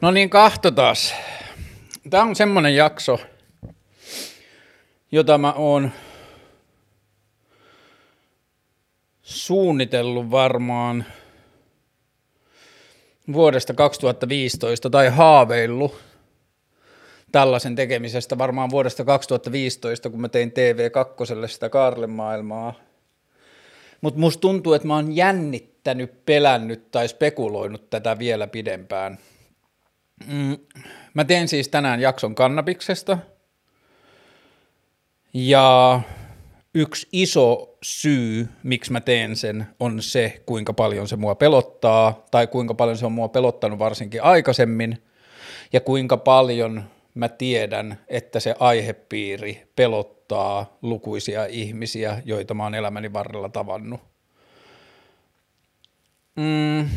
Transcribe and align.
No 0.00 0.10
niin, 0.10 0.30
taas. 0.74 1.14
Tämä 2.10 2.22
on 2.22 2.36
semmonen 2.36 2.76
jakso, 2.76 3.20
jota 5.12 5.38
mä 5.38 5.52
oon 5.52 5.90
suunnitellut 9.22 10.30
varmaan 10.30 11.04
vuodesta 13.32 13.74
2015 13.74 14.90
tai 14.90 15.08
haaveillut 15.08 15.94
tällaisen 17.32 17.76
tekemisestä 17.76 18.38
varmaan 18.38 18.70
vuodesta 18.70 19.04
2015, 19.04 20.10
kun 20.10 20.20
mä 20.20 20.28
tein 20.28 20.52
TV2 20.52 21.48
sitä 21.48 21.68
Kaarlemaailmaa. 21.68 22.74
Mutta 24.00 24.20
musta 24.20 24.40
tuntuu, 24.40 24.72
että 24.72 24.88
mä 24.88 24.94
oon 24.94 25.16
jännittänyt, 25.16 26.24
pelännyt 26.26 26.90
tai 26.90 27.08
spekuloinut 27.08 27.90
tätä 27.90 28.18
vielä 28.18 28.46
pidempään– 28.46 29.18
Mm, 30.26 30.56
mä 31.14 31.24
teen 31.24 31.48
siis 31.48 31.68
tänään 31.68 32.00
jakson 32.00 32.34
kannabiksesta. 32.34 33.18
Ja 35.34 36.00
yksi 36.74 37.08
iso 37.12 37.76
syy, 37.82 38.48
miksi 38.62 38.92
mä 38.92 39.00
teen 39.00 39.36
sen, 39.36 39.66
on 39.80 40.02
se, 40.02 40.42
kuinka 40.46 40.72
paljon 40.72 41.08
se 41.08 41.16
mua 41.16 41.34
pelottaa, 41.34 42.24
tai 42.30 42.46
kuinka 42.46 42.74
paljon 42.74 42.96
se 42.96 43.06
on 43.06 43.12
mua 43.12 43.28
pelottanut 43.28 43.78
varsinkin 43.78 44.22
aikaisemmin, 44.22 45.02
ja 45.72 45.80
kuinka 45.80 46.16
paljon 46.16 46.84
mä 47.14 47.28
tiedän, 47.28 47.98
että 48.08 48.40
se 48.40 48.54
aihepiiri 48.58 49.68
pelottaa 49.76 50.78
lukuisia 50.82 51.46
ihmisiä, 51.46 52.22
joita 52.24 52.54
mä 52.54 52.62
oon 52.62 52.74
elämäni 52.74 53.12
varrella 53.12 53.48
tavannut. 53.48 54.00
Mm, 56.36 56.88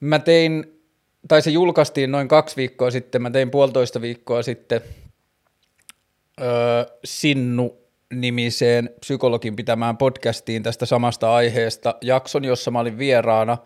Mä 0.00 0.18
tein, 0.18 0.80
tai 1.28 1.42
se 1.42 1.50
julkaistiin 1.50 2.12
noin 2.12 2.28
kaksi 2.28 2.56
viikkoa 2.56 2.90
sitten, 2.90 3.22
mä 3.22 3.30
tein 3.30 3.50
puolitoista 3.50 4.00
viikkoa 4.00 4.42
sitten 4.42 4.80
öö, 6.40 6.84
Sinnu 7.04 7.80
nimiseen 8.14 8.90
psykologin 9.00 9.56
pitämään 9.56 9.96
podcastiin 9.96 10.62
tästä 10.62 10.86
samasta 10.86 11.34
aiheesta 11.34 11.94
jakson, 12.00 12.44
jossa 12.44 12.70
mä 12.70 12.80
olin 12.80 12.98
vieraana. 12.98 13.58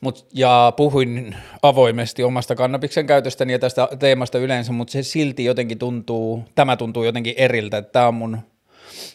Mut, 0.00 0.26
ja 0.34 0.72
puhuin 0.76 1.36
avoimesti 1.62 2.22
omasta 2.22 2.54
kannabiksen 2.54 3.06
käytöstäni 3.06 3.52
ja 3.52 3.58
tästä 3.58 3.88
teemasta 3.98 4.38
yleensä, 4.38 4.72
mutta 4.72 4.92
se 4.92 5.02
silti 5.02 5.44
jotenkin 5.44 5.78
tuntuu, 5.78 6.44
tämä 6.54 6.76
tuntuu 6.76 7.04
jotenkin 7.04 7.34
eriltä, 7.36 7.78
että 7.78 7.92
tämä 7.92 8.08
on 8.08 8.14
mun 8.14 8.38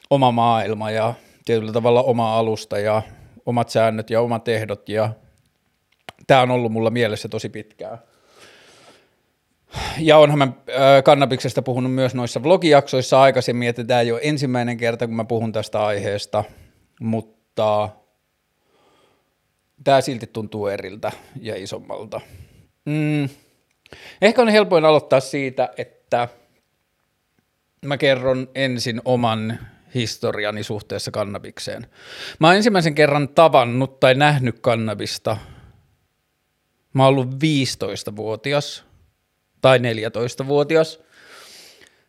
oma 0.10 0.32
maailma 0.32 0.92
ja 0.92 1.14
tietyllä 1.46 1.72
tavalla 1.72 2.04
oma 2.04 2.38
alusta 2.38 2.80
ja 2.80 3.02
omat 3.46 3.70
säännöt 3.70 4.10
ja 4.10 4.22
omat 4.22 4.48
ehdot 4.48 4.90
ja 4.90 5.10
tämä 6.28 6.42
on 6.42 6.52
ollut 6.52 6.72
mulla 6.72 6.90
mielessä 6.90 7.30
tosi 7.30 7.50
pitkään. 7.50 7.98
Ja 10.00 10.18
onhan 10.18 10.38
mä 10.38 10.48
kannabiksesta 11.04 11.62
puhunut 11.62 11.94
myös 11.94 12.16
noissa 12.16 12.44
vlogijaksoissa 12.44 13.22
aikaisemmin, 13.22 13.70
että 13.70 13.84
tämä 13.84 14.02
ei 14.02 14.12
ole 14.12 14.20
ensimmäinen 14.24 14.78
kerta, 14.78 15.08
kun 15.08 15.16
mä 15.16 15.24
puhun 15.24 15.52
tästä 15.52 15.86
aiheesta, 15.86 16.44
mutta 17.00 17.90
tämä 19.84 20.02
silti 20.02 20.28
tuntuu 20.28 20.68
eriltä 20.68 21.12
ja 21.42 21.56
isommalta. 21.56 22.22
Mm. 22.86 23.30
Ehkä 24.22 24.42
on 24.42 24.50
helpoin 24.50 24.86
aloittaa 24.86 25.20
siitä, 25.20 25.70
että 25.78 26.28
mä 27.86 27.98
kerron 27.98 28.50
ensin 28.56 29.02
oman 29.06 29.60
historiani 29.96 30.64
suhteessa 30.64 31.12
kannabikseen. 31.12 31.88
Mä 32.40 32.48
oon 32.48 32.56
ensimmäisen 32.56 32.96
kerran 32.96 33.30
tavannut 33.30 34.00
tai 34.00 34.16
nähnyt 34.16 34.60
kannabista– 34.60 35.38
Mä 36.98 37.04
oon 37.04 37.10
ollut 37.10 37.34
15-vuotias 37.34 38.84
tai 39.62 39.78
14-vuotias. 39.78 41.00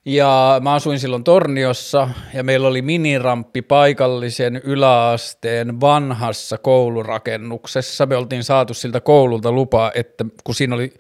Ja 0.04 0.60
mä 0.62 0.74
asuin 0.74 1.00
silloin 1.00 1.24
Torniossa 1.24 2.08
ja 2.34 2.44
meillä 2.44 2.68
oli 2.68 2.82
miniramppi 2.82 3.62
paikallisen 3.62 4.60
yläasteen 4.64 5.80
vanhassa 5.80 6.58
koulurakennuksessa. 6.58 8.06
Me 8.06 8.16
oltiin 8.16 8.44
saatu 8.44 8.74
siltä 8.74 9.00
koululta 9.00 9.52
lupaa, 9.52 9.92
että 9.94 10.24
kun 10.44 10.54
siinä 10.54 10.74
oli 10.74 10.94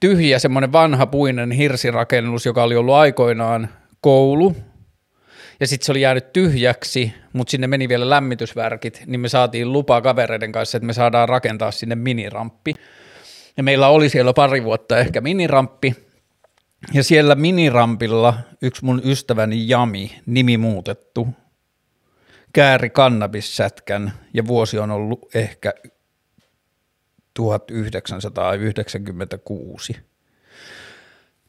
tyhjä 0.00 0.38
semmoinen 0.38 0.72
vanha 0.72 1.06
puinen 1.06 1.50
hirsirakennus, 1.50 2.46
joka 2.46 2.62
oli 2.62 2.76
ollut 2.76 2.94
aikoinaan 2.94 3.68
koulu, 4.00 4.56
ja 5.60 5.66
sitten 5.66 5.86
se 5.86 5.92
oli 5.92 6.00
jäänyt 6.00 6.32
tyhjäksi, 6.32 7.12
mutta 7.32 7.50
sinne 7.50 7.66
meni 7.66 7.88
vielä 7.88 8.10
lämmitysvärkit, 8.10 9.02
niin 9.06 9.20
me 9.20 9.28
saatiin 9.28 9.72
lupa 9.72 10.00
kavereiden 10.00 10.52
kanssa, 10.52 10.78
että 10.78 10.86
me 10.86 10.92
saadaan 10.92 11.28
rakentaa 11.28 11.70
sinne 11.70 11.94
miniramppi. 11.94 12.74
Ja 13.58 13.64
meillä 13.64 13.88
oli 13.88 14.08
siellä 14.08 14.32
pari 14.32 14.64
vuotta 14.64 14.98
ehkä 14.98 15.20
miniramppi. 15.20 15.94
Ja 16.92 17.02
siellä 17.02 17.34
minirampilla 17.34 18.34
yksi 18.62 18.84
mun 18.84 19.00
ystäväni 19.04 19.68
Jami, 19.68 20.20
nimi 20.26 20.56
muutettu, 20.56 21.28
kääri 22.52 22.90
kannabissätkän 22.90 24.12
ja 24.34 24.46
vuosi 24.46 24.78
on 24.78 24.90
ollut 24.90 25.34
ehkä 25.34 25.74
1996. 27.34 29.96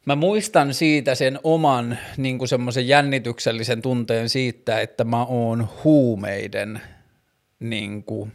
Mä 0.05 0.15
muistan 0.15 0.73
siitä 0.73 1.15
sen 1.15 1.39
oman 1.43 1.97
niin 2.17 2.47
semmoisen 2.47 2.87
jännityksellisen 2.87 3.81
tunteen 3.81 4.29
siitä, 4.29 4.81
että 4.81 5.03
mä 5.03 5.25
oon 5.25 5.69
huumeiden, 5.83 6.81
niin 7.59 8.03
kuin, 8.03 8.31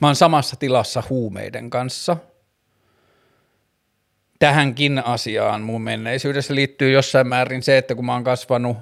mä 0.00 0.08
oon 0.08 0.16
samassa 0.16 0.56
tilassa 0.56 1.02
huumeiden 1.10 1.70
kanssa– 1.70 2.16
tähänkin 4.42 5.04
asiaan 5.04 5.62
mun 5.62 5.82
menneisyydessä 5.82 6.54
liittyy 6.54 6.90
jossain 6.92 7.28
määrin 7.28 7.62
se, 7.62 7.78
että 7.78 7.94
kun 7.94 8.04
mä 8.04 8.12
oon 8.12 8.24
kasvanut 8.24 8.76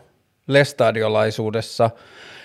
lestadiolaisuudessa, 0.47 1.91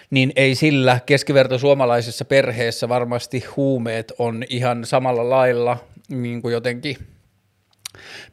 niin 0.09 0.33
ei 0.35 0.55
sillä 0.55 0.99
keskiverto 1.05 1.57
suomalaisessa 1.57 2.25
perheessä 2.25 2.89
varmasti 2.89 3.43
huumeet 3.55 4.13
on 4.17 4.43
ihan 4.49 4.85
samalla 4.85 5.29
lailla 5.29 5.77
niin 6.09 6.41
kuin 6.41 6.53
jotenkin 6.53 6.97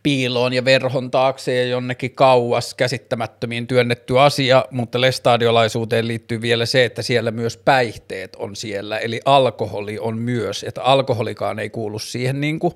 piiloon 0.02 0.52
ja 0.52 0.64
verhon 0.64 1.10
taakse 1.10 1.54
ja 1.54 1.64
jonnekin 1.64 2.14
kauas 2.14 2.74
käsittämättömiin 2.74 3.66
työnnetty 3.66 4.20
asia, 4.20 4.64
mutta 4.70 5.00
lestadiolaisuuteen 5.00 6.08
liittyy 6.08 6.40
vielä 6.40 6.66
se, 6.66 6.84
että 6.84 7.02
siellä 7.02 7.30
myös 7.30 7.56
päihteet 7.56 8.36
on 8.36 8.56
siellä, 8.56 8.98
eli 8.98 9.20
alkoholi 9.24 9.98
on 9.98 10.18
myös, 10.18 10.64
että 10.64 10.82
alkoholikaan 10.82 11.58
ei 11.58 11.70
kuulu 11.70 11.98
siihen 11.98 12.40
niin 12.40 12.58
kuin 12.58 12.74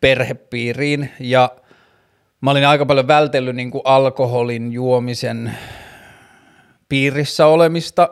perhepiiriin. 0.00 1.10
Ja 1.20 1.50
mä 2.40 2.50
olin 2.50 2.66
aika 2.66 2.86
paljon 2.86 3.08
vältellyt 3.08 3.56
niin 3.56 3.70
kuin 3.70 3.82
alkoholin 3.84 4.72
juomisen 4.72 5.52
piirissä 6.88 7.46
olemista, 7.46 8.08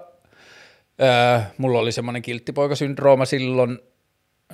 Öö, 1.03 1.41
mulla 1.59 1.79
oli 1.79 1.93
semmoinen 1.93 2.23
kilttipoikasyndrooma 2.23 3.25
silloin 3.25 3.79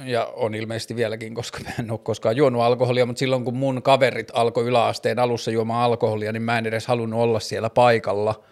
ja 0.05 0.25
on 0.25 0.55
ilmeisesti 0.55 0.97
vieläkin, 0.97 1.35
koska 1.35 1.59
mä 1.65 1.71
en 1.81 1.91
ole 1.91 2.01
koskaan 2.03 2.37
juonut 2.37 2.63
alkoholia, 2.63 3.07
mutta 3.07 3.19
silloin 3.19 3.45
kun 3.45 3.57
mun 3.57 3.83
kaverit 3.83 4.31
alkoi 4.33 4.65
yläasteen 4.65 5.19
alussa 5.19 5.51
juomaan 5.51 5.85
alkoholia, 5.85 6.33
niin 6.33 6.43
mä 6.43 6.59
en 6.59 6.67
edes 6.67 6.87
halunnut 6.87 7.21
olla 7.21 7.41
siellä 7.41 7.71
paikalla. 7.71 8.45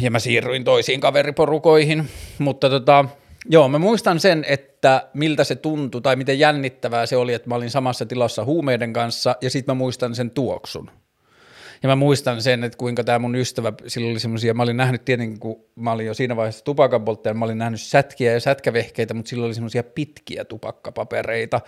Ja 0.00 0.10
mä 0.10 0.18
siirryin 0.18 0.64
toisiin 0.64 1.00
kaveriporukoihin, 1.00 2.08
mutta 2.38 2.70
tota, 2.70 3.04
joo, 3.50 3.68
mä 3.68 3.78
muistan 3.78 4.20
sen, 4.20 4.44
että 4.48 5.08
miltä 5.14 5.44
se 5.44 5.54
tuntui 5.54 6.00
tai 6.00 6.16
miten 6.16 6.38
jännittävää 6.38 7.06
se 7.06 7.16
oli, 7.16 7.34
että 7.34 7.48
mä 7.48 7.54
olin 7.54 7.70
samassa 7.70 8.06
tilassa 8.06 8.44
huumeiden 8.44 8.92
kanssa 8.92 9.36
ja 9.40 9.50
sitten 9.50 9.76
mä 9.76 9.78
muistan 9.78 10.14
sen 10.14 10.30
tuoksun. 10.30 10.90
Ja 11.82 11.88
mä 11.88 11.96
muistan 11.96 12.42
sen, 12.42 12.64
että 12.64 12.78
kuinka 12.78 13.04
tämä 13.04 13.18
mun 13.18 13.34
ystävä, 13.34 13.72
sillä 13.86 14.10
oli 14.10 14.18
semmoisia, 14.18 14.54
mä 14.54 14.62
olin 14.62 14.76
nähnyt 14.76 15.04
tietenkin, 15.04 15.38
kun 15.38 15.64
mä 15.76 15.92
olin 15.92 16.06
jo 16.06 16.14
siinä 16.14 16.36
vaiheessa 16.36 16.64
tupakanpolttaja, 16.64 17.34
mä 17.34 17.44
olin 17.44 17.58
nähnyt 17.58 17.80
sätkiä 17.80 18.32
ja 18.32 18.40
sätkävehkeitä, 18.40 19.14
mutta 19.14 19.28
sillä 19.28 19.46
oli 19.46 19.54
semmoisia 19.54 19.82
pitkiä 19.82 20.44
tupakkapapereita. 20.44 21.60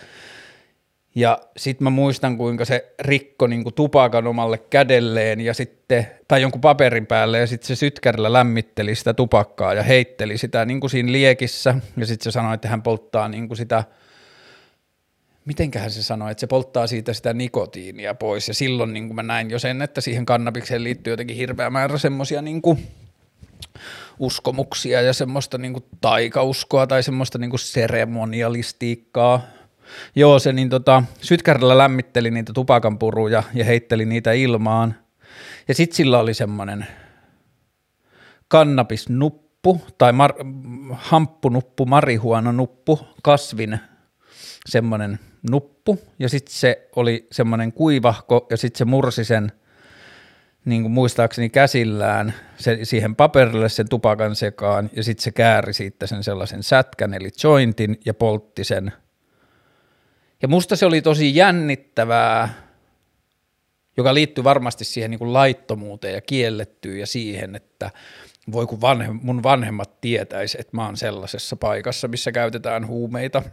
Ja 1.15 1.39
sitten 1.57 1.83
mä 1.83 1.89
muistan, 1.89 2.37
kuinka 2.37 2.65
se 2.65 2.93
rikko 2.99 3.47
niin 3.47 3.63
kuin 3.63 3.75
tupakan 3.75 4.27
omalle 4.27 4.57
kädelleen 4.57 5.41
ja 5.41 5.53
sitten, 5.53 6.07
tai 6.27 6.41
jonkun 6.41 6.61
paperin 6.61 7.07
päälle 7.07 7.39
ja 7.39 7.47
sitten 7.47 7.67
se 7.67 7.75
sytkärillä 7.75 8.33
lämmitteli 8.33 8.95
sitä 8.95 9.13
tupakkaa 9.13 9.73
ja 9.73 9.83
heitteli 9.83 10.37
sitä 10.37 10.65
niin 10.65 10.79
kuin 10.79 10.89
siinä 10.89 11.11
liekissä. 11.11 11.75
Ja 11.97 12.05
sitten 12.05 12.23
se 12.23 12.31
sanoi, 12.31 12.53
että 12.53 12.67
hän 12.67 12.81
polttaa 12.81 13.27
niin 13.27 13.47
kuin 13.47 13.57
sitä– 13.57 13.83
mitenköhän 15.47 15.91
se 15.91 16.03
sanoi, 16.03 16.31
että 16.31 16.41
se 16.41 16.47
polttaa 16.47 16.87
siitä 16.87 17.13
sitä 17.13 17.33
nikotiinia 17.33 18.13
pois 18.13 18.47
ja 18.47 18.53
silloin 18.53 18.93
niin 18.93 19.07
kuin 19.07 19.15
mä 19.15 19.23
näin 19.23 19.49
jo 19.49 19.59
sen, 19.59 19.81
että 19.81 20.01
siihen 20.01 20.25
kannabikseen 20.25 20.83
liittyy 20.83 21.13
jotenkin 21.13 21.37
hirveä 21.37 21.69
määrä 21.69 21.97
semmoisia 21.97 22.41
niin 22.41 22.61
uskomuksia 24.19 25.01
ja 25.01 25.13
semmoista 25.13 25.57
niin 25.57 25.73
kuin 25.73 25.85
taikauskoa 26.01 26.87
tai 26.87 27.03
semmoista 27.03 27.37
niin 27.37 27.49
kuin 27.49 27.59
seremonialistiikkaa. 27.59 29.41
Joo, 30.15 30.39
se 30.39 30.53
niin 30.53 30.69
tota, 30.69 31.03
sytkärillä 31.21 31.77
lämmitteli 31.77 32.31
niitä 32.31 32.53
tupakanpuruja 32.53 33.43
ja 33.53 33.65
heitteli 33.65 34.05
niitä 34.05 34.31
ilmaan. 34.31 34.95
Ja 35.67 35.73
sitten 35.73 35.95
sillä 35.95 36.19
oli 36.19 36.33
semmoinen 36.33 36.87
kannabisnuppu, 38.47 39.47
nuppu 39.67 39.93
tai 39.97 40.11
mar- 40.11 40.45
hamppunuppu, 40.93 41.85
marihuana 41.85 42.51
nuppu, 42.51 42.99
kasvin 43.23 43.79
semmoinen 44.65 45.19
nuppu 45.51 45.99
ja 46.19 46.29
sitten 46.29 46.55
se 46.55 46.87
oli 46.95 47.27
semmoinen 47.31 47.73
kuivahko 47.73 48.47
ja 48.49 48.57
sitten 48.57 48.77
se 48.77 48.85
mursi 48.85 49.23
sen 49.23 49.51
niin 50.65 50.81
kuin 50.81 50.91
muistaakseni 50.91 51.49
käsillään 51.49 52.33
se, 52.57 52.79
siihen 52.83 53.15
paperille 53.15 53.69
sen 53.69 53.89
tupakan 53.89 54.35
sekaan 54.35 54.89
ja 54.95 55.03
sitten 55.03 55.23
se 55.23 55.31
kääri 55.31 55.73
siitä 55.73 56.07
sen 56.07 56.23
sellaisen 56.23 56.63
sätkän 56.63 57.13
eli 57.13 57.29
jointin 57.43 57.99
ja 58.05 58.13
poltti 58.13 58.63
sen. 58.63 58.91
Ja 60.41 60.47
musta 60.47 60.75
se 60.75 60.85
oli 60.85 61.01
tosi 61.01 61.35
jännittävää, 61.35 62.53
joka 63.97 64.13
liittyy 64.13 64.43
varmasti 64.43 64.85
siihen 64.85 65.11
niin 65.11 65.19
kuin 65.19 65.33
laittomuuteen 65.33 66.13
ja 66.13 66.21
kiellettyyn 66.21 66.99
ja 66.99 67.07
siihen, 67.07 67.55
että 67.55 67.91
voi 68.51 68.67
kun 68.67 68.81
vanhe, 68.81 69.07
mun 69.11 69.43
vanhemmat 69.43 70.01
tietäisi, 70.01 70.57
että 70.59 70.77
mä 70.77 70.85
oon 70.85 70.97
sellaisessa 70.97 71.55
paikassa, 71.55 72.07
missä 72.07 72.31
käytetään 72.31 72.87
huumeita– 72.87 73.43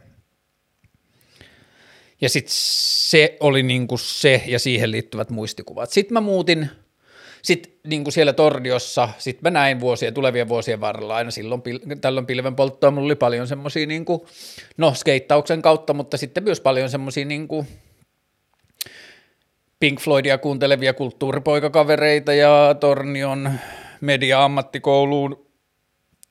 ja 2.24 2.28
sitten 2.28 2.54
se 2.56 3.36
oli 3.40 3.62
niinku 3.62 3.98
se 3.98 4.42
ja 4.46 4.58
siihen 4.58 4.90
liittyvät 4.90 5.30
muistikuvat. 5.30 5.90
Sitten 5.90 6.12
mä 6.12 6.20
muutin, 6.20 6.70
sitten 7.42 7.72
niinku 7.86 8.10
siellä 8.10 8.32
Tordiossa, 8.32 9.08
sitten 9.18 9.42
mä 9.42 9.50
näin 9.50 9.80
vuosien, 9.80 10.14
tulevien 10.14 10.48
vuosien 10.48 10.80
varrella 10.80 11.16
aina 11.16 11.30
silloin 11.30 11.60
pil- 11.60 11.98
tällöin 12.00 12.26
pilven 12.26 12.56
polttoa, 12.56 12.90
mulla 12.90 13.06
oli 13.06 13.14
paljon 13.14 13.46
semmoisia, 13.46 13.86
niinku, 13.86 14.26
no 14.76 14.94
skeittauksen 14.94 15.62
kautta, 15.62 15.94
mutta 15.94 16.16
sitten 16.16 16.44
myös 16.44 16.60
paljon 16.60 16.90
semmoisia 16.90 17.24
niinku, 17.24 17.66
Pink 19.80 20.00
Floydia 20.00 20.38
kuuntelevia 20.38 20.94
kulttuuripoikakavereita 20.94 22.34
ja 22.34 22.76
Tornion 22.80 23.50
media-ammattikouluun 24.00 25.46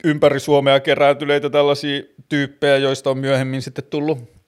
ympäri 0.03 0.39
Suomea 0.39 0.79
kerääntyneitä 0.79 1.49
tällaisia 1.49 2.03
tyyppejä, 2.29 2.77
joista 2.77 3.09
on 3.09 3.17
myöhemmin 3.17 3.61
sitten 3.61 3.85
tullut 3.89 4.42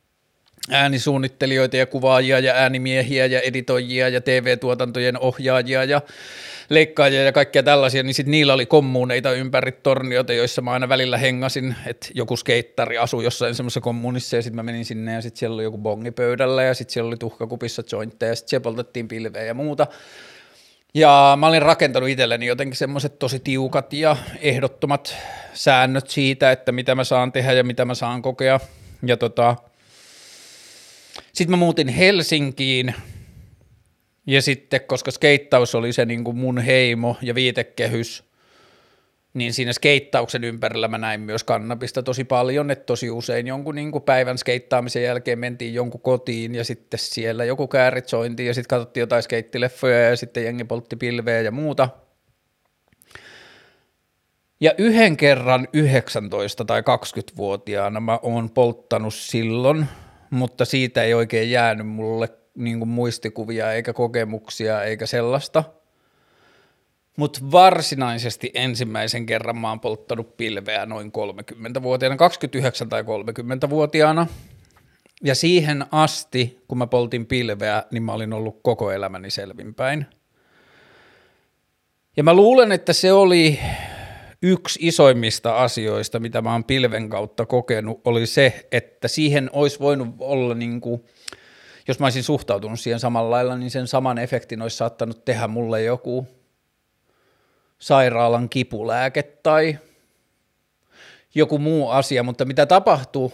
äänisuunnittelijoita 0.71 1.77
ja 1.77 1.85
kuvaajia 1.85 2.39
ja 2.39 2.53
äänimiehiä 2.53 3.25
ja 3.25 3.41
editoijia 3.41 4.09
ja 4.09 4.21
TV-tuotantojen 4.21 5.19
ohjaajia 5.19 5.83
ja 5.83 6.01
leikkaajia 6.69 7.23
ja 7.23 7.31
kaikkia 7.31 7.63
tällaisia, 7.63 8.03
niin 8.03 8.13
sitten 8.13 8.31
niillä 8.31 8.53
oli 8.53 8.65
kommuuneita 8.65 9.31
ympäri 9.31 9.71
torniota, 9.71 10.33
joissa 10.33 10.61
mä 10.61 10.71
aina 10.71 10.89
välillä 10.89 11.17
hengasin, 11.17 11.75
että 11.85 12.07
joku 12.13 12.37
skeittari 12.37 12.97
asui 12.97 13.23
jossain 13.23 13.55
semmoisessa 13.55 13.81
kommunissa 13.81 14.35
ja 14.35 14.41
sitten 14.41 14.55
mä 14.55 14.63
menin 14.63 14.85
sinne 14.85 15.13
ja 15.13 15.21
sitten 15.21 15.39
siellä 15.39 15.55
oli 15.55 15.63
joku 15.63 15.77
bongi 15.77 16.11
pöydällä 16.11 16.63
ja 16.63 16.73
sitten 16.73 16.93
siellä 16.93 17.07
oli 17.07 17.17
tuhkakupissa 17.17 17.83
jointteja 17.91 18.31
ja 18.31 18.35
sitten 18.35 18.49
siellä 18.49 18.63
poltettiin 18.63 19.07
pilveä 19.07 19.43
ja 19.43 19.53
muuta. 19.53 19.87
Ja 20.93 21.37
mä 21.39 21.47
olin 21.47 21.61
rakentanut 21.61 22.09
itselleni 22.09 22.45
jotenkin 22.45 22.77
semmoiset 22.77 23.19
tosi 23.19 23.39
tiukat 23.39 23.93
ja 23.93 24.17
ehdottomat 24.41 25.15
säännöt 25.53 26.09
siitä, 26.09 26.51
että 26.51 26.71
mitä 26.71 26.95
mä 26.95 27.03
saan 27.03 27.31
tehdä 27.31 27.53
ja 27.53 27.63
mitä 27.63 27.85
mä 27.85 27.95
saan 27.95 28.21
kokea. 28.21 28.59
Ja 29.05 29.17
tota, 29.17 29.55
sitten 31.35 31.51
mä 31.51 31.57
muutin 31.57 31.87
Helsinkiin 31.87 32.95
ja 34.27 34.41
sitten, 34.41 34.81
koska 34.87 35.11
skeittaus 35.11 35.75
oli 35.75 35.93
se 35.93 36.05
niin 36.05 36.23
kuin 36.23 36.37
mun 36.37 36.57
heimo 36.57 37.17
ja 37.21 37.35
viitekehys, 37.35 38.23
niin 39.33 39.53
siinä 39.53 39.73
skeittauksen 39.73 40.43
ympärillä 40.43 40.87
mä 40.87 40.97
näin 40.97 41.21
myös 41.21 41.43
kannabista 41.43 42.03
tosi 42.03 42.23
paljon, 42.23 42.71
että 42.71 42.85
tosi 42.85 43.09
usein 43.09 43.47
jonkun 43.47 43.75
niin 43.75 43.91
kuin 43.91 44.03
päivän 44.03 44.37
skeittaamisen 44.37 45.03
jälkeen 45.03 45.39
mentiin 45.39 45.73
jonkun 45.73 46.01
kotiin 46.01 46.55
ja 46.55 46.63
sitten 46.63 46.99
siellä 46.99 47.45
joku 47.45 47.67
kääritsointi 47.67 48.45
ja 48.45 48.53
sitten 48.53 48.69
katsottiin 48.69 49.01
jotain 49.01 49.23
skeittileffoja 49.23 49.99
ja 50.09 50.15
sitten 50.15 50.43
jengi 50.43 50.63
poltti 50.63 50.95
pilveä 50.95 51.41
ja 51.41 51.51
muuta. 51.51 51.89
Ja 54.59 54.73
yhden 54.77 55.17
kerran 55.17 55.67
19 55.73 56.65
tai 56.65 56.81
20-vuotiaana 56.81 57.99
mä 57.99 58.19
oon 58.21 58.49
polttanut 58.49 59.13
silloin– 59.13 59.85
mutta 60.29 60.65
siitä 60.65 61.03
ei 61.03 61.13
oikein 61.13 61.51
jäänyt 61.51 61.87
mulle 61.87 62.29
niin 62.55 62.79
kuin 62.79 62.89
muistikuvia 62.89 63.71
eikä 63.71 63.93
kokemuksia 63.93 64.83
eikä 64.83 65.05
sellaista. 65.05 65.63
Mutta 67.17 67.39
varsinaisesti 67.51 68.51
ensimmäisen 68.53 69.25
kerran 69.25 69.57
mä 69.57 69.69
oon 69.69 69.79
polttanut 69.79 70.37
pilveä 70.37 70.85
noin 70.85 71.11
30-vuotiaana, 71.11 72.17
29 72.17 72.89
tai 72.89 73.01
30-vuotiaana. 73.01 74.27
Ja 75.23 75.35
siihen 75.35 75.85
asti, 75.91 76.63
kun 76.67 76.77
mä 76.77 76.87
poltin 76.87 77.25
pilveä, 77.25 77.83
niin 77.91 78.03
mä 78.03 78.13
olin 78.13 78.33
ollut 78.33 78.59
koko 78.63 78.91
elämäni 78.91 79.29
selvinpäin. 79.29 80.05
Ja 82.17 82.23
mä 82.23 82.33
luulen, 82.33 82.71
että 82.71 82.93
se 82.93 83.13
oli 83.13 83.59
yksi 84.41 84.79
isoimmista 84.81 85.55
asioista, 85.57 86.19
mitä 86.19 86.41
mä 86.41 86.51
oon 86.51 86.63
pilven 86.63 87.09
kautta 87.09 87.45
kokenut, 87.45 88.01
oli 88.05 88.25
se, 88.25 88.67
että 88.71 89.07
siihen 89.07 89.49
olisi 89.53 89.79
voinut 89.79 90.07
olla 90.19 90.55
niin 90.55 90.81
kuin, 90.81 91.05
jos 91.87 91.99
mä 91.99 92.05
olisin 92.05 92.23
suhtautunut 92.23 92.79
siihen 92.79 92.99
samalla 92.99 93.29
lailla, 93.29 93.57
niin 93.57 93.71
sen 93.71 93.87
saman 93.87 94.17
efektin 94.17 94.61
olisi 94.61 94.77
saattanut 94.77 95.25
tehdä 95.25 95.47
mulle 95.47 95.83
joku 95.83 96.27
sairaalan 97.79 98.49
kipulääke 98.49 99.23
tai 99.23 99.77
joku 101.35 101.59
muu 101.59 101.89
asia, 101.89 102.23
mutta 102.23 102.45
mitä 102.45 102.65
tapahtui, 102.65 103.31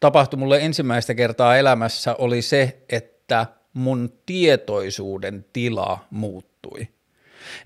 tapahtui 0.00 0.38
mulle 0.38 0.58
ensimmäistä 0.60 1.14
kertaa 1.14 1.56
elämässä 1.56 2.14
oli 2.14 2.42
se, 2.42 2.82
että 2.88 3.46
mun 3.72 4.12
tietoisuuden 4.26 5.46
tila 5.52 5.98
muuttui. 6.10 6.88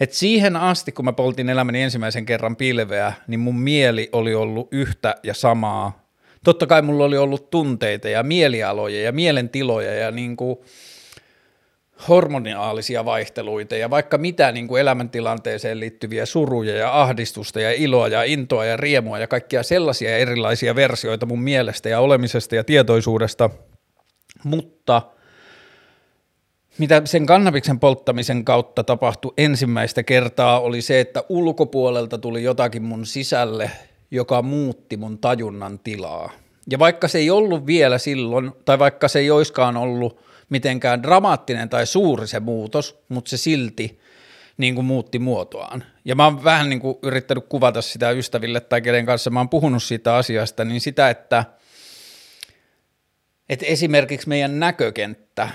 Et 0.00 0.12
siihen 0.12 0.56
asti, 0.56 0.92
kun 0.92 1.04
mä 1.04 1.12
poltin 1.12 1.48
elämäni 1.48 1.82
ensimmäisen 1.82 2.26
kerran 2.26 2.56
pilveä, 2.56 3.12
niin 3.26 3.40
mun 3.40 3.60
mieli 3.60 4.08
oli 4.12 4.34
ollut 4.34 4.69
yhtä 4.72 5.14
ja 5.22 5.34
samaa. 5.34 6.08
Totta 6.44 6.66
kai 6.66 6.82
mulla 6.82 7.04
oli 7.04 7.19
ollut 7.19 7.50
tunteita 7.50 8.08
ja 8.08 8.22
mielialoja 8.22 9.02
ja 9.02 9.12
mielentiloja 9.12 9.94
ja 9.94 10.10
niin 10.10 10.36
kuin 10.36 10.56
hormoniaalisia 12.08 13.04
vaihteluita 13.04 13.76
ja 13.76 13.90
vaikka 13.90 14.19
mitä 14.19 14.52
niin 14.52 14.69
kuin 14.69 14.80
elämäntilanteeseen 14.80 15.80
liittyviä 15.80 16.26
suruja 16.26 16.76
ja 16.76 17.00
ahdistusta 17.00 17.60
ja 17.60 17.72
iloa 17.72 18.08
ja 18.08 18.22
intoa 18.22 18.64
ja 18.64 18.76
riemua 18.76 19.19
ja 19.19 19.26
kaikkia 19.26 19.62
sellaisia 19.62 20.16
erilaisia 20.16 20.75
versioita 20.75 21.26
mun 21.26 21.42
mielestä 21.42 21.88
ja 21.88 22.00
olemisesta 22.00 22.54
ja 22.54 22.64
tietoisuudesta, 22.64 23.50
mutta– 24.44 25.02
mitä 26.78 27.02
sen 27.04 27.26
kannabiksen 27.26 27.80
polttamisen 27.80 28.44
kautta 28.44 28.85
tapahtui 28.85 29.35
ensimmäistä 29.38 30.02
kertaa 30.02 30.61
oli 30.61 30.82
se, 30.82 31.00
että 31.00 31.25
ulkopuolelta 31.28 32.18
tuli 32.18 32.42
jotakin 32.42 32.82
mun 32.82 33.06
sisälle, 33.06 33.70
joka 34.11 34.42
muutti 34.42 34.97
mun 34.97 35.18
tajunnan 35.18 35.78
tilaa. 35.78 36.32
Ja 36.70 36.78
vaikka 36.78 37.08
se 37.08 37.18
ei 37.18 37.30
ollut 37.30 37.66
vielä 37.66 37.99
silloin, 37.99 38.52
tai 38.64 38.78
vaikka 38.78 39.08
se 39.08 39.18
ei 39.18 39.30
oiskaan 39.30 39.76
ollut 39.76 40.20
mitenkään 40.49 41.02
dramaattinen 41.02 41.68
tai 41.68 41.87
suuri 41.87 42.26
se 42.26 42.40
muutos, 42.40 43.02
mutta 43.08 43.28
se 43.28 43.37
silti 43.37 44.00
niin 44.56 44.75
kuin 44.75 44.85
muutti 44.85 45.18
muotoaan. 45.18 45.85
Ja 46.04 46.14
mä 46.14 46.25
oon 46.25 46.44
vähän 46.44 46.68
niin 46.68 46.80
kuin 46.80 46.99
yrittänyt 47.02 47.44
kuvata 47.49 47.82
sitä 47.82 48.11
ystäville 48.11 48.61
tai 48.61 48.80
kenen 48.80 49.06
kanssa 49.06 49.30
mä 49.30 49.40
oon 49.40 49.49
puhunut 49.49 49.82
siitä 49.82 50.16
asiasta, 50.16 50.64
niin 50.64 50.80
sitä, 50.80 51.11
että, 51.11 51.44
että 53.49 53.66
esimerkiksi 53.66 54.28
meidän 54.28 54.61
näkökenttä 54.61 55.49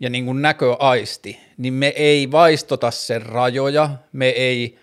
ja 0.00 0.10
niin 0.10 0.24
kuin 0.24 0.42
näköaisti, 0.42 1.40
niin 1.56 1.74
me 1.74 1.86
ei 1.86 2.30
vaistota 2.30 2.90
sen 2.90 3.22
rajoja, 3.22 3.90
me 4.12 4.28
ei, 4.28 4.78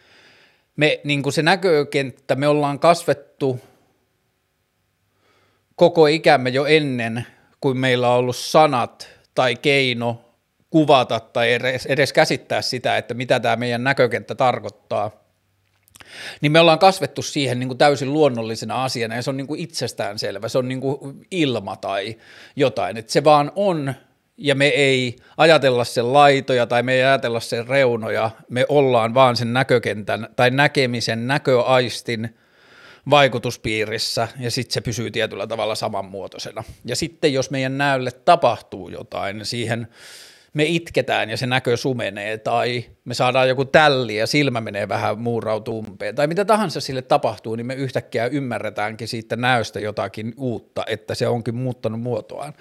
me 0.75 0.99
niin 1.03 1.23
kuin 1.23 1.33
se 1.33 1.41
näkökenttä, 1.41 2.35
me 2.35 2.47
ollaan 2.47 2.79
kasvettu 2.79 3.59
koko 5.75 6.07
ikämme 6.07 6.49
jo 6.49 6.65
ennen 6.65 7.27
kuin 7.61 7.77
meillä 7.77 8.09
on 8.09 8.17
ollut 8.17 8.35
sanat 8.35 9.09
tai 9.35 9.55
keino 9.55 10.21
kuvata 10.69 11.19
tai 11.19 11.53
edes, 11.53 11.85
edes 11.85 12.13
käsittää 12.13 12.61
sitä, 12.61 12.97
että 12.97 13.13
mitä 13.13 13.39
tämä 13.39 13.55
meidän 13.55 13.83
näkökenttä 13.83 14.35
tarkoittaa. 14.35 15.11
Niin 16.41 16.51
me 16.51 16.59
ollaan 16.59 16.79
kasvettu 16.79 17.21
siihen 17.21 17.59
niin 17.59 17.67
kuin 17.67 17.77
täysin 17.77 18.13
luonnollisena 18.13 18.83
asiana 18.83 19.15
ja 19.15 19.21
se 19.21 19.29
on 19.29 19.37
niin 19.37 19.47
kuin 19.47 19.59
itsestäänselvä, 19.59 20.47
se 20.47 20.57
on 20.57 20.67
niin 20.67 20.81
kuin 20.81 21.27
ilma 21.31 21.75
tai 21.75 22.17
jotain, 22.55 22.97
että 22.97 23.11
se 23.11 23.23
vaan 23.23 23.51
on 23.55 23.93
ja 24.37 24.55
me 24.55 24.67
ei 24.67 25.15
ajatella 25.37 25.83
sen 25.83 26.13
laitoja 26.13 26.67
tai 26.67 26.83
me 26.83 26.93
ei 26.93 27.03
ajatella 27.03 27.39
sen 27.39 27.67
reunoja, 27.67 28.31
me 28.49 28.65
ollaan 28.69 29.13
vaan 29.13 29.35
sen 29.35 29.53
näkökentän 29.53 30.27
tai 30.35 30.51
näkemisen 30.51 31.27
näköaistin 31.27 32.35
vaikutuspiirissä. 33.09 34.27
Ja 34.39 34.51
sitten 34.51 34.73
se 34.73 34.81
pysyy 34.81 35.11
tietyllä 35.11 35.47
tavalla 35.47 35.75
samanmuotoisena. 35.75 36.63
Ja 36.85 36.95
sitten 36.95 37.33
jos 37.33 37.51
meidän 37.51 37.77
näölle 37.77 38.11
tapahtuu 38.11 38.89
jotain, 38.89 39.45
siihen 39.45 39.87
me 40.53 40.63
itketään 40.63 41.29
ja 41.29 41.37
se 41.37 41.47
näkö 41.47 41.77
sumenee. 41.77 42.37
Tai 42.37 42.85
me 43.05 43.13
saadaan 43.13 43.49
joku 43.49 43.65
tälli 43.65 44.15
ja 44.15 44.27
silmä 44.27 44.61
menee 44.61 44.89
vähän 44.89 45.19
muurautumpeen 45.19 46.15
tai 46.15 46.27
mitä 46.27 46.45
tahansa 46.45 46.81
sille 46.81 47.01
tapahtuu, 47.01 47.55
niin 47.55 47.65
me 47.65 47.73
yhtäkkiä 47.73 48.25
ymmärretäänkin 48.25 49.07
siitä 49.07 49.35
näöstä 49.35 49.79
jotakin 49.79 50.33
uutta, 50.37 50.83
että 50.87 51.15
se 51.15 51.27
onkin 51.27 51.55
muuttanut 51.55 52.01
muotoaan 52.01 52.53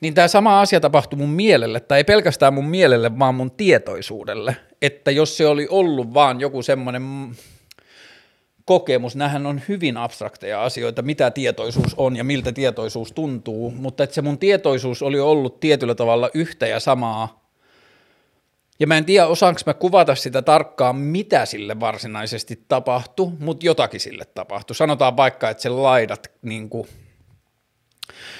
niin 0.00 0.14
tämä 0.14 0.28
sama 0.28 0.60
asia 0.60 0.80
tapahtui 0.80 1.18
mun 1.18 1.30
mielelle, 1.30 1.80
tai 1.80 1.98
ei 1.98 2.04
pelkästään 2.04 2.54
mun 2.54 2.68
mielelle, 2.68 3.18
vaan 3.18 3.34
mun 3.34 3.50
tietoisuudelle, 3.50 4.56
että 4.82 5.10
jos 5.10 5.36
se 5.36 5.46
oli 5.46 5.66
ollut 5.70 6.14
vaan 6.14 6.40
joku 6.40 6.62
semmoinen 6.62 7.02
kokemus, 8.64 9.16
nämähän 9.16 9.46
on 9.46 9.60
hyvin 9.68 9.96
abstrakteja 9.96 10.64
asioita, 10.64 11.02
mitä 11.02 11.30
tietoisuus 11.30 11.94
on 11.96 12.16
ja 12.16 12.24
miltä 12.24 12.52
tietoisuus 12.52 13.12
tuntuu, 13.12 13.70
mutta 13.70 14.04
että 14.04 14.14
se 14.14 14.22
mun 14.22 14.38
tietoisuus 14.38 15.02
oli 15.02 15.20
ollut 15.20 15.60
tietyllä 15.60 15.94
tavalla 15.94 16.30
yhtä 16.34 16.66
ja 16.66 16.80
samaa. 16.80 17.48
Ja 18.80 18.86
mä 18.86 18.96
en 18.96 19.04
tiedä, 19.04 19.26
osaanko 19.26 19.60
mä 19.66 19.74
kuvata 19.74 20.14
sitä 20.14 20.42
tarkkaan, 20.42 20.96
mitä 20.96 21.46
sille 21.46 21.80
varsinaisesti 21.80 22.64
tapahtui, 22.68 23.32
mutta 23.38 23.66
jotakin 23.66 24.00
sille 24.00 24.24
tapahtui. 24.24 24.76
Sanotaan 24.76 25.16
vaikka, 25.16 25.50
että 25.50 25.62
se 25.62 25.68
laidat 25.68 26.30
niin 26.42 26.68
kuin, 26.68 26.88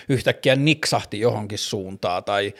yhtäkkiä 0.09 0.57
niksahti 0.57 1.21
johonkin 1.21 1.59
suuntaan 1.59 2.25
tai 2.25 2.55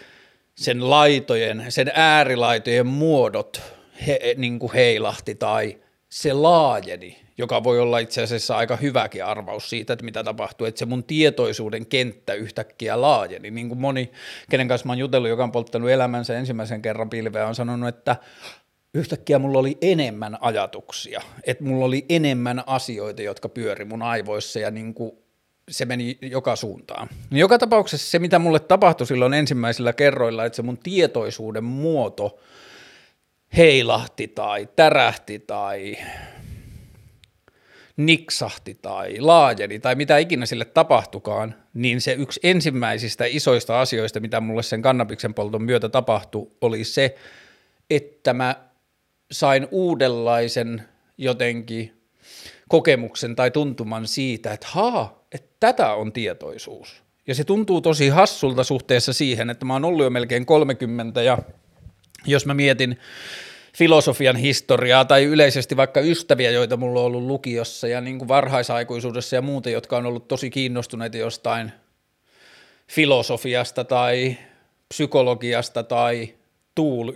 sen 0.55 0.91
laitojen, 0.91 1.65
sen 1.69 1.91
äärilaitojen 1.95 2.87
muodot 2.87 3.63
he, 4.07 4.35
niin 4.37 4.59
kuin 4.59 4.73
heilahti 4.73 5.35
tai 5.35 5.79
se 6.09 6.33
laajeni, 6.33 7.19
joka 7.39 7.65
voi 7.65 7.81
olla 7.81 7.99
itse 7.99 8.23
asiassa 8.23 8.57
aika 8.57 8.77
hyväkin 8.77 9.25
arvaus 9.25 9.71
siitä, 9.71 9.93
että 9.93 10.05
mitä 10.05 10.25
tapahtuu, 10.25 10.67
että 10.67 10.79
se 10.79 10.87
mun 10.87 11.05
tietoisuuden 11.05 11.87
kenttä 11.87 12.35
yhtäkkiä 12.35 13.01
laajeni, 13.01 13.51
niin 13.51 13.69
kuin 13.69 13.81
moni, 13.81 14.13
kenen 14.51 14.69
kanssa 14.69 14.87
mä 14.87 14.93
oon 14.93 14.99
jutellut, 14.99 15.29
joka 15.29 15.45
on 15.45 15.53
polttanut 15.53 15.91
elämänsä 15.91 16.39
ensimmäisen 16.39 16.83
kerran 16.83 17.11
pilveä, 17.11 17.47
on 17.47 17.55
sanonut, 17.55 17.89
että 17.89 18.17
yhtäkkiä 18.95 19.39
mulla 19.39 19.59
oli 19.59 19.79
enemmän 19.83 20.39
ajatuksia, 20.41 21.23
että 21.45 21.65
mulla 21.65 21.85
oli 21.85 22.07
enemmän 22.09 22.63
asioita, 22.67 23.23
jotka 23.23 23.49
pyöri 23.49 23.85
mun 23.85 24.03
aivoissa 24.03 24.59
ja 24.59 24.71
niin 24.71 24.95
kuin 24.95 25.13
se 25.69 25.85
meni 25.85 26.19
joka 26.23 26.57
suuntaan. 26.57 27.09
Joka 27.31 27.59
tapauksessa 27.59 28.11
se, 28.11 28.19
mitä 28.19 28.39
mulle 28.39 28.61
tapahtui 28.61 29.07
silloin 29.07 29.35
ensimmäisillä 29.35 29.93
kerroilla, 29.93 30.45
että 30.45 30.57
se 30.57 30.63
mun 30.63 30.79
tietoisuuden 30.79 31.65
muoto 31.65 32.39
heilahti 33.57 34.29
tai 34.29 34.69
tärähti 34.77 35.39
tai 35.39 35.97
niksahti 37.97 38.79
tai 38.83 39.21
laajeni 39.21 39.79
tai 39.79 39.95
mitä 39.95 40.19
ikinä 40.19 40.47
sille 40.47 40.65
tapahtukaan, 40.65 41.55
niin 41.75 42.01
se 42.01 42.13
yksi 42.13 42.41
ensimmäisistä 42.43 43.25
isoista 43.27 43.81
asioista, 43.81 44.21
mitä 44.21 44.41
mulle 44.41 44.63
sen 44.63 44.83
kannabiksen 44.83 45.35
polton 45.35 45.63
myötä 45.63 45.89
tapahtui, 45.89 46.51
oli 46.61 46.85
se, 46.85 47.15
että 47.91 48.35
mä 48.35 48.57
sain 49.31 49.69
uudenlaisen 49.71 50.83
jotenkin 51.19 52.03
kokemuksen 52.69 53.37
tai 53.37 53.51
tuntuman 53.51 54.07
siitä, 54.07 54.53
että 54.53 54.67
haa, 54.71 55.25
että 55.33 55.48
tätä 55.61 55.95
on 55.95 56.13
tietoisuus. 56.13 57.03
Ja 57.27 57.35
se 57.35 57.45
tuntuu 57.45 57.81
tosi 57.81 58.09
hassulta 58.09 58.65
suhteessa 58.65 59.13
siihen, 59.13 59.51
että 59.51 59.65
mä 59.65 59.73
oon 59.73 59.85
ollut 59.85 60.05
jo 60.05 60.11
melkein 60.11 60.47
30 60.47 61.23
ja 61.23 61.39
jos 62.27 62.47
mä 62.47 62.55
mietin 62.55 62.99
filosofian 63.77 64.37
historiaa 64.37 65.05
tai 65.05 65.25
yleisesti 65.25 65.77
vaikka 65.77 66.01
ystäviä, 66.01 66.51
joita 66.51 66.77
mulla 66.77 67.01
on 67.01 67.07
ollut 67.07 67.23
lukiossa 67.23 67.89
ja 67.89 68.01
niin 68.01 68.19
kuin 68.19 68.29
varhaisaikuisuudessa 68.29 69.37
ja 69.37 69.43
muuta, 69.43 69.71
jotka 69.71 69.97
on 69.97 70.07
ollut 70.07 70.29
tosi 70.29 70.51
kiinnostuneita 70.51 71.17
jostain 71.17 71.73
filosofiasta 72.89 73.85
tai 73.85 74.37
psykologiasta 74.89 75.83
tai 75.83 76.35
tool 76.79 77.13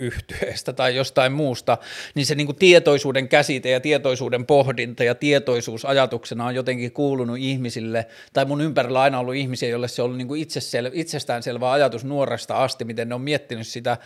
tai 0.77 0.97
jostain 0.97 1.33
muusta, 1.33 1.79
niin 2.15 2.27
se 2.27 2.35
niin 2.35 2.47
kuin 2.47 2.57
tietoisuuden 2.57 3.29
käsite 3.29 3.71
ja 3.71 3.81
tietoisuuden 3.81 4.47
pohdinta 4.47 5.05
ja 5.05 5.15
tietoisuus 5.15 5.85
ajatuksena 5.85 6.47
on 6.47 6.55
jotenkin 6.55 6.93
kuulunut 6.93 7.39
ihmisille, 7.39 8.07
tai 8.33 8.45
mun 8.45 8.61
ympärillä 8.61 8.99
on 8.99 9.05
aina 9.05 9.19
ollut 9.19 9.35
ihmisiä, 9.35 9.69
joille 9.69 9.89
se 9.89 10.03
on 10.03 10.05
ollut 10.05 10.19
niin 10.19 10.29
kuin 10.29 10.43
itsesel- 10.43 10.91
itsestäänselvä 10.93 11.73
ajatus 11.73 12.05
nuoresta 12.05 12.63
asti, 12.63 12.85
miten 12.85 13.09
ne 13.09 13.15
on 13.15 13.21
miettinyt 13.21 13.67
sitä 13.67 13.99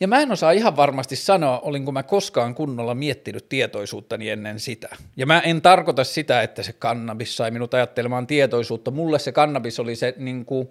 ja 0.00 0.08
mä 0.08 0.20
en 0.20 0.32
osaa 0.32 0.52
ihan 0.52 0.76
varmasti 0.76 1.16
sanoa, 1.16 1.58
olinko 1.58 1.92
mä 1.92 2.02
koskaan 2.02 2.54
kunnolla 2.54 2.94
miettinyt 2.94 3.48
tietoisuuttani 3.48 4.30
ennen 4.30 4.60
sitä. 4.60 4.88
Ja 5.16 5.26
mä 5.26 5.40
en 5.40 5.62
tarkoita 5.62 6.04
sitä, 6.04 6.42
että 6.42 6.62
se 6.62 6.72
kannabis 6.72 7.36
sai 7.36 7.50
minut 7.50 7.74
ajattelemaan 7.74 8.26
tietoisuutta. 8.26 8.90
Mulle 8.90 9.18
se 9.18 9.32
kannabis 9.32 9.80
oli 9.80 9.96
se 9.96 10.14
niin 10.16 10.44
kuin, 10.44 10.68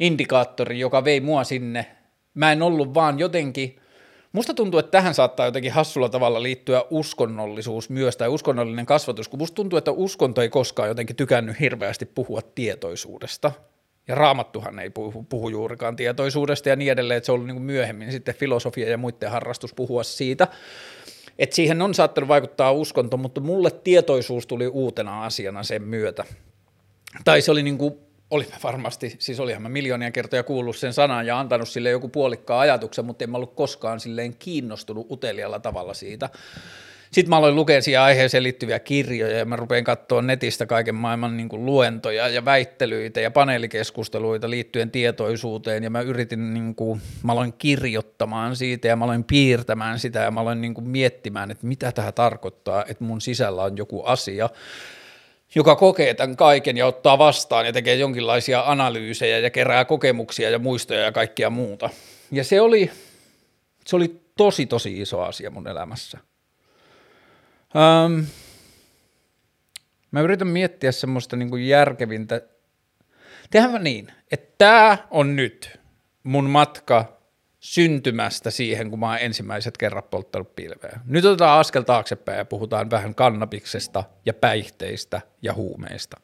indikaattori, 0.00 0.78
joka 0.78 1.04
vei 1.04 1.20
mua 1.20 1.44
sinne. 1.44 1.86
Mä 2.34 2.52
en 2.52 2.62
ollut 2.62 2.94
vaan 2.94 3.18
jotenkin, 3.18 3.76
musta 4.32 4.54
tuntuu, 4.54 4.80
että 4.80 4.90
tähän 4.90 5.14
saattaa 5.14 5.46
jotenkin 5.46 5.72
hassulla 5.72 6.08
tavalla 6.08 6.42
liittyä 6.42 6.84
uskonnollisuus 6.90 7.90
myös, 7.90 8.16
tai 8.16 8.28
uskonnollinen 8.28 8.86
kasvatus, 8.86 9.28
kun 9.28 9.38
musta 9.38 9.54
tuntuu, 9.54 9.76
että 9.76 9.90
uskonto 9.90 10.42
ei 10.42 10.48
koskaan 10.48 10.88
jotenkin 10.88 11.16
tykännyt 11.16 11.60
hirveästi 11.60 12.06
puhua 12.06 12.40
tietoisuudesta. 12.54 13.52
Ja 14.08 14.14
raamattuhan 14.14 14.78
ei 14.78 14.90
puhu, 14.90 15.22
puhu 15.22 15.48
juurikaan 15.48 15.96
tietoisuudesta 15.96 16.68
ja 16.68 16.76
niin 16.76 16.92
edelleen, 16.92 17.18
että 17.18 17.26
se 17.26 17.32
on 17.32 17.40
ollut 17.40 17.54
niin 17.54 17.62
myöhemmin 17.62 18.12
sitten 18.12 18.34
filosofia 18.34 18.90
ja 18.90 18.98
muiden 18.98 19.30
harrastus 19.30 19.74
puhua 19.74 20.02
siitä. 20.02 20.48
Että 21.38 21.56
siihen 21.56 21.82
on 21.82 21.94
saattanut 21.94 22.28
vaikuttaa 22.28 22.72
uskonto, 22.72 23.16
mutta 23.16 23.40
mulle 23.40 23.70
tietoisuus 23.70 24.46
tuli 24.46 24.66
uutena 24.66 25.24
asiana 25.24 25.62
sen 25.62 25.82
myötä. 25.82 26.24
Tai 27.24 27.40
se 27.40 27.50
oli 27.50 27.62
niin 27.62 27.78
kuin, 27.78 27.94
oli 28.30 28.46
varmasti, 28.62 29.16
siis 29.18 29.40
olihan 29.40 29.62
mä 29.62 29.68
miljoonia 29.68 30.10
kertoja 30.10 30.42
kuullut 30.42 30.76
sen 30.76 30.92
sanan 30.92 31.26
ja 31.26 31.38
antanut 31.38 31.68
sille 31.68 31.90
joku 31.90 32.08
puolikkaa 32.08 32.60
ajatuksen, 32.60 33.04
mutta 33.04 33.24
en 33.24 33.30
mä 33.30 33.36
ollut 33.36 33.54
koskaan 33.54 34.00
silleen 34.00 34.36
kiinnostunut 34.38 35.06
utelialla 35.10 35.58
tavalla 35.58 35.94
siitä. 35.94 36.30
Sitten 37.10 37.30
mä 37.30 37.36
aloin 37.36 37.56
lukea 37.56 37.82
siihen 37.82 38.00
aiheeseen 38.00 38.42
liittyviä 38.42 38.78
kirjoja 38.78 39.38
ja 39.38 39.44
mä 39.44 39.56
rupean 39.56 39.84
katsoa 39.84 40.22
netistä 40.22 40.66
kaiken 40.66 40.94
maailman 40.94 41.36
niin 41.36 41.48
kuin 41.48 41.66
luentoja 41.66 42.28
ja 42.28 42.44
väittelyitä 42.44 43.20
ja 43.20 43.30
paneelikeskusteluita 43.30 44.50
liittyen 44.50 44.90
tietoisuuteen 44.90 45.84
ja 45.84 45.90
mä 45.90 46.00
yritin, 46.00 46.54
niin 46.54 46.74
kuin, 46.74 47.00
mä 47.22 47.32
aloin 47.32 47.52
kirjoittamaan 47.52 48.56
siitä 48.56 48.88
ja 48.88 48.96
mä 48.96 49.04
aloin 49.04 49.24
piirtämään 49.24 49.98
sitä 49.98 50.18
ja 50.18 50.30
mä 50.30 50.40
aloin 50.40 50.60
niin 50.60 50.74
kuin 50.74 50.88
miettimään, 50.88 51.50
että 51.50 51.66
mitä 51.66 51.92
tämä 51.92 52.12
tarkoittaa, 52.12 52.84
että 52.88 53.04
mun 53.04 53.20
sisällä 53.20 53.62
on 53.62 53.76
joku 53.76 54.02
asia, 54.02 54.48
joka 55.54 55.76
kokee 55.76 56.14
tämän 56.14 56.36
kaiken 56.36 56.76
ja 56.76 56.86
ottaa 56.86 57.18
vastaan 57.18 57.66
ja 57.66 57.72
tekee 57.72 57.94
jonkinlaisia 57.94 58.62
analyysejä 58.66 59.38
ja 59.38 59.50
kerää 59.50 59.84
kokemuksia 59.84 60.50
ja 60.50 60.58
muistoja 60.58 61.00
ja 61.00 61.12
kaikkia 61.12 61.50
muuta. 61.50 61.90
Ja 62.32 62.44
se 62.44 62.60
oli, 62.60 62.90
se 63.86 63.96
oli 63.96 64.20
tosi 64.36 64.66
tosi 64.66 65.00
iso 65.00 65.20
asia 65.20 65.50
mun 65.50 65.68
elämässä. 65.68 66.18
Um, 67.74 68.26
mä 70.10 70.20
yritän 70.20 70.48
miettiä 70.48 70.92
semmoista 70.92 71.36
niin 71.36 71.50
kuin 71.50 71.68
järkevintä. 71.68 72.40
Tehdään 73.50 73.84
niin, 73.84 74.12
että 74.32 74.54
tämä 74.58 74.98
on 75.10 75.36
nyt 75.36 75.80
mun 76.22 76.50
matka 76.50 77.19
syntymästä 77.60 78.50
siihen, 78.50 78.90
kun 78.90 79.00
mä 79.00 79.06
oon 79.06 79.18
ensimmäiset 79.20 79.76
kerrat 79.76 80.10
polttanut 80.10 80.56
pilveä. 80.56 81.00
Nyt 81.06 81.24
otetaan 81.24 81.60
askel 81.60 81.82
taaksepäin 81.82 82.38
ja 82.38 82.44
puhutaan 82.44 82.90
vähän 82.90 83.14
kannabiksesta 83.14 84.04
ja 84.26 84.34
päihteistä 84.34 85.20
ja 85.42 85.54
huumeista. 85.54 86.20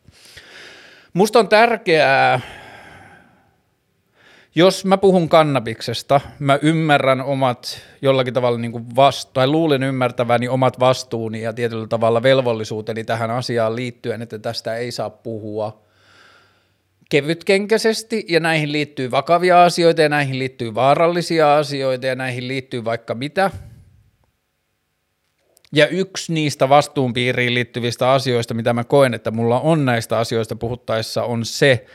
Musta 1.13 1.39
on 1.39 1.49
tärkeää 1.49 2.41
jos 4.59 4.85
mä 4.85 4.97
puhun 4.97 5.29
kannabiksesta, 5.29 6.21
mä 6.39 6.59
ymmärrän 6.63 7.21
omat 7.21 7.81
jollakin 8.03 8.35
tavalla 8.35 8.59
niin 8.59 8.73
kuin 8.73 8.87
tai 9.33 9.47
luulen 9.47 9.83
ymmärtäväni 9.83 10.49
omat 10.49 10.81
vastuuni 10.81 11.43
ja 11.43 11.53
tietyllä 11.53 11.87
tavalla 11.87 12.23
velvollisuuteni 12.23 13.05
tähän 13.05 13.31
asiaan 13.31 13.77
liittyen, 13.77 14.23
että 14.23 14.39
tästä 14.39 14.77
ei 14.77 14.91
saa 14.91 15.11
puhua 15.11 15.86
kevytkenkäisesti 17.09 18.25
ja 18.29 18.41
näihin 18.41 18.73
liittyy 18.73 19.11
vakavia 19.11 19.65
asioita 19.65 20.03
ja 20.03 20.09
näihin 20.09 20.39
liittyy 20.39 20.75
vaarallisia 20.75 21.57
asioita 21.57 22.07
ja 22.07 22.15
näihin 22.15 22.49
liittyy 22.49 22.85
vaikka 22.85 23.15
mitä. 23.15 23.51
Ja 25.73 25.87
yksi 25.87 26.33
niistä 26.33 26.69
vastuun 26.69 27.13
piiriin 27.13 27.55
liittyvistä 27.55 28.13
asioista, 28.13 28.55
mitä 28.55 28.73
mä 28.73 28.85
koen, 28.85 29.15
että 29.15 29.31
mulla 29.31 29.61
on 29.61 29.85
näistä 29.85 30.19
asioista 30.19 30.57
puhuttaessa, 30.57 31.25
on 31.25 31.45
se, 31.45 31.87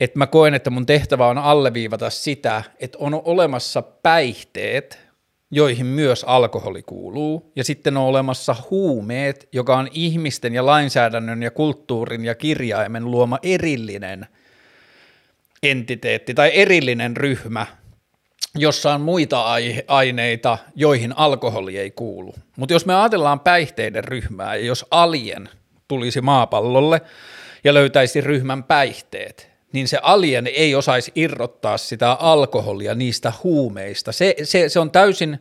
että 0.00 0.18
mä 0.18 0.26
koen, 0.26 0.54
että 0.54 0.70
mun 0.70 0.86
tehtävä 0.86 1.26
on 1.26 1.38
alleviivata 1.38 2.10
sitä, 2.10 2.62
että 2.80 2.98
on 3.00 3.22
olemassa 3.24 3.82
päihteet, 3.82 5.03
joihin 5.54 5.86
myös 5.86 6.24
alkoholi 6.24 6.82
kuuluu, 6.82 7.52
ja 7.56 7.64
sitten 7.64 7.96
on 7.96 8.04
olemassa 8.04 8.56
huumeet, 8.70 9.48
joka 9.52 9.76
on 9.76 9.88
ihmisten 9.92 10.54
ja 10.54 10.66
lainsäädännön 10.66 11.42
ja 11.42 11.50
kulttuurin 11.50 12.24
ja 12.24 12.34
kirjaimen 12.34 13.10
luoma 13.10 13.38
erillinen 13.42 14.26
entiteetti 15.62 16.34
tai 16.34 16.50
erillinen 16.54 17.16
ryhmä, 17.16 17.66
jossa 18.54 18.94
on 18.94 19.00
muita 19.00 19.44
aineita, 19.88 20.58
joihin 20.74 21.14
alkoholi 21.16 21.78
ei 21.78 21.90
kuulu. 21.90 22.34
Mutta 22.56 22.72
jos 22.72 22.86
me 22.86 22.94
ajatellaan 22.94 23.40
päihteiden 23.40 24.04
ryhmää, 24.04 24.56
ja 24.56 24.64
jos 24.64 24.86
alien 24.90 25.48
tulisi 25.88 26.20
maapallolle 26.20 27.00
ja 27.64 27.74
löytäisi 27.74 28.20
ryhmän 28.20 28.64
päihteet, 28.64 29.53
niin 29.74 29.88
se 29.88 29.98
alien 30.02 30.46
ei 30.46 30.74
osaisi 30.74 31.12
irrottaa 31.14 31.78
sitä 31.78 32.12
alkoholia 32.12 32.94
niistä 32.94 33.32
huumeista. 33.44 34.12
Se, 34.12 34.34
se, 34.42 34.68
se 34.68 34.80
on 34.80 34.90
täysin 34.90 35.38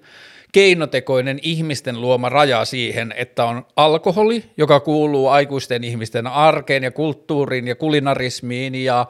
keinotekoinen 0.51 1.39
ihmisten 1.41 2.01
luoma 2.01 2.29
raja 2.29 2.65
siihen, 2.65 3.13
että 3.17 3.45
on 3.45 3.65
alkoholi, 3.75 4.43
joka 4.57 4.79
kuuluu 4.79 5.27
aikuisten 5.27 5.83
ihmisten 5.83 6.27
arkeen 6.27 6.83
ja 6.83 6.91
kulttuuriin 6.91 7.67
ja 7.67 7.75
kulinarismiin 7.75 8.75
ja 8.75 9.05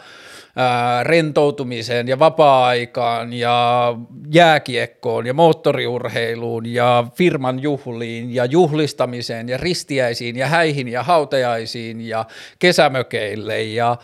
ää, 0.56 1.04
rentoutumiseen 1.04 2.08
ja 2.08 2.20
vapaa-aikaan 2.20 3.34
ja 3.34 3.96
jääkiekkoon 4.34 5.26
ja 5.26 5.34
moottoriurheiluun 5.34 6.66
ja 6.66 7.04
firman 7.16 7.60
juhliin 7.60 8.36
ja 8.36 8.46
juhlistamiseen 8.46 9.50
ja 9.50 9.58
ristiäisiin 9.58 10.36
ja 10.36 10.48
häihin 10.48 10.88
ja 10.88 11.04
hautajaisiin 11.04 12.02
ja 12.02 12.26
kesämökeille 12.60 13.64
ja 13.64 13.98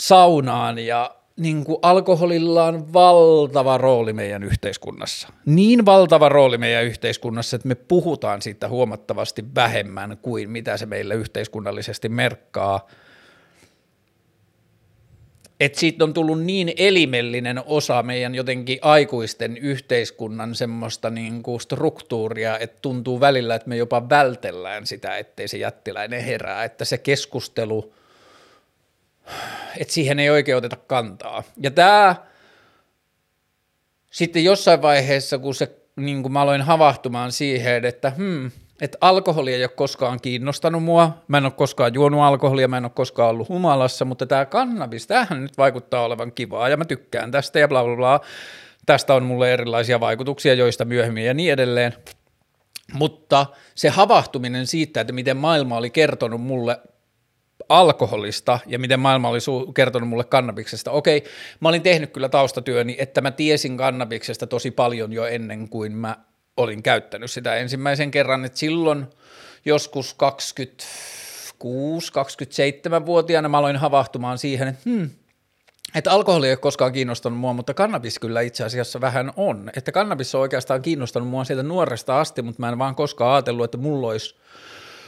saunaan 0.00 0.78
ja 0.78 1.16
niin 1.36 1.64
kuin 1.64 1.78
alkoholilla 1.82 2.64
on 2.64 2.92
valtava 2.92 3.78
rooli 3.78 4.12
meidän 4.12 4.42
yhteiskunnassa. 4.42 5.28
Niin 5.46 5.86
valtava 5.86 6.28
rooli 6.28 6.58
meidän 6.58 6.84
yhteiskunnassa, 6.84 7.56
että 7.56 7.68
me 7.68 7.74
puhutaan 7.74 8.42
siitä 8.42 8.68
huomattavasti 8.68 9.44
vähemmän 9.54 10.18
kuin 10.22 10.50
mitä 10.50 10.76
se 10.76 10.86
meille 10.86 11.14
yhteiskunnallisesti 11.14 12.08
merkkaa. 12.08 12.86
Että 15.60 15.80
siitä 15.80 16.04
on 16.04 16.14
tullut 16.14 16.42
niin 16.42 16.72
elimellinen 16.76 17.62
osa 17.66 18.02
meidän 18.02 18.34
jotenkin 18.34 18.78
aikuisten 18.82 19.56
yhteiskunnan 19.56 20.54
semmoista 20.54 21.10
niin 21.10 21.42
kuin 21.42 21.60
struktuuria, 21.60 22.58
että 22.58 22.78
tuntuu 22.82 23.20
välillä, 23.20 23.54
että 23.54 23.68
me 23.68 23.76
jopa 23.76 24.08
vältellään 24.08 24.86
sitä, 24.86 25.16
ettei 25.18 25.48
se 25.48 25.58
jättiläinen 25.58 26.24
herää, 26.24 26.64
että 26.64 26.84
se 26.84 26.98
keskustelu– 26.98 27.92
että 29.76 29.94
siihen 29.94 30.18
ei 30.18 30.30
oikein 30.30 30.56
oteta 30.56 30.76
kantaa. 30.76 31.42
Ja 31.60 31.70
tämä 31.70 32.16
sitten 34.10 34.44
jossain 34.44 34.82
vaiheessa, 34.82 35.38
kun, 35.38 35.54
se, 35.54 35.76
niin 35.96 36.22
kun 36.22 36.32
mä 36.32 36.40
aloin 36.40 36.62
havahtumaan 36.62 37.32
siihen, 37.32 37.84
että 37.84 38.10
hmm, 38.10 38.50
että 38.80 38.98
alkoholi 39.00 39.54
ei 39.54 39.62
ole 39.62 39.68
koskaan 39.68 40.20
kiinnostanut 40.20 40.84
mua, 40.84 41.18
mä 41.28 41.38
en 41.38 41.44
ole 41.44 41.52
koskaan 41.52 41.94
juonut 41.94 42.20
alkoholia, 42.20 42.68
mä 42.68 42.76
en 42.76 42.84
ole 42.84 42.92
koskaan 42.94 43.30
ollut 43.30 43.48
humalassa, 43.48 44.04
mutta 44.04 44.26
tämä 44.26 44.44
kannabis, 44.44 45.06
tämähän 45.06 45.42
nyt 45.42 45.58
vaikuttaa 45.58 46.04
olevan 46.04 46.32
kivaa 46.32 46.68
ja 46.68 46.76
mä 46.76 46.84
tykkään 46.84 47.30
tästä 47.30 47.58
ja 47.58 47.68
bla 47.68 47.84
bla 47.84 47.96
bla. 47.96 48.20
Tästä 48.86 49.14
on 49.14 49.24
mulle 49.24 49.52
erilaisia 49.52 50.00
vaikutuksia, 50.00 50.54
joista 50.54 50.84
myöhemmin 50.84 51.24
ja 51.24 51.34
niin 51.34 51.52
edelleen. 51.52 51.94
Mutta 52.92 53.46
se 53.74 53.88
havahtuminen 53.88 54.66
siitä, 54.66 55.00
että 55.00 55.12
miten 55.12 55.36
maailma 55.36 55.76
oli 55.76 55.90
kertonut 55.90 56.40
mulle 56.40 56.80
alkoholista 57.70 58.58
ja 58.66 58.78
miten 58.78 59.00
maailma 59.00 59.28
oli 59.28 59.38
su- 59.38 59.72
kertonut 59.72 60.08
mulle 60.08 60.24
kannabiksesta. 60.24 60.90
Okei, 60.90 61.24
mä 61.60 61.68
olin 61.68 61.82
tehnyt 61.82 62.12
kyllä 62.12 62.28
taustatyöni, 62.28 62.96
että 62.98 63.20
mä 63.20 63.30
tiesin 63.30 63.76
kannabiksesta 63.76 64.46
tosi 64.46 64.70
paljon 64.70 65.12
jo 65.12 65.26
ennen 65.26 65.68
kuin 65.68 65.92
mä 65.92 66.16
olin 66.56 66.82
käyttänyt 66.82 67.30
sitä 67.30 67.54
ensimmäisen 67.54 68.10
kerran, 68.10 68.44
että 68.44 68.58
silloin 68.58 69.06
joskus 69.64 70.16
26-27-vuotiaana 71.62 73.48
mä 73.48 73.58
aloin 73.58 73.76
havahtumaan 73.76 74.38
siihen, 74.38 74.68
että 74.68 74.80
hmm, 74.84 75.10
että 75.94 76.12
alkoholi 76.12 76.46
ei 76.46 76.52
ole 76.52 76.56
koskaan 76.56 76.92
kiinnostanut 76.92 77.38
mua, 77.38 77.52
mutta 77.52 77.74
kannabis 77.74 78.18
kyllä 78.18 78.40
itse 78.40 78.64
asiassa 78.64 79.00
vähän 79.00 79.32
on. 79.36 79.70
Että 79.76 79.92
kannabis 79.92 80.34
on 80.34 80.40
oikeastaan 80.40 80.82
kiinnostanut 80.82 81.28
mua 81.28 81.44
sieltä 81.44 81.62
nuoresta 81.62 82.20
asti, 82.20 82.42
mutta 82.42 82.60
mä 82.60 82.68
en 82.68 82.78
vaan 82.78 82.94
koskaan 82.94 83.34
ajatellut, 83.34 83.64
että 83.64 83.78
mulla 83.78 84.08
olisi 84.08 84.36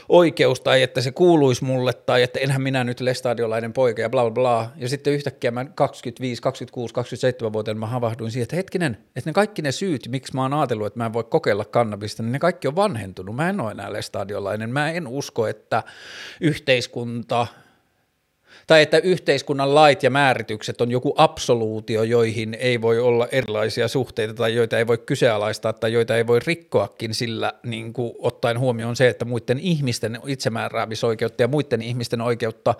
oikeus 0.09 0.61
tai 0.61 0.81
että 0.81 1.01
se 1.01 1.11
kuuluisi 1.11 1.63
mulle 1.63 1.93
tai 1.93 2.23
että 2.23 2.39
enhän 2.39 2.61
minä 2.61 2.83
nyt 2.83 2.99
lestadiolainen 2.99 3.73
poika 3.73 4.01
ja 4.01 4.09
bla 4.09 4.21
bla 4.21 4.31
bla. 4.31 4.71
Ja 4.75 4.89
sitten 4.89 5.13
yhtäkkiä 5.13 5.51
mä 5.51 5.65
25, 5.65 6.41
26, 6.41 6.93
27 6.93 7.53
vuoteen 7.53 7.77
mä 7.77 7.87
havahduin 7.87 8.31
siihen, 8.31 8.43
että 8.43 8.55
hetkinen, 8.55 8.97
että 9.15 9.29
ne 9.29 9.33
kaikki 9.33 9.61
ne 9.61 9.71
syyt, 9.71 10.07
miksi 10.09 10.35
mä 10.35 10.41
oon 10.41 10.53
ajatellut, 10.53 10.87
että 10.87 10.99
mä 10.99 11.05
en 11.05 11.13
voi 11.13 11.23
kokeilla 11.23 11.65
kannabista, 11.65 12.23
niin 12.23 12.31
ne 12.31 12.39
kaikki 12.39 12.67
on 12.67 12.75
vanhentunut. 12.75 13.35
Mä 13.35 13.49
en 13.49 13.61
ole 13.61 13.71
enää 13.71 13.93
lestadiolainen. 13.93 14.69
Mä 14.69 14.91
en 14.91 15.07
usko, 15.07 15.47
että 15.47 15.83
yhteiskunta 16.41 17.47
tai 18.67 18.81
että 18.81 18.97
yhteiskunnan 18.97 19.75
lait 19.75 20.03
ja 20.03 20.09
määritykset 20.09 20.81
on 20.81 20.91
joku 20.91 21.13
absoluutio, 21.17 22.03
joihin 22.03 22.57
ei 22.59 22.81
voi 22.81 22.99
olla 22.99 23.27
erilaisia 23.31 23.87
suhteita 23.87 24.33
tai 24.33 24.55
joita 24.55 24.77
ei 24.77 24.87
voi 24.87 24.97
kyseenalaistaa 24.97 25.73
tai 25.73 25.93
joita 25.93 26.17
ei 26.17 26.27
voi 26.27 26.39
rikkoakin 26.47 27.13
sillä 27.13 27.53
niin 27.63 27.93
kuin 27.93 28.13
ottaen 28.19 28.59
huomioon 28.59 28.95
se, 28.95 29.07
että 29.07 29.25
muiden 29.25 29.59
ihmisten 29.59 30.19
itsemääräämisoikeutta 30.27 31.43
ja 31.43 31.47
muiden 31.47 31.81
ihmisten 31.81 32.21
oikeutta 32.21 32.75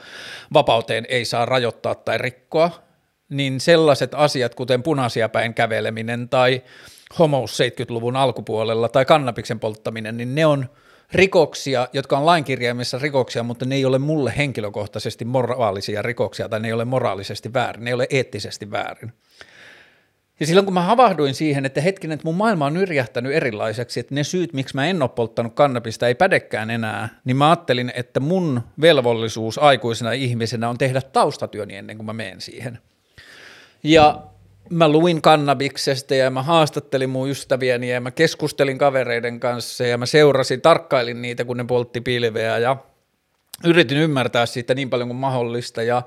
vapauteen 0.53 1.05
ei 1.09 1.25
saa 1.25 1.45
rajoittaa 1.45 1.95
tai 1.95 2.17
rikkoa, 2.17 2.71
niin 3.29 3.59
sellaiset 3.59 4.13
asiat 4.13 4.55
kuten 4.55 4.83
punaisia 4.83 5.29
päin 5.29 5.53
käveleminen 5.53 6.29
tai 6.29 6.61
homous 7.19 7.59
70-luvun 7.59 8.15
alkupuolella 8.15 8.89
tai 8.89 9.05
kannabiksen 9.05 9.59
polttaminen, 9.59 10.17
niin 10.17 10.35
ne 10.35 10.45
on– 10.45 10.65
rikoksia, 11.13 11.87
jotka 11.93 12.17
on 12.17 12.25
lainkirjaimissa 12.25 12.99
rikoksia, 12.99 13.43
mutta 13.43 13.65
ne 13.65 13.75
ei 13.75 13.85
ole 13.85 13.99
mulle 13.99 14.33
henkilökohtaisesti 14.37 15.25
moraalisia 15.25 16.01
rikoksia 16.01 16.49
tai 16.49 16.59
ne 16.59 16.67
ei 16.67 16.73
ole 16.73 16.85
moraalisesti 16.85 17.53
väärin, 17.53 17.83
ne 17.83 17.89
ei 17.89 17.93
ole 17.93 18.07
eettisesti 18.09 18.71
väärin. 18.71 19.13
Ja 20.39 20.47
silloin 20.47 20.65
kun 20.65 20.73
mä 20.73 20.81
havahduin 20.81 21.33
siihen, 21.33 21.65
että 21.65 21.81
hetkinen, 21.81 22.15
että 22.15 22.27
mun 22.27 22.35
maailma 22.35 22.65
on 22.65 22.77
yrjähtänyt 22.77 23.33
erilaiseksi, 23.33 23.99
että 23.99 24.15
ne 24.15 24.23
syyt, 24.23 24.53
miksi 24.53 24.75
mä 24.75 24.87
en 24.87 25.01
ole 25.01 25.09
polttanut 25.09 25.53
kannabista, 25.53 26.07
ei 26.07 26.15
pädekään 26.15 26.69
enää, 26.69 27.09
niin 27.25 27.37
mä 27.37 27.49
ajattelin, 27.49 27.91
että 27.95 28.19
mun 28.19 28.61
velvollisuus 28.81 29.57
aikuisena 29.57 30.11
ihmisenä 30.11 30.69
on 30.69 30.77
tehdä 30.77 31.01
taustatyöni 31.01 31.75
ennen 31.75 31.97
kuin 31.97 32.05
mä 32.05 32.13
menen 32.13 32.41
siihen. 32.41 32.79
Ja 33.83 34.23
mä 34.69 34.89
luin 34.89 35.21
kannabiksesta 35.21 36.15
ja 36.15 36.29
mä 36.29 36.43
haastattelin 36.43 37.09
mun 37.09 37.29
ystäviäni 37.29 37.91
ja 37.91 38.01
mä 38.01 38.11
keskustelin 38.11 38.77
kavereiden 38.77 39.39
kanssa 39.39 39.83
ja 39.83 39.97
mä 39.97 40.05
seurasin, 40.05 40.61
tarkkailin 40.61 41.21
niitä, 41.21 41.45
kun 41.45 41.57
ne 41.57 41.63
poltti 41.63 42.01
pilveä 42.01 42.57
ja 42.57 42.77
yritin 43.65 43.97
ymmärtää 43.97 44.45
siitä 44.45 44.73
niin 44.73 44.89
paljon 44.89 45.09
kuin 45.09 45.17
mahdollista 45.17 45.83
ja 45.83 46.01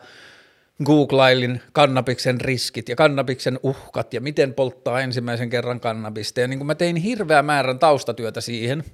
googlailin 0.85 1.61
kannabiksen 1.73 2.41
riskit 2.41 2.89
ja 2.89 2.97
kannabiksen 2.97 3.61
uhkat 3.63 4.15
ja 4.15 4.21
miten 4.21 4.55
polttaa 4.55 5.01
ensimmäisen 5.01 5.51
kerran 5.51 5.81
kannabista 5.81 6.41
ja 6.41 6.49
niin 6.49 6.59
kuin 6.59 6.67
mä 6.67 6.75
tein 6.75 6.97
hirveän 6.97 7.45
määrän 7.45 7.79
taustatyötä 7.79 8.41
siihen. 8.41 8.85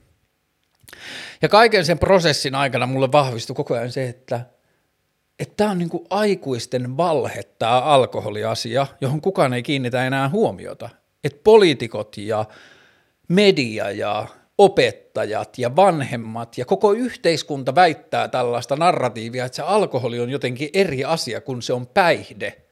Ja 1.42 1.48
kaiken 1.48 1.84
sen 1.84 1.98
prosessin 1.98 2.54
aikana 2.54 2.86
mulle 2.86 3.12
vahvistui 3.12 3.56
koko 3.56 3.74
ajan 3.74 3.92
se, 3.92 4.08
että– 4.08 4.40
että 5.38 5.54
tämä 5.56 5.70
on 5.70 5.78
niin 5.78 5.88
kuin 5.88 6.06
aikuisten 6.10 6.96
valhe, 6.96 7.42
tämä 7.42 7.80
alkoholiasia, 7.80 8.86
johon 9.00 9.20
kukaan 9.20 9.52
ei 9.52 9.62
kiinnitä 9.62 10.06
enää 10.06 10.28
huomiota. 10.28 10.90
Että 11.24 11.40
poliitikot 11.44 12.16
ja 12.16 12.44
media 13.28 13.90
ja 13.90 14.26
opettajat 14.58 15.58
ja 15.58 15.76
vanhemmat 15.76 16.58
ja 16.58 16.64
koko 16.64 16.92
yhteiskunta 16.92 17.74
väittää 17.74 18.28
tällaista 18.28 18.76
narratiivia, 18.76 19.44
että 19.44 19.56
se 19.56 19.62
alkoholi 19.62 20.20
on 20.20 20.30
jotenkin 20.30 20.70
eri 20.72 21.04
asia 21.04 21.40
kuin 21.40 21.62
se 21.62 21.72
on 21.72 21.86
päihde. 21.86 22.62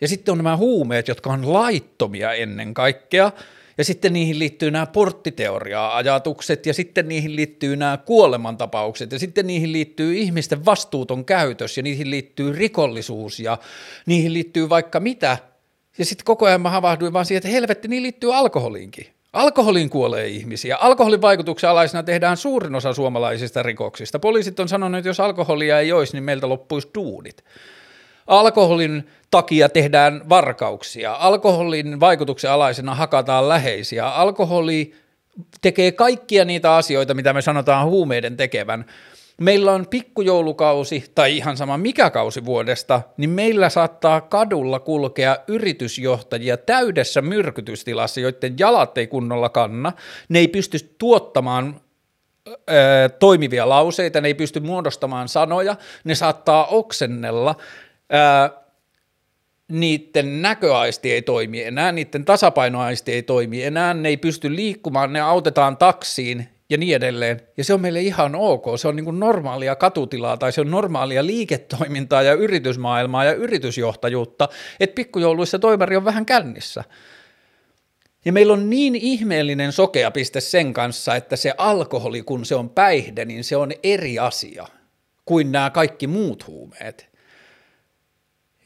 Ja 0.00 0.08
sitten 0.08 0.32
on 0.32 0.38
nämä 0.38 0.56
huumeet, 0.56 1.08
jotka 1.08 1.30
on 1.30 1.52
laittomia 1.52 2.32
ennen 2.32 2.74
kaikkea– 2.74 3.32
ja 3.78 3.84
sitten 3.84 4.12
niihin 4.12 4.38
liittyy 4.38 4.70
nämä 4.70 4.86
porttiteoria-ajatukset, 4.86 6.66
ja 6.66 6.74
sitten 6.74 7.08
niihin 7.08 7.36
liittyy 7.36 7.76
nämä 7.76 7.96
kuolemantapaukset, 7.96 9.12
ja 9.12 9.18
sitten 9.18 9.46
niihin 9.46 9.72
liittyy 9.72 10.14
ihmisten 10.14 10.64
vastuuton 10.64 11.24
käytös, 11.24 11.76
ja 11.76 11.82
niihin 11.82 12.10
liittyy 12.10 12.52
rikollisuus, 12.52 13.40
ja 13.40 13.58
niihin 14.06 14.32
liittyy 14.32 14.68
vaikka 14.68 15.00
mitä. 15.00 15.38
Ja 15.98 16.04
sitten 16.04 16.24
koko 16.24 16.46
ajan 16.46 16.60
mä 16.60 16.70
havahduin 16.70 17.12
vaan 17.12 17.26
siihen, 17.26 17.38
että 17.38 17.48
helvetti, 17.48 17.88
niin 17.88 18.02
liittyy 18.02 18.36
alkoholiinkin. 18.36 19.06
Alkoholiin 19.32 19.90
kuolee 19.90 20.26
ihmisiä. 20.26 20.76
Alkoholin 20.76 21.22
vaikutuksen 21.22 21.70
alaisena 21.70 22.02
tehdään 22.02 22.36
suurin 22.36 22.74
osa 22.74 22.94
suomalaisista 22.94 23.62
rikoksista. 23.62 24.18
Poliisit 24.18 24.60
on 24.60 24.68
sanonut, 24.68 24.98
että 24.98 25.08
jos 25.08 25.20
alkoholia 25.20 25.80
ei 25.80 25.92
olisi, 25.92 26.12
niin 26.12 26.24
meiltä 26.24 26.48
loppuisi 26.48 26.88
duunit. 26.94 27.44
Alkoholin 28.26 29.08
takia 29.30 29.68
tehdään 29.68 30.28
varkauksia, 30.28 31.12
alkoholin 31.12 32.00
vaikutuksen 32.00 32.50
alaisena 32.50 32.94
hakataan 32.94 33.48
läheisiä, 33.48 34.08
alkoholi 34.08 34.92
tekee 35.60 35.92
kaikkia 35.92 36.44
niitä 36.44 36.74
asioita, 36.74 37.14
mitä 37.14 37.32
me 37.32 37.42
sanotaan 37.42 37.86
huumeiden 37.86 38.36
tekevän. 38.36 38.84
Meillä 39.40 39.72
on 39.72 39.86
pikkujoulukausi 39.86 41.04
tai 41.14 41.36
ihan 41.36 41.56
sama 41.56 41.78
mikä 41.78 42.10
kausi 42.10 42.44
vuodesta, 42.44 43.02
niin 43.16 43.30
meillä 43.30 43.68
saattaa 43.68 44.20
kadulla 44.20 44.80
kulkea 44.80 45.36
yritysjohtajia 45.48 46.56
täydessä 46.56 47.22
myrkytystilassa, 47.22 48.20
joiden 48.20 48.54
jalat 48.58 48.98
ei 48.98 49.06
kunnolla 49.06 49.48
kanna. 49.48 49.92
Ne 50.28 50.38
ei 50.38 50.48
pysty 50.48 50.94
tuottamaan 50.98 51.80
toimivia 53.18 53.68
lauseita, 53.68 54.20
ne 54.20 54.28
ei 54.28 54.34
pysty 54.34 54.60
muodostamaan 54.60 55.28
sanoja, 55.28 55.76
ne 56.04 56.14
saattaa 56.14 56.66
oksennella– 56.66 57.54
niiden 59.68 60.42
näköaisti 60.42 61.12
ei 61.12 61.22
toimi 61.22 61.62
enää, 61.62 61.92
niiden 61.92 62.24
tasapainoaisti 62.24 63.12
ei 63.12 63.22
toimi 63.22 63.64
enää, 63.64 63.94
ne 63.94 64.08
ei 64.08 64.16
pysty 64.16 64.56
liikkumaan, 64.56 65.12
ne 65.12 65.20
autetaan 65.20 65.76
taksiin 65.76 66.48
ja 66.70 66.78
niin 66.78 66.96
edelleen. 66.96 67.40
Ja 67.56 67.64
se 67.64 67.74
on 67.74 67.80
meille 67.80 68.00
ihan 68.00 68.34
ok, 68.34 68.64
se 68.76 68.88
on 68.88 68.96
niin 68.96 69.04
kuin 69.04 69.20
normaalia 69.20 69.76
katutilaa 69.76 70.36
tai 70.36 70.52
se 70.52 70.60
on 70.60 70.70
normaalia 70.70 71.26
liiketoimintaa 71.26 72.22
ja 72.22 72.32
yritysmaailmaa 72.32 73.24
ja 73.24 73.32
yritysjohtajuutta, 73.32 74.48
että 74.80 74.94
pikkujouluissa 74.94 75.58
toimari 75.58 75.96
on 75.96 76.04
vähän 76.04 76.26
kännissä. 76.26 76.84
Ja 78.24 78.32
meillä 78.32 78.52
on 78.52 78.70
niin 78.70 78.94
ihmeellinen 78.94 79.72
sokea 79.72 80.10
piste 80.10 80.40
sen 80.40 80.72
kanssa, 80.72 81.16
että 81.16 81.36
se 81.36 81.54
alkoholi, 81.58 82.22
kun 82.22 82.44
se 82.44 82.54
on 82.54 82.70
päihde, 82.70 83.24
niin 83.24 83.44
se 83.44 83.56
on 83.56 83.72
eri 83.82 84.18
asia 84.18 84.66
kuin 85.24 85.52
nämä 85.52 85.70
kaikki 85.70 86.06
muut 86.06 86.46
huumeet. 86.46 87.15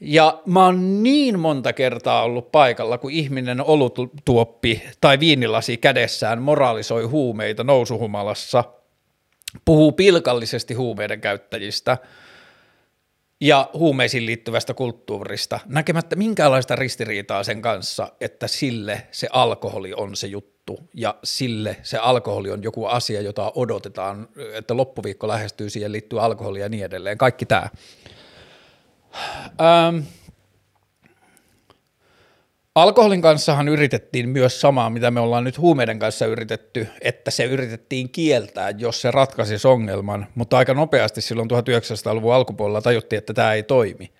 Ja 0.03 0.41
mä 0.45 0.65
oon 0.65 1.03
niin 1.03 1.39
monta 1.39 1.73
kertaa 1.73 2.23
ollut 2.23 2.51
paikalla, 2.51 2.97
kun 2.97 3.11
ihminen 3.11 3.61
olutuoppi 3.61 4.83
tai 5.01 5.19
viinilasi 5.19 5.77
kädessään 5.77 6.41
moraalisoi 6.41 7.03
huumeita 7.03 7.63
nousuhumalassa, 7.63 8.63
puhuu 9.65 9.91
pilkallisesti 9.91 10.73
huumeiden 10.73 11.21
käyttäjistä 11.21 11.97
ja 13.41 13.69
huumeisiin 13.73 14.25
liittyvästä 14.25 14.73
kulttuurista, 14.73 15.59
näkemättä 15.65 16.15
minkäänlaista 16.15 16.75
ristiriitaa 16.75 17.43
sen 17.43 17.61
kanssa, 17.61 18.11
että 18.21 18.47
sille 18.47 19.07
se 19.11 19.27
alkoholi 19.31 19.93
on 19.93 20.15
se 20.15 20.27
juttu 20.27 20.79
ja 20.93 21.15
sille 21.23 21.77
se 21.83 21.97
alkoholi 21.97 22.51
on 22.51 22.63
joku 22.63 22.85
asia, 22.85 23.21
jota 23.21 23.51
odotetaan, 23.55 24.27
että 24.53 24.77
loppuviikko 24.77 25.27
lähestyy, 25.27 25.69
siihen 25.69 25.91
liittyy 25.91 26.23
alkoholi 26.23 26.59
ja 26.59 26.69
niin 26.69 26.85
edelleen, 26.85 27.17
kaikki 27.17 27.45
tämä. 27.45 27.69
Ähm, 29.61 30.03
alkoholin 32.75 33.21
kanssahan 33.21 33.67
yritettiin 33.67 34.29
myös 34.29 34.61
samaa, 34.61 34.89
mitä 34.89 35.11
me 35.11 35.19
ollaan 35.19 35.43
nyt 35.43 35.57
huumeiden 35.57 35.99
kanssa 35.99 36.25
yritetty, 36.25 36.87
että 37.01 37.31
se 37.31 37.43
yritettiin 37.43 38.09
kieltää, 38.09 38.69
jos 38.69 39.01
se 39.01 39.11
ratkaisisi 39.11 39.67
ongelman, 39.67 40.27
mutta 40.35 40.57
aika 40.57 40.73
nopeasti 40.73 41.21
silloin 41.21 41.49
1900-luvun 41.51 42.33
alkupuolella 42.33 42.81
tajuttiin, 42.81 43.17
että 43.17 43.33
tämä 43.33 43.53
ei 43.53 43.63
toimi. 43.63 44.11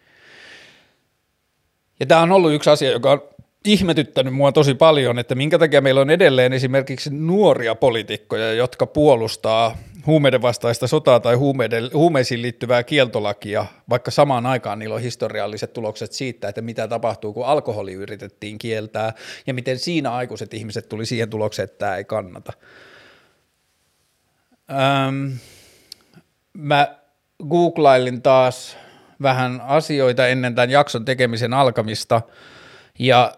Ja 1.99 2.05
tämä 2.05 2.21
on 2.21 2.31
ollut 2.31 2.53
yksi 2.53 2.69
asia, 2.69 2.91
joka 2.91 3.11
on 3.11 3.21
ihmetyttänyt 3.65 4.33
mua 4.33 4.51
tosi 4.51 4.73
paljon, 4.73 5.19
että 5.19 5.35
minkä 5.35 5.59
takia 5.59 5.81
meillä 5.81 6.01
on 6.01 6.09
edelleen 6.09 6.53
esimerkiksi 6.53 7.09
nuoria 7.13 7.75
poliitikkoja, 7.75 8.53
jotka 8.53 8.85
puolustaa 8.85 9.77
huumeiden 10.05 10.41
vastaista 10.41 10.87
sotaa 10.87 11.19
tai 11.19 11.35
huumeiden, 11.35 11.89
huumeisiin 11.93 12.41
liittyvää 12.41 12.83
kieltolakia, 12.83 13.65
vaikka 13.89 14.11
samaan 14.11 14.45
aikaan 14.45 14.79
niillä 14.79 14.95
on 14.95 15.01
historialliset 15.01 15.73
tulokset 15.73 16.11
siitä, 16.11 16.49
että 16.49 16.61
mitä 16.61 16.87
tapahtuu, 16.87 17.33
kun 17.33 17.45
alkoholi 17.45 17.93
yritettiin 17.93 18.57
kieltää, 18.57 19.13
ja 19.47 19.53
miten 19.53 19.79
siinä 19.79 20.11
aikuiset 20.11 20.53
ihmiset 20.53 20.89
tuli 20.89 21.05
siihen 21.05 21.29
tulokseen, 21.29 21.63
että 21.63 21.77
tämä 21.77 21.95
ei 21.95 22.03
kannata. 22.03 22.53
Öm, 25.07 25.37
mä 26.53 26.95
googlailin 27.49 28.21
taas 28.21 28.77
vähän 29.21 29.61
asioita 29.61 30.27
ennen 30.27 30.55
tämän 30.55 30.69
jakson 30.69 31.05
tekemisen 31.05 31.53
alkamista, 31.53 32.21
ja 32.99 33.33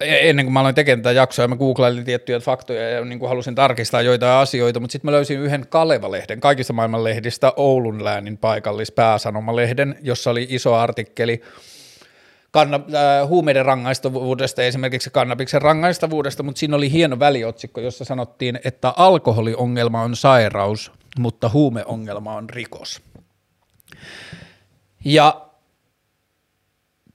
ennen 0.00 0.46
kuin 0.46 0.52
mä 0.52 0.60
aloin 0.60 0.74
tekemään 0.74 1.02
tätä 1.02 1.12
jaksoa, 1.12 1.48
mä 1.48 1.56
googlailin 1.56 2.04
tiettyjä 2.04 2.40
faktoja 2.40 2.90
ja 2.90 3.04
niin 3.04 3.18
kuin 3.18 3.28
halusin 3.28 3.54
tarkistaa 3.54 4.02
joitain 4.02 4.32
asioita, 4.32 4.80
mutta 4.80 4.92
sitten 4.92 5.08
mä 5.08 5.12
löysin 5.12 5.40
yhden 5.40 5.66
Kaleva-lehden, 5.68 6.40
kaikista 6.40 6.72
maailman 6.72 7.04
lehdistä, 7.04 7.52
Oulun 7.56 8.04
läänin 8.04 8.38
paikallispääsanomalehden, 8.38 9.98
jossa 10.02 10.30
oli 10.30 10.46
iso 10.50 10.74
artikkeli 10.74 11.42
kanna, 12.50 12.80
äh, 12.94 13.28
huumeiden 13.28 13.64
rangaistavuudesta, 13.64 14.62
esimerkiksi 14.62 15.10
kannabiksen 15.10 15.62
rangaistavuudesta, 15.62 16.42
mutta 16.42 16.58
siinä 16.58 16.76
oli 16.76 16.92
hieno 16.92 17.18
väliotsikko, 17.18 17.80
jossa 17.80 18.04
sanottiin, 18.04 18.60
että 18.64 18.92
alkoholiongelma 18.96 20.02
on 20.02 20.16
sairaus, 20.16 20.92
mutta 21.18 21.48
huumeongelma 21.48 22.34
on 22.34 22.50
rikos. 22.50 23.02
Ja 25.04 25.46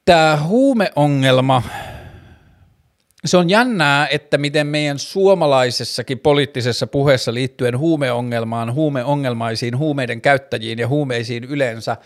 tämä 0.06 0.38
huumeongelma 0.48 1.64
se 3.26 3.38
on 3.38 3.50
jännää, 3.50 4.08
että 4.08 4.38
miten 4.38 4.68
meidän 4.68 5.00
suomalaisessakin 5.00 6.20
poliittisessa 6.20 6.88
puheessa 6.88 7.34
liittyen 7.34 7.78
huumeongelmaan, 7.78 8.74
huumeongelmaisiin, 8.74 9.78
huumeiden 9.78 10.22
käyttäjiin 10.22 10.80
ja 10.80 10.88
huumeisiin 10.88 11.44
yleensä– 11.44 11.98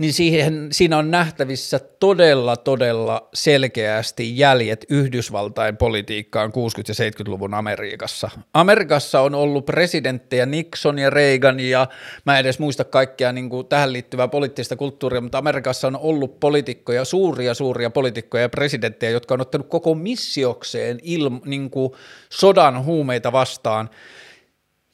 niin 0.00 0.12
siihen, 0.12 0.68
siinä 0.72 0.98
on 0.98 1.10
nähtävissä 1.10 1.78
todella, 1.78 2.56
todella 2.56 3.28
selkeästi 3.34 4.38
jäljet 4.38 4.86
Yhdysvaltain 4.88 5.76
politiikkaan 5.76 6.50
60- 6.50 6.52
ja 6.88 7.10
70-luvun 7.10 7.54
Amerikassa. 7.54 8.30
Amerikassa 8.54 9.20
on 9.20 9.34
ollut 9.34 9.66
presidenttejä 9.66 10.46
Nixon 10.46 10.98
ja 10.98 11.10
Reagan 11.10 11.60
ja 11.60 11.86
mä 12.24 12.38
en 12.38 12.40
edes 12.40 12.58
muista 12.58 12.84
kaikkea 12.84 13.32
niin 13.32 13.50
kuin 13.50 13.66
tähän 13.66 13.92
liittyvää 13.92 14.28
poliittista 14.28 14.76
kulttuuria, 14.76 15.20
mutta 15.20 15.38
Amerikassa 15.38 15.86
on 15.86 15.96
ollut 15.96 16.40
poliitikkoja, 16.40 17.04
suuria 17.04 17.54
suuria 17.54 17.90
poliitikkoja 17.90 18.42
ja 18.42 18.48
presidenttejä, 18.48 19.10
jotka 19.10 19.34
on 19.34 19.40
ottanut 19.40 19.68
koko 19.68 19.94
missiokseen 19.94 20.98
ilm, 21.02 21.40
niin 21.44 21.70
kuin 21.70 21.92
sodan 22.30 22.84
huumeita 22.84 23.32
vastaan– 23.32 23.90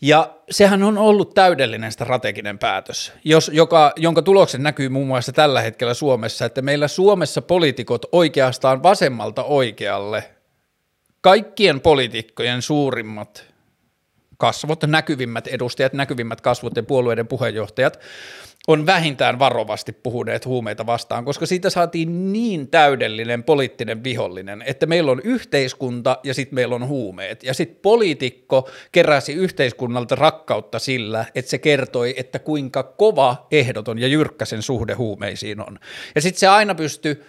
ja 0.01 0.37
sehän 0.51 0.83
on 0.83 0.99
ollut 0.99 1.35
täydellinen 1.35 1.93
strateginen 1.93 2.59
päätös, 2.59 3.13
jos, 3.25 3.51
joka, 3.55 3.93
jonka 3.97 4.23
tulokset 4.23 4.61
näkyy 4.61 4.89
muun 4.89 5.07
muassa 5.07 5.33
tällä 5.33 5.61
hetkellä 5.61 5.95
Suomessa, 5.95 6.45
että 6.45 6.63
meillä 6.63 6.89
Suomessa 6.89 7.43
poliitikot 7.43 8.07
oikeastaan 8.13 8.83
vasemmalta 8.83 9.45
oikealle, 9.45 10.31
kaikkien 11.21 11.81
poliitikkojen 11.81 12.63
suurimmat 12.63 13.45
kasvot, 14.39 14.85
näkyvimmät 14.87 15.47
edustajat, 15.47 15.93
näkyvimmät 15.93 16.41
kasvot 16.41 16.77
ja 16.77 16.83
puolueiden 16.83 17.29
puheenjohtajat 17.29 18.01
on 18.67 18.87
vähintään 18.87 19.39
varovasti 19.39 19.93
puhuneet 19.93 20.47
huumeita 20.47 20.87
vastaan, 20.87 21.25
koska 21.25 21.47
siitä 21.47 21.71
saatiin 21.71 22.33
niin 22.33 22.69
täydellinen 22.69 23.45
poliittinen 23.45 24.05
vihollinen, 24.05 24.63
että 24.67 24.87
meillä 24.87 25.13
on 25.13 25.21
yhteiskunta 25.25 26.19
ja 26.23 26.35
sitten 26.35 26.55
meillä 26.55 26.75
on 26.75 26.89
huumeet. 26.89 27.43
Ja 27.43 27.55
sitten 27.55 27.79
poliitikko 27.83 28.71
keräsi 28.93 29.33
yhteiskunnalta 29.33 30.15
rakkautta 30.15 30.79
sillä, 30.79 31.25
että 31.35 31.51
se 31.51 31.59
kertoi, 31.59 32.15
että 32.17 32.39
kuinka 32.39 32.83
kova, 32.83 33.47
ehdoton 33.51 33.99
ja 33.99 34.09
jyrkkä 34.09 34.45
sen 34.45 34.63
suhde 34.63 34.95
huumeisiin 34.95 35.61
on. 35.61 35.79
Ja 36.15 36.21
sitten 36.21 36.41
se 36.41 36.47
aina 36.47 36.75
pystyi 36.75 37.23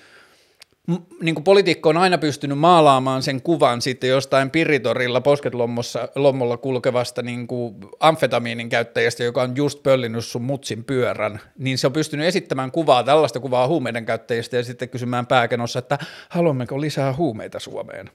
niin 1.21 1.35
kuin 1.35 1.43
poliitikko 1.43 1.89
on 1.89 1.97
aina 1.97 2.17
pystynyt 2.17 2.57
maalaamaan 2.59 3.23
sen 3.23 3.41
kuvan 3.41 3.81
sitten 3.81 4.09
jostain 4.09 4.51
piritorilla 4.51 5.21
posketlommolla 5.21 6.57
kulkevasta 6.57 7.21
niin 7.21 7.47
kuin 7.47 7.75
amfetamiinin 7.99 8.69
käyttäjästä, 8.69 9.23
joka 9.23 9.41
on 9.41 9.55
just 9.55 9.83
pöllinyt 9.83 10.25
sun 10.25 10.41
mutsin 10.41 10.83
pyörän, 10.83 11.39
niin 11.57 11.77
se 11.77 11.87
on 11.87 11.93
pystynyt 11.93 12.25
esittämään 12.25 12.71
kuvaa, 12.71 13.03
tällaista 13.03 13.39
kuvaa 13.39 13.67
huumeiden 13.67 14.05
käyttäjistä 14.05 14.57
ja 14.57 14.63
sitten 14.63 14.89
kysymään 14.89 15.27
pääkenossa, 15.27 15.79
että 15.79 15.97
haluammeko 16.29 16.81
lisää 16.81 17.13
huumeita 17.13 17.59
Suomeen. 17.59 18.09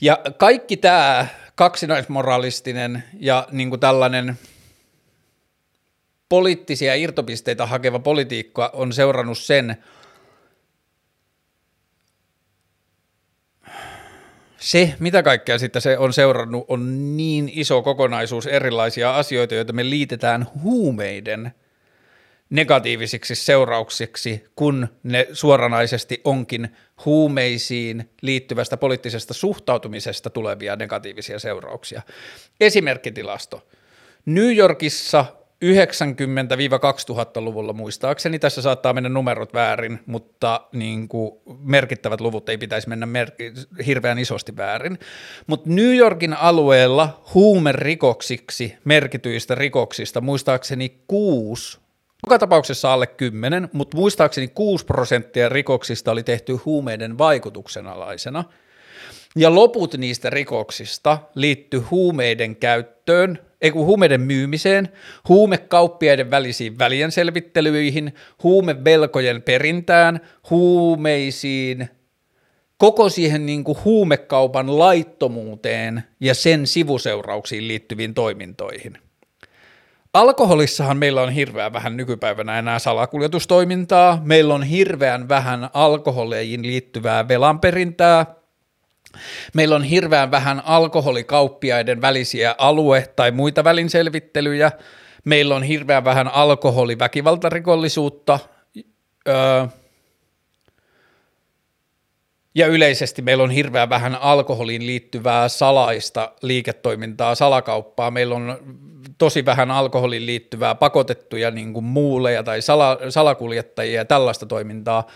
Ja 0.00 0.18
kaikki 0.36 0.76
tämä 0.76 1.26
kaksinaismoralistinen 1.54 3.04
ja 3.20 3.48
niin 3.50 3.70
kuin 3.70 3.80
tällainen 3.80 4.38
poliittisia 6.28 6.94
irtopisteitä 6.94 7.66
hakeva 7.66 7.98
politiikka 7.98 8.70
on 8.72 8.92
seurannut 8.92 9.38
sen, 9.38 9.76
se, 14.60 14.94
mitä 14.98 15.22
kaikkea 15.22 15.58
sitten 15.58 15.82
se 15.82 15.98
on 15.98 16.12
seurannut, 16.12 16.64
on 16.68 17.16
niin 17.16 17.50
iso 17.54 17.82
kokonaisuus 17.82 18.46
erilaisia 18.46 19.16
asioita, 19.16 19.54
joita 19.54 19.72
me 19.72 19.90
liitetään 19.90 20.46
huumeiden 20.62 21.52
negatiivisiksi 22.50 23.34
seurauksiksi, 23.34 24.44
kun 24.56 24.88
ne 25.02 25.26
suoranaisesti 25.32 26.20
onkin 26.24 26.68
huumeisiin 27.04 28.10
liittyvästä 28.22 28.76
poliittisesta 28.76 29.34
suhtautumisesta 29.34 30.30
tulevia 30.30 30.76
negatiivisia 30.76 31.38
seurauksia. 31.38 32.02
Esimerkkitilasto. 32.60 33.68
New 34.26 34.56
Yorkissa 34.56 35.24
90-2000-luvulla 35.64 37.72
muistaakseni, 37.72 38.38
tässä 38.38 38.62
saattaa 38.62 38.92
mennä 38.92 39.08
numerot 39.08 39.54
väärin, 39.54 39.98
mutta 40.06 40.60
niin 40.72 41.08
kuin 41.08 41.32
merkittävät 41.60 42.20
luvut 42.20 42.48
ei 42.48 42.58
pitäisi 42.58 42.88
mennä 42.88 43.06
mer- 43.06 43.32
hirveän 43.86 44.18
isosti 44.18 44.56
väärin. 44.56 44.98
Mutta 45.46 45.70
New 45.70 45.96
Yorkin 45.96 46.34
alueella 46.34 47.22
huumerikoksiksi 47.34 48.76
merkityistä 48.84 49.54
rikoksista 49.54 50.20
muistaakseni 50.20 51.02
kuusi 51.06 51.78
joka 52.26 52.38
tapauksessa 52.38 52.92
alle 52.92 53.06
10, 53.06 53.68
mutta 53.72 53.96
muistaakseni 53.96 54.48
6 54.48 54.86
prosenttia 54.86 55.48
rikoksista 55.48 56.10
oli 56.10 56.22
tehty 56.22 56.54
huumeiden 56.54 57.18
vaikutuksen 57.18 57.86
alaisena. 57.86 58.44
Ja 59.36 59.54
loput 59.54 59.94
niistä 59.94 60.30
rikoksista 60.30 61.18
liittyi 61.34 61.80
huumeiden 61.80 62.56
käyttöön 62.56 63.47
ei 63.60 63.70
kun 63.70 63.86
huumeiden 63.86 64.20
myymiseen, 64.20 64.88
huumekauppiaiden 65.28 66.30
välisiin 66.30 66.78
välienselvittelyihin, 66.78 68.14
huumevelkojen 68.42 69.42
perintään, 69.42 70.20
huumeisiin, 70.50 71.88
koko 72.78 73.08
siihen 73.08 73.46
niin 73.46 73.64
kuin 73.64 73.78
huumekaupan 73.84 74.78
laittomuuteen 74.78 76.02
ja 76.20 76.34
sen 76.34 76.66
sivuseurauksiin 76.66 77.68
liittyviin 77.68 78.14
toimintoihin. 78.14 78.98
Alkoholissahan 80.12 80.96
meillä 80.96 81.22
on 81.22 81.32
hirveän 81.32 81.72
vähän 81.72 81.96
nykypäivänä 81.96 82.58
enää 82.58 82.78
salakuljetustoimintaa, 82.78 84.20
meillä 84.24 84.54
on 84.54 84.62
hirveän 84.62 85.28
vähän 85.28 85.70
alkoholeihin 85.72 86.66
liittyvää 86.66 87.28
velanperintää, 87.28 88.37
Meillä 89.54 89.76
on 89.76 89.84
hirveän 89.84 90.30
vähän 90.30 90.62
alkoholikauppiaiden 90.64 92.00
välisiä 92.00 92.54
alue- 92.58 93.12
tai 93.16 93.30
muita 93.30 93.64
välinselvittelyjä. 93.64 94.72
Meillä 95.24 95.56
on 95.56 95.62
hirveän 95.62 96.04
vähän 96.04 96.28
alkoholiväkivaltarikollisuutta. 96.28 98.38
Öö, 99.28 99.66
ja 102.54 102.66
yleisesti 102.66 103.22
meillä 103.22 103.44
on 103.44 103.50
hirveän 103.50 103.88
vähän 103.88 104.14
alkoholiin 104.14 104.86
liittyvää 104.86 105.48
salaista 105.48 106.32
liiketoimintaa, 106.42 107.34
salakauppaa. 107.34 108.10
Meillä 108.10 108.34
on 108.34 108.58
tosi 109.18 109.44
vähän 109.44 109.70
alkoholiin 109.70 110.26
liittyvää 110.26 110.74
pakotettuja 110.74 111.50
niin 111.50 111.72
kuin 111.72 111.84
muuleja 111.84 112.42
tai 112.42 112.62
sala, 112.62 112.98
salakuljettajia 113.08 114.00
ja 114.00 114.04
tällaista 114.04 114.46
toimintaa. 114.46 115.06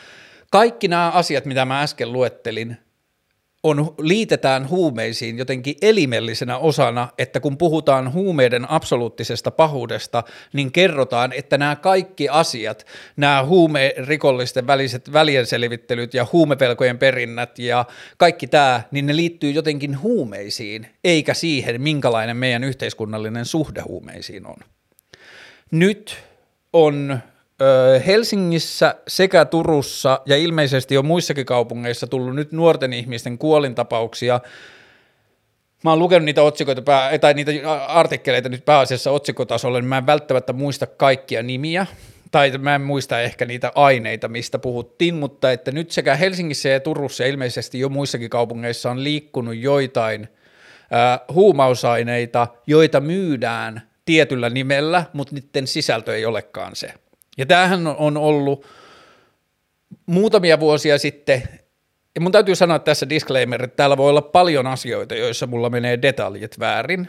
Kaikki 0.50 0.88
nämä 0.88 1.10
asiat, 1.10 1.44
mitä 1.44 1.64
mä 1.64 1.82
äsken 1.82 2.12
luettelin, 2.12 2.76
on, 3.62 3.94
liitetään 3.98 4.68
huumeisiin 4.68 5.38
jotenkin 5.38 5.75
elimellisenä 5.83 6.59
osana, 6.59 7.09
että 7.18 7.40
kun 7.40 7.59
puhutaan 7.59 8.12
huumeiden 8.12 8.70
absoluuttisesta 8.70 9.51
pahuudesta, 9.51 10.25
niin 10.53 10.72
kerrotaan, 10.72 11.33
että 11.33 11.59
nämä 11.59 11.77
kaikki 11.77 12.29
asiat, 12.29 12.87
nämä 13.16 13.44
huumerikollisten 13.44 14.66
väliset 14.66 15.12
välienselvittelyt 15.12 16.14
ja 16.14 16.27
huumevelkojen 16.33 16.98
perinnät 16.98 17.59
ja 17.59 17.85
kaikki 18.16 18.46
tämä, 18.46 18.83
niin 18.90 19.07
ne 19.07 19.16
liittyy 19.16 19.51
jotenkin 19.51 20.01
huumeisiin, 20.01 20.87
eikä 21.05 21.35
siihen, 21.35 21.83
minkälainen 21.83 22.37
meidän 22.37 22.64
yhteiskunnallinen 22.64 23.44
suhde 23.44 23.81
huumeisiin 23.81 24.46
on. 24.46 24.57
Nyt 25.70 26.16
on 26.72 27.18
Helsingissä 28.07 28.94
sekä 29.09 29.44
Turussa 29.44 30.20
ja 30.27 30.37
ilmeisesti 30.37 30.94
jo 30.94 31.03
muissakin 31.03 31.46
kaupungeissa 31.46 32.07
tullut 32.07 32.35
nyt 32.35 32.53
nuorten 32.53 32.92
ihmisten 32.92 33.38
kuolintapauksia. 33.38 34.40
Mä 35.85 35.90
oon 35.90 35.98
lukenut 35.98 36.25
niitä 36.25 36.42
otsikoita 36.42 36.83
pää, 36.83 37.18
tai 37.18 37.35
niitä 37.35 37.53
artikkeleita 37.88 38.48
nyt 38.48 38.64
pääasiassa 38.64 39.11
otsikotasolla, 39.11 39.81
niin 39.81 39.88
mä 39.88 39.98
en 39.98 40.07
välttämättä 40.07 40.53
muista 40.53 40.87
kaikkia 40.87 41.42
nimiä, 41.42 41.87
tai 42.31 42.59
mä 42.59 42.75
en 42.75 42.81
muista 42.81 43.20
ehkä 43.20 43.44
niitä 43.44 43.72
aineita, 43.75 44.29
mistä 44.29 44.59
puhuttiin, 44.59 45.14
mutta 45.14 45.53
että 45.53 45.72
nyt 45.72 45.90
sekä 45.90 46.16
Helsingissä 46.16 46.68
ja 46.68 46.81
Turussa 46.81 47.22
ja 47.22 47.29
ilmeisesti 47.29 47.79
jo 47.79 47.88
muissakin 47.88 48.31
kaupungeissa 48.31 48.90
on 48.90 49.05
liikkunut 49.05 49.57
joitain 49.57 50.29
äh, 50.92 51.20
huumausaineita, 51.33 52.48
joita 52.66 53.01
myydään 53.01 53.83
tietyllä 54.05 54.51
nimellä, 54.51 55.05
mutta 55.12 55.35
niiden 55.35 55.66
sisältö 55.66 56.16
ei 56.16 56.27
olekaan 56.27 56.77
se. 56.77 56.94
Ja 57.38 57.47
tämähän 57.47 57.87
on 57.87 58.16
ollut 58.16 58.66
muutamia 60.07 60.61
vuosia 60.61 60.99
sitten, 60.99 61.42
ja 62.14 62.21
mun 62.21 62.33
täytyy 62.33 62.55
sanoa 62.55 62.79
tässä 62.79 63.09
disclaimer, 63.09 63.64
että 63.64 63.77
täällä 63.77 63.97
voi 63.97 64.11
olla 64.11 64.23
paljon 64.23 64.66
asioita, 64.66 65.14
joissa 65.14 65.47
mulla 65.47 65.71
menee 65.71 66.03
detaljit 66.03 66.59
väärin, 66.59 67.09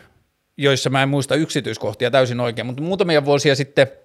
joissa 0.58 0.90
mä 0.90 1.04
en 1.04 1.10
muista 1.10 1.36
yksityiskohtia 1.36 2.12
täysin 2.12 2.40
oikein, 2.40 2.66
mutta 2.66 2.84
muutamia 2.84 3.26
vuosia 3.26 3.56
sitten– 3.56 3.88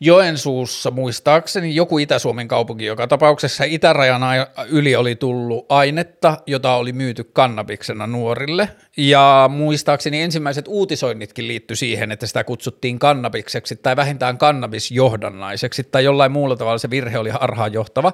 Joensuussa 0.00 0.90
muistaakseni 0.90 1.74
joku 1.74 1.98
Itä-Suomen 1.98 2.48
kaupunki, 2.48 2.84
joka 2.84 3.06
tapauksessa 3.06 3.64
itärajan 3.64 4.22
yli 4.68 4.96
oli 4.96 5.14
tullut 5.16 5.66
ainetta, 5.68 6.36
jota 6.46 6.74
oli 6.74 6.92
myyty 6.92 7.24
kannabiksena 7.24 8.06
nuorille. 8.06 8.68
Ja 8.96 9.50
muistaakseni 9.52 10.22
ensimmäiset 10.22 10.68
uutisoinnitkin 10.68 11.48
liittyi 11.48 11.76
siihen, 11.76 12.12
että 12.12 12.26
sitä 12.26 12.44
kutsuttiin 12.44 12.98
kannabikseksi 12.98 13.76
tai 13.76 13.96
vähintään 13.96 14.38
kannabisjohdannaiseksi 14.38 15.84
tai 15.84 16.04
jollain 16.04 16.32
muulla 16.32 16.56
tavalla 16.56 16.78
se 16.78 16.90
virhe 16.90 17.18
oli 17.18 17.30
harhaanjohtava. 17.30 18.12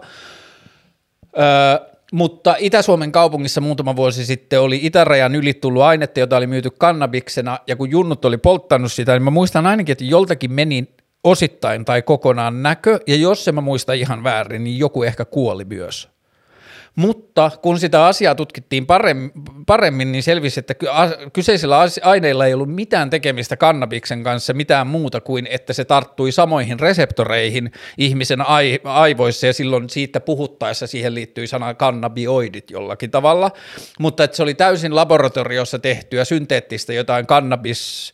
Öö, 1.39 1.93
mutta 2.13 2.57
Itä-Suomen 2.59 3.13
kaupungissa 3.13 3.61
muutama 3.61 3.97
vuosi 3.97 4.27
sitten 4.27 4.61
oli 4.61 4.81
itärajan 4.83 5.35
yli 5.35 5.55
tullut 5.55 5.83
ainetta, 5.83 6.21
jota 6.21 6.37
oli 6.37 6.47
myyty 6.47 6.71
kannabiksena, 6.71 7.59
ja 7.67 7.77
kun 7.77 7.91
junnut 7.91 8.25
oli 8.25 8.39
polttanut 8.39 8.93
sitä, 8.93 9.13
niin 9.13 9.23
mä 9.23 9.31
muistan 9.31 9.67
ainakin, 9.67 9.93
että 9.93 10.05
joltakin 10.05 10.53
meni 10.53 10.89
osittain 11.25 11.85
tai 11.85 12.03
kokonaan 12.03 12.63
näkö, 12.63 13.01
ja 13.07 13.17
jos 13.17 13.49
en 13.49 13.55
mä 13.55 13.61
muista 13.61 13.93
ihan 13.93 14.25
väärin, 14.25 14.65
niin 14.65 14.79
joku 14.79 15.03
ehkä 15.03 15.25
kuoli 15.25 15.65
myös. 15.65 16.13
Mutta 16.97 17.51
kun 17.63 17.79
sitä 17.79 18.07
asiaa 18.07 18.35
tutkittiin 18.35 18.87
paremmin, 19.67 20.13
niin 20.13 20.23
selvisi, 20.23 20.61
että 20.61 20.75
kyseisillä 21.33 21.79
aineilla 22.03 22.47
ei 22.47 22.55
ollut 22.55 22.75
mitään 22.75 23.11
tekemistä 23.11 23.57
kannabiksen 23.57 24.23
kanssa, 24.23 24.53
mitään 24.55 24.87
muuta 24.87 25.21
kuin, 25.21 25.47
että 25.51 25.73
se 25.73 25.85
tarttui 25.85 26.33
samoihin 26.33 26.81
reseptoreihin 26.81 27.73
ihmisen 27.99 28.39
aivoissa, 28.85 29.47
ja 29.47 29.53
silloin 29.53 29.91
siitä 29.91 30.21
puhuttaessa 30.21 30.87
siihen 30.87 31.15
liittyi 31.15 31.47
sana 31.47 31.75
kannabioidit 31.75 32.71
jollakin 32.71 33.11
tavalla, 33.11 33.51
mutta 34.01 34.25
että 34.25 34.37
se 34.37 34.43
oli 34.43 34.55
täysin 34.55 34.97
laboratoriossa 34.97 35.79
tehtyä 35.79 36.25
synteettistä 36.25 36.93
jotain 36.93 37.27
kannabis 37.27 38.13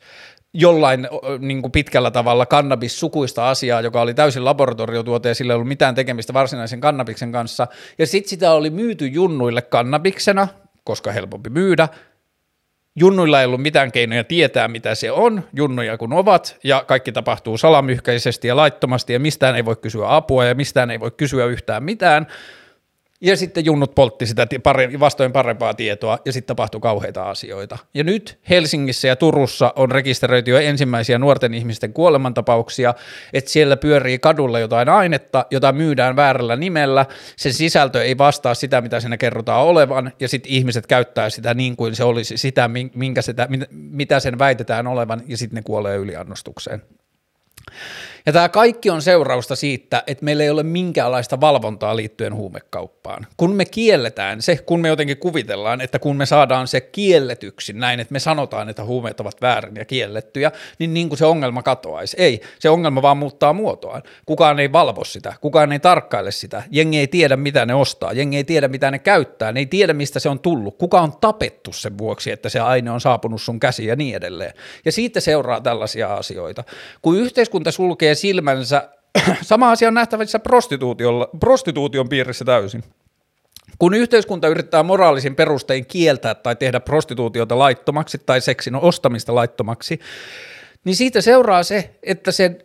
jollain 0.54 1.08
niin 1.38 1.62
kuin 1.62 1.72
pitkällä 1.72 2.10
tavalla 2.10 2.46
kannabissukuista 2.46 3.48
asiaa, 3.48 3.80
joka 3.80 4.00
oli 4.00 4.14
täysin 4.14 4.44
laboratoriotuote 4.44 5.28
ja 5.28 5.34
sillä 5.34 5.52
ei 5.52 5.54
ollut 5.54 5.68
mitään 5.68 5.94
tekemistä 5.94 6.32
varsinaisen 6.32 6.80
kannabiksen 6.80 7.32
kanssa. 7.32 7.66
Ja 7.98 8.06
sitten 8.06 8.30
sitä 8.30 8.52
oli 8.52 8.70
myyty 8.70 9.06
junnuille 9.06 9.62
kannabiksena, 9.62 10.48
koska 10.84 11.12
helpompi 11.12 11.50
myydä. 11.50 11.88
Junnuilla 13.00 13.40
ei 13.40 13.46
ollut 13.46 13.62
mitään 13.62 13.92
keinoja 13.92 14.24
tietää, 14.24 14.68
mitä 14.68 14.94
se 14.94 15.12
on, 15.12 15.42
junnuja 15.56 15.98
kun 15.98 16.12
ovat, 16.12 16.56
ja 16.64 16.84
kaikki 16.86 17.12
tapahtuu 17.12 17.58
salamyhkäisesti 17.58 18.48
ja 18.48 18.56
laittomasti, 18.56 19.12
ja 19.12 19.20
mistään 19.20 19.56
ei 19.56 19.64
voi 19.64 19.76
kysyä 19.76 20.16
apua, 20.16 20.44
ja 20.44 20.54
mistään 20.54 20.90
ei 20.90 21.00
voi 21.00 21.10
kysyä 21.10 21.44
yhtään 21.44 21.82
mitään. 21.82 22.26
Ja 23.20 23.36
sitten 23.36 23.64
junnut 23.64 23.94
poltti 23.94 24.26
sitä 24.26 24.46
vastoin 25.00 25.32
parempaa 25.32 25.74
tietoa 25.74 26.18
ja 26.24 26.32
sitten 26.32 26.56
tapahtui 26.56 26.80
kauheita 26.80 27.30
asioita. 27.30 27.78
Ja 27.94 28.04
nyt 28.04 28.38
Helsingissä 28.50 29.08
ja 29.08 29.16
Turussa 29.16 29.72
on 29.76 29.90
rekisteröity 29.90 30.50
jo 30.50 30.58
ensimmäisiä 30.58 31.18
nuorten 31.18 31.54
ihmisten 31.54 31.92
kuolemantapauksia, 31.92 32.94
että 33.32 33.50
siellä 33.50 33.76
pyörii 33.76 34.18
kadulla 34.18 34.58
jotain 34.58 34.88
ainetta, 34.88 35.46
jota 35.50 35.72
myydään 35.72 36.16
väärällä 36.16 36.56
nimellä, 36.56 37.06
sen 37.36 37.52
sisältö 37.52 38.04
ei 38.04 38.18
vastaa 38.18 38.54
sitä, 38.54 38.80
mitä 38.80 39.00
siinä 39.00 39.16
kerrotaan 39.16 39.62
olevan, 39.62 40.12
ja 40.20 40.28
sitten 40.28 40.52
ihmiset 40.52 40.86
käyttää 40.86 41.30
sitä 41.30 41.54
niin 41.54 41.76
kuin 41.76 41.96
se 41.96 42.04
olisi 42.04 42.36
sitä, 42.36 42.70
minkä 42.94 43.22
sitä, 43.22 43.48
mitä 43.70 44.20
sen 44.20 44.38
väitetään 44.38 44.86
olevan, 44.86 45.22
ja 45.26 45.36
sitten 45.36 45.56
ne 45.56 45.62
kuolee 45.62 45.96
yliannostukseen. 45.96 46.82
Ja 48.26 48.32
tämä 48.32 48.48
kaikki 48.48 48.90
on 48.90 49.02
seurausta 49.02 49.56
siitä, 49.56 50.02
että 50.06 50.24
meillä 50.24 50.42
ei 50.42 50.50
ole 50.50 50.62
minkäänlaista 50.62 51.40
valvontaa 51.40 51.96
liittyen 51.96 52.34
huumekauppaan. 52.34 53.26
Kun 53.36 53.54
me 53.54 53.64
kielletään 53.64 54.42
se, 54.42 54.56
kun 54.56 54.80
me 54.80 54.88
jotenkin 54.88 55.16
kuvitellaan, 55.16 55.80
että 55.80 55.98
kun 55.98 56.16
me 56.16 56.26
saadaan 56.26 56.68
se 56.68 56.80
kielletyksi 56.80 57.72
näin, 57.72 58.00
että 58.00 58.12
me 58.12 58.18
sanotaan, 58.18 58.68
että 58.68 58.84
huumeet 58.84 59.20
ovat 59.20 59.42
väärin 59.42 59.76
ja 59.76 59.84
kiellettyjä, 59.84 60.52
niin, 60.78 60.94
niin 60.94 61.08
kuin 61.08 61.18
se 61.18 61.26
ongelma 61.26 61.62
katoaisi. 61.62 62.16
Ei, 62.20 62.40
se 62.58 62.70
ongelma 62.70 63.02
vaan 63.02 63.16
muuttaa 63.16 63.52
muotoaan. 63.52 64.02
Kukaan 64.26 64.60
ei 64.60 64.72
valvo 64.72 65.04
sitä, 65.04 65.34
kukaan 65.40 65.72
ei 65.72 65.78
tarkkaile 65.78 66.30
sitä, 66.30 66.62
jengi 66.70 66.98
ei 66.98 67.08
tiedä 67.08 67.36
mitä 67.36 67.66
ne 67.66 67.74
ostaa, 67.74 68.12
jengi 68.12 68.36
ei 68.36 68.44
tiedä 68.44 68.68
mitä 68.68 68.90
ne 68.90 68.98
käyttää, 68.98 69.52
ne 69.52 69.60
ei 69.60 69.66
tiedä 69.66 69.92
mistä 69.92 70.18
se 70.18 70.28
on 70.28 70.40
tullut, 70.40 70.78
kuka 70.78 71.00
on 71.00 71.12
tapettu 71.20 71.72
sen 71.72 71.98
vuoksi, 71.98 72.30
että 72.30 72.48
se 72.48 72.60
aine 72.60 72.90
on 72.90 73.00
saapunut 73.00 73.42
sun 73.42 73.60
käsiin 73.60 73.88
ja 73.88 73.96
niin 73.96 74.16
edelleen. 74.16 74.52
Ja 74.84 74.92
siitä 74.92 75.20
seuraa 75.20 75.60
tällaisia 75.60 76.14
asioita. 76.14 76.64
Kun 77.02 77.16
yhteiskunta 77.16 77.72
sulkee 77.72 78.07
silmänsä. 78.14 78.88
Sama 79.42 79.70
asia 79.70 79.88
on 79.88 79.94
nähtävissä 79.94 80.40
prostituution 81.40 82.08
piirissä 82.08 82.44
täysin. 82.44 82.82
Kun 83.78 83.94
yhteiskunta 83.94 84.48
yrittää 84.48 84.82
moraalisin 84.82 85.36
perustein 85.36 85.86
kieltää 85.86 86.34
tai 86.34 86.56
tehdä 86.56 86.80
prostituutiota 86.80 87.58
laittomaksi 87.58 88.18
tai 88.26 88.40
seksin 88.40 88.74
ostamista 88.74 89.34
laittomaksi, 89.34 90.00
niin 90.84 90.96
siitä 90.96 91.20
seuraa 91.20 91.62
se, 91.62 91.90
että 92.02 92.32
sen 92.32 92.62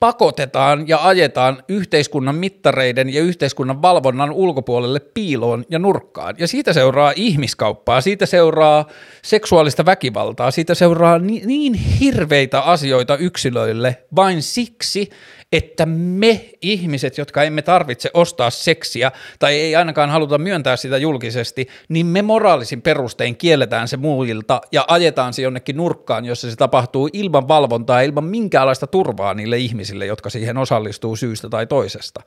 pakotetaan 0.00 0.88
ja 0.88 0.98
ajetaan 1.02 1.62
yhteiskunnan 1.68 2.34
mittareiden 2.34 3.14
ja 3.14 3.22
yhteiskunnan 3.22 3.82
valvonnan 3.82 4.30
ulkopuolelle 4.30 5.00
piiloon 5.00 5.64
ja 5.70 5.78
nurkkaan. 5.78 6.34
Ja 6.38 6.48
siitä 6.48 6.72
seuraa 6.72 7.12
ihmiskauppaa, 7.16 8.00
siitä 8.00 8.26
seuraa 8.26 8.86
seksuaalista 9.22 9.86
väkivaltaa, 9.86 10.50
siitä 10.50 10.74
seuraa 10.74 11.18
niin, 11.18 11.46
niin 11.46 11.74
hirveitä 11.74 12.60
asioita 12.60 13.16
yksilöille 13.16 13.96
vain 14.16 14.42
siksi, 14.42 15.10
että 15.52 15.86
me 15.86 16.50
ihmiset, 16.62 17.18
jotka 17.18 17.42
emme 17.42 17.62
tarvitse 17.62 18.10
ostaa 18.14 18.50
seksiä 18.50 19.12
tai 19.38 19.54
ei 19.54 19.76
ainakaan 19.76 20.10
haluta 20.10 20.38
myöntää 20.38 20.76
sitä 20.76 20.98
julkisesti, 20.98 21.68
niin 21.88 22.06
me 22.06 22.22
moraalisin 22.22 22.82
perustein 22.82 23.36
kielletään 23.36 23.88
se 23.88 23.96
muilta 23.96 24.60
ja 24.72 24.84
ajetaan 24.88 25.32
se 25.32 25.42
jonnekin 25.42 25.76
nurkkaan, 25.76 26.24
jossa 26.24 26.50
se 26.50 26.56
tapahtuu 26.56 27.08
ilman 27.12 27.48
valvontaa 27.48 28.00
ilman 28.00 28.24
minkäänlaista 28.24 28.86
turvaa 28.86 29.34
niille 29.34 29.58
ihmisille, 29.58 30.06
jotka 30.06 30.30
siihen 30.30 30.58
osallistuu 30.58 31.16
syystä 31.16 31.48
tai 31.48 31.66
toisesta. 31.66 32.22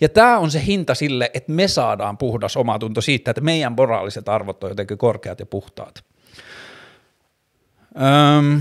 Ja 0.00 0.08
tämä 0.08 0.38
on 0.38 0.50
se 0.50 0.62
hinta 0.66 0.94
sille, 0.94 1.30
että 1.34 1.52
me 1.52 1.68
saadaan 1.68 2.18
puhdas 2.18 2.56
omatunto 2.56 3.00
siitä, 3.00 3.30
että 3.30 3.40
meidän 3.40 3.72
moraaliset 3.72 4.28
arvot 4.28 4.64
on 4.64 4.70
jotenkin 4.70 4.98
korkeat 4.98 5.40
ja 5.40 5.46
puhtaat. 5.46 6.04
Öm. 8.38 8.60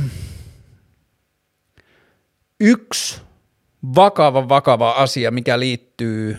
Yksi 2.60 3.22
vakava, 3.96 4.50
vakava 4.50 4.92
asia, 4.92 5.32
mikä 5.32 5.60
liittyy 5.60 6.38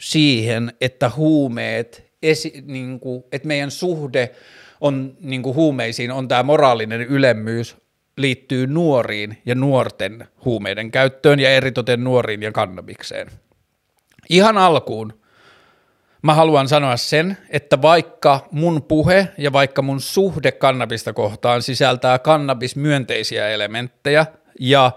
siihen, 0.00 0.72
että 0.80 1.10
huumeet 1.16 2.12
esi, 2.22 2.64
niin 2.66 3.00
kuin, 3.00 3.24
että 3.32 3.48
meidän 3.48 3.70
suhde 3.70 4.30
on 4.80 5.16
niin 5.20 5.42
kuin 5.42 5.56
huumeisiin, 5.56 6.10
on 6.10 6.28
tämä 6.28 6.42
moraalinen 6.42 7.00
ylemmyys, 7.00 7.76
liittyy 8.16 8.66
nuoriin 8.66 9.42
ja 9.46 9.54
nuorten 9.54 10.28
huumeiden 10.44 10.90
käyttöön 10.90 11.40
ja 11.40 11.50
eritoten 11.50 12.04
nuoriin 12.04 12.42
ja 12.42 12.52
kannabikseen. 12.52 13.28
Ihan 14.28 14.58
alkuun 14.58 15.20
mä 16.22 16.34
haluan 16.34 16.68
sanoa 16.68 16.96
sen, 16.96 17.36
että 17.50 17.82
vaikka 17.82 18.48
mun 18.50 18.82
puhe 18.82 19.28
ja 19.38 19.52
vaikka 19.52 19.82
mun 19.82 20.00
suhde 20.00 20.52
kannabista 20.52 21.12
kohtaan 21.12 21.62
sisältää 21.62 22.18
kannabismyönteisiä 22.18 23.48
elementtejä 23.48 24.26
ja 24.60 24.92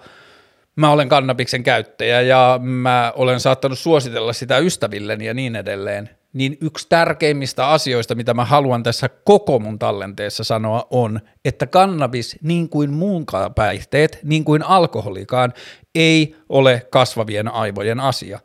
mä 0.78 0.92
olen 0.92 1.10
kannabiksen 1.10 1.64
käyttäjä 1.64 2.22
ja 2.22 2.60
mä 2.64 3.14
olen 3.16 3.40
saattanut 3.40 3.80
suositella 3.80 4.34
sitä 4.34 4.58
ystävilleni 4.58 5.26
ja 5.26 5.34
niin 5.34 5.56
edelleen, 5.56 6.10
niin 6.34 6.58
yksi 6.62 6.86
tärkeimmistä 6.90 7.68
asioista, 7.68 8.16
mitä 8.16 8.34
mä 8.34 8.46
haluan 8.46 8.84
tässä 8.84 9.10
koko 9.10 9.60
mun 9.60 9.80
tallenteessa 9.80 10.44
sanoa 10.44 10.88
on, 10.90 11.20
että 11.46 11.68
kannabis, 11.68 12.38
niin 12.42 12.70
kuin 12.70 12.94
muunkaan 12.94 13.54
päihteet, 13.54 14.20
niin 14.24 14.44
kuin 14.44 14.64
alkoholikaan, 14.64 15.54
ei 15.98 16.36
ole 16.50 16.88
kasvavien 16.90 17.48
aivojen 17.48 18.00
asia. 18.00 18.40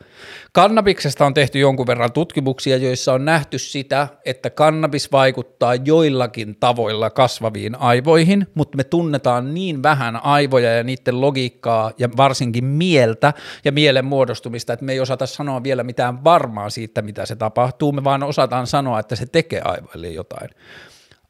Kannabiksesta 0.52 1.26
on 1.26 1.34
tehty 1.34 1.58
jonkun 1.58 1.86
verran 1.86 2.12
tutkimuksia, 2.12 2.76
joissa 2.76 3.12
on 3.12 3.24
nähty 3.24 3.58
sitä, 3.58 4.08
että 4.24 4.50
kannabis 4.50 5.12
vaikuttaa 5.12 5.74
joillakin 5.74 6.56
tavoilla 6.60 7.10
kasvaviin 7.10 7.74
aivoihin, 7.74 8.46
mutta 8.54 8.76
me 8.76 8.84
tunnetaan 8.84 9.54
niin 9.54 9.82
vähän 9.82 10.24
aivoja 10.24 10.76
ja 10.76 10.82
niiden 10.84 11.20
logiikkaa 11.20 11.90
ja 11.98 12.08
varsinkin 12.16 12.64
mieltä 12.64 13.32
ja 13.64 13.72
mielen 13.72 14.04
muodostumista, 14.04 14.72
että 14.72 14.84
me 14.84 14.92
ei 14.92 15.00
osata 15.00 15.26
sanoa 15.26 15.62
vielä 15.62 15.82
mitään 15.82 16.24
varmaa 16.24 16.70
siitä, 16.70 17.02
mitä 17.02 17.26
se 17.26 17.36
tapahtuu, 17.36 17.92
me 17.92 18.04
vaan 18.04 18.22
osataan 18.22 18.66
sanoa, 18.66 19.00
että 19.00 19.16
se 19.16 19.26
tekee 19.26 19.60
aivoille 19.64 20.08
jotain. 20.08 20.50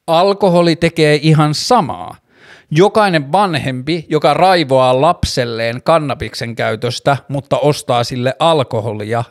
Alkoholi 0.07 0.77
tekee 0.77 1.21
ihan 1.23 1.55
samaa. 1.55 2.22
Jokainen 2.75 3.33
vanhempi, 3.33 4.07
joka 4.09 4.35
raivoaa 4.35 5.01
lapselleen 5.01 5.83
kannabiksen 5.83 6.57
käytöstä, 6.57 7.17
mutta 7.29 7.59
ostaa 7.59 8.05
sille 8.05 8.35
alkoholia, 8.39 9.25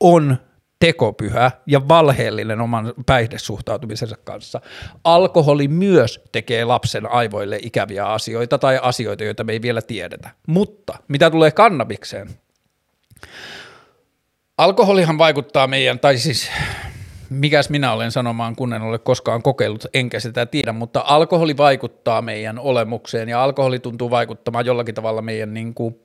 on 0.00 0.36
tekopyhä 0.78 1.50
ja 1.66 1.88
valheellinen 1.88 2.60
oman 2.60 2.94
päihdesuhtautumisensa 3.06 4.16
kanssa. 4.24 4.60
Alkoholi 5.04 5.68
myös 5.68 6.20
tekee 6.32 6.64
lapsen 6.64 7.12
aivoille 7.12 7.58
ikäviä 7.62 8.06
asioita 8.06 8.58
tai 8.58 8.78
asioita, 8.82 9.24
joita 9.24 9.44
me 9.44 9.52
ei 9.52 9.62
vielä 9.62 9.82
tiedetä. 9.82 10.30
Mutta 10.46 10.98
mitä 11.08 11.30
tulee 11.30 11.50
kannabikseen? 11.50 12.28
Alkoholihan 14.58 15.18
vaikuttaa 15.18 15.66
meidän, 15.66 15.98
tai 15.98 16.18
siis 16.18 16.50
mikäs 17.30 17.70
minä 17.70 17.92
olen 17.92 18.12
sanomaan, 18.12 18.56
kun 18.56 18.72
en 18.72 18.82
ole 18.82 18.98
koskaan 18.98 19.42
kokeillut, 19.42 19.86
enkä 19.94 20.20
sitä 20.20 20.46
tiedä, 20.46 20.72
mutta 20.72 21.04
alkoholi 21.06 21.56
vaikuttaa 21.56 22.22
meidän 22.22 22.58
olemukseen 22.58 23.28
ja 23.28 23.42
alkoholi 23.42 23.78
tuntuu 23.78 24.10
vaikuttamaan 24.10 24.66
jollakin 24.66 24.94
tavalla 24.94 25.22
meidän 25.22 25.54
niin 25.54 25.74
kuin, 25.74 26.00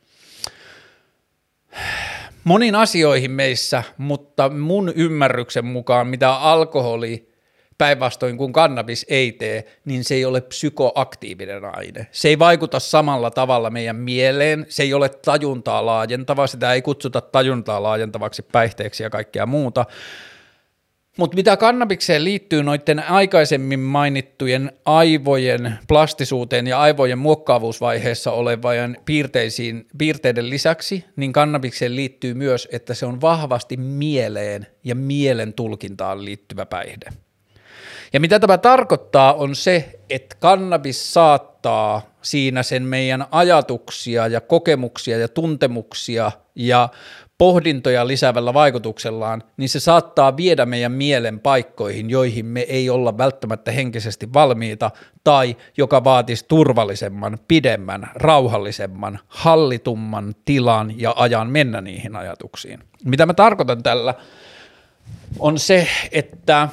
moniin 2.44 2.76
asioihin 2.76 3.32
meissä, 3.32 3.84
mutta 3.98 4.50
mun 4.50 4.94
ymmärryksen 4.96 5.66
mukaan, 5.66 6.08
mitä 6.08 6.34
alkoholi 6.34 7.32
päinvastoin 7.78 8.38
kuin 8.38 8.54
kannabis 8.54 9.06
ei 9.10 9.32
tee, 9.32 9.66
niin 9.86 10.04
se 10.04 10.16
ei 10.16 10.26
ole 10.26 10.42
psykoaktiivinen 10.42 11.66
aine. 11.66 12.08
Se 12.12 12.28
ei 12.28 12.40
vaikuta 12.40 12.80
samalla 12.80 13.32
tavalla 13.32 13.70
meidän 13.70 13.96
mieleen, 13.96 14.66
se 14.70 14.84
ei 14.84 14.94
ole 14.94 15.10
tajuntaa 15.10 15.86
laajentava, 15.86 16.48
sitä 16.48 16.74
ei 16.74 16.82
kutsuta 16.82 17.22
tajuntaa 17.22 17.84
laajentavaksi 17.84 18.42
päihteeksi 18.42 19.04
ja 19.04 19.10
kaikkea 19.10 19.46
muuta, 19.46 19.86
mutta 21.18 21.36
mitä 21.36 21.58
kannabikseen 21.58 22.24
liittyy 22.24 22.64
noiden 22.64 23.10
aikaisemmin 23.10 23.80
mainittujen 23.80 24.72
aivojen 24.86 25.80
plastisuuteen 25.88 26.68
ja 26.68 26.80
aivojen 26.80 27.18
muokkaavuusvaiheessa 27.18 28.32
olevien 28.32 28.98
piirteisiin, 29.06 29.88
piirteiden 29.98 30.50
lisäksi, 30.50 31.06
niin 31.16 31.34
kannabikseen 31.34 31.96
liittyy 31.96 32.34
myös, 32.34 32.68
että 32.72 32.94
se 32.94 33.06
on 33.06 33.22
vahvasti 33.22 33.78
mieleen 33.78 34.68
ja 34.84 34.96
mielen 34.96 35.54
tulkintaan 35.54 36.26
liittyvä 36.26 36.66
päihde. 36.66 37.10
Ja 38.14 38.20
mitä 38.20 38.40
tämä 38.40 38.58
tarkoittaa 38.58 39.34
on 39.34 39.56
se, 39.56 40.00
että 40.10 40.36
kannabis 40.40 41.14
saattaa 41.14 42.12
siinä 42.22 42.64
sen 42.64 42.84
meidän 42.84 43.26
ajatuksia 43.32 44.28
ja 44.28 44.42
kokemuksia 44.42 45.18
ja 45.18 45.28
tuntemuksia 45.28 46.32
ja 46.56 46.90
pohdintoja 47.42 48.08
lisäävällä 48.08 48.54
vaikutuksellaan, 48.54 49.44
niin 49.58 49.70
se 49.70 49.80
saattaa 49.80 50.38
viedä 50.38 50.66
meidän 50.66 50.92
mielen 50.92 51.40
paikkoihin, 51.40 52.10
joihin 52.10 52.46
me 52.46 52.62
ei 52.62 52.90
olla 52.90 53.18
välttämättä 53.18 53.72
henkisesti 53.72 54.34
valmiita, 54.34 54.92
tai 55.24 55.58
joka 55.78 56.04
vaatisi 56.04 56.46
turvallisemman, 56.48 57.40
pidemmän, 57.48 58.10
rauhallisemman, 58.16 59.20
hallitumman 59.28 60.36
tilan 60.46 61.00
ja 61.00 61.14
ajan 61.18 61.50
mennä 61.50 61.82
niihin 61.82 62.16
ajatuksiin. 62.16 62.84
Mitä 63.06 63.26
mä 63.26 63.34
tarkoitan 63.34 63.84
tällä, 63.84 64.14
on 65.40 65.60
se, 65.60 65.88
että 66.12 66.70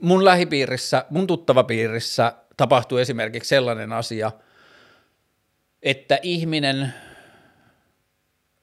mun 0.00 0.24
lähipiirissä, 0.24 1.04
mun 1.10 1.26
tuttavapiirissä 1.26 2.32
tapahtuu 2.56 2.98
esimerkiksi 2.98 3.48
sellainen 3.48 3.92
asia, 3.92 4.32
että 5.82 6.18
ihminen– 6.22 6.92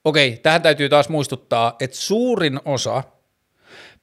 Okei, 0.04 0.36
tähän 0.42 0.62
täytyy 0.62 0.88
taas 0.88 1.08
muistuttaa, 1.08 1.76
että 1.80 1.96
suurin 1.96 2.60
osa 2.64 3.02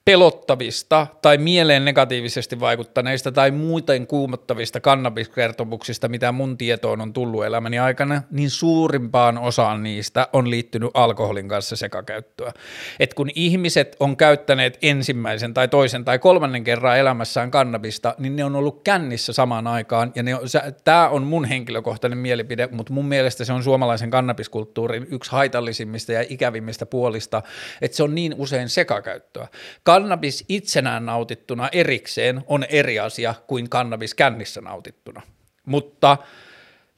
pelottavista 0.08 1.06
tai 1.22 1.38
mieleen 1.38 1.84
negatiivisesti 1.84 2.60
vaikuttaneista 2.60 3.32
tai 3.32 3.50
muuten 3.50 4.06
kuumottavista 4.06 4.80
kannabiskertomuksista, 4.80 6.08
mitä 6.08 6.32
mun 6.32 6.58
tietoon 6.58 7.00
on 7.00 7.12
tullut 7.12 7.44
elämäni 7.44 7.78
aikana, 7.78 8.22
niin 8.30 8.50
suurimpaan 8.50 9.38
osaan 9.38 9.82
niistä 9.82 10.28
on 10.32 10.50
liittynyt 10.50 10.90
alkoholin 10.94 11.48
kanssa 11.48 11.76
sekakäyttöä. 11.76 12.52
Et 13.00 13.14
kun 13.14 13.30
ihmiset 13.34 13.96
on 14.00 14.16
käyttäneet 14.16 14.78
ensimmäisen 14.82 15.54
tai 15.54 15.68
toisen 15.68 16.04
tai 16.04 16.18
kolmannen 16.18 16.64
kerran 16.64 16.98
elämässään 16.98 17.50
kannabista, 17.50 18.14
niin 18.18 18.36
ne 18.36 18.44
on 18.44 18.56
ollut 18.56 18.80
kännissä 18.84 19.32
samaan 19.32 19.66
aikaan, 19.66 20.12
ja 20.14 20.22
tämä 20.84 21.08
on 21.08 21.22
mun 21.22 21.44
henkilökohtainen 21.44 22.18
mielipide, 22.18 22.68
mutta 22.72 22.92
mun 22.92 23.06
mielestä 23.06 23.44
se 23.44 23.52
on 23.52 23.62
suomalaisen 23.62 24.10
kannabiskulttuurin 24.10 25.06
yksi 25.10 25.30
haitallisimmista 25.30 26.12
ja 26.12 26.24
ikävimmistä 26.28 26.86
puolista, 26.86 27.42
että 27.82 27.96
se 27.96 28.02
on 28.02 28.14
niin 28.14 28.34
usein 28.38 28.68
sekakäyttöä 28.68 29.48
kannabis 29.98 30.44
itsenään 30.48 31.06
nautittuna 31.06 31.68
erikseen 31.72 32.44
on 32.46 32.64
eri 32.68 32.98
asia 32.98 33.34
kuin 33.46 33.68
kannabis 33.68 34.14
kännissä 34.14 34.60
nautittuna. 34.60 35.22
Mutta 35.66 36.16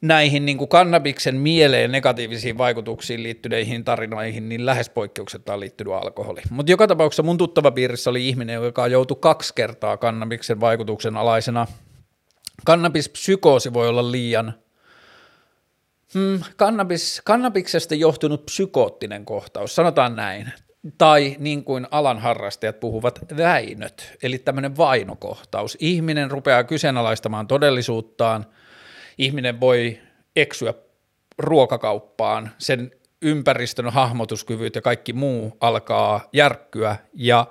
näihin 0.01 0.47
niin 0.47 0.59
kuin 0.59 0.69
kannabiksen 0.69 1.37
mieleen 1.37 1.93
negatiivisiin 1.93 2.59
vaikutuksiin 2.59 3.23
liittyneihin 3.23 3.85
tarinoihin, 3.85 4.49
niin 4.49 4.67
lähes 4.67 4.91
poikkeuksetta 4.91 5.55
on 5.55 5.61
liittynyt 5.61 5.95
alkoholi. 5.95 6.41
Mutta 6.51 6.73
joka 6.73 6.87
tapauksessa 6.87 7.23
mun 7.23 7.39
tuttava 7.39 7.71
piirissä 7.71 8.11
oli 8.11 8.29
ihminen, 8.29 8.55
joka 8.55 8.87
joutui 8.87 9.17
kaksi 9.21 9.55
kertaa 9.55 9.97
kannabiksen 9.97 10.61
vaikutuksen 10.61 11.17
alaisena. 11.17 11.67
Kannabispsykoosi 12.65 13.73
voi 13.73 13.89
olla 13.89 14.13
liian 14.13 14.55
Hmm, 16.15 16.41
kannabis, 16.57 17.23
kannabiksesta 17.25 17.95
johtunut 17.95 18.47
psykoottinen 18.47 19.25
kohtaus, 19.25 19.75
sanotaan 19.75 20.17
näin 20.17 20.53
tai 20.99 21.37
niin 21.39 21.65
kuin 21.65 21.87
alan 21.91 22.19
harrastajat 22.19 22.81
puhuvat, 22.81 23.21
väinöt, 23.37 24.13
eli 24.23 24.39
tämmöinen 24.39 24.77
vainokohtaus. 24.77 25.77
Ihminen 25.81 26.31
rupeaa 26.31 26.65
kyseenalaistamaan 26.65 27.47
todellisuuttaan, 27.47 28.47
ihminen 29.19 29.61
voi 29.61 29.99
eksyä 30.37 30.75
ruokakauppaan, 31.39 32.51
sen 32.59 32.91
ympäristön 33.23 33.89
hahmotuskyvyt 33.93 34.75
ja 34.75 34.83
kaikki 34.83 35.13
muu 35.13 35.57
alkaa 35.61 36.29
järkkyä 36.33 36.97
ja 37.15 37.47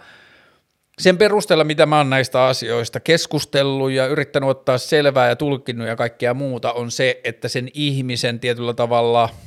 sen 0.99 1.17
perusteella, 1.17 1.63
mitä 1.63 1.85
mä 1.85 1.97
oon 1.97 2.09
näistä 2.09 2.45
asioista 2.45 2.99
keskustellut 2.99 3.91
ja 3.91 4.07
yrittänyt 4.07 4.49
ottaa 4.49 4.77
selvää 4.77 5.29
ja 5.29 5.35
tulkinnut 5.35 5.87
ja 5.87 5.95
kaikkea 5.95 6.33
muuta, 6.33 6.73
on 6.73 6.91
se, 6.91 7.21
että 7.23 7.47
sen 7.47 7.69
ihmisen 7.73 8.39
tietyllä 8.39 8.73
tavalla– 8.73 9.29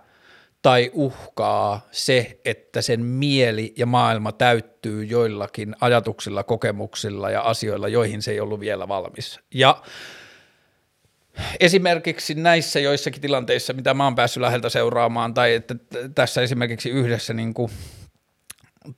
tai 0.63 0.91
uhkaa 0.93 1.89
se, 1.91 2.41
että 2.45 2.83
sen 2.83 3.05
mieli 3.05 3.75
ja 3.77 3.87
maailma 3.87 4.33
täyttyy 4.33 5.05
joillakin 5.05 5.77
ajatuksilla, 5.81 6.43
kokemuksilla 6.43 7.31
ja 7.31 7.41
asioilla, 7.41 7.89
joihin 7.89 8.23
se 8.23 8.31
ei 8.31 8.41
ollut 8.41 8.61
vielä 8.61 8.89
valmis. 8.89 9.41
Ja 9.55 9.83
esimerkiksi 11.61 12.35
näissä 12.35 12.81
joissakin 12.81 13.23
tilanteissa, 13.23 13.73
mitä 13.73 13.95
mä 13.95 14.05
oon 14.05 14.15
päässyt 14.15 14.41
läheltä 14.41 14.69
seuraamaan, 14.69 15.35
tai 15.35 15.55
että 15.55 15.75
tässä 16.15 16.43
esimerkiksi 16.43 16.91
yhdessä 16.91 17.35
niin 17.35 17.55
kuin 17.55 17.71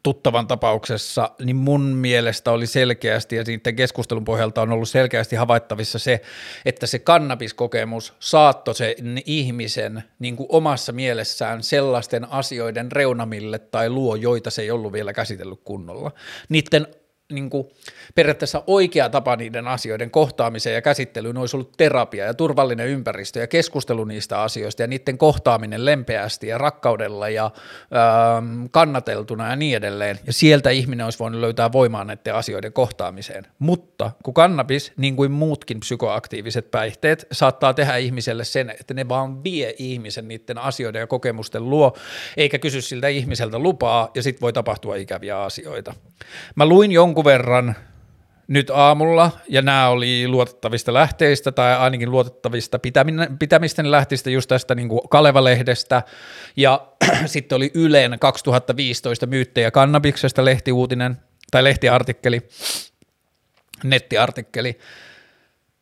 tuttavan 0.03 0.47
tapauksessa, 0.47 1.31
niin 1.45 1.57
mun 1.57 1.83
mielestä 1.83 2.53
oli 2.53 2.67
selkeästi, 2.67 3.37
ja 3.37 3.45
sitten 3.45 3.77
keskustelun 3.77 4.25
pohjalta 4.25 4.63
on 4.63 4.73
ollut 4.73 4.89
selkeästi 4.89 5.37
havaittavissa 5.37 5.99
se, 5.99 6.23
että 6.65 6.87
se 6.87 6.99
kannabiskokemus 6.99 8.15
saattoi 8.21 8.75
sen 8.75 9.23
ihmisen 9.27 10.03
niin 10.19 10.37
kuin 10.37 10.47
omassa 10.51 10.93
mielessään 10.93 11.63
sellaisten 11.63 12.33
asioiden 12.33 12.93
reunamille 12.93 13.59
tai 13.59 13.91
luo, 13.91 14.17
joita 14.17 14.51
se 14.51 14.63
ei 14.63 14.71
ollut 14.71 14.93
vielä 14.93 15.13
käsitellyt 15.13 15.61
kunnolla. 15.65 16.11
Niiden 16.49 16.87
niin 17.33 17.51
kuin, 17.51 17.69
periaatteessa 18.15 18.63
oikea 18.67 19.09
tapa 19.09 19.37
niiden 19.37 19.69
asioiden 19.69 20.11
kohtaamiseen 20.11 20.75
ja 20.75 20.83
käsittelyyn 20.83 21.37
olisi 21.37 21.57
ollut 21.57 21.73
terapia 21.77 22.25
ja 22.25 22.35
turvallinen 22.35 22.89
ympäristö 22.89 23.41
ja 23.41 23.47
keskustelu 23.47 24.05
niistä 24.05 24.41
asioista 24.43 24.83
ja 24.83 24.87
niiden 24.87 25.19
kohtaaminen 25.19 25.85
lempeästi 25.85 26.47
ja 26.47 26.59
rakkaudella 26.59 27.29
ja 27.29 27.45
ähm, 27.45 28.65
kannateltuna 28.71 29.51
ja 29.51 29.57
niin 29.57 29.77
edelleen. 29.77 30.19
Ja 30.27 30.33
sieltä 30.33 30.71
ihminen 30.71 31.05
olisi 31.05 31.19
voinut 31.19 31.41
löytää 31.41 31.73
voimaa 31.73 32.05
näiden 32.05 32.35
asioiden 32.35 32.73
kohtaamiseen. 32.73 33.47
Mutta 33.59 34.11
kun 34.23 34.35
kannabis, 34.35 34.93
niin 34.97 35.17
kuin 35.17 35.33
muutkin 35.33 35.81
psykoaktiiviset 35.81 36.71
päihteet, 36.71 37.27
saattaa 37.33 37.75
tehdä 37.75 37.97
ihmiselle 37.97 38.45
sen, 38.45 38.71
että 38.71 38.95
ne 38.95 39.09
vaan 39.09 39.45
vie 39.45 39.75
ihmisen 39.79 40.29
niiden 40.29 40.59
asioiden 40.59 41.01
ja 41.01 41.07
kokemusten 41.07 41.71
luo, 41.71 41.97
eikä 42.37 42.59
kysy 42.59 42.81
siltä 42.83 43.09
ihmiseltä 43.09 43.59
lupaa 43.59 44.11
ja 44.15 44.23
sitten 44.23 44.41
voi 44.41 44.53
tapahtua 44.53 44.97
ikäviä 44.97 45.43
asioita. 45.43 45.95
Mä 46.55 46.67
luin 46.67 46.93
jonkun 46.93 47.16
jonkun 47.17 47.33
verran 47.33 47.77
nyt 48.49 48.71
aamulla, 48.71 49.31
ja 49.49 49.63
nämä 49.63 49.89
oli 49.89 50.29
luotettavista 50.29 50.95
lähteistä, 50.95 51.53
tai 51.53 51.77
ainakin 51.77 52.11
luotettavista 52.11 52.79
pitämisten 53.39 53.91
lähteistä 53.91 54.31
just 54.31 54.49
tästä 54.49 54.75
niin 54.75 54.89
kuin 54.89 55.01
Kaleva-lehdestä, 55.11 56.03
ja 56.57 56.87
sitten 57.27 57.57
oli 57.57 57.71
Ylen 57.75 58.19
2015 58.19 59.27
myyttejä 59.27 59.71
kannabiksesta 59.71 60.45
lehtiuutinen, 60.45 61.17
tai 61.51 61.65
lehtiartikkeli, 61.65 62.41
nettiartikkeli, 63.85 64.79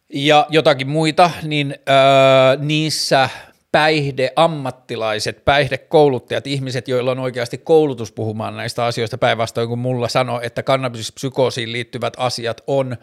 ja 0.09 0.47
jotakin 0.51 0.89
muita, 0.89 1.31
niin 1.43 1.75
öö, 1.89 2.65
niissä 2.65 3.29
päihdeammattilaiset, 3.75 5.45
päihdekouluttajat, 5.45 6.47
ihmiset, 6.47 6.89
joilla 6.89 7.11
on 7.11 7.19
oikeasti 7.19 7.59
koulutus 7.59 8.13
puhumaan 8.13 8.57
näistä 8.57 8.85
asioista 8.85 9.19
päinvastoin 9.19 9.69
kuin 9.69 9.81
mulla 9.81 10.09
sanoi, 10.09 10.41
että 10.47 10.63
kannabispsykoosiin 10.63 11.73
liittyvät 11.73 12.13
asiat 12.17 12.61
on 12.67 12.97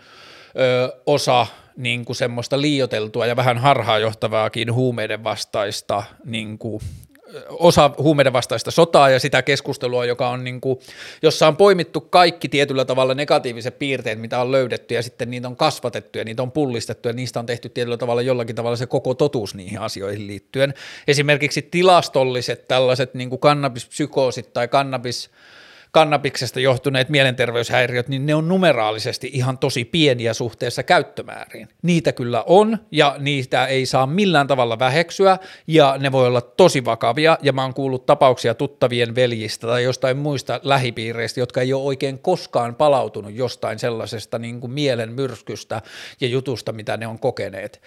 ö, 0.60 0.94
osa 1.06 1.48
niin 1.78 2.06
kuin 2.06 2.16
semmoista 2.16 2.62
liioteltua 2.62 3.26
ja 3.26 3.36
vähän 3.36 3.58
harhaanjohtavaakin 3.58 4.74
huumeiden 4.74 5.24
vastaista 5.24 6.04
niin 6.26 6.58
kuin, 6.58 6.82
osa 7.50 7.92
huumeiden 7.98 8.34
vastaista 8.34 8.72
sotaa 8.72 9.10
ja 9.10 9.20
sitä 9.20 9.42
keskustelua, 9.42 10.06
joka 10.06 10.30
on 10.30 10.44
niin 10.44 10.62
kuin, 10.62 10.80
jossa 11.22 11.48
on 11.48 11.58
poimittu 11.58 12.02
kaikki 12.02 12.50
tietyllä 12.50 12.86
tavalla 12.86 13.14
negatiiviset 13.14 13.80
piirteet, 13.80 14.20
mitä 14.20 14.42
on 14.42 14.52
löydetty 14.52 14.96
ja 14.96 15.04
sitten 15.04 15.32
niitä 15.32 15.48
on 15.48 15.56
kasvatettu 15.56 16.18
ja 16.18 16.24
niitä 16.26 16.42
on 16.42 16.52
pullistettu 16.52 17.10
ja 17.10 17.14
niistä 17.14 17.40
on 17.40 17.46
tehty 17.46 17.70
tietyllä 17.70 17.98
tavalla 17.98 18.22
jollakin 18.22 18.56
tavalla 18.56 18.76
se 18.76 18.86
koko 18.86 19.14
totuus 19.14 19.56
niihin 19.56 19.80
asioihin 19.80 20.28
liittyen. 20.28 20.74
Esimerkiksi 21.08 21.62
tilastolliset 21.62 22.68
tällaiset 22.68 23.14
niin 23.14 23.30
kuin 23.30 23.40
kannabispsykoosit 23.40 24.54
tai 24.54 24.68
kannabis 24.68 25.30
kannabiksesta 25.92 26.60
johtuneet 26.60 27.10
mielenterveyshäiriöt, 27.10 28.08
niin 28.08 28.26
ne 28.26 28.36
on 28.36 28.48
numeraalisesti 28.48 29.30
ihan 29.34 29.58
tosi 29.58 29.86
pieniä 29.86 30.34
suhteessa 30.34 30.84
käyttömääriin. 30.84 31.70
Niitä 31.82 32.12
kyllä 32.12 32.44
on, 32.48 32.78
ja 32.92 33.16
niitä 33.20 33.66
ei 33.66 33.86
saa 33.86 34.08
millään 34.08 34.48
tavalla 34.48 34.80
väheksyä, 34.80 35.38
ja 35.68 35.96
ne 36.00 36.12
voi 36.12 36.28
olla 36.28 36.42
tosi 36.42 36.86
vakavia, 36.86 37.38
ja 37.42 37.54
mä 37.54 37.62
oon 37.62 37.74
kuullut 37.74 38.06
tapauksia 38.06 38.54
tuttavien 38.54 39.16
veljistä 39.16 39.68
tai 39.68 39.84
jostain 39.84 40.18
muista 40.18 40.60
lähipiireistä, 40.64 41.40
jotka 41.40 41.62
ei 41.62 41.74
ole 41.74 41.84
oikein 41.84 42.20
koskaan 42.20 42.76
palautunut 42.76 43.34
jostain 43.34 43.80
sellaisesta 43.80 44.40
niin 44.40 44.62
kuin 44.62 44.72
mielen 44.72 45.14
myrskystä 45.14 45.82
ja 46.22 46.28
jutusta, 46.28 46.72
mitä 46.72 46.98
ne 46.98 47.08
on 47.08 47.20
kokeneet 47.20 47.82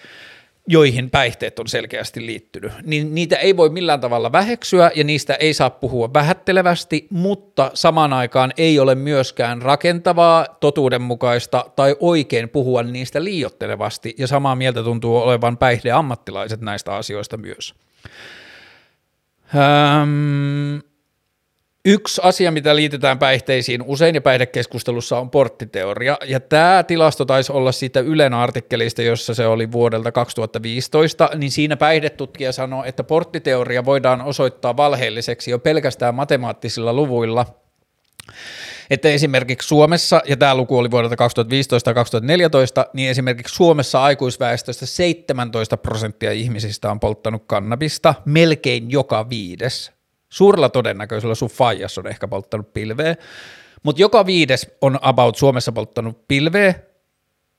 joihin 0.67 1.09
päihteet 1.09 1.59
on 1.59 1.67
selkeästi 1.67 2.25
liittynyt, 2.25 2.71
niin 2.83 3.15
niitä 3.15 3.35
ei 3.35 3.57
voi 3.57 3.69
millään 3.69 4.01
tavalla 4.01 4.31
väheksyä 4.31 4.91
ja 4.95 5.03
niistä 5.03 5.33
ei 5.33 5.53
saa 5.53 5.69
puhua 5.69 6.13
vähättelevästi, 6.13 7.07
mutta 7.09 7.71
samaan 7.73 8.13
aikaan 8.13 8.53
ei 8.57 8.79
ole 8.79 8.95
myöskään 8.95 9.61
rakentavaa, 9.61 10.45
totuudenmukaista 10.59 11.65
tai 11.75 11.95
oikein 11.99 12.49
puhua 12.49 12.83
niistä 12.83 13.23
liiottelevasti 13.23 14.15
ja 14.17 14.27
samaa 14.27 14.55
mieltä 14.55 14.83
tuntuu 14.83 15.17
olevan 15.17 15.57
päihdeammattilaiset 15.57 16.61
näistä 16.61 16.95
asioista 16.95 17.37
myös. 17.37 17.75
Yksi 21.87 22.21
asia, 22.23 22.51
mitä 22.51 22.75
liitetään 22.75 23.19
päihteisiin 23.19 23.81
usein 23.81 24.15
ja 24.15 24.21
päihdekeskustelussa 24.21 25.19
on 25.19 25.29
porttiteoria, 25.29 26.17
ja 26.25 26.39
tämä 26.39 26.83
tilasto 26.83 27.25
taisi 27.25 27.51
olla 27.51 27.71
siitä 27.71 27.99
Ylen 27.99 28.33
artikkelista, 28.33 29.01
jossa 29.01 29.33
se 29.33 29.47
oli 29.47 29.71
vuodelta 29.71 30.11
2015, 30.11 31.29
niin 31.35 31.51
siinä 31.51 31.77
päihdetutkija 31.77 32.51
sanoi, 32.51 32.89
että 32.89 33.03
porttiteoria 33.03 33.85
voidaan 33.85 34.21
osoittaa 34.21 34.77
valheelliseksi 34.77 35.51
jo 35.51 35.59
pelkästään 35.59 36.15
matemaattisilla 36.15 36.93
luvuilla, 36.93 37.45
että 38.89 39.09
esimerkiksi 39.09 39.67
Suomessa, 39.67 40.21
ja 40.27 40.37
tämä 40.37 40.55
luku 40.55 40.77
oli 40.77 40.91
vuodelta 40.91 41.15
2015 41.15 41.89
ja 41.89 41.93
2014, 41.93 42.85
niin 42.93 43.09
esimerkiksi 43.09 43.55
Suomessa 43.55 44.03
aikuisväestöstä 44.03 44.85
17 44.85 45.77
prosenttia 45.77 46.31
ihmisistä 46.31 46.91
on 46.91 46.99
polttanut 46.99 47.43
kannabista, 47.47 48.15
melkein 48.25 48.91
joka 48.91 49.29
viides 49.29 49.94
Suurella 50.35 50.69
todennäköisellä 50.69 51.35
sun 51.35 51.49
faijas 51.49 51.97
on 51.97 52.07
ehkä 52.07 52.27
polttanut 52.27 52.73
pilveä, 52.73 53.15
mutta 53.83 54.01
joka 54.01 54.25
viides 54.25 54.71
on 54.81 54.99
about 55.01 55.35
Suomessa 55.35 55.71
polttanut 55.71 56.27
pilveä 56.27 56.73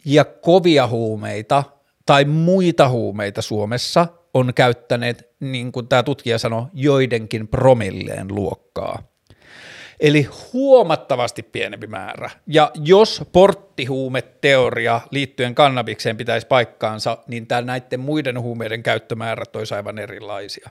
ja 0.04 0.24
kovia 0.24 0.86
huumeita 0.86 1.64
tai 2.06 2.24
muita 2.24 2.88
huumeita 2.88 3.42
Suomessa 3.42 4.06
on 4.34 4.54
käyttäneet, 4.54 5.30
niin 5.40 5.72
kuin 5.72 5.88
tämä 5.88 6.02
tutkija 6.02 6.38
sanoi, 6.38 6.66
joidenkin 6.72 7.48
promilleen 7.48 8.26
luokkaa. 8.34 9.02
Eli 10.00 10.28
huomattavasti 10.52 11.42
pienempi 11.42 11.86
määrä. 11.86 12.30
Ja 12.46 12.70
jos 12.74 13.22
porttihuumeteoria 13.32 15.00
liittyen 15.10 15.54
kannabikseen 15.54 16.16
pitäisi 16.16 16.46
paikkaansa, 16.46 17.18
niin 17.26 17.46
tämä 17.46 17.62
näiden 17.62 18.00
muiden 18.00 18.40
huumeiden 18.40 18.82
käyttömäärät 18.82 19.56
olisi 19.56 19.74
aivan 19.74 19.98
erilaisia. 19.98 20.70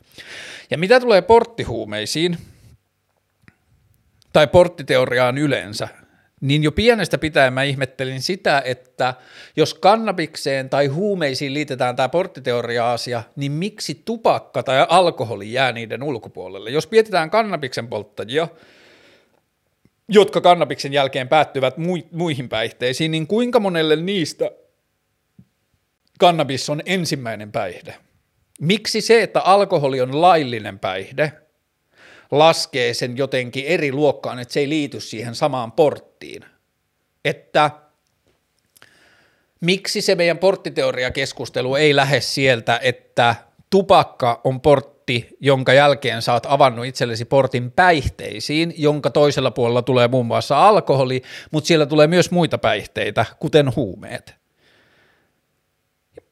Ja 0.69 0.77
mitä 0.77 0.99
tulee 0.99 1.21
porttihuumeisiin, 1.21 2.37
tai 4.33 4.47
porttiteoriaan 4.47 5.37
yleensä, 5.37 5.87
niin 6.41 6.63
jo 6.63 6.71
pienestä 6.71 7.17
pitäen 7.17 7.53
mä 7.53 7.63
ihmettelin 7.63 8.21
sitä, 8.21 8.61
että 8.65 9.13
jos 9.55 9.73
kannabikseen 9.73 10.69
tai 10.69 10.87
huumeisiin 10.87 11.53
liitetään 11.53 11.95
tämä 11.95 12.09
porttiteoria-asia, 12.09 13.23
niin 13.35 13.51
miksi 13.51 14.01
tupakka 14.05 14.63
tai 14.63 14.85
alkoholi 14.89 15.53
jää 15.53 15.71
niiden 15.71 16.03
ulkopuolelle? 16.03 16.69
Jos 16.69 16.91
mietitään 16.91 17.29
kannabiksen 17.29 17.87
polttajia, 17.87 18.47
jotka 20.09 20.41
kannabiksen 20.41 20.93
jälkeen 20.93 21.27
päättyvät 21.27 21.75
muihin 22.11 22.49
päihteisiin, 22.49 23.11
niin 23.11 23.27
kuinka 23.27 23.59
monelle 23.59 23.95
niistä 23.95 24.51
kannabis 26.19 26.69
on 26.69 26.81
ensimmäinen 26.85 27.51
päihde? 27.51 27.95
Miksi 28.61 29.01
se, 29.01 29.23
että 29.23 29.41
alkoholi 29.41 30.01
on 30.01 30.21
laillinen 30.21 30.79
päihde, 30.79 31.31
laskee 32.31 32.93
sen 32.93 33.17
jotenkin 33.17 33.65
eri 33.65 33.91
luokkaan, 33.91 34.39
että 34.39 34.53
se 34.53 34.59
ei 34.59 34.69
liity 34.69 34.99
siihen 34.99 35.35
samaan 35.35 35.71
porttiin? 35.71 36.45
Että 37.25 37.71
miksi 39.61 40.01
se 40.01 40.15
meidän 40.15 40.37
porttiteoriakeskustelu 40.37 41.75
ei 41.75 41.95
lähde 41.95 42.21
sieltä, 42.21 42.79
että 42.83 43.35
tupakka 43.69 44.41
on 44.43 44.61
portti, 44.61 44.94
portti, 45.05 45.37
jonka 45.39 45.73
jälkeen 45.73 46.21
sä 46.21 46.33
oot 46.33 46.45
avannut 46.49 46.85
itsellesi 46.85 47.25
portin 47.25 47.71
päihteisiin, 47.71 48.73
jonka 48.77 49.09
toisella 49.09 49.51
puolella 49.51 49.81
tulee 49.81 50.07
muun 50.07 50.25
muassa 50.25 50.67
alkoholi, 50.67 51.21
mutta 51.51 51.67
siellä 51.67 51.85
tulee 51.85 52.07
myös 52.07 52.31
muita 52.31 52.57
päihteitä, 52.57 53.25
kuten 53.39 53.75
huumeet. 53.75 54.35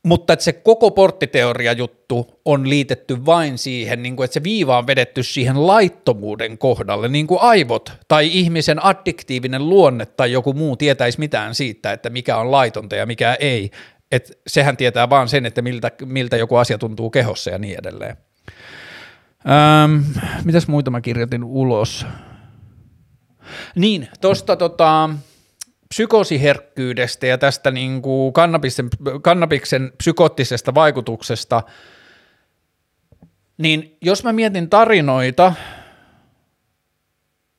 Mutta 0.04 0.34
että 0.34 0.46
se 0.46 0.54
koko 0.54 0.92
porttiteoria-juttu 0.92 2.40
on 2.46 2.70
liitetty 2.70 3.26
vain 3.26 3.58
siihen, 3.58 4.04
niin 4.04 4.16
kuin, 4.16 4.26
että 4.26 4.34
se 4.34 4.44
viiva 4.44 4.78
on 4.78 4.88
vedetty 4.88 5.24
siihen 5.24 5.68
laittomuuden 5.68 6.58
kohdalle, 6.58 7.08
niin 7.08 7.28
kuin 7.28 7.40
aivot 7.42 7.92
tai 8.08 8.28
ihmisen 8.28 8.86
addiktiivinen 8.86 9.70
luonne 9.70 10.06
tai 10.06 10.32
joku 10.32 10.54
muu 10.54 10.78
tietäisi 10.78 11.20
mitään 11.20 11.56
siitä, 11.56 11.92
että 11.94 12.10
mikä 12.10 12.38
on 12.38 12.52
laitonta 12.52 12.96
ja 12.96 13.06
mikä 13.06 13.38
ei. 13.40 13.72
Et 14.12 14.40
sehän 14.48 14.78
tietää 14.78 15.10
vaan 15.10 15.30
sen, 15.30 15.46
että 15.46 15.62
miltä, 15.62 15.92
miltä 16.06 16.38
joku 16.38 16.56
asia 16.56 16.78
tuntuu 16.78 17.10
kehossa 17.10 17.50
ja 17.50 17.58
niin 17.58 17.80
edelleen. 17.80 18.18
Ähm, 19.50 20.02
mitäs 20.44 20.68
muita 20.68 20.92
mä 20.92 21.02
kirjoitin 21.02 21.44
ulos? 21.44 22.06
Niin, 23.76 24.08
tuosta 24.22 24.56
tota, 24.56 25.10
psykosiherkkyydestä 25.90 27.28
ja 27.28 27.38
tästä 27.38 27.72
niin 27.72 28.02
kuin 28.02 28.34
kannabiksen, 28.34 28.90
kannabiksen 29.22 29.92
psykoottisesta 29.98 30.76
vaikutuksesta, 30.76 31.64
niin 33.58 33.98
jos 34.02 34.24
mä 34.24 34.34
mietin 34.34 34.70
tarinoita, 34.70 35.54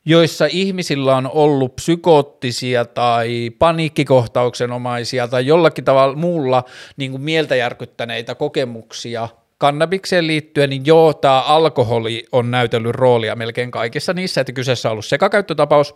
joissa 0.04 0.46
ihmisillä 0.50 1.16
on 1.16 1.30
ollut 1.32 1.76
psykoottisia 1.76 2.84
tai 2.84 3.50
paniikkikohtauksenomaisia 3.58 5.28
tai 5.28 5.46
jollakin 5.46 5.84
tavalla 5.84 6.16
muulla 6.16 6.64
niin 6.96 7.10
kuin 7.10 7.22
mieltä 7.22 7.56
järkyttäneitä 7.56 8.34
kokemuksia 8.34 9.28
kannabikseen 9.58 10.26
liittyen, 10.26 10.70
niin 10.70 10.86
joo, 10.86 11.14
tämä 11.14 11.40
alkoholi 11.40 12.26
on 12.32 12.50
näytellyt 12.50 12.94
roolia 12.94 13.36
melkein 13.36 13.70
kaikissa 13.70 14.12
niissä, 14.12 14.40
että 14.40 14.52
kyseessä 14.52 14.88
on 14.88 14.92
ollut 14.92 15.04
sekakäyttötapaus, 15.04 15.94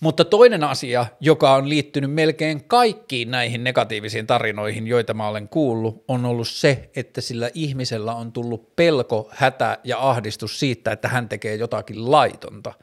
mutta 0.00 0.24
toinen 0.24 0.64
asia, 0.64 1.06
joka 1.20 1.54
on 1.54 1.68
liittynyt 1.68 2.12
melkein 2.12 2.64
kaikkiin 2.64 3.30
näihin 3.30 3.64
negatiivisiin 3.64 4.26
tarinoihin, 4.26 4.86
joita 4.86 5.14
mä 5.14 5.28
olen 5.28 5.48
kuullut, 5.48 6.04
on 6.08 6.24
ollut 6.24 6.48
se, 6.48 6.90
että 6.96 7.20
sillä 7.20 7.50
ihmisellä 7.54 8.14
on 8.14 8.32
tullut 8.32 8.76
pelko, 8.76 9.30
hätä 9.32 9.78
ja 9.84 10.08
ahdistus 10.08 10.58
siitä, 10.58 10.92
että 10.92 11.08
hän 11.08 11.28
tekee 11.28 11.54
jotakin 11.54 12.10
laitonta– 12.10 12.72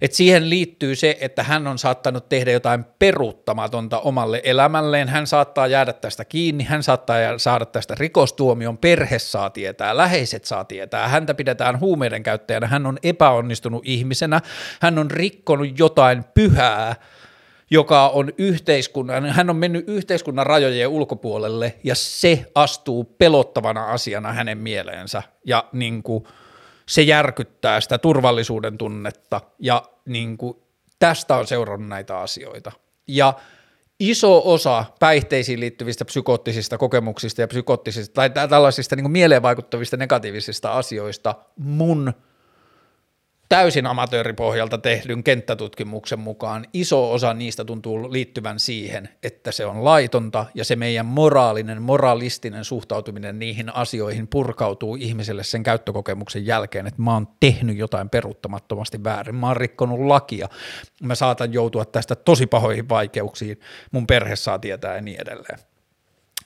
et 0.00 0.12
siihen 0.12 0.50
liittyy 0.50 0.94
se, 0.94 1.16
että 1.20 1.42
hän 1.42 1.66
on 1.66 1.78
saattanut 1.78 2.28
tehdä 2.28 2.50
jotain 2.50 2.84
peruuttamatonta 2.98 3.98
omalle 3.98 4.40
elämälleen, 4.44 5.08
hän 5.08 5.26
saattaa 5.26 5.66
jäädä 5.66 5.92
tästä 5.92 6.24
kiinni, 6.24 6.64
hän 6.64 6.82
saattaa 6.82 7.16
saada 7.36 7.66
tästä 7.66 7.94
rikostuomion, 7.98 8.78
perhe 8.78 9.18
saa 9.18 9.50
tietää, 9.50 9.96
läheiset 9.96 10.44
saa 10.44 10.64
tietää, 10.64 11.08
häntä 11.08 11.34
pidetään 11.34 11.80
huumeiden 11.80 12.22
käyttäjänä, 12.22 12.66
hän 12.66 12.86
on 12.86 12.98
epäonnistunut 13.02 13.82
ihmisenä, 13.84 14.40
hän 14.80 14.98
on 14.98 15.10
rikkonut 15.10 15.78
jotain 15.78 16.24
pyhää, 16.34 16.96
joka 17.70 18.08
on 18.08 18.32
yhteiskunnan, 18.38 19.26
hän 19.26 19.50
on 19.50 19.56
mennyt 19.56 19.88
yhteiskunnan 19.88 20.46
rajojen 20.46 20.88
ulkopuolelle 20.88 21.74
ja 21.84 21.94
se 21.94 22.50
astuu 22.54 23.04
pelottavana 23.04 23.84
asiana 23.84 24.32
hänen 24.32 24.58
mieleensä. 24.58 25.22
Ja 25.44 25.64
niin 25.72 26.02
kuin– 26.02 26.24
se 26.90 27.02
järkyttää 27.02 27.80
sitä 27.80 27.98
turvallisuuden 27.98 28.78
tunnetta 28.78 29.40
ja 29.58 29.82
niin 30.06 30.36
kuin, 30.38 30.58
tästä 30.98 31.36
on 31.36 31.46
seurannut 31.46 31.88
näitä 31.88 32.18
asioita. 32.18 32.72
Ja 33.06 33.34
iso 34.00 34.42
osa 34.44 34.84
päihteisiin 35.00 35.60
liittyvistä 35.60 36.04
psykoottisista 36.04 36.78
kokemuksista 36.78 37.40
ja 37.40 37.48
psykoottisista 37.48 38.14
tai 38.14 38.30
tällaisista 38.48 38.96
niin 38.96 39.04
kuin 39.04 39.12
mieleen 39.12 39.42
vaikuttavista 39.42 39.96
negatiivisista 39.96 40.72
asioista 40.72 41.34
mun– 41.56 42.12
täysin 43.50 43.86
amatööripohjalta 43.86 44.78
tehdyn 44.78 45.24
kenttätutkimuksen 45.24 46.18
mukaan 46.18 46.66
iso 46.72 47.12
osa 47.12 47.34
niistä 47.34 47.64
tuntuu 47.64 48.12
liittyvän 48.12 48.60
siihen, 48.60 49.08
että 49.22 49.52
se 49.52 49.66
on 49.66 49.84
laitonta 49.84 50.46
ja 50.54 50.64
se 50.64 50.76
meidän 50.76 51.06
moraalinen, 51.06 51.82
moralistinen 51.82 52.64
suhtautuminen 52.64 53.38
niihin 53.38 53.74
asioihin 53.74 54.28
purkautuu 54.28 54.96
ihmiselle 54.96 55.44
sen 55.44 55.62
käyttökokemuksen 55.62 56.46
jälkeen, 56.46 56.86
että 56.86 57.02
mä 57.02 57.12
oon 57.12 57.28
tehnyt 57.40 57.76
jotain 57.76 58.10
peruuttamattomasti 58.10 59.04
väärin, 59.04 59.34
mä 59.34 59.46
oon 59.46 59.56
rikkonut 59.56 60.00
lakia, 60.00 60.48
mä 61.02 61.14
saatan 61.14 61.52
joutua 61.52 61.84
tästä 61.84 62.14
tosi 62.14 62.46
pahoihin 62.46 62.88
vaikeuksiin, 62.88 63.60
mun 63.90 64.06
perhe 64.06 64.36
saa 64.36 64.58
tietää 64.58 64.94
ja 64.94 65.00
niin 65.00 65.20
edelleen. 65.20 65.69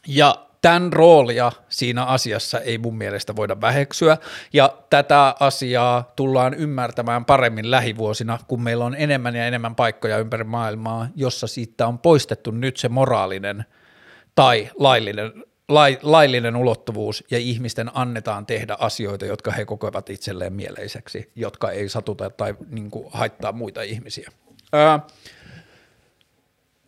Ja 0.06 0.46
tämän 0.64 0.92
roolia 0.92 1.52
siinä 1.68 2.04
asiassa 2.04 2.60
ei 2.60 2.78
mun 2.78 2.96
mielestä 2.96 3.36
voida 3.36 3.60
väheksyä, 3.60 4.18
ja 4.52 4.76
tätä 4.90 5.34
asiaa 5.40 6.12
tullaan 6.16 6.54
ymmärtämään 6.54 7.24
paremmin 7.24 7.70
lähivuosina, 7.70 8.38
kun 8.48 8.62
meillä 8.62 8.84
on 8.84 8.94
enemmän 8.98 9.36
ja 9.36 9.46
enemmän 9.46 9.74
paikkoja 9.74 10.18
ympäri 10.18 10.44
maailmaa, 10.44 11.08
jossa 11.16 11.46
siitä 11.46 11.86
on 11.86 11.98
poistettu 11.98 12.50
nyt 12.50 12.76
se 12.76 12.88
moraalinen 12.88 13.64
tai 14.34 14.70
laillinen, 14.78 15.32
lai, 15.68 15.98
laillinen 16.02 16.56
ulottuvuus, 16.56 17.24
ja 17.30 17.38
ihmisten 17.38 17.90
annetaan 17.94 18.46
tehdä 18.46 18.76
asioita, 18.80 19.26
jotka 19.26 19.50
he 19.50 19.64
kokevat 19.64 20.10
itselleen 20.10 20.52
mieleiseksi, 20.52 21.32
jotka 21.36 21.70
ei 21.70 21.88
satuta 21.88 22.30
tai 22.30 22.54
niin 22.70 22.90
kuin, 22.90 23.06
haittaa 23.12 23.52
muita 23.52 23.82
ihmisiä. 23.82 24.30
Ää, 24.72 25.00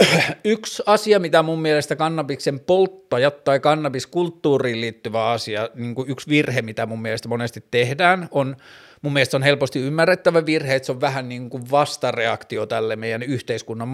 yksi 0.44 0.82
asia, 0.86 1.18
mitä 1.18 1.42
mun 1.42 1.62
mielestä 1.62 1.96
kannabiksen 1.96 2.60
polttajat 2.60 3.44
tai 3.44 3.60
kannabiskulttuuriin 3.60 4.80
liittyvä 4.80 5.30
asia, 5.30 5.68
niin 5.74 5.94
kuin 5.94 6.10
yksi 6.10 6.28
virhe, 6.28 6.62
mitä 6.62 6.86
mun 6.86 7.02
mielestä 7.02 7.28
monesti 7.28 7.64
tehdään, 7.70 8.28
on 8.30 8.56
mun 9.02 9.12
mielestä 9.12 9.36
on 9.36 9.42
helposti 9.42 9.80
ymmärrettävä 9.80 10.46
virhe, 10.46 10.74
että 10.74 10.86
se 10.86 10.92
on 10.92 11.00
vähän 11.00 11.28
niin 11.28 11.50
kuin 11.50 11.70
vastareaktio 11.70 12.66
tälle 12.66 12.96
meidän 12.96 13.22
yhteiskunnan 13.22 13.88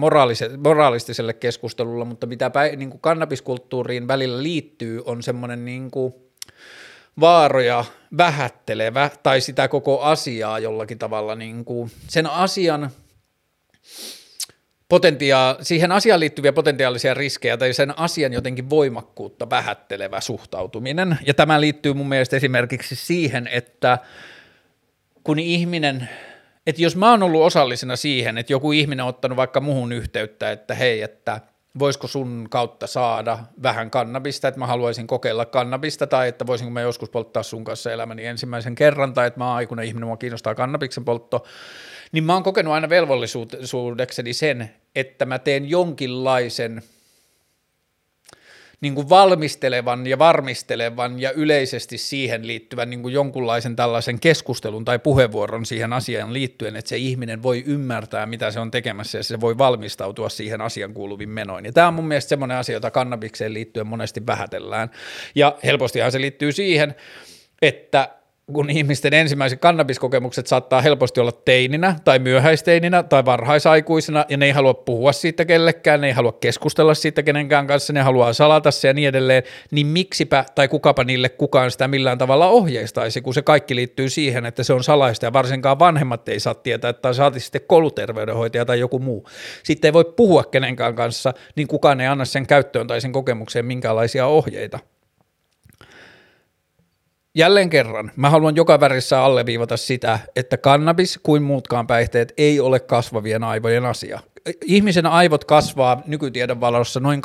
moraalistiselle 0.57 1.33
keskustelulle, 1.33 2.05
mutta 2.05 2.27
mitä 2.27 2.51
niin 2.77 2.89
kuin 2.89 3.01
kannabiskulttuuriin 3.01 4.07
välillä 4.07 4.43
liittyy, 4.43 5.01
on 5.05 5.23
semmoinen 5.23 5.65
niin 5.65 5.91
kuin 5.91 6.13
vaaroja 7.19 7.85
vähättelevä 8.17 9.09
tai 9.23 9.41
sitä 9.41 9.67
koko 9.67 10.01
asiaa 10.01 10.59
jollakin 10.59 10.99
tavalla 10.99 11.35
niin 11.35 11.65
kuin 11.65 11.91
sen 12.07 12.27
asian– 12.27 12.89
potentia- 14.93 15.57
siihen 15.61 15.91
asiaan 15.91 16.19
liittyviä 16.19 16.53
potentiaalisia 16.53 17.13
riskejä 17.13 17.57
tai 17.57 17.73
sen 17.73 17.99
asian 17.99 18.33
jotenkin 18.33 18.69
voimakkuutta 18.69 19.49
vähättelevä 19.49 20.21
suhtautuminen. 20.21 21.17
Ja 21.25 21.33
tämä 21.33 21.61
liittyy 21.61 21.93
mun 21.93 22.09
mielestä 22.09 22.35
esimerkiksi 22.35 22.95
siihen, 22.95 23.49
että 23.51 23.97
kun 25.23 25.39
ihminen, 25.39 26.09
että 26.67 26.81
jos 26.81 26.95
mä 26.95 27.11
oon 27.11 27.23
ollut 27.23 27.41
osallisena 27.41 27.95
siihen, 27.95 28.37
että 28.37 28.53
joku 28.53 28.71
ihminen 28.71 29.03
on 29.03 29.09
ottanut 29.09 29.37
vaikka 29.37 29.59
muhun 29.59 29.91
yhteyttä, 29.91 30.51
että 30.51 30.75
hei, 30.75 31.01
että 31.01 31.41
voisiko 31.79 32.07
sun 32.07 32.47
kautta 32.49 32.87
saada 32.87 33.39
vähän 33.63 33.91
kannabista, 33.91 34.47
että 34.47 34.59
mä 34.59 34.67
haluaisin 34.67 35.07
kokeilla 35.07 35.45
kannabista, 35.45 36.07
tai 36.07 36.27
että 36.27 36.47
voisinko 36.47 36.71
mä 36.71 36.81
joskus 36.81 37.09
polttaa 37.09 37.43
sun 37.43 37.63
kanssa 37.63 37.91
elämäni 37.91 38.25
ensimmäisen 38.25 38.75
kerran, 38.75 39.13
tai 39.13 39.27
että 39.27 39.39
mä 39.39 39.47
oon 39.47 39.55
aikuinen 39.55 39.85
ihminen, 39.85 40.07
mua 40.07 40.17
kiinnostaa 40.17 40.55
kannabiksen 40.55 41.05
poltto, 41.05 41.45
niin 42.11 42.23
mä 42.23 42.33
oon 42.33 42.43
kokenut 42.43 42.73
aina 42.73 42.89
velvollisuudekseni 42.89 44.33
sen, 44.33 44.69
että 44.95 45.25
mä 45.25 45.39
teen 45.39 45.69
jonkinlaisen 45.69 46.83
niin 48.83 48.95
kuin 48.95 49.09
valmistelevan 49.09 50.07
ja 50.07 50.19
varmistelevan 50.19 51.19
ja 51.19 51.31
yleisesti 51.31 51.97
siihen 51.97 52.47
liittyvän 52.47 52.89
niin 52.89 53.01
kuin 53.01 53.13
jonkunlaisen 53.13 53.75
tällaisen 53.75 54.19
keskustelun 54.19 54.85
tai 54.85 54.99
puheenvuoron 54.99 55.65
siihen 55.65 55.93
asiaan 55.93 56.33
liittyen, 56.33 56.75
että 56.75 56.89
se 56.89 56.97
ihminen 56.97 57.43
voi 57.43 57.63
ymmärtää, 57.67 58.25
mitä 58.25 58.51
se 58.51 58.59
on 58.59 58.71
tekemässä 58.71 59.17
ja 59.17 59.23
se 59.23 59.41
voi 59.41 59.57
valmistautua 59.57 60.29
siihen 60.29 60.61
asian 60.61 60.93
kuuluvin 60.93 61.29
menoin. 61.29 61.65
Ja 61.65 61.71
tämä 61.71 61.87
on 61.87 61.93
mun 61.93 62.07
mielestä 62.07 62.29
semmoinen 62.29 62.57
asia, 62.57 62.73
jota 62.73 62.91
kannabikseen 62.91 63.53
liittyen 63.53 63.87
monesti 63.87 64.25
vähätellään. 64.25 64.91
Ja 65.35 65.57
helpostihan 65.63 66.11
se 66.11 66.21
liittyy 66.21 66.51
siihen, 66.51 66.95
että 67.61 68.09
kun 68.53 68.69
ihmisten 68.69 69.13
ensimmäiset 69.13 69.59
kannabiskokemukset 69.59 70.47
saattaa 70.47 70.81
helposti 70.81 71.19
olla 71.19 71.31
teininä 71.31 71.95
tai 72.03 72.19
myöhäisteininä 72.19 73.03
tai 73.03 73.25
varhaisaikuisena 73.25 74.25
ja 74.29 74.37
ne 74.37 74.45
ei 74.45 74.51
halua 74.51 74.73
puhua 74.73 75.11
siitä 75.11 75.45
kellekään, 75.45 76.01
ne 76.01 76.07
ei 76.07 76.13
halua 76.13 76.31
keskustella 76.31 76.93
siitä 76.93 77.23
kenenkään 77.23 77.67
kanssa, 77.67 77.93
ne 77.93 78.01
haluaa 78.01 78.33
salata 78.33 78.71
se 78.71 78.87
ja 78.87 78.93
niin 78.93 79.07
edelleen, 79.07 79.43
niin 79.71 79.87
miksipä 79.87 80.45
tai 80.55 80.67
kukapa 80.67 81.03
niille 81.03 81.29
kukaan 81.29 81.71
sitä 81.71 81.87
millään 81.87 82.17
tavalla 82.17 82.47
ohjeistaisi, 82.47 83.21
kun 83.21 83.33
se 83.33 83.41
kaikki 83.41 83.75
liittyy 83.75 84.09
siihen, 84.09 84.45
että 84.45 84.63
se 84.63 84.73
on 84.73 84.83
salaista 84.83 85.25
ja 85.25 85.33
varsinkaan 85.33 85.79
vanhemmat 85.79 86.29
ei 86.29 86.39
saa 86.39 86.55
tietää, 86.55 86.93
tai 86.93 87.13
saati 87.13 87.39
sitten 87.39 87.61
kouluterveydenhoitaja 87.67 88.65
tai 88.65 88.79
joku 88.79 88.99
muu. 88.99 89.29
Sitten 89.63 89.89
ei 89.89 89.93
voi 89.93 90.05
puhua 90.05 90.43
kenenkään 90.43 90.95
kanssa, 90.95 91.33
niin 91.55 91.67
kukaan 91.67 92.01
ei 92.01 92.07
anna 92.07 92.25
sen 92.25 92.47
käyttöön 92.47 92.87
tai 92.87 93.01
sen 93.01 93.11
kokemukseen 93.11 93.65
minkälaisia 93.65 94.27
ohjeita 94.27 94.79
jälleen 97.35 97.69
kerran, 97.69 98.11
mä 98.15 98.29
haluan 98.29 98.55
joka 98.55 98.79
värissä 98.79 99.23
alleviivata 99.23 99.77
sitä, 99.77 100.19
että 100.35 100.57
kannabis 100.57 101.19
kuin 101.23 101.43
muutkaan 101.43 101.87
päihteet 101.87 102.33
ei 102.37 102.59
ole 102.59 102.79
kasvavien 102.79 103.43
aivojen 103.43 103.85
asia. 103.85 104.19
Ihmisen 104.65 105.05
aivot 105.05 105.45
kasvaa 105.45 106.01
nykytiedon 106.07 106.61
valossa 106.61 106.99
noin 106.99 107.21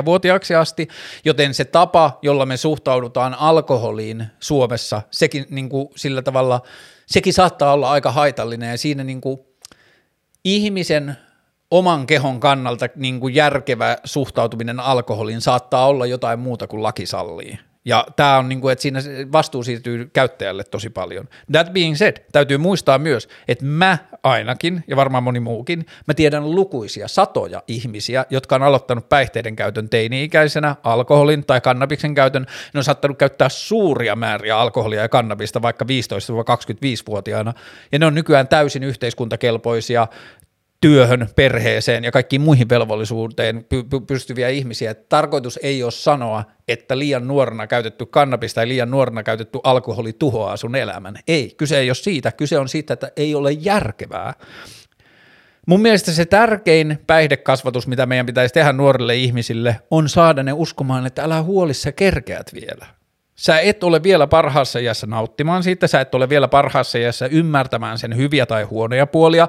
21-24-vuotiaaksi 0.00 0.54
asti, 0.54 0.88
joten 1.24 1.54
se 1.54 1.64
tapa, 1.64 2.18
jolla 2.22 2.46
me 2.46 2.56
suhtaudutaan 2.56 3.34
alkoholiin 3.34 4.26
Suomessa, 4.40 5.02
sekin 5.10 5.46
niin 5.50 5.68
kuin 5.68 5.88
sillä 5.96 6.22
tavalla, 6.22 6.60
sekin 7.06 7.32
saattaa 7.32 7.72
olla 7.72 7.90
aika 7.90 8.12
haitallinen 8.12 8.70
ja 8.70 8.78
siinä 8.78 9.04
niin 9.04 9.20
kuin 9.20 9.40
ihmisen 10.44 11.16
oman 11.70 12.06
kehon 12.06 12.40
kannalta 12.40 12.88
niin 12.96 13.20
kuin 13.20 13.34
järkevä 13.34 13.96
suhtautuminen 14.04 14.80
alkoholiin 14.80 15.40
saattaa 15.40 15.86
olla 15.86 16.06
jotain 16.06 16.38
muuta 16.38 16.66
kuin 16.66 16.82
laki 16.82 17.06
sallii. 17.06 17.58
Ja 17.84 18.06
tämä 18.16 18.38
on 18.38 18.48
niin 18.48 18.60
kuin, 18.60 18.72
että 18.72 18.82
siinä 18.82 19.00
vastuu 19.32 19.62
siirtyy 19.62 20.10
käyttäjälle 20.12 20.64
tosi 20.64 20.90
paljon. 20.90 21.28
That 21.52 21.72
being 21.72 21.96
said, 21.96 22.16
täytyy 22.32 22.58
muistaa 22.58 22.98
myös, 22.98 23.28
että 23.48 23.64
mä 23.64 23.98
ainakin, 24.22 24.84
ja 24.88 24.96
varmaan 24.96 25.22
moni 25.22 25.40
muukin, 25.40 25.86
mä 26.06 26.14
tiedän 26.14 26.54
lukuisia, 26.54 27.08
satoja 27.08 27.62
ihmisiä, 27.68 28.26
jotka 28.30 28.54
on 28.54 28.62
aloittanut 28.62 29.08
päihteiden 29.08 29.56
käytön 29.56 29.88
teini-ikäisenä, 29.88 30.76
alkoholin 30.82 31.46
tai 31.46 31.60
kannabiksen 31.60 32.14
käytön, 32.14 32.46
ne 32.74 32.78
on 32.78 32.84
saattanut 32.84 33.18
käyttää 33.18 33.48
suuria 33.48 34.16
määriä 34.16 34.58
alkoholia 34.58 35.00
ja 35.00 35.08
kannabista 35.08 35.62
vaikka 35.62 35.84
15-25-vuotiaana, 35.84 37.52
ja 37.92 37.98
ne 37.98 38.06
on 38.06 38.14
nykyään 38.14 38.48
täysin 38.48 38.82
yhteiskuntakelpoisia, 38.82 40.08
työhön, 40.84 41.28
perheeseen 41.36 42.04
ja 42.04 42.12
kaikkiin 42.12 42.42
muihin 42.42 42.68
velvollisuuteen 42.68 43.64
py- 43.74 44.04
pystyviä 44.06 44.48
ihmisiä. 44.48 44.94
Tarkoitus 44.94 45.58
ei 45.62 45.82
ole 45.82 45.92
sanoa, 45.92 46.44
että 46.68 46.98
liian 46.98 47.28
nuorena 47.28 47.66
käytetty 47.66 48.06
kannabis 48.06 48.54
tai 48.54 48.68
liian 48.68 48.90
nuorena 48.90 49.22
käytetty 49.22 49.58
alkoholi 49.62 50.12
tuhoaa 50.12 50.56
sun 50.56 50.76
elämän. 50.76 51.18
Ei, 51.28 51.54
kyse 51.56 51.78
ei 51.78 51.88
ole 51.88 51.94
siitä. 51.94 52.32
Kyse 52.32 52.58
on 52.58 52.68
siitä, 52.68 52.94
että 52.94 53.10
ei 53.16 53.34
ole 53.34 53.52
järkevää. 53.52 54.34
Mun 55.66 55.80
mielestä 55.80 56.12
se 56.12 56.24
tärkein 56.24 56.98
päihdekasvatus, 57.06 57.86
mitä 57.86 58.06
meidän 58.06 58.26
pitäisi 58.26 58.54
tehdä 58.54 58.72
nuorille 58.72 59.16
ihmisille, 59.16 59.76
on 59.90 60.08
saada 60.08 60.42
ne 60.42 60.52
uskomaan, 60.52 61.06
että 61.06 61.22
älä 61.24 61.42
huoli, 61.42 61.74
sä 61.74 61.92
kerkeät 61.92 62.54
vielä. 62.54 62.86
Sä 63.36 63.60
et 63.60 63.84
ole 63.84 64.02
vielä 64.02 64.26
parhaassa 64.26 64.78
iässä 64.78 65.06
nauttimaan 65.06 65.62
siitä, 65.62 65.86
sä 65.86 66.00
et 66.00 66.14
ole 66.14 66.28
vielä 66.28 66.48
parhaassa 66.48 66.98
iässä 66.98 67.26
ymmärtämään 67.26 67.98
sen 67.98 68.16
hyviä 68.16 68.46
tai 68.46 68.62
huonoja 68.62 69.06
puolia, 69.06 69.48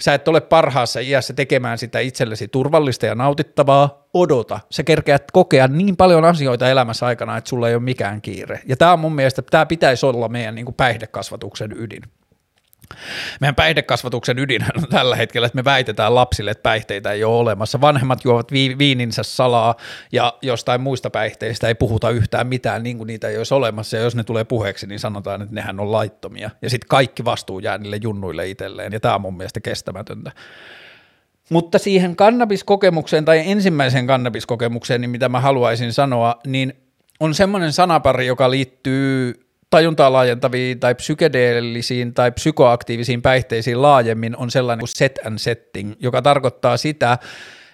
sä 0.00 0.14
et 0.14 0.28
ole 0.28 0.40
parhaassa 0.40 1.00
iässä 1.00 1.32
tekemään 1.32 1.78
sitä 1.78 1.98
itsellesi 1.98 2.48
turvallista 2.48 3.06
ja 3.06 3.14
nautittavaa, 3.14 4.08
odota. 4.14 4.60
Sä 4.70 4.82
kerkeät 4.82 5.30
kokea 5.30 5.68
niin 5.68 5.96
paljon 5.96 6.24
asioita 6.24 6.68
elämässä 6.68 7.06
aikana, 7.06 7.36
että 7.36 7.50
sulla 7.50 7.68
ei 7.68 7.74
ole 7.74 7.82
mikään 7.82 8.22
kiire. 8.22 8.60
Ja 8.66 8.76
tämä 8.76 8.92
on 8.92 9.00
mun 9.00 9.14
mielestä, 9.14 9.42
tämä 9.42 9.66
pitäisi 9.66 10.06
olla 10.06 10.28
meidän 10.28 10.54
niin 10.54 10.74
päihdekasvatuksen 10.76 11.72
ydin. 11.76 12.02
Meidän 13.40 13.54
päihdekasvatuksen 13.54 14.38
ydin 14.38 14.64
on 14.76 14.88
tällä 14.90 15.16
hetkellä, 15.16 15.46
että 15.46 15.56
me 15.56 15.64
väitetään 15.64 16.14
lapsille, 16.14 16.50
että 16.50 16.62
päihteitä 16.62 17.12
ei 17.12 17.24
ole 17.24 17.36
olemassa. 17.36 17.80
Vanhemmat 17.80 18.24
juovat 18.24 18.52
vi- 18.52 18.78
viininsä 18.78 19.22
salaa 19.22 19.74
ja 20.12 20.34
jostain 20.42 20.80
muista 20.80 21.10
päihteistä 21.10 21.68
ei 21.68 21.74
puhuta 21.74 22.10
yhtään 22.10 22.46
mitään, 22.46 22.82
niin 22.82 22.96
kuin 22.98 23.06
niitä 23.06 23.28
ei 23.28 23.38
olisi 23.38 23.54
olemassa. 23.54 23.96
Ja 23.96 24.02
jos 24.02 24.16
ne 24.16 24.24
tulee 24.24 24.44
puheeksi, 24.44 24.86
niin 24.86 25.00
sanotaan, 25.00 25.42
että 25.42 25.54
nehän 25.54 25.80
on 25.80 25.92
laittomia. 25.92 26.50
Ja 26.62 26.70
sitten 26.70 26.88
kaikki 26.88 27.24
vastuu 27.24 27.58
jää 27.58 27.78
niille 27.78 27.98
junnuille 28.02 28.48
itselleen. 28.48 28.92
Ja 28.92 29.00
tämä 29.00 29.14
on 29.14 29.20
mun 29.20 29.36
mielestä 29.36 29.60
kestämätöntä. 29.60 30.32
Mutta 31.50 31.78
siihen 31.78 32.16
kannabiskokemukseen 32.16 33.24
tai 33.24 33.42
ensimmäiseen 33.46 34.06
kannabiskokemukseen, 34.06 35.00
niin 35.00 35.10
mitä 35.10 35.28
mä 35.28 35.40
haluaisin 35.40 35.92
sanoa, 35.92 36.40
niin 36.46 36.72
on 37.20 37.34
semmoinen 37.34 37.72
sanapari, 37.72 38.26
joka 38.26 38.50
liittyy 38.50 39.45
tajuntaa 39.70 40.12
laajentaviin 40.12 40.80
tai 40.80 40.94
psykedeellisiin 40.94 42.14
tai 42.14 42.32
psykoaktiivisiin 42.32 43.22
päihteisiin 43.22 43.82
laajemmin 43.82 44.36
on 44.36 44.50
sellainen 44.50 44.80
kuin 44.80 44.88
set 44.88 45.18
and 45.24 45.38
setting, 45.38 45.92
joka 45.98 46.22
tarkoittaa 46.22 46.76
sitä, 46.76 47.18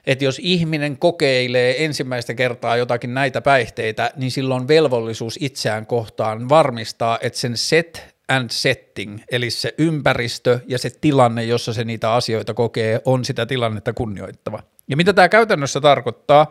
että 0.07 0.25
jos 0.25 0.39
ihminen 0.43 0.99
kokeilee 0.99 1.85
ensimmäistä 1.85 2.35
kertaa 2.35 2.77
jotakin 2.77 3.15
näitä 3.15 3.41
päihteitä, 3.41 4.11
niin 4.17 4.31
silloin 4.31 4.63
on 4.63 4.69
velvollisuus 4.69 5.39
itseään 5.41 5.87
kohtaan 5.87 6.49
varmistaa, 6.49 7.19
että 7.23 7.39
sen 7.39 7.57
set 7.57 8.15
and 8.29 8.51
setting, 8.51 9.21
eli 9.31 9.51
se 9.51 9.75
ympäristö 9.79 10.61
ja 10.67 10.79
se 10.79 10.91
tilanne, 11.01 11.45
jossa 11.45 11.73
se 11.73 11.85
niitä 11.85 12.13
asioita 12.13 12.55
kokee, 12.55 13.01
on 13.05 13.25
sitä 13.25 13.47
tilannetta 13.47 13.93
kunnioittava. 13.93 14.63
Ja 14.89 14.97
mitä 14.97 15.13
tämä 15.13 15.29
käytännössä 15.29 15.81
tarkoittaa, 15.81 16.47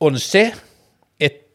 on 0.00 0.20
se, 0.20 0.52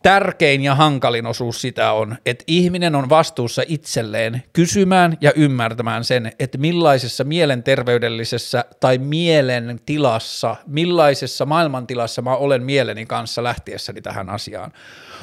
tärkein 0.08 0.62
ja 0.62 0.76
hankalin 0.76 1.26
osuus 1.26 1.62
sitä 1.62 1.92
on, 1.92 2.16
että 2.26 2.44
ihminen 2.48 2.96
on 2.96 3.10
vastuussa 3.10 3.64
itselleen 3.68 4.44
kysymään 4.54 5.18
ja 5.22 5.32
ymmärtämään 5.36 6.04
sen, 6.04 6.32
että 6.40 6.58
millaisessa 6.58 7.24
mielenterveydellisessä 7.24 8.66
tai 8.80 8.98
mielen 8.98 9.80
tilassa, 9.86 10.56
millaisessa 10.68 11.46
maailmantilassa 11.46 12.22
mä 12.22 12.36
olen 12.36 12.64
mieleni 12.64 13.06
kanssa 13.06 13.44
lähtiessäni 13.44 14.02
tähän 14.02 14.30
asiaan 14.30 14.72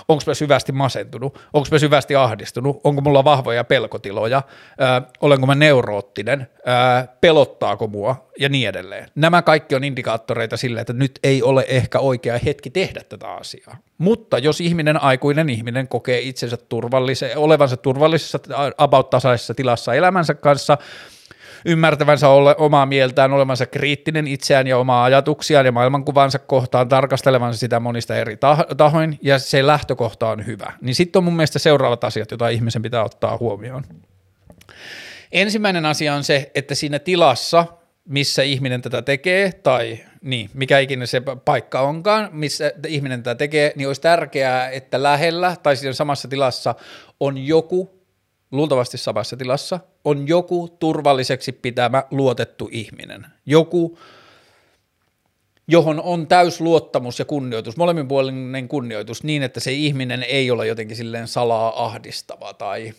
onko 0.09 0.22
mä 0.26 0.34
syvästi 0.34 0.72
masentunut, 0.72 1.38
onko 1.52 1.68
mä 1.70 1.78
syvästi 1.78 2.16
ahdistunut, 2.16 2.80
onko 2.84 3.00
mulla 3.00 3.24
vahvoja 3.24 3.64
pelkotiloja, 3.64 4.42
ö, 4.80 5.11
olenko 5.20 5.46
mä 5.46 5.55
neuroottinen, 5.55 6.46
ö, 6.59 7.09
pelottaako 7.20 7.86
mua? 7.86 8.28
Ja 8.38 8.48
niin 8.48 8.68
edelleen. 8.68 9.09
Nämä 9.14 9.42
kaikki 9.42 9.74
on 9.74 9.84
indikaattoreita 9.84 10.57
sille, 10.57 10.80
että 10.80 10.92
nyt 10.92 11.18
ei 11.22 11.42
ole 11.42 11.64
ehkä 11.68 11.98
oikea 11.98 12.38
hetki 12.44 12.70
tehdä 12.70 13.00
tätä 13.09 13.28
asiaa. 13.28 13.76
Mutta 13.98 14.38
jos 14.38 14.61
ihminen, 14.61 15.02
aikuinen 15.02 15.48
ihminen 15.48 15.88
kokee 15.88 16.20
itsensä 16.20 16.57
turvallisen, 16.57 17.38
olevansa 17.38 17.76
turvallisessa 17.76 18.38
about 18.78 19.11
tasaisessa 19.11 19.55
tilassa 19.55 19.94
elämänsä 19.94 20.34
kanssa, 20.34 20.78
ymmärtävänsä 21.64 22.28
ole, 22.28 22.54
omaa 22.58 22.86
mieltään, 22.86 23.32
olevansa 23.32 23.66
kriittinen 23.66 24.26
itseään 24.26 24.66
ja 24.66 24.78
omaa 24.78 25.04
ajatuksiaan 25.04 25.66
ja 25.66 25.72
maailmankuvansa 25.72 26.38
kohtaan, 26.38 26.88
tarkastelevansa 26.88 27.58
sitä 27.58 27.80
monista 27.80 28.16
eri 28.16 28.38
tahoin, 28.76 29.18
ja 29.22 29.38
se 29.38 29.66
lähtökohta 29.66 30.28
on 30.28 30.46
hyvä. 30.46 30.72
Niin 30.80 30.94
sitten 30.94 31.20
on 31.20 31.24
mun 31.24 31.36
mielestä 31.36 31.58
seuraavat 31.58 32.04
asiat, 32.04 32.30
joita 32.30 32.48
ihmisen 32.48 32.82
pitää 32.82 33.04
ottaa 33.04 33.38
huomioon. 33.38 33.84
Ensimmäinen 35.32 35.86
asia 35.86 36.14
on 36.14 36.24
se, 36.24 36.50
että 36.54 36.74
siinä 36.74 36.98
tilassa, 36.98 37.66
missä 38.08 38.42
ihminen 38.42 38.82
tätä 38.82 39.02
tekee, 39.02 39.52
tai 39.52 39.98
niin, 40.22 40.50
mikä 40.54 40.78
ikinä 40.78 41.06
se 41.06 41.22
paikka 41.44 41.80
onkaan, 41.80 42.28
missä 42.32 42.72
ihminen 42.86 43.22
tätä 43.22 43.38
tekee, 43.38 43.72
niin 43.76 43.88
olisi 43.88 44.00
tärkeää, 44.00 44.70
että 44.70 45.02
lähellä 45.02 45.56
tai 45.62 45.76
siinä 45.76 45.92
samassa 45.92 46.28
tilassa 46.28 46.74
on 47.20 47.38
joku, 47.38 47.93
luultavasti 48.57 48.98
samassa 48.98 49.36
tilassa, 49.36 49.80
on 50.05 50.28
joku 50.28 50.76
turvalliseksi 50.78 51.52
pitämä 51.52 52.05
luotettu 52.11 52.68
ihminen. 52.72 53.26
Joku, 53.46 53.98
johon 55.68 56.00
on 56.00 56.26
täys 56.26 56.61
luottamus 56.61 57.18
ja 57.18 57.24
kunnioitus, 57.24 57.76
molemminpuolinen 57.76 58.68
kunnioitus 58.68 59.24
niin, 59.24 59.42
että 59.42 59.61
se 59.61 59.72
ihminen 59.72 60.22
ei 60.22 60.50
ole 60.50 60.66
jotenkin 60.66 60.96
silleen 60.96 61.28
salaa 61.28 61.84
ahdistava 61.84 62.55
tai 62.55 62.92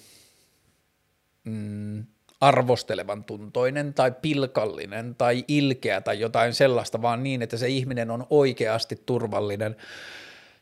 mm, 1.43 2.06
arvostelevan 2.41 3.24
tuntoinen 3.24 3.93
tai 3.93 4.12
pilkallinen 4.22 5.16
tai 5.16 5.45
ilkeä 5.47 6.01
tai 6.01 6.20
jotain 6.20 6.53
sellaista, 6.53 7.01
vaan 7.01 7.24
niin, 7.24 7.41
että 7.41 7.58
se 7.58 7.68
ihminen 7.68 8.12
on 8.12 8.28
oikeasti 8.30 9.01
turvallinen 9.06 9.76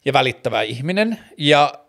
ja 0.06 0.14
välittävä 0.14 0.62
ihminen 0.62 1.20
ja 1.38 1.83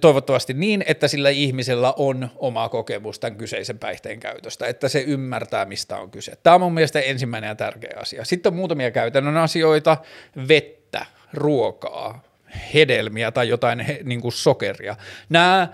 toivottavasti 0.00 0.54
niin, 0.54 0.84
että 0.86 1.08
sillä 1.08 1.30
ihmisellä 1.30 1.94
on 1.96 2.28
oma 2.36 2.68
kokemus 2.68 3.18
tämän 3.18 3.38
kyseisen 3.38 3.78
päihteen 3.78 4.20
käytöstä, 4.20 4.66
että 4.66 4.88
se 4.88 5.00
ymmärtää, 5.00 5.64
mistä 5.64 5.96
on 5.98 6.10
kyse. 6.10 6.32
Tämä 6.42 6.54
on 6.54 6.60
mun 6.60 6.74
mielestä 6.74 7.00
ensimmäinen 7.00 7.48
ja 7.48 7.54
tärkeä 7.54 7.96
asia. 8.00 8.24
Sitten 8.24 8.52
on 8.52 8.56
muutamia 8.56 8.90
käytännön 8.90 9.36
asioita, 9.36 9.96
vettä, 10.48 11.06
ruokaa, 11.32 12.22
hedelmiä 12.74 13.30
tai 13.30 13.48
jotain 13.48 13.86
niin 14.04 14.20
kuin 14.20 14.32
sokeria. 14.32 14.96
Nämä 15.28 15.68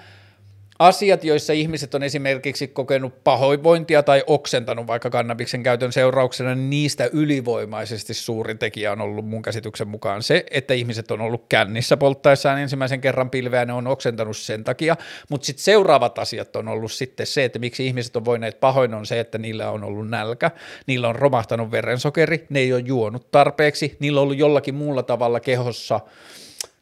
asiat, 0.78 1.24
joissa 1.24 1.52
ihmiset 1.52 1.94
on 1.94 2.02
esimerkiksi 2.02 2.68
kokenut 2.68 3.24
pahoinvointia 3.24 4.02
tai 4.02 4.24
oksentanut 4.26 4.86
vaikka 4.86 5.10
kannabiksen 5.10 5.62
käytön 5.62 5.92
seurauksena, 5.92 6.54
niin 6.54 6.70
niistä 6.70 7.08
ylivoimaisesti 7.12 8.14
suurin 8.14 8.58
tekijä 8.58 8.92
on 8.92 9.00
ollut 9.00 9.28
mun 9.28 9.42
käsityksen 9.42 9.88
mukaan 9.88 10.22
se, 10.22 10.44
että 10.50 10.74
ihmiset 10.74 11.10
on 11.10 11.20
ollut 11.20 11.44
kännissä 11.48 11.96
polttaessaan 11.96 12.60
ensimmäisen 12.60 13.00
kerran 13.00 13.30
pilveä, 13.30 13.64
ne 13.64 13.72
on 13.72 13.86
oksentanut 13.86 14.36
sen 14.36 14.64
takia, 14.64 14.96
mutta 15.30 15.44
sitten 15.44 15.64
seuraavat 15.64 16.18
asiat 16.18 16.56
on 16.56 16.68
ollut 16.68 16.92
sitten 16.92 17.26
se, 17.26 17.44
että 17.44 17.58
miksi 17.58 17.86
ihmiset 17.86 18.16
on 18.16 18.24
voineet 18.24 18.60
pahoin 18.60 18.94
on 18.94 19.06
se, 19.06 19.20
että 19.20 19.38
niillä 19.38 19.70
on 19.70 19.84
ollut 19.84 20.08
nälkä, 20.08 20.50
niillä 20.86 21.08
on 21.08 21.16
romahtanut 21.16 21.70
verensokeri, 21.70 22.46
ne 22.50 22.60
ei 22.60 22.72
ole 22.72 22.82
juonut 22.86 23.30
tarpeeksi, 23.30 23.96
niillä 24.00 24.20
on 24.20 24.22
ollut 24.22 24.38
jollakin 24.38 24.74
muulla 24.74 25.02
tavalla 25.02 25.40
kehossa 25.40 26.00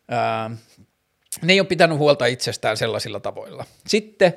ää, 0.09 0.51
ne 1.43 1.53
ei 1.53 1.61
ole 1.61 1.67
pitänyt 1.67 1.99
huolta 1.99 2.27
itsestään 2.27 2.77
sellaisilla 2.77 3.21
tavoilla. 3.21 3.65
Sitten 3.87 4.35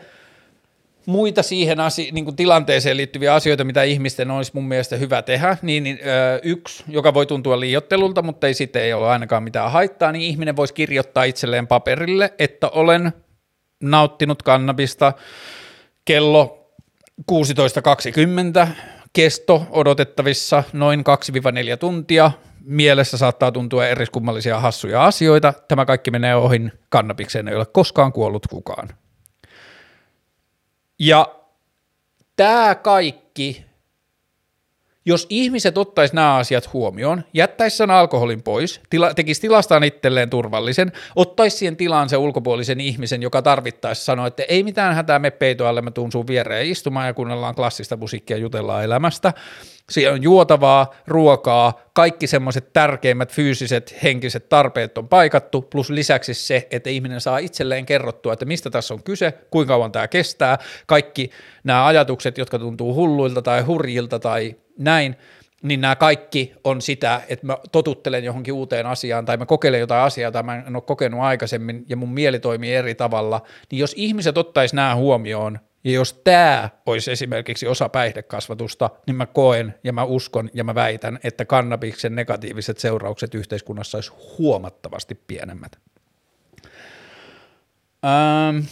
muita 1.06 1.44
siihen 1.44 1.80
asi- 1.80 2.12
niin 2.12 2.26
kuin 2.26 2.36
tilanteeseen 2.36 2.98
liittyviä 2.98 3.34
asioita, 3.34 3.64
mitä 3.64 3.84
ihmisten 3.84 4.32
olisi 4.32 4.52
mun 4.54 4.68
mielestä 4.68 4.96
hyvä 4.96 5.22
tehdä, 5.22 5.58
niin, 5.62 5.84
niin 5.84 6.00
ö, 6.06 6.40
yksi, 6.44 6.84
joka 6.88 7.14
voi 7.14 7.26
tuntua 7.26 7.60
liiottelulta, 7.60 8.22
mutta 8.22 8.48
ei 8.48 8.54
sitten 8.54 8.82
ei 8.82 8.94
ole 8.94 9.10
ainakaan 9.10 9.44
mitään 9.44 9.72
haittaa, 9.72 10.12
niin 10.12 10.22
ihminen 10.22 10.56
voisi 10.56 10.74
kirjoittaa 10.74 11.24
itselleen 11.24 11.68
paperille, 11.68 12.34
että 12.40 12.70
olen 12.70 13.14
nauttinut 13.84 14.44
kannabista 14.44 15.14
kello 16.06 16.72
16.20, 17.32 18.68
kesto 19.14 19.68
odotettavissa 19.70 20.64
noin 20.74 21.00
2-4 21.74 21.78
tuntia, 21.78 22.32
mielessä 22.70 23.18
saattaa 23.18 23.52
tuntua 23.52 23.88
eriskummallisia 23.88 24.60
hassuja 24.60 25.06
asioita. 25.06 25.54
Tämä 25.68 25.86
kaikki 25.86 26.12
menee 26.12 26.36
ohi, 26.36 26.62
kannabikseen 26.90 27.48
ei 27.48 27.56
ole 27.56 27.66
koskaan 27.66 28.14
kuollut 28.14 28.48
kukaan. 28.48 28.90
Ja 31.00 31.36
tämä 32.36 32.76
kaikki, 32.76 33.66
jos 35.06 35.28
ihmiset 35.30 35.78
ottaisi 35.78 36.16
nämä 36.16 36.36
asiat 36.36 36.74
huomioon, 36.74 37.24
jättäisi 37.34 37.78
sen 37.78 37.92
alkoholin 37.92 38.44
pois, 38.44 38.82
tila, 38.90 39.14
tekisi 39.14 39.42
tilastaan 39.42 39.84
itselleen 39.84 40.30
turvallisen, 40.30 40.92
ottaisi 41.16 41.58
siihen 41.58 41.78
tilaan 41.78 42.10
sen 42.10 42.20
ulkopuolisen 42.20 42.80
ihmisen, 42.80 43.22
joka 43.22 43.42
tarvittaisi 43.42 44.06
sanoa, 44.06 44.28
että 44.28 44.44
ei 44.44 44.64
mitään 44.64 44.96
hätää, 44.96 45.20
me 45.20 45.32
peitoalle, 45.32 45.82
mä 45.82 45.92
tuun 45.92 46.12
sun 46.12 46.28
viereen 46.28 46.68
istumaan 46.68 47.08
ja 47.08 47.14
kuunnellaan 47.14 47.56
klassista 47.56 47.98
musiikkia 47.98 48.38
jutellaan 48.38 48.84
elämästä– 48.84 49.34
siellä 49.90 50.14
on 50.14 50.24
juotavaa, 50.24 50.94
ruokaa, 51.08 51.80
kaikki 51.94 52.28
semmoiset 52.28 52.74
tärkeimmät 52.74 53.32
fyysiset, 53.32 54.04
henkiset 54.04 54.50
tarpeet 54.50 54.98
on 54.98 55.08
paikattu, 55.08 55.62
plus 55.62 55.90
lisäksi 55.90 56.34
se, 56.34 56.68
että 56.72 56.90
ihminen 56.90 57.22
saa 57.22 57.38
itselleen 57.38 57.86
kerrottua, 57.86 58.34
että 58.34 58.46
mistä 58.46 58.70
tässä 58.70 58.94
on 58.94 59.04
kyse, 59.04 59.34
kuinka 59.52 59.74
kauan 59.74 59.92
tämä 59.92 60.08
kestää, 60.08 60.58
kaikki 60.86 61.30
nämä 61.64 61.86
ajatukset, 61.86 62.38
jotka 62.38 62.60
tuntuu 62.60 62.94
hulluilta 62.94 63.42
tai 63.42 63.62
hurjilta 63.62 64.20
tai 64.20 64.56
näin, 64.78 65.16
niin 65.64 65.82
nämä 65.82 65.96
kaikki 65.96 66.54
on 66.64 66.82
sitä, 66.82 67.22
että 67.30 67.46
mä 67.46 67.58
totuttelen 67.72 68.24
johonkin 68.24 68.54
uuteen 68.54 68.86
asiaan 68.86 69.26
tai 69.26 69.38
mä 69.38 69.46
kokeilen 69.46 69.80
jotain 69.80 70.04
asiaa, 70.04 70.28
jota 70.28 70.44
mä 70.44 70.64
en 70.68 70.76
ole 70.76 70.84
kokenut 70.84 71.22
aikaisemmin 71.22 71.86
ja 71.90 71.96
mun 71.96 72.14
mieli 72.14 72.40
toimii 72.40 72.76
eri 72.76 72.96
tavalla, 72.96 73.42
niin 73.72 73.80
jos 73.80 73.94
ihmiset 73.98 74.38
ottaisi 74.38 74.76
nämä 74.76 74.96
huomioon 74.96 75.60
ja 75.84 75.92
jos 75.92 76.14
tämä 76.14 76.70
olisi 76.86 77.12
esimerkiksi 77.12 77.68
osa 77.68 77.90
päihdekasvatusta, 77.90 78.90
niin 79.08 79.16
mä 79.16 79.26
koen 79.26 79.76
ja 79.84 79.94
mä 79.94 80.04
uskon 80.04 80.50
ja 80.54 80.64
mä 80.64 80.76
väitän, 80.76 81.20
että 81.24 81.46
kannabiksen 81.46 82.16
negatiiviset 82.16 82.78
seuraukset 82.78 83.36
yhteiskunnassa 83.36 83.98
olisi 83.98 84.12
huomattavasti 84.38 85.16
pienemmät. 85.28 85.80
Ähm. 88.06 88.66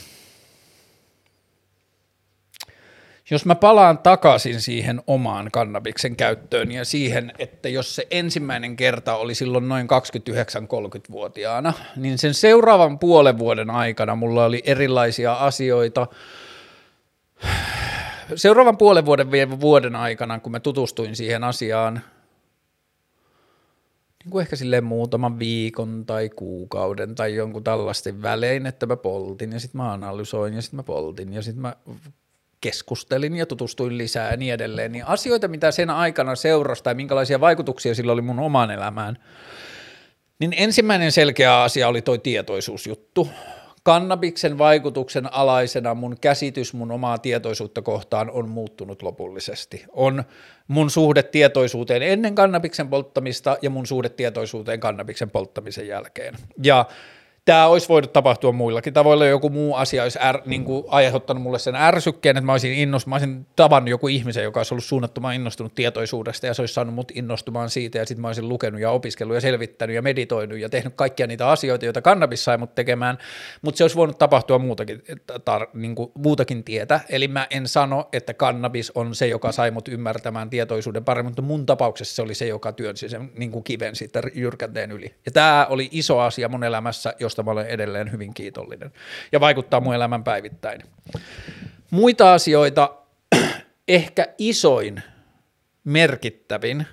Jos 3.29 3.45
mä 3.45 3.55
palaan 3.55 3.97
takaisin 3.97 4.61
siihen 4.61 5.01
omaan 5.07 5.49
kannabiksen 5.51 6.15
käyttöön 6.15 6.71
ja 6.71 6.85
siihen, 6.85 7.31
että 7.39 7.69
jos 7.69 7.95
se 7.95 8.07
ensimmäinen 8.11 8.75
kerta 8.75 9.15
oli 9.15 9.35
silloin 9.35 9.69
noin 9.69 9.87
29-30-vuotiaana, 9.87 11.73
niin 11.95 12.17
sen 12.17 12.33
seuraavan 12.33 12.99
puolen 12.99 13.37
vuoden 13.37 13.69
aikana 13.69 14.15
mulla 14.15 14.45
oli 14.45 14.63
erilaisia 14.65 15.33
asioita. 15.33 16.07
Seuraavan 18.35 18.77
puolen 18.77 19.05
vuoden, 19.05 19.59
vuoden 19.61 19.95
aikana, 19.95 20.39
kun 20.39 20.51
mä 20.51 20.59
tutustuin 20.59 21.15
siihen 21.15 21.43
asiaan, 21.43 22.01
niin 24.23 24.31
kuin 24.31 24.41
ehkä 24.41 24.55
silleen 24.55 24.83
muutaman 24.83 25.39
viikon 25.39 26.05
tai 26.05 26.29
kuukauden 26.29 27.15
tai 27.15 27.35
jonkun 27.35 27.63
tällaisten 27.63 28.21
välein, 28.21 28.65
että 28.65 28.85
mä 28.85 28.95
poltin 28.95 29.51
ja 29.51 29.59
sitten 29.59 29.81
mä 29.81 29.93
analysoin 29.93 30.53
ja 30.53 30.61
sitten 30.61 30.77
mä 30.77 30.83
poltin 30.83 31.33
ja 31.33 31.41
sitten 31.41 31.61
mä 31.61 31.75
keskustelin 32.61 33.35
ja 33.35 33.45
tutustuin 33.45 33.97
lisää 33.97 34.31
ja 34.31 34.38
niin 34.38 34.53
edelleen, 34.53 34.91
niin 34.91 35.05
asioita, 35.05 35.47
mitä 35.47 35.71
sen 35.71 35.89
aikana 35.89 36.35
seurasi 36.35 36.83
tai 36.83 36.93
minkälaisia 36.93 37.39
vaikutuksia 37.39 37.95
sillä 37.95 38.11
oli 38.11 38.21
mun 38.21 38.39
omaan 38.39 38.71
elämään, 38.71 39.17
niin 40.39 40.53
ensimmäinen 40.57 41.11
selkeä 41.11 41.61
asia 41.61 41.88
oli 41.88 42.01
toi 42.01 42.19
tietoisuusjuttu. 42.19 43.29
Kannabiksen 43.88 44.57
vaikutuksen 44.57 45.33
alaisena 45.33 45.95
mun 45.95 46.17
käsitys 46.21 46.73
mun 46.73 46.91
omaa 46.91 47.17
tietoisuutta 47.17 47.81
kohtaan 47.81 48.31
on 48.31 48.49
muuttunut 48.49 49.01
lopullisesti. 49.01 49.85
On 49.93 50.23
mun 50.67 50.89
suhde 50.89 51.23
tietoisuuteen 51.23 52.01
ennen 52.01 52.35
kannabiksen 52.35 52.88
polttamista 52.88 53.57
ja 53.61 53.69
mun 53.69 53.88
suhde 53.88 54.09
tietoisuuteen 54.09 54.79
kannabiksen 54.79 55.29
polttamisen 55.29 55.88
jälkeen. 55.88 56.35
Ja 56.63 56.85
tämä 57.47 57.67
olisi 57.67 57.89
voinut 57.89 58.13
tapahtua 58.13 58.51
muillakin 58.51 58.93
tavoilla, 58.93 59.25
joku 59.25 59.49
muu 59.49 59.75
asia 59.75 60.03
olisi 60.03 60.19
är, 60.21 60.37
niin 60.45 60.63
kuin 60.63 60.83
aiheuttanut 60.87 61.43
mulle 61.43 61.59
sen 61.59 61.75
ärsykkeen, 61.75 62.37
että 62.37 62.45
mä 62.45 62.51
olisin, 62.51 62.73
innost, 62.73 63.07
mä 63.07 63.15
olisin 63.15 63.45
tavannut 63.55 63.89
joku 63.89 64.07
ihmisen, 64.07 64.43
joka 64.43 64.59
olisi 64.59 64.73
ollut 64.73 64.83
suunnattoman 64.83 65.35
innostunut 65.35 65.75
tietoisuudesta 65.75 66.45
ja 66.47 66.53
se 66.53 66.61
olisi 66.61 66.73
saanut 66.73 66.95
mut 66.95 67.11
innostumaan 67.15 67.69
siitä 67.69 67.97
ja 67.97 68.05
sitten 68.05 68.21
mä 68.21 68.27
olisin 68.27 68.49
lukenut 68.49 68.81
ja 68.81 68.91
opiskellut 68.91 69.35
ja 69.35 69.41
selvittänyt 69.41 69.95
ja 69.95 70.01
meditoinut 70.01 70.59
ja 70.59 70.69
tehnyt 70.69 70.93
kaikkia 70.95 71.27
niitä 71.27 71.49
asioita, 71.49 71.85
joita 71.85 72.01
kannabis 72.01 72.43
sai 72.43 72.57
mut 72.57 72.75
tekemään, 72.75 73.17
mutta 73.61 73.77
se 73.77 73.83
olisi 73.83 73.95
voinut 73.95 74.17
tapahtua 74.17 74.59
muutakin, 74.59 75.03
tar, 75.45 75.67
niin 75.73 75.95
kuin, 75.95 76.11
muutakin 76.15 76.63
tietä, 76.63 76.99
eli 77.09 77.27
mä 77.27 77.47
en 77.49 77.67
sano, 77.67 78.09
että 78.13 78.33
kannabis 78.33 78.91
on 78.95 79.15
se, 79.15 79.27
joka 79.27 79.51
sai 79.51 79.71
mut 79.71 79.87
ymmärtämään 79.87 80.49
tietoisuuden 80.49 81.05
paremmin, 81.05 81.31
mutta 81.31 81.41
mun 81.41 81.65
tapauksessa 81.65 82.15
se 82.15 82.21
oli 82.21 82.35
se, 82.35 82.47
joka 82.47 82.71
työnsi 82.71 83.09
sen 83.09 83.31
niin 83.37 83.51
kuin 83.51 83.63
kiven 83.63 83.95
siitä 83.95 84.21
jyrkänteen 84.33 84.91
yli. 84.91 85.13
Ja 85.25 85.31
tämä 85.31 85.67
oli 85.69 85.89
iso 85.91 86.19
asia 86.19 86.49
mun 86.49 86.63
elämässä, 86.63 87.13
jos 87.19 87.36
josta 87.38 87.43
mä 87.43 87.51
olen 87.51 87.67
edelleen 87.67 88.11
hyvin 88.11 88.33
kiitollinen 88.33 88.91
ja 89.31 89.39
vaikuttaa 89.39 89.79
mun 89.79 89.95
elämän 89.95 90.23
päivittäin. 90.23 90.81
Muita 91.91 92.33
asioita, 92.33 92.95
ehkä 93.88 94.27
isoin, 94.38 95.03
merkittävin 95.83 96.85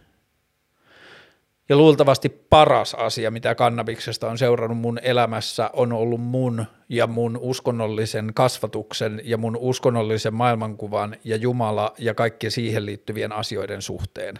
ja 1.68 1.76
luultavasti 1.76 2.28
paras 2.28 2.94
asia, 2.94 3.30
mitä 3.30 3.54
kannabiksesta 3.54 4.30
on 4.30 4.38
seurannut 4.38 4.78
mun 4.78 4.98
elämässä, 5.02 5.70
on 5.72 5.92
ollut 5.92 6.20
mun 6.20 6.64
ja 6.88 7.06
mun 7.06 7.38
uskonnollisen 7.40 8.34
kasvatuksen 8.34 9.20
ja 9.24 9.36
mun 9.36 9.56
uskonnollisen 9.56 10.34
maailmankuvan 10.34 11.16
ja 11.24 11.36
Jumala 11.36 11.94
ja 11.98 12.14
kaikki 12.14 12.50
siihen 12.50 12.86
liittyvien 12.86 13.32
asioiden 13.32 13.82
suhteen 13.82 14.38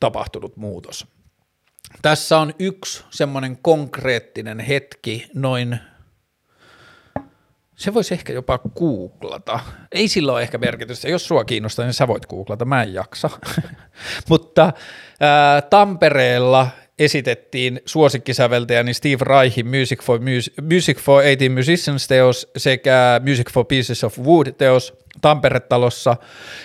tapahtunut 0.00 0.56
muutos. 0.56 1.06
Tässä 2.02 2.38
on 2.38 2.54
yksi 2.58 3.04
semmoinen 3.10 3.58
konkreettinen 3.62 4.60
hetki 4.60 5.26
noin, 5.34 5.78
se 7.76 7.94
voisi 7.94 8.14
ehkä 8.14 8.32
jopa 8.32 8.58
googlata. 8.58 9.60
Ei 9.92 10.08
sillä 10.08 10.32
ole 10.32 10.42
ehkä 10.42 10.58
merkitystä. 10.58 11.08
Jos 11.08 11.28
sua 11.28 11.44
kiinnostaa, 11.44 11.84
niin 11.84 11.94
sä 11.94 12.08
voit 12.08 12.26
googlata, 12.26 12.64
mä 12.64 12.82
en 12.82 12.94
jaksa. 12.94 13.30
Mutta 14.30 14.72
ää, 15.20 15.62
Tampereella 15.62 16.68
esitettiin 16.98 17.80
suosikkisäveltäjäni 17.86 18.94
Steve 18.94 19.24
Reihin 19.24 19.66
Music 19.66 20.02
for, 20.02 20.20
Music 20.72 20.98
for 20.98 21.22
18 21.22 21.54
Musicians 21.54 22.08
teos 22.08 22.50
sekä 22.56 23.20
Music 23.24 23.52
for 23.52 23.64
Pieces 23.64 24.04
of 24.04 24.18
Wood 24.18 24.52
teos 24.58 24.94
Tampere-talossa 25.20 26.16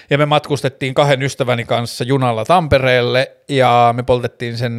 ja 0.09 0.17
me 0.17 0.25
matkustettiin 0.25 0.93
kahden 0.93 1.23
ystäväni 1.23 1.65
kanssa 1.65 2.03
junalla 2.03 2.45
Tampereelle 2.45 3.32
ja 3.49 3.93
me 3.97 4.03
poltettiin 4.03 4.57
sen 4.57 4.73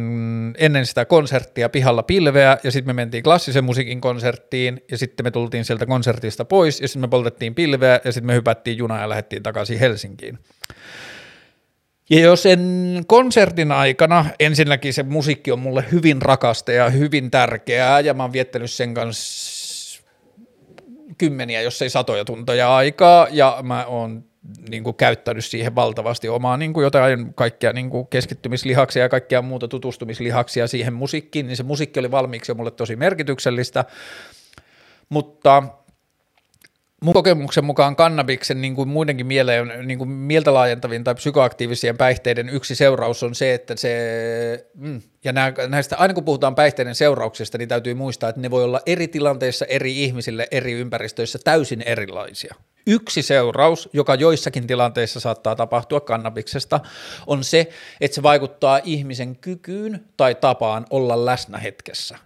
ennen 0.57 0.85
sitä 0.85 1.05
konserttia 1.05 1.69
pihalla 1.69 2.03
pilveä 2.03 2.57
ja 2.63 2.71
sitten 2.71 2.89
me 2.89 2.93
mentiin 2.93 3.23
klassisen 3.23 3.63
musiikin 3.63 4.01
konserttiin 4.01 4.83
ja 4.91 4.97
sitten 4.97 5.25
me 5.25 5.31
tultiin 5.31 5.65
sieltä 5.65 5.85
konsertista 5.85 6.45
pois 6.45 6.81
ja 6.81 6.87
sitten 6.87 7.01
me 7.01 7.07
poltettiin 7.07 7.55
pilveä 7.55 7.99
ja 8.03 8.11
sitten 8.11 8.27
me 8.27 8.33
hypättiin 8.33 8.77
junaan 8.77 9.01
ja 9.01 9.09
lähdettiin 9.09 9.43
takaisin 9.43 9.79
Helsinkiin. 9.79 10.39
Ja 12.09 12.19
jos 12.19 12.45
en 12.45 13.03
konsertin 13.07 13.71
aikana, 13.71 14.25
ensinnäkin 14.39 14.93
se 14.93 15.03
musiikki 15.03 15.51
on 15.51 15.59
mulle 15.59 15.85
hyvin 15.91 16.21
rakasta 16.21 16.71
ja 16.71 16.89
hyvin 16.89 17.31
tärkeää, 17.31 17.99
ja 17.99 18.13
mä 18.13 18.23
oon 18.23 18.33
viettänyt 18.33 18.71
sen 18.71 18.93
kanssa 18.93 20.03
kymmeniä, 21.17 21.61
jos 21.61 21.81
ei 21.81 21.89
satoja 21.89 22.25
tunteja 22.25 22.75
aikaa, 22.75 23.27
ja 23.31 23.57
mä 23.63 23.85
oon 23.85 24.23
niin 24.69 24.83
kuin 24.83 24.95
käyttänyt 24.95 25.45
siihen 25.45 25.75
valtavasti 25.75 26.29
omaa 26.29 26.57
niin 26.57 26.73
kuin 26.73 26.83
jotain 26.83 27.33
kaikkia 27.33 27.73
niin 27.73 27.89
kuin 27.89 28.07
keskittymislihaksia 28.07 29.01
ja 29.03 29.09
kaikkia 29.09 29.41
muuta 29.41 29.67
tutustumislihaksia 29.67 30.67
siihen 30.67 30.93
musiikkiin, 30.93 31.47
niin 31.47 31.57
se 31.57 31.63
musiikki 31.63 31.99
oli 31.99 32.11
valmiiksi 32.11 32.51
jo 32.51 32.55
mulle 32.55 32.71
tosi 32.71 32.95
merkityksellistä, 32.95 33.85
mutta 35.09 35.63
mun 37.05 37.13
kokemuksen 37.13 37.65
mukaan 37.65 37.95
kannabiksen 37.95 38.61
niin 38.61 38.75
kuin 38.75 38.89
muidenkin 38.89 39.27
mieleen, 39.27 39.87
niin 39.87 39.97
kuin 39.97 40.09
mieltä 40.09 40.53
laajentavin 40.53 41.03
tai 41.03 41.15
psykoaktiivisien 41.15 41.97
päihteiden 41.97 42.49
yksi 42.49 42.75
seuraus 42.75 43.23
on 43.23 43.35
se, 43.35 43.53
että 43.53 43.75
se, 43.75 44.67
mm, 44.73 45.01
ja 45.23 45.33
näistä, 45.67 45.97
aina 45.97 46.13
kun 46.13 46.25
puhutaan 46.25 46.55
päihteiden 46.55 46.95
seurauksista, 46.95 47.57
niin 47.57 47.69
täytyy 47.69 47.93
muistaa, 47.93 48.29
että 48.29 48.41
ne 48.41 48.51
voi 48.51 48.63
olla 48.63 48.81
eri 48.85 49.07
tilanteissa, 49.07 49.65
eri 49.65 50.03
ihmisille, 50.03 50.47
eri 50.51 50.71
ympäristöissä 50.71 51.39
täysin 51.43 51.81
erilaisia. 51.81 52.55
Yksi 52.87 53.21
seuraus, 53.21 53.89
joka 53.93 54.15
joissakin 54.15 54.67
tilanteissa 54.67 55.19
saattaa 55.19 55.55
tapahtua 55.55 55.99
kannabiksesta, 55.99 56.79
on 57.27 57.43
se, 57.43 57.69
että 58.01 58.15
se 58.15 58.23
vaikuttaa 58.23 58.79
ihmisen 58.83 59.35
kykyyn 59.35 60.05
tai 60.17 60.35
tapaan 60.35 60.85
olla 60.89 61.25
läsnä 61.25 61.57
hetkessä 61.57 62.17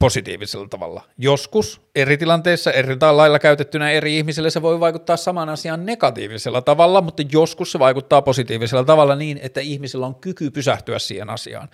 positiivisella 0.00 0.68
tavalla. 0.68 1.02
Joskus 1.18 1.80
eri 1.94 2.16
tilanteissa, 2.16 2.72
eri 2.72 2.96
lailla 3.00 3.38
käytettynä 3.38 3.90
eri 3.90 4.18
ihmisille 4.18 4.50
se 4.50 4.62
voi 4.62 4.80
vaikuttaa 4.80 5.16
saman 5.16 5.48
asian 5.48 5.86
negatiivisella 5.86 6.62
tavalla, 6.62 7.00
mutta 7.00 7.22
joskus 7.32 7.72
se 7.72 7.78
vaikuttaa 7.78 8.22
positiivisella 8.22 8.84
tavalla 8.84 9.14
niin, 9.16 9.40
että 9.42 9.60
ihmisellä 9.60 10.06
on 10.06 10.14
kyky 10.14 10.50
pysähtyä 10.50 10.98
siihen 10.98 11.30
asiaan 11.30 11.68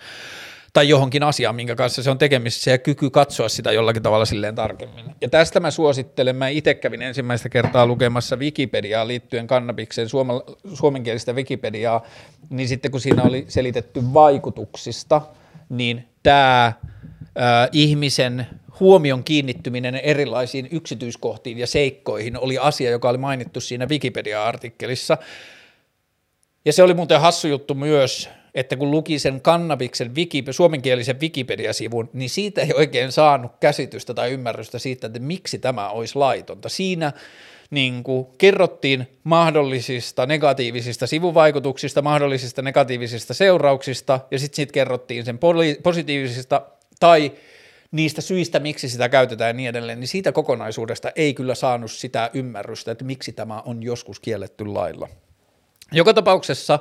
tai 0.73 0.89
johonkin 0.89 1.23
asiaan, 1.23 1.55
minkä 1.55 1.75
kanssa 1.75 2.03
se 2.03 2.09
on 2.09 2.17
tekemisissä 2.17 2.71
ja 2.71 2.77
kyky 2.77 3.09
katsoa 3.09 3.49
sitä 3.49 3.71
jollakin 3.71 4.03
tavalla 4.03 4.25
silleen 4.25 4.55
tarkemmin. 4.55 5.05
Ja 5.21 5.29
tästä 5.29 5.59
mä 5.59 5.71
suosittelen, 5.71 6.35
mä 6.35 6.47
itse 6.47 6.73
kävin 6.73 7.01
ensimmäistä 7.01 7.49
kertaa 7.49 7.85
lukemassa 7.85 8.35
Wikipediaa 8.35 9.07
liittyen 9.07 9.47
kannabikseen, 9.47 10.07
suomenkielistä 10.73 11.33
Wikipediaa, 11.33 12.03
niin 12.49 12.67
sitten 12.67 12.91
kun 12.91 13.01
siinä 13.01 13.23
oli 13.23 13.45
selitetty 13.47 14.01
vaikutuksista, 14.13 15.21
niin 15.69 16.07
tämä 16.23 16.73
ihmisen 17.71 18.47
huomion 18.79 19.23
kiinnittyminen 19.23 19.95
erilaisiin 19.95 20.67
yksityiskohtiin 20.71 21.57
ja 21.57 21.67
seikkoihin 21.67 22.39
oli 22.39 22.57
asia, 22.57 22.89
joka 22.89 23.09
oli 23.09 23.17
mainittu 23.17 23.61
siinä 23.61 23.85
Wikipedia-artikkelissa. 23.85 25.17
Ja 26.65 26.73
se 26.73 26.83
oli 26.83 26.93
muuten 26.93 27.21
hassu 27.21 27.47
juttu 27.47 27.73
myös, 27.73 28.29
että 28.55 28.75
kun 28.75 28.91
luki 28.91 29.19
sen 29.19 29.41
kannabiksen 29.41 30.15
wiki, 30.15 30.43
suomenkielisen 30.51 31.19
Wikipedia-sivun, 31.21 32.09
niin 32.13 32.29
siitä 32.29 32.61
ei 32.61 32.73
oikein 32.75 33.11
saanut 33.11 33.51
käsitystä 33.59 34.13
tai 34.13 34.31
ymmärrystä 34.31 34.79
siitä, 34.79 35.07
että 35.07 35.19
miksi 35.19 35.59
tämä 35.59 35.89
olisi 35.89 36.15
laitonta. 36.15 36.69
Siinä 36.69 37.11
niin 37.69 38.03
kuin 38.03 38.27
kerrottiin 38.37 39.07
mahdollisista 39.23 40.25
negatiivisista 40.25 41.07
sivuvaikutuksista, 41.07 42.01
mahdollisista 42.01 42.61
negatiivisista 42.61 43.33
seurauksista, 43.33 44.19
ja 44.31 44.39
sitten 44.39 44.55
siitä 44.55 44.73
kerrottiin 44.73 45.25
sen 45.25 45.39
positiivisista 45.83 46.61
tai 46.99 47.31
niistä 47.91 48.21
syistä, 48.21 48.59
miksi 48.59 48.89
sitä 48.89 49.09
käytetään 49.09 49.49
ja 49.49 49.53
niin 49.53 49.69
edelleen, 49.69 49.99
niin 49.99 50.07
siitä 50.07 50.31
kokonaisuudesta 50.31 51.11
ei 51.15 51.33
kyllä 51.33 51.55
saanut 51.55 51.91
sitä 51.91 52.29
ymmärrystä, 52.33 52.91
että 52.91 53.05
miksi 53.05 53.31
tämä 53.31 53.61
on 53.65 53.83
joskus 53.83 54.19
kielletty 54.19 54.65
lailla. 54.65 55.07
Joka 55.91 56.13
tapauksessa 56.13 56.79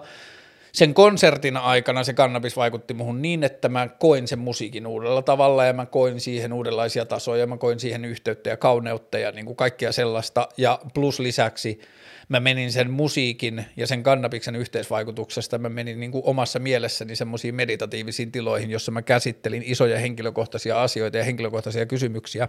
sen 0.73 0.95
konsertin 0.95 1.57
aikana 1.57 2.05
se 2.05 2.13
kannabis 2.13 2.57
vaikutti 2.57 2.95
muhun 2.95 3.23
niin, 3.23 3.45
että 3.45 3.69
mä 3.69 3.89
koin 3.89 4.29
sen 4.29 4.39
musiikin 4.39 4.87
uudella 4.87 5.23
tavalla 5.23 5.65
ja 5.65 5.73
mä 5.73 5.87
koin 5.87 6.21
siihen 6.21 6.53
uudenlaisia 6.53 7.05
tasoja, 7.05 7.47
mä 7.47 7.57
koin 7.57 7.81
siihen 7.81 8.05
yhteyttä 8.05 8.51
ja 8.51 8.57
kauneutta 8.57 9.19
ja 9.19 9.33
niin 9.33 9.47
kuin 9.47 9.57
kaikkea 9.57 9.93
sellaista 9.93 10.49
ja 10.57 10.79
plus 10.95 11.19
lisäksi 11.21 11.81
mä 12.29 12.41
menin 12.41 12.73
sen 12.73 12.91
musiikin 12.91 13.65
ja 13.77 13.87
sen 13.87 14.03
kannabiksen 14.03 14.57
yhteisvaikutuksesta, 14.57 15.59
mä 15.59 15.69
menin 15.69 16.01
niin 16.01 16.13
kuin 16.13 16.25
omassa 16.27 16.59
mielessäni 16.59 17.17
semmoisiin 17.17 17.55
meditatiivisiin 17.55 18.33
tiloihin, 18.33 18.71
jossa 18.71 18.93
mä 18.93 19.03
käsittelin 19.03 19.63
isoja 19.67 19.99
henkilökohtaisia 19.99 20.83
asioita 20.83 21.17
ja 21.17 21.25
henkilökohtaisia 21.25 21.87
kysymyksiä 21.87 22.49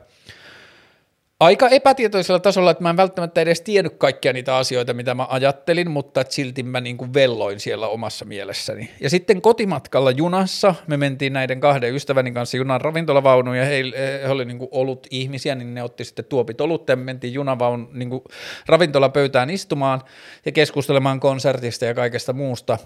aika 1.39 1.69
epätietoisella 1.69 2.39
tasolla, 2.39 2.71
että 2.71 2.83
mä 2.83 2.89
en 2.89 2.97
välttämättä 2.97 3.41
edes 3.41 3.61
tiennyt 3.61 3.93
kaikkia 3.97 4.33
niitä 4.33 4.57
asioita, 4.57 4.93
mitä 4.93 5.15
mä 5.15 5.27
ajattelin, 5.29 5.91
mutta 5.91 6.23
silti 6.29 6.63
mä 6.63 6.81
niin 6.81 6.97
kuin 6.97 7.13
velloin 7.13 7.59
siellä 7.59 7.87
omassa 7.87 8.25
mielessäni. 8.25 8.89
Ja 9.01 9.09
sitten 9.09 9.41
kotimatkalla 9.41 10.11
junassa, 10.11 10.75
me 10.87 10.97
mentiin 10.97 11.33
näiden 11.33 11.59
kahden 11.59 11.95
ystäväni 11.95 12.31
kanssa 12.31 12.57
junan 12.57 12.81
ravintolavaunuun 12.81 13.57
ja 13.57 13.65
he, 13.65 13.83
he 14.23 14.29
oli 14.29 14.45
niin 14.45 14.59
kuin 14.59 14.69
ollut 14.71 15.07
ihmisiä, 15.11 15.55
niin 15.55 15.73
ne 15.73 15.83
otti 15.83 16.05
sitten 16.05 16.25
tuopit 16.25 16.61
olutta 16.61 16.91
ja 16.91 16.95
me 16.95 17.03
mentiin 17.03 17.33
junavaun 17.33 17.89
niin 17.93 18.09
kuin 18.09 18.23
ravintolapöytään 18.65 19.49
istumaan 19.49 20.01
ja 20.45 20.51
keskustelemaan 20.51 21.19
konsertista 21.19 21.85
ja 21.85 21.93
kaikesta 21.93 22.33
muusta. 22.33 22.77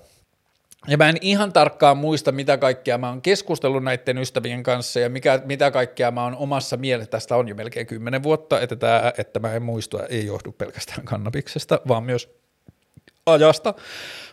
Ja 0.88 0.98
mä 0.98 1.10
en 1.10 1.18
ihan 1.22 1.54
tarkkaan 1.54 1.98
muista, 1.98 2.32
mitä 2.32 2.58
kaikkea 2.58 2.98
mä 2.98 3.10
oon 3.10 3.22
keskustellut 3.22 3.84
näiden 3.84 4.18
ystävien 4.18 4.64
kanssa 4.64 5.00
ja 5.00 5.10
mikä, 5.10 5.42
mitä 5.46 5.72
kaikkea 5.72 6.12
mä 6.12 6.24
oon 6.24 6.36
omassa 6.36 6.78
mielessä. 6.78 7.12
Tästä 7.12 7.36
on 7.36 7.48
jo 7.48 7.56
melkein 7.56 7.88
kymmenen 7.88 8.24
vuotta, 8.24 8.62
että, 8.62 8.76
tämä, 8.76 9.14
että 9.18 9.40
mä 9.40 9.54
en 9.54 9.64
muista, 9.64 10.06
ei 10.06 10.26
johdu 10.26 10.52
pelkästään 10.52 11.06
kannabiksesta, 11.06 11.82
vaan 11.88 12.04
myös 12.04 12.30
ajasta. 13.26 13.74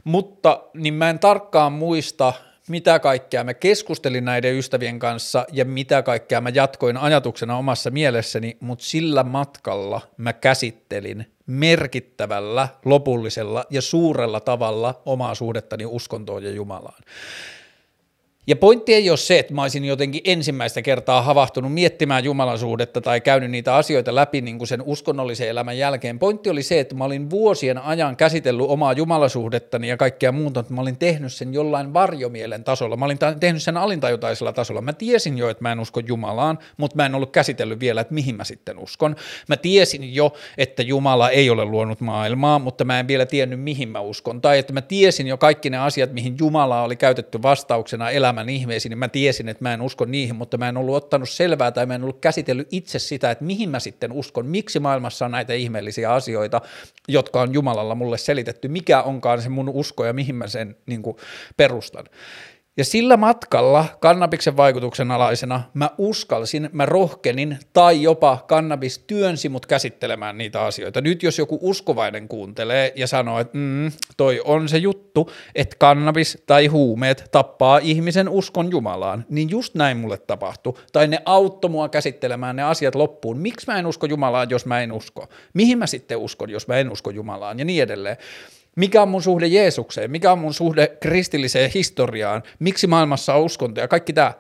Mutta 0.05 0.63
niin 0.75 0.95
mä 0.95 1.11
en 1.11 1.19
tarkkaan 1.19 1.73
muista, 1.73 2.33
mitä 2.69 2.99
kaikkea 2.99 3.45
mä 3.45 3.55
keskustelin 3.55 4.25
näiden 4.25 4.59
ystävien 4.59 4.99
kanssa 4.99 5.47
ja 5.53 5.65
mitä 5.65 6.03
kaikkea 6.03 6.41
mä 6.41 6.51
jatkoin 6.55 6.97
ajatuksena 6.97 7.57
omassa 7.57 7.91
mielessäni, 7.91 8.57
mutta 8.61 8.85
sillä 8.85 9.23
matkalla 9.23 10.01
mä 10.17 10.33
käsittelin 10.33 11.38
merkittävällä, 11.49 12.69
lopullisella 12.85 13.65
ja 13.71 13.83
suurella 13.83 14.41
tavalla 14.41 15.03
omaa 15.05 15.35
suhdettani 15.35 15.87
uskontoon 15.87 16.45
ja 16.45 16.51
Jumalaan. 16.51 17.03
Ja 18.49 18.57
pointti 18.57 18.95
ei 18.95 19.11
ole 19.11 19.17
se, 19.17 19.39
että 19.39 19.55
mä 19.55 19.63
olisin 19.63 19.85
jotenkin 19.85 20.21
ensimmäistä 20.25 20.83
kertaa 20.83 21.23
havahtunut 21.23 21.73
miettimään 21.73 22.25
jumalasuhdetta 22.25 23.01
tai 23.01 23.21
käynyt 23.21 23.51
niitä 23.51 23.75
asioita 23.75 24.15
läpi 24.15 24.41
niin 24.41 24.59
kuin 24.59 24.69
sen 24.69 24.83
uskonnollisen 24.83 25.49
elämän 25.49 25.79
jälkeen. 25.79 26.19
Pointti 26.19 26.51
oli 26.51 26.63
se, 26.63 26.81
että 26.81 26.95
mä 26.95 27.05
olin 27.05 27.31
vuosien 27.31 27.79
ajan 27.79 28.17
käsitellyt 28.17 28.67
omaa 28.69 28.93
jumalasuhdettani 28.93 29.89
ja 29.89 29.97
kaikkea 29.97 30.33
muuta, 30.33 30.61
että 30.61 30.75
mä 30.75 30.81
olin 30.81 30.99
tehnyt 30.99 31.33
sen 31.33 31.55
jollain 31.55 31.95
varjomielen 31.95 32.65
tasolla. 32.65 32.97
Mä 32.97 33.05
olin 33.05 33.19
tehnyt 33.41 33.63
sen 33.63 33.77
alintajutaisella 33.77 34.53
tasolla. 34.53 34.81
Mä 34.81 34.93
tiesin 34.93 35.39
jo, 35.39 35.49
että 35.49 35.63
mä 35.63 35.73
en 35.73 35.81
usko 35.81 36.01
Jumalaan, 36.01 36.59
mutta 36.77 36.97
mä 36.97 37.07
en 37.07 37.15
ollut 37.15 37.31
käsitellyt 37.31 37.81
vielä, 37.81 38.01
että 38.01 38.15
mihin 38.15 38.37
mä 38.37 38.45
sitten 38.45 38.79
uskon. 38.79 39.17
Mä 39.49 39.57
tiesin 39.57 40.15
jo, 40.15 40.33
että 40.59 40.83
Jumala 40.83 41.31
ei 41.31 41.51
ole 41.51 41.65
luonut 41.65 42.01
maailmaa, 42.01 42.59
mutta 42.59 42.85
mä 42.85 43.01
en 43.01 43.09
vielä 43.09 43.27
tiennyt, 43.27 43.61
mihin 43.61 43.89
mä 43.89 44.01
uskon. 44.01 44.41
Tai 44.41 44.59
että 44.59 44.73
mä 44.73 44.83
tiesin 44.83 45.27
jo 45.27 45.37
kaikki 45.37 45.71
ne 45.71 45.79
asiat, 45.79 46.13
mihin 46.13 46.37
Jumala 46.39 46.83
oli 46.83 46.97
käytetty 46.97 47.43
vastauksena 47.43 48.11
elämään 48.11 48.38
elämän 48.39 48.49
ihmeisiin, 48.55 48.91
niin 48.91 48.99
mä 48.99 49.09
tiesin, 49.09 49.49
että 49.49 49.65
mä 49.65 49.75
en 49.75 49.83
usko 49.83 50.05
niihin, 50.05 50.37
mutta 50.37 50.59
mä 50.59 50.69
en 50.69 50.77
ollut 50.77 50.97
ottanut 50.97 51.29
selvää 51.29 51.71
tai 51.71 51.87
mä 51.87 51.95
en 51.95 52.03
ollut 52.03 52.21
käsitellyt 52.21 52.69
itse 52.71 52.99
sitä, 52.99 53.31
että 53.31 53.45
mihin 53.45 53.71
mä 53.71 53.81
sitten 53.81 54.13
uskon, 54.13 54.47
miksi 54.47 54.81
maailmassa 54.81 55.25
on 55.25 55.31
näitä 55.31 55.53
ihmeellisiä 55.53 56.13
asioita, 56.13 56.61
jotka 57.09 57.41
on 57.41 57.55
Jumalalla 57.55 57.95
mulle 57.95 58.19
selitetty, 58.19 58.69
mikä 58.69 59.03
onkaan 59.03 59.43
se 59.43 59.49
mun 59.49 59.69
usko 59.69 60.05
ja 60.05 60.13
mihin 60.13 60.35
mä 60.35 60.47
sen 60.47 60.77
niin 60.87 61.03
kuin, 61.03 61.17
perustan. 61.57 62.05
Ja 62.79 62.85
sillä 62.85 63.17
matkalla 63.17 63.85
kannabiksen 64.01 64.57
vaikutuksen 64.57 65.11
alaisena 65.11 65.63
mä 65.75 65.91
uskalsin, 65.99 66.71
mä 66.73 66.87
rohkenin 66.87 67.59
tai 67.73 68.03
jopa 68.03 68.45
kannabis 68.49 68.99
työnsi 68.99 69.49
mut 69.49 69.67
käsittelemään 69.67 70.39
niitä 70.39 70.63
asioita. 70.63 71.01
Nyt 71.01 71.23
jos 71.23 71.39
joku 71.39 71.59
uskovainen 71.63 72.29
kuuntelee 72.29 72.93
ja 72.97 73.07
sanoo, 73.07 73.41
että 73.41 73.59
mm, 73.59 73.93
toi 74.17 74.41
on 74.45 74.69
se 74.69 74.79
juttu, 74.79 75.31
että 75.55 75.77
kannabis 75.79 76.43
tai 76.47 76.67
huumeet 76.67 77.29
tappaa 77.33 77.79
ihmisen 77.79 78.29
uskon 78.29 78.71
Jumalaan, 78.71 79.25
niin 79.29 79.51
just 79.51 79.75
näin 79.75 79.97
mulle 79.97 80.19
tapahtui. 80.19 80.75
Tai 80.93 81.09
ne 81.09 81.23
auttoi 81.25 81.71
mua 81.71 81.89
käsittelemään 81.89 82.57
ne 82.57 82.63
asiat 82.63 82.95
loppuun. 82.95 83.39
Miksi 83.39 83.67
mä 83.67 83.79
en 83.79 83.87
usko 83.87 84.07
Jumalaan, 84.07 84.51
jos 84.51 84.67
mä 84.67 84.81
en 84.81 84.93
usko? 84.93 85.29
Mihin 85.55 85.79
mä 85.79 85.87
sitten 85.87 86.19
uskon, 86.19 86.51
jos 86.51 86.69
mä 86.69 86.77
en 86.77 86.93
usko 86.93 87.11
Jumalaan 87.11 87.59
ja 87.59 87.65
niin 87.65 87.83
edelleen 87.83 88.17
mikä 88.79 89.03
on 89.03 89.09
mun 89.09 89.23
suhde 89.23 89.47
Jeesukseen, 89.47 90.11
mikä 90.11 90.33
on 90.33 90.39
mun 90.39 90.55
suhde 90.55 90.97
kristilliseen 91.01 91.71
historiaan, 91.75 92.43
miksi 92.59 92.87
maailmassa 92.87 93.35
on 93.35 93.43
uskonto 93.43 93.81
ja 93.81 93.89
kaikki 93.89 94.13
tämä. 94.13 94.33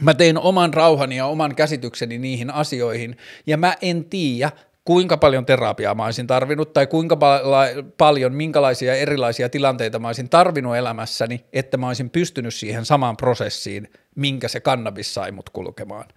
Mä 0.00 0.14
tein 0.14 0.38
oman 0.38 0.74
rauhani 0.74 1.16
ja 1.16 1.26
oman 1.26 1.54
käsitykseni 1.54 2.18
niihin 2.18 2.50
asioihin, 2.50 3.16
ja 3.46 3.56
mä 3.56 3.76
en 3.82 4.04
tiedä, 4.04 4.50
kuinka 4.84 5.16
paljon 5.16 5.46
terapiaa 5.46 5.94
mä 5.94 6.04
olisin 6.04 6.26
tarvinnut 6.26 6.72
tai 6.72 6.86
kuinka 6.86 7.16
pal- 7.16 7.82
paljon, 7.98 8.34
minkälaisia 8.34 8.94
erilaisia 8.94 9.48
tilanteita 9.48 9.98
mä 9.98 10.08
olisin 10.08 10.28
tarvinnut 10.28 10.76
elämässäni, 10.76 11.44
että 11.52 11.76
mä 11.76 11.86
olisin 11.88 12.10
pystynyt 12.10 12.54
siihen 12.54 12.84
samaan 12.84 13.16
prosessiin, 13.16 13.90
minkä 14.14 14.48
se 14.48 14.60
kannabis 14.60 15.14
sai 15.14 15.32
mut 15.32 15.50
kulkemaan. 15.50 16.08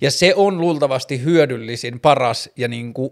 Ja 0.00 0.10
se 0.10 0.34
on 0.36 0.60
luultavasti 0.60 1.22
hyödyllisin, 1.22 2.00
paras 2.00 2.50
ja 2.56 2.68
niin 2.68 2.94
kuin 2.94 3.10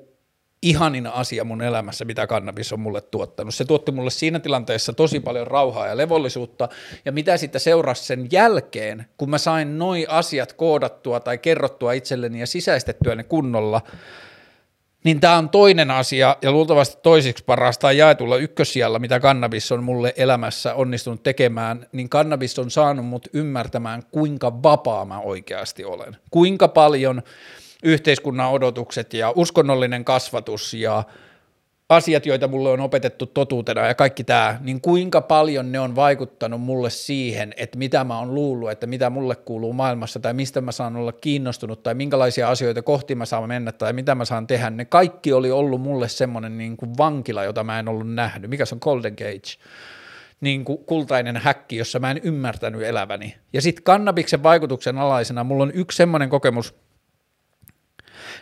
ihanin 0.68 1.06
asia 1.06 1.44
mun 1.44 1.62
elämässä, 1.62 2.04
mitä 2.04 2.26
kannabis 2.26 2.72
on 2.72 2.80
mulle 2.80 3.00
tuottanut. 3.00 3.54
Se 3.54 3.64
tuotti 3.64 3.92
mulle 3.92 4.10
siinä 4.10 4.40
tilanteessa 4.40 4.92
tosi 4.92 5.20
paljon 5.20 5.46
rauhaa 5.46 5.86
ja 5.86 5.96
levollisuutta, 5.96 6.68
ja 7.04 7.12
mitä 7.12 7.36
sitten 7.36 7.60
seurasi 7.60 8.04
sen 8.04 8.28
jälkeen, 8.32 9.06
kun 9.16 9.30
mä 9.30 9.38
sain 9.38 9.78
noi 9.78 10.06
asiat 10.08 10.52
koodattua 10.52 11.20
tai 11.20 11.38
kerrottua 11.38 11.92
itselleni 11.92 12.40
ja 12.40 12.46
sisäistettyä 12.46 13.14
ne 13.14 13.22
kunnolla, 13.22 13.82
niin 15.04 15.20
tämä 15.20 15.36
on 15.36 15.48
toinen 15.48 15.90
asia 15.90 16.36
ja 16.42 16.52
luultavasti 16.52 16.96
toisiksi 17.02 17.44
parasta 17.44 17.92
jaetulla 17.92 18.36
ykkössijalla, 18.36 18.98
mitä 18.98 19.20
kannabis 19.20 19.72
on 19.72 19.84
mulle 19.84 20.14
elämässä 20.16 20.74
onnistunut 20.74 21.22
tekemään, 21.22 21.86
niin 21.92 22.08
kannabis 22.08 22.58
on 22.58 22.70
saanut 22.70 23.06
mut 23.06 23.28
ymmärtämään, 23.32 24.02
kuinka 24.10 24.62
vapaa 24.62 25.04
mä 25.04 25.20
oikeasti 25.20 25.84
olen. 25.84 26.16
Kuinka 26.30 26.68
paljon 26.68 27.22
yhteiskunnan 27.86 28.50
odotukset 28.50 29.14
ja 29.14 29.32
uskonnollinen 29.36 30.04
kasvatus 30.04 30.74
ja 30.74 31.04
asiat, 31.88 32.26
joita 32.26 32.48
mulle 32.48 32.70
on 32.70 32.80
opetettu 32.80 33.26
totuutena 33.26 33.86
ja 33.86 33.94
kaikki 33.94 34.24
tämä, 34.24 34.58
niin 34.60 34.80
kuinka 34.80 35.20
paljon 35.20 35.72
ne 35.72 35.80
on 35.80 35.96
vaikuttanut 35.96 36.60
mulle 36.60 36.90
siihen, 36.90 37.54
että 37.56 37.78
mitä 37.78 38.04
mä 38.04 38.18
oon 38.18 38.34
luullut, 38.34 38.70
että 38.70 38.86
mitä 38.86 39.10
mulle 39.10 39.36
kuuluu 39.36 39.72
maailmassa 39.72 40.20
tai 40.20 40.34
mistä 40.34 40.60
mä 40.60 40.72
saan 40.72 40.96
olla 40.96 41.12
kiinnostunut 41.12 41.82
tai 41.82 41.94
minkälaisia 41.94 42.48
asioita 42.50 42.82
kohti 42.82 43.14
mä 43.14 43.24
saan 43.24 43.48
mennä 43.48 43.72
tai 43.72 43.92
mitä 43.92 44.14
mä 44.14 44.24
saan 44.24 44.46
tehdä, 44.46 44.70
ne 44.70 44.84
kaikki 44.84 45.32
oli 45.32 45.50
ollut 45.50 45.80
mulle 45.80 46.08
semmoinen 46.08 46.58
niin 46.58 46.76
kuin 46.76 46.98
vankila, 46.98 47.44
jota 47.44 47.64
mä 47.64 47.78
en 47.78 47.88
ollut 47.88 48.14
nähnyt. 48.14 48.50
Mikä 48.50 48.64
se 48.64 48.74
on 48.74 48.78
Golden 48.82 49.14
Gate? 49.18 49.66
niin 50.40 50.64
kuin 50.64 50.78
kultainen 50.78 51.36
häkki, 51.36 51.76
jossa 51.76 51.98
mä 51.98 52.10
en 52.10 52.20
ymmärtänyt 52.22 52.82
eläväni. 52.82 53.36
Ja 53.52 53.62
sitten 53.62 53.84
kannabiksen 53.84 54.42
vaikutuksen 54.42 54.98
alaisena 54.98 55.44
mulla 55.44 55.62
on 55.62 55.72
yksi 55.74 55.96
semmoinen 55.96 56.28
kokemus, 56.28 56.74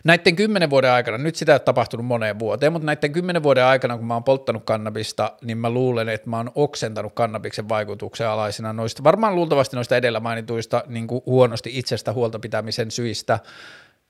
näiden 0.05 0.37
kymmenen 0.37 0.71
vuoden 0.71 0.91
aikana, 0.91 1.19
nyt 1.19 1.37
sitä 1.37 1.53
ei 1.53 1.55
ole 1.55 1.61
tapahtunut 1.61 2.07
moneen 2.07 2.39
vuoteen, 2.39 2.73
mutta 2.73 2.87
näiden 2.87 3.13
kymmenen 3.13 3.43
vuoden 3.43 3.65
aikana, 3.65 3.97
kun 3.97 4.07
mä 4.07 4.15
oon 4.15 4.25
polttanut 4.25 4.65
kannabista, 4.65 5.33
niin 5.43 5.59
mä 5.59 5.71
luulen, 5.71 6.09
että 6.09 6.31
mä 6.31 6.37
oon 6.37 6.51
oksentanut 6.55 7.13
kannabiksen 7.15 7.69
vaikutuksen 7.69 8.29
alaisena 8.29 8.73
noista, 8.73 9.05
varmaan 9.05 9.35
luultavasti 9.35 9.77
noista 9.77 9.97
edellä 9.97 10.21
mainituista 10.21 10.85
niin 10.87 11.07
kuin 11.07 11.23
huonosti 11.27 11.79
itsestä 11.79 12.13
huolta 12.13 12.39
pitämisen 12.39 12.91
syistä, 12.91 13.39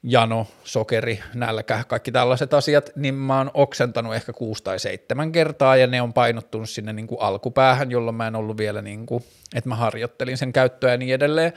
jano, 0.03 0.47
sokeri, 0.64 1.20
nälkä, 1.34 1.84
kaikki 1.88 2.12
tällaiset 2.12 2.55
asiat, 2.55 2.90
niin 2.97 3.14
mä 3.14 3.38
oon 3.38 3.51
oksentanut 3.55 4.14
ehkä 4.14 4.32
kuusi 4.32 4.64
tai 4.64 4.78
seitsemän 4.78 5.32
kertaa 5.32 5.76
ja 5.76 5.86
ne 5.86 6.03
on 6.03 6.12
painottunut 6.12 6.70
sinne 6.70 6.92
niin 6.92 7.07
kuin 7.07 7.20
alkupäähän, 7.20 7.90
jolloin 7.90 8.16
mä 8.16 8.26
en 8.26 8.36
ollut 8.36 8.57
vielä, 8.57 8.82
niin 8.82 9.07
kuin, 9.07 9.24
että 9.55 9.68
mä 9.68 9.76
harjoittelin 9.76 10.36
sen 10.36 10.53
käyttöä 10.53 10.90
ja 10.90 10.97
niin 10.97 11.14
edelleen. 11.14 11.53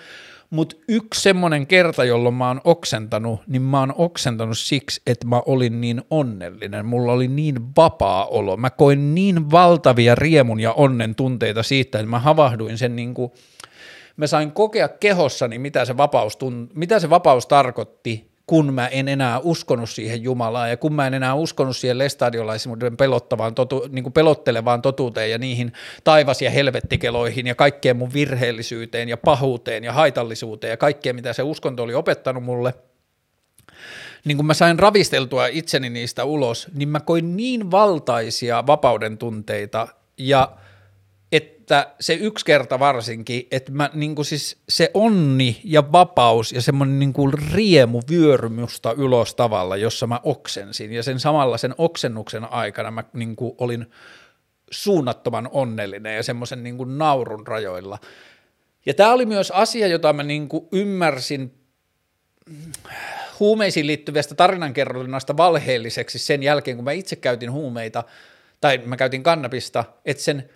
Mutta 0.50 0.76
yksi 0.88 1.22
semmoinen 1.22 1.68
kerta, 1.68 2.04
jolloin 2.04 2.36
mä 2.36 2.48
oon 2.48 2.62
oksentanut, 2.64 3.42
niin 3.48 3.62
mä 3.62 3.80
oon 3.80 3.94
oksentanut 3.98 4.58
siksi, 4.58 5.02
että 5.08 5.28
mä 5.28 5.42
olin 5.46 5.82
niin 5.82 6.02
onnellinen. 6.10 6.86
Mulla 6.86 7.12
oli 7.14 7.28
niin 7.28 7.76
vapaa 7.78 8.26
olo. 8.26 8.58
Mä 8.58 8.70
koin 8.70 9.16
niin 9.16 9.52
valtavia 9.52 10.16
riemun 10.16 10.60
ja 10.60 10.74
onnen 10.74 11.16
tunteita 11.16 11.64
siitä, 11.64 12.00
että 12.00 12.10
mä 12.10 12.20
havahduin 12.20 12.78
sen 12.78 12.96
niin 12.96 13.14
kuin, 13.14 13.32
mä 14.18 14.28
sain 14.28 14.52
kokea 14.52 14.88
kehossani, 14.88 15.60
mitä 15.60 15.86
se 15.86 15.98
vapaus, 15.98 16.36
tunt- 16.36 16.72
mitä 16.74 17.00
se 17.00 17.10
vapaus 17.10 17.48
tarkoitti 17.48 18.27
kun 18.48 18.74
mä 18.74 18.88
en 18.88 19.08
enää 19.08 19.40
uskonut 19.40 19.90
siihen 19.90 20.24
Jumalaan 20.24 20.70
ja 20.70 20.78
kun 20.78 20.94
mä 20.94 21.08
en 21.08 21.14
enää 21.14 21.34
uskonut 21.34 21.78
siihen 21.78 21.98
lestadiolaisuuden 21.98 22.98
pelottavaan, 22.98 23.56
totu, 23.56 23.88
niin 23.92 24.04
kuin 24.04 24.14
pelottelevaan 24.14 24.82
totuuteen 24.82 25.32
ja 25.32 25.38
niihin 25.38 25.74
taivas- 26.04 26.42
ja 26.42 26.50
helvettikeloihin 26.50 27.48
ja 27.48 27.56
kaikkeen 27.56 27.98
mun 27.98 28.14
virheellisyyteen 28.14 29.10
ja 29.10 29.18
pahuuteen 29.18 29.84
ja 29.84 29.94
haitallisuuteen 29.94 30.72
ja 30.72 30.78
kaikkeen, 30.78 31.16
mitä 31.16 31.34
se 31.34 31.44
uskonto 31.44 31.84
oli 31.84 31.94
opettanut 31.94 32.44
mulle, 32.44 32.74
niin 34.26 34.38
kun 34.38 34.46
mä 34.46 34.54
sain 34.54 34.80
ravisteltua 34.80 35.48
itseni 35.48 35.90
niistä 35.90 36.24
ulos, 36.24 36.68
niin 36.74 36.90
mä 36.90 37.00
koin 37.00 37.38
niin 37.38 37.72
valtaisia 37.72 38.68
vapauden 38.68 39.18
tunteita 39.18 39.88
ja 40.18 40.52
että 41.68 41.94
se 42.00 42.14
yksi 42.14 42.46
kerta 42.46 42.80
varsinkin, 42.80 43.48
että 43.52 43.72
mä 43.72 43.90
niin 43.94 44.16
kuin 44.16 44.26
siis 44.26 44.58
se 44.70 44.92
onni 44.94 45.62
ja 45.64 45.92
vapaus 45.92 46.52
ja 46.52 46.62
semmoinen 46.62 47.00
niin 47.00 47.14
kuin 47.14 47.34
riemu 47.54 48.02
vyöry 48.10 48.50
musta 48.50 48.94
ylös 48.98 49.36
tavalla, 49.36 49.78
jossa 49.78 50.08
mä 50.08 50.20
oksensin 50.24 50.94
ja 50.94 51.04
sen 51.04 51.20
samalla 51.20 51.58
sen 51.58 51.76
oksennuksen 51.78 52.52
aikana 52.52 52.92
mä 52.92 53.04
niin 53.14 53.36
kuin 53.36 53.56
olin 53.58 53.86
suunnattoman 54.72 55.50
onnellinen 55.52 56.16
ja 56.16 56.24
semmoisen 56.24 56.64
niin 56.64 56.78
kuin 56.78 56.98
naurun 56.98 57.48
rajoilla. 57.48 58.00
Ja 58.86 58.94
tämä 58.94 59.12
oli 59.12 59.26
myös 59.26 59.52
asia, 59.52 59.88
jota 59.88 60.14
mä 60.14 60.24
niin 60.24 60.50
kuin 60.50 60.68
ymmärsin 60.72 61.54
huumeisiin 63.40 63.88
liittyvästä 63.88 64.36
tarinankerronnasta 64.36 65.38
valheelliseksi 65.38 66.20
sen 66.20 66.44
jälkeen, 66.44 66.78
kun 66.78 66.84
mä 66.84 66.92
itse 66.92 67.16
käytin 67.16 67.52
huumeita, 67.52 68.04
tai 68.62 68.78
mä 68.78 68.98
käytin 68.98 69.24
kannabista, 69.24 69.84
että 70.06 70.24
sen 70.24 70.50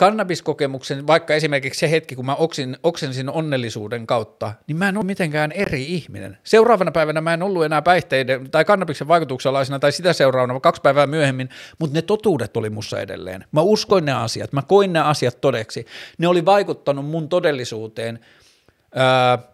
kannabiskokemuksen, 0.00 1.06
vaikka 1.06 1.34
esimerkiksi 1.34 1.80
se 1.80 1.90
hetki, 1.90 2.16
kun 2.16 2.26
mä 2.26 2.34
oksin, 2.34 2.76
oksensin 2.82 3.30
onnellisuuden 3.30 4.06
kautta, 4.06 4.52
niin 4.66 4.76
mä 4.76 4.88
en 4.88 4.96
ole 4.96 5.04
mitenkään 5.04 5.52
eri 5.52 5.84
ihminen. 5.84 6.38
Seuraavana 6.44 6.90
päivänä 6.90 7.20
mä 7.20 7.34
en 7.34 7.42
ollut 7.42 7.64
enää 7.64 7.82
päihteiden 7.82 8.50
tai 8.50 8.64
kannabiksen 8.64 9.08
vaikutuksalaisena 9.08 9.78
tai 9.78 9.92
sitä 9.92 10.12
seuraavana 10.12 10.60
kaksi 10.60 10.82
päivää 10.82 11.06
myöhemmin, 11.06 11.48
mutta 11.78 11.94
ne 11.98 12.02
totuudet 12.02 12.56
oli 12.56 12.70
mussa 12.70 13.00
edelleen. 13.00 13.44
Mä 13.52 13.60
uskoin 13.60 14.04
ne 14.04 14.12
asiat, 14.12 14.52
mä 14.52 14.62
koin 14.62 14.92
ne 14.92 15.00
asiat 15.00 15.40
todeksi. 15.40 15.86
Ne 16.18 16.28
oli 16.28 16.44
vaikuttanut 16.44 17.06
mun 17.06 17.28
todellisuuteen. 17.28 18.18
Öö, 18.96 19.50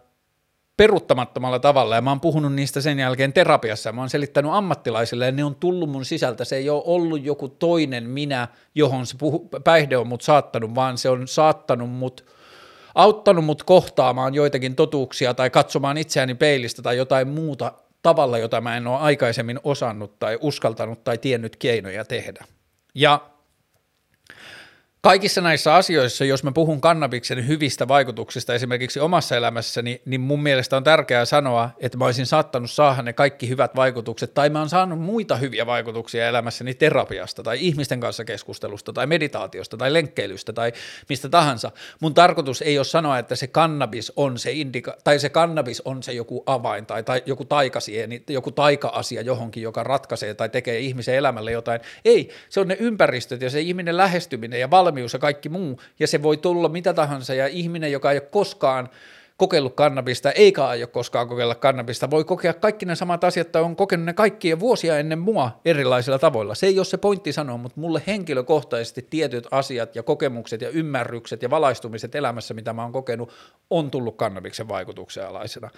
peruttamattomalla 0.77 1.59
tavalla 1.59 1.95
ja 1.95 2.01
mä 2.01 2.11
oon 2.11 2.19
puhunut 2.19 2.53
niistä 2.53 2.81
sen 2.81 2.99
jälkeen 2.99 3.33
terapiassa. 3.33 3.91
Mä 3.91 4.01
oon 4.01 4.09
selittänyt 4.09 4.51
ammattilaisille 4.51 5.25
ja 5.25 5.31
ne 5.31 5.43
on 5.43 5.55
tullut 5.55 5.89
mun 5.89 6.05
sisältä. 6.05 6.45
Se 6.45 6.55
ei 6.55 6.69
ole 6.69 6.83
ollut 6.85 7.23
joku 7.23 7.49
toinen 7.49 8.09
minä, 8.09 8.47
johon 8.75 9.05
se 9.05 9.17
puhu, 9.17 9.49
päihde 9.63 9.97
on 9.97 10.07
mut 10.07 10.21
saattanut, 10.21 10.75
vaan 10.75 10.97
se 10.97 11.09
on 11.09 11.27
saattanut 11.27 11.89
mut, 11.89 12.25
auttanut 12.95 13.45
mut 13.45 13.63
kohtaamaan 13.63 14.33
joitakin 14.33 14.75
totuuksia 14.75 15.33
tai 15.33 15.49
katsomaan 15.49 15.97
itseäni 15.97 16.35
peilistä 16.35 16.81
tai 16.81 16.97
jotain 16.97 17.27
muuta 17.27 17.73
tavalla, 18.01 18.37
jota 18.37 18.61
mä 18.61 18.77
en 18.77 18.87
ole 18.87 18.97
aikaisemmin 18.97 19.59
osannut 19.63 20.19
tai 20.19 20.37
uskaltanut 20.41 21.03
tai 21.03 21.17
tiennyt 21.17 21.55
keinoja 21.55 22.05
tehdä. 22.05 22.45
Ja 22.95 23.21
kaikissa 25.07 25.41
näissä 25.41 25.75
asioissa, 25.75 26.25
jos 26.25 26.43
mä 26.43 26.51
puhun 26.51 26.81
kannabiksen 26.81 27.47
hyvistä 27.47 27.87
vaikutuksista 27.87 28.53
esimerkiksi 28.53 28.99
omassa 28.99 29.35
elämässäni, 29.35 30.01
niin 30.05 30.21
mun 30.21 30.43
mielestä 30.43 30.77
on 30.77 30.83
tärkeää 30.83 31.25
sanoa, 31.25 31.69
että 31.79 31.97
mä 31.97 32.05
olisin 32.05 32.25
saattanut 32.25 32.71
saada 32.71 33.01
ne 33.01 33.13
kaikki 33.13 33.49
hyvät 33.49 33.75
vaikutukset, 33.75 34.33
tai 34.33 34.49
mä 34.49 34.59
oon 34.59 34.69
saanut 34.69 34.99
muita 34.99 35.35
hyviä 35.35 35.65
vaikutuksia 35.65 36.27
elämässäni 36.27 36.73
terapiasta, 36.73 37.43
tai 37.43 37.57
ihmisten 37.61 37.99
kanssa 37.99 38.25
keskustelusta, 38.25 38.93
tai 38.93 39.07
meditaatiosta, 39.07 39.77
tai 39.77 39.93
lenkkeilystä, 39.93 40.53
tai 40.53 40.73
mistä 41.09 41.29
tahansa. 41.29 41.71
Mun 41.99 42.13
tarkoitus 42.13 42.61
ei 42.61 42.77
ole 42.77 42.85
sanoa, 42.85 43.19
että 43.19 43.35
se 43.35 43.47
kannabis 43.47 44.13
on 44.15 44.39
se 44.39 44.51
indika- 44.51 44.97
tai 45.03 45.19
se 45.19 45.29
kannabis 45.29 45.81
on 45.85 46.03
se 46.03 46.13
joku 46.13 46.43
avain, 46.45 46.85
tai, 46.85 47.03
tai 47.03 47.23
joku 47.25 47.45
taikasieni, 47.45 48.23
joku 48.29 48.51
taika-asia 48.51 49.21
johonkin, 49.21 49.63
joka 49.63 49.83
ratkaisee 49.83 50.33
tai 50.33 50.49
tekee 50.49 50.79
ihmisen 50.79 51.15
elämälle 51.15 51.51
jotain. 51.51 51.81
Ei, 52.05 52.29
se 52.49 52.59
on 52.59 52.67
ne 52.67 52.77
ympäristöt 52.79 53.41
ja 53.41 53.49
se 53.49 53.61
ihminen 53.61 53.97
lähestyminen 53.97 54.59
ja 54.59 54.69
valmius 54.69 54.96
valmius 54.97 55.13
ja 55.13 55.19
kaikki 55.19 55.49
muu, 55.49 55.79
ja 55.99 56.07
se 56.07 56.23
voi 56.23 56.37
tulla 56.37 56.69
mitä 56.69 56.93
tahansa, 56.93 57.33
ja 57.33 57.47
ihminen, 57.47 57.91
joka 57.91 58.11
ei 58.11 58.17
ole 58.17 58.29
koskaan 58.31 58.89
kokeillut 59.37 59.75
kannabista, 59.75 60.31
eikä 60.31 60.65
aio 60.65 60.87
koskaan 60.87 61.27
kokeilla 61.27 61.55
kannabista, 61.55 62.09
voi 62.09 62.23
kokea 62.23 62.53
kaikki 62.53 62.85
ne 62.85 62.95
samat 62.95 63.23
asiat, 63.23 63.51
tai 63.51 63.61
on 63.61 63.75
kokenut 63.75 64.05
ne 64.05 64.13
kaikkia 64.13 64.59
vuosia 64.59 64.97
ennen 64.97 65.19
mua 65.19 65.61
erilaisilla 65.65 66.19
tavoilla. 66.19 66.55
Se 66.55 66.67
ei 66.67 66.79
ole 66.79 66.85
se 66.85 66.97
pointti 66.97 67.33
sanoa, 67.33 67.57
mutta 67.57 67.79
mulle 67.79 68.01
henkilökohtaisesti 68.07 69.07
tietyt 69.09 69.47
asiat 69.51 69.95
ja 69.95 70.03
kokemukset 70.03 70.61
ja 70.61 70.69
ymmärrykset 70.69 71.41
ja 71.41 71.49
valaistumiset 71.49 72.15
elämässä, 72.15 72.53
mitä 72.53 72.73
mä 72.73 72.81
oon 72.81 72.91
kokenut, 72.91 73.29
on 73.69 73.91
tullut 73.91 74.17
kannabiksen 74.17 74.67
vaikutuksen 74.67 75.27
alaisena. 75.27 75.69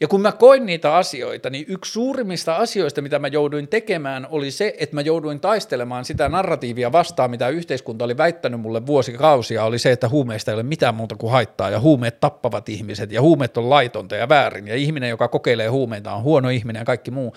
Ja 0.00 0.08
kun 0.08 0.20
mä 0.20 0.32
koin 0.32 0.66
niitä 0.66 0.96
asioita, 0.96 1.50
niin 1.50 1.64
yksi 1.68 1.92
suurimmista 1.92 2.56
asioista, 2.56 3.02
mitä 3.02 3.18
mä 3.18 3.28
jouduin 3.28 3.68
tekemään, 3.68 4.26
oli 4.30 4.50
se, 4.50 4.74
että 4.78 4.94
mä 4.94 5.00
jouduin 5.00 5.40
taistelemaan 5.40 6.04
sitä 6.04 6.28
narratiivia 6.28 6.92
vastaan, 6.92 7.30
mitä 7.30 7.48
yhteiskunta 7.48 8.04
oli 8.04 8.16
väittänyt 8.16 8.60
mulle 8.60 8.86
vuosikausia, 8.86 9.64
oli 9.64 9.78
se, 9.78 9.92
että 9.92 10.08
huumeista 10.08 10.50
ei 10.50 10.54
ole 10.54 10.62
mitään 10.62 10.94
muuta 10.94 11.16
kuin 11.16 11.32
haittaa, 11.32 11.70
ja 11.70 11.80
huumeet 11.80 12.20
tappavat 12.20 12.68
ihmiset, 12.68 13.12
ja 13.12 13.22
huumeet 13.22 13.56
on 13.56 13.70
laitonta 13.70 14.16
ja 14.16 14.28
väärin, 14.28 14.68
ja 14.68 14.74
ihminen, 14.74 15.10
joka 15.10 15.28
kokeilee 15.28 15.68
huumeita, 15.68 16.14
on 16.14 16.22
huono 16.22 16.48
ihminen 16.48 16.80
ja 16.80 16.84
kaikki 16.84 17.10
muu. 17.10 17.34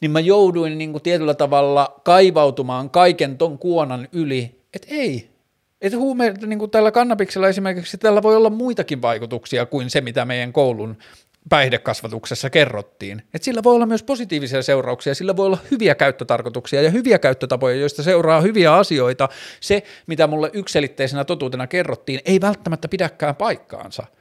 Niin 0.00 0.10
mä 0.10 0.20
jouduin 0.20 0.78
niin 0.78 0.92
kuin 0.92 1.02
tietyllä 1.02 1.34
tavalla 1.34 2.00
kaivautumaan 2.04 2.90
kaiken 2.90 3.38
ton 3.38 3.58
kuonan 3.58 4.08
yli, 4.12 4.60
että 4.74 4.88
ei, 4.90 5.28
että 5.80 5.98
huumeet, 5.98 6.42
niin 6.42 6.58
kuin 6.58 6.70
tällä 6.70 6.90
kannabiksella 6.90 7.48
esimerkiksi, 7.48 7.98
tällä 7.98 8.22
voi 8.22 8.36
olla 8.36 8.50
muitakin 8.50 9.02
vaikutuksia 9.02 9.66
kuin 9.66 9.90
se, 9.90 10.00
mitä 10.00 10.24
meidän 10.24 10.52
koulun 10.52 10.96
päihdekasvatuksessa 11.48 12.50
kerrottiin, 12.50 13.22
että 13.34 13.44
sillä 13.44 13.62
voi 13.62 13.74
olla 13.74 13.86
myös 13.86 14.02
positiivisia 14.02 14.62
seurauksia, 14.62 15.14
sillä 15.14 15.36
voi 15.36 15.46
olla 15.46 15.58
hyviä 15.70 15.94
käyttötarkoituksia 15.94 16.82
ja 16.82 16.90
hyviä 16.90 17.18
käyttötapoja, 17.18 17.76
joista 17.76 18.02
seuraa 18.02 18.40
hyviä 18.40 18.74
asioita. 18.74 19.28
Se, 19.60 19.82
mitä 20.06 20.26
mulle 20.26 20.50
ykselitteisenä 20.52 21.24
totuutena 21.24 21.66
kerrottiin, 21.66 22.20
ei 22.24 22.40
välttämättä 22.40 22.88
pidäkään 22.88 23.36
paikkaansa– 23.36 24.06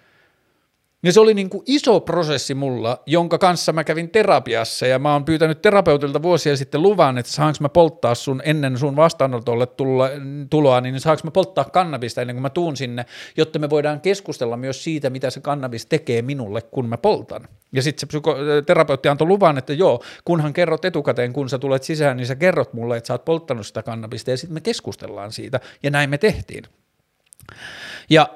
ja 1.04 1.14
se 1.14 1.20
oli 1.20 1.34
niin 1.34 1.50
kuin 1.50 1.64
iso 1.66 2.00
prosessi 2.00 2.54
mulla, 2.54 3.04
jonka 3.06 3.38
kanssa 3.38 3.74
mä 3.74 3.84
kävin 3.84 4.10
terapiassa 4.10 4.88
ja 4.88 5.00
mä 5.00 5.14
oon 5.14 5.26
pyytänyt 5.26 5.62
terapeutilta 5.62 6.22
vuosia 6.22 6.58
sitten 6.58 6.82
luvan, 6.82 7.18
että 7.18 7.32
saanko 7.32 7.58
mä 7.60 7.70
polttaa 7.70 8.16
sun 8.16 8.42
ennen 8.46 8.78
sun 8.78 8.96
vastaanotolle 8.96 9.66
tulla, 9.66 10.10
tuloa, 10.50 10.82
niin 10.82 11.00
saanko 11.00 11.22
mä 11.24 11.32
polttaa 11.32 11.64
kannabista 11.64 12.22
ennen 12.22 12.36
kuin 12.36 12.42
mä 12.42 12.50
tuun 12.50 12.78
sinne, 12.78 13.06
jotta 13.38 13.60
me 13.60 13.70
voidaan 13.70 14.02
keskustella 14.02 14.58
myös 14.58 14.84
siitä, 14.84 15.10
mitä 15.10 15.30
se 15.30 15.42
kannabis 15.42 15.86
tekee 15.86 16.22
minulle, 16.22 16.62
kun 16.62 16.90
mä 16.90 16.98
poltan. 16.98 17.48
Ja 17.72 17.82
sitten 17.82 18.00
se 18.00 18.18
psyko- 18.18 18.62
terapeutti 18.66 19.10
antoi 19.10 19.28
luvan, 19.28 19.58
että 19.58 19.74
joo, 19.74 20.04
kunhan 20.26 20.54
kerrot 20.54 20.86
etukäteen, 20.86 21.34
kun 21.34 21.50
sä 21.50 21.60
tulet 21.60 21.84
sisään, 21.84 22.18
niin 22.18 22.28
sä 22.28 22.36
kerrot 22.36 22.74
mulle, 22.74 22.98
että 22.98 23.08
sä 23.08 23.14
oot 23.14 23.26
polttanut 23.26 23.68
sitä 23.68 23.84
kannabista 23.84 24.32
ja 24.32 24.38
sitten 24.38 24.54
me 24.54 24.62
keskustellaan 24.62 25.32
siitä 25.32 25.60
ja 25.84 25.92
näin 25.92 26.10
me 26.10 26.18
tehtiin. 26.18 26.64
Ja 28.10 28.30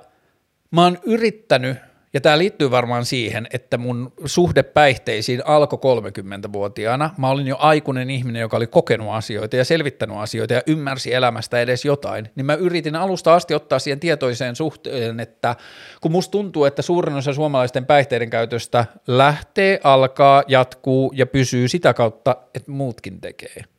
mä 0.72 0.84
oon 0.84 0.98
yrittänyt 1.04 1.78
ja 2.16 2.22
tämä 2.22 2.38
liittyy 2.38 2.72
varmaan 2.72 3.06
siihen, 3.06 3.48
että 3.54 3.78
mun 3.78 4.14
suhde 4.26 4.64
päihteisiin 4.64 5.42
alkoi 5.46 5.80
30-vuotiaana. 5.80 7.10
Mä 7.18 7.30
olin 7.30 7.48
jo 7.48 7.56
aikuinen 7.60 8.10
ihminen, 8.10 8.40
joka 8.40 8.58
oli 8.58 8.68
kokenut 8.68 9.14
asioita 9.14 9.56
ja 9.56 9.66
selvittänyt 9.66 10.18
asioita 10.18 10.54
ja 10.54 10.62
ymmärsi 10.68 11.14
elämästä 11.14 11.60
edes 11.60 11.86
jotain. 11.86 12.30
Niin 12.36 12.46
mä 12.46 12.54
yritin 12.54 12.96
alusta 12.96 13.34
asti 13.34 13.54
ottaa 13.54 13.80
siihen 13.80 14.00
tietoiseen 14.00 14.56
suhteen, 14.56 15.20
että 15.20 15.56
kun 16.02 16.12
musta 16.12 16.32
tuntuu, 16.32 16.66
että 16.66 16.82
suurin 16.82 17.16
osa 17.16 17.34
suomalaisten 17.34 17.86
päihteiden 17.86 18.30
käytöstä 18.30 18.86
lähtee, 19.08 19.80
alkaa, 19.84 20.44
jatkuu 20.48 21.12
ja 21.16 21.26
pysyy 21.26 21.68
sitä 21.68 21.94
kautta, 21.94 22.36
että 22.54 22.72
muutkin 22.72 23.22
tekee– 23.22 23.64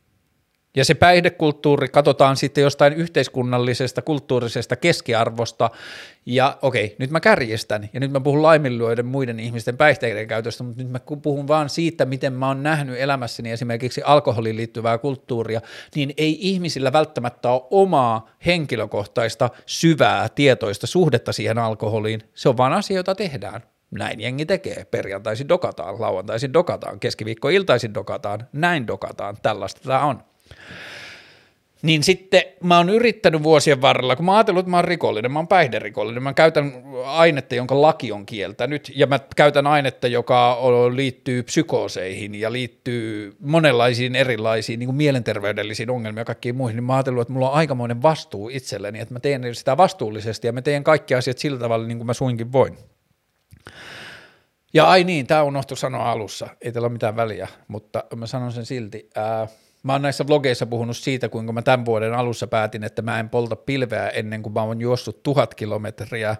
ja 0.75 0.85
se 0.85 0.93
päihdekulttuuri 0.93 1.87
katsotaan 1.87 2.37
sitten 2.37 2.61
jostain 2.61 2.93
yhteiskunnallisesta, 2.93 4.01
kulttuurisesta 4.01 4.75
keskiarvosta, 4.75 5.69
ja 6.25 6.57
okei, 6.61 6.95
nyt 6.99 7.11
mä 7.11 7.19
kärjestän, 7.19 7.89
ja 7.93 7.99
nyt 7.99 8.11
mä 8.11 8.19
puhun 8.19 8.43
laiminlyöiden 8.43 9.05
muiden 9.05 9.39
ihmisten 9.39 9.77
päihteiden 9.77 10.27
käytöstä, 10.27 10.63
mutta 10.63 10.83
nyt 10.83 10.91
mä 10.91 10.99
puhun 11.21 11.47
vaan 11.47 11.69
siitä, 11.69 12.05
miten 12.05 12.33
mä 12.33 12.47
oon 12.47 12.63
nähnyt 12.63 12.99
elämässäni 12.99 13.51
esimerkiksi 13.51 14.01
alkoholiin 14.05 14.57
liittyvää 14.57 14.97
kulttuuria, 14.97 15.61
niin 15.95 16.13
ei 16.17 16.37
ihmisillä 16.39 16.93
välttämättä 16.93 17.49
ole 17.49 17.67
omaa 17.71 18.29
henkilökohtaista, 18.45 19.49
syvää, 19.65 20.29
tietoista 20.29 20.87
suhdetta 20.87 21.33
siihen 21.33 21.57
alkoholiin, 21.57 22.21
se 22.33 22.49
on 22.49 22.57
vaan 22.57 22.73
asia, 22.73 22.97
jota 22.97 23.15
tehdään. 23.15 23.61
Näin 23.91 24.19
jengi 24.19 24.45
tekee. 24.45 24.85
Perjantaisin 24.85 25.49
dokataan, 25.49 26.01
lauantaisin 26.01 26.53
dokataan, 26.53 26.99
keskiviikkoiltaisin 26.99 27.93
dokataan, 27.93 28.47
näin 28.53 28.87
dokataan, 28.87 29.37
tällaista 29.41 29.81
tämä 29.83 30.05
on. 30.05 30.23
Niin 31.81 32.03
sitten 32.03 32.41
mä 32.63 32.77
oon 32.77 32.89
yrittänyt 32.89 33.43
vuosien 33.43 33.81
varrella, 33.81 34.15
kun 34.15 34.25
mä 34.25 34.31
oon 34.31 34.37
ajatellut, 34.37 34.59
että 34.59 34.71
mä 34.71 34.77
oon 34.77 34.83
rikollinen, 34.83 35.31
mä 35.31 35.39
oon 35.39 35.47
päihderikollinen, 35.47 36.23
mä 36.23 36.33
käytän 36.33 36.83
ainetta, 37.05 37.55
jonka 37.55 37.81
laki 37.81 38.11
on 38.11 38.25
kieltänyt, 38.25 38.91
ja 38.95 39.07
mä 39.07 39.19
käytän 39.35 39.67
ainetta, 39.67 40.07
joka 40.07 40.57
liittyy 40.95 41.43
psykooseihin 41.43 42.35
ja 42.35 42.51
liittyy 42.51 43.35
monenlaisiin 43.39 44.15
erilaisiin 44.15 44.79
niin 44.79 44.87
kuin 44.87 44.95
mielenterveydellisiin 44.95 45.89
ongelmiin 45.89 46.21
ja 46.21 46.25
kaikkiin 46.25 46.55
muihin, 46.55 46.75
niin 46.75 46.83
mä 46.83 46.93
oon 46.93 46.97
ajatellut, 46.97 47.21
että 47.21 47.33
mulla 47.33 47.49
on 47.49 47.55
aikamoinen 47.55 48.01
vastuu 48.01 48.49
itselleni, 48.49 48.99
että 48.99 49.13
mä 49.13 49.19
teen 49.19 49.55
sitä 49.55 49.77
vastuullisesti 49.77 50.47
ja 50.47 50.53
mä 50.53 50.61
teen 50.61 50.83
kaikki 50.83 51.15
asiat 51.15 51.37
sillä 51.37 51.59
tavalla, 51.59 51.87
niin 51.87 51.97
kuin 51.97 52.07
mä 52.07 52.13
suinkin 52.13 52.51
voin. 52.51 52.77
Ja 54.73 54.85
ai 54.85 55.03
niin, 55.03 55.27
tämä 55.27 55.43
unohtui 55.43 55.77
sanoa 55.77 56.11
alussa, 56.11 56.47
ei 56.61 56.71
tällä 56.71 56.85
ole 56.85 56.93
mitään 56.93 57.15
väliä, 57.15 57.47
mutta 57.67 58.03
mä 58.15 58.27
sanon 58.27 58.51
sen 58.51 58.65
silti. 58.65 59.09
Ää, 59.15 59.47
Mä 59.87 59.93
oon 59.93 60.01
näissä 60.01 60.27
vlogeissa 60.27 60.65
puhunut 60.65 60.97
siitä, 60.97 61.29
kuinka 61.29 61.53
mä 61.53 61.61
tämän 61.61 61.85
vuoden 61.85 62.13
alussa 62.13 62.47
päätin, 62.47 62.83
että 62.83 63.01
mä 63.01 63.19
en 63.19 63.29
polta 63.29 63.55
pilveä 63.55 64.09
ennen 64.09 64.43
kuin 64.43 64.53
mä 64.53 64.61
oon 64.61 64.81
juossut 64.81 65.23
tuhat 65.23 65.55
kilometriä, 65.55 66.35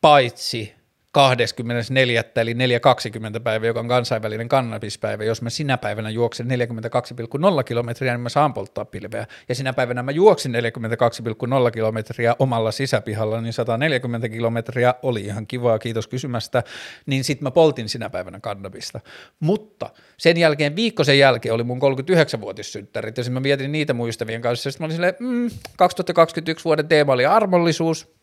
paitsi 0.00 0.74
24. 1.16 2.24
eli 2.36 2.54
4.20 2.54 3.40
päivä, 3.40 3.66
joka 3.66 3.80
on 3.80 3.88
kansainvälinen 3.88 4.48
kannabispäivä. 4.48 5.24
Jos 5.24 5.42
mä 5.42 5.50
sinä 5.50 5.78
päivänä 5.78 6.10
juoksen 6.10 6.46
42,0 6.46 7.64
kilometriä, 7.64 8.12
niin 8.12 8.20
mä 8.20 8.28
saan 8.28 8.54
polttaa 8.54 8.84
pilveä. 8.84 9.26
Ja 9.48 9.54
sinä 9.54 9.72
päivänä 9.72 10.02
mä 10.02 10.10
juoksin 10.10 10.54
42,0 10.54 11.70
kilometriä 11.72 12.36
omalla 12.38 12.72
sisäpihalla, 12.72 13.40
niin 13.40 13.52
140 13.52 14.28
kilometriä 14.28 14.94
oli 15.02 15.20
ihan 15.20 15.46
kivaa, 15.46 15.78
kiitos 15.78 16.08
kysymästä. 16.08 16.62
Niin 17.06 17.24
sit 17.24 17.40
mä 17.40 17.50
poltin 17.50 17.88
sinä 17.88 18.10
päivänä 18.10 18.40
kannabista. 18.40 19.00
Mutta 19.40 19.90
sen 20.16 20.36
jälkeen, 20.36 20.76
viikko 20.76 21.04
sen 21.04 21.18
jälkeen 21.18 21.54
oli 21.54 21.64
mun 21.64 21.78
39-vuotissynttärit, 21.78 23.16
ja 23.16 23.24
sitten 23.24 23.32
mä 23.32 23.40
mietin 23.40 23.72
niitä 23.72 23.94
muistavien 23.94 24.42
kanssa, 24.42 24.68
ja 24.68 24.72
sitten 24.72 24.84
mä 24.84 24.86
olin 24.86 24.94
silleen, 24.94 25.14
mm, 25.20 25.50
2021 25.76 26.64
vuoden 26.64 26.88
teema 26.88 27.12
oli 27.12 27.26
armollisuus, 27.26 28.15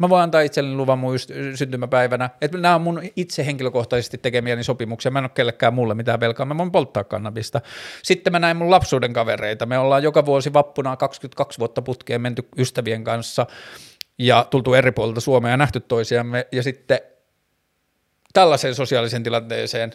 Mä 0.00 0.08
voin 0.08 0.22
antaa 0.22 0.40
itselleni 0.40 0.76
luvan 0.76 0.98
mun 0.98 1.14
syntymäpäivänä, 1.54 2.30
että 2.40 2.58
nämä 2.58 2.74
on 2.74 2.80
mun 2.80 3.02
itse 3.16 3.46
henkilökohtaisesti 3.46 4.18
tekemiäni 4.18 4.64
sopimuksia, 4.64 5.10
mä 5.10 5.18
en 5.18 5.24
ole 5.24 5.30
kellekään 5.34 5.74
mulle 5.74 5.94
mitään 5.94 6.20
velkaa, 6.20 6.46
mä 6.46 6.58
voin 6.58 6.72
polttaa 6.72 7.04
kannabista. 7.04 7.60
Sitten 8.02 8.32
mä 8.32 8.38
näin 8.38 8.56
mun 8.56 8.70
lapsuuden 8.70 9.12
kavereita, 9.12 9.66
me 9.66 9.78
ollaan 9.78 10.02
joka 10.02 10.26
vuosi 10.26 10.52
vappuna 10.52 10.96
22 10.96 11.58
vuotta 11.58 11.82
putkeen 11.82 12.20
menty 12.20 12.48
ystävien 12.58 13.04
kanssa 13.04 13.46
ja 14.18 14.46
tultu 14.50 14.74
eri 14.74 14.92
puolilta 14.92 15.20
Suomea 15.20 15.50
ja 15.50 15.56
nähty 15.56 15.80
toisiamme, 15.80 16.46
ja 16.52 16.62
sitten 16.62 16.98
tällaiseen 18.32 18.74
sosiaaliseen 18.74 19.22
tilanteeseen 19.22 19.92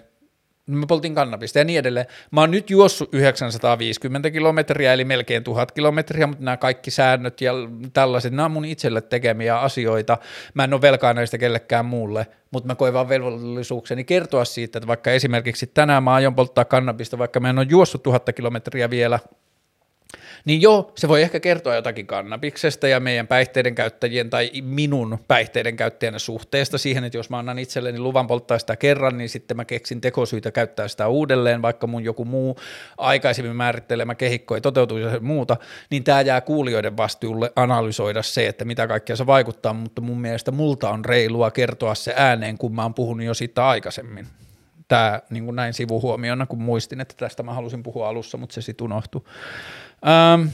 mä 0.66 0.86
poltin 0.88 1.16
kannabista 1.16 1.59
ja 1.59 1.66
niin 1.66 1.80
edelleen. 1.80 2.05
Mä 2.32 2.41
oon 2.41 2.51
nyt 2.51 2.70
juossut 2.70 3.14
950 3.14 4.32
kilometriä, 4.32 4.93
eli 4.93 5.05
melkein 5.05 5.43
1000 5.43 5.72
kilometriä, 5.72 6.28
mutta 6.28 6.43
nämä 6.43 6.57
kaikki 6.57 6.91
säännöt 6.91 7.41
ja 7.41 7.53
tällaiset, 7.93 8.34
nämä 8.34 8.45
on 8.45 8.51
mun 8.51 8.66
itselle 8.66 9.01
tekemiä 9.01 9.59
asioita. 9.59 10.18
Mä 10.53 10.64
en 10.64 10.74
ole 10.74 10.82
velkaa 10.82 11.14
näistä 11.14 11.38
kellekään 11.38 11.86
muulle, 11.86 12.28
mutta 12.51 12.68
mä 12.68 12.76
koen 12.76 12.93
vaan 12.93 13.09
velvollisuukseni 13.09 14.03
kertoa 14.03 14.45
siitä, 14.45 14.78
että 14.78 14.88
vaikka 14.88 15.12
esimerkiksi 15.12 15.68
tänään 15.68 16.03
mä 16.03 16.14
aion 16.14 16.36
polttaa 16.36 16.66
kannabista, 16.66 17.18
vaikka 17.18 17.39
mä 17.39 17.49
en 17.49 17.59
ole 17.59 17.68
juossut 17.70 18.03
1000 18.03 18.34
kilometriä 18.36 18.89
vielä, 18.89 19.20
niin 20.45 20.62
joo, 20.62 20.91
se 20.95 21.07
voi 21.07 21.22
ehkä 21.22 21.39
kertoa 21.39 21.76
jotakin 21.76 22.07
kannabiksesta 22.07 22.88
ja 22.88 22.99
meidän 22.99 23.28
päihteiden 23.28 23.76
käyttäjien 23.76 24.30
tai 24.30 24.51
minun 24.64 25.20
päihteiden 25.28 25.76
käyttäjänä 25.76 26.20
suhteesta 26.20 26.78
siihen, 26.78 27.03
että 27.03 27.18
jos 27.18 27.30
mä 27.30 27.39
annan 27.39 27.59
itselleni 27.59 27.99
luvan 27.99 28.28
polttaa 28.28 28.59
sitä 28.59 28.76
kerran, 28.76 29.18
niin 29.18 29.30
sitten 29.30 29.57
mä 29.57 29.66
keksin 29.66 30.01
tekosyitä 30.01 30.51
käyttää 30.51 30.88
sitä 30.88 31.07
uudelleen, 31.07 31.62
vaikka 31.62 31.88
mun 31.88 32.03
joku 32.03 32.26
muu 32.26 32.57
aikaisemmin 32.97 33.55
määrittelemä 33.55 34.16
kehikko 34.16 34.55
ei 34.55 34.62
toteutuisi 34.62 35.07
ja 35.07 35.20
muuta, 35.20 35.57
niin 35.89 36.03
tämä 36.03 36.22
jää 36.22 36.41
kuulijoiden 36.41 36.97
vastuulle 36.97 37.51
analysoida 37.55 38.24
se, 38.24 38.47
että 38.47 38.66
mitä 38.66 38.88
kaikkea 38.88 39.16
se 39.16 39.26
vaikuttaa, 39.26 39.74
mutta 39.74 40.01
mun 40.01 40.22
mielestä 40.22 40.51
multa 40.51 40.89
on 40.89 41.05
reilua 41.05 41.51
kertoa 41.51 41.95
se 41.95 42.14
ääneen, 42.18 42.57
kun 42.57 42.76
mä 42.76 42.84
oon 42.84 42.93
puhunut 42.93 43.26
jo 43.26 43.34
siitä 43.34 43.68
aikaisemmin 43.68 44.28
tämä 44.91 45.22
niin 45.30 45.45
kuin 45.45 45.55
näin 45.55 45.74
sivuhuomiona, 45.74 46.45
kun 46.45 46.62
muistin, 46.62 47.01
että 47.01 47.16
tästä 47.18 47.43
mä 47.43 47.53
halusin 47.53 47.84
puhua 47.84 48.09
alussa, 48.09 48.38
mutta 48.38 48.53
se 48.53 48.62
sitten 48.62 48.86
unohtui. 48.86 49.22
Ähm, 50.08 50.47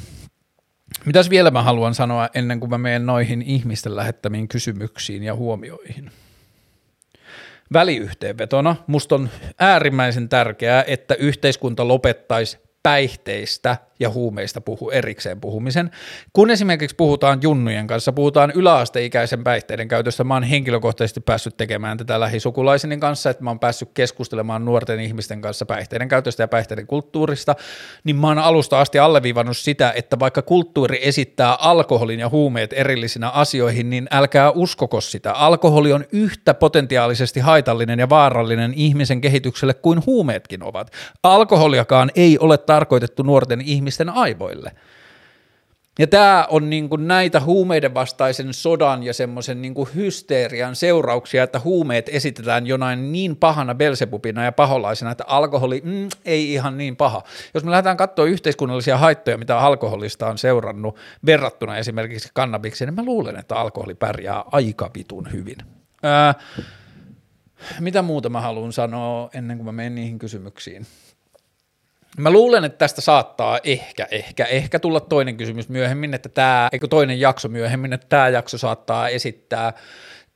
mitäs 1.06 1.30
vielä 1.30 1.52
mä 1.52 1.64
haluan 1.64 1.96
sanoa 1.96 2.30
ennen 2.34 2.60
kuin 2.60 2.70
mä 2.70 2.78
menen 2.78 3.06
noihin 3.06 3.42
ihmisten 3.42 3.96
lähettämiin 3.96 4.48
kysymyksiin 4.48 5.24
ja 5.24 5.36
huomioihin? 5.36 6.12
Väliyhteenvetona 7.74 8.76
musta 8.88 9.16
on 9.16 9.30
äärimmäisen 9.60 10.30
tärkeää, 10.30 10.84
että 10.88 11.16
yhteiskunta 11.16 11.88
lopettaisi 11.88 12.58
päihteistä 12.84 13.78
ja 14.00 14.10
huumeista 14.10 14.62
puhu, 14.62 14.90
erikseen 14.90 15.42
puhumisen. 15.42 15.92
Kun 16.34 16.50
esimerkiksi 16.50 16.96
puhutaan 16.96 17.40
junnujen 17.42 17.88
kanssa, 17.88 18.14
puhutaan 18.14 18.52
yläasteikäisen 18.56 19.44
päihteiden 19.44 19.88
käytöstä, 19.88 20.24
mä 20.24 20.34
oon 20.34 20.44
henkilökohtaisesti 20.44 21.20
päässyt 21.20 21.58
tekemään 21.58 21.98
tätä 21.98 22.20
lähisukulaiseni 22.20 22.98
kanssa, 22.98 23.30
että 23.30 23.44
mä 23.44 23.50
oon 23.50 23.60
päässyt 23.60 23.90
keskustelemaan 23.94 24.66
nuorten 24.66 25.00
ihmisten 25.00 25.42
kanssa 25.42 25.66
päihteiden 25.66 26.08
käytöstä 26.08 26.44
ja 26.44 26.48
päihteiden 26.48 26.88
kulttuurista, 26.88 27.56
niin 28.04 28.16
mä 28.16 28.28
oon 28.28 28.38
alusta 28.38 28.82
asti 28.82 29.00
alleviivannut 29.00 29.58
sitä, 29.58 29.94
että 29.96 30.20
vaikka 30.20 30.42
kulttuuri 30.42 31.00
esittää 31.02 31.56
alkoholin 31.56 32.20
ja 32.20 32.30
huumeet 32.30 32.74
erillisinä 32.74 33.30
asioihin, 33.30 33.90
niin 33.90 34.08
älkää 34.12 34.52
uskoko 34.52 35.02
sitä. 35.02 35.32
Alkoholi 35.34 35.94
on 35.94 36.06
yhtä 36.12 36.54
potentiaalisesti 36.54 37.40
haitallinen 37.40 38.00
ja 38.00 38.10
vaarallinen 38.10 38.74
ihmisen 38.74 39.22
kehitykselle 39.22 39.74
kuin 39.74 40.06
huumeetkin 40.06 40.64
ovat. 40.64 40.92
Alkoholiakaan 41.24 42.12
ei 42.16 42.38
ole 42.40 42.58
tarkoitettu 42.58 43.24
nuorten 43.24 43.62
ihmisten 43.62 43.87
ihmisten 43.88 44.10
aivoille. 44.10 44.72
Ja 46.00 46.08
tämä 46.08 46.48
on 46.50 46.70
niin 46.70 46.90
kuin 46.90 47.08
näitä 47.08 47.40
huumeiden 47.40 47.94
vastaisen 47.94 48.54
sodan 48.54 49.04
ja 49.04 49.14
semmoisen 49.14 49.62
niin 49.62 49.74
hysteerian 49.96 50.76
seurauksia, 50.76 51.44
että 51.44 51.60
huumeet 51.60 52.10
esitetään 52.10 52.68
jonain 52.68 53.12
niin 53.12 53.36
pahana 53.36 53.76
Belzebubina 53.76 54.44
ja 54.44 54.52
paholaisena, 54.52 55.12
että 55.12 55.24
alkoholi 55.28 55.82
mm, 55.86 56.10
ei 56.26 56.54
ihan 56.54 56.78
niin 56.78 56.96
paha. 56.96 57.24
Jos 57.54 57.64
me 57.64 57.72
lähdetään 57.72 57.98
katsoa 57.98 58.26
yhteiskunnallisia 58.26 58.98
haittoja, 58.98 59.38
mitä 59.38 59.60
alkoholista 59.60 60.28
on 60.28 60.38
seurannut 60.38 60.96
verrattuna 61.26 61.78
esimerkiksi 61.78 62.30
kannabikseen, 62.34 62.88
niin 62.88 62.96
mä 62.96 63.12
luulen, 63.12 63.40
että 63.40 63.56
alkoholi 63.56 63.96
pärjää 63.96 64.44
aika 64.52 64.92
vitun 64.98 65.32
hyvin. 65.32 65.58
Ää, 66.04 66.36
mitä 67.80 68.02
muuta 68.02 68.30
mä 68.30 68.42
haluan 68.42 68.74
sanoa 68.74 69.30
ennen 69.34 69.58
kuin 69.58 69.66
mä 69.66 69.72
menen 69.72 69.96
niihin 69.96 70.20
kysymyksiin? 70.20 70.86
Mä 72.18 72.32
luulen, 72.32 72.64
että 72.64 72.78
tästä 72.78 73.02
saattaa 73.02 73.60
ehkä, 73.64 74.08
ehkä, 74.12 74.46
ehkä 74.46 74.80
tulla 74.80 75.00
toinen 75.00 75.38
kysymys 75.38 75.70
myöhemmin, 75.70 76.14
että 76.14 76.30
tämä, 76.30 76.70
eikö 76.72 76.88
toinen 76.88 77.20
jakso 77.20 77.48
myöhemmin, 77.48 77.94
että 77.94 78.08
tämä 78.10 78.30
jakso 78.30 78.58
saattaa 78.58 79.10
esittää 79.10 79.74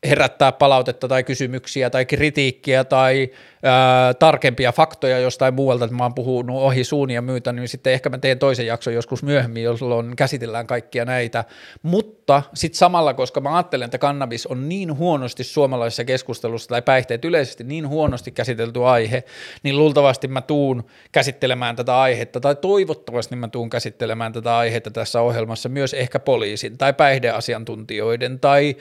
herättää 0.06 0.52
palautetta 0.52 1.08
tai 1.08 1.24
kysymyksiä 1.24 1.90
tai 1.90 2.06
kritiikkiä 2.06 2.84
tai 2.84 3.30
ää, 3.64 4.14
tarkempia 4.14 4.72
faktoja 4.72 5.20
jostain 5.20 5.54
muualta, 5.54 5.86
että 5.86 5.98
mä 5.98 6.04
oon 6.04 6.14
puhunut 6.14 6.62
ohi 6.62 6.84
suunia 6.84 7.16
ja 7.16 7.22
myytä, 7.22 7.54
niin 7.54 7.68
sitten 7.68 7.94
ehkä 7.94 8.10
mä 8.10 8.18
teen 8.18 8.40
toisen 8.40 8.66
jakson 8.66 8.94
joskus 8.94 9.24
myöhemmin, 9.24 9.64
jolloin 9.64 10.16
käsitellään 10.16 10.68
kaikkia 10.68 11.06
näitä, 11.06 11.44
mutta 11.82 12.44
sitten 12.54 12.78
samalla, 12.78 13.14
koska 13.14 13.42
mä 13.42 13.56
ajattelen, 13.56 13.86
että 13.86 13.98
kannabis 13.98 14.48
on 14.48 14.70
niin 14.70 14.98
huonosti 14.98 15.44
suomalaisessa 15.44 16.06
keskustelussa 16.06 16.70
tai 16.70 16.82
päihteet 16.82 17.26
yleisesti 17.26 17.64
niin 17.64 17.88
huonosti 17.88 18.32
käsitelty 18.32 18.86
aihe, 18.86 19.24
niin 19.64 19.78
luultavasti 19.78 20.28
mä 20.28 20.42
tuun 20.42 20.84
käsittelemään 21.12 21.76
tätä 21.76 22.00
aihetta 22.00 22.40
tai 22.40 22.56
toivottavasti 22.56 23.36
mä 23.36 23.48
tuun 23.48 23.70
käsittelemään 23.70 24.34
tätä 24.34 24.58
aihetta 24.58 24.92
tässä 24.92 25.22
ohjelmassa 25.22 25.70
myös 25.70 25.94
ehkä 25.94 26.20
poliisin 26.20 26.78
tai 26.78 26.94
päihdeasiantuntijoiden 26.94 28.40
tai 28.40 28.76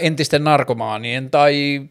entisten 0.00 0.44
narkomaanien 0.44 1.30
tai 1.30 1.82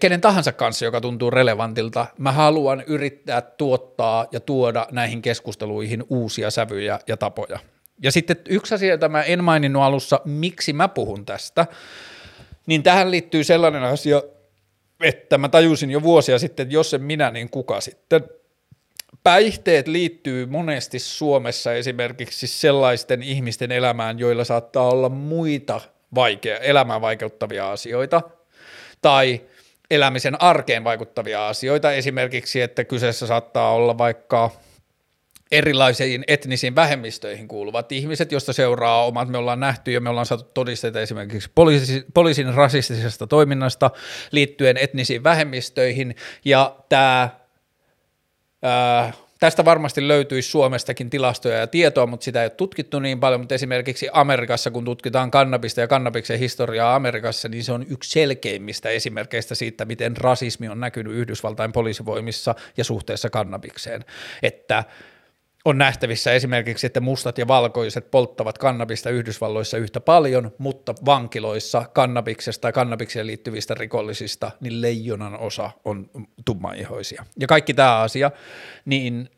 kenen 0.00 0.20
tahansa 0.20 0.52
kanssa, 0.52 0.84
joka 0.84 1.00
tuntuu 1.00 1.30
relevantilta. 1.30 2.06
Mä 2.18 2.32
haluan 2.32 2.84
yrittää 2.86 3.40
tuottaa 3.40 4.26
ja 4.32 4.40
tuoda 4.40 4.86
näihin 4.90 5.22
keskusteluihin 5.22 6.04
uusia 6.08 6.50
sävyjä 6.50 6.98
ja 7.06 7.16
tapoja. 7.16 7.58
Ja 8.02 8.12
sitten 8.12 8.36
yksi 8.48 8.74
asia, 8.74 8.90
jota 8.90 9.08
mä 9.08 9.22
en 9.22 9.44
maininnut 9.44 9.82
alussa, 9.82 10.20
miksi 10.24 10.72
mä 10.72 10.88
puhun 10.88 11.26
tästä, 11.26 11.66
niin 12.66 12.82
tähän 12.82 13.10
liittyy 13.10 13.44
sellainen 13.44 13.82
asia, 13.82 14.22
että 15.00 15.38
mä 15.38 15.48
tajusin 15.48 15.90
jo 15.90 16.02
vuosia 16.02 16.38
sitten, 16.38 16.64
että 16.64 16.74
jos 16.74 16.94
en 16.94 17.02
minä, 17.02 17.30
niin 17.30 17.50
kuka 17.50 17.80
sitten. 17.80 18.24
Päihteet 19.22 19.88
liittyy 19.88 20.46
monesti 20.46 20.98
Suomessa 20.98 21.74
esimerkiksi 21.74 22.46
sellaisten 22.46 23.22
ihmisten 23.22 23.72
elämään, 23.72 24.18
joilla 24.18 24.44
saattaa 24.44 24.88
olla 24.90 25.08
muita 25.08 25.80
vaikea, 26.14 26.58
elämään 26.58 27.00
vaikeuttavia 27.00 27.72
asioita 27.72 28.22
tai 29.02 29.40
elämisen 29.90 30.42
arkeen 30.42 30.84
vaikuttavia 30.84 31.48
asioita, 31.48 31.92
esimerkiksi, 31.92 32.60
että 32.60 32.84
kyseessä 32.84 33.26
saattaa 33.26 33.72
olla 33.72 33.98
vaikka 33.98 34.50
erilaisiin 35.52 36.24
etnisiin 36.28 36.74
vähemmistöihin 36.74 37.48
kuuluvat 37.48 37.92
ihmiset, 37.92 38.32
joista 38.32 38.52
seuraa 38.52 39.06
omat, 39.06 39.28
me 39.28 39.38
ollaan 39.38 39.60
nähty 39.60 39.92
ja 39.92 40.00
me 40.00 40.10
ollaan 40.10 40.26
saatu 40.26 40.44
todisteita 40.54 41.00
esimerkiksi 41.00 41.50
poliisi, 41.54 42.04
poliisin 42.14 42.54
rasistisesta 42.54 43.26
toiminnasta 43.26 43.90
liittyen 44.30 44.76
etnisiin 44.76 45.24
vähemmistöihin, 45.24 46.16
ja 46.44 46.76
tämä 46.88 47.28
Tästä 49.42 49.64
varmasti 49.64 50.08
löytyisi 50.08 50.50
Suomestakin 50.50 51.10
tilastoja 51.10 51.58
ja 51.58 51.66
tietoa, 51.66 52.06
mutta 52.06 52.24
sitä 52.24 52.40
ei 52.40 52.44
ole 52.44 52.50
tutkittu 52.50 52.98
niin 52.98 53.20
paljon, 53.20 53.40
mutta 53.40 53.54
esimerkiksi 53.54 54.08
Amerikassa, 54.12 54.70
kun 54.70 54.84
tutkitaan 54.84 55.30
kannabista 55.30 55.80
ja 55.80 55.88
kannabiksen 55.88 56.38
historiaa 56.38 56.94
Amerikassa, 56.94 57.48
niin 57.48 57.64
se 57.64 57.72
on 57.72 57.86
yksi 57.90 58.10
selkeimmistä 58.10 58.88
esimerkkeistä 58.88 59.54
siitä, 59.54 59.84
miten 59.84 60.16
rasismi 60.16 60.68
on 60.68 60.80
näkynyt 60.80 61.12
Yhdysvaltain 61.12 61.72
poliisivoimissa 61.72 62.54
ja 62.76 62.84
suhteessa 62.84 63.30
kannabikseen. 63.30 64.04
Että 64.42 64.84
on 65.64 65.78
nähtävissä 65.78 66.32
esimerkiksi, 66.32 66.86
että 66.86 67.00
mustat 67.00 67.38
ja 67.38 67.48
valkoiset 67.48 68.10
polttavat 68.10 68.58
kannabista 68.58 69.10
Yhdysvalloissa 69.10 69.78
yhtä 69.78 70.00
paljon, 70.00 70.52
mutta 70.58 70.94
vankiloissa 71.04 71.84
kannabiksesta 71.92 72.60
tai 72.62 72.72
kannabikseen 72.72 73.26
liittyvistä 73.26 73.74
rikollisista, 73.74 74.50
niin 74.60 74.82
leijonan 74.82 75.38
osa 75.38 75.70
on 75.84 76.10
tummaihoisia. 76.44 77.24
Ja 77.40 77.46
kaikki 77.46 77.74
tämä 77.74 77.98
asia, 77.98 78.30
niin 78.84 79.30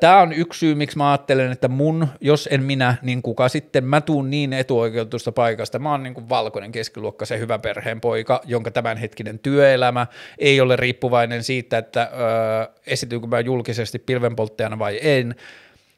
Tämä 0.00 0.20
on 0.20 0.32
yksi 0.32 0.58
syy, 0.58 0.74
miksi 0.74 0.96
mä 0.96 1.10
ajattelen, 1.10 1.52
että 1.52 1.68
mun, 1.68 2.08
jos 2.20 2.48
en 2.52 2.62
minä, 2.62 2.94
niin 3.02 3.22
kuka 3.22 3.48
sitten, 3.48 3.84
mä 3.84 4.00
tuun 4.00 4.30
niin 4.30 4.52
etuoikeutusta 4.52 5.32
paikasta. 5.32 5.78
Mä 5.78 5.90
oon 5.90 6.02
niin 6.02 6.14
kuin 6.14 6.28
valkoinen 6.28 6.72
keskiluokka, 6.72 7.26
se 7.26 7.38
hyvä 7.38 7.58
perheen 7.58 8.00
poika, 8.00 8.40
jonka 8.44 8.70
tämänhetkinen 8.70 9.38
työelämä 9.38 10.06
ei 10.38 10.60
ole 10.60 10.76
riippuvainen 10.76 11.42
siitä, 11.42 11.78
että 11.78 12.10
öö, 12.12 12.74
esityykö 12.86 13.26
mä 13.26 13.40
julkisesti 13.40 13.98
pilvenpolttajana 13.98 14.78
vai 14.78 14.98
en, 15.02 15.34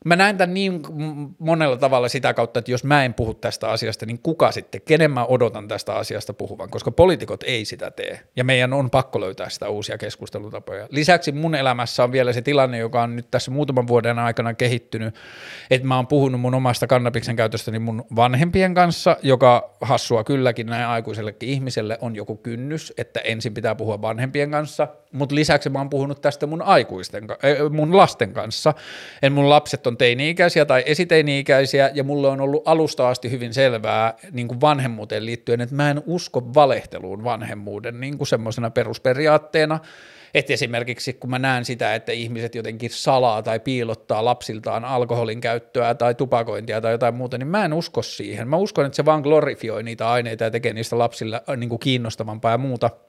mä 0.04 0.16
näen 0.16 0.36
tämän 0.38 0.54
niin 0.54 0.82
monella 1.38 1.76
tavalla 1.76 2.08
sitä 2.08 2.34
kautta, 2.34 2.58
että 2.58 2.70
jos 2.70 2.84
mä 2.84 3.04
en 3.04 3.14
puhu 3.14 3.34
tästä 3.34 3.68
asiasta, 3.68 4.06
niin 4.06 4.18
kuka 4.18 4.52
sitten, 4.52 4.80
kenen 4.80 5.10
mä 5.10 5.24
odotan 5.24 5.68
tästä 5.68 5.94
asiasta 5.94 6.32
puhuvan, 6.32 6.70
koska 6.70 6.90
poliitikot 6.90 7.42
ei 7.42 7.64
sitä 7.64 7.90
tee, 7.90 8.20
ja 8.36 8.44
meidän 8.44 8.72
on 8.72 8.90
pakko 8.90 9.20
löytää 9.20 9.48
sitä 9.48 9.68
uusia 9.68 9.98
keskustelutapoja. 9.98 10.86
Lisäksi 10.90 11.32
mun 11.32 11.54
elämässä 11.54 12.04
on 12.04 12.12
vielä 12.12 12.32
se 12.32 12.42
tilanne, 12.42 12.78
joka 12.78 13.02
on 13.02 13.16
nyt 13.16 13.30
tässä 13.30 13.50
muutaman 13.50 13.86
vuoden 13.86 14.18
aikana 14.18 14.54
kehittynyt, 14.54 15.14
että 15.70 15.88
mä 15.88 15.96
oon 15.96 16.06
puhunut 16.06 16.40
mun 16.40 16.54
omasta 16.54 16.86
kannabiksen 16.86 17.36
käytöstäni 17.36 17.78
mun 17.78 18.04
vanhempien 18.16 18.74
kanssa, 18.74 19.16
joka 19.22 19.74
hassua 19.80 20.24
kylläkin 20.24 20.66
näin 20.66 20.86
aikuisellekin 20.86 21.48
ihmiselle 21.48 21.98
on 22.00 22.16
joku 22.16 22.36
kynnys, 22.36 22.92
että 22.96 23.20
ensin 23.20 23.54
pitää 23.54 23.74
puhua 23.74 24.02
vanhempien 24.02 24.50
kanssa, 24.50 24.88
mutta 25.12 25.34
lisäksi 25.34 25.70
mä 25.70 25.78
oon 25.78 25.90
puhunut 25.90 26.20
tästä 26.20 26.46
mun 26.46 26.62
aikuisten, 26.62 27.26
mun 27.70 27.96
lasten 27.96 28.32
kanssa, 28.32 28.74
en 29.22 29.32
mun 29.32 29.50
lapset 29.50 29.86
on 29.88 29.96
teini-ikäisiä 29.96 30.64
tai 30.64 30.82
esiteini-ikäisiä, 30.86 31.90
ja 31.94 32.04
mulle 32.04 32.28
on 32.28 32.40
ollut 32.40 32.62
alusta 32.64 33.08
asti 33.08 33.30
hyvin 33.30 33.54
selvää 33.54 34.14
niin 34.32 34.48
kuin 34.48 34.60
vanhemmuuteen 34.60 35.26
liittyen, 35.26 35.60
että 35.60 35.74
mä 35.74 35.90
en 35.90 36.02
usko 36.06 36.54
valehteluun 36.54 37.24
vanhemmuuden 37.24 38.00
niin 38.00 38.18
kuin 38.18 38.28
semmoisena 38.28 38.70
perusperiaatteena, 38.70 39.78
että 40.34 40.52
esimerkiksi 40.52 41.12
kun 41.12 41.30
mä 41.30 41.38
näen 41.38 41.64
sitä, 41.64 41.94
että 41.94 42.12
ihmiset 42.12 42.54
jotenkin 42.54 42.90
salaa 42.90 43.42
tai 43.42 43.60
piilottaa 43.60 44.24
lapsiltaan 44.24 44.84
alkoholin 44.84 45.40
käyttöä 45.40 45.94
tai 45.94 46.14
tupakointia 46.14 46.80
tai 46.80 46.92
jotain 46.92 47.14
muuta, 47.14 47.38
niin 47.38 47.48
mä 47.48 47.64
en 47.64 47.72
usko 47.72 48.02
siihen. 48.02 48.48
Mä 48.48 48.56
uskon, 48.56 48.86
että 48.86 48.96
se 48.96 49.04
vaan 49.04 49.22
glorifioi 49.22 49.82
niitä 49.82 50.10
aineita 50.10 50.44
ja 50.44 50.50
tekee 50.50 50.72
niistä 50.72 50.98
lapsille 50.98 51.42
niin 51.56 51.68
kuin 51.68 51.78
kiinnostavampaa 51.78 52.52
ja 52.52 52.58
muuta– 52.58 52.90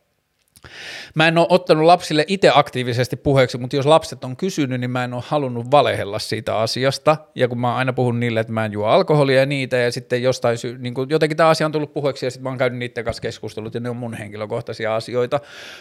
Mä 1.16 1.28
en 1.28 1.38
ole 1.38 1.48
ottanut 1.50 1.86
lapsille 1.86 2.26
itse 2.28 2.52
aktiivisesti 2.54 3.16
puheeksi, 3.16 3.58
mutta 3.58 3.76
jos 3.76 3.86
lapset 3.86 4.24
on 4.24 4.38
kysynyt, 4.38 4.80
niin 4.80 4.92
mä 4.92 5.04
en 5.04 5.14
ole 5.14 5.24
halunnut 5.28 5.72
valehella 5.72 6.20
siitä 6.20 6.58
asiasta. 6.58 7.18
Ja 7.36 7.48
kun 7.48 7.60
mä 7.60 7.76
aina 7.76 7.94
puhun 7.94 8.20
niille, 8.20 8.40
että 8.40 8.54
mä 8.54 8.66
en 8.66 8.72
juo 8.72 8.86
alkoholia 8.86 9.40
ja 9.40 9.46
niitä, 9.46 9.78
ja 9.78 9.92
sitten 9.92 10.24
jostain 10.24 10.58
sy- 10.58 10.78
niin 10.78 10.94
kuin 10.94 11.10
jotenkin 11.10 11.38
tämä 11.38 11.50
asia 11.50 11.66
on 11.66 11.72
tullut 11.72 11.94
puheeksi, 11.94 12.26
ja 12.26 12.32
sitten 12.32 12.44
mä 12.44 12.50
oon 12.50 12.58
käynyt 12.58 12.80
niiden 12.80 13.06
kanssa 13.06 13.22
keskustelut, 13.22 13.74
ja 13.74 13.80
ne 13.80 13.90
on 13.90 13.98
mun 13.98 14.14
henkilökohtaisia 14.14 14.96
asioita. 14.96 15.40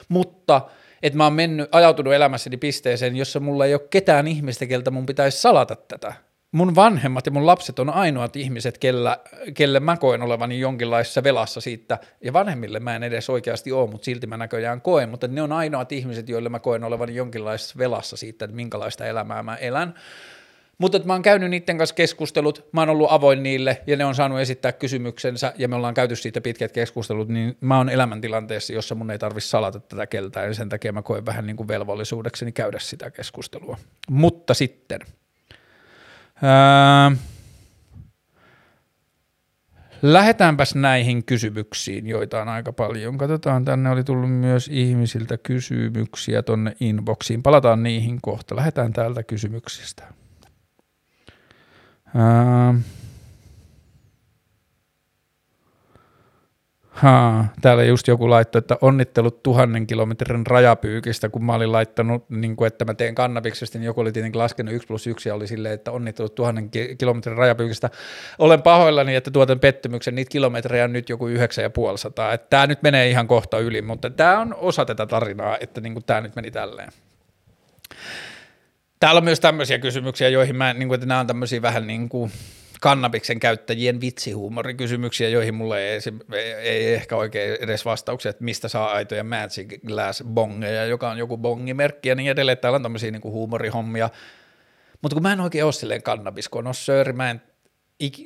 Mutta 0.08 0.60
että 1.02 1.16
mä 1.16 1.24
oon 1.24 1.32
mennyt, 1.32 1.68
ajautunut 1.72 2.12
elämässäni 2.12 2.56
pisteeseen, 2.56 3.16
jossa 3.16 3.40
mulla 3.40 3.66
ei 3.66 3.74
ole 3.74 3.88
ketään 3.90 4.28
ihmistä, 4.28 4.66
keltä 4.66 4.90
mun 4.90 5.06
pitäisi 5.06 5.40
salata 5.40 5.76
tätä 5.76 6.27
mun 6.52 6.74
vanhemmat 6.74 7.26
ja 7.26 7.32
mun 7.32 7.46
lapset 7.46 7.78
on 7.78 7.90
ainoat 7.90 8.36
ihmiset, 8.36 8.78
kellä, 8.78 9.18
kelle 9.54 9.80
mä 9.80 9.96
koen 9.96 10.22
olevani 10.22 10.60
jonkinlaisessa 10.60 11.22
velassa 11.22 11.60
siitä, 11.60 11.98
ja 12.24 12.32
vanhemmille 12.32 12.80
mä 12.80 12.96
en 12.96 13.02
edes 13.02 13.30
oikeasti 13.30 13.72
ole, 13.72 13.90
mutta 13.90 14.04
silti 14.04 14.26
mä 14.26 14.36
näköjään 14.36 14.80
koen, 14.80 15.08
mutta 15.08 15.28
ne 15.28 15.42
on 15.42 15.52
ainoat 15.52 15.92
ihmiset, 15.92 16.28
joille 16.28 16.48
mä 16.48 16.58
koen 16.58 16.84
olevani 16.84 17.14
jonkinlaisessa 17.14 17.78
velassa 17.78 18.16
siitä, 18.16 18.44
että 18.44 18.56
minkälaista 18.56 19.06
elämää 19.06 19.42
mä 19.42 19.56
elän. 19.56 19.94
Mutta 20.78 20.96
että 20.96 21.06
mä 21.06 21.12
oon 21.12 21.22
käynyt 21.22 21.50
niiden 21.50 21.78
kanssa 21.78 21.94
keskustelut, 21.94 22.68
mä 22.72 22.80
oon 22.80 22.88
ollut 22.88 23.12
avoin 23.12 23.42
niille 23.42 23.82
ja 23.86 23.96
ne 23.96 24.04
on 24.04 24.14
saanut 24.14 24.40
esittää 24.40 24.72
kysymyksensä 24.72 25.52
ja 25.58 25.68
me 25.68 25.76
ollaan 25.76 25.94
käyty 25.94 26.16
siitä 26.16 26.40
pitkät 26.40 26.72
keskustelut, 26.72 27.28
niin 27.28 27.56
mä 27.60 27.76
oon 27.76 27.88
elämäntilanteessa, 27.88 28.72
jossa 28.72 28.94
mun 28.94 29.10
ei 29.10 29.18
tarvitse 29.18 29.48
salata 29.48 29.80
tätä 29.80 30.06
keltään 30.06 30.46
ja 30.46 30.54
sen 30.54 30.68
takia 30.68 30.92
mä 30.92 31.02
koen 31.02 31.26
vähän 31.26 31.46
niin 31.46 31.56
kuin 31.56 31.68
velvollisuudekseni 31.68 32.52
käydä 32.52 32.78
sitä 32.78 33.10
keskustelua. 33.10 33.76
Mutta 34.10 34.54
sitten– 34.54 35.00
Lähdetäänpäs 40.02 40.74
näihin 40.74 41.24
kysymyksiin, 41.24 42.06
joita 42.06 42.42
on 42.42 42.48
aika 42.48 42.72
paljon. 42.72 43.18
Katsotaan, 43.18 43.64
tänne 43.64 43.90
oli 43.90 44.04
tullut 44.04 44.30
myös 44.30 44.68
ihmisiltä 44.72 45.38
kysymyksiä 45.38 46.42
tonne 46.42 46.76
inboxiin. 46.80 47.42
Palataan 47.42 47.82
niihin 47.82 48.18
kohta. 48.22 48.56
Lähdetään 48.56 48.92
täältä 48.92 49.22
kysymyksistä. 49.22 50.04
Öö, 52.16 52.80
Haa, 56.98 57.48
täällä 57.62 57.84
just 57.84 58.08
joku 58.08 58.30
laittoi, 58.30 58.58
että 58.58 58.76
onnittelut 58.80 59.42
tuhannen 59.42 59.86
kilometrin 59.86 60.46
rajapyykistä, 60.46 61.28
kun 61.28 61.44
mä 61.44 61.54
olin 61.54 61.72
laittanut, 61.72 62.30
niin 62.30 62.56
kuin, 62.56 62.66
että 62.66 62.84
mä 62.84 62.94
teen 62.94 63.14
kannabiksesta, 63.14 63.78
niin 63.78 63.86
joku 63.86 64.00
oli 64.00 64.12
tietenkin 64.12 64.38
laskenut 64.38 64.74
1 64.74 64.88
plus 64.88 65.06
1 65.06 65.28
ja 65.28 65.34
oli 65.34 65.46
silleen, 65.46 65.74
että 65.74 65.92
onnittelut 65.92 66.34
tuhannen 66.34 66.70
kilometrin 66.98 67.36
rajapyykistä. 67.36 67.90
Olen 68.38 68.62
pahoillani, 68.62 69.14
että 69.14 69.30
tuotan 69.30 69.60
pettymyksen, 69.60 70.14
niitä 70.14 70.30
kilometrejä 70.30 70.84
on 70.84 70.92
nyt 70.92 71.08
joku 71.08 71.28
9,5. 71.28 71.34
Että 72.34 72.46
tämä 72.50 72.66
nyt 72.66 72.82
menee 72.82 73.10
ihan 73.10 73.26
kohta 73.28 73.58
yli, 73.58 73.82
mutta 73.82 74.10
tämä 74.10 74.40
on 74.40 74.54
osa 74.54 74.84
tätä 74.84 75.06
tarinaa, 75.06 75.56
että 75.60 75.80
niin 75.80 75.92
kuin 75.92 76.04
tämä 76.04 76.20
nyt 76.20 76.36
meni 76.36 76.50
tälleen. 76.50 76.92
Täällä 79.00 79.18
on 79.18 79.24
myös 79.24 79.40
tämmöisiä 79.40 79.78
kysymyksiä, 79.78 80.28
joihin 80.28 80.56
mä, 80.56 80.74
niin 80.74 80.88
kuin, 80.88 80.94
että 80.94 81.06
nämä 81.06 81.20
on 81.20 81.26
tämmöisiä 81.26 81.62
vähän 81.62 81.86
niin 81.86 82.08
kuin, 82.08 82.32
kannabiksen 82.80 83.40
käyttäjien 83.40 84.00
vitsihuumorikysymyksiä, 84.00 85.28
joihin 85.28 85.54
mulle 85.54 85.88
ei, 85.88 86.00
ei, 86.62 86.94
ehkä 86.94 87.16
oikein 87.16 87.56
edes 87.60 87.84
vastauksia, 87.84 88.30
että 88.30 88.44
mistä 88.44 88.68
saa 88.68 88.92
aitoja 88.92 89.24
Magic 89.24 89.80
Glass 89.86 90.24
bongeja, 90.24 90.84
joka 90.84 91.10
on 91.10 91.18
joku 91.18 91.36
bongimerkki 91.36 92.08
ja 92.08 92.14
niin 92.14 92.30
edelleen. 92.30 92.58
Täällä 92.58 92.76
on 92.76 92.82
tämmöisiä 92.82 93.10
niin 93.10 93.22
huumorihommia. 93.22 94.10
Mutta 95.02 95.14
kun 95.14 95.22
mä 95.22 95.32
en 95.32 95.40
oikein 95.40 95.64
ole 95.64 95.72
silleen 95.72 96.02
kannabiskonossööri, 96.02 97.12
mä, 97.12 97.30
en, 97.30 97.42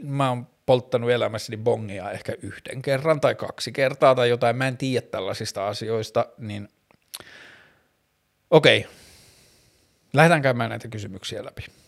mä 0.02 0.28
oon 0.28 0.46
polttanut 0.66 1.10
elämässäni 1.10 1.56
bongia 1.56 2.10
ehkä 2.10 2.32
yhden 2.42 2.82
kerran 2.82 3.20
tai 3.20 3.34
kaksi 3.34 3.72
kertaa 3.72 4.14
tai 4.14 4.28
jotain, 4.28 4.56
mä 4.56 4.68
en 4.68 4.76
tiedä 4.76 5.06
tällaisista 5.06 5.68
asioista, 5.68 6.26
niin 6.38 6.68
okei, 8.50 8.86
lähdetään 10.12 10.42
käymään 10.42 10.70
näitä 10.70 10.88
kysymyksiä 10.88 11.44
läpi. 11.44 11.81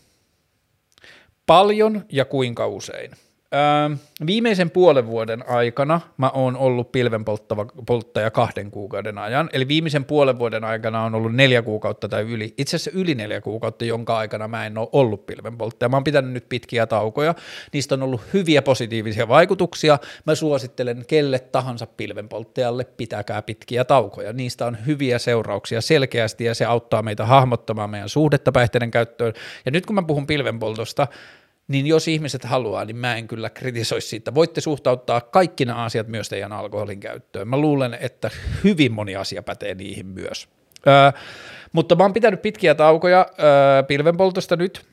Paljon 1.45 2.05
ja 2.11 2.25
kuinka 2.25 2.67
usein? 2.67 3.11
Öö, 3.55 3.95
viimeisen 4.25 4.71
puolen 4.71 5.07
vuoden 5.07 5.49
aikana 5.49 6.01
mä 6.17 6.29
oon 6.29 6.57
ollut 6.57 6.91
pilvenpolttaja 6.91 8.31
kahden 8.31 8.71
kuukauden 8.71 9.17
ajan, 9.17 9.49
eli 9.53 9.67
viimeisen 9.67 10.05
puolen 10.05 10.39
vuoden 10.39 10.63
aikana 10.63 11.03
on 11.03 11.15
ollut 11.15 11.35
neljä 11.35 11.61
kuukautta 11.61 12.09
tai 12.09 12.21
yli, 12.21 12.53
itse 12.57 12.75
asiassa 12.75 12.99
yli 12.99 13.15
neljä 13.15 13.41
kuukautta, 13.41 13.85
jonka 13.85 14.17
aikana 14.17 14.47
mä 14.47 14.65
en 14.65 14.77
ole 14.77 14.87
ollut 14.91 15.25
pilvenpolttaja. 15.25 15.89
Mä 15.89 15.95
oon 15.95 16.03
pitänyt 16.03 16.31
nyt 16.31 16.49
pitkiä 16.49 16.87
taukoja, 16.87 17.35
niistä 17.73 17.95
on 17.95 18.03
ollut 18.03 18.21
hyviä 18.33 18.61
positiivisia 18.61 19.27
vaikutuksia. 19.27 19.99
Mä 20.25 20.35
suosittelen 20.35 21.03
kelle 21.07 21.39
tahansa 21.39 21.87
pilvenpolttajalle, 21.87 22.83
pitäkää 22.83 23.41
pitkiä 23.41 23.85
taukoja. 23.85 24.33
Niistä 24.33 24.65
on 24.65 24.77
hyviä 24.85 25.19
seurauksia 25.19 25.81
selkeästi 25.81 26.43
ja 26.43 26.55
se 26.55 26.65
auttaa 26.65 27.01
meitä 27.01 27.25
hahmottamaan 27.25 27.89
meidän 27.89 28.09
suhdetta 28.09 28.51
päihteiden 28.51 28.91
käyttöön. 28.91 29.33
Ja 29.65 29.71
nyt 29.71 29.85
kun 29.85 29.95
mä 29.95 30.01
puhun 30.01 30.27
pilvenpoltosta, 30.27 31.07
niin 31.67 31.87
jos 31.87 32.07
ihmiset 32.07 32.43
haluaa, 32.43 32.85
niin 32.85 32.95
mä 32.95 33.15
en 33.15 33.27
kyllä 33.27 33.49
kritisoisi 33.49 34.07
siitä. 34.07 34.35
Voitte 34.35 34.61
suhtauttaa 34.61 35.21
kaikki 35.21 35.65
nämä 35.65 35.83
asiat 35.83 36.07
myös 36.07 36.29
teidän 36.29 36.53
alkoholin 36.53 36.99
käyttöön. 36.99 37.47
Mä 37.47 37.57
luulen, 37.57 37.97
että 37.99 38.31
hyvin 38.63 38.91
moni 38.91 39.15
asia 39.15 39.43
pätee 39.43 39.75
niihin 39.75 40.07
myös. 40.07 40.47
Öö, 40.87 41.21
mutta 41.73 41.95
mä 41.95 42.03
oon 42.03 42.13
pitänyt 42.13 42.41
pitkiä 42.41 42.75
taukoja 42.75 43.25
öö, 43.39 43.83
pilvenpoltosta 43.83 44.55
nyt, 44.55 44.85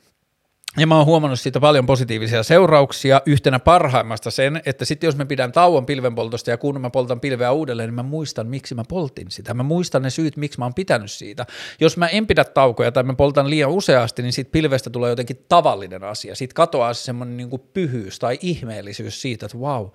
ja 0.77 0.87
mä 0.87 0.97
oon 0.97 1.07
huomannut 1.07 1.41
siitä 1.41 1.61
paljon 1.61 1.87
positiivisia 1.87 2.43
seurauksia. 2.43 3.23
Yhtenä 3.27 3.59
parhaimmasta 3.59 4.31
sen, 4.31 4.63
että 4.67 4.85
sitten 4.85 5.09
jos 5.09 5.17
mä 5.17 5.27
pidän 5.27 5.53
tauon 5.53 5.87
pilvenpoltosta 5.87 6.51
ja 6.51 6.57
kun 6.57 6.81
mä 6.81 6.91
poltan 6.91 7.21
pilveä 7.21 7.53
uudelleen, 7.53 7.89
niin 7.89 7.95
mä 7.95 8.03
muistan, 8.03 8.47
miksi 8.47 8.75
mä 8.75 8.83
poltin 8.89 9.31
sitä. 9.31 9.55
Mä 9.55 9.63
muistan 9.63 10.03
ne 10.03 10.11
syyt, 10.11 10.37
miksi 10.37 10.59
mä 10.59 10.65
oon 10.65 10.75
pitänyt 10.75 11.11
siitä. 11.11 11.47
Jos 11.81 11.97
mä 11.97 12.07
en 12.07 12.27
pidä 12.27 12.45
taukoja 12.45 12.93
tai 12.93 13.03
mä 13.03 13.15
poltan 13.15 13.51
liian 13.51 13.71
useasti, 13.71 14.23
niin 14.23 14.33
siitä 14.33 14.51
pilvestä 14.51 14.91
tulee 14.91 15.11
jotenkin 15.11 15.45
tavallinen 15.49 16.05
asia. 16.05 16.35
Siitä 16.35 16.55
katoaa 16.55 16.95
se 16.95 17.03
semmoinen 17.03 17.37
niin 17.37 17.61
pyhyys 17.75 18.19
tai 18.19 18.39
ihmeellisyys 18.41 19.23
siitä, 19.23 19.47
että 19.47 19.59
wow, 19.59 19.87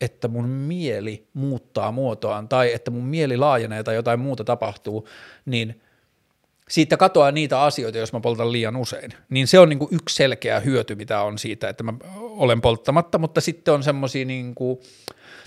että 0.00 0.28
mun 0.28 0.48
mieli 0.48 1.28
muuttaa 1.34 1.92
muotoaan 1.92 2.48
tai 2.48 2.72
että 2.72 2.90
mun 2.90 3.04
mieli 3.04 3.36
laajenee 3.36 3.82
tai 3.82 3.94
jotain 3.94 4.20
muuta 4.20 4.44
tapahtuu, 4.44 5.08
niin– 5.46 5.80
siitä 6.70 6.96
katoaa 6.96 7.32
niitä 7.32 7.62
asioita, 7.62 7.98
jos 7.98 8.12
mä 8.12 8.20
poltan 8.20 8.52
liian 8.52 8.76
usein. 8.76 9.10
Niin 9.30 9.46
se 9.46 9.58
on 9.58 9.68
niin 9.68 9.78
kuin 9.78 9.94
yksi 9.94 10.16
selkeä 10.16 10.60
hyöty, 10.60 10.94
mitä 10.94 11.20
on 11.20 11.38
siitä, 11.38 11.68
että 11.68 11.82
mä 11.82 11.92
olen 12.18 12.60
polttamatta, 12.60 13.18
mutta 13.18 13.40
sitten 13.40 13.74
on 13.74 13.82
semmoisia 13.82 14.24
niin 14.24 14.54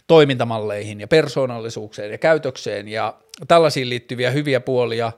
toimintamalleihin 0.07 1.01
ja 1.01 1.07
persoonallisuukseen 1.07 2.11
ja 2.11 2.17
käytökseen 2.17 2.87
ja 2.87 3.19
tällaisiin 3.47 3.89
liittyviä 3.89 4.31
hyviä 4.31 4.59
puolia. 4.59 5.11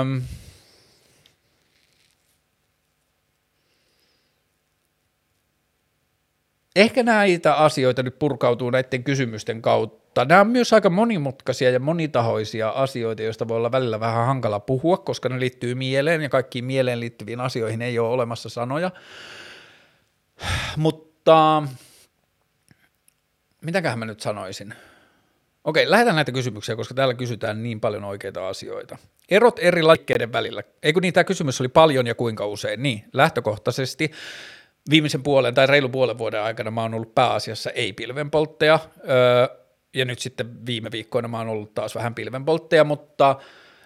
Öm, 0.00 0.22
ehkä 6.76 7.02
näitä 7.02 7.54
asioita 7.54 8.02
nyt 8.02 8.18
purkautuu 8.18 8.70
näiden 8.70 9.04
kysymysten 9.04 9.62
kautta 9.62 9.99
mutta 10.10 10.24
nämä 10.24 10.40
on 10.40 10.46
myös 10.46 10.72
aika 10.72 10.90
monimutkaisia 10.90 11.70
ja 11.70 11.80
monitahoisia 11.80 12.68
asioita, 12.68 13.22
joista 13.22 13.48
voi 13.48 13.56
olla 13.56 13.72
välillä 13.72 14.00
vähän 14.00 14.26
hankala 14.26 14.60
puhua, 14.60 14.96
koska 14.96 15.28
ne 15.28 15.40
liittyy 15.40 15.74
mieleen 15.74 16.22
ja 16.22 16.28
kaikkiin 16.28 16.64
mieleen 16.64 17.00
liittyviin 17.00 17.40
asioihin 17.40 17.82
ei 17.82 17.98
ole 17.98 18.08
olemassa 18.08 18.48
sanoja. 18.48 18.90
Mutta 20.76 21.62
mitäköhän 23.60 23.98
mä 23.98 24.04
nyt 24.04 24.20
sanoisin? 24.20 24.74
Okei, 25.64 25.90
lähdetään 25.90 26.16
näitä 26.16 26.32
kysymyksiä, 26.32 26.76
koska 26.76 26.94
täällä 26.94 27.14
kysytään 27.14 27.62
niin 27.62 27.80
paljon 27.80 28.04
oikeita 28.04 28.48
asioita. 28.48 28.98
Erot 29.28 29.58
eri 29.58 29.82
lajikkeiden 29.82 30.32
välillä. 30.32 30.62
Eikö 30.82 31.00
niin, 31.00 31.14
tämä 31.14 31.24
kysymys 31.24 31.60
oli 31.60 31.68
paljon 31.68 32.06
ja 32.06 32.14
kuinka 32.14 32.46
usein? 32.46 32.82
Niin, 32.82 33.04
lähtökohtaisesti 33.12 34.10
viimeisen 34.90 35.22
puolen 35.22 35.54
tai 35.54 35.66
reilu 35.66 35.88
puolen 35.88 36.18
vuoden 36.18 36.42
aikana 36.42 36.70
mä 36.70 36.82
oon 36.82 36.94
ollut 36.94 37.14
pääasiassa 37.14 37.70
ei-pilvenpoltteja, 37.70 38.78
öö, 39.08 39.59
ja 39.94 40.04
nyt 40.04 40.18
sitten 40.18 40.66
viime 40.66 40.90
viikkoina 40.90 41.28
mä 41.28 41.38
oon 41.38 41.48
ollut 41.48 41.74
taas 41.74 41.94
vähän 41.94 42.14
pilvenpoltteja, 42.14 42.84
mutta 42.84 43.36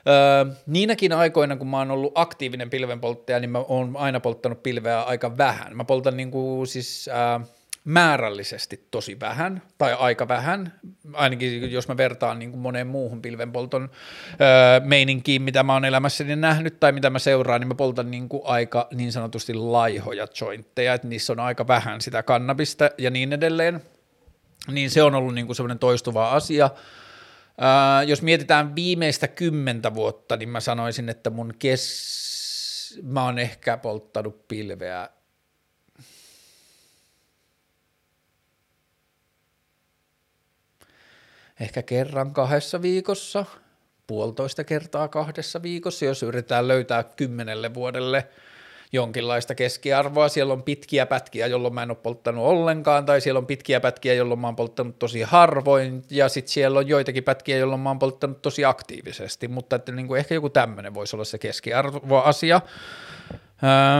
öö, 0.09 0.55
niinäkin 0.67 1.13
aikoina, 1.13 1.57
kun 1.57 1.69
mä 1.69 1.79
oon 1.79 1.91
ollut 1.91 2.13
aktiivinen 2.15 2.71
pilvenpolttaja, 2.71 3.41
niin 3.41 3.51
mä 3.51 3.59
oon 3.59 3.97
aina 3.97 4.21
polttanut 4.21 4.63
pilveä 4.63 5.03
aika 5.03 5.37
vähän. 5.39 5.77
Mä 5.77 5.85
poltan 5.85 6.17
niin 6.17 6.31
kuin 6.31 6.67
siis... 6.67 7.09
Öö, 7.09 7.47
määrällisesti 7.85 8.87
tosi 8.91 9.21
vähän 9.21 9.63
tai 9.79 9.93
aika 9.99 10.29
vähän, 10.29 10.73
ainakin 11.13 11.73
jos 11.73 11.89
mä 11.89 11.97
vertaan 11.97 12.39
niin 12.39 12.51
kuin 12.51 12.61
moneen 12.61 12.87
muuhun 12.87 13.23
pilvenpolton 13.23 13.91
öö, 14.41 14.81
meininkiin, 14.85 15.43
mitä 15.43 15.63
mä 15.63 15.73
oon 15.73 15.85
elämässäni 15.85 16.37
nähnyt 16.37 16.81
tai 16.81 16.93
mitä 16.93 17.11
mä 17.11 17.19
seuraan, 17.19 17.61
niin 17.61 17.69
mä 17.69 17.75
poltan 17.75 18.11
niin 18.11 18.29
kuin 18.29 18.43
aika 18.45 18.89
niin 18.95 19.13
sanotusti 19.13 19.55
laihoja 19.55 20.27
jointteja, 20.41 20.95
että 20.95 21.09
niissä 21.09 21.33
on 21.33 21.41
aika 21.41 21.67
vähän 21.67 22.01
sitä 22.01 22.23
kannabista 22.23 22.91
ja 22.99 23.11
niin 23.11 23.33
edelleen, 23.33 23.81
niin 24.71 24.91
se 24.91 25.03
on 25.03 25.15
ollut 25.15 25.35
niin 25.35 25.47
kuin 25.47 25.57
semmoinen 25.57 25.79
toistuva 25.79 26.31
asia. 26.31 26.71
Öö, 26.75 28.03
jos 28.03 28.23
mietitään 28.23 28.75
viimeistä 28.75 29.29
kymmentä 29.29 29.95
vuotta, 29.95 30.37
niin 30.37 30.49
mä 30.49 30.61
sanoisin, 30.61 31.09
että 31.09 31.31
mun 31.31 31.55
kes... 31.59 33.01
mä 33.03 33.25
oon 33.25 33.39
ehkä 33.39 33.77
polttanut 33.77 34.49
pilveä 34.49 35.09
ehkä 41.61 41.83
kerran 41.83 42.33
kahdessa 42.33 42.83
viikossa, 42.83 43.45
puolitoista 44.07 44.65
kertaa 44.65 45.09
kahdessa 45.09 45.63
viikossa, 45.63 46.05
jos 46.05 46.23
yritetään 46.23 46.69
löytää 46.69 47.03
kymmenelle 47.03 47.75
vuodelle 47.75 48.29
jonkinlaista 48.95 49.55
keskiarvoa. 49.55 50.29
Siellä 50.29 50.53
on 50.53 50.63
pitkiä 50.63 51.07
pätkiä, 51.07 51.47
jolloin 51.47 51.75
mä 51.75 51.83
en 51.83 51.91
ole 51.91 51.99
polttanut 52.03 52.45
ollenkaan, 52.45 53.07
tai 53.07 53.21
siellä 53.21 53.39
on 53.39 53.47
pitkiä 53.47 53.81
pätkiä, 53.81 54.15
jolloin 54.15 54.41
mä 54.41 54.47
oon 54.47 54.57
polttanut 54.57 54.99
tosi 54.99 55.23
harvoin, 55.23 56.03
ja 56.11 56.29
sitten 56.29 56.53
siellä 56.53 56.79
on 56.79 56.89
joitakin 56.89 57.25
pätkiä, 57.25 57.57
jolloin 57.57 57.81
mä 57.81 57.91
oon 57.91 57.99
polttanut 57.99 58.43
tosi 58.43 58.65
aktiivisesti, 58.65 59.49
mutta 59.49 59.77
että 59.77 59.93
niin 59.93 60.07
kuin 60.07 60.19
ehkä 60.19 60.35
joku 60.35 60.51
tämmöinen 60.51 60.95
voisi 60.95 61.17
olla 61.17 61.25
se 61.25 61.39
keskiarvoasia. 61.39 62.61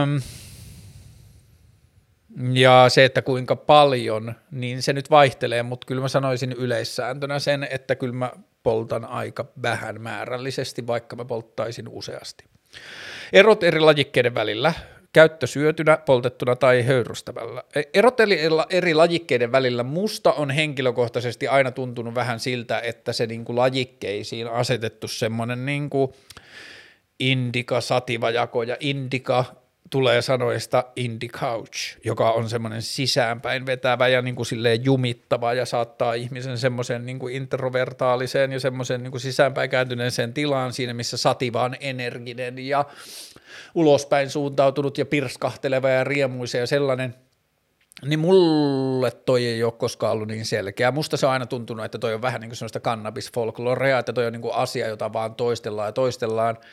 Öm, 0.03 0.21
ja 2.51 2.85
se, 2.89 3.05
että 3.05 3.21
kuinka 3.21 3.55
paljon, 3.55 4.33
niin 4.51 4.83
se 4.83 4.93
nyt 4.93 5.09
vaihtelee, 5.09 5.63
mutta 5.63 5.85
kyllä 5.87 6.01
mä 6.01 6.07
sanoisin 6.07 6.51
yleissääntönä 6.51 7.39
sen, 7.39 7.67
että 7.71 7.95
kyllä 7.95 8.13
mä 8.13 8.31
poltan 8.63 9.05
aika 9.05 9.45
vähän 9.61 10.01
määrällisesti, 10.01 10.87
vaikka 10.87 11.15
mä 11.15 11.25
polttaisin 11.25 11.87
useasti. 11.87 12.54
Erot 13.33 13.63
eri 13.63 13.79
lajikkeiden 13.79 14.35
välillä, 14.35 14.73
käyttö 15.13 15.47
syötynä, 15.47 15.97
poltettuna 15.97 16.55
tai 16.55 16.81
höyrystämällä. 16.81 17.63
Erot 17.93 18.17
eri 18.69 18.93
lajikkeiden 18.93 19.51
välillä 19.51 19.83
musta 19.83 20.33
on 20.33 20.51
henkilökohtaisesti 20.51 21.47
aina 21.47 21.71
tuntunut 21.71 22.15
vähän 22.15 22.39
siltä, 22.39 22.79
että 22.79 23.13
se 23.13 23.25
niinku 23.25 23.55
lajikkeisiin 23.55 24.47
asetettu 24.47 25.07
semmoinen 25.07 25.65
niinku 25.65 26.15
indika, 27.19 27.81
sativa 27.81 28.29
jako 28.29 28.63
ja 28.63 28.77
indika 28.79 29.45
tulee 29.95 30.21
sanoista 30.21 30.83
indie 30.95 31.29
couch, 31.29 31.97
joka 32.03 32.31
on 32.31 32.49
semmoinen 32.49 32.81
sisäänpäin 32.81 33.65
vetävä 33.65 34.07
ja 34.07 34.21
niin 34.21 34.35
kuin 34.35 34.45
silleen 34.45 34.85
jumittava 34.85 35.53
ja 35.53 35.65
saattaa 35.65 36.13
ihmisen 36.13 36.57
semmoisen 36.57 37.05
niin 37.05 37.19
kuin 37.19 37.35
introvertaaliseen 37.35 38.51
ja 38.51 38.59
semmoisen 38.59 39.03
niin 39.03 39.11
kuin 39.11 39.21
sisäänpäin 39.21 39.69
kääntyneeseen 39.69 40.33
tilaan 40.33 40.73
siinä, 40.73 40.93
missä 40.93 41.17
sativa 41.17 41.63
on 41.63 41.75
energinen 41.79 42.59
ja 42.59 42.85
ulospäin 43.75 44.29
suuntautunut 44.29 44.97
ja 44.97 45.05
pirskahteleva 45.05 45.89
ja 45.89 46.03
riemuisa 46.03 46.57
ja 46.57 46.67
sellainen, 46.67 47.15
niin 48.05 48.19
mulle 48.19 49.11
toi 49.11 49.45
ei 49.45 49.63
ole 49.63 49.73
koskaan 49.77 50.13
ollut 50.13 50.27
niin 50.27 50.45
selkeä. 50.45 50.91
Musta 50.91 51.17
se 51.17 51.25
on 51.25 51.31
aina 51.31 51.45
tuntunut, 51.45 51.85
että 51.85 51.97
toi 51.97 52.13
on 52.13 52.21
vähän 52.21 52.41
niin 52.41 52.49
kuin 52.49 52.57
semmoista 52.57 52.79
cannabis-folklorea, 52.79 53.99
että 53.99 54.13
toi 54.13 54.25
on 54.25 54.33
niin 54.33 54.41
kuin 54.41 54.55
asia, 54.55 54.87
jota 54.87 55.13
vaan 55.13 55.35
toistellaan 55.35 55.87
ja 55.87 55.91
toistellaan– 55.91 56.57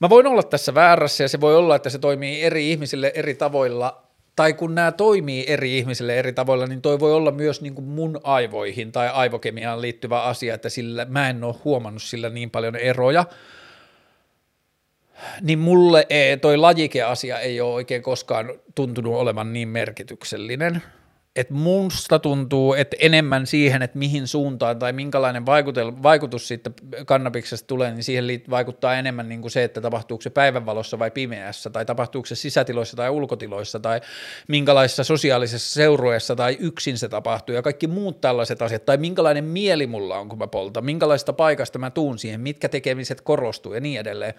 Mä 0.00 0.10
voin 0.10 0.26
olla 0.26 0.42
tässä 0.42 0.74
väärässä 0.74 1.24
ja 1.24 1.28
se 1.28 1.40
voi 1.40 1.56
olla, 1.56 1.76
että 1.76 1.90
se 1.90 1.98
toimii 1.98 2.42
eri 2.42 2.70
ihmisille 2.70 3.12
eri 3.14 3.34
tavoilla, 3.34 4.02
tai 4.36 4.52
kun 4.52 4.74
nämä 4.74 4.92
toimii 4.92 5.44
eri 5.48 5.78
ihmisille 5.78 6.18
eri 6.18 6.32
tavoilla, 6.32 6.66
niin 6.66 6.82
toi 6.82 7.00
voi 7.00 7.12
olla 7.14 7.30
myös 7.30 7.60
niin 7.60 7.74
kuin 7.74 7.84
mun 7.84 8.20
aivoihin 8.24 8.92
tai 8.92 9.08
aivokemiaan 9.08 9.82
liittyvä 9.82 10.22
asia, 10.22 10.54
että 10.54 10.68
sillä, 10.68 11.04
mä 11.04 11.30
en 11.30 11.44
ole 11.44 11.54
huomannut 11.64 12.02
sillä 12.02 12.28
niin 12.28 12.50
paljon 12.50 12.76
eroja, 12.76 13.24
niin 15.40 15.58
mulle 15.58 16.06
ei, 16.10 16.36
toi 16.36 16.56
lajikeasia 16.56 17.38
ei 17.38 17.60
ole 17.60 17.74
oikein 17.74 18.02
koskaan 18.02 18.52
tuntunut 18.74 19.14
olevan 19.14 19.52
niin 19.52 19.68
merkityksellinen– 19.68 20.82
että 21.36 21.54
musta 21.54 22.18
tuntuu, 22.18 22.74
että 22.74 22.96
enemmän 23.00 23.46
siihen, 23.46 23.82
että 23.82 23.98
mihin 23.98 24.26
suuntaan 24.26 24.78
tai 24.78 24.92
minkälainen 24.92 25.46
vaikutus 26.02 26.48
siitä 26.48 26.70
kannabiksesta 27.06 27.66
tulee, 27.66 27.90
niin 27.90 28.04
siihen 28.04 28.24
vaikuttaa 28.50 28.94
enemmän 28.94 29.28
niin 29.28 29.40
kuin 29.40 29.50
se, 29.50 29.64
että 29.64 29.80
tapahtuuko 29.80 30.22
se 30.22 30.30
päivänvalossa 30.30 30.98
vai 30.98 31.10
pimeässä, 31.10 31.70
tai 31.70 31.84
tapahtuuko 31.84 32.26
se 32.26 32.34
sisätiloissa 32.34 32.96
tai 32.96 33.10
ulkotiloissa, 33.10 33.80
tai 33.80 34.00
minkälaisessa 34.48 35.04
sosiaalisessa 35.04 35.74
seurueessa 35.74 36.36
tai 36.36 36.56
yksin 36.60 36.98
se 36.98 37.08
tapahtuu, 37.08 37.54
ja 37.54 37.62
kaikki 37.62 37.86
muut 37.86 38.20
tällaiset 38.20 38.62
asiat, 38.62 38.84
tai 38.84 38.96
minkälainen 38.96 39.44
mieli 39.44 39.86
mulla 39.86 40.18
on, 40.18 40.28
kun 40.28 40.38
mä 40.38 40.46
poltan, 40.46 40.84
minkälaista 40.84 41.32
paikasta 41.32 41.78
mä 41.78 41.90
tuun 41.90 42.18
siihen, 42.18 42.40
mitkä 42.40 42.68
tekemiset 42.68 43.20
korostuu 43.20 43.74
ja 43.74 43.80
niin 43.80 44.00
edelleen, 44.00 44.34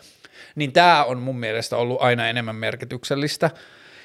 niin 0.55 0.71
tämä 0.71 1.03
on 1.03 1.17
mun 1.17 1.39
mielestä 1.39 1.77
ollut 1.77 2.01
aina 2.01 2.29
enemmän 2.29 2.55
merkityksellistä, 2.55 3.49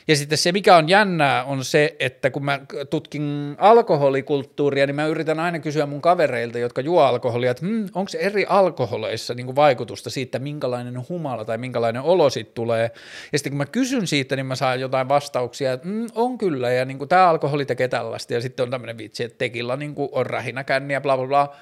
ja 0.09 0.17
sitten 0.17 0.39
se, 0.39 0.53
mikä 0.53 0.77
on 0.77 0.89
jännää, 0.89 1.45
on 1.45 1.65
se, 1.65 1.97
että 1.99 2.31
kun 2.31 2.45
mä 2.45 2.61
tutkin 2.91 3.57
alkoholikulttuuria, 3.59 4.87
niin 4.87 4.95
mä 4.95 5.07
yritän 5.07 5.41
aina 5.41 5.59
kysyä 5.59 5.87
mun 5.87 6.01
kavereilta, 6.01 6.59
jotka 6.59 6.81
juo 6.81 7.03
alkoholia, 7.03 7.51
että 7.51 7.67
hmm, 7.67 7.89
onko 7.95 8.11
eri 8.19 8.47
alkoholeissa 8.49 9.35
niin 9.35 9.57
vaikutusta 9.57 10.11
siitä, 10.11 10.39
minkälainen 10.39 11.09
humala 11.09 11.45
tai 11.45 11.59
minkälainen 11.59 12.03
olo 12.03 12.31
siitä 12.31 12.51
tulee. 12.55 12.91
Ja 13.33 13.39
sitten 13.39 13.53
kun 13.53 13.59
mä 13.59 13.67
kysyn 13.67 14.07
siitä, 14.07 14.37
niin 14.37 14.47
mä 14.47 14.57
saan 14.57 14.81
jotain 14.81 15.09
vastauksia, 15.09 15.73
että 15.73 15.89
hmm, 15.89 16.07
on 16.15 16.39
kyllä, 16.39 16.71
ja 16.71 16.85
niin 16.85 17.09
tämä 17.09 17.29
alkoholi 17.29 17.65
tekee 17.65 17.89
tällaista, 17.89 18.35
ja 18.35 18.41
sitten 18.41 18.65
on 18.65 18.71
tämmöinen 18.71 18.99
vitsi, 18.99 19.25
että 19.25 19.39
tekillä 19.39 19.77
niin 19.77 19.95
on 20.13 20.27
rähinäkänni 20.27 20.95
ja 20.95 21.01
bla 21.01 21.17
bla 21.17 21.27
bla. 21.27 21.57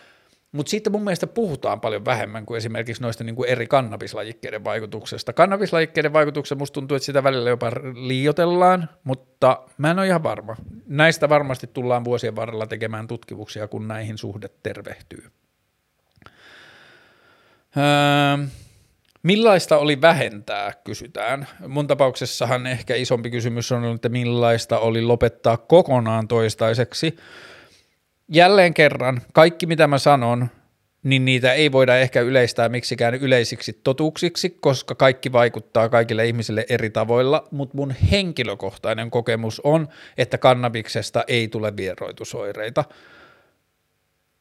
Mutta 0.56 0.70
sitten 0.70 0.92
mun 0.92 1.04
mielestä 1.04 1.26
puhutaan 1.26 1.80
paljon 1.80 2.04
vähemmän 2.04 2.46
kuin 2.46 2.58
esimerkiksi 2.58 3.02
noista 3.02 3.24
niin 3.24 3.36
kuin 3.36 3.48
eri 3.48 3.66
kannabislajikkeiden 3.66 4.64
vaikutuksesta. 4.64 5.32
Kannabislajikkeiden 5.32 6.12
vaikutuksesta 6.12 6.54
musta 6.54 6.74
tuntuu, 6.74 6.96
että 6.96 7.06
sitä 7.06 7.22
välillä 7.22 7.50
jopa 7.50 7.70
liiotellaan, 7.94 8.88
mutta 9.04 9.62
mä 9.78 9.90
en 9.90 9.98
ole 9.98 10.06
ihan 10.06 10.22
varma. 10.22 10.56
Näistä 10.86 11.28
varmasti 11.28 11.66
tullaan 11.66 12.04
vuosien 12.04 12.36
varrella 12.36 12.66
tekemään 12.66 13.06
tutkimuksia, 13.06 13.68
kun 13.68 13.88
näihin 13.88 14.18
suhde 14.18 14.48
tervehtyy. 14.62 15.24
Öö, 17.76 18.46
millaista 19.22 19.78
oli 19.78 20.00
vähentää, 20.00 20.72
kysytään. 20.84 21.46
Mun 21.68 21.86
tapauksessahan 21.86 22.66
ehkä 22.66 22.94
isompi 22.94 23.30
kysymys 23.30 23.72
on, 23.72 23.84
että 23.84 24.08
millaista 24.08 24.78
oli 24.78 25.02
lopettaa 25.02 25.56
kokonaan 25.56 26.28
toistaiseksi 26.28 27.16
jälleen 28.28 28.74
kerran, 28.74 29.20
kaikki 29.32 29.66
mitä 29.66 29.86
mä 29.86 29.98
sanon, 29.98 30.48
niin 31.02 31.24
niitä 31.24 31.52
ei 31.52 31.72
voida 31.72 31.96
ehkä 31.96 32.20
yleistää 32.20 32.68
miksikään 32.68 33.14
yleisiksi 33.14 33.80
totuuksiksi, 33.84 34.50
koska 34.50 34.94
kaikki 34.94 35.32
vaikuttaa 35.32 35.88
kaikille 35.88 36.26
ihmisille 36.26 36.66
eri 36.68 36.90
tavoilla, 36.90 37.48
mutta 37.50 37.76
mun 37.76 37.90
henkilökohtainen 38.10 39.10
kokemus 39.10 39.60
on, 39.64 39.88
että 40.18 40.38
kannabiksesta 40.38 41.24
ei 41.26 41.48
tule 41.48 41.76
vieroitusoireita. 41.76 42.84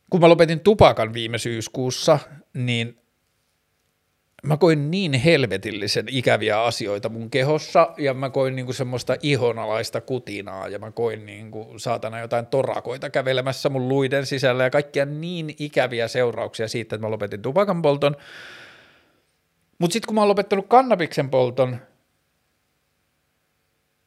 Kun 0.10 0.22
mä 0.22 0.30
lopetin 0.30 0.60
tupakan 0.60 1.14
viime 1.14 1.38
syyskuussa, 1.38 2.20
niin 2.54 2.98
mä 4.48 4.58
koin 4.58 4.92
niin 4.92 5.14
helvetillisen 5.14 6.06
ikäviä 6.10 6.64
asioita 6.64 7.10
mun 7.10 7.30
kehossa 7.30 7.94
ja 7.98 8.14
mä 8.14 8.30
koin 8.30 8.56
niinku 8.56 8.74
semmoista 8.74 9.16
ihonalaista 9.22 10.02
kutinaa 10.02 10.68
ja 10.68 10.80
mä 10.80 10.92
koin 10.92 11.26
niinku 11.26 11.74
saatana 11.78 12.20
jotain 12.20 12.46
torakoita 12.46 13.10
kävelemässä 13.10 13.70
mun 13.70 13.90
luiden 13.90 14.26
sisällä 14.26 14.64
ja 14.64 14.70
kaikkia 14.70 15.06
niin 15.06 15.56
ikäviä 15.60 16.08
seurauksia 16.08 16.68
siitä, 16.68 16.96
että 16.96 17.08
mä 17.08 17.12
lopetin 17.12 17.42
tupakan 17.42 17.82
polton. 17.82 18.16
Mutta 19.80 19.94
sitten 19.94 20.08
kun 20.08 20.16
mä 20.16 20.22
oon 20.22 20.30
lopettanut 20.30 20.68
kannabiksen 20.68 21.30
polton, 21.30 21.78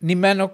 niin 0.03 0.19
mä 0.19 0.31
en 0.31 0.41
ole, 0.41 0.51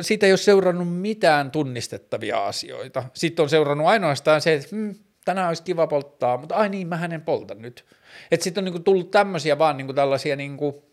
siitä 0.00 0.26
ei 0.26 0.32
ole 0.32 0.36
seurannut 0.36 0.96
mitään 0.96 1.50
tunnistettavia 1.50 2.46
asioita. 2.46 3.04
Sitten 3.14 3.42
on 3.42 3.50
seurannut 3.50 3.86
ainoastaan 3.86 4.40
se, 4.40 4.54
että 4.54 4.68
hmm, 4.76 4.94
tänään 5.28 5.48
olisi 5.48 5.62
kiva 5.62 5.86
polttaa, 5.86 6.36
mutta 6.36 6.54
ai 6.54 6.68
niin, 6.68 6.88
mä 6.88 7.08
en 7.12 7.22
polta 7.22 7.54
nyt. 7.54 7.84
Että 8.30 8.44
sitten 8.44 8.60
on 8.60 8.64
niinku 8.64 8.78
tullut 8.78 9.10
tämmöisiä 9.10 9.58
vaan 9.58 9.76
niinku 9.76 9.92
tällaisia 9.92 10.36
niinku 10.36 10.84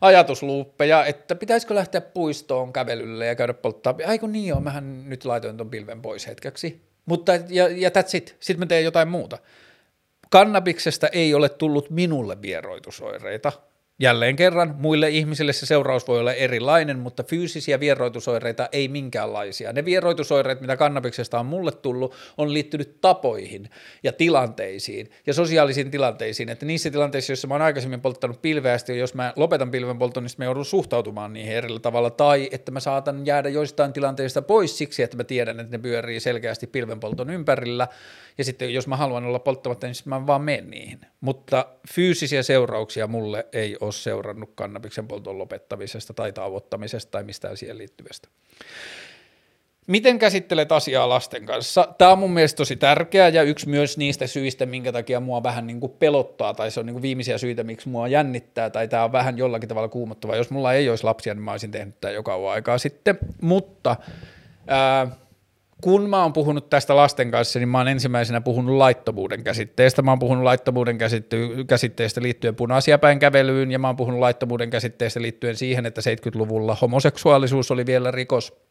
ajatusluuppeja, 0.00 1.04
että 1.04 1.34
pitäisikö 1.34 1.74
lähteä 1.74 2.00
puistoon 2.00 2.72
kävelylle 2.72 3.26
ja 3.26 3.34
käydä 3.34 3.54
polttaa. 3.54 3.94
Ai 4.06 4.18
kun 4.18 4.32
niin 4.32 4.54
on, 4.54 4.62
mähän 4.62 5.08
nyt 5.08 5.24
laitoin 5.24 5.56
ton 5.56 5.70
pilven 5.70 6.02
pois 6.02 6.26
hetkeksi. 6.26 6.82
Mutta 7.06 7.32
ja, 7.48 7.68
ja 7.68 7.88
that's 7.88 8.16
it. 8.16 8.36
Sitten 8.40 8.58
mä 8.58 8.66
teen 8.66 8.84
jotain 8.84 9.08
muuta. 9.08 9.38
Kannabiksesta 10.30 11.08
ei 11.08 11.34
ole 11.34 11.48
tullut 11.48 11.90
minulle 11.90 12.42
vieroitusoireita. 12.42 13.52
Jälleen 13.98 14.36
kerran, 14.36 14.74
muille 14.78 15.08
ihmisille 15.08 15.52
se 15.52 15.66
seuraus 15.66 16.08
voi 16.08 16.20
olla 16.20 16.32
erilainen, 16.32 16.98
mutta 16.98 17.22
fyysisiä 17.22 17.80
vieroitusoireita 17.80 18.68
ei 18.72 18.88
minkäänlaisia. 18.88 19.72
Ne 19.72 19.84
vieroitusoireet, 19.84 20.60
mitä 20.60 20.76
kannabiksesta 20.76 21.40
on 21.40 21.46
mulle 21.46 21.72
tullut, 21.72 22.14
on 22.36 22.52
liittynyt 22.52 23.00
tapoihin 23.00 23.70
ja 24.02 24.12
tilanteisiin 24.12 25.10
ja 25.26 25.34
sosiaalisiin 25.34 25.90
tilanteisiin. 25.90 26.48
Että 26.48 26.66
niissä 26.66 26.90
tilanteissa, 26.90 27.32
joissa 27.32 27.48
mä 27.48 27.54
oon 27.54 27.62
aikaisemmin 27.62 28.00
polttanut 28.00 28.42
pilveästi, 28.42 28.98
jos 28.98 29.14
mä 29.14 29.32
lopetan 29.36 29.70
pilven 29.70 29.98
polton, 29.98 30.22
niin 30.22 30.30
mä 30.38 30.44
joudun 30.44 30.64
suhtautumaan 30.64 31.32
niihin 31.32 31.52
eri 31.52 31.80
tavalla, 31.82 32.10
tai 32.10 32.48
että 32.52 32.72
mä 32.72 32.80
saatan 32.80 33.26
jäädä 33.26 33.48
joistain 33.48 33.92
tilanteista 33.92 34.42
pois 34.42 34.78
siksi, 34.78 35.02
että 35.02 35.16
mä 35.16 35.24
tiedän, 35.24 35.60
että 35.60 35.76
ne 35.76 35.82
pyörii 35.82 36.20
selkeästi 36.20 36.66
pilvenpolton 36.66 37.30
ympärillä, 37.30 37.88
ja 38.38 38.44
sitten 38.44 38.74
jos 38.74 38.86
mä 38.86 38.96
haluan 38.96 39.24
olla 39.24 39.38
polttamatta, 39.38 39.86
niin 39.86 39.94
mä 40.04 40.26
vaan 40.26 40.42
menen 40.42 40.70
niihin. 40.70 41.00
Mutta 41.20 41.66
fyysisiä 41.94 42.42
seurauksia 42.42 43.06
mulle 43.06 43.46
ei 43.52 43.76
ole 43.80 43.85
seurannut 43.92 44.50
kannabiksen 44.54 45.08
polton 45.08 45.38
lopettamisesta 45.38 46.14
tai 46.14 46.32
tauottamisesta 46.32 47.10
tai 47.10 47.24
mistään 47.24 47.56
siihen 47.56 47.78
liittyvästä. 47.78 48.28
Miten 49.86 50.18
käsittelet 50.18 50.72
asiaa 50.72 51.08
lasten 51.08 51.46
kanssa? 51.46 51.94
Tämä 51.98 52.10
on 52.10 52.18
mun 52.18 52.30
mielestä 52.30 52.56
tosi 52.56 52.76
tärkeää 52.76 53.28
ja 53.28 53.42
yksi 53.42 53.68
myös 53.68 53.98
niistä 53.98 54.26
syistä, 54.26 54.66
minkä 54.66 54.92
takia 54.92 55.20
mua 55.20 55.42
vähän 55.42 55.66
niin 55.66 55.80
kuin 55.80 55.92
pelottaa 55.98 56.54
tai 56.54 56.70
se 56.70 56.80
on 56.80 56.86
niin 56.86 56.94
kuin 56.94 57.02
viimeisiä 57.02 57.38
syitä, 57.38 57.64
miksi 57.64 57.88
mua 57.88 58.08
jännittää 58.08 58.70
tai 58.70 58.88
tämä 58.88 59.04
on 59.04 59.12
vähän 59.12 59.38
jollakin 59.38 59.68
tavalla 59.68 59.88
kuumottava. 59.88 60.36
Jos 60.36 60.50
mulla 60.50 60.72
ei 60.72 60.90
olisi 60.90 61.04
lapsia, 61.04 61.34
niin 61.34 61.42
mä 61.42 61.50
olisin 61.50 61.70
tehnyt 61.70 62.00
tämä 62.00 62.12
joka 62.12 62.52
aikaa 62.52 62.78
sitten, 62.78 63.18
mutta 63.40 63.96
ää, 64.66 65.06
kun 65.82 66.10
mä 66.10 66.22
oon 66.22 66.32
puhunut 66.32 66.70
tästä 66.70 66.96
lasten 66.96 67.30
kanssa, 67.30 67.58
niin 67.58 67.68
mä 67.68 67.78
oon 67.78 67.88
ensimmäisenä 67.88 68.40
puhunut 68.40 68.76
laittomuuden 68.76 69.44
käsitteestä. 69.44 70.02
Mä 70.02 70.10
oon 70.10 70.18
puhunut 70.18 70.44
laittomuuden 70.44 70.98
käsitteestä 71.66 72.22
liittyen 72.22 72.54
punaisiapäin 72.54 73.18
kävelyyn, 73.18 73.70
ja 73.70 73.78
mä 73.78 73.86
oon 73.86 73.96
puhunut 73.96 74.20
laittomuuden 74.20 74.70
käsitteestä 74.70 75.22
liittyen 75.22 75.56
siihen, 75.56 75.86
että 75.86 76.00
70-luvulla 76.00 76.76
homoseksuaalisuus 76.82 77.70
oli 77.70 77.86
vielä 77.86 78.10
rikos. 78.10 78.66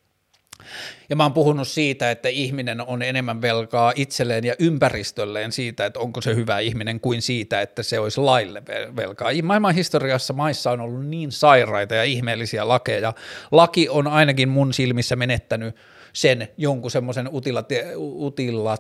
Ja 1.10 1.16
mä 1.16 1.24
oon 1.24 1.34
puhunut 1.34 1.68
siitä, 1.68 2.12
että 2.12 2.30
ihminen 2.30 2.82
on 2.82 3.02
enemmän 3.02 3.42
velkaa 3.42 3.94
itselleen 3.96 4.44
ja 4.44 4.56
ympäristölleen 4.60 5.52
siitä, 5.52 5.86
että 5.86 6.00
onko 6.00 6.22
se 6.22 6.36
hyvä 6.36 6.60
ihminen, 6.60 7.00
kuin 7.00 7.22
siitä, 7.22 7.62
että 7.62 7.84
se 7.84 8.00
olisi 8.00 8.22
laille 8.22 8.64
velkaa. 8.96 9.30
Maailman 9.44 9.76
historiassa 9.76 10.34
maissa 10.34 10.72
on 10.72 10.82
ollut 10.82 11.06
niin 11.06 11.32
sairaita 11.32 11.96
ja 11.96 12.04
ihmeellisiä 12.04 12.68
lakeja. 12.68 13.14
Laki 13.52 13.90
on 13.90 14.08
ainakin 14.08 14.50
mun 14.50 14.74
silmissä 14.74 15.16
menettänyt 15.16 15.76
sen 16.16 16.48
jonkun 16.58 16.92
semmoisen 16.92 17.30
utila, 17.34 17.64
utila 17.98 18.78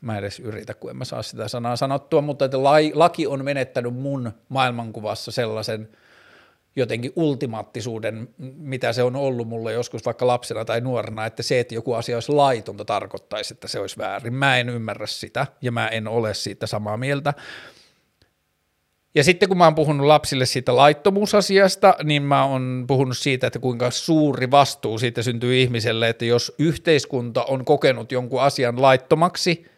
mä 0.00 0.18
edes 0.18 0.40
yritä, 0.40 0.74
kun 0.74 0.90
en 0.90 0.96
mä 0.96 1.04
saa 1.04 1.22
sitä 1.22 1.48
sanaa 1.48 1.76
sanottua, 1.76 2.20
mutta 2.20 2.44
että 2.44 2.62
laki 2.94 3.26
on 3.26 3.44
menettänyt 3.44 3.94
mun 3.94 4.32
maailmankuvassa 4.48 5.30
sellaisen 5.30 5.88
jotenkin 6.76 7.12
ultimaattisuuden, 7.16 8.28
mitä 8.56 8.92
se 8.92 9.02
on 9.02 9.16
ollut 9.16 9.48
mulle 9.48 9.72
joskus 9.72 10.04
vaikka 10.04 10.26
lapsena 10.26 10.64
tai 10.64 10.80
nuorena, 10.80 11.26
että 11.26 11.42
se, 11.42 11.60
että 11.60 11.74
joku 11.74 11.92
asia 11.92 12.16
olisi 12.16 12.32
laitonta, 12.32 12.84
tarkoittaisi, 12.84 13.54
että 13.54 13.68
se 13.68 13.80
olisi 13.80 13.98
väärin. 13.98 14.34
Mä 14.34 14.58
en 14.58 14.68
ymmärrä 14.68 15.06
sitä 15.06 15.46
ja 15.62 15.72
mä 15.72 15.88
en 15.88 16.08
ole 16.08 16.34
siitä 16.34 16.66
samaa 16.66 16.96
mieltä. 16.96 17.34
Ja 19.14 19.24
sitten 19.24 19.48
kun 19.48 19.58
mä 19.58 19.64
oon 19.64 19.74
puhunut 19.74 20.06
lapsille 20.06 20.46
siitä 20.46 20.76
laittomuusasiasta, 20.76 21.94
niin 22.04 22.22
mä 22.22 22.44
oon 22.44 22.84
puhunut 22.86 23.18
siitä, 23.18 23.46
että 23.46 23.58
kuinka 23.58 23.90
suuri 23.90 24.50
vastuu 24.50 24.98
siitä 24.98 25.22
syntyy 25.22 25.60
ihmiselle, 25.60 26.08
että 26.08 26.24
jos 26.24 26.54
yhteiskunta 26.58 27.44
on 27.44 27.64
kokenut 27.64 28.12
jonkun 28.12 28.42
asian 28.42 28.82
laittomaksi, 28.82 29.72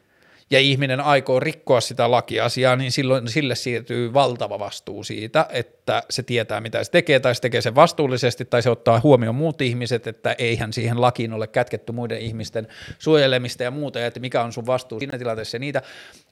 ja 0.50 0.60
ihminen 0.60 1.00
aikoo 1.00 1.40
rikkoa 1.40 1.80
sitä 1.80 2.10
lakiasiaa, 2.10 2.76
niin 2.76 2.92
silloin 2.92 3.28
sille 3.28 3.54
siirtyy 3.54 4.14
valtava 4.14 4.58
vastuu 4.58 5.04
siitä, 5.04 5.46
että 5.50 5.83
se 6.10 6.22
tietää, 6.22 6.60
mitä 6.60 6.84
se 6.84 6.90
tekee, 6.90 7.20
tai 7.20 7.34
se 7.34 7.40
tekee 7.40 7.60
sen 7.60 7.74
vastuullisesti, 7.74 8.44
tai 8.44 8.62
se 8.62 8.70
ottaa 8.70 9.00
huomioon 9.02 9.34
muut 9.34 9.60
ihmiset, 9.60 10.06
että 10.06 10.34
eihän 10.38 10.72
siihen 10.72 11.00
lakiin 11.00 11.32
ole 11.32 11.46
kätketty 11.46 11.92
muiden 11.92 12.18
ihmisten 12.18 12.68
suojelemista 12.98 13.62
ja 13.62 13.70
muuta, 13.70 13.98
ja 13.98 14.06
että 14.06 14.20
mikä 14.20 14.42
on 14.42 14.52
sun 14.52 14.66
vastuu 14.66 14.98
siinä 14.98 15.18
tilanteessa 15.18 15.58
niitä. 15.58 15.82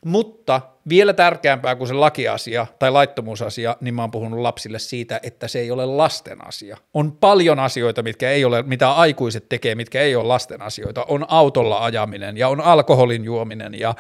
Mutta 0.05 0.61
vielä 0.89 1.13
tärkeämpää 1.13 1.77
kuin 1.77 1.89
se 1.89 1.95
lakiasia 1.95 2.67
tai 2.79 2.91
laittomuusasia, 2.91 3.77
niin 3.81 3.95
mä 3.95 4.03
oon 4.03 4.11
puhunut 4.11 4.41
lapsille 4.41 4.79
siitä, 4.79 5.21
että 5.23 5.49
se 5.49 5.59
ei 5.59 5.71
ole 5.71 5.87
lasten 5.87 6.47
asia. 6.47 6.77
On 6.95 7.13
paljon 7.13 7.59
asioita, 7.59 8.03
mitkä 8.03 8.31
ei 8.31 8.45
ole, 8.45 8.63
mitä 8.63 8.93
aikuiset 8.93 9.49
tekee, 9.49 9.75
mitkä 9.75 10.01
ei 10.01 10.17
ole 10.17 10.25
lasten 10.25 10.63
asioita. 10.63 11.05
On 11.09 11.27
autolla 11.29 11.85
ajaminen 11.85 12.37
ja 12.37 12.49
on 12.49 12.61
alkoholin 12.61 13.25
juominen 13.25 13.81
ja 13.81 13.95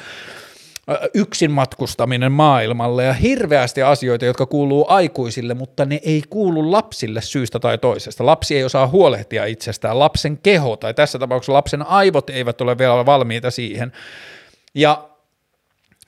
yksin 1.15 1.51
matkustaminen 1.51 2.33
maailmalle 2.33 3.05
ja 3.05 3.13
hirveästi 3.13 3.83
asioita, 3.83 4.25
jotka 4.25 4.47
kuuluu 4.47 4.87
aikuisille, 4.89 5.55
mutta 5.55 5.85
ne 5.85 6.01
ei 6.05 6.23
kuulu 6.31 6.73
lapsille 6.73 7.21
syystä 7.21 7.59
tai 7.59 7.79
toisesta. 7.79 8.27
Lapsi 8.27 8.57
ei 8.57 8.65
osaa 8.65 8.87
huolehtia 8.87 9.45
itsestään, 9.45 9.99
lapsen 9.99 10.39
keho 10.39 10.77
tai 10.77 10.95
tässä 10.95 11.19
tapauksessa 11.19 11.53
lapsen 11.53 11.87
aivot 11.87 12.31
eivät 12.31 12.61
ole 12.61 12.79
vielä 12.79 13.07
valmiita 13.07 13.51
siihen. 13.51 13.93
Ja 14.75 15.09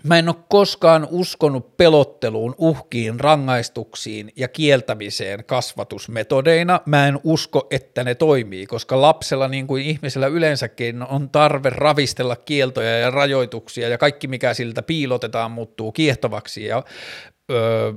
Mä 0.04 0.18
en 0.18 0.28
ole 0.28 0.36
koskaan 0.48 1.08
uskonut 1.10 1.76
pelotteluun, 1.76 2.54
uhkiin, 2.58 3.20
rangaistuksiin 3.20 4.32
ja 4.36 4.48
kieltämiseen 4.48 5.44
kasvatusmetodeina. 5.44 6.80
Mä 6.86 7.08
en 7.08 7.20
usko, 7.24 7.66
että 7.70 8.04
ne 8.04 8.14
toimii, 8.14 8.66
koska 8.66 9.00
lapsella 9.00 9.48
niin 9.48 9.66
kuin 9.66 9.84
ihmisellä 9.84 10.26
yleensäkin 10.26 11.02
on 11.02 11.30
tarve 11.30 11.70
ravistella 11.70 12.36
kieltoja 12.36 12.98
ja 12.98 13.10
rajoituksia 13.10 13.88
ja 13.88 13.98
kaikki 13.98 14.28
mikä 14.28 14.54
siltä 14.54 14.82
piilotetaan 14.82 15.50
muuttuu 15.50 15.92
kiehtovaksi 15.92 16.64
ja 16.64 16.84
öö, 17.50 17.92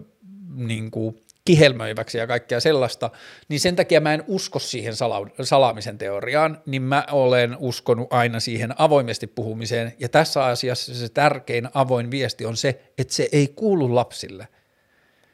niin 0.55 0.91
kuin 0.91 1.26
kihelmöiväksi 1.47 2.17
ja 2.17 2.27
kaikkea 2.27 2.59
sellaista, 2.59 3.09
niin 3.49 3.59
sen 3.59 3.75
takia 3.75 4.01
mä 4.01 4.13
en 4.13 4.23
usko 4.27 4.59
siihen 4.59 4.93
sala- 4.93 5.29
salaamisen 5.41 5.97
teoriaan, 5.97 6.61
niin 6.65 6.81
mä 6.81 7.05
olen 7.11 7.57
uskonut 7.59 8.13
aina 8.13 8.39
siihen 8.39 8.73
avoimesti 8.77 9.27
puhumiseen, 9.27 9.93
ja 9.99 10.09
tässä 10.09 10.45
asiassa 10.45 10.95
se 10.95 11.09
tärkein 11.09 11.69
avoin 11.73 12.11
viesti 12.11 12.45
on 12.45 12.57
se, 12.57 12.81
että 12.97 13.13
se 13.13 13.29
ei 13.31 13.47
kuulu 13.47 13.95
lapsille. 13.95 14.47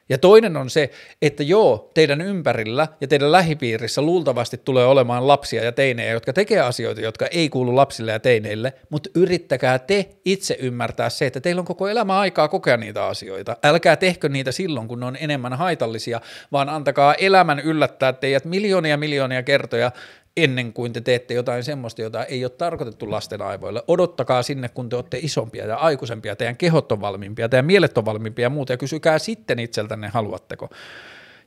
Ja 0.09 0.17
toinen 0.17 0.57
on 0.57 0.69
se, 0.69 0.89
että 1.21 1.43
joo, 1.43 1.91
teidän 1.93 2.21
ympärillä 2.21 2.88
ja 3.01 3.07
teidän 3.07 3.31
lähipiirissä 3.31 4.01
luultavasti 4.01 4.57
tulee 4.57 4.85
olemaan 4.85 5.27
lapsia 5.27 5.63
ja 5.63 5.71
teinejä, 5.71 6.11
jotka 6.11 6.34
tekee 6.34 6.59
asioita, 6.59 7.01
jotka 7.01 7.25
ei 7.25 7.49
kuulu 7.49 7.75
lapsille 7.75 8.11
ja 8.11 8.19
teineille, 8.19 8.73
mutta 8.89 9.09
yrittäkää 9.15 9.80
te 9.80 10.09
itse 10.25 10.57
ymmärtää 10.59 11.09
se, 11.09 11.25
että 11.25 11.41
teillä 11.41 11.59
on 11.59 11.65
koko 11.65 11.88
elämä 11.88 12.19
aikaa 12.19 12.47
kokea 12.47 12.77
niitä 12.77 13.05
asioita. 13.05 13.57
Älkää 13.63 13.95
tehkö 13.95 14.30
niitä 14.30 14.51
silloin, 14.51 14.88
kun 14.88 14.99
ne 14.99 15.05
on 15.05 15.17
enemmän 15.19 15.53
haitallisia, 15.53 16.21
vaan 16.51 16.69
antakaa 16.69 17.13
elämän 17.13 17.59
yllättää 17.59 18.13
teidät 18.13 18.45
miljoonia 18.45 18.97
miljoonia 18.97 19.43
kertoja 19.43 19.91
ennen 20.38 20.73
kuin 20.73 20.93
te 20.93 21.01
teette 21.01 21.34
jotain 21.34 21.64
semmoista, 21.64 22.01
jota 22.01 22.26
ei 22.26 22.45
ole 22.45 22.49
tarkoitettu 22.49 23.11
lasten 23.11 23.41
aivoille. 23.41 23.84
Odottakaa 23.88 24.43
sinne, 24.43 24.69
kun 24.69 24.89
te 24.89 24.95
olette 24.95 25.19
isompia 25.22 25.65
ja 25.65 25.76
aikuisempia, 25.76 26.35
teidän 26.35 26.57
kehot 26.57 26.91
on 26.91 27.01
valmiimpia, 27.01 27.49
teidän 27.49 27.65
mielet 27.65 27.97
on 27.97 28.05
valmiimpia 28.05 28.45
ja 28.45 28.49
muuta, 28.49 28.73
ja 28.73 28.77
kysykää 28.77 29.19
sitten 29.19 29.60
itseltänne, 29.60 30.07
haluatteko. 30.07 30.69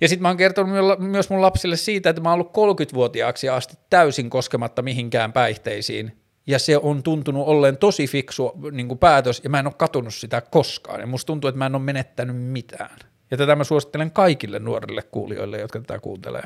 Ja 0.00 0.08
sitten 0.08 0.22
mä 0.22 0.28
oon 0.28 0.36
kertonut 0.36 0.98
myös 0.98 1.30
mun 1.30 1.42
lapsille 1.42 1.76
siitä, 1.76 2.10
että 2.10 2.22
mä 2.22 2.28
oon 2.28 2.40
ollut 2.40 2.80
30-vuotiaaksi 2.92 3.48
asti 3.48 3.74
täysin 3.90 4.30
koskematta 4.30 4.82
mihinkään 4.82 5.32
päihteisiin, 5.32 6.16
ja 6.46 6.58
se 6.58 6.78
on 6.78 7.02
tuntunut 7.02 7.46
olleen 7.46 7.76
tosi 7.76 8.06
fiksu 8.06 8.52
niin 8.72 8.88
kuin 8.88 8.98
päätös, 8.98 9.40
ja 9.44 9.50
mä 9.50 9.58
en 9.58 9.66
ole 9.66 9.74
katunut 9.78 10.14
sitä 10.14 10.40
koskaan, 10.40 11.00
ja 11.00 11.06
musta 11.06 11.26
tuntuu, 11.26 11.48
että 11.48 11.58
mä 11.58 11.66
en 11.66 11.74
ole 11.74 11.82
menettänyt 11.82 12.36
mitään. 12.36 12.98
Ja 13.30 13.36
tätä 13.36 13.56
mä 13.56 13.64
suosittelen 13.64 14.10
kaikille 14.10 14.58
nuorille 14.58 15.02
kuulijoille, 15.02 15.58
jotka 15.60 15.80
tätä 15.80 15.98
kuuntelee. 15.98 16.42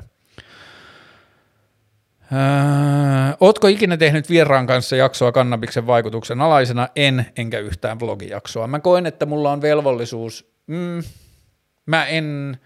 Öö, 2.32 3.36
ootko 3.40 3.66
ikinä 3.66 3.97
tehnyt 3.97 4.31
vieraan 4.31 4.66
kanssa 4.66 4.97
jaksoa 4.97 5.32
kannabiksen 5.32 5.86
vaikutuksen 5.86 6.40
alaisena? 6.40 6.89
En, 6.97 7.27
enkä 7.36 7.59
yhtään 7.59 7.98
blogijaksoa. 7.98 8.66
Mä 8.66 8.81
koen, 8.81 9.07
että 9.07 9.27
mulla 9.27 9.52
on 9.52 9.62
velvollisuus. 9.62 10.51
Mm, 10.66 11.02
mä 11.86 12.07
en, 12.07 12.57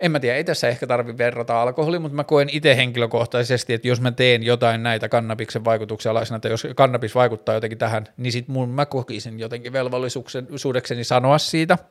en 0.00 0.10
mä 0.10 0.20
tiedä, 0.20 0.36
ei 0.36 0.44
tässä 0.44 0.68
ehkä 0.68 0.86
tarvi 0.86 1.18
verrata 1.18 1.62
alkoholi, 1.62 1.98
mutta 1.98 2.16
mä 2.16 2.24
koen 2.24 2.48
itse 2.52 2.76
henkilökohtaisesti, 2.76 3.74
että 3.74 3.88
jos 3.88 4.00
mä 4.00 4.12
teen 4.12 4.42
jotain 4.42 4.82
näitä 4.82 5.08
kannabiksen 5.08 5.64
vaikutuksen 5.64 6.10
alaisena, 6.10 6.40
tai 6.40 6.50
jos 6.50 6.66
kannabis 6.76 7.14
vaikuttaa 7.14 7.54
jotenkin 7.54 7.78
tähän, 7.78 8.06
niin 8.16 8.32
sit 8.32 8.48
mun 8.48 8.68
mä 8.68 8.86
kokisin 8.86 9.40
jotenkin 9.40 9.72
velvollisuudekseni 9.72 11.04
sanoa 11.04 11.38
siitä– 11.38 11.78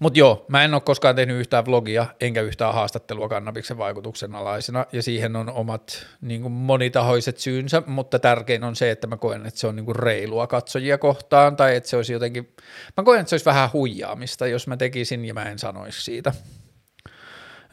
Mutta 0.00 0.18
joo, 0.18 0.44
mä 0.48 0.64
en 0.64 0.74
ole 0.74 0.82
koskaan 0.82 1.16
tehnyt 1.16 1.40
yhtään 1.40 1.66
vlogia 1.66 2.06
enkä 2.20 2.40
yhtään 2.40 2.74
haastattelua 2.74 3.28
kannabiksen 3.28 3.78
vaikutuksen 3.78 4.34
alaisena, 4.34 4.86
ja 4.92 5.02
siihen 5.02 5.36
on 5.36 5.50
omat 5.50 6.06
niin 6.20 6.42
kuin 6.42 6.52
monitahoiset 6.52 7.38
syynsä, 7.38 7.82
mutta 7.86 8.18
tärkein 8.18 8.64
on 8.64 8.76
se, 8.76 8.90
että 8.90 9.06
mä 9.06 9.16
koen, 9.16 9.46
että 9.46 9.60
se 9.60 9.66
on 9.66 9.76
niin 9.76 9.86
kuin 9.86 9.96
reilua 9.96 10.46
katsojia 10.46 10.98
kohtaan, 10.98 11.56
tai 11.56 11.76
että 11.76 11.88
se 11.88 11.96
olisi 11.96 12.12
jotenkin, 12.12 12.54
mä 12.96 13.04
koen, 13.04 13.20
että 13.20 13.30
se 13.30 13.34
olisi 13.34 13.46
vähän 13.46 13.72
huijaamista, 13.72 14.46
jos 14.46 14.66
mä 14.66 14.76
tekisin 14.76 15.24
ja 15.24 15.34
mä 15.34 15.42
en 15.42 15.58
sanoisi 15.58 16.02
siitä. 16.02 16.32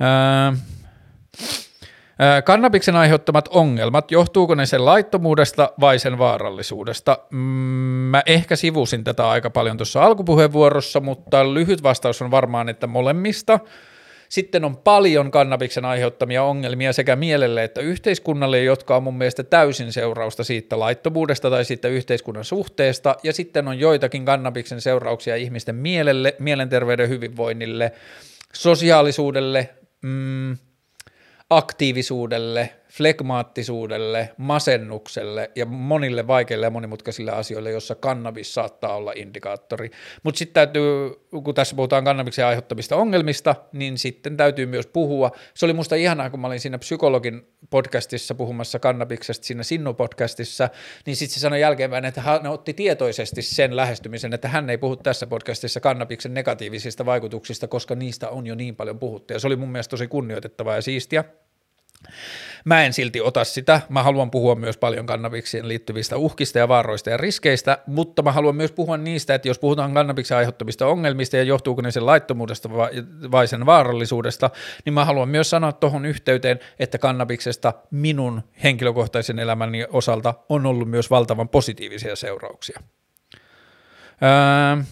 Öö, 0.01 0.57
Kannabiksen 2.45 2.95
aiheuttamat 2.95 3.47
ongelmat, 3.47 4.11
johtuuko 4.11 4.55
ne 4.55 4.65
sen 4.65 4.85
laittomuudesta 4.85 5.71
vai 5.79 5.99
sen 5.99 6.17
vaarallisuudesta? 6.17 7.17
Mm, 7.31 7.37
mä 8.11 8.23
ehkä 8.25 8.55
sivusin 8.55 9.03
tätä 9.03 9.29
aika 9.29 9.49
paljon 9.49 9.77
tuossa 9.77 10.03
alkupuheenvuorossa, 10.03 10.99
mutta 10.99 11.53
lyhyt 11.53 11.83
vastaus 11.83 12.21
on 12.21 12.31
varmaan, 12.31 12.69
että 12.69 12.87
molemmista. 12.87 13.59
Sitten 14.29 14.65
on 14.65 14.77
paljon 14.77 15.31
kannabiksen 15.31 15.85
aiheuttamia 15.85 16.43
ongelmia 16.43 16.93
sekä 16.93 17.15
mielelle 17.15 17.63
että 17.63 17.81
yhteiskunnalle, 17.81 18.63
jotka 18.63 18.95
on 18.95 19.03
mun 19.03 19.17
mielestä 19.17 19.43
täysin 19.43 19.93
seurausta 19.93 20.43
siitä 20.43 20.79
laittomuudesta 20.79 21.49
tai 21.49 21.65
siitä 21.65 21.87
yhteiskunnan 21.87 22.45
suhteesta. 22.45 23.15
Ja 23.23 23.33
sitten 23.33 23.67
on 23.67 23.79
joitakin 23.79 24.25
kannabiksen 24.25 24.81
seurauksia 24.81 25.35
ihmisten 25.35 25.75
mielelle, 25.75 26.35
mielenterveyden 26.39 27.09
hyvinvoinnille, 27.09 27.91
sosiaalisuudelle, 28.53 29.69
mm, 30.01 30.57
aktiivisuudelle, 31.49 32.73
flegmaattisuudelle, 32.97 34.29
masennukselle 34.37 35.51
ja 35.55 35.65
monille 35.65 36.27
vaikeille 36.27 36.65
ja 36.65 36.69
monimutkaisille 36.69 37.31
asioille, 37.31 37.71
jossa 37.71 37.95
kannabis 37.95 38.53
saattaa 38.53 38.95
olla 38.95 39.13
indikaattori. 39.15 39.91
Mutta 40.23 40.39
sitten 40.39 40.53
täytyy, 40.53 40.83
kun 41.43 41.55
tässä 41.55 41.75
puhutaan 41.75 42.03
kannabiksen 42.03 42.45
aiheuttamista 42.45 42.95
ongelmista, 42.95 43.55
niin 43.73 43.97
sitten 43.97 44.37
täytyy 44.37 44.65
myös 44.65 44.87
puhua. 44.87 45.31
Se 45.53 45.65
oli 45.65 45.73
musta 45.73 45.95
ihanaa, 45.95 46.29
kun 46.29 46.39
mä 46.39 46.47
olin 46.47 46.59
siinä 46.59 46.77
psykologin 46.77 47.47
podcastissa 47.69 48.35
puhumassa 48.35 48.79
kannabiksesta, 48.79 49.45
siinä 49.45 49.63
Sinnu-podcastissa, 49.63 50.69
niin 51.05 51.15
sitten 51.15 51.33
se 51.33 51.39
sanoi 51.39 51.61
jälkeenpäin, 51.61 52.05
että 52.05 52.21
hän 52.21 52.47
otti 52.47 52.73
tietoisesti 52.73 53.41
sen 53.41 53.75
lähestymisen, 53.75 54.33
että 54.33 54.47
hän 54.47 54.69
ei 54.69 54.77
puhu 54.77 54.95
tässä 54.95 55.27
podcastissa 55.27 55.79
kannabiksen 55.79 56.33
negatiivisista 56.33 57.05
vaikutuksista, 57.05 57.67
koska 57.67 57.95
niistä 57.95 58.29
on 58.29 58.47
jo 58.47 58.55
niin 58.55 58.75
paljon 58.75 58.99
puhuttu. 58.99 59.33
Ja 59.33 59.39
se 59.39 59.47
oli 59.47 59.55
mun 59.55 59.69
mielestä 59.71 59.89
tosi 59.89 60.07
kunnioitettavaa 60.07 60.75
ja 60.75 60.81
siistiä. 60.81 61.23
Mä 62.65 62.85
en 62.85 62.93
silti 62.93 63.21
ota 63.21 63.43
sitä. 63.43 63.81
Mä 63.89 64.03
haluan 64.03 64.31
puhua 64.31 64.55
myös 64.55 64.77
paljon 64.77 65.05
kannabiksien 65.05 65.67
liittyvistä 65.67 66.17
uhkista 66.17 66.59
ja 66.59 66.67
vaaroista 66.67 67.09
ja 67.09 67.17
riskeistä, 67.17 67.77
mutta 67.87 68.21
mä 68.21 68.31
haluan 68.31 68.55
myös 68.55 68.71
puhua 68.71 68.97
niistä, 68.97 69.35
että 69.35 69.47
jos 69.47 69.59
puhutaan 69.59 69.93
kannabiksen 69.93 70.37
aiheuttamista 70.37 70.87
ongelmista 70.87 71.37
ja 71.37 71.43
johtuuko 71.43 71.81
ne 71.81 71.91
sen 71.91 72.05
laittomuudesta 72.05 72.69
vai 73.31 73.47
sen 73.47 73.65
vaarallisuudesta, 73.65 74.49
niin 74.85 74.93
mä 74.93 75.05
haluan 75.05 75.29
myös 75.29 75.49
sanoa 75.49 75.71
tuohon 75.71 76.05
yhteyteen, 76.05 76.59
että 76.79 76.97
kannabiksesta 76.97 77.73
minun 77.91 78.41
henkilökohtaisen 78.63 79.39
elämäni 79.39 79.85
osalta 79.89 80.33
on 80.49 80.65
ollut 80.65 80.89
myös 80.89 81.09
valtavan 81.09 81.49
positiivisia 81.49 82.15
seurauksia. 82.15 82.79
Öö, 84.23 84.83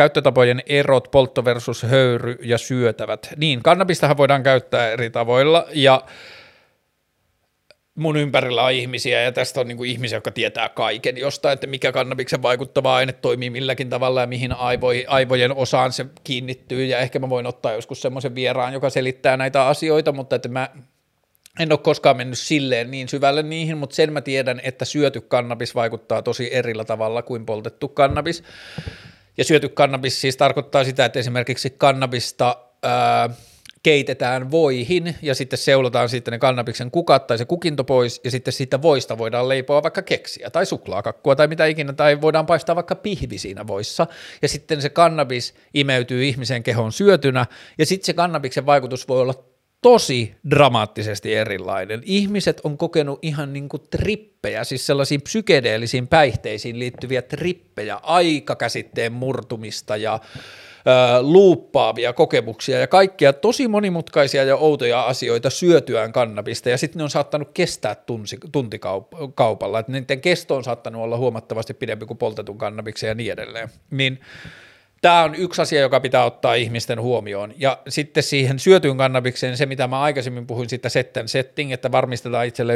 Käyttötapojen 0.00 0.62
erot, 0.66 1.10
poltto 1.10 1.44
versus 1.44 1.82
höyry 1.82 2.36
ja 2.42 2.58
syötävät. 2.58 3.28
Niin, 3.36 3.62
kannabistahan 3.62 4.16
voidaan 4.16 4.42
käyttää 4.42 4.88
eri 4.88 5.10
tavoilla 5.10 5.66
ja 5.72 6.04
mun 7.94 8.16
ympärillä 8.16 8.64
on 8.64 8.72
ihmisiä 8.72 9.22
ja 9.22 9.32
tästä 9.32 9.60
on 9.60 9.68
niin 9.68 9.76
kuin 9.76 9.90
ihmisiä, 9.90 10.16
jotka 10.16 10.30
tietää 10.30 10.68
kaiken 10.68 11.16
jostain, 11.16 11.52
että 11.52 11.66
mikä 11.66 11.92
kannabiksen 11.92 12.42
vaikuttava 12.42 12.94
aine 12.94 13.12
toimii 13.12 13.50
milläkin 13.50 13.90
tavalla 13.90 14.20
ja 14.20 14.26
mihin 14.26 14.52
aivoihin, 14.52 15.08
aivojen 15.08 15.56
osaan 15.56 15.92
se 15.92 16.06
kiinnittyy 16.24 16.84
ja 16.84 16.98
ehkä 16.98 17.18
mä 17.18 17.28
voin 17.28 17.46
ottaa 17.46 17.72
joskus 17.72 18.02
semmoisen 18.02 18.34
vieraan, 18.34 18.72
joka 18.72 18.90
selittää 18.90 19.36
näitä 19.36 19.66
asioita, 19.66 20.12
mutta 20.12 20.36
että 20.36 20.48
mä 20.48 20.68
en 21.60 21.72
ole 21.72 21.78
koskaan 21.78 22.16
mennyt 22.16 22.38
silleen 22.38 22.90
niin 22.90 23.08
syvälle 23.08 23.42
niihin, 23.42 23.78
mutta 23.78 23.96
sen 23.96 24.12
mä 24.12 24.20
tiedän, 24.20 24.60
että 24.64 24.84
syöty 24.84 25.20
kannabis 25.20 25.74
vaikuttaa 25.74 26.22
tosi 26.22 26.54
erillä 26.54 26.84
tavalla 26.84 27.22
kuin 27.22 27.46
poltettu 27.46 27.88
kannabis. 27.88 28.42
Ja 29.40 29.44
syöty 29.44 29.68
kannabis 29.68 30.20
siis 30.20 30.36
tarkoittaa 30.36 30.84
sitä, 30.84 31.04
että 31.04 31.18
esimerkiksi 31.18 31.70
kannabista 31.70 32.56
ää, 32.82 33.30
keitetään 33.82 34.50
voihin 34.50 35.16
ja 35.22 35.34
sitten 35.34 35.58
seulotaan 35.58 36.08
sitten 36.08 36.32
ne 36.32 36.38
kannabiksen 36.38 36.90
kukat 36.90 37.26
tai 37.26 37.38
se 37.38 37.44
kukinto 37.44 37.84
pois 37.84 38.20
ja 38.24 38.30
sitten 38.30 38.52
siitä 38.52 38.82
voista 38.82 39.18
voidaan 39.18 39.48
leipoa 39.48 39.82
vaikka 39.82 40.02
keksiä 40.02 40.50
tai 40.50 40.66
suklaakakkua 40.66 41.36
tai 41.36 41.48
mitä 41.48 41.66
ikinä 41.66 41.92
tai 41.92 42.20
voidaan 42.20 42.46
paistaa 42.46 42.76
vaikka 42.76 42.94
pihvi 42.94 43.38
siinä 43.38 43.66
voissa. 43.66 44.06
Ja 44.42 44.48
sitten 44.48 44.82
se 44.82 44.88
kannabis 44.88 45.54
imeytyy 45.74 46.24
ihmisen 46.24 46.62
kehon 46.62 46.92
syötynä 46.92 47.46
ja 47.78 47.86
sitten 47.86 48.06
se 48.06 48.12
kannabiksen 48.12 48.66
vaikutus 48.66 49.08
voi 49.08 49.20
olla 49.20 49.34
tosi 49.82 50.34
dramaattisesti 50.50 51.34
erilainen. 51.34 52.02
Ihmiset 52.04 52.60
on 52.64 52.78
kokenut 52.78 53.18
ihan 53.22 53.52
niin 53.52 53.68
kuin 53.68 53.82
trippejä, 53.90 54.64
siis 54.64 54.86
sellaisiin 54.86 55.22
psykedeellisiin 55.22 56.08
päihteisiin 56.08 56.78
liittyviä 56.78 57.22
trippejä, 57.22 57.96
aikakäsitteen 58.02 59.12
murtumista 59.12 59.96
ja 59.96 60.14
ö, 60.14 61.22
luuppaavia 61.22 62.12
kokemuksia 62.12 62.78
ja 62.78 62.86
kaikkia 62.86 63.32
tosi 63.32 63.68
monimutkaisia 63.68 64.44
ja 64.44 64.56
outoja 64.56 65.02
asioita 65.02 65.50
syötyään 65.50 66.12
kannabista 66.12 66.70
ja 66.70 66.78
sitten 66.78 66.98
ne 66.98 67.04
on 67.04 67.10
saattanut 67.10 67.50
kestää 67.54 67.94
tunsi, 67.94 68.38
tuntikaupalla, 68.52 69.78
että 69.78 69.92
niiden 69.92 70.20
kesto 70.20 70.56
on 70.56 70.64
saattanut 70.64 71.02
olla 71.02 71.16
huomattavasti 71.16 71.74
pidempi 71.74 72.06
kuin 72.06 72.18
poltetun 72.18 72.58
kannabiksen 72.58 73.08
ja 73.08 73.14
niin 73.14 73.32
edelleen. 73.32 73.68
Niin 73.90 74.20
Tämä 75.00 75.22
on 75.22 75.34
yksi 75.34 75.62
asia, 75.62 75.80
joka 75.80 76.00
pitää 76.00 76.24
ottaa 76.24 76.54
ihmisten 76.54 77.00
huomioon. 77.00 77.54
Ja 77.56 77.78
sitten 77.88 78.22
siihen 78.22 78.58
syötyyn 78.58 78.96
kannabikseen 78.96 79.56
se, 79.56 79.66
mitä 79.66 79.86
mä 79.86 80.00
aikaisemmin 80.00 80.46
puhuin 80.46 80.68
siitä 80.68 80.88
set 80.88 81.14
setting, 81.26 81.72
että 81.72 81.92
varmistetaan 81.92 82.46
itselle 82.46 82.74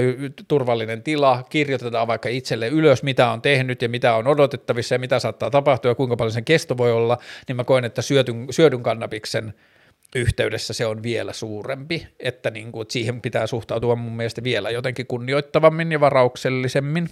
turvallinen 0.48 1.02
tila, 1.02 1.42
kirjoitetaan 1.50 2.06
vaikka 2.06 2.28
itselle 2.28 2.68
ylös, 2.68 3.02
mitä 3.02 3.30
on 3.30 3.42
tehnyt 3.42 3.82
ja 3.82 3.88
mitä 3.88 4.14
on 4.14 4.26
odotettavissa 4.26 4.94
ja 4.94 4.98
mitä 4.98 5.18
saattaa 5.18 5.50
tapahtua 5.50 5.90
ja 5.90 5.94
kuinka 5.94 6.16
paljon 6.16 6.32
sen 6.32 6.44
kesto 6.44 6.76
voi 6.76 6.92
olla, 6.92 7.18
niin 7.48 7.56
mä 7.56 7.64
koen, 7.64 7.84
että 7.84 8.02
syötyn, 8.02 8.46
syödyn 8.50 8.82
kannabiksen 8.82 9.54
yhteydessä 10.14 10.74
se 10.74 10.86
on 10.86 11.02
vielä 11.02 11.32
suurempi, 11.32 12.06
että, 12.20 12.50
niin 12.50 12.72
kuin, 12.72 12.82
että 12.82 12.92
siihen 12.92 13.20
pitää 13.20 13.46
suhtautua 13.46 13.96
mun 13.96 14.16
mielestä 14.16 14.44
vielä 14.44 14.70
jotenkin 14.70 15.06
kunnioittavammin 15.06 15.92
ja 15.92 16.00
varauksellisemmin. 16.00 17.08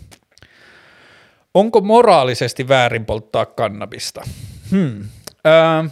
Onko 1.54 1.80
moraalisesti 1.80 2.68
väärin 2.68 3.06
polttaa 3.06 3.46
kannabista? 3.46 4.22
Hmm. 4.72 5.04
Öö, 5.46 5.90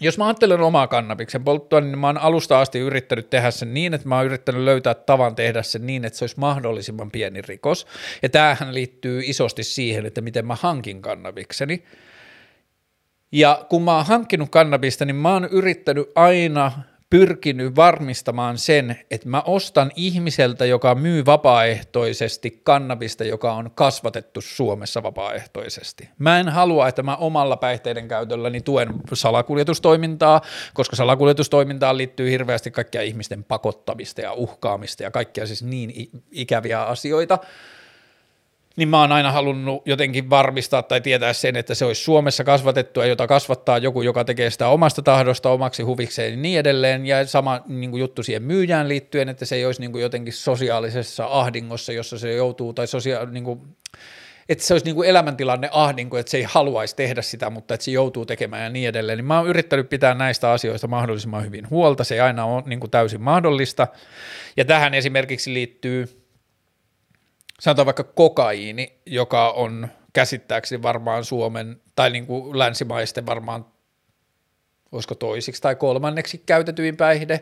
jos 0.00 0.18
mä 0.18 0.26
ajattelen 0.26 0.60
omaa 0.60 0.86
kannabiksen 0.86 1.44
polttoa, 1.44 1.80
niin 1.80 1.98
mä 1.98 2.06
oon 2.06 2.18
alusta 2.18 2.60
asti 2.60 2.78
yrittänyt 2.78 3.30
tehdä 3.30 3.50
sen 3.50 3.74
niin, 3.74 3.94
että 3.94 4.08
mä 4.08 4.16
oon 4.16 4.26
yrittänyt 4.26 4.62
löytää 4.62 4.94
tavan 4.94 5.34
tehdä 5.34 5.62
sen 5.62 5.86
niin, 5.86 6.04
että 6.04 6.18
se 6.18 6.24
olisi 6.24 6.40
mahdollisimman 6.40 7.10
pieni 7.10 7.42
rikos. 7.42 7.86
Ja 8.22 8.28
tämähän 8.28 8.74
liittyy 8.74 9.22
isosti 9.24 9.64
siihen, 9.64 10.06
että 10.06 10.20
miten 10.20 10.46
mä 10.46 10.56
hankin 10.60 11.02
kannabikseni. 11.02 11.84
Ja 13.32 13.66
kun 13.68 13.82
mä 13.82 13.96
oon 13.96 14.06
hankkinut 14.06 14.50
kannabista, 14.50 15.04
niin 15.04 15.16
mä 15.16 15.32
oon 15.32 15.44
yrittänyt 15.44 16.08
aina 16.14 16.72
pyrkinyt 17.14 17.76
varmistamaan 17.76 18.58
sen, 18.58 19.00
että 19.10 19.28
mä 19.28 19.42
ostan 19.46 19.90
ihmiseltä, 19.96 20.64
joka 20.64 20.94
myy 20.94 21.24
vapaaehtoisesti 21.24 22.60
kannabista, 22.64 23.24
joka 23.24 23.52
on 23.52 23.70
kasvatettu 23.74 24.40
Suomessa 24.40 25.02
vapaaehtoisesti. 25.02 26.08
Mä 26.18 26.40
en 26.40 26.48
halua, 26.48 26.88
että 26.88 27.02
mä 27.02 27.16
omalla 27.16 27.56
päihteiden 27.56 28.08
käytölläni 28.08 28.60
tuen 28.60 28.88
salakuljetustoimintaa, 29.12 30.40
koska 30.74 30.96
salakuljetustoimintaan 30.96 31.96
liittyy 31.96 32.30
hirveästi 32.30 32.70
kaikkia 32.70 33.02
ihmisten 33.02 33.44
pakottamista 33.44 34.20
ja 34.20 34.32
uhkaamista 34.32 35.02
ja 35.02 35.10
kaikkia 35.10 35.46
siis 35.46 35.62
niin 35.62 36.10
ikäviä 36.30 36.82
asioita, 36.82 37.38
niin 38.76 38.88
mä 38.88 39.00
oon 39.00 39.12
aina 39.12 39.32
halunnut 39.32 39.82
jotenkin 39.86 40.30
varmistaa 40.30 40.82
tai 40.82 41.00
tietää 41.00 41.32
sen, 41.32 41.56
että 41.56 41.74
se 41.74 41.84
olisi 41.84 42.02
Suomessa 42.02 42.44
kasvatettua, 42.44 43.06
jota 43.06 43.26
kasvattaa 43.26 43.78
joku, 43.78 44.02
joka 44.02 44.24
tekee 44.24 44.50
sitä 44.50 44.68
omasta 44.68 45.02
tahdosta 45.02 45.50
omaksi 45.50 45.82
huvikseen 45.82 46.30
ja 46.30 46.36
niin 46.36 46.58
edelleen. 46.58 47.06
Ja 47.06 47.26
sama 47.26 47.60
niin 47.66 47.90
kuin 47.90 48.00
juttu 48.00 48.22
siihen 48.22 48.42
myyjään 48.42 48.88
liittyen, 48.88 49.28
että 49.28 49.44
se 49.44 49.56
ei 49.56 49.66
olisi 49.66 49.80
niin 49.80 49.92
kuin 49.92 50.02
jotenkin 50.02 50.32
sosiaalisessa 50.32 51.26
ahdingossa, 51.30 51.92
jossa 51.92 52.18
se 52.18 52.34
joutuu, 52.34 52.72
tai 52.72 52.86
sosia- 52.86 53.26
niin 53.30 53.44
kuin, 53.44 53.60
että 54.48 54.64
se 54.64 54.74
olisi 54.74 54.86
niin 54.86 54.94
kuin 54.94 55.08
elämäntilanne 55.08 55.68
ahdinko, 55.72 56.18
että 56.18 56.30
se 56.30 56.36
ei 56.36 56.46
haluaisi 56.48 56.96
tehdä 56.96 57.22
sitä, 57.22 57.50
mutta 57.50 57.74
että 57.74 57.84
se 57.84 57.90
joutuu 57.90 58.26
tekemään 58.26 58.62
ja 58.62 58.70
niin 58.70 58.88
edelleen. 58.88 59.18
Niin 59.18 59.26
mä 59.26 59.38
oon 59.38 59.48
yrittänyt 59.48 59.88
pitää 59.88 60.14
näistä 60.14 60.50
asioista 60.50 60.86
mahdollisimman 60.86 61.44
hyvin 61.44 61.70
huolta, 61.70 62.04
se 62.04 62.14
ei 62.14 62.20
aina 62.20 62.44
ole 62.44 62.62
niin 62.66 62.80
kuin 62.80 62.90
täysin 62.90 63.22
mahdollista. 63.22 63.86
Ja 64.56 64.64
tähän 64.64 64.94
esimerkiksi 64.94 65.54
liittyy– 65.54 66.08
sanotaan 67.64 67.86
vaikka 67.86 68.04
kokaiini, 68.04 68.98
joka 69.06 69.50
on 69.50 69.88
käsittääkseni 70.12 70.82
varmaan 70.82 71.24
Suomen 71.24 71.80
tai 71.96 72.10
niin 72.10 72.26
kuin 72.26 72.58
länsimaisten 72.58 73.26
varmaan, 73.26 73.66
olisiko 74.92 75.14
toisiksi 75.14 75.62
tai 75.62 75.76
kolmanneksi 75.76 76.42
käytetyin 76.46 76.96
päihde, 76.96 77.40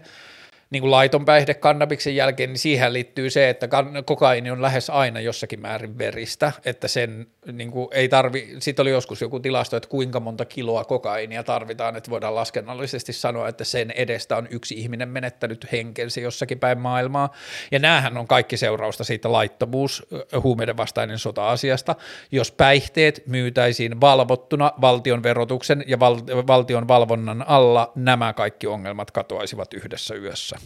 niin 0.73 0.81
kuin 0.81 0.91
laiton 0.91 1.25
päihde 1.25 1.55
kannabiksen 1.55 2.17
jälkeen, 2.17 2.51
niin 2.51 2.59
siihen 2.59 2.93
liittyy 2.93 3.31
se, 3.31 3.49
että 3.49 3.69
kokaini 4.05 4.51
on 4.51 4.63
lähes 4.63 4.91
aina 4.91 5.21
jossakin 5.21 5.61
määrin 5.61 5.99
veristä, 5.99 6.53
että 6.65 6.89
sen 6.89 7.27
niin 7.53 7.71
kuin 7.71 7.89
ei 7.91 8.09
tarvi, 8.09 8.57
sitten 8.59 8.83
oli 8.83 8.91
joskus 8.91 9.21
joku 9.21 9.41
tilasto, 9.41 9.77
että 9.77 9.89
kuinka 9.89 10.21
monta 10.21 10.45
kiloa 10.45 10.85
kokainia 10.85 11.43
tarvitaan, 11.43 11.97
että 11.97 12.11
voidaan 12.11 12.35
laskennallisesti 12.35 13.13
sanoa, 13.13 13.49
että 13.49 13.65
sen 13.65 13.91
edestä 13.91 14.37
on 14.37 14.49
yksi 14.51 14.75
ihminen 14.75 15.09
menettänyt 15.09 15.67
henkensä 15.73 16.21
jossakin 16.21 16.59
päin 16.59 16.81
maailmaa, 16.81 17.33
ja 17.71 17.79
näähän 17.79 18.17
on 18.17 18.27
kaikki 18.27 18.57
seurausta 18.57 19.05
siitä 19.05 19.33
laittomuus, 19.33 20.07
huumeiden 20.43 20.77
vastainen 20.77 21.19
sota-asiasta, 21.19 21.95
jos 22.31 22.53
päihteet 22.53 23.23
myytäisiin 23.27 24.01
valvottuna 24.01 24.73
valtion 24.81 25.23
verotuksen 25.23 25.85
ja 25.87 26.01
val- 26.01 26.47
valtion 26.47 26.89
valvonnan 26.89 27.45
alla, 27.49 27.93
nämä 27.95 28.33
kaikki 28.33 28.67
ongelmat 28.67 29.11
katoaisivat 29.11 29.75
yhdessä 29.75 30.15
yössä. 30.15 30.62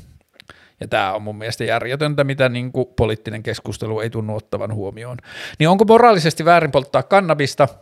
Ja 0.80 0.88
tämä 0.88 1.12
on 1.12 1.22
mun 1.22 1.36
mielestä 1.36 1.64
järjetöntä, 1.64 2.24
mitä 2.24 2.48
niin 2.48 2.72
kuin 2.72 2.88
poliittinen 2.96 3.42
keskustelu 3.42 4.00
ei 4.00 4.10
tunnu 4.10 4.36
ottavan 4.36 4.74
huomioon. 4.74 5.18
Niin 5.58 5.68
onko 5.68 5.84
moraalisesti 5.84 6.44
väärin 6.44 6.70
polttaa 6.70 7.02
kannabista– 7.02 7.68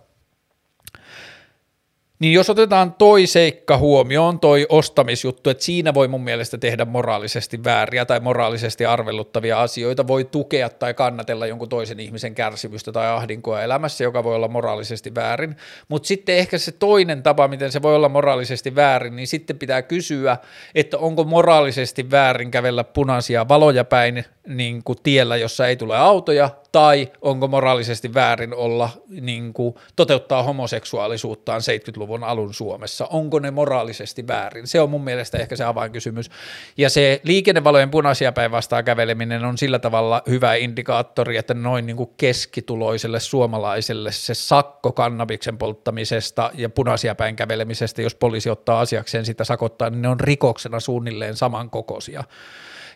niin 2.25 2.33
jos 2.33 2.51
otetaan 2.51 2.95
toi 2.95 3.27
seikka 3.27 3.77
huomioon, 3.77 4.41
toi 4.41 4.67
ostamisjuttu, 4.69 5.51
että 5.51 5.65
siinä 5.65 5.95
voi 5.95 6.09
mun 6.09 6.25
mielestä 6.25 6.59
tehdä 6.59 6.85
moraalisesti 6.85 7.65
vääriä 7.65 8.05
tai 8.05 8.21
moraalisesti 8.21 8.87
arveluttavia 8.87 9.61
asioita, 9.61 10.07
voi 10.07 10.25
tukea 10.25 10.69
tai 10.69 10.95
kannatella 10.95 11.47
jonkun 11.47 11.69
toisen 11.69 12.01
ihmisen 12.01 12.35
kärsimystä 12.35 12.93
tai 12.93 13.11
ahdinkoa 13.11 13.63
elämässä, 13.63 14.05
joka 14.05 14.25
voi 14.25 14.35
olla 14.35 14.49
moraalisesti 14.49 15.15
väärin. 15.15 15.57
Mutta 15.89 16.07
sitten 16.07 16.37
ehkä 16.37 16.59
se 16.59 16.73
toinen 16.73 17.23
tapa, 17.23 17.49
miten 17.49 17.73
se 17.73 17.83
voi 17.83 17.97
olla 17.97 18.09
moraalisesti 18.09 18.75
väärin, 18.75 19.17
niin 19.17 19.27
sitten 19.27 19.59
pitää 19.59 19.83
kysyä, 19.83 20.37
että 20.75 20.99
onko 20.99 21.25
moraalisesti 21.25 22.11
väärin 22.11 22.51
kävellä 22.51 22.85
punaisia 22.85 23.49
valoja 23.49 23.85
päin 23.85 24.25
niin 24.47 24.85
kuin 24.85 24.99
tiellä, 25.03 25.37
jossa 25.37 25.69
ei 25.69 25.77
tule 25.77 25.97
autoja, 25.97 26.51
tai 26.73 27.09
onko 27.23 27.49
moraalisesti 27.49 28.15
väärin 28.15 28.55
olla 28.55 28.91
niin 29.09 29.53
kuin, 29.53 29.75
toteuttaa 29.97 30.43
homoseksuaalisuuttaan 30.43 31.61
70-luvun 31.61 32.14
alun 32.23 32.55
Suomessa, 32.55 33.07
onko 33.07 33.39
ne 33.39 33.51
moraalisesti 33.51 34.27
väärin, 34.27 34.67
se 34.67 34.81
on 34.81 34.91
mun 34.91 35.05
mielestä 35.05 35.39
ehkä 35.39 35.57
se 35.57 35.65
avainkysymys, 35.65 36.31
ja 36.77 36.91
se 36.91 37.21
liikennevalojen 37.25 37.91
punaisia 37.91 38.33
päin 38.33 38.51
vastaan 38.51 38.85
käveleminen 38.85 39.45
on 39.45 39.59
sillä 39.59 39.79
tavalla 39.79 40.23
hyvä 40.29 40.55
indikaattori, 40.55 41.37
että 41.37 41.55
noin 41.55 41.87
niin 41.87 41.97
kuin 41.97 42.11
keskituloiselle 42.17 43.21
suomalaiselle 43.21 44.13
se 44.13 44.35
sakko 44.35 44.93
kannabiksen 44.93 45.59
polttamisesta 45.59 46.51
ja 46.55 46.69
punaisia 46.69 47.15
päin 47.15 47.37
kävelemisestä, 47.37 48.03
jos 48.03 48.15
poliisi 48.15 48.51
ottaa 48.51 48.81
asiakseen 48.81 49.25
sitä 49.25 49.45
sakottaa, 49.45 49.91
niin 49.91 50.03
ne 50.03 50.09
on 50.09 50.21
rikoksena 50.21 50.81
suunnilleen 50.81 51.37
samankokoisia, 51.37 52.25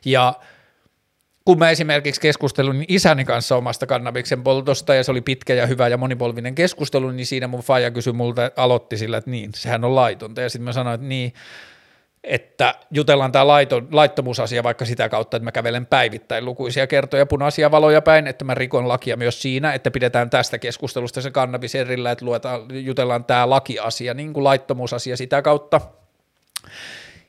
ja 0.04 0.34
kun 1.48 1.58
mä 1.58 1.70
esimerkiksi 1.70 2.20
keskustelun 2.20 2.84
isäni 2.88 3.24
kanssa 3.24 3.56
omasta 3.56 3.86
kannabiksen 3.86 4.42
poltosta, 4.42 4.94
ja 4.94 5.04
se 5.04 5.10
oli 5.10 5.20
pitkä 5.20 5.54
ja 5.54 5.66
hyvä 5.66 5.88
ja 5.88 5.96
monipolvinen 5.96 6.54
keskustelu, 6.54 7.10
niin 7.10 7.26
siinä 7.26 7.48
mun 7.48 7.60
faija 7.60 7.90
kysyi 7.90 8.12
multa, 8.12 8.50
aloitti 8.56 8.96
sillä, 8.96 9.16
että 9.16 9.30
niin, 9.30 9.50
sehän 9.54 9.84
on 9.84 9.94
laitonta, 9.94 10.40
ja 10.40 10.48
sitten 10.48 10.64
mä 10.64 10.72
sanoin, 10.72 10.94
että 10.94 11.06
niin, 11.06 11.32
että 12.24 12.74
jutellaan 12.90 13.32
tämä 13.32 13.46
laittomuusasia 13.90 14.62
vaikka 14.62 14.84
sitä 14.84 15.08
kautta, 15.08 15.36
että 15.36 15.44
mä 15.44 15.52
kävelen 15.52 15.86
päivittäin 15.86 16.44
lukuisia 16.44 16.86
kertoja 16.86 17.26
punaisia 17.26 17.70
valoja 17.70 18.02
päin, 18.02 18.26
että 18.26 18.44
mä 18.44 18.54
rikon 18.54 18.88
lakia 18.88 19.16
myös 19.16 19.42
siinä, 19.42 19.72
että 19.72 19.90
pidetään 19.90 20.30
tästä 20.30 20.58
keskustelusta 20.58 21.20
se 21.20 21.30
kannabis 21.30 21.74
erillä, 21.74 22.10
että 22.10 22.24
luetaan, 22.24 22.62
jutellaan 22.70 23.24
tämä 23.24 23.50
lakiasia, 23.50 24.14
niin 24.14 24.32
kuin 24.32 24.44
laittomuusasia 24.44 25.16
sitä 25.16 25.42
kautta. 25.42 25.80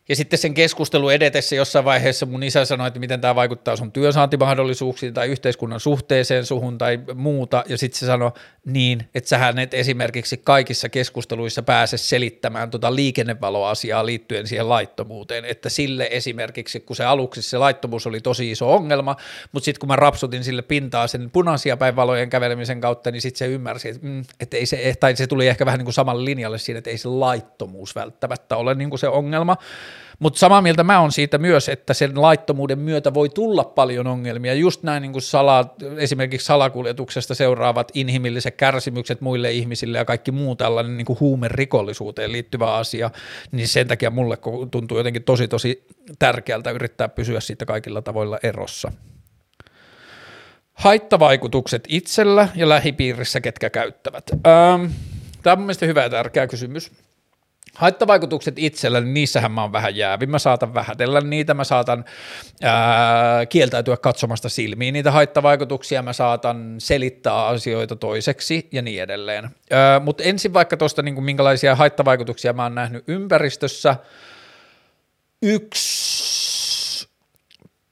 Ja 0.09 0.15
sitten 0.15 0.39
sen 0.39 0.53
keskustelu 0.53 1.09
edetessä 1.09 1.55
jossain 1.55 1.85
vaiheessa 1.85 2.25
mun 2.25 2.43
isä 2.43 2.65
sanoi, 2.65 2.87
että 2.87 2.99
miten 2.99 3.21
tämä 3.21 3.35
vaikuttaa 3.35 3.75
sun 3.75 3.91
työsaantimahdollisuuksiin 3.91 5.13
tai 5.13 5.27
yhteiskunnan 5.27 5.79
suhteeseen 5.79 6.45
suhun 6.45 6.77
tai 6.77 6.99
muuta. 7.15 7.63
Ja 7.67 7.77
sitten 7.77 7.99
se 7.99 8.05
sanoi 8.05 8.31
niin, 8.65 9.09
että 9.15 9.29
sähän 9.29 9.59
et 9.59 9.73
esimerkiksi 9.73 10.37
kaikissa 10.37 10.89
keskusteluissa 10.89 11.63
pääse 11.63 11.97
selittämään 11.97 12.71
tuota 12.71 12.95
liikennevaloasiaa 12.95 14.05
liittyen 14.05 14.47
siihen 14.47 14.69
laittomuuteen. 14.69 15.45
Että 15.45 15.69
sille 15.69 16.07
esimerkiksi, 16.11 16.79
kun 16.79 16.95
se 16.95 17.05
aluksi 17.05 17.41
se 17.41 17.57
laittomuus 17.57 18.07
oli 18.07 18.21
tosi 18.21 18.51
iso 18.51 18.73
ongelma, 18.73 19.15
mutta 19.51 19.65
sitten 19.65 19.79
kun 19.79 19.87
mä 19.87 19.95
rapsutin 19.95 20.43
sille 20.43 20.61
pintaa 20.61 21.07
sen 21.07 21.31
punaisia 21.31 21.77
päinvalojen 21.77 22.29
kävelemisen 22.29 22.81
kautta, 22.81 23.11
niin 23.11 23.21
sitten 23.21 23.39
se 23.39 23.47
ymmärsi, 23.47 23.89
että, 23.89 24.07
mm, 24.07 24.23
että 24.39 24.57
ei 24.57 24.65
se, 24.65 24.93
tai 24.99 25.15
se 25.15 25.27
tuli 25.27 25.47
ehkä 25.47 25.65
vähän 25.65 25.77
niin 25.77 25.85
kuin 25.85 25.93
samalle 25.93 26.25
linjalle 26.25 26.57
siinä, 26.57 26.77
että 26.77 26.89
ei 26.89 26.97
se 26.97 27.09
laittomuus 27.09 27.95
välttämättä 27.95 28.57
ole 28.57 28.75
niin 28.75 28.89
kuin 28.89 28.99
se 28.99 29.07
ongelma. 29.07 29.57
Mutta 30.19 30.39
samaa 30.39 30.61
mieltä 30.61 30.83
mä 30.83 30.99
on 30.99 31.11
siitä 31.11 31.37
myös, 31.37 31.69
että 31.69 31.93
sen 31.93 32.21
laittomuuden 32.21 32.79
myötä 32.79 33.13
voi 33.13 33.29
tulla 33.29 33.63
paljon 33.63 34.07
ongelmia. 34.07 34.53
Just 34.53 34.83
näin 34.83 35.01
niin 35.01 35.21
sala, 35.21 35.75
esimerkiksi 35.97 36.45
salakuljetuksesta 36.45 37.35
seuraavat 37.35 37.91
inhimilliset 37.93 38.55
kärsimykset 38.55 39.21
muille 39.21 39.51
ihmisille 39.51 39.97
ja 39.97 40.05
kaikki 40.05 40.31
muu 40.31 40.55
tällainen 40.55 40.97
niin 40.97 41.05
kuin 41.05 41.19
huumerikollisuuteen 41.19 42.31
liittyvä 42.31 42.73
asia, 42.73 43.11
niin 43.51 43.67
sen 43.67 43.87
takia 43.87 44.09
mulle 44.09 44.37
tuntuu 44.71 44.97
jotenkin 44.97 45.23
tosi 45.23 45.47
tosi 45.47 45.83
tärkeältä 46.19 46.71
yrittää 46.71 47.09
pysyä 47.09 47.39
siitä 47.39 47.65
kaikilla 47.65 48.01
tavoilla 48.01 48.39
erossa. 48.43 48.91
Haittavaikutukset 50.73 51.83
itsellä 51.87 52.47
ja 52.55 52.69
lähipiirissä, 52.69 53.41
ketkä 53.41 53.69
käyttävät. 53.69 54.23
Ähm, 54.31 54.91
Tämä 55.43 55.53
on 55.53 55.59
mielestäni 55.59 55.89
hyvä 55.89 56.03
ja 56.03 56.09
tärkeä 56.09 56.47
kysymys. 56.47 56.91
Haittavaikutukset 57.75 58.59
itsellä, 58.59 59.01
niin 59.01 59.13
niissähän 59.13 59.51
mä 59.51 59.61
oon 59.61 59.71
vähän 59.71 59.95
jäävi. 59.95 60.25
Mä 60.25 60.39
saatan 60.39 60.73
vähätellä 60.73 61.21
niitä, 61.21 61.53
mä 61.53 61.63
saatan 61.63 62.05
ää, 62.61 63.45
kieltäytyä 63.45 63.97
katsomasta 63.97 64.49
silmiin 64.49 64.93
niitä 64.93 65.11
haittavaikutuksia, 65.11 66.01
mä 66.01 66.13
saatan 66.13 66.75
selittää 66.77 67.45
asioita 67.45 67.95
toiseksi 67.95 68.69
ja 68.71 68.81
niin 68.81 69.03
edelleen. 69.03 69.49
Mutta 70.03 70.23
ensin 70.23 70.53
vaikka 70.53 70.77
tuosta, 70.77 71.01
niin 71.01 71.23
minkälaisia 71.23 71.75
haittavaikutuksia 71.75 72.53
mä 72.53 72.63
oon 72.63 72.75
nähnyt 72.75 73.03
ympäristössä. 73.07 73.95
Yksi 75.41 75.98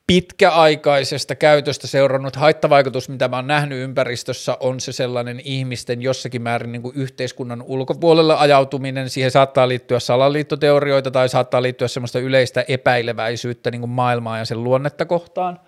pitkäaikaisesta 0.08 1.36
käytöstä 1.36 1.88
seurannut 1.88 2.36
haittavaikutus, 2.36 3.10
mitä 3.10 3.28
mä 3.28 3.36
oon 3.36 3.48
nähnyt 3.48 3.80
ympäristössä, 3.80 4.58
on 4.60 4.80
se 4.80 4.92
sellainen 4.92 5.42
ihmisten 5.44 6.02
jossakin 6.02 6.42
määrin 6.42 6.72
niin 6.72 6.82
kuin 6.82 6.96
yhteiskunnan 6.96 7.62
ulkopuolelle 7.62 8.36
ajautuminen. 8.38 9.10
Siihen 9.10 9.32
saattaa 9.32 9.68
liittyä 9.68 10.00
salaliittoteorioita 10.00 11.12
tai 11.12 11.30
saattaa 11.30 11.62
liittyä 11.62 11.88
semmoista 11.88 12.20
yleistä 12.20 12.66
epäileväisyyttä 12.68 13.72
niin 13.72 13.82
kuin 13.82 13.92
maailmaa 13.92 14.38
ja 14.38 14.46
sen 14.46 14.64
luonnetta 14.64 15.06
kohtaan. 15.06 15.60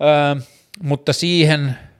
Öö, 0.00 0.42
mutta 0.82 1.12
siihen– 1.12 1.74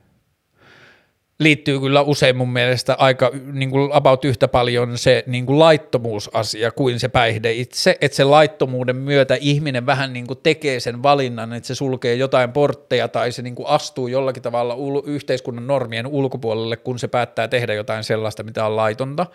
liittyy 1.43 1.81
kyllä 1.81 2.03
usein 2.03 2.37
mun 2.37 2.53
mielestä 2.53 2.95
aika 2.99 3.31
niin 3.53 3.71
kuin 3.71 3.93
about 3.93 4.25
yhtä 4.25 4.49
paljon 4.49 4.99
se 4.99 5.25
niin 5.27 5.47
kuin 5.47 5.59
laittomuusasia 5.59 6.71
kuin 6.71 7.01
se 7.01 7.09
päihde 7.09 7.53
itse, 7.53 7.99
että 8.01 8.17
se 8.17 8.25
laittomuuden 8.25 8.97
myötä 8.97 9.37
ihminen 9.41 9.87
vähän 9.87 10.13
niin 10.13 10.27
kuin 10.27 10.39
tekee 10.43 10.81
sen 10.81 11.03
valinnan, 11.03 11.53
että 11.53 11.67
se 11.67 11.75
sulkee 11.75 12.15
jotain 12.15 12.53
portteja 12.53 13.09
tai 13.09 13.33
se 13.33 13.43
niin 13.43 13.55
kuin 13.55 13.69
astuu 13.69 14.09
jollakin 14.09 14.43
tavalla 14.43 14.77
yhteiskunnan 15.07 15.67
normien 15.67 16.07
ulkopuolelle, 16.07 16.77
kun 16.77 16.99
se 16.99 17.09
päättää 17.09 17.49
tehdä 17.49 17.75
jotain 17.75 18.05
sellaista, 18.05 18.43
mitä 18.43 18.67
on 18.67 18.77
laitonta. 18.77 19.27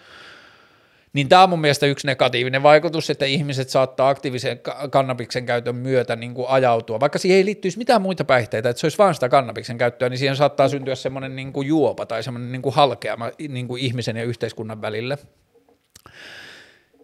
Niin 1.14 1.30
tämä 1.30 1.44
on 1.44 1.50
mun 1.50 1.62
mielestä 1.62 1.86
yksi 1.86 2.08
negatiivinen 2.08 2.64
vaikutus, 2.64 3.10
että 3.10 3.26
ihmiset 3.26 3.70
saattaa 3.70 4.10
aktiivisen 4.10 4.60
kannabiksen 4.92 5.46
käytön 5.46 5.76
myötä 5.76 6.16
niin 6.16 6.34
kuin 6.34 6.48
ajautua, 6.50 7.00
vaikka 7.00 7.20
siihen 7.20 7.38
ei 7.38 7.46
liittyisi 7.46 7.78
mitään 7.78 8.02
muita 8.02 8.24
päihteitä, 8.24 8.70
että 8.70 8.80
se 8.80 8.86
olisi 8.86 8.98
vain 8.98 9.14
sitä 9.14 9.30
kannabiksen 9.30 9.78
käyttöä, 9.78 10.10
niin 10.10 10.18
siihen 10.18 10.36
saattaa 10.36 10.70
syntyä 10.70 10.96
semmoinen 10.96 11.36
niin 11.36 11.54
kuin 11.54 11.68
juopa 11.68 12.06
tai 12.06 12.24
semmoinen 12.24 12.52
niin 12.52 12.62
kuin 12.62 12.76
halkeama 12.76 13.32
niin 13.50 13.68
kuin 13.68 13.82
ihmisen 13.82 14.18
ja 14.18 14.24
yhteiskunnan 14.24 14.82
välille. 14.82 15.18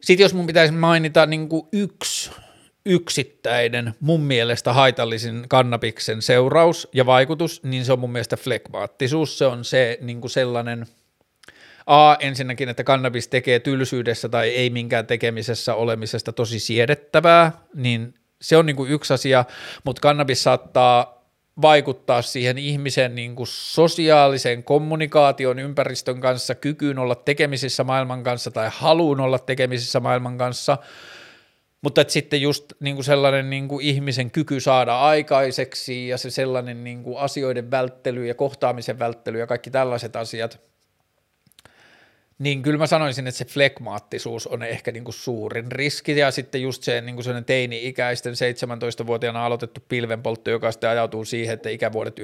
Sitten 0.02 0.24
jos 0.24 0.34
mun 0.34 0.48
pitäisi 0.48 0.74
mainita 0.74 1.26
niin 1.26 1.50
kuin 1.50 1.68
yksi 1.72 2.32
yksittäinen 2.86 3.94
mun 4.00 4.22
mielestä 4.22 4.74
haitallisin 4.74 5.46
kannabiksen 5.50 6.22
seuraus 6.22 6.88
ja 6.94 7.06
vaikutus, 7.06 7.64
niin 7.64 7.86
se 7.86 7.94
on 7.94 8.00
mun 8.00 8.12
mielestä 8.12 8.38
flekmaattisuus. 8.38 9.38
Se 9.38 9.46
on 9.46 9.66
se 9.66 9.98
niin 10.02 10.22
kuin 10.22 10.32
sellainen– 10.32 10.86
A, 11.86 12.16
ensinnäkin, 12.20 12.70
että 12.70 12.84
kannabis 12.84 13.28
tekee 13.28 13.60
tylsyydessä 13.60 14.30
tai 14.30 14.50
ei 14.50 14.70
minkään 14.70 15.08
tekemisessä 15.08 15.76
olemisesta 15.76 16.34
tosi 16.34 16.60
siedettävää, 16.60 17.52
niin 17.76 18.14
se 18.42 18.58
on 18.58 18.66
niin 18.66 18.76
kuin 18.76 18.92
yksi 18.92 19.14
asia, 19.14 19.46
mutta 19.84 20.02
kannabis 20.02 20.44
saattaa 20.44 21.24
vaikuttaa 21.62 22.22
siihen 22.22 22.58
ihmisen 22.58 23.16
niin 23.16 23.36
kuin 23.36 23.48
sosiaalisen 23.48 24.64
kommunikaation 24.64 25.60
ympäristön 25.60 26.22
kanssa, 26.22 26.56
kykyyn 26.56 27.00
olla 27.00 27.16
tekemisissä 27.16 27.84
maailman 27.84 28.24
kanssa 28.24 28.52
tai 28.52 28.70
haluun 28.74 29.20
olla 29.20 29.40
tekemisissä 29.40 30.00
maailman 30.00 30.38
kanssa, 30.38 30.78
mutta 31.82 32.02
että 32.02 32.14
sitten 32.14 32.42
just 32.42 32.74
niin 32.80 32.96
kuin 32.96 33.06
sellainen 33.06 33.50
niin 33.50 33.68
kuin 33.68 33.86
ihmisen 33.86 34.32
kyky 34.32 34.60
saada 34.60 35.00
aikaiseksi 35.00 36.08
ja 36.08 36.18
se 36.18 36.30
sellainen 36.30 36.84
niin 36.84 37.04
kuin 37.04 37.18
asioiden 37.18 37.72
välttely 37.72 38.28
ja 38.28 38.36
kohtaamisen 38.36 39.00
välttely 39.00 39.40
ja 39.40 39.48
kaikki 39.48 39.72
tällaiset 39.72 40.16
asiat– 40.16 40.60
niin 42.40 42.62
kyllä 42.62 42.78
mä 42.78 42.88
sanoisin, 42.88 43.28
että 43.28 43.38
se 43.38 43.46
flekmaattisuus 43.46 44.48
on 44.48 44.64
ehkä 44.64 44.92
niin 44.92 45.04
kuin 45.04 45.14
suurin 45.14 45.72
riski. 45.72 46.20
Ja 46.20 46.32
sitten 46.32 46.62
just 46.62 46.84
se 46.84 47.02
niin 47.02 47.16
kuin 47.16 47.46
teini-ikäisten 47.46 48.34
17-vuotiaana 48.34 49.46
aloitettu 49.46 49.82
pilvenpoltto, 49.90 50.52
joka 50.52 50.72
sitten 50.72 50.90
ajautuu 50.90 51.26
siihen, 51.26 51.54
että 51.54 51.70
ikävuodet 51.70 52.20
19-24 52.20 52.24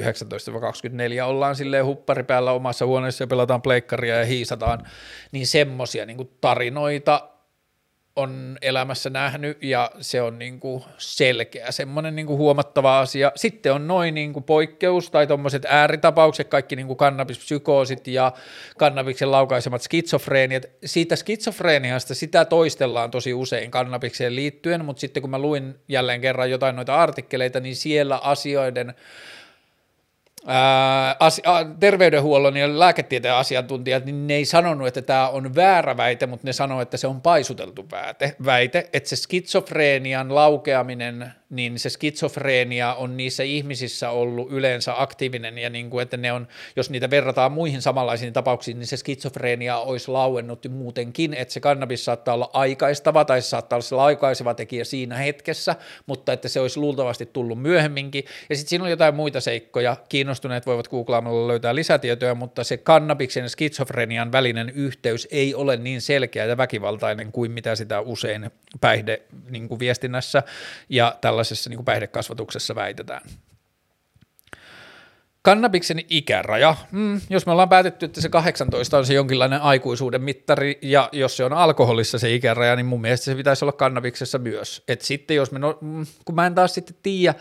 ollaan 1.26 1.56
silleen 1.56 1.86
huppari 1.86 2.23
päällä 2.23 2.52
omassa 2.52 2.86
huoneessa 2.86 3.23
ja 3.23 3.27
pelataan 3.27 3.61
pleikkaria 3.61 4.19
ja 4.19 4.26
hiisataan, 4.26 4.88
niin 5.31 5.48
semmoisia 5.48 6.06
niin 6.06 6.30
tarinoita 6.41 7.30
on 8.20 8.58
elämässä 8.62 9.10
nähnyt 9.10 9.64
ja 9.64 9.91
se 10.00 10.22
on 10.22 10.40
niin 10.40 10.60
kuin 10.60 10.84
selkeä 10.98 11.72
semmoinen 11.72 12.16
niin 12.16 12.26
kuin 12.26 12.38
huomattava 12.38 13.00
asia. 13.00 13.32
Sitten 13.36 13.74
on 13.74 13.88
noin 13.88 14.14
niin 14.14 14.44
poikkeus 14.44 15.12
tai 15.12 15.28
tuommoiset 15.28 15.66
ääritapaukset, 15.70 16.48
kaikki 16.48 16.76
niin 16.76 16.88
kuin 16.88 16.98
kannabispsykoosit 16.98 18.08
ja 18.08 18.32
kannabiksen 18.78 19.32
laukaisemat 19.32 19.82
skitsofreeniat. 19.82 20.66
Siitä 20.86 21.16
skitsofreeniasta 21.16 22.16
sitä 22.16 22.46
toistellaan 22.46 23.12
tosi 23.12 23.34
usein 23.34 23.72
kannabikseen 23.72 24.36
liittyen, 24.36 24.86
mutta 24.86 25.00
sitten 25.00 25.22
kun 25.22 25.30
mä 25.30 25.40
luin 25.40 25.76
jälleen 25.88 26.22
kerran 26.22 26.52
jotain 26.52 26.76
noita 26.76 26.96
artikkeleita, 26.96 27.60
niin 27.60 27.76
siellä 27.76 28.18
asioiden 28.18 28.94
ää, 30.45 31.16
as, 31.20 31.41
terveydenhuollon 31.80 32.57
ja 32.57 32.80
lääketieteen 32.80 33.34
asiantuntijat, 33.34 34.06
niin 34.06 34.28
ne 34.28 34.34
ei 34.34 34.45
sanonut, 34.45 34.88
että 34.88 35.02
tämä 35.02 35.30
on 35.30 35.56
väärä 35.56 35.98
väite, 35.98 36.28
mutta 36.28 36.48
ne 36.48 36.53
sanoivat, 36.53 36.82
että 36.82 36.98
se 36.98 37.07
on 37.07 37.22
paisuteltu 37.22 37.86
väite, 37.91 38.36
väite 38.45 38.90
että 38.94 39.10
se 39.10 39.16
skitsofreenian 39.16 40.36
laukeaminen 40.36 41.34
niin 41.50 41.80
se 41.80 41.90
skitsofreenia 41.90 42.94
on 42.94 43.18
niissä 43.18 43.44
ihmisissä 43.44 44.10
ollut 44.10 44.52
yleensä 44.52 45.02
aktiivinen 45.02 45.58
ja 45.58 45.70
niin 45.70 45.90
kuin, 45.90 46.04
että 46.04 46.18
ne 46.18 46.32
on, 46.32 46.48
jos 46.76 46.90
niitä 46.90 47.10
verrataan 47.10 47.52
muihin 47.52 47.82
samanlaisiin 47.82 48.34
tapauksiin, 48.34 48.80
niin 48.80 48.88
se 48.88 48.98
skitsofreenia 48.98 49.78
olisi 49.78 50.12
lauennut 50.12 50.66
muutenkin, 50.70 51.34
että 51.34 51.54
se 51.54 51.60
kannabis 51.60 52.06
saattaa 52.06 52.34
olla 52.34 52.50
aikaistava 52.54 53.26
tai 53.26 53.42
se 53.42 53.50
saattaa 53.50 53.78
olla 53.78 53.84
se 53.84 53.96
aikaiseva 53.96 54.54
tekijä 54.54 54.84
siinä 54.84 55.16
hetkessä, 55.16 55.76
mutta 56.06 56.34
että 56.34 56.48
se 56.48 56.60
olisi 56.60 56.80
luultavasti 56.80 57.26
tullut 57.26 57.62
myöhemminkin. 57.62 58.24
Ja 58.50 58.56
sitten 58.56 58.70
siinä 58.70 58.84
on 58.84 58.92
jotain 58.92 59.16
muita 59.16 59.42
seikkoja, 59.42 59.98
kiinnostuneet 60.10 60.66
voivat 60.66 60.88
googlaamalla 60.88 61.48
löytää 61.48 61.76
lisätietoja, 61.76 62.36
mutta 62.36 62.64
se 62.64 62.78
kannabiksen 62.78 63.44
ja 63.44 63.50
skitsofrenian 63.50 64.32
välinen 64.32 64.70
yhteys 64.70 65.28
ei 65.32 65.56
ole 65.56 65.78
niin 65.78 66.02
selkeä 66.02 66.46
ja 66.46 66.58
väkivaltainen 66.58 67.32
kuin 67.32 67.52
mitä 67.52 67.76
sitä 67.76 68.00
usein 68.00 68.52
päihde 68.82 69.22
niin 69.50 69.68
kuin 69.68 69.80
viestinnässä 69.80 70.44
ja 70.90 71.18
tällä 71.22 71.39
tällaisessa 71.40 71.70
niin 71.70 71.78
kuin 71.78 71.86
päihdekasvatuksessa 71.86 72.76
väitetään. 72.76 73.22
Kannabiksen 75.41 76.02
ikäraja. 76.10 76.76
Mm, 76.91 77.22
jos 77.30 77.45
me 77.45 77.52
ollaan 77.52 77.70
päätetty, 77.70 78.06
että 78.06 78.22
se 78.22 78.30
18 78.30 78.98
on 78.98 79.06
se 79.06 79.14
jonkinlainen 79.14 79.61
aikuisuuden 79.61 80.22
mittari, 80.22 80.80
ja 80.82 81.10
jos 81.11 81.38
se 81.38 81.44
on 81.44 81.53
alkoholissa 81.53 82.20
se 82.20 82.34
ikäraja, 82.34 82.76
niin 82.76 82.86
mun 82.86 83.02
mielestä 83.02 83.26
se 83.26 83.36
pitäisi 83.36 83.66
olla 83.66 83.72
kannabiksessa 83.72 84.38
myös. 84.38 84.84
Et 84.88 85.02
sitten 85.02 85.38
jos 85.38 85.52
me, 85.52 85.60
no, 85.60 85.78
mm, 85.82 86.06
kun 86.26 86.36
mä 86.36 86.48
en 86.48 86.56
taas 86.56 86.74
sitten 86.74 86.95
tiedä, 87.03 87.36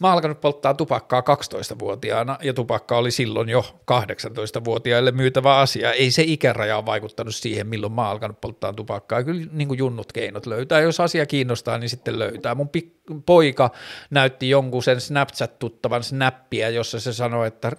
Mä 0.00 0.06
oon 0.06 0.14
alkanut 0.14 0.40
polttaa 0.40 0.74
tupakkaa 0.74 1.20
12-vuotiaana 1.20 2.38
ja 2.42 2.54
tupakka 2.54 2.98
oli 2.98 3.10
silloin 3.10 3.48
jo 3.48 3.64
18-vuotiaille 3.92 5.12
myytävä 5.12 5.58
asia. 5.58 5.92
Ei 5.92 6.10
se 6.10 6.22
ikäraja 6.26 6.76
ole 6.76 6.86
vaikuttanut 6.86 7.34
siihen, 7.34 7.66
milloin 7.66 7.92
mä 7.92 8.02
oon 8.02 8.10
alkanut 8.10 8.40
polttaa 8.40 8.72
tupakkaa. 8.72 9.24
Kyllä 9.24 9.46
niin 9.52 9.68
kuin 9.68 9.78
junnut 9.78 10.12
keinot 10.12 10.46
löytää. 10.46 10.80
Jos 10.80 11.00
asia 11.00 11.26
kiinnostaa, 11.26 11.78
niin 11.78 11.90
sitten 11.90 12.18
löytää. 12.18 12.54
Mun 12.54 12.70
pik- 12.78 13.20
poika 13.26 13.70
näytti 14.10 14.50
jonkun 14.50 14.82
sen 14.82 15.00
Snapchat-tuttavan 15.00 16.02
snappia, 16.02 16.70
jossa 16.70 17.00
se 17.00 17.12
sanoi, 17.12 17.46
että 17.46 17.72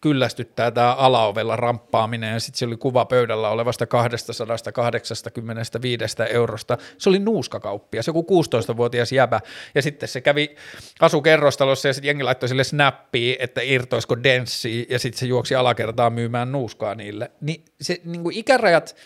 kyllästyttää 0.00 0.70
tämä 0.70 0.94
alaovella 0.94 1.56
ramppaaminen 1.56 2.32
ja 2.32 2.40
sitten 2.40 2.58
se 2.58 2.66
oli 2.66 2.76
kuva 2.76 3.04
pöydällä 3.04 3.48
olevasta 3.48 3.86
285 3.86 6.16
eurosta. 6.30 6.78
Se 6.98 7.08
oli 7.08 7.18
nuuskakauppia, 7.18 8.02
se 8.02 8.08
joku 8.08 8.44
16-vuotias 8.44 9.12
jäbä 9.12 9.40
ja 9.74 9.82
sitten 9.82 10.08
se 10.08 10.20
kävi 10.20 10.56
asukerrostalossa 11.00 11.88
ja 11.88 11.94
sitten 11.94 12.08
jengi 12.08 12.22
laittoi 12.22 12.48
sille 12.48 12.64
snappia, 12.64 13.36
että 13.38 13.60
irtoisiko 13.64 14.22
denssi 14.22 14.86
ja 14.90 14.98
sitten 14.98 15.20
se 15.20 15.26
juoksi 15.26 15.54
alakertaan 15.54 16.12
myymään 16.12 16.52
nuuskaa 16.52 16.94
niille. 16.94 17.30
Niin 17.40 17.64
se 17.80 18.00
niin 18.04 18.22
kuin 18.22 18.36
ikärajat, 18.36 18.96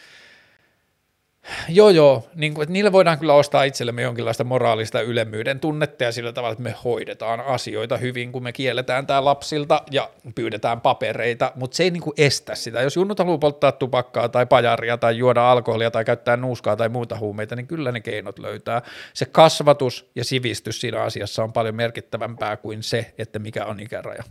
Joo, 1.69 1.91
joo, 1.91 2.29
niin 2.35 2.53
että 2.53 2.73
niillä 2.73 2.93
voidaan 2.93 3.19
kyllä 3.19 3.35
ostaa 3.35 3.65
itsellemme 3.65 4.03
jonkinlaista 4.03 4.45
moraalista 4.45 5.01
ylemmyyden 5.01 5.61
tunnetta 5.61 6.05
ja 6.05 6.13
sillä 6.13 6.33
tavalla, 6.33 6.53
että 6.53 6.63
me 6.63 6.75
hoidetaan 6.85 7.41
asioita 7.41 7.97
hyvin, 7.97 8.33
kun 8.33 8.43
me 8.43 8.53
kielletään 8.53 9.07
tämä 9.07 9.25
lapsilta 9.25 9.83
ja 9.91 10.11
pyydetään 10.35 10.81
papereita, 10.81 11.53
mutta 11.55 11.77
se 11.77 11.83
ei 11.83 11.91
niin 11.91 12.03
kuin 12.03 12.15
estä 12.17 12.55
sitä. 12.55 12.83
Jos 12.83 12.97
junnut 12.97 13.19
haluaa 13.19 13.39
polttaa 13.39 13.73
tupakkaa 13.73 14.29
tai 14.29 14.47
pajaria 14.47 14.97
tai 14.99 15.19
juoda 15.19 15.51
alkoholia 15.51 15.91
tai 15.91 16.05
käyttää 16.05 16.37
nuuskaa 16.37 16.77
tai 16.77 16.89
muuta 16.89 17.19
huumeita, 17.19 17.57
niin 17.57 17.67
kyllä 17.67 17.93
ne 17.93 18.01
keinot 18.01 18.39
löytää. 18.39 18.83
Se 19.15 19.25
kasvatus 19.25 20.11
ja 20.15 20.25
sivistys 20.25 20.81
siinä 20.81 21.03
asiassa 21.03 21.43
on 21.43 21.53
paljon 21.53 21.75
merkittävämpää 21.75 22.57
kuin 22.57 22.83
se, 22.83 23.15
että 23.19 23.39
mikä 23.39 23.65
on 23.65 23.81
ikäraja. 23.81 24.25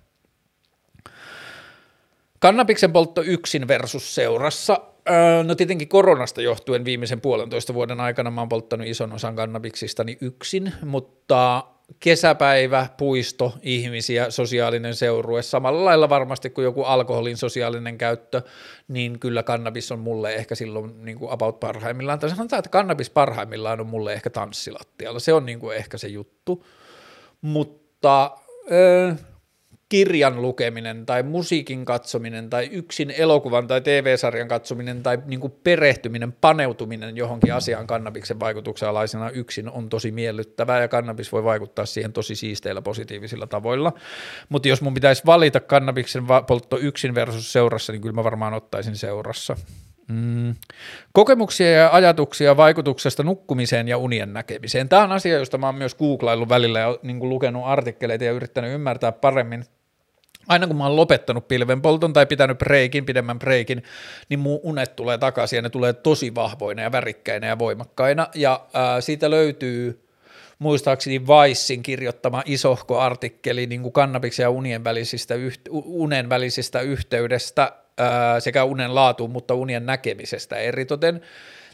Kannabiksen 2.44 2.94
poltto 2.94 3.22
yksin 3.22 3.68
versus 3.68 4.15
seurassa. 4.15 4.82
No 5.44 5.56
tietenkin 5.56 5.88
koronasta 5.88 6.41
johtuen 6.41 6.86
viimeisen 6.86 7.22
puolentoista 7.22 7.74
vuoden 7.74 7.99
aikana 7.99 8.32
mä 8.32 8.41
oon 8.41 8.49
polttanut 8.49 8.88
ison 8.88 9.14
osan 9.14 9.36
kannabiksistani 9.36 10.18
yksin, 10.22 10.74
mutta 10.86 11.64
kesäpäivä, 11.99 12.88
puisto, 12.98 13.53
ihmisiä, 13.61 14.30
sosiaalinen 14.30 14.95
seurue, 14.95 15.41
samalla 15.41 15.86
lailla 15.86 16.10
varmasti 16.10 16.49
kuin 16.49 16.65
joku 16.65 16.84
alkoholin 16.84 17.38
sosiaalinen 17.38 17.98
käyttö, 17.98 18.41
niin 18.88 19.20
kyllä 19.20 19.44
kannabis 19.44 19.91
on 19.91 19.99
mulle 19.99 20.36
ehkä 20.36 20.56
silloin 20.56 21.06
niin 21.06 21.18
kuin 21.18 21.32
about 21.32 21.60
parhaimmillaan, 21.60 22.20
tai 22.20 22.30
sanotaan, 22.30 22.60
että 22.60 22.70
kannabis 22.70 23.10
parhaimmillaan 23.10 23.80
on 23.80 23.88
mulle 23.88 24.14
ehkä 24.14 24.30
tanssilattialla, 24.30 25.20
se 25.20 25.34
on 25.34 25.45
niin 25.45 25.60
kuin 25.60 25.78
ehkä 25.78 25.98
se 25.98 26.07
juttu, 26.07 26.65
mutta... 27.41 28.32
Öö, 28.72 29.14
kirjan 29.94 30.41
lukeminen 30.41 31.06
tai 31.06 31.24
musiikin 31.24 31.86
katsominen 31.86 32.49
tai 32.49 32.70
yksin 32.72 33.14
elokuvan 33.18 33.68
tai 33.68 33.82
TV-sarjan 33.82 34.48
katsominen 34.48 35.03
tai 35.03 35.20
niin 35.26 35.40
kuin 35.40 35.53
perehtyminen, 35.64 36.32
paneutuminen 36.32 37.18
johonkin 37.18 37.53
asiaan 37.53 37.88
kannabiksen 37.88 38.40
vaikutuksen 38.40 38.90
alaisena 38.90 39.30
yksin 39.30 39.70
on 39.70 39.90
tosi 39.90 40.11
miellyttävää 40.11 40.82
ja 40.82 40.88
kannabis 40.88 41.32
voi 41.32 41.44
vaikuttaa 41.44 41.86
siihen 41.86 42.14
tosi 42.14 42.36
siisteillä 42.36 42.82
positiivisilla 42.82 43.48
tavoilla. 43.48 43.94
Mutta 44.49 44.68
jos 44.68 44.82
mun 44.82 44.94
pitäisi 44.94 45.24
valita 45.26 45.60
kannabiksen 45.60 46.24
poltto 46.48 46.78
yksin 46.78 47.15
versus 47.15 47.53
seurassa, 47.53 47.91
niin 47.91 48.02
kyllä 48.02 48.15
mä 48.15 48.24
varmaan 48.24 48.53
ottaisin 48.53 48.95
seurassa. 48.95 49.56
Mm. 50.07 50.56
Kokemuksia 51.11 51.72
ja 51.72 51.90
ajatuksia 51.91 52.57
vaikutuksesta 52.57 53.24
nukkumiseen 53.24 53.88
ja 53.88 53.98
unien 53.98 54.34
näkemiseen. 54.34 54.90
Tämä 54.90 55.03
on 55.03 55.11
asia, 55.11 55.38
josta 55.38 55.57
mä 55.57 55.65
oon 55.65 55.76
myös 55.76 55.95
googlaillut 55.95 56.49
välillä 56.49 56.80
ja 56.80 56.98
niin 57.03 57.30
lukenut 57.30 57.64
artikkeleita 57.65 58.24
ja 58.24 58.32
yrittänyt 58.32 58.74
ymmärtää 58.74 59.11
paremmin 59.11 59.64
aina 60.48 60.68
kun 60.68 60.76
mä 60.78 60.84
oon 60.84 60.95
lopettanut 60.95 61.48
pilvenpolton 61.48 62.14
tai 62.14 62.26
pitänyt 62.26 62.57
breikin, 62.57 63.06
pidemmän 63.06 63.40
breikin, 63.40 63.84
niin 64.30 64.40
mun 64.40 64.60
unet 64.64 64.95
tulee 64.95 65.18
takaisin 65.18 65.57
ja 65.57 65.61
ne 65.61 65.70
tulee 65.70 65.94
tosi 65.94 66.36
vahvoina 66.36 66.82
ja 66.82 66.91
värikkäinä 66.91 67.48
ja 67.48 67.60
voimakkaina. 67.60 68.28
Ja 68.36 68.65
ää, 68.74 69.02
siitä 69.02 69.30
löytyy 69.30 70.07
muistaakseni 70.60 71.20
Weissin 71.20 71.84
kirjoittama 71.84 72.44
isohko 72.45 72.99
artikkeli 72.99 73.65
niin 73.65 73.82
kuin 73.82 73.94
kannabiksen 73.94 74.44
ja 74.44 74.49
unien 74.49 74.84
välisistä, 74.84 75.36
unen 75.72 76.30
välisistä 76.30 76.82
yhteydestä 76.82 77.72
ää, 77.98 78.40
sekä 78.40 78.64
unen 78.64 78.95
laatuun, 78.95 79.32
mutta 79.32 79.53
unien 79.53 79.86
näkemisestä 79.86 80.56
eritoten 80.56 81.22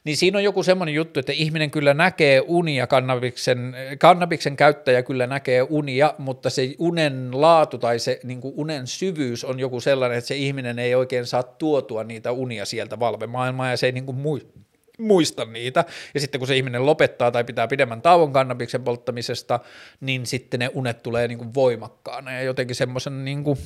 niin 0.03 0.17
siinä 0.17 0.37
on 0.37 0.43
joku 0.43 0.63
semmoinen 0.63 0.95
juttu, 0.95 1.19
että 1.19 1.31
ihminen 1.31 1.71
kyllä 1.71 1.93
näkee 1.93 2.43
unia, 2.47 2.87
kannabiksen, 2.87 3.75
kannabiksen 3.99 4.55
käyttäjä 4.55 5.03
kyllä 5.03 5.27
näkee 5.27 5.61
unia, 5.61 6.13
mutta 6.17 6.49
se 6.49 6.75
unen 6.77 7.41
laatu 7.41 7.77
tai 7.77 7.99
se 7.99 8.19
niin 8.23 8.41
kuin 8.41 8.53
unen 8.57 8.87
syvyys 8.87 9.43
on 9.43 9.59
joku 9.59 9.79
sellainen, 9.79 10.17
että 10.17 10.27
se 10.27 10.35
ihminen 10.35 10.79
ei 10.79 10.95
oikein 10.95 11.25
saa 11.25 11.43
tuotua 11.43 12.03
niitä 12.03 12.31
unia 12.31 12.65
sieltä 12.65 12.99
valvemaailmaa 12.99 13.69
ja 13.69 13.77
se 13.77 13.85
ei 13.85 13.91
niin 13.91 14.05
kuin 14.05 14.17
muista 14.99 15.45
niitä. 15.45 15.85
Ja 16.13 16.19
sitten 16.19 16.39
kun 16.39 16.47
se 16.47 16.57
ihminen 16.57 16.85
lopettaa 16.85 17.31
tai 17.31 17.43
pitää 17.43 17.67
pidemmän 17.67 18.01
tauon 18.01 18.33
kannabiksen 18.33 18.83
polttamisesta, 18.83 19.59
niin 20.01 20.25
sitten 20.25 20.59
ne 20.59 20.69
unet 20.73 21.03
tulee 21.03 21.27
niin 21.27 21.37
kuin 21.37 21.53
voimakkaana 21.53 22.31
ja 22.31 22.41
jotenkin 22.41 22.75
semmoisen 22.75 23.25
niin 23.25 23.43
kuin 23.43 23.59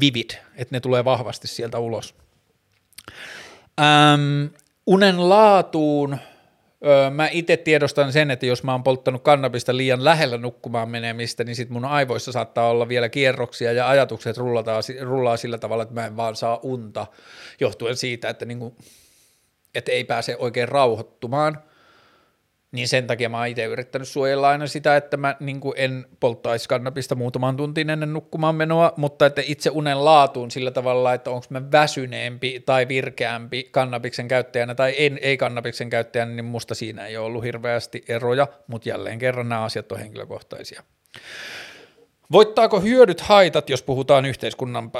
vivid, 0.00 0.30
että 0.56 0.76
ne 0.76 0.80
tulee 0.80 1.04
vahvasti 1.04 1.48
sieltä 1.48 1.78
ulos. 1.78 2.14
Ähm, 3.80 4.46
Unen 4.90 5.28
laatuun 5.28 6.18
Öö, 6.86 7.10
mä 7.10 7.28
itse 7.32 7.56
tiedostan 7.56 8.12
sen, 8.12 8.30
että 8.30 8.46
jos 8.46 8.62
mä 8.62 8.72
oon 8.72 8.82
polttanut 8.82 9.22
kannabista 9.22 9.76
liian 9.76 10.04
lähellä 10.04 10.38
nukkumaan 10.38 10.88
menemistä, 10.88 11.44
niin 11.44 11.56
sit 11.56 11.70
mun 11.70 11.84
aivoissa 11.84 12.32
saattaa 12.32 12.70
olla 12.70 12.88
vielä 12.88 13.08
kierroksia 13.08 13.72
ja 13.72 13.88
ajatukset 13.88 14.36
rullataan, 14.36 14.82
rullaa 15.00 15.36
sillä 15.36 15.58
tavalla, 15.58 15.82
että 15.82 15.94
mä 15.94 16.06
en 16.06 16.16
vaan 16.16 16.36
saa 16.36 16.60
unta 16.62 17.06
johtuen 17.60 17.96
siitä, 17.96 18.28
että, 18.28 18.44
niinku, 18.44 18.76
että 19.74 19.92
ei 19.92 20.04
pääse 20.04 20.36
oikein 20.36 20.68
rauhoittumaan. 20.68 21.62
Niin 22.72 22.88
sen 22.88 23.06
takia 23.06 23.28
mä 23.28 23.38
oon 23.38 23.46
itse 23.46 23.64
yrittänyt 23.64 24.08
suojella 24.08 24.48
aina 24.48 24.66
sitä, 24.66 24.96
että 24.96 25.16
mä 25.16 25.36
niin 25.40 25.60
en 25.76 26.06
polttaisi 26.20 26.68
kannabista 26.68 27.14
muutaman 27.14 27.56
tuntiin 27.56 27.90
ennen 27.90 28.12
nukkumaan 28.12 28.54
menoa, 28.54 28.92
mutta 28.96 29.26
että 29.26 29.42
itse 29.44 29.70
unen 29.70 30.04
laatuun 30.04 30.50
sillä 30.50 30.70
tavalla, 30.70 31.14
että 31.14 31.30
onko 31.30 31.46
mä 31.50 31.70
väsyneempi 31.72 32.62
tai 32.66 32.88
virkeämpi 32.88 33.68
kannabiksen 33.70 34.28
käyttäjänä 34.28 34.74
tai 34.74 34.94
en, 34.98 35.18
ei 35.22 35.36
kannabiksen 35.36 35.90
käyttäjänä, 35.90 36.32
niin 36.32 36.44
musta 36.44 36.74
siinä 36.74 37.06
ei 37.06 37.16
ole 37.16 37.26
ollut 37.26 37.44
hirveästi 37.44 38.04
eroja, 38.08 38.46
mutta 38.66 38.88
jälleen 38.88 39.18
kerran 39.18 39.48
nämä 39.48 39.64
asiat 39.64 39.92
on 39.92 39.98
henkilökohtaisia. 39.98 40.82
Voittaako 42.32 42.80
hyödyt 42.80 43.20
haitat, 43.20 43.70
jos 43.70 43.82
puhutaan 43.82 44.26
yhteiskunnan 44.26 44.90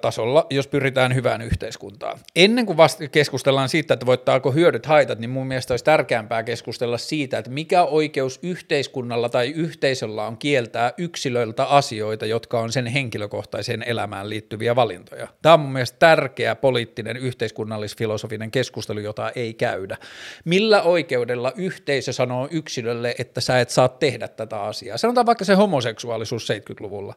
tasolla, 0.00 0.46
jos 0.50 0.66
pyritään 0.66 1.14
hyvään 1.14 1.42
yhteiskuntaan? 1.42 2.18
Ennen 2.36 2.66
kuin 2.66 2.76
vasta 2.76 3.08
keskustellaan 3.08 3.68
siitä, 3.68 3.94
että 3.94 4.06
voittaako 4.06 4.52
hyödyt 4.52 4.86
haitat, 4.86 5.18
niin 5.18 5.30
mun 5.30 5.46
mielestä 5.46 5.72
olisi 5.72 5.84
tärkeämpää 5.84 6.42
keskustella 6.42 6.98
siitä, 6.98 7.38
että 7.38 7.50
mikä 7.50 7.84
oikeus 7.84 8.38
yhteiskunnalla 8.42 9.28
tai 9.28 9.50
yhteisöllä 9.50 10.26
on 10.26 10.38
kieltää 10.38 10.92
yksilöltä 10.98 11.64
asioita, 11.64 12.26
jotka 12.26 12.60
on 12.60 12.72
sen 12.72 12.86
henkilökohtaiseen 12.86 13.82
elämään 13.82 14.28
liittyviä 14.28 14.76
valintoja. 14.76 15.28
Tämä 15.42 15.52
on 15.52 15.60
mun 15.60 15.72
mielestä 15.72 15.98
tärkeä 15.98 16.54
poliittinen 16.54 17.16
yhteiskunnallisfilosofinen 17.16 18.50
keskustelu, 18.50 18.98
jota 18.98 19.30
ei 19.36 19.54
käydä. 19.54 19.96
Millä 20.44 20.82
oikeudella 20.82 21.52
yhteisö 21.56 22.12
sanoo 22.12 22.48
yksilölle, 22.50 23.14
että 23.18 23.40
sä 23.40 23.60
et 23.60 23.70
saa 23.70 23.88
tehdä 23.88 24.28
tätä 24.28 24.62
asiaa? 24.62 24.98
Sanotaan 24.98 25.26
vaikka 25.26 25.44
se 25.44 25.54
homoseksuaalisuus 25.54 26.46
70 26.46 26.75
70-luvulla, 26.76 27.14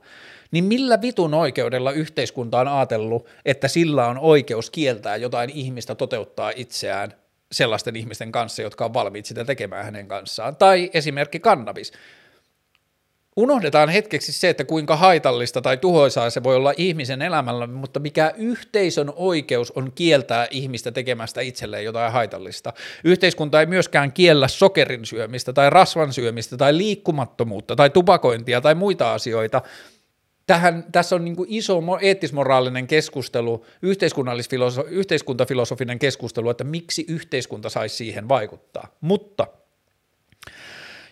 niin 0.52 0.64
millä 0.64 1.02
vitun 1.02 1.34
oikeudella 1.34 1.91
yhteiskunta 1.91 2.60
on 2.60 2.68
ajatellut, 2.68 3.27
että 3.45 3.68
sillä 3.68 4.07
on 4.07 4.18
oikeus 4.18 4.69
kieltää 4.69 5.15
jotain 5.15 5.49
ihmistä 5.49 5.95
toteuttaa 5.95 6.52
itseään 6.56 7.14
sellaisten 7.52 7.95
ihmisten 7.95 8.31
kanssa, 8.31 8.61
jotka 8.61 8.86
on 8.86 8.94
valmiit 8.94 9.26
sitä 9.26 9.45
tekemään 9.45 9.86
hänen 9.86 10.07
kanssaan. 10.07 10.56
Tai 10.56 10.90
esimerkki 10.94 11.40
kannabis. 11.40 11.91
Unohdetaan 13.35 13.89
hetkeksi 13.89 14.34
se, 14.34 14.49
että 14.49 14.64
kuinka 14.65 14.95
haitallista 14.95 15.61
tai 15.61 15.77
tuhoisaa 15.77 16.30
se 16.30 16.43
voi 16.43 16.56
olla 16.56 16.73
ihmisen 16.77 17.22
elämällä, 17.22 17.68
mutta 17.68 17.99
mikä 17.99 18.34
yhteisön 18.38 19.14
oikeus 19.15 19.72
on 19.72 19.91
kieltää 19.95 20.47
ihmistä 20.51 20.91
tekemästä 20.91 21.41
itselleen 21.41 21.85
jotain 21.85 22.11
haitallista. 22.11 22.73
Yhteiskunta 23.03 23.60
ei 23.60 23.65
myöskään 23.65 24.11
kiellä 24.11 24.47
sokerin 24.47 25.06
syömistä 25.06 25.53
tai 25.53 25.69
rasvan 25.69 26.14
syömistä 26.14 26.57
tai 26.57 26.77
liikkumattomuutta 26.77 27.76
tai 27.76 27.89
tupakointia 27.89 28.61
tai 28.61 28.76
muita 28.76 29.14
asioita. 29.14 29.61
Tähän, 30.47 30.85
tässä 30.91 31.15
on 31.15 31.26
niin 31.26 31.35
iso 31.47 31.81
eettismoraalinen 32.01 32.88
keskustelu, 32.88 33.65
yhteiskuntafilosofinen 34.91 35.99
keskustelu, 35.99 36.49
että 36.49 36.64
miksi 36.64 37.06
yhteiskunta 37.07 37.69
saisi 37.69 37.95
siihen 37.95 38.30
vaikuttaa. 38.30 38.97
Mutta– 39.01 39.47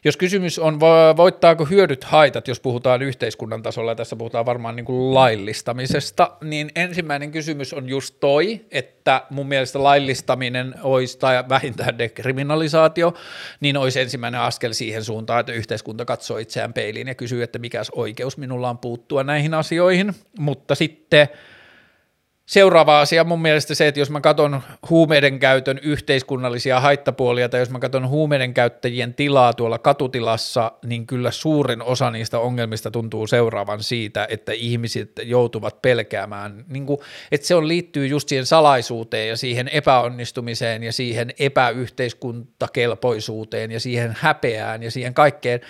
jos 0.04 0.18
kysymys 0.18 0.60
on, 0.60 0.80
voittaako 1.18 1.66
hyödyt 1.66 2.04
haitat, 2.04 2.48
jos 2.48 2.60
puhutaan 2.60 3.02
yhteiskunnan 3.02 3.64
tasolla, 3.64 3.92
ja 3.92 3.96
tässä 3.96 4.16
puhutaan 4.16 4.46
varmaan 4.46 4.76
niin 4.76 4.86
kuin 4.86 5.14
laillistamisesta, 5.14 6.32
niin 6.44 6.72
ensimmäinen 6.76 7.32
kysymys 7.32 7.74
on 7.74 7.90
just 7.90 8.16
toi, 8.20 8.66
että 8.72 9.22
mun 9.30 9.48
mielestä 9.48 9.84
laillistaminen 9.84 10.76
olisi, 10.84 11.20
tai 11.20 11.44
vähintään 11.50 11.98
dekriminalisaatio, 11.98 13.14
niin 13.60 13.78
olisi 13.78 14.00
ensimmäinen 14.00 14.42
askel 14.42 14.74
siihen 14.74 15.04
suuntaan, 15.04 15.40
että 15.40 15.52
yhteiskunta 15.52 16.06
katsoo 16.06 16.38
itseään 16.38 16.74
peiliin 16.74 17.08
ja 17.08 17.16
kysyy, 17.16 17.44
että 17.44 17.60
mikä 17.60 17.82
oikeus 17.92 18.38
minulla 18.38 18.70
on 18.70 18.78
puuttua 18.78 19.24
näihin 19.24 19.54
asioihin, 19.54 20.14
mutta 20.40 20.76
sitten– 20.76 21.28
Seuraava 22.48 23.02
asia 23.02 23.24
mun 23.24 23.42
mielestä 23.42 23.76
se, 23.76 23.88
että 23.88 24.00
jos 24.00 24.10
mä 24.10 24.22
katson 24.22 24.62
huumeiden 24.90 25.40
käytön 25.40 25.80
yhteiskunnallisia 25.84 26.80
haittapuolia 26.80 27.50
tai 27.50 27.60
jos 27.60 27.70
mä 27.70 27.80
katson 27.80 28.10
huumeiden 28.10 28.54
käyttäjien 28.54 29.14
tilaa 29.14 29.54
tuolla 29.54 29.80
katutilassa, 29.80 30.72
niin 30.86 31.08
kyllä 31.08 31.32
suurin 31.32 31.82
osa 31.82 32.12
niistä 32.12 32.40
ongelmista 32.40 32.92
tuntuu 32.92 33.28
seuraavan 33.28 33.84
siitä, 33.84 34.28
että 34.30 34.52
ihmiset 34.52 35.12
joutuvat 35.24 35.82
pelkäämään, 35.82 36.66
niin 36.68 36.86
kuin, 36.86 37.00
että 37.32 37.48
se 37.48 37.56
on 37.56 37.68
liittyy 37.68 38.08
just 38.08 38.30
siihen 38.30 38.46
salaisuuteen 38.46 39.30
ja 39.30 39.38
siihen 39.38 39.68
epäonnistumiseen 39.68 40.84
ja 40.84 40.94
siihen 40.94 41.34
epäyhteiskuntakelpoisuuteen 41.40 43.72
ja 43.72 43.80
siihen 43.80 44.18
häpeään 44.20 44.84
ja 44.84 44.92
siihen 44.92 45.14
kaikkeen, 45.14 45.62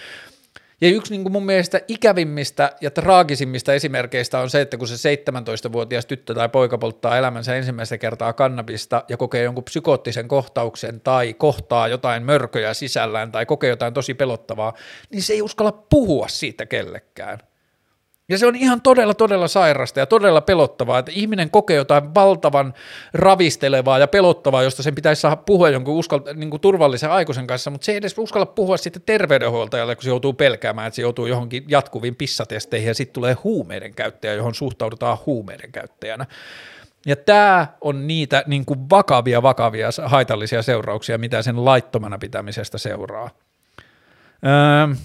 ja 0.81 0.89
yksi 0.89 1.11
niin 1.11 1.23
kuin 1.23 1.33
mun 1.33 1.45
mielestä 1.45 1.81
ikävimmistä 1.87 2.71
ja 2.81 2.91
traagisimmista 2.91 3.73
esimerkkeistä 3.73 4.39
on 4.39 4.49
se, 4.49 4.61
että 4.61 4.77
kun 4.77 4.87
se 4.87 5.15
17-vuotias 5.15 6.05
tyttö 6.05 6.33
tai 6.33 6.49
poika 6.49 6.77
polttaa 6.77 7.17
elämänsä 7.17 7.55
ensimmäistä 7.55 7.97
kertaa 7.97 8.33
kannabista 8.33 9.03
ja 9.09 9.17
kokee 9.17 9.43
jonkun 9.43 9.63
psykoottisen 9.63 10.27
kohtauksen 10.27 11.01
tai 11.01 11.33
kohtaa 11.33 11.87
jotain 11.87 12.23
mörköjä 12.23 12.73
sisällään 12.73 13.31
tai 13.31 13.45
kokee 13.45 13.69
jotain 13.69 13.93
tosi 13.93 14.13
pelottavaa, 14.13 14.73
niin 15.11 15.23
se 15.23 15.33
ei 15.33 15.41
uskalla 15.41 15.71
puhua 15.71 16.27
siitä 16.27 16.65
kellekään. 16.65 17.39
Ja 18.29 18.37
se 18.37 18.47
on 18.47 18.55
ihan 18.55 18.81
todella, 18.81 19.13
todella 19.13 19.47
sairasta 19.47 19.99
ja 19.99 20.05
todella 20.05 20.41
pelottavaa, 20.41 20.99
että 20.99 21.11
ihminen 21.15 21.49
kokee 21.49 21.75
jotain 21.75 22.15
valtavan 22.15 22.73
ravistelevaa 23.13 23.99
ja 23.99 24.07
pelottavaa, 24.07 24.63
josta 24.63 24.83
sen 24.83 24.95
pitäisi 24.95 25.21
saada 25.21 25.35
puhua 25.35 25.69
jonkun 25.69 26.03
uskal- 26.03 26.33
niin 26.33 26.49
kuin 26.49 26.61
turvallisen 26.61 27.11
aikuisen 27.11 27.47
kanssa, 27.47 27.69
mutta 27.69 27.85
se 27.85 27.91
ei 27.91 27.97
edes 27.97 28.17
uskalla 28.17 28.45
puhua 28.45 28.77
sitten 28.77 29.01
terveydenhuoltajalle, 29.05 29.95
kun 29.95 30.03
se 30.03 30.09
joutuu 30.09 30.33
pelkäämään, 30.33 30.87
että 30.87 30.95
se 30.95 31.01
joutuu 31.01 31.25
johonkin 31.25 31.65
jatkuviin 31.67 32.15
pissatesteihin 32.15 32.87
ja 32.87 32.93
sitten 32.93 33.13
tulee 33.13 33.33
huumeiden 33.43 33.93
käyttäjä, 33.93 34.33
johon 34.33 34.55
suhtaudutaan 34.55 35.17
huumeiden 35.25 35.71
käyttäjänä. 35.71 36.25
Ja 37.05 37.15
tämä 37.15 37.67
on 37.81 38.07
niitä 38.07 38.43
niin 38.47 38.65
kuin 38.65 38.89
vakavia, 38.89 39.41
vakavia 39.41 39.89
haitallisia 40.05 40.61
seurauksia, 40.61 41.17
mitä 41.17 41.41
sen 41.41 41.65
laittomana 41.65 42.17
pitämisestä 42.17 42.77
seuraa. 42.77 43.29
Öö, 44.45 44.95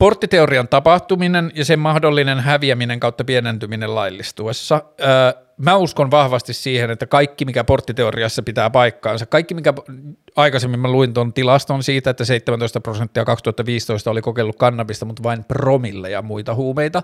Porttiteorian 0.00 0.68
tapahtuminen 0.68 1.50
ja 1.54 1.64
sen 1.64 1.78
mahdollinen 1.78 2.40
häviäminen 2.40 3.00
kautta 3.00 3.24
pienentyminen 3.24 3.94
laillistuessa. 3.94 4.80
Öö, 5.00 5.42
mä 5.64 5.76
uskon 5.76 6.10
vahvasti 6.10 6.52
siihen, 6.52 6.90
että 6.90 7.06
kaikki 7.06 7.44
mikä 7.44 7.64
porttiteoriassa 7.64 8.42
pitää 8.42 8.70
paikkaansa, 8.70 9.26
kaikki 9.26 9.54
mikä 9.54 9.74
aikaisemmin 10.36 10.80
mä 10.80 10.88
luin 10.88 11.14
tuon 11.14 11.32
tilaston 11.32 11.82
siitä, 11.82 12.10
että 12.10 12.24
17 12.24 12.80
prosenttia 12.80 13.24
2015 13.24 14.10
oli 14.10 14.22
kokeillut 14.22 14.56
kannabista, 14.56 15.04
mutta 15.04 15.22
vain 15.22 15.44
promille 15.44 16.10
ja 16.10 16.22
muita 16.22 16.54
huumeita, 16.54 17.02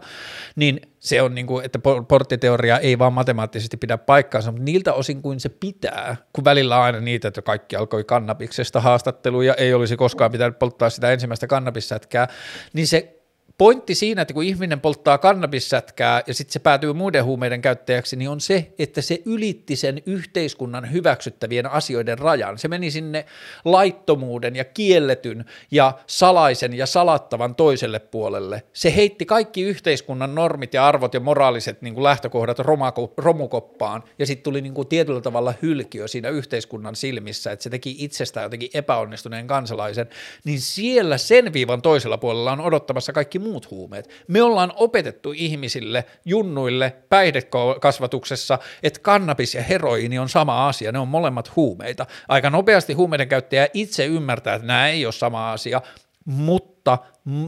niin 0.56 0.80
se 0.98 1.22
on 1.22 1.34
niin 1.34 1.46
kuin, 1.46 1.64
että 1.64 1.78
porttiteoria 2.08 2.78
ei 2.78 2.98
vaan 2.98 3.12
matemaattisesti 3.12 3.76
pidä 3.76 3.98
paikkaansa, 3.98 4.52
mutta 4.52 4.64
niiltä 4.64 4.92
osin 4.92 5.22
kuin 5.22 5.40
se 5.40 5.48
pitää, 5.48 6.16
kun 6.32 6.44
välillä 6.44 6.82
aina 6.82 7.00
niitä, 7.00 7.28
että 7.28 7.42
kaikki 7.42 7.76
alkoi 7.76 8.04
kannabiksesta 8.04 8.80
haastatteluja, 8.80 9.54
ei 9.54 9.74
olisi 9.74 9.96
koskaan 9.96 10.32
pitänyt 10.32 10.58
polttaa 10.58 10.90
sitä 10.90 11.12
ensimmäistä 11.12 11.46
kannabissätkää, 11.46 12.28
niin 12.72 12.86
se 12.86 13.15
pointti 13.58 13.94
siinä, 13.94 14.22
että 14.22 14.34
kun 14.34 14.42
ihminen 14.42 14.80
polttaa 14.80 15.18
kannabissätkää 15.18 16.22
ja 16.26 16.34
sitten 16.34 16.52
se 16.52 16.58
päätyy 16.58 16.92
muiden 16.92 17.24
huumeiden 17.24 17.62
käyttäjäksi, 17.62 18.16
niin 18.16 18.30
on 18.30 18.40
se, 18.40 18.72
että 18.78 19.02
se 19.02 19.22
ylitti 19.24 19.76
sen 19.76 20.02
yhteiskunnan 20.06 20.92
hyväksyttävien 20.92 21.66
asioiden 21.66 22.18
rajan. 22.18 22.58
Se 22.58 22.68
meni 22.68 22.90
sinne 22.90 23.26
laittomuuden 23.64 24.56
ja 24.56 24.64
kielletyn 24.64 25.44
ja 25.70 25.98
salaisen 26.06 26.74
ja 26.74 26.86
salattavan 26.86 27.54
toiselle 27.54 27.98
puolelle. 27.98 28.62
Se 28.72 28.96
heitti 28.96 29.26
kaikki 29.26 29.62
yhteiskunnan 29.62 30.34
normit 30.34 30.74
ja 30.74 30.86
arvot 30.86 31.14
ja 31.14 31.20
moraaliset 31.20 31.82
niin 31.82 31.94
kuin 31.94 32.04
lähtökohdat 32.04 32.58
romako, 32.58 33.14
romukoppaan 33.16 34.02
ja 34.18 34.26
sitten 34.26 34.44
tuli 34.44 34.60
niin 34.60 34.74
kuin 34.74 34.88
tietyllä 34.88 35.20
tavalla 35.20 35.54
hylkiö 35.62 36.08
siinä 36.08 36.28
yhteiskunnan 36.28 36.96
silmissä, 36.96 37.52
että 37.52 37.62
se 37.62 37.70
teki 37.70 37.96
itsestään 37.98 38.44
jotenkin 38.44 38.70
epäonnistuneen 38.74 39.46
kansalaisen, 39.46 40.08
niin 40.44 40.60
siellä 40.60 41.18
sen 41.18 41.52
viivan 41.52 41.82
toisella 41.82 42.18
puolella 42.18 42.52
on 42.52 42.60
odottamassa 42.60 43.12
kaikki 43.12 43.38
muut 43.46 43.70
huumeet. 43.70 44.24
Me 44.28 44.42
ollaan 44.42 44.72
opetettu 44.74 45.32
ihmisille, 45.32 46.04
junnuille, 46.24 46.96
päihdekasvatuksessa, 47.08 48.58
että 48.82 49.00
kannabis 49.00 49.54
ja 49.54 49.62
heroini 49.62 50.18
on 50.18 50.28
sama 50.28 50.68
asia, 50.68 50.92
ne 50.92 50.98
on 50.98 51.08
molemmat 51.08 51.56
huumeita. 51.56 52.06
Aika 52.28 52.50
nopeasti 52.50 52.92
huumeiden 52.92 53.28
käyttäjä 53.28 53.68
itse 53.74 54.06
ymmärtää, 54.06 54.54
että 54.54 54.66
nämä 54.66 54.88
ei 54.88 55.06
ole 55.06 55.12
sama 55.12 55.52
asia, 55.52 55.80
mutta 56.26 56.98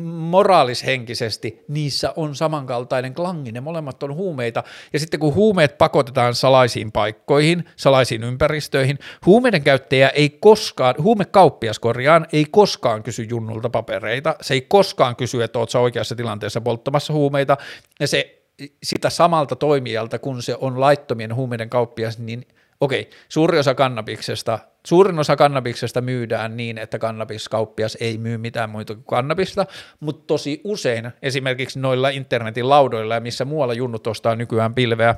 moraalishenkisesti 0.05 1.65
niissä 1.69 2.13
on 2.17 2.35
samankaltainen 2.35 3.15
klangi, 3.15 3.53
ne 3.53 3.61
molemmat 3.61 4.03
on 4.03 4.15
huumeita, 4.15 4.63
ja 4.93 4.99
sitten 4.99 5.21
kun 5.21 5.35
huumeet 5.35 5.79
pakotetaan 5.79 6.35
salaisiin 6.35 6.93
paikkoihin, 6.93 7.65
salaisiin 7.77 8.25
ympäristöihin, 8.25 8.99
huumeiden 9.27 9.63
käyttäjä 9.63 10.09
ei 10.09 10.31
koskaan, 10.31 10.95
huumekauppias 11.03 11.79
korjaan, 11.79 12.27
ei 12.33 12.45
koskaan 12.51 13.03
kysy 13.03 13.23
junnulta 13.23 13.71
papereita, 13.71 14.37
se 14.41 14.55
ei 14.55 14.61
koskaan 14.61 15.17
kysy, 15.17 15.43
että 15.43 15.59
oot 15.59 15.75
oikeassa 15.75 16.17
tilanteessa 16.17 16.61
polttamassa 16.61 17.13
huumeita, 17.13 17.57
ja 18.01 18.09
se 18.09 18.35
sitä 18.83 19.11
samalta 19.11 19.57
toimijalta, 19.57 20.19
kun 20.19 20.43
se 20.43 20.57
on 20.61 20.81
laittomien 20.81 21.35
huumeiden 21.35 21.71
kauppias, 21.71 22.19
niin 22.19 22.47
okei, 22.81 23.11
suuri 23.29 23.59
osa 23.59 23.75
kannabiksesta, 23.75 24.59
suurin 24.87 25.19
osa 25.19 25.37
kannabiksesta 25.37 26.01
myydään 26.01 26.57
niin, 26.57 26.79
että 26.79 26.99
kannabiskauppias 26.99 27.97
ei 28.01 28.19
myy 28.19 28.39
mitään 28.39 28.71
muuta 28.71 28.95
kuin 28.95 29.05
kannabista, 29.05 29.67
mutta 30.01 30.27
tosi 30.27 30.61
usein 30.65 31.11
esimerkiksi 31.23 31.79
noilla 31.81 32.09
internetin 32.09 32.69
laudoilla 32.69 33.15
ja 33.15 33.21
missä 33.21 33.45
muualla 33.45 33.75
junnut 33.75 34.07
ostaa 34.07 34.37
nykyään 34.37 34.75
pilveä, 34.75 35.15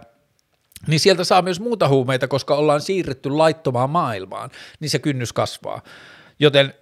niin 0.87 1.01
sieltä 1.01 1.25
saa 1.25 1.43
myös 1.43 1.61
muuta 1.61 1.89
huumeita, 1.89 2.29
koska 2.29 2.55
ollaan 2.55 2.81
siirretty 2.81 3.31
laittomaan 3.31 3.91
maailmaan, 3.91 4.51
niin 4.81 4.91
se 4.91 4.99
kynnys 4.99 5.33
kasvaa. 5.33 5.83
Joten 6.39 6.75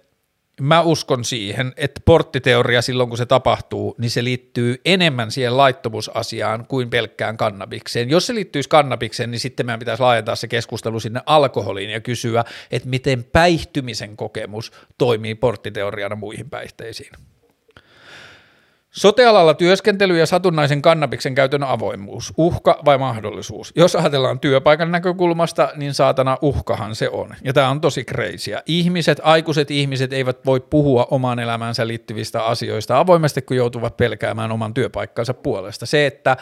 mä 0.59 0.81
uskon 0.81 1.25
siihen, 1.25 1.73
että 1.77 2.01
porttiteoria 2.05 2.81
silloin 2.81 3.09
kun 3.09 3.17
se 3.17 3.25
tapahtuu, 3.25 3.95
niin 3.97 4.11
se 4.11 4.23
liittyy 4.23 4.81
enemmän 4.85 5.31
siihen 5.31 5.57
laittomuusasiaan 5.57 6.65
kuin 6.67 6.89
pelkkään 6.89 7.37
kannabikseen. 7.37 8.09
Jos 8.09 8.27
se 8.27 8.35
liittyisi 8.35 8.69
kannabikseen, 8.69 9.31
niin 9.31 9.39
sitten 9.39 9.65
meidän 9.65 9.79
pitäisi 9.79 10.03
laajentaa 10.03 10.35
se 10.35 10.47
keskustelu 10.47 10.99
sinne 10.99 11.21
alkoholiin 11.25 11.89
ja 11.89 11.99
kysyä, 11.99 12.43
että 12.71 12.89
miten 12.89 13.23
päihtymisen 13.23 14.17
kokemus 14.17 14.71
toimii 14.97 15.35
porttiteoriana 15.35 16.15
muihin 16.15 16.49
päihteisiin. 16.49 17.11
Sotealalla 18.91 19.53
työskentely 19.53 20.19
ja 20.19 20.25
satunnaisen 20.25 20.81
kannabiksen 20.81 21.35
käytön 21.35 21.63
avoimuus, 21.63 22.33
uhka 22.37 22.79
vai 22.85 22.97
mahdollisuus? 22.97 23.73
Jos 23.75 23.95
ajatellaan 23.95 24.39
työpaikan 24.39 24.91
näkökulmasta, 24.91 25.71
niin 25.75 25.93
saatana 25.93 26.37
uhkahan 26.41 26.95
se 26.95 27.09
on. 27.09 27.35
Ja 27.43 27.53
tämä 27.53 27.69
on 27.69 27.81
tosi 27.81 28.03
kreisiä. 28.03 28.63
Ihmiset, 28.65 29.21
aikuiset 29.23 29.71
ihmiset 29.71 30.13
eivät 30.13 30.45
voi 30.45 30.59
puhua 30.59 31.07
omaan 31.11 31.39
elämäänsä 31.39 31.87
liittyvistä 31.87 32.43
asioista 32.43 32.99
avoimesti, 32.99 33.41
kun 33.41 33.57
joutuvat 33.57 33.97
pelkäämään 33.97 34.51
oman 34.51 34.73
työpaikkansa 34.73 35.33
puolesta. 35.33 35.85
Se, 35.85 36.05
että 36.05 36.37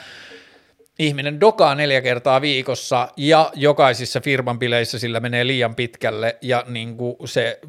ihminen 0.99 1.39
dokaa 1.39 1.75
neljä 1.75 2.01
kertaa 2.01 2.41
viikossa 2.41 3.07
ja 3.17 3.51
jokaisissa 3.55 4.21
firman 4.21 4.59
bileissä 4.59 4.99
sillä 4.99 5.19
menee 5.19 5.47
liian 5.47 5.75
pitkälle 5.75 6.37
ja 6.41 6.63
niin 6.67 6.97
kuin 6.97 7.15
se 7.25 7.59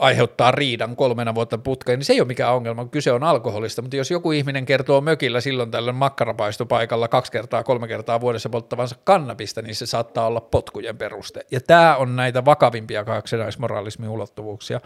aiheuttaa 0.00 0.50
riidan 0.50 0.96
kolmena 0.96 1.34
vuotta 1.34 1.58
putkeen, 1.58 1.98
niin 1.98 2.06
se 2.06 2.12
ei 2.12 2.20
ole 2.20 2.26
mikään 2.26 2.54
ongelma, 2.54 2.82
kun 2.82 2.90
kyse 2.90 3.12
on 3.12 3.24
alkoholista, 3.24 3.82
mutta 3.82 3.96
jos 3.96 4.10
joku 4.10 4.32
ihminen 4.32 4.66
kertoo 4.66 5.00
mökillä 5.00 5.40
silloin 5.40 5.70
tällöin 5.70 5.96
makkarapaistopaikalla 5.96 7.08
kaksi 7.08 7.32
kertaa, 7.32 7.64
kolme 7.64 7.88
kertaa 7.88 8.20
vuodessa 8.20 8.48
polttavansa 8.48 8.96
kannabista, 9.04 9.62
niin 9.62 9.74
se 9.74 9.86
saattaa 9.86 10.26
olla 10.26 10.40
potkujen 10.40 10.98
peruste. 10.98 11.46
Ja 11.50 11.60
tämä 11.60 11.96
on 11.96 12.16
näitä 12.16 12.44
vakavimpia 12.44 13.04
kaksinaismoraalismin 13.04 14.08
ulottuvuuksia. 14.08 14.80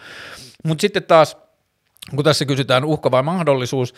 Mutta 0.64 0.82
sitten 0.82 1.02
taas, 1.02 1.36
kun 2.14 2.24
tässä 2.24 2.44
kysytään 2.44 2.84
uhka 2.84 3.10
vai 3.10 3.22
mahdollisuus, 3.22 3.94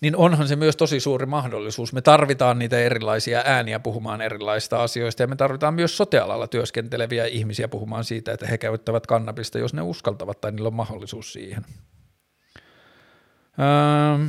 niin 0.00 0.16
onhan 0.16 0.48
se 0.48 0.56
myös 0.56 0.76
tosi 0.76 1.00
suuri 1.00 1.26
mahdollisuus. 1.26 1.92
Me 1.92 2.02
tarvitaan 2.02 2.58
niitä 2.58 2.78
erilaisia 2.78 3.42
ääniä 3.44 3.80
puhumaan 3.80 4.20
erilaisista 4.20 4.82
asioista 4.82 5.22
ja 5.22 5.26
me 5.26 5.36
tarvitaan 5.36 5.74
myös 5.74 5.96
sotealalla 5.96 6.46
työskenteleviä 6.46 7.26
ihmisiä 7.26 7.68
puhumaan 7.68 8.04
siitä, 8.04 8.32
että 8.32 8.46
he 8.46 8.58
käyttävät 8.58 9.06
kannabista, 9.06 9.58
jos 9.58 9.74
ne 9.74 9.82
uskaltavat 9.82 10.40
tai 10.40 10.52
niillä 10.52 10.66
on 10.66 10.74
mahdollisuus 10.74 11.32
siihen. 11.32 11.64
Öö, 13.58 14.26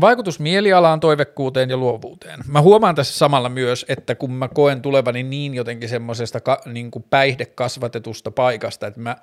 vaikutus 0.00 0.40
mielialaan, 0.40 1.00
toivekkuuteen 1.00 1.70
ja 1.70 1.76
luovuuteen. 1.76 2.40
Mä 2.46 2.60
huomaan 2.60 2.94
tässä 2.94 3.18
samalla 3.18 3.48
myös, 3.48 3.86
että 3.88 4.14
kun 4.14 4.32
mä 4.32 4.48
koen 4.48 4.82
tulevani 4.82 5.22
niin 5.22 5.54
jotenkin 5.54 5.88
semmoisesta 5.88 6.40
ka, 6.40 6.60
niin 6.66 6.90
päihdekasvatetusta 7.10 8.30
paikasta, 8.30 8.86
että 8.86 9.00
mä 9.00 9.16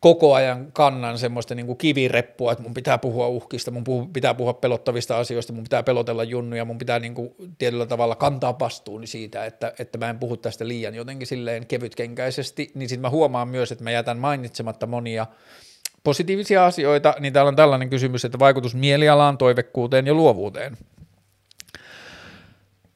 koko 0.00 0.34
ajan 0.34 0.72
kannan 0.72 1.18
semmoista 1.18 1.54
niin 1.54 1.66
kuin 1.66 1.78
kivireppua, 1.78 2.52
että 2.52 2.62
mun 2.62 2.74
pitää 2.74 2.98
puhua 2.98 3.28
uhkista, 3.28 3.70
mun 3.70 3.84
puhu, 3.84 4.06
pitää 4.12 4.34
puhua 4.34 4.52
pelottavista 4.52 5.18
asioista, 5.18 5.52
mun 5.52 5.64
pitää 5.64 5.82
pelotella 5.82 6.24
junnuja, 6.24 6.64
mun 6.64 6.78
pitää 6.78 6.98
niin 6.98 7.14
kuin 7.14 7.34
tietyllä 7.58 7.86
tavalla 7.86 8.14
kantaa 8.14 8.58
vastuuni 8.58 9.06
siitä, 9.06 9.44
että, 9.44 9.72
että 9.78 9.98
mä 9.98 10.10
en 10.10 10.18
puhu 10.18 10.36
tästä 10.36 10.68
liian 10.68 10.94
jotenkin 10.94 11.26
silleen 11.26 11.66
kevytkenkäisesti, 11.66 12.70
niin 12.74 12.88
sitten 12.88 13.02
mä 13.02 13.10
huomaan 13.10 13.48
myös, 13.48 13.72
että 13.72 13.84
mä 13.84 13.90
jätän 13.90 14.18
mainitsematta 14.18 14.86
monia 14.86 15.26
positiivisia 16.04 16.66
asioita, 16.66 17.14
niin 17.20 17.32
täällä 17.32 17.48
on 17.48 17.56
tällainen 17.56 17.90
kysymys, 17.90 18.24
että 18.24 18.38
vaikutus 18.38 18.74
mielialaan, 18.74 19.38
toivekkuuteen 19.38 20.06
ja 20.06 20.14
luovuuteen. 20.14 20.76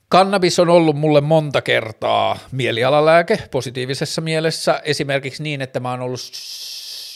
Kannabis 0.08 0.58
on 0.58 0.68
ollut 0.68 0.96
mulle 0.96 1.20
monta 1.20 1.62
kertaa 1.62 2.38
mielialalääke 2.52 3.38
positiivisessa 3.50 4.20
mielessä, 4.20 4.80
esimerkiksi 4.84 5.42
niin, 5.42 5.62
että 5.62 5.80
mä 5.80 5.90
oon 5.90 6.00
ollut 6.00 6.20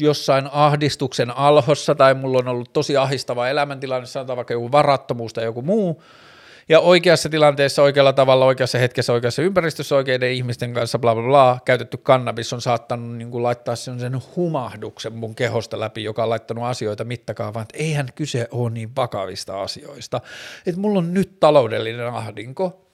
jossain 0.00 0.48
ahdistuksen 0.52 1.30
alhossa 1.30 1.94
tai 1.94 2.14
mulla 2.14 2.38
on 2.38 2.48
ollut 2.48 2.72
tosi 2.72 2.96
ahistava 2.96 3.48
elämäntilanne, 3.48 4.06
sanotaan 4.06 4.36
vaikka 4.36 4.54
joku 4.54 4.72
varattomuus 4.72 5.32
tai 5.32 5.44
joku 5.44 5.62
muu, 5.62 6.02
ja 6.68 6.80
oikeassa 6.80 7.28
tilanteessa, 7.28 7.82
oikealla 7.82 8.12
tavalla, 8.12 8.44
oikeassa 8.44 8.78
hetkessä, 8.78 9.12
oikeassa 9.12 9.42
ympäristössä, 9.42 9.96
oikeiden 9.96 10.32
ihmisten 10.32 10.74
kanssa, 10.74 10.98
bla 10.98 11.14
bla 11.14 11.24
bla, 11.24 11.58
käytetty 11.64 11.96
kannabis 11.96 12.52
on 12.52 12.60
saattanut 12.60 13.16
niin 13.16 13.30
kuin 13.30 13.42
laittaa 13.42 13.76
sen 13.76 13.98
humahduksen 14.36 15.12
mun 15.12 15.34
kehosta 15.34 15.80
läpi, 15.80 16.04
joka 16.04 16.22
on 16.22 16.30
laittanut 16.30 16.64
asioita 16.64 17.04
mittakaavaan, 17.04 17.62
että 17.62 17.78
eihän 17.78 18.08
kyse 18.14 18.48
ole 18.50 18.70
niin 18.70 18.96
vakavista 18.96 19.62
asioista. 19.62 20.20
Että 20.66 20.80
mulla 20.80 20.98
on 20.98 21.14
nyt 21.14 21.40
taloudellinen 21.40 22.06
ahdinko, 22.06 22.90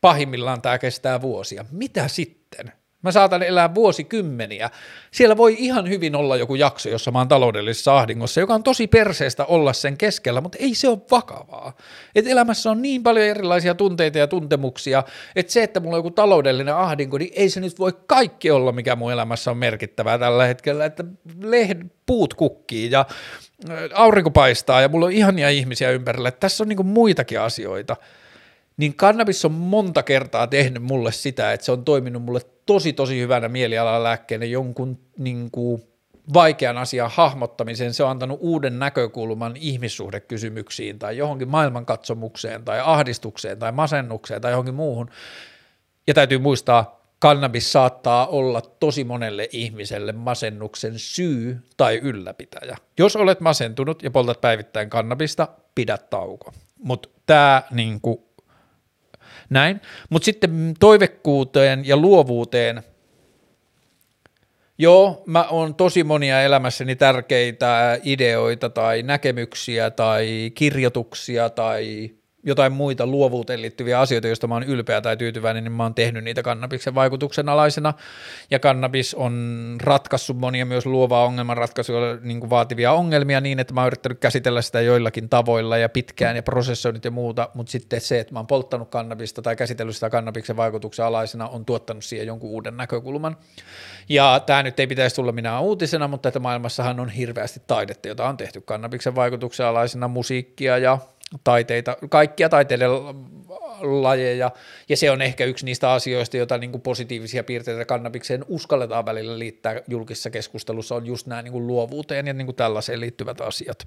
pahimmillaan 0.00 0.62
tämä 0.62 0.78
kestää 0.78 1.20
vuosia. 1.20 1.64
Mitä 1.72 2.08
sitten? 2.08 2.72
Mä 3.02 3.12
saatan 3.12 3.42
elää 3.42 3.74
vuosikymmeniä. 3.74 4.70
Siellä 5.10 5.36
voi 5.36 5.56
ihan 5.58 5.88
hyvin 5.88 6.16
olla 6.16 6.36
joku 6.36 6.54
jakso, 6.54 6.88
jossa 6.88 7.10
mä 7.10 7.18
oon 7.18 7.28
taloudellisessa 7.28 7.98
ahdingossa, 7.98 8.40
joka 8.40 8.54
on 8.54 8.62
tosi 8.62 8.86
perseestä 8.86 9.44
olla 9.44 9.72
sen 9.72 9.96
keskellä, 9.96 10.40
mutta 10.40 10.58
ei 10.60 10.74
se 10.74 10.88
ole 10.88 10.98
vakavaa. 11.10 11.76
Et 12.14 12.26
elämässä 12.26 12.70
on 12.70 12.82
niin 12.82 13.02
paljon 13.02 13.26
erilaisia 13.26 13.74
tunteita 13.74 14.18
ja 14.18 14.26
tuntemuksia, 14.26 15.04
että 15.36 15.52
se, 15.52 15.62
että 15.62 15.80
mulla 15.80 15.96
on 15.96 15.98
joku 15.98 16.10
taloudellinen 16.10 16.76
ahdinko, 16.76 17.18
niin 17.18 17.32
ei 17.36 17.50
se 17.50 17.60
nyt 17.60 17.78
voi 17.78 17.92
kaikki 18.06 18.50
olla, 18.50 18.72
mikä 18.72 18.96
mun 18.96 19.12
elämässä 19.12 19.50
on 19.50 19.56
merkittävää 19.56 20.18
tällä 20.18 20.46
hetkellä, 20.46 20.84
että 20.84 21.04
lehd, 21.42 21.82
puut 22.06 22.34
kukkii 22.34 22.90
ja 22.90 23.06
aurinko 23.94 24.30
paistaa 24.30 24.80
ja 24.80 24.88
mulla 24.88 25.06
on 25.06 25.12
ihania 25.12 25.50
ihmisiä 25.50 25.90
ympärillä. 25.90 26.30
Tässä 26.30 26.64
on 26.64 26.68
niinku 26.68 26.82
muitakin 26.82 27.40
asioita 27.40 27.96
niin 28.80 28.94
kannabis 28.94 29.44
on 29.44 29.52
monta 29.52 30.02
kertaa 30.02 30.46
tehnyt 30.46 30.82
mulle 30.82 31.12
sitä, 31.12 31.52
että 31.52 31.66
se 31.66 31.72
on 31.72 31.84
toiminut 31.84 32.22
mulle 32.22 32.40
tosi 32.70 32.92
tosi 32.92 33.20
hyvänä 33.20 33.48
mielialalääkkeenä 33.48 34.44
jonkun 34.44 34.98
niin 35.18 35.50
kuin, 35.50 35.82
vaikean 36.32 36.78
asian 36.78 37.10
hahmottamiseen, 37.14 37.94
se 37.94 38.04
on 38.04 38.10
antanut 38.10 38.38
uuden 38.42 38.78
näkökulman 38.78 39.56
ihmissuhdekysymyksiin 39.56 40.98
tai 40.98 41.16
johonkin 41.16 41.48
maailmankatsomukseen 41.48 42.64
tai 42.64 42.80
ahdistukseen 42.84 43.58
tai 43.58 43.72
masennukseen 43.72 44.40
tai 44.40 44.52
johonkin 44.52 44.74
muuhun. 44.74 45.10
Ja 46.06 46.14
täytyy 46.14 46.38
muistaa, 46.38 47.00
kannabis 47.18 47.72
saattaa 47.72 48.26
olla 48.26 48.60
tosi 48.60 49.04
monelle 49.04 49.48
ihmiselle 49.52 50.12
masennuksen 50.12 50.92
syy 50.96 51.58
tai 51.76 51.96
ylläpitäjä. 52.02 52.76
Jos 52.98 53.16
olet 53.16 53.40
masentunut 53.40 54.02
ja 54.02 54.10
poltat 54.10 54.40
päivittäin 54.40 54.90
kannabista, 54.90 55.48
pidä 55.74 55.98
tauko. 55.98 56.52
Mutta 56.82 57.08
tämä 57.26 57.62
niinku, 57.70 58.29
näin. 59.50 59.80
Mutta 60.10 60.24
sitten 60.24 60.74
toivekkuuteen 60.80 61.88
ja 61.88 61.96
luovuuteen, 61.96 62.82
joo, 64.78 65.22
mä 65.26 65.44
oon 65.44 65.74
tosi 65.74 66.04
monia 66.04 66.42
elämässäni 66.42 66.96
tärkeitä 66.96 67.98
ideoita 68.02 68.70
tai 68.70 69.02
näkemyksiä 69.02 69.90
tai 69.90 70.52
kirjoituksia 70.54 71.50
tai 71.50 72.10
jotain 72.42 72.72
muita 72.72 73.06
luovuuteen 73.06 73.62
liittyviä 73.62 74.00
asioita, 74.00 74.28
joista 74.28 74.46
mä 74.46 74.54
oon 74.54 74.62
ylpeä 74.62 75.00
tai 75.00 75.16
tyytyväinen, 75.16 75.64
niin 75.64 75.72
mä 75.72 75.82
oon 75.82 75.94
tehnyt 75.94 76.24
niitä 76.24 76.42
kannabiksen 76.42 76.94
vaikutuksen 76.94 77.48
alaisena. 77.48 77.94
Ja 78.50 78.58
kannabis 78.58 79.14
on 79.14 79.76
ratkaissut 79.82 80.38
monia 80.38 80.66
myös 80.66 80.86
luovaa 80.86 81.24
ongelmanratkaisua 81.24 82.00
niin 82.22 82.40
kuin 82.40 82.50
vaativia 82.50 82.92
ongelmia 82.92 83.40
niin, 83.40 83.58
että 83.58 83.74
mä 83.74 83.80
oon 83.80 83.86
yrittänyt 83.86 84.18
käsitellä 84.18 84.62
sitä 84.62 84.80
joillakin 84.80 85.28
tavoilla 85.28 85.76
ja 85.76 85.88
pitkään 85.88 86.36
ja 86.36 86.42
prosessoinnit 86.42 87.04
ja 87.04 87.10
muuta, 87.10 87.48
mutta 87.54 87.72
sitten 87.72 88.00
se, 88.00 88.20
että 88.20 88.32
mä 88.32 88.38
oon 88.38 88.46
polttanut 88.46 88.90
kannabista 88.90 89.42
tai 89.42 89.56
käsitellyt 89.56 89.94
sitä 89.94 90.10
kannabiksen 90.10 90.56
vaikutuksen 90.56 91.04
alaisena, 91.04 91.48
on 91.48 91.64
tuottanut 91.64 92.04
siihen 92.04 92.26
jonkun 92.26 92.50
uuden 92.50 92.76
näkökulman. 92.76 93.36
Ja 94.08 94.40
tämä 94.46 94.62
nyt 94.62 94.80
ei 94.80 94.86
pitäisi 94.86 95.16
tulla 95.16 95.32
minä 95.32 95.60
uutisena, 95.60 96.08
mutta 96.08 96.28
että 96.28 96.38
maailmassahan 96.38 97.00
on 97.00 97.08
hirveästi 97.08 97.62
taidetta, 97.66 98.08
jota 98.08 98.28
on 98.28 98.36
tehty 98.36 98.60
kannabiksen 98.60 99.14
vaikutuksen 99.14 99.66
alaisena, 99.66 100.08
musiikkia 100.08 100.78
ja 100.78 100.98
taiteita, 101.44 101.96
kaikkia 102.08 102.48
taiteiden 102.48 102.90
lajeja, 103.80 104.50
ja 104.88 104.96
se 104.96 105.10
on 105.10 105.22
ehkä 105.22 105.44
yksi 105.44 105.64
niistä 105.64 105.92
asioista, 105.92 106.36
joita 106.36 106.58
niin 106.58 106.70
kuin 106.70 106.82
positiivisia 106.82 107.44
piirteitä 107.44 107.84
kannabikseen 107.84 108.44
uskalletaan 108.48 109.06
välillä 109.06 109.38
liittää 109.38 109.80
julkisessa 109.88 110.30
keskustelussa, 110.30 110.94
on 110.94 111.06
just 111.06 111.26
nämä 111.26 111.42
niin 111.42 111.52
kuin 111.52 111.66
luovuuteen 111.66 112.26
ja 112.26 112.32
niin 112.32 112.46
kuin 112.46 112.56
tällaiseen 112.56 113.00
liittyvät 113.00 113.40
asiat. 113.40 113.86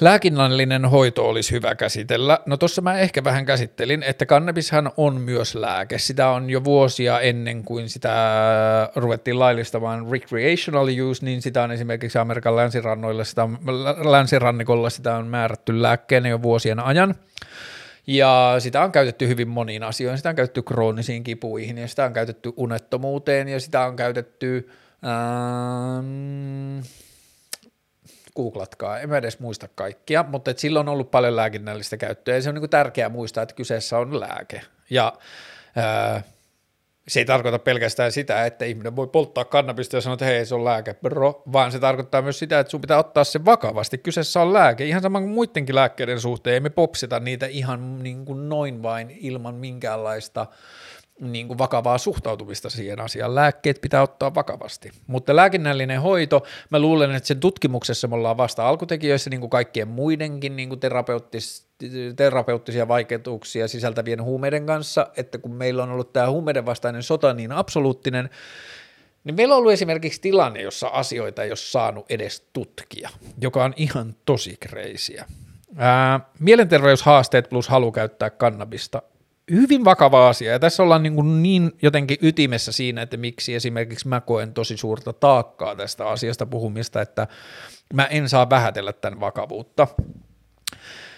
Lääkinnällinen 0.00 0.84
hoito 0.84 1.28
olisi 1.28 1.52
hyvä 1.52 1.74
käsitellä. 1.74 2.38
No 2.46 2.56
tuossa 2.56 2.82
mä 2.82 2.98
ehkä 2.98 3.24
vähän 3.24 3.46
käsittelin, 3.46 4.02
että 4.02 4.26
kannabishan 4.26 4.92
on 4.96 5.20
myös 5.20 5.54
lääke. 5.54 5.98
Sitä 5.98 6.28
on 6.28 6.50
jo 6.50 6.64
vuosia 6.64 7.20
ennen 7.20 7.64
kuin 7.64 7.88
sitä 7.88 8.10
ruvettiin 8.96 9.38
laillistamaan 9.38 10.06
recreational 10.10 10.88
use, 11.10 11.24
niin 11.24 11.42
sitä 11.42 11.62
on 11.62 11.72
esimerkiksi 11.72 12.18
Amerikan 12.18 12.56
länsirannoilla, 12.56 13.24
sitä 13.24 13.44
on, 13.44 13.58
länsirannikolla 14.10 14.90
sitä 14.90 15.16
on 15.16 15.26
määrätty 15.26 15.82
lääkkeenä 15.82 16.28
jo 16.28 16.42
vuosien 16.42 16.80
ajan. 16.80 17.14
Ja 18.06 18.56
sitä 18.58 18.82
on 18.82 18.92
käytetty 18.92 19.28
hyvin 19.28 19.48
moniin 19.48 19.82
asioihin. 19.82 20.18
Sitä 20.18 20.28
on 20.28 20.36
käytetty 20.36 20.62
kroonisiin 20.62 21.24
kipuihin 21.24 21.78
ja 21.78 21.88
sitä 21.88 22.04
on 22.04 22.12
käytetty 22.12 22.52
unettomuuteen 22.56 23.48
ja 23.48 23.60
sitä 23.60 23.84
on 23.84 23.96
käytetty... 23.96 24.70
Ähm, 25.04 26.80
googlatkaa, 28.36 29.00
en 29.00 29.08
mä 29.08 29.16
edes 29.16 29.40
muista 29.40 29.68
kaikkia, 29.74 30.24
mutta 30.28 30.52
silloin 30.56 30.88
on 30.88 30.92
ollut 30.92 31.10
paljon 31.10 31.36
lääkinnällistä 31.36 31.96
käyttöä 31.96 32.34
ja 32.34 32.42
se 32.42 32.48
on 32.48 32.54
niin 32.54 32.70
tärkeää 32.70 33.08
muistaa, 33.08 33.42
että 33.42 33.54
kyseessä 33.54 33.98
on 33.98 34.20
lääke. 34.20 34.60
Ja 34.90 35.12
ää, 35.76 36.22
se 37.08 37.20
ei 37.20 37.24
tarkoita 37.24 37.58
pelkästään 37.58 38.12
sitä, 38.12 38.46
että 38.46 38.64
ihminen 38.64 38.96
voi 38.96 39.06
polttaa 39.06 39.44
kannabista 39.44 39.96
ja 39.96 40.00
sanoa, 40.00 40.14
että 40.14 40.24
hei, 40.24 40.46
se 40.46 40.54
on 40.54 40.64
lääke, 40.64 40.94
bro, 40.94 41.42
vaan 41.52 41.72
se 41.72 41.78
tarkoittaa 41.78 42.22
myös 42.22 42.38
sitä, 42.38 42.60
että 42.60 42.70
sun 42.70 42.80
pitää 42.80 42.98
ottaa 42.98 43.24
se 43.24 43.44
vakavasti. 43.44 43.98
Kyseessä 43.98 44.42
on 44.42 44.52
lääke, 44.52 44.84
ihan 44.84 45.02
sama 45.02 45.20
kuin 45.20 45.30
muidenkin 45.30 45.74
lääkkeiden 45.74 46.20
suhteen, 46.20 46.54
ei 46.54 46.60
me 46.60 46.70
popsita 46.70 47.20
niitä 47.20 47.46
ihan 47.46 48.02
niin 48.02 48.24
kuin 48.24 48.48
noin 48.48 48.82
vain 48.82 49.10
ilman 49.20 49.54
minkäänlaista 49.54 50.46
niin 51.20 51.48
kuin 51.48 51.58
vakavaa 51.58 51.98
suhtautumista 51.98 52.70
siihen 52.70 53.00
asiaan. 53.00 53.34
Lääkkeet 53.34 53.80
pitää 53.80 54.02
ottaa 54.02 54.34
vakavasti. 54.34 54.90
Mutta 55.06 55.36
lääkinnällinen 55.36 56.00
hoito, 56.00 56.42
mä 56.70 56.78
luulen, 56.78 57.14
että 57.14 57.26
sen 57.26 57.40
tutkimuksessa 57.40 58.08
me 58.08 58.14
ollaan 58.14 58.36
vasta 58.36 58.68
alkutekijöissä, 58.68 59.30
niin 59.30 59.40
kuin 59.40 59.50
kaikkien 59.50 59.88
muidenkin 59.88 60.56
niin 60.56 60.68
kuin 60.68 60.80
terapeuttis, 60.80 61.66
terapeuttisia 62.16 62.88
vaikeutuksia 62.88 63.68
sisältävien 63.68 64.22
huumeiden 64.22 64.66
kanssa, 64.66 65.06
että 65.16 65.38
kun 65.38 65.54
meillä 65.54 65.82
on 65.82 65.90
ollut 65.90 66.12
tämä 66.12 66.30
huumeiden 66.30 66.66
vastainen 66.66 67.02
sota 67.02 67.34
niin 67.34 67.52
absoluuttinen, 67.52 68.30
niin 69.24 69.34
meillä 69.34 69.54
on 69.54 69.58
ollut 69.58 69.72
esimerkiksi 69.72 70.20
tilanne, 70.20 70.62
jossa 70.62 70.88
asioita 70.88 71.42
ei 71.42 71.50
ole 71.50 71.56
saanut 71.56 72.06
edes 72.08 72.48
tutkia, 72.52 73.10
joka 73.40 73.64
on 73.64 73.72
ihan 73.76 74.14
tosi 74.24 74.56
kreisiä. 74.60 75.26
Ää, 75.76 76.20
mielenterveyshaasteet 76.38 77.48
plus 77.48 77.68
halu 77.68 77.92
käyttää 77.92 78.30
kannabista 78.30 79.02
hyvin 79.50 79.84
vakava 79.84 80.28
asia, 80.28 80.52
ja 80.52 80.58
tässä 80.58 80.82
ollaan 80.82 81.02
niin, 81.02 81.14
kuin 81.14 81.42
niin 81.42 81.72
jotenkin 81.82 82.18
ytimessä 82.22 82.72
siinä, 82.72 83.02
että 83.02 83.16
miksi 83.16 83.54
esimerkiksi 83.54 84.08
mä 84.08 84.20
koen 84.20 84.54
tosi 84.54 84.76
suurta 84.76 85.12
taakkaa 85.12 85.76
tästä 85.76 86.08
asiasta 86.08 86.46
puhumista, 86.46 87.02
että 87.02 87.26
mä 87.94 88.04
en 88.04 88.28
saa 88.28 88.50
vähätellä 88.50 88.92
tämän 88.92 89.20
vakavuutta. 89.20 89.86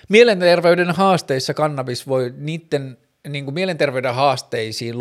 Mielenterveyden 0.08 0.90
haasteissa 0.90 1.54
kannabis 1.54 2.08
voi 2.08 2.34
niiden 2.36 2.98
niin 3.28 3.44
kuin 3.44 3.54
mielenterveyden 3.54 4.14
haasteisiin 4.14 4.94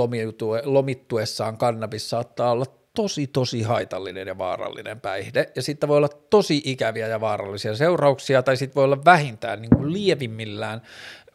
lomittuessaan 0.64 1.57
kannabis 1.57 2.10
saattaa 2.10 2.52
olla 2.52 2.65
tosi, 2.93 3.27
tosi 3.27 3.61
haitallinen 3.61 4.27
ja 4.27 4.38
vaarallinen 4.38 5.02
päihde, 5.02 5.52
ja 5.56 5.61
sitten 5.61 5.89
voi 5.89 5.98
olla 5.98 6.10
tosi 6.30 6.61
ikäviä 6.65 7.07
ja 7.07 7.22
vaarallisia 7.22 7.76
seurauksia, 7.76 8.43
tai 8.43 8.57
sitten 8.57 8.76
voi 8.76 8.84
olla 8.84 9.06
vähintään 9.06 9.61
niin 9.61 9.69
kuin 9.69 9.93
lievimmillään 9.93 10.81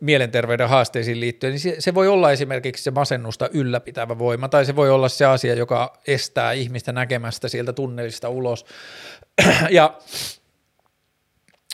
mielenterveyden 0.01 0.69
haasteisiin 0.69 1.21
liittyen, 1.21 1.51
niin 1.51 1.61
se, 1.61 1.77
se 1.79 1.95
voi 1.95 2.09
olla 2.09 2.33
esimerkiksi 2.33 2.83
se 2.83 2.91
masennusta 2.91 3.49
ylläpitävä 3.53 4.19
voima, 4.19 4.49
tai 4.49 4.65
se 4.65 4.77
voi 4.77 4.91
olla 4.91 5.09
se 5.09 5.25
asia, 5.25 5.55
joka 5.55 5.93
estää 6.07 6.53
ihmistä 6.53 6.93
näkemästä 6.93 7.49
sieltä 7.49 7.73
tunnelista 7.73 8.29
ulos. 8.29 8.67
ja 9.71 9.99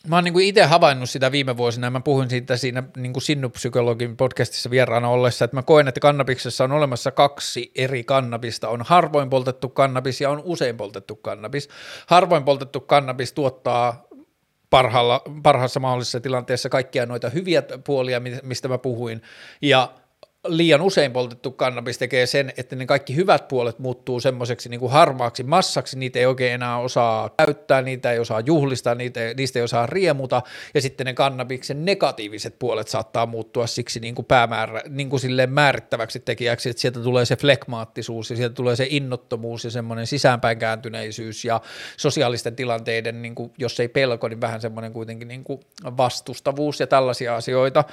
Mä 0.08 0.16
oon 0.16 0.24
niin 0.24 0.40
itse 0.40 0.62
havainnut 0.62 1.10
sitä 1.10 1.32
viime 1.32 1.56
vuosina, 1.56 1.90
mä 1.90 2.00
puhuin 2.00 2.30
siitä 2.30 2.56
siinä 2.56 2.82
niin 2.96 3.12
kuin 3.12 3.22
Sinnupsykologin 3.22 4.16
podcastissa 4.16 4.70
vieraana 4.70 5.08
ollessa, 5.08 5.44
että 5.44 5.56
mä 5.56 5.62
koen, 5.62 5.88
että 5.88 6.00
kannabiksessa 6.00 6.64
on 6.64 6.72
olemassa 6.72 7.10
kaksi 7.10 7.72
eri 7.74 8.04
kannabista. 8.04 8.68
On 8.68 8.82
harvoin 8.82 9.30
poltettu 9.30 9.68
kannabis 9.68 10.20
ja 10.20 10.30
on 10.30 10.42
usein 10.44 10.76
poltettu 10.76 11.16
kannabis. 11.16 11.68
Harvoin 12.06 12.44
poltettu 12.44 12.80
kannabis 12.80 13.32
tuottaa 13.32 14.06
parhaalla, 14.72 15.22
parhaassa 15.42 15.80
mahdollisessa 15.80 16.20
tilanteessa 16.20 16.68
kaikkia 16.68 17.06
noita 17.06 17.30
hyviä 17.30 17.62
puolia, 17.84 18.20
mistä 18.42 18.68
mä 18.68 18.78
puhuin, 18.78 19.22
ja 19.62 19.92
liian 20.46 20.80
usein 20.80 21.12
poltettu 21.12 21.50
kannabis 21.50 21.98
tekee 21.98 22.26
sen, 22.26 22.52
että 22.56 22.76
ne 22.76 22.86
kaikki 22.86 23.16
hyvät 23.16 23.48
puolet 23.48 23.78
muuttuu 23.78 24.20
semmoiseksi 24.20 24.68
niin 24.68 24.80
kuin 24.80 24.92
harmaaksi 24.92 25.42
massaksi, 25.42 25.98
niitä 25.98 26.18
ei 26.18 26.26
oikein 26.26 26.52
enää 26.52 26.78
osaa 26.78 27.30
käyttää, 27.38 27.82
niitä 27.82 28.12
ei 28.12 28.18
osaa 28.18 28.40
juhlistaa, 28.40 28.94
niitä, 28.94 29.20
niistä 29.36 29.58
ei 29.58 29.62
osaa 29.62 29.86
riemuta, 29.86 30.42
ja 30.74 30.80
sitten 30.80 31.04
ne 31.04 31.14
kannabiksen 31.14 31.84
negatiiviset 31.84 32.58
puolet 32.58 32.88
saattaa 32.88 33.26
muuttua 33.26 33.66
siksi 33.66 34.00
niin 34.00 34.14
kuin 34.14 34.26
päämäärä, 34.26 34.82
niin 34.88 35.10
kuin 35.10 35.20
silleen 35.20 35.52
määrittäväksi 35.52 36.20
tekijäksi, 36.20 36.70
että 36.70 36.80
sieltä 36.82 37.00
tulee 37.00 37.24
se 37.24 37.36
flekmaattisuus, 37.36 38.30
ja 38.30 38.36
sieltä 38.36 38.54
tulee 38.54 38.76
se 38.76 38.86
innottomuus, 38.90 39.64
ja 39.64 39.70
semmoinen 39.70 40.06
sisäänpäin 40.06 40.58
kääntyneisyys, 40.58 41.44
ja 41.44 41.60
sosiaalisten 41.96 42.56
tilanteiden, 42.56 43.22
niin 43.22 43.34
kuin, 43.34 43.52
jos 43.58 43.80
ei 43.80 43.88
pelko, 43.88 44.28
niin 44.28 44.40
vähän 44.40 44.60
semmoinen 44.60 44.92
kuitenkin 44.92 45.28
niin 45.28 45.44
kuin 45.44 45.60
vastustavuus, 45.96 46.80
ja 46.80 46.86
tällaisia 46.86 47.36
asioita, 47.36 47.84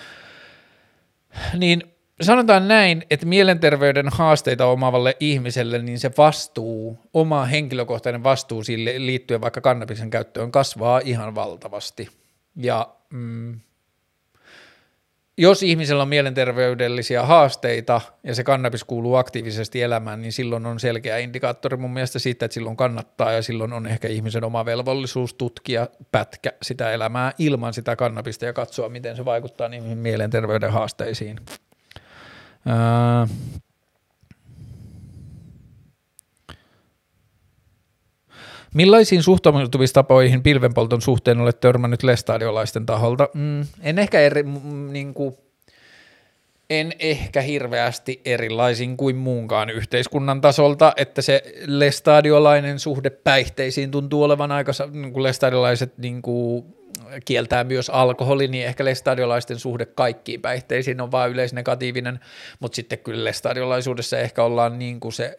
niin 1.57 1.98
sanotaan 2.21 2.67
näin, 2.67 3.03
että 3.09 3.25
mielenterveyden 3.25 4.09
haasteita 4.09 4.65
omaavalle 4.65 5.17
ihmiselle, 5.19 5.79
niin 5.79 5.99
se 5.99 6.11
vastuu, 6.17 6.97
oma 7.13 7.45
henkilökohtainen 7.45 8.23
vastuu 8.23 8.63
sille 8.63 8.93
liittyen 8.97 9.41
vaikka 9.41 9.61
kannabisen 9.61 10.09
käyttöön 10.09 10.51
kasvaa 10.51 11.01
ihan 11.03 11.35
valtavasti. 11.35 12.09
Ja 12.55 12.89
mm, 13.09 13.59
jos 15.37 15.63
ihmisellä 15.63 16.01
on 16.01 16.09
mielenterveydellisiä 16.09 17.25
haasteita 17.25 18.01
ja 18.23 18.35
se 18.35 18.43
kannabis 18.43 18.83
kuuluu 18.83 19.15
aktiivisesti 19.15 19.81
elämään, 19.81 20.21
niin 20.21 20.31
silloin 20.31 20.65
on 20.65 20.79
selkeä 20.79 21.17
indikaattori 21.17 21.77
mun 21.77 21.93
mielestä 21.93 22.19
siitä, 22.19 22.45
että 22.45 22.53
silloin 22.53 22.77
kannattaa 22.77 23.31
ja 23.31 23.41
silloin 23.41 23.73
on 23.73 23.87
ehkä 23.87 24.07
ihmisen 24.07 24.43
oma 24.43 24.65
velvollisuus 24.65 25.33
tutkia 25.33 25.87
pätkä 26.11 26.53
sitä 26.61 26.91
elämää 26.91 27.33
ilman 27.37 27.73
sitä 27.73 27.95
kannabista 27.95 28.45
ja 28.45 28.53
katsoa, 28.53 28.89
miten 28.89 29.15
se 29.15 29.25
vaikuttaa 29.25 29.69
niihin 29.69 29.97
mielenterveyden 29.97 30.71
haasteisiin. 30.71 31.39
Millaisiin 38.73 39.23
suhtautumistapoihin 39.23 40.43
pilvenpolton 40.43 41.01
suhteen 41.01 41.39
olet 41.39 41.59
törmännyt 41.59 42.03
lestadiolaisten 42.03 42.85
taholta? 42.85 43.29
Mm, 43.33 43.65
en 43.81 43.99
ehkä 43.99 44.19
eri, 44.19 44.43
niin 44.91 45.13
kuin, 45.13 45.35
en 46.69 46.93
ehkä 46.99 47.41
hirveästi 47.41 48.21
erilaisin 48.25 48.97
kuin 48.97 49.15
muunkaan 49.15 49.69
yhteiskunnan 49.69 50.41
tasolta, 50.41 50.93
että 50.97 51.21
se 51.21 51.43
lestadiolainen 51.65 52.79
suhde 52.79 53.09
päihteisiin 53.09 53.91
tuntuu 53.91 54.23
olevan 54.23 54.51
aika, 54.51 54.71
niin 54.91 55.13
kuin 55.13 55.23
lestadiolaiset 55.23 55.97
niin 55.97 56.21
kuin, 56.21 56.65
kieltää 57.25 57.63
myös 57.63 57.89
alkoholi, 57.89 58.47
niin 58.47 58.65
ehkä 58.65 58.85
lestadiolaisten 58.85 59.59
suhde 59.59 59.85
kaikkiin 59.85 60.41
päihteisiin 60.41 61.01
on 61.01 61.11
vaan 61.11 61.29
yleisnegatiivinen, 61.29 62.19
mutta 62.59 62.75
sitten 62.75 62.99
kyllä 62.99 63.23
lestadiolaisuudessa 63.23 64.17
ehkä 64.17 64.43
ollaan 64.43 64.79
niin 64.79 64.99
kuin 64.99 65.13
se 65.13 65.37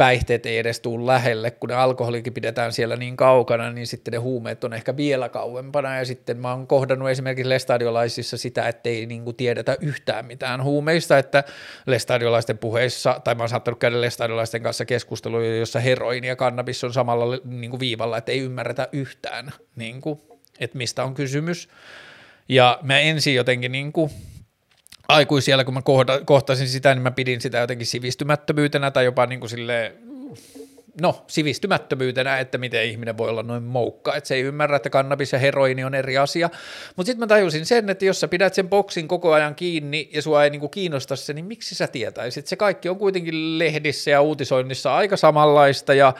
päihteet 0.00 0.46
ei 0.46 0.58
edes 0.58 0.80
tule 0.80 1.06
lähelle, 1.06 1.50
kun 1.50 1.68
ne 1.68 1.74
alkoholikin 1.74 2.32
pidetään 2.32 2.72
siellä 2.72 2.96
niin 2.96 3.16
kaukana, 3.16 3.70
niin 3.70 3.86
sitten 3.86 4.12
ne 4.12 4.18
huumeet 4.18 4.64
on 4.64 4.72
ehkä 4.72 4.96
vielä 4.96 5.28
kauempana, 5.28 5.96
ja 5.96 6.04
sitten 6.04 6.36
mä 6.36 6.50
oon 6.50 6.66
kohdannut 6.66 7.08
esimerkiksi 7.08 7.48
lestadiolaisissa 7.48 8.36
sitä, 8.36 8.68
että 8.68 8.88
ei 8.88 9.06
niin 9.06 9.24
kuin 9.24 9.36
tiedetä 9.36 9.76
yhtään 9.80 10.26
mitään 10.26 10.64
huumeista, 10.64 11.18
että 11.18 11.44
lestadiolaisten 11.86 12.58
puheissa, 12.58 13.20
tai 13.24 13.34
mä 13.34 13.42
oon 13.42 13.48
saattanut 13.48 13.80
käydä 13.80 14.00
lestadiolaisten 14.00 14.62
kanssa 14.62 14.84
keskusteluja, 14.84 15.56
jossa 15.56 15.80
heroini 15.80 16.28
ja 16.28 16.36
kannabis 16.36 16.84
on 16.84 16.92
samalla 16.92 17.38
niin 17.44 17.70
kuin 17.70 17.80
viivalla, 17.80 18.18
että 18.18 18.32
ei 18.32 18.40
ymmärretä 18.40 18.88
yhtään 18.92 19.52
niin 19.76 20.00
kuin 20.00 20.20
että 20.60 20.78
mistä 20.78 21.04
on 21.04 21.14
kysymys. 21.14 21.68
Ja 22.48 22.78
mä 22.82 22.98
ensin 22.98 23.34
jotenkin 23.34 23.72
niin 23.72 23.92
kuin 23.92 24.10
aikuisiellä, 25.08 25.64
kun 25.64 25.74
mä 25.74 25.82
kohtasin 26.24 26.68
sitä, 26.68 26.94
niin 26.94 27.02
mä 27.02 27.10
pidin 27.10 27.40
sitä 27.40 27.58
jotenkin 27.58 27.86
sivistymättömyytenä 27.86 28.90
tai 28.90 29.04
jopa 29.04 29.26
niin 29.26 29.40
kuin 29.40 29.50
silleen, 29.50 29.92
no 31.00 31.24
sivistymättömyytenä, 31.26 32.38
että 32.38 32.58
miten 32.58 32.84
ihminen 32.84 33.18
voi 33.18 33.28
olla 33.28 33.42
noin 33.42 33.62
moukka, 33.62 34.16
että 34.16 34.28
se 34.28 34.34
ei 34.34 34.42
ymmärrä, 34.42 34.76
että 34.76 34.90
kannabis 34.90 35.32
ja 35.32 35.38
heroini 35.38 35.84
on 35.84 35.94
eri 35.94 36.18
asia. 36.18 36.50
Mutta 36.96 37.08
sitten 37.08 37.20
mä 37.20 37.26
tajusin 37.26 37.66
sen, 37.66 37.90
että 37.90 38.04
jos 38.04 38.20
sä 38.20 38.28
pidät 38.28 38.54
sen 38.54 38.68
boksin 38.68 39.08
koko 39.08 39.32
ajan 39.32 39.54
kiinni 39.54 40.10
ja 40.12 40.22
sua 40.22 40.44
ei 40.44 40.50
niinku 40.50 40.68
kiinnosta 40.68 41.16
se, 41.16 41.32
niin 41.32 41.44
miksi 41.44 41.74
sä 41.74 41.86
tietäisit? 41.86 42.46
Se 42.46 42.56
kaikki 42.56 42.88
on 42.88 42.98
kuitenkin 42.98 43.58
lehdissä 43.58 44.10
ja 44.10 44.22
uutisoinnissa 44.22 44.96
aika 44.96 45.16
samanlaista 45.16 45.94
ja 45.94 46.14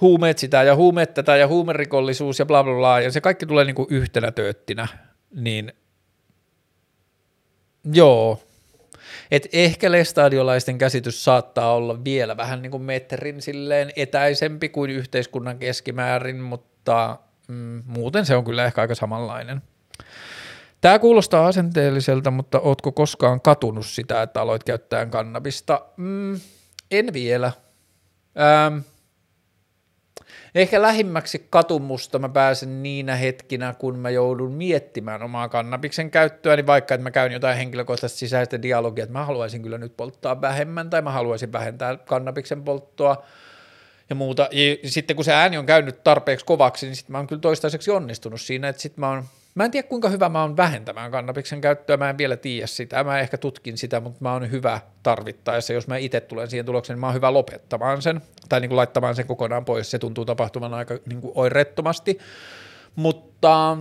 huumeet 0.00 0.38
sitä 0.38 0.62
ja 0.62 0.76
huumeet 0.76 1.14
tätä 1.14 1.36
ja 1.36 1.48
huumerikollisuus 1.48 2.38
ja 2.38 2.46
bla 2.46 2.64
bla 2.64 2.74
bla, 2.74 3.00
ja 3.00 3.10
se 3.10 3.20
kaikki 3.20 3.46
tulee 3.46 3.64
niin 3.64 3.74
kuin 3.74 3.88
yhtenä 3.90 4.30
tööttinä, 4.30 4.88
niin 5.34 5.72
joo, 7.92 8.42
et 9.30 9.48
ehkä 9.52 9.92
lestadiolaisten 9.92 10.78
käsitys 10.78 11.24
saattaa 11.24 11.74
olla 11.74 12.04
vielä 12.04 12.36
vähän 12.36 12.62
niin 12.62 12.70
kuin 12.70 12.82
metrin 12.82 13.42
silleen 13.42 13.92
etäisempi 13.96 14.68
kuin 14.68 14.90
yhteiskunnan 14.90 15.58
keskimäärin, 15.58 16.40
mutta 16.40 17.18
mm, 17.48 17.82
muuten 17.86 18.26
se 18.26 18.36
on 18.36 18.44
kyllä 18.44 18.64
ehkä 18.64 18.80
aika 18.80 18.94
samanlainen. 18.94 19.62
Tämä 20.80 20.98
kuulostaa 20.98 21.46
asenteelliselta, 21.46 22.30
mutta 22.30 22.60
ootko 22.60 22.92
koskaan 22.92 23.40
katunut 23.40 23.86
sitä, 23.86 24.22
että 24.22 24.40
aloit 24.40 24.64
käyttää 24.64 25.06
kannabista? 25.06 25.80
Mm, 25.96 26.40
en 26.90 27.12
vielä. 27.12 27.52
Ähm, 28.66 28.78
Ehkä 30.54 30.82
lähimmäksi 30.82 31.46
katumusta 31.50 32.18
mä 32.18 32.28
pääsen 32.28 32.82
niinä 32.82 33.16
hetkinä, 33.16 33.74
kun 33.78 33.98
mä 33.98 34.10
joudun 34.10 34.52
miettimään 34.52 35.22
omaa 35.22 35.48
kannabiksen 35.48 36.10
käyttöä, 36.10 36.56
niin 36.56 36.66
vaikka 36.66 36.94
että 36.94 37.02
mä 37.02 37.10
käyn 37.10 37.32
jotain 37.32 37.56
henkilökohtaista 37.56 38.18
sisäistä 38.18 38.62
dialogia, 38.62 39.04
että 39.04 39.12
mä 39.12 39.24
haluaisin 39.24 39.62
kyllä 39.62 39.78
nyt 39.78 39.96
polttaa 39.96 40.40
vähemmän 40.40 40.90
tai 40.90 41.02
mä 41.02 41.10
haluaisin 41.10 41.52
vähentää 41.52 41.96
kannabiksen 41.96 42.62
polttoa 42.62 43.24
ja 44.10 44.14
muuta. 44.14 44.48
Ja 44.52 44.90
sitten 44.90 45.16
kun 45.16 45.24
se 45.24 45.32
ääni 45.32 45.58
on 45.58 45.66
käynyt 45.66 46.04
tarpeeksi 46.04 46.46
kovaksi, 46.46 46.86
niin 46.86 46.96
sitten 46.96 47.12
mä 47.12 47.18
oon 47.18 47.26
kyllä 47.26 47.40
toistaiseksi 47.40 47.90
onnistunut 47.90 48.40
siinä, 48.40 48.68
että 48.68 48.82
sitten 48.82 49.00
mä 49.00 49.08
oon 49.08 49.24
Mä 49.54 49.64
en 49.64 49.70
tiedä 49.70 49.88
kuinka 49.88 50.08
hyvä 50.08 50.28
mä 50.28 50.42
oon 50.42 50.56
vähentämään 50.56 51.10
kannabiksen 51.10 51.60
käyttöä, 51.60 51.96
mä 51.96 52.10
en 52.10 52.18
vielä 52.18 52.36
tiedä 52.36 52.66
sitä, 52.66 53.04
mä 53.04 53.20
ehkä 53.20 53.38
tutkin 53.38 53.78
sitä, 53.78 54.00
mutta 54.00 54.18
mä 54.20 54.32
oon 54.32 54.50
hyvä 54.50 54.80
tarvittaessa, 55.02 55.72
jos 55.72 55.88
mä 55.88 55.96
itse 55.96 56.20
tulen 56.20 56.50
siihen 56.50 56.66
tulokseen, 56.66 56.94
niin 56.94 57.00
mä 57.00 57.06
oon 57.06 57.14
hyvä 57.14 57.32
lopettamaan 57.32 58.02
sen, 58.02 58.20
tai 58.48 58.60
niin 58.60 58.68
kuin 58.68 58.76
laittamaan 58.76 59.14
sen 59.14 59.26
kokonaan 59.26 59.64
pois, 59.64 59.90
se 59.90 59.98
tuntuu 59.98 60.24
tapahtuvan 60.24 60.74
aika 60.74 60.98
niin 61.06 61.20
kuin 61.20 61.32
oireettomasti, 61.34 62.18
mutta 62.96 63.76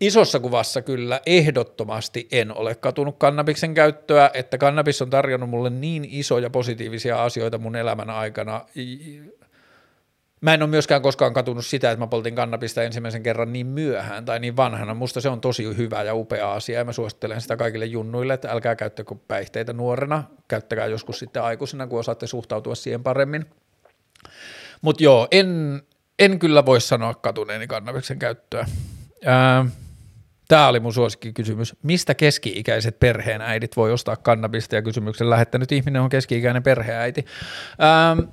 isossa 0.00 0.40
kuvassa 0.40 0.82
kyllä 0.82 1.20
ehdottomasti 1.26 2.28
en 2.32 2.56
ole 2.56 2.74
katunut 2.74 3.16
kannabiksen 3.18 3.74
käyttöä, 3.74 4.30
että 4.34 4.58
kannabis 4.58 5.02
on 5.02 5.10
tarjonnut 5.10 5.50
mulle 5.50 5.70
niin 5.70 6.06
isoja 6.10 6.50
positiivisia 6.50 7.24
asioita 7.24 7.58
mun 7.58 7.76
elämän 7.76 8.10
aikana, 8.10 8.64
Mä 10.40 10.54
en 10.54 10.62
ole 10.62 10.70
myöskään 10.70 11.02
koskaan 11.02 11.32
katunut 11.32 11.66
sitä, 11.66 11.90
että 11.90 12.04
mä 12.04 12.06
poltin 12.06 12.34
kannabista 12.34 12.82
ensimmäisen 12.82 13.22
kerran 13.22 13.52
niin 13.52 13.66
myöhään 13.66 14.24
tai 14.24 14.40
niin 14.40 14.56
vanhana. 14.56 14.94
Musta 14.94 15.20
se 15.20 15.28
on 15.28 15.40
tosi 15.40 15.76
hyvä 15.76 16.02
ja 16.02 16.14
upea 16.14 16.52
asia 16.52 16.78
ja 16.78 16.84
mä 16.84 16.92
suosittelen 16.92 17.40
sitä 17.40 17.56
kaikille 17.56 17.86
junnuille, 17.86 18.34
että 18.34 18.50
älkää 18.50 18.76
käyttäkö 18.76 19.14
päihteitä 19.28 19.72
nuorena, 19.72 20.24
käyttäkää 20.48 20.86
joskus 20.86 21.18
sitten 21.18 21.42
aikuisena, 21.42 21.86
kun 21.86 21.98
osaatte 21.98 22.26
suhtautua 22.26 22.74
siihen 22.74 23.02
paremmin. 23.02 23.46
Mutta 24.82 25.02
joo, 25.02 25.28
en, 25.30 25.82
en 26.18 26.38
kyllä 26.38 26.66
voi 26.66 26.80
sanoa 26.80 27.14
katuneeni 27.14 27.66
kannabiksen 27.66 28.18
käyttöä. 28.18 28.66
Tämä 30.48 30.68
oli 30.68 30.80
mun 30.80 30.92
suosikkikysymys. 30.92 31.76
Mistä 31.82 32.14
keski-ikäiset 32.14 32.98
perheenäidit 32.98 33.76
voi 33.76 33.92
ostaa 33.92 34.16
kannabista? 34.16 34.74
Ja 34.74 34.82
kysymyksen 34.82 35.30
lähettänyt 35.30 35.72
ihminen 35.72 36.02
on 36.02 36.08
keski-ikäinen 36.08 36.62
perheenäiti. 36.62 37.24
Ähm, 37.82 38.28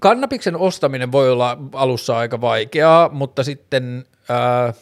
kannabiksen 0.00 0.56
ostaminen 0.56 1.12
voi 1.12 1.30
olla 1.30 1.58
alussa 1.72 2.18
aika 2.18 2.40
vaikeaa, 2.40 3.08
mutta 3.08 3.44
sitten 3.44 4.04
ää, 4.28 4.72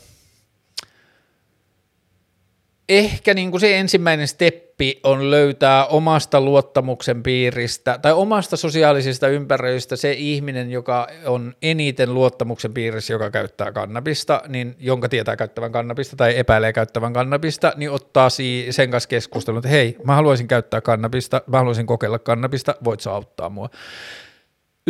ehkä 2.90 3.34
niin 3.34 3.50
kuin 3.50 3.60
se 3.60 3.78
ensimmäinen 3.78 4.28
steppi 4.28 5.00
on 5.04 5.30
löytää 5.30 5.86
omasta 5.86 6.40
luottamuksen 6.40 7.22
piiristä 7.22 7.98
tai 8.02 8.12
omasta 8.12 8.56
sosiaalisesta 8.56 9.28
ympäröistä 9.28 9.96
se 9.96 10.12
ihminen, 10.12 10.70
joka 10.70 11.08
on 11.26 11.54
eniten 11.62 12.14
luottamuksen 12.14 12.74
piirissä, 12.74 13.12
joka 13.12 13.30
käyttää 13.30 13.72
kannabista, 13.72 14.42
niin 14.48 14.76
jonka 14.78 15.08
tietää 15.08 15.36
käyttävän 15.36 15.72
kannabista 15.72 16.16
tai 16.16 16.38
epäilee 16.38 16.72
käyttävän 16.72 17.12
kannabista, 17.12 17.72
niin 17.76 17.90
ottaa 17.90 18.28
sen 18.70 18.90
kanssa 18.90 19.08
keskustelun, 19.08 19.58
että 19.58 19.68
hei, 19.68 19.96
mä 20.04 20.14
haluaisin 20.14 20.48
käyttää 20.48 20.80
kannabista, 20.80 21.42
mä 21.46 21.58
haluaisin 21.58 21.86
kokeilla 21.86 22.18
kannabista, 22.18 22.74
voit 22.84 23.00
sä 23.00 23.12
auttaa 23.12 23.48
mua 23.48 23.70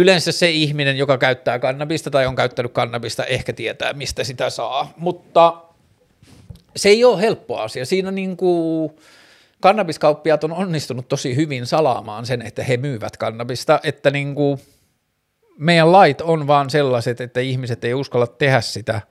yleensä 0.01 0.33
se 0.33 0.51
ihminen, 0.51 0.99
joka 0.99 1.19
käyttää 1.19 1.59
kannabista 1.59 2.11
tai 2.11 2.27
on 2.27 2.37
käyttänyt 2.37 2.73
kannabista, 2.73 3.25
ehkä 3.25 3.53
tietää, 3.53 3.93
mistä 3.93 4.25
sitä 4.25 4.51
saa, 4.51 4.93
mutta 4.97 5.63
se 6.77 6.89
ei 6.89 7.05
ole 7.05 7.21
helppo 7.21 7.59
asia. 7.59 7.87
Siinä 7.87 8.11
niin 8.11 8.37
kuin 8.37 8.93
kannabiskauppiaat 9.61 10.45
on 10.45 10.53
onnistunut 10.53 11.09
tosi 11.09 11.37
hyvin 11.37 11.67
salaamaan 11.67 12.27
sen, 12.27 12.43
että 12.43 12.63
he 12.63 12.77
myyvät 12.77 13.17
kannabista, 13.17 13.81
että 13.83 14.11
niin 14.11 14.35
kuin 14.35 14.59
meidän 15.59 15.93
lait 15.93 16.21
on 16.21 16.47
vaan 16.47 16.71
sellaiset, 16.71 17.21
että 17.21 17.41
ihmiset 17.41 17.85
ei 17.85 17.95
uskalla 17.95 18.27
tehdä 18.27 18.61
sitä– 18.61 19.01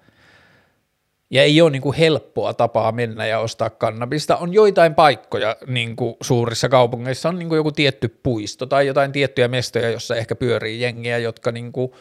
ja 1.30 1.43
ei 1.43 1.61
ole 1.61 1.69
niin 1.69 1.81
kuin 1.81 1.95
helppoa 1.95 2.53
tapaa 2.53 2.91
mennä 2.91 3.27
ja 3.27 3.39
ostaa 3.39 3.69
kannabista. 3.69 4.38
On 4.38 4.53
joitain 4.53 4.95
paikkoja 4.95 5.56
niin 5.68 5.95
kuin 5.95 6.15
suurissa 6.22 6.69
kaupungeissa, 6.69 7.30
on 7.30 7.39
niin 7.39 7.49
kuin 7.49 7.57
joku 7.57 7.72
tietty 7.72 8.07
puisto 8.23 8.65
tai 8.65 8.88
jotain 8.88 9.11
tiettyjä 9.11 9.47
mestoja, 9.47 9.89
jossa 9.89 10.15
ehkä 10.15 10.35
pyörii 10.35 10.81
jengiä, 10.81 11.18
jotka 11.18 11.51
niin 11.51 11.72
kuin, 11.72 11.91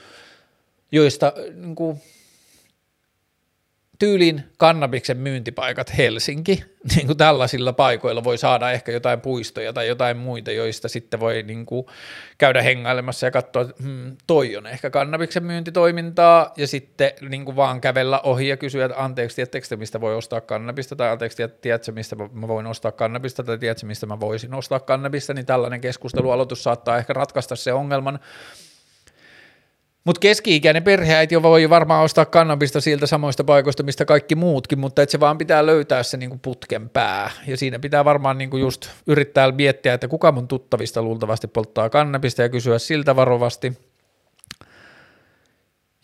joista 0.92 1.32
niin 1.54 1.74
kuin, 1.74 2.00
tyylin 3.98 4.44
kannabiksen 4.58 5.16
myyntipaikat 5.16 5.98
Helsinki, 5.98 6.64
niin 6.94 7.06
kuin 7.06 7.16
tällaisilla 7.16 7.72
paikoilla 7.72 8.24
voi 8.24 8.38
saada 8.38 8.70
ehkä 8.70 8.92
jotain 8.92 9.20
puistoja 9.20 9.72
tai 9.72 9.88
jotain 9.88 10.16
muita, 10.16 10.50
joista 10.52 10.88
sitten 10.88 11.20
voi 11.20 11.42
niin 11.42 11.66
kuin 11.66 11.86
käydä 12.38 12.62
hengailemassa 12.62 13.26
ja 13.26 13.30
katsoa, 13.30 13.62
että 13.62 13.82
hmm, 13.82 14.16
toi 14.26 14.56
on 14.56 14.66
ehkä 14.66 14.90
kannabiksen 14.90 15.44
myyntitoimintaa. 15.44 16.52
Ja 16.56 16.66
sitten 16.66 17.10
niin 17.28 17.44
kuin 17.44 17.56
vaan 17.56 17.80
kävellä 17.80 18.20
ohi 18.20 18.48
ja 18.48 18.56
kysyä, 18.56 18.84
että 18.84 19.04
anteeksi, 19.04 19.36
tiedättekö 19.36 19.76
mistä 19.76 20.00
voi 20.00 20.14
ostaa 20.14 20.40
kannabista? 20.40 20.96
Tai 20.96 21.08
anteeksi, 21.08 21.42
tiedätkö 21.60 21.92
mistä 21.92 22.16
mä 22.32 22.48
voin 22.48 22.66
ostaa 22.66 22.92
kannabista? 22.92 23.42
Tai 23.42 23.58
tiedätkö 23.58 23.86
mistä 23.86 24.06
mä 24.06 24.20
voisin 24.20 24.54
ostaa 24.54 24.80
kannabista, 24.80 25.34
niin 25.34 25.46
tällainen 25.46 25.80
keskustelualoitus 25.80 26.62
saattaa 26.62 26.98
ehkä 26.98 27.12
ratkaista 27.12 27.56
se 27.56 27.72
ongelman, 27.72 28.18
mutta 30.08 30.20
keski-ikäinen 30.20 30.82
perheäiti 30.82 31.42
voi 31.42 31.70
varmaan 31.70 32.04
ostaa 32.04 32.24
kannabista 32.24 32.80
siltä 32.80 33.06
samoista 33.06 33.44
paikoista, 33.44 33.82
mistä 33.82 34.04
kaikki 34.04 34.34
muutkin, 34.34 34.78
mutta 34.78 35.02
et 35.02 35.10
se 35.10 35.20
vaan 35.20 35.38
pitää 35.38 35.66
löytää 35.66 36.02
se 36.02 36.16
niinku 36.16 36.38
putken 36.42 36.88
pää. 36.88 37.30
Ja 37.46 37.56
siinä 37.56 37.78
pitää 37.78 38.04
varmaan 38.04 38.38
niinku 38.38 38.56
just 38.56 38.90
yrittää 39.06 39.52
miettiä, 39.52 39.94
että 39.94 40.08
kuka 40.08 40.32
mun 40.32 40.48
tuttavista 40.48 41.02
luultavasti 41.02 41.46
polttaa 41.46 41.90
kannabista 41.90 42.42
ja 42.42 42.48
kysyä 42.48 42.78
siltä 42.78 43.16
varovasti. 43.16 43.78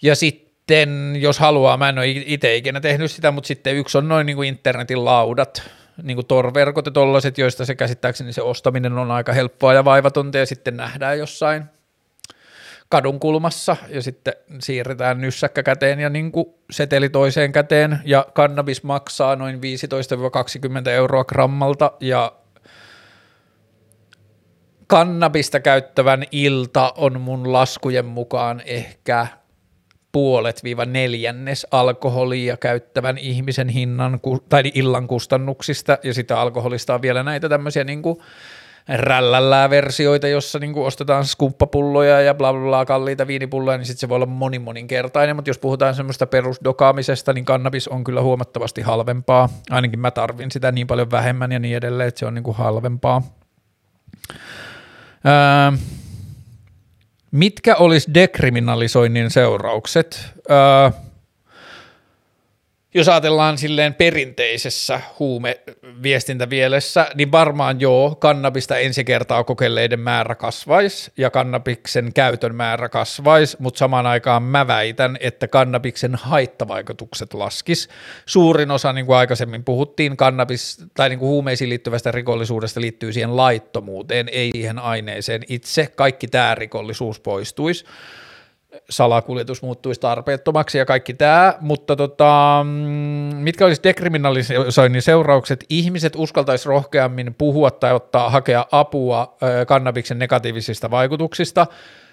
Ja 0.02 0.14
sitten, 0.16 1.16
jos 1.16 1.38
haluaa, 1.38 1.76
mä 1.76 1.88
en 1.88 1.98
ole 1.98 2.08
itse 2.08 2.56
ikinä 2.56 2.80
tehnyt 2.80 3.10
sitä, 3.10 3.30
mutta 3.30 3.48
sitten 3.48 3.76
yksi 3.76 3.98
on 3.98 4.08
noin 4.08 4.26
niinku 4.26 4.42
internetin 4.42 5.04
laudat, 5.04 5.62
niin 6.02 6.16
kuin 6.16 6.26
torverkot 6.26 6.86
ja 6.86 6.92
tollaiset, 6.92 7.38
joista 7.38 7.64
se 7.64 7.74
käsittääkseni 7.74 8.32
se 8.32 8.42
ostaminen 8.42 8.98
on 8.98 9.10
aika 9.10 9.32
helppoa 9.32 9.74
ja 9.74 9.84
vaivatonta 9.84 10.38
ja 10.38 10.46
sitten 10.46 10.76
nähdään 10.76 11.18
jossain 11.18 11.73
kadun 12.94 13.20
kulmassa 13.20 13.76
ja 13.88 14.02
sitten 14.02 14.34
siirretään 14.60 15.20
nyssäkkä 15.20 15.62
käteen 15.62 16.00
ja 16.00 16.10
niin 16.10 16.32
kuin 16.32 16.46
seteli 16.70 17.08
toiseen 17.08 17.52
käteen. 17.52 17.98
Ja 18.04 18.26
kannabis 18.34 18.82
maksaa 18.82 19.36
noin 19.36 19.60
15-20 20.86 20.88
euroa 20.88 21.24
grammalta 21.24 21.92
ja 22.00 22.32
kannabista 24.86 25.60
käyttävän 25.60 26.24
ilta 26.32 26.92
on 26.96 27.20
mun 27.20 27.52
laskujen 27.52 28.04
mukaan 28.04 28.62
ehkä 28.66 29.26
puolet 30.12 30.64
viiva 30.64 30.84
neljännes 30.84 31.66
alkoholia 31.70 32.56
käyttävän 32.56 33.18
ihmisen 33.18 33.68
hinnan 33.68 34.20
tai 34.48 34.62
illan 34.74 35.06
kustannuksista. 35.06 35.98
Ja 36.02 36.14
sitä 36.14 36.40
alkoholista 36.40 36.94
on 36.94 37.02
vielä 37.02 37.22
näitä 37.22 37.48
tämmöisiä 37.48 37.84
niin 37.84 38.02
kuin 38.02 38.18
rällällää 38.88 39.70
versioita, 39.70 40.28
jossa 40.28 40.58
niin 40.58 40.72
kuin 40.72 40.86
ostetaan 40.86 41.24
skumppapulloja 41.24 42.20
ja 42.20 42.34
bla 42.34 42.52
bla 42.52 42.62
bla 42.62 42.84
kalliita 42.84 43.26
viinipulloja, 43.26 43.78
niin 43.78 43.86
sitten 43.86 44.00
se 44.00 44.08
voi 44.08 44.16
olla 44.16 44.26
moni 44.26 44.58
moninkertainen, 44.58 45.36
mutta 45.36 45.50
jos 45.50 45.58
puhutaan 45.58 45.94
semmoista 45.94 46.26
perusdokaamisesta, 46.26 47.32
niin 47.32 47.44
kannabis 47.44 47.88
on 47.88 48.04
kyllä 48.04 48.22
huomattavasti 48.22 48.82
halvempaa, 48.82 49.48
ainakin 49.70 50.00
mä 50.00 50.10
tarvin 50.10 50.50
sitä 50.50 50.72
niin 50.72 50.86
paljon 50.86 51.10
vähemmän 51.10 51.52
ja 51.52 51.58
niin 51.58 51.76
edelleen, 51.76 52.08
että 52.08 52.18
se 52.18 52.26
on 52.26 52.34
niin 52.34 52.44
kuin 52.44 52.56
halvempaa. 52.56 53.22
Öö, 55.26 55.78
mitkä 57.30 57.76
olisi 57.76 58.14
dekriminalisoinnin 58.14 59.30
seuraukset? 59.30 60.32
Öö, 60.50 60.90
jos 62.94 63.08
ajatellaan 63.08 63.58
silleen 63.58 63.94
perinteisessä 63.94 65.00
huumeviestintävielessä, 65.18 67.06
niin 67.14 67.32
varmaan 67.32 67.80
joo, 67.80 68.14
kannabista 68.14 68.78
ensi 68.78 69.04
kertaa 69.04 69.44
kokeilleiden 69.44 70.00
määrä 70.00 70.34
kasvaisi 70.34 71.12
ja 71.16 71.30
kannabiksen 71.30 72.12
käytön 72.12 72.54
määrä 72.54 72.88
kasvaisi, 72.88 73.56
mutta 73.60 73.78
samaan 73.78 74.06
aikaan 74.06 74.42
mä 74.42 74.66
väitän, 74.66 75.16
että 75.20 75.48
kannabiksen 75.48 76.14
haittavaikutukset 76.14 77.34
laskis. 77.34 77.88
Suurin 78.26 78.70
osa, 78.70 78.92
niin 78.92 79.06
kuin 79.06 79.16
aikaisemmin 79.16 79.64
puhuttiin, 79.64 80.16
kannabis 80.16 80.84
tai 80.94 81.08
niin 81.08 81.18
kuin 81.18 81.28
huumeisiin 81.28 81.70
liittyvästä 81.70 82.12
rikollisuudesta 82.12 82.80
liittyy 82.80 83.12
siihen 83.12 83.36
laittomuuteen, 83.36 84.28
ei 84.32 84.50
siihen 84.52 84.78
aineeseen 84.78 85.42
itse. 85.48 85.86
Kaikki 85.96 86.28
tämä 86.28 86.54
rikollisuus 86.54 87.20
poistuisi 87.20 87.84
salakuljetus 88.90 89.62
muuttuisi 89.62 90.00
tarpeettomaksi 90.00 90.78
ja 90.78 90.84
kaikki 90.84 91.14
tämä, 91.14 91.54
mutta 91.60 91.96
tota, 91.96 92.60
mm, 92.64 92.70
mitkä 93.36 93.66
olisi 93.66 93.82
dekriminalisoinnin 93.82 95.02
seuraukset? 95.02 95.64
Ihmiset 95.68 96.12
uskaltaisi 96.16 96.68
rohkeammin 96.68 97.34
puhua 97.34 97.70
tai 97.70 97.92
ottaa 97.92 98.30
hakea 98.30 98.66
apua 98.72 99.36
kannabiksen 99.66 100.18
negatiivisista 100.18 100.90
vaikutuksista. 100.90 101.66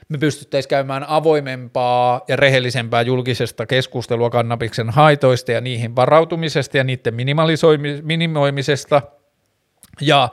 Me 0.10 0.18
pystyttäisiin 0.18 0.70
käymään 0.70 1.06
avoimempaa 1.08 2.22
ja 2.28 2.36
rehellisempää 2.36 3.02
julkisesta 3.02 3.66
keskustelua 3.66 4.30
kannabiksen 4.30 4.90
haitoista 4.90 5.52
ja 5.52 5.62
niihin 5.62 5.96
varautumisesta 5.96 6.78
ja 6.78 6.84
niiden 6.84 7.14
minimoimisesta. 8.02 9.02
Ja 10.02 10.30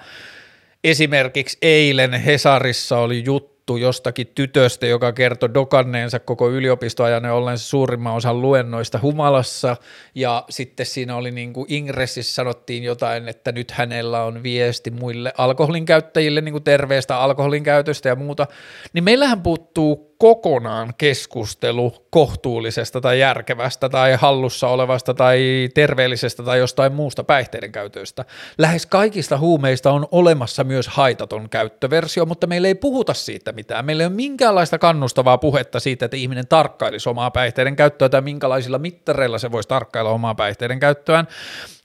esimerkiksi 0.84 1.58
eilen 1.62 2.12
Hesarissa 2.12 2.98
oli 2.98 3.24
juttu, 3.24 3.57
juttu 3.68 3.76
jostakin 3.76 4.26
tytöstä, 4.34 4.86
joka 4.86 5.12
kertoi 5.12 5.54
dokanneensa 5.54 6.18
koko 6.18 6.50
yliopistoajan 6.50 7.24
ja 7.24 7.34
ollensa 7.34 7.68
suurimman 7.68 8.14
osan 8.14 8.42
luennoista 8.42 8.98
humalassa, 9.02 9.76
ja 10.14 10.44
sitten 10.50 10.86
siinä 10.86 11.16
oli 11.16 11.30
niin 11.30 11.52
kuin 11.52 11.66
ingressissä 11.68 12.34
sanottiin 12.34 12.84
jotain, 12.84 13.28
että 13.28 13.52
nyt 13.52 13.70
hänellä 13.70 14.22
on 14.22 14.42
viesti 14.42 14.90
muille 14.90 15.32
alkoholin 15.38 15.84
käyttäjille 15.84 16.40
niin 16.40 16.52
kuin 16.52 16.64
terveestä 16.64 17.18
alkoholin 17.18 17.62
käytöstä 17.62 18.08
ja 18.08 18.16
muuta, 18.16 18.46
niin 18.92 19.04
meillähän 19.04 19.42
puuttuu 19.42 20.07
kokonaan 20.18 20.94
keskustelu 20.98 22.06
kohtuullisesta 22.10 23.00
tai 23.00 23.20
järkevästä 23.20 23.88
tai 23.88 24.14
hallussa 24.14 24.68
olevasta 24.68 25.14
tai 25.14 25.68
terveellisestä 25.74 26.42
tai 26.42 26.58
jostain 26.58 26.92
muusta 26.92 27.24
päihteiden 27.24 27.72
käytöstä. 27.72 28.24
Lähes 28.58 28.86
kaikista 28.86 29.38
huumeista 29.38 29.92
on 29.92 30.08
olemassa 30.10 30.64
myös 30.64 30.88
haitaton 30.88 31.48
käyttöversio, 31.48 32.26
mutta 32.26 32.46
meillä 32.46 32.68
ei 32.68 32.74
puhuta 32.74 33.14
siitä 33.14 33.52
mitään. 33.52 33.84
Meillä 33.84 34.02
ei 34.02 34.06
ole 34.06 34.14
minkäänlaista 34.14 34.78
kannustavaa 34.78 35.38
puhetta 35.38 35.80
siitä, 35.80 36.04
että 36.04 36.16
ihminen 36.16 36.48
tarkkailisi 36.48 37.08
omaa 37.08 37.30
päihteiden 37.30 37.76
käyttöä 37.76 38.08
tai 38.08 38.20
minkälaisilla 38.20 38.78
mittareilla 38.78 39.38
se 39.38 39.52
voisi 39.52 39.68
tarkkailla 39.68 40.10
omaa 40.10 40.34
päihteiden 40.34 40.80
käyttöään 40.80 41.28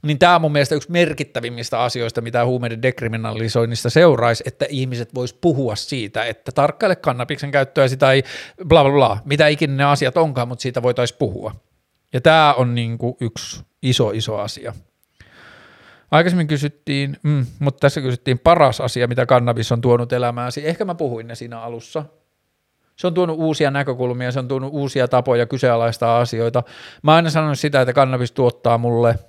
niin 0.03 0.19
tämä 0.19 0.35
on 0.35 0.41
mun 0.41 0.51
mielestä 0.51 0.75
yksi 0.75 0.91
merkittävimmistä 0.91 1.81
asioista, 1.81 2.21
mitä 2.21 2.45
huumeiden 2.45 2.81
dekriminalisoinnista 2.81 3.89
seuraisi, 3.89 4.43
että 4.47 4.65
ihmiset 4.69 5.15
vois 5.15 5.33
puhua 5.33 5.75
siitä, 5.75 6.25
että 6.25 6.51
tarkkaile 6.51 6.95
kannabiksen 6.95 7.51
käyttöä 7.51 7.85
tai 7.99 8.23
bla 8.67 8.83
bla 8.83 8.91
bla, 8.91 9.17
mitä 9.25 9.47
ikinä 9.47 9.75
ne 9.75 9.83
asiat 9.83 10.17
onkaan, 10.17 10.47
mutta 10.47 10.61
siitä 10.61 10.83
voitaisiin 10.83 11.17
puhua. 11.17 11.55
Ja 12.13 12.21
tämä 12.21 12.53
on 12.53 12.75
niin 12.75 12.97
kuin 12.97 13.15
yksi 13.21 13.61
iso 13.81 14.11
iso 14.11 14.37
asia. 14.39 14.73
Aikaisemmin 16.11 16.47
kysyttiin, 16.47 17.17
mm, 17.23 17.45
mutta 17.59 17.79
tässä 17.79 18.01
kysyttiin 18.01 18.39
paras 18.39 18.81
asia, 18.81 19.07
mitä 19.07 19.25
kannabis 19.25 19.71
on 19.71 19.81
tuonut 19.81 20.13
elämääsi. 20.13 20.67
Ehkä 20.67 20.85
mä 20.85 20.95
puhuin 20.95 21.27
ne 21.27 21.35
siinä 21.35 21.61
alussa. 21.61 22.05
Se 22.95 23.07
on 23.07 23.13
tuonut 23.13 23.37
uusia 23.39 23.71
näkökulmia, 23.71 24.31
se 24.31 24.39
on 24.39 24.47
tuonut 24.47 24.73
uusia 24.73 25.07
tapoja 25.07 25.45
kyseenalaistaa 25.45 26.19
asioita. 26.19 26.63
Mä 27.03 27.15
aina 27.15 27.29
sanonut 27.29 27.59
sitä, 27.59 27.81
että 27.81 27.93
kannabis 27.93 28.31
tuottaa 28.31 28.77
mulle– 28.77 29.15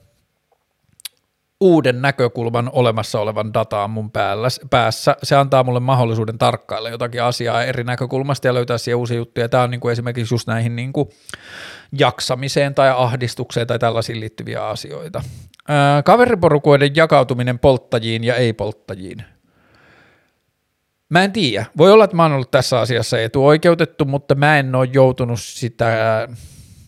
uuden 1.64 2.02
näkökulman 2.02 2.70
olemassa 2.72 3.20
olevan 3.20 3.54
dataan 3.54 3.90
mun 3.90 4.10
päällä, 4.10 4.48
päässä. 4.70 5.16
Se 5.22 5.36
antaa 5.36 5.64
mulle 5.64 5.80
mahdollisuuden 5.80 6.38
tarkkailla 6.38 6.90
jotakin 6.90 7.22
asiaa 7.22 7.64
eri 7.64 7.84
näkökulmasta 7.84 8.46
ja 8.46 8.54
löytää 8.54 8.78
siihen 8.78 8.96
uusia 8.96 9.16
juttuja. 9.16 9.48
Tämä 9.48 9.62
on 9.62 9.70
niin 9.70 9.80
kuin 9.80 9.92
esimerkiksi 9.92 10.34
just 10.34 10.48
näihin 10.48 10.76
niin 10.76 10.92
kuin 10.92 11.08
jaksamiseen 11.98 12.74
tai 12.74 12.90
ahdistukseen 12.96 13.66
tai 13.66 13.78
tällaisiin 13.78 14.20
liittyviä 14.20 14.66
asioita. 14.68 15.22
Ää, 15.68 16.02
kaveriporukoiden 16.02 16.96
jakautuminen 16.96 17.58
polttajiin 17.58 18.24
ja 18.24 18.34
ei-polttajiin. 18.34 19.24
Mä 21.08 21.24
en 21.24 21.32
tiedä. 21.32 21.66
Voi 21.76 21.92
olla, 21.92 22.04
että 22.04 22.16
mä 22.16 22.22
oon 22.22 22.32
ollut 22.32 22.50
tässä 22.50 22.80
asiassa 22.80 23.20
etuoikeutettu, 23.20 24.04
mutta 24.04 24.34
mä 24.34 24.58
en 24.58 24.74
ole 24.74 24.88
joutunut 24.92 25.40
sitä 25.40 26.28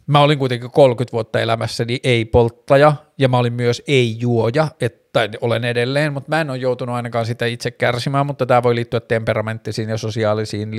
Mä 0.06 0.20
olin 0.20 0.38
kuitenkin 0.38 0.70
30 0.70 1.12
vuotta 1.12 1.40
elämässäni 1.40 2.00
ei-polttaja 2.02 2.92
ja 3.18 3.28
mä 3.28 3.38
olin 3.38 3.52
myös 3.52 3.82
ei-juoja, 3.86 4.68
että 4.80 5.28
olen 5.40 5.64
edelleen, 5.64 6.12
mutta 6.12 6.28
mä 6.28 6.40
en 6.40 6.50
ole 6.50 6.58
joutunut 6.58 6.94
ainakaan 6.94 7.26
sitä 7.26 7.46
itse 7.46 7.70
kärsimään, 7.70 8.26
mutta 8.26 8.46
tämä 8.46 8.62
voi 8.62 8.74
liittyä 8.74 9.00
temperamenttisiin 9.00 9.88
ja 9.88 9.98
sosiaalisiin 9.98 10.70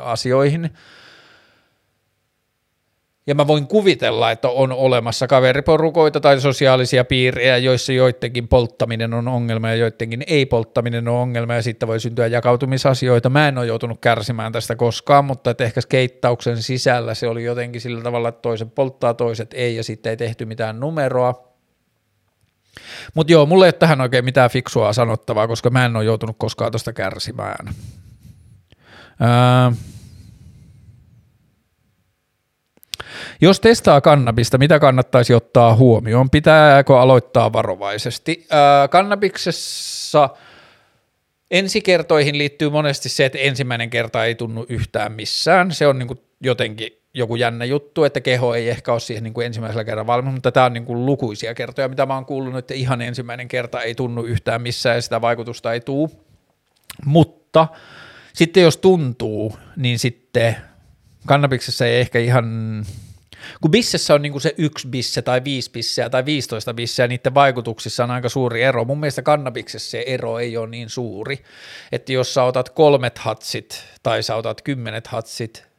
asioihin. 0.00 0.70
Ja 3.26 3.34
mä 3.34 3.46
voin 3.46 3.66
kuvitella, 3.66 4.30
että 4.30 4.48
on 4.48 4.72
olemassa 4.72 5.26
kaveriporukoita 5.26 6.20
tai 6.20 6.40
sosiaalisia 6.40 7.04
piirejä, 7.04 7.56
joissa 7.56 7.92
joidenkin 7.92 8.48
polttaminen 8.48 9.14
on 9.14 9.28
ongelma 9.28 9.68
ja 9.68 9.74
joidenkin 9.74 10.24
ei-polttaminen 10.26 11.08
on 11.08 11.14
ongelma 11.14 11.54
ja 11.54 11.62
sitten 11.62 11.88
voi 11.88 12.00
syntyä 12.00 12.26
jakautumisasioita. 12.26 13.30
Mä 13.30 13.48
en 13.48 13.58
ole 13.58 13.66
joutunut 13.66 14.00
kärsimään 14.00 14.52
tästä 14.52 14.76
koskaan, 14.76 15.24
mutta 15.24 15.50
että 15.50 15.64
ehkä 15.64 15.80
skeittauksen 15.80 16.62
sisällä 16.62 17.14
se 17.14 17.28
oli 17.28 17.44
jotenkin 17.44 17.80
sillä 17.80 18.02
tavalla, 18.02 18.28
että 18.28 18.42
toiset 18.42 18.74
polttaa, 18.74 19.14
toiset 19.14 19.54
ei 19.54 19.76
ja 19.76 19.84
sitten 19.84 20.10
ei 20.10 20.16
tehty 20.16 20.44
mitään 20.44 20.80
numeroa. 20.80 21.52
Mutta 23.14 23.32
joo, 23.32 23.46
mulle 23.46 23.64
ei 23.64 23.66
ole 23.66 23.72
tähän 23.72 24.00
oikein 24.00 24.24
mitään 24.24 24.50
fiksua 24.50 24.92
sanottavaa, 24.92 25.48
koska 25.48 25.70
mä 25.70 25.84
en 25.84 25.96
ole 25.96 26.04
joutunut 26.04 26.36
koskaan 26.38 26.72
tuosta 26.72 26.92
kärsimään. 26.92 27.74
Öö, 29.20 29.76
Jos 33.40 33.60
testaa 33.60 34.00
kannabista, 34.00 34.58
mitä 34.58 34.78
kannattaisi 34.78 35.34
ottaa 35.34 35.76
huomioon? 35.76 36.30
Pitääkö 36.30 37.00
aloittaa 37.00 37.52
varovaisesti? 37.52 38.46
Ää, 38.50 38.88
kannabiksessa 38.88 40.28
ensikertoihin 41.50 42.38
liittyy 42.38 42.70
monesti 42.70 43.08
se, 43.08 43.24
että 43.24 43.38
ensimmäinen 43.38 43.90
kerta 43.90 44.24
ei 44.24 44.34
tunnu 44.34 44.66
yhtään 44.68 45.12
missään. 45.12 45.72
Se 45.72 45.86
on 45.86 45.98
niin 45.98 46.08
kuin 46.08 46.20
jotenkin 46.40 47.02
joku 47.14 47.36
jännä 47.36 47.64
juttu, 47.64 48.04
että 48.04 48.20
keho 48.20 48.54
ei 48.54 48.68
ehkä 48.68 48.92
ole 48.92 49.00
siihen 49.00 49.24
niin 49.24 49.34
kuin 49.34 49.46
ensimmäisellä 49.46 49.84
kerralla 49.84 50.06
valmis, 50.06 50.32
mutta 50.32 50.52
tämä 50.52 50.66
on 50.66 50.72
niin 50.72 50.84
kuin 50.84 51.06
lukuisia 51.06 51.54
kertoja, 51.54 51.88
mitä 51.88 52.06
mä 52.06 52.14
oon 52.14 52.26
kuullut, 52.26 52.56
että 52.56 52.74
ihan 52.74 53.02
ensimmäinen 53.02 53.48
kerta 53.48 53.82
ei 53.82 53.94
tunnu 53.94 54.22
yhtään 54.22 54.62
missään 54.62 54.96
ja 54.96 55.02
sitä 55.02 55.20
vaikutusta 55.20 55.72
ei 55.72 55.80
tuu. 55.80 56.10
Mutta 57.04 57.68
sitten 58.32 58.62
jos 58.62 58.76
tuntuu, 58.76 59.56
niin 59.76 59.98
sitten 59.98 60.56
kannabiksessa 61.26 61.86
ei 61.86 62.00
ehkä 62.00 62.18
ihan 62.18 62.46
kun 63.60 63.70
bissessä 63.70 64.14
on 64.14 64.22
niin 64.22 64.32
kuin 64.32 64.42
se 64.42 64.54
yksi 64.58 64.88
bisse 64.88 65.22
tai 65.22 65.44
viisi 65.44 65.70
bisseä 65.70 66.10
tai 66.10 66.24
15 66.24 66.74
bisseä, 66.74 67.08
niiden 67.08 67.34
vaikutuksissa 67.34 68.04
on 68.04 68.10
aika 68.10 68.28
suuri 68.28 68.62
ero. 68.62 68.84
Mun 68.84 69.00
mielestä 69.00 69.22
kannabiksessa 69.22 69.90
se 69.90 70.04
ero 70.06 70.38
ei 70.38 70.56
ole 70.56 70.68
niin 70.68 70.90
suuri, 70.90 71.44
että 71.92 72.12
jos 72.12 72.34
sä 72.34 72.44
otat 72.44 72.68
kolmet 72.68 73.18
hatsit 73.18 73.84
tai 74.02 74.22
sä 74.22 74.36
otat 74.36 74.62
kymmenet 74.62 75.06
hatsit, 75.06 75.72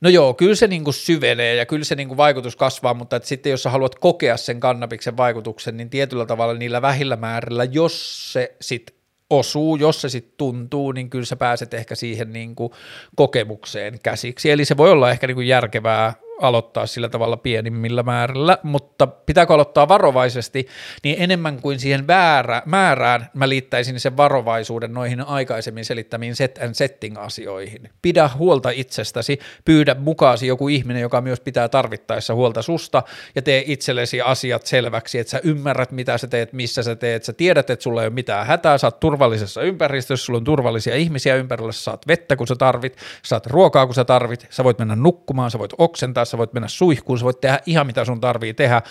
No 0.00 0.10
joo, 0.10 0.34
kyllä 0.34 0.54
se 0.54 0.66
niin 0.66 0.84
kuin 0.84 0.94
syvenee 0.94 1.54
ja 1.54 1.66
kyllä 1.66 1.84
se 1.84 1.94
niin 1.94 2.08
kuin 2.08 2.16
vaikutus 2.16 2.56
kasvaa, 2.56 2.94
mutta 2.94 3.16
että 3.16 3.28
sitten 3.28 3.50
jos 3.50 3.62
sä 3.62 3.70
haluat 3.70 3.94
kokea 3.94 4.36
sen 4.36 4.60
kannabiksen 4.60 5.16
vaikutuksen, 5.16 5.76
niin 5.76 5.90
tietyllä 5.90 6.26
tavalla 6.26 6.54
niillä 6.54 6.82
vähillä 6.82 7.16
määrillä, 7.16 7.64
jos 7.64 8.32
se 8.32 8.56
sitten 8.60 8.96
osuu, 9.30 9.76
jos 9.76 10.00
se 10.00 10.08
sitten 10.08 10.34
tuntuu, 10.36 10.92
niin 10.92 11.10
kyllä 11.10 11.24
sä 11.24 11.36
pääset 11.36 11.74
ehkä 11.74 11.94
siihen 11.94 12.32
niin 12.32 12.54
kuin 12.54 12.72
kokemukseen 13.16 13.98
käsiksi. 14.02 14.50
Eli 14.50 14.64
se 14.64 14.76
voi 14.76 14.90
olla 14.90 15.10
ehkä 15.10 15.26
niin 15.26 15.34
kuin 15.34 15.48
järkevää 15.48 16.14
aloittaa 16.42 16.86
sillä 16.86 17.08
tavalla 17.08 17.36
pienimmillä 17.36 18.02
määrillä, 18.02 18.58
mutta 18.62 19.06
pitääkö 19.06 19.54
aloittaa 19.54 19.88
varovaisesti, 19.88 20.66
niin 21.04 21.16
enemmän 21.18 21.62
kuin 21.62 21.80
siihen 21.80 22.06
väärä, 22.06 22.62
määrään 22.66 23.30
mä 23.34 23.48
liittäisin 23.48 24.00
sen 24.00 24.16
varovaisuuden 24.16 24.94
noihin 24.94 25.20
aikaisemmin 25.20 25.84
selittämiin 25.84 26.36
set 26.36 26.58
and 26.62 26.74
setting 26.74 27.18
asioihin. 27.18 27.90
Pidä 28.02 28.30
huolta 28.38 28.70
itsestäsi, 28.70 29.38
pyydä 29.64 29.96
mukaasi 29.98 30.46
joku 30.46 30.68
ihminen, 30.68 31.02
joka 31.02 31.20
myös 31.20 31.40
pitää 31.40 31.68
tarvittaessa 31.68 32.34
huolta 32.34 32.62
susta 32.62 33.02
ja 33.34 33.42
tee 33.42 33.62
itsellesi 33.66 34.20
asiat 34.20 34.66
selväksi, 34.66 35.18
että 35.18 35.30
sä 35.30 35.40
ymmärrät 35.44 35.92
mitä 35.92 36.18
sä 36.18 36.26
teet, 36.26 36.52
missä 36.52 36.82
sä 36.82 36.96
teet, 36.96 37.24
sä 37.24 37.32
tiedät, 37.32 37.70
että 37.70 37.82
sulla 37.82 38.02
ei 38.02 38.06
ole 38.06 38.14
mitään 38.14 38.46
hätää, 38.46 38.78
sä 38.78 38.86
oot 38.86 39.00
turvallisessa 39.00 39.62
ympäristössä, 39.62 40.26
sulla 40.26 40.36
on 40.36 40.44
turvallisia 40.44 40.96
ihmisiä 40.96 41.34
ympärillä, 41.34 41.72
sä 41.72 41.82
saat 41.82 42.06
vettä 42.06 42.36
kun 42.36 42.46
sä 42.46 42.56
tarvit, 42.56 42.96
sä 42.96 43.28
saat 43.28 43.46
ruokaa 43.46 43.86
kun 43.86 43.94
sä 43.94 44.04
tarvit, 44.04 44.46
sä 44.50 44.64
voit 44.64 44.78
mennä 44.78 44.96
nukkumaan, 44.96 45.50
sä 45.50 45.58
voit 45.58 45.72
oksentaa, 45.78 46.25
sä 46.30 46.38
voit 46.38 46.52
mennä 46.52 46.68
suihkuun, 46.68 47.18
sä 47.18 47.24
voit 47.24 47.40
tehdä 47.40 47.60
ihan 47.66 47.86
mitä 47.86 48.04
sun 48.04 48.20
tarvii 48.20 48.54
tehdä, 48.54 48.82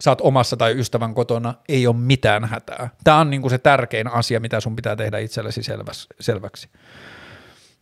sä 0.00 0.10
oot 0.10 0.20
omassa 0.20 0.56
tai 0.56 0.78
ystävän 0.78 1.14
kotona, 1.14 1.54
ei 1.68 1.86
ole 1.86 1.96
mitään 1.96 2.44
hätää. 2.44 2.90
Tämä 3.04 3.18
on 3.18 3.30
niinku 3.30 3.50
se 3.50 3.58
tärkein 3.58 4.08
asia, 4.08 4.40
mitä 4.40 4.60
sun 4.60 4.76
pitää 4.76 4.96
tehdä 4.96 5.18
itsellesi 5.18 5.62
selväs, 5.62 6.08
selväksi. 6.20 6.68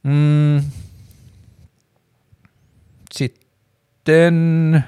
Mm. 0.02 0.62
Sitten 3.14 4.84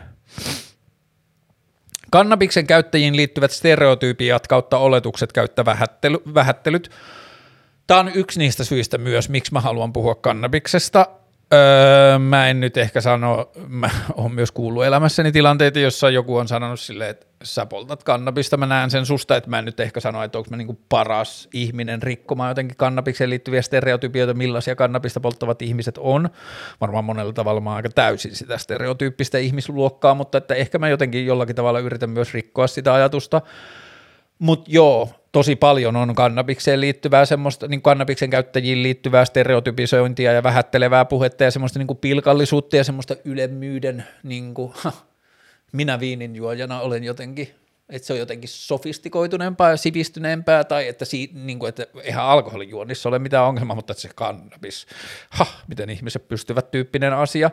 kannabiksen 2.10 2.66
käyttäjiin 2.66 3.16
liittyvät 3.16 3.50
stereotyypiat 3.50 4.46
kautta 4.46 4.78
oletukset 4.78 5.32
käyttä 5.32 5.64
vähättely, 5.64 6.18
vähättelyt. 6.34 6.90
Tämä 7.86 8.00
on 8.00 8.10
yksi 8.14 8.38
niistä 8.38 8.64
syistä 8.64 8.98
myös, 8.98 9.28
miksi 9.28 9.52
mä 9.52 9.60
haluan 9.60 9.92
puhua 9.92 10.14
kannabiksesta. 10.14 11.06
Öö, 11.54 12.18
mä 12.18 12.48
en 12.48 12.60
nyt 12.60 12.76
ehkä 12.76 13.00
sano, 13.00 13.50
mä 13.68 13.90
oon 14.16 14.34
myös 14.34 14.52
kuullut 14.52 14.84
elämässäni 14.84 15.32
tilanteita, 15.32 15.78
jossa 15.78 16.10
joku 16.10 16.36
on 16.36 16.48
sanonut 16.48 16.80
silleen, 16.80 17.10
että 17.10 17.26
sä 17.42 17.66
poltat 17.66 18.04
kannabista, 18.04 18.56
mä 18.56 18.66
näen 18.66 18.90
sen 18.90 19.06
susta, 19.06 19.36
että 19.36 19.50
mä 19.50 19.58
en 19.58 19.64
nyt 19.64 19.80
ehkä 19.80 20.00
sano, 20.00 20.22
että 20.22 20.38
onko 20.38 20.50
mä 20.50 20.56
niinku 20.56 20.80
paras 20.88 21.48
ihminen 21.52 22.02
rikkomaan 22.02 22.50
jotenkin 22.50 22.76
kannabikseen 22.76 23.30
liittyviä 23.30 23.62
stereotypioita, 23.62 24.34
millaisia 24.34 24.76
kannabista 24.76 25.20
polttavat 25.20 25.62
ihmiset 25.62 25.98
on. 25.98 26.28
Varmaan 26.80 27.04
monella 27.04 27.32
tavalla 27.32 27.60
mä 27.60 27.74
aika 27.74 27.88
täysin 27.88 28.36
sitä 28.36 28.58
stereotyyppistä 28.58 29.38
ihmisluokkaa, 29.38 30.14
mutta 30.14 30.38
että 30.38 30.54
ehkä 30.54 30.78
mä 30.78 30.88
jotenkin 30.88 31.26
jollakin 31.26 31.56
tavalla 31.56 31.80
yritän 31.80 32.10
myös 32.10 32.34
rikkoa 32.34 32.66
sitä 32.66 32.94
ajatusta. 32.94 33.42
Mutta 34.38 34.70
joo, 34.70 35.23
tosi 35.34 35.56
paljon 35.56 35.96
on 35.96 36.14
kannabikseen 36.14 36.80
liittyvää 36.80 37.24
semmoista, 37.24 37.68
niin 37.68 37.82
kannabiksen 37.82 38.30
käyttäjiin 38.30 38.82
liittyvää 38.82 39.24
stereotypisointia 39.24 40.32
ja 40.32 40.42
vähättelevää 40.42 41.04
puhetta 41.04 41.44
ja 41.44 41.50
semmoista 41.50 41.78
niin 41.78 41.86
kuin 41.86 41.98
pilkallisuutta 41.98 42.76
ja 42.76 42.84
semmoista 42.84 43.16
ylemmyyden, 43.24 44.04
niin 44.22 44.54
kuin, 44.54 44.72
ha, 44.74 44.92
minä 45.72 46.00
viininjuojana 46.00 46.80
olen 46.80 47.04
jotenkin, 47.04 47.54
että 47.88 48.06
se 48.06 48.12
on 48.12 48.18
jotenkin 48.18 48.48
sofistikoituneempaa 48.48 49.70
ja 49.70 49.76
sivistyneempää 49.76 50.64
tai 50.64 50.88
että, 50.88 51.04
si, 51.04 51.30
niin 51.34 51.58
kuin, 51.58 51.68
että 51.68 51.86
eihän 52.02 52.24
alkoholijuonnissa 52.24 53.08
ole 53.08 53.18
mitään 53.18 53.44
ongelmaa, 53.44 53.76
mutta 53.76 53.92
että 53.92 54.02
se 54.02 54.10
kannabis, 54.14 54.86
ha, 55.30 55.46
miten 55.68 55.90
ihmiset 55.90 56.28
pystyvät 56.28 56.70
tyyppinen 56.70 57.12
asia. 57.12 57.50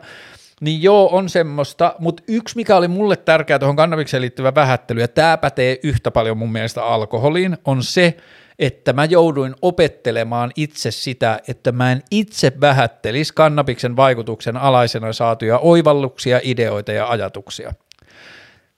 Niin 0.62 0.82
joo, 0.82 1.08
on 1.12 1.28
semmoista, 1.28 1.94
mutta 1.98 2.22
yksi 2.28 2.56
mikä 2.56 2.76
oli 2.76 2.88
mulle 2.88 3.16
tärkeää 3.16 3.58
tuohon 3.58 3.76
kannabikseen 3.76 4.20
liittyvä 4.20 4.54
vähättely, 4.54 5.00
ja 5.00 5.08
tämä 5.08 5.36
pätee 5.36 5.78
yhtä 5.82 6.10
paljon 6.10 6.38
mun 6.38 6.52
mielestä 6.52 6.84
alkoholiin, 6.84 7.58
on 7.64 7.82
se, 7.82 8.16
että 8.58 8.92
mä 8.92 9.04
jouduin 9.04 9.54
opettelemaan 9.62 10.50
itse 10.56 10.90
sitä, 10.90 11.40
että 11.48 11.72
mä 11.72 11.92
en 11.92 12.02
itse 12.10 12.52
vähättelisi 12.60 13.34
kannabiksen 13.34 13.96
vaikutuksen 13.96 14.56
alaisena 14.56 15.12
saatuja 15.12 15.58
oivalluksia, 15.58 16.40
ideoita 16.42 16.92
ja 16.92 17.08
ajatuksia. 17.08 17.74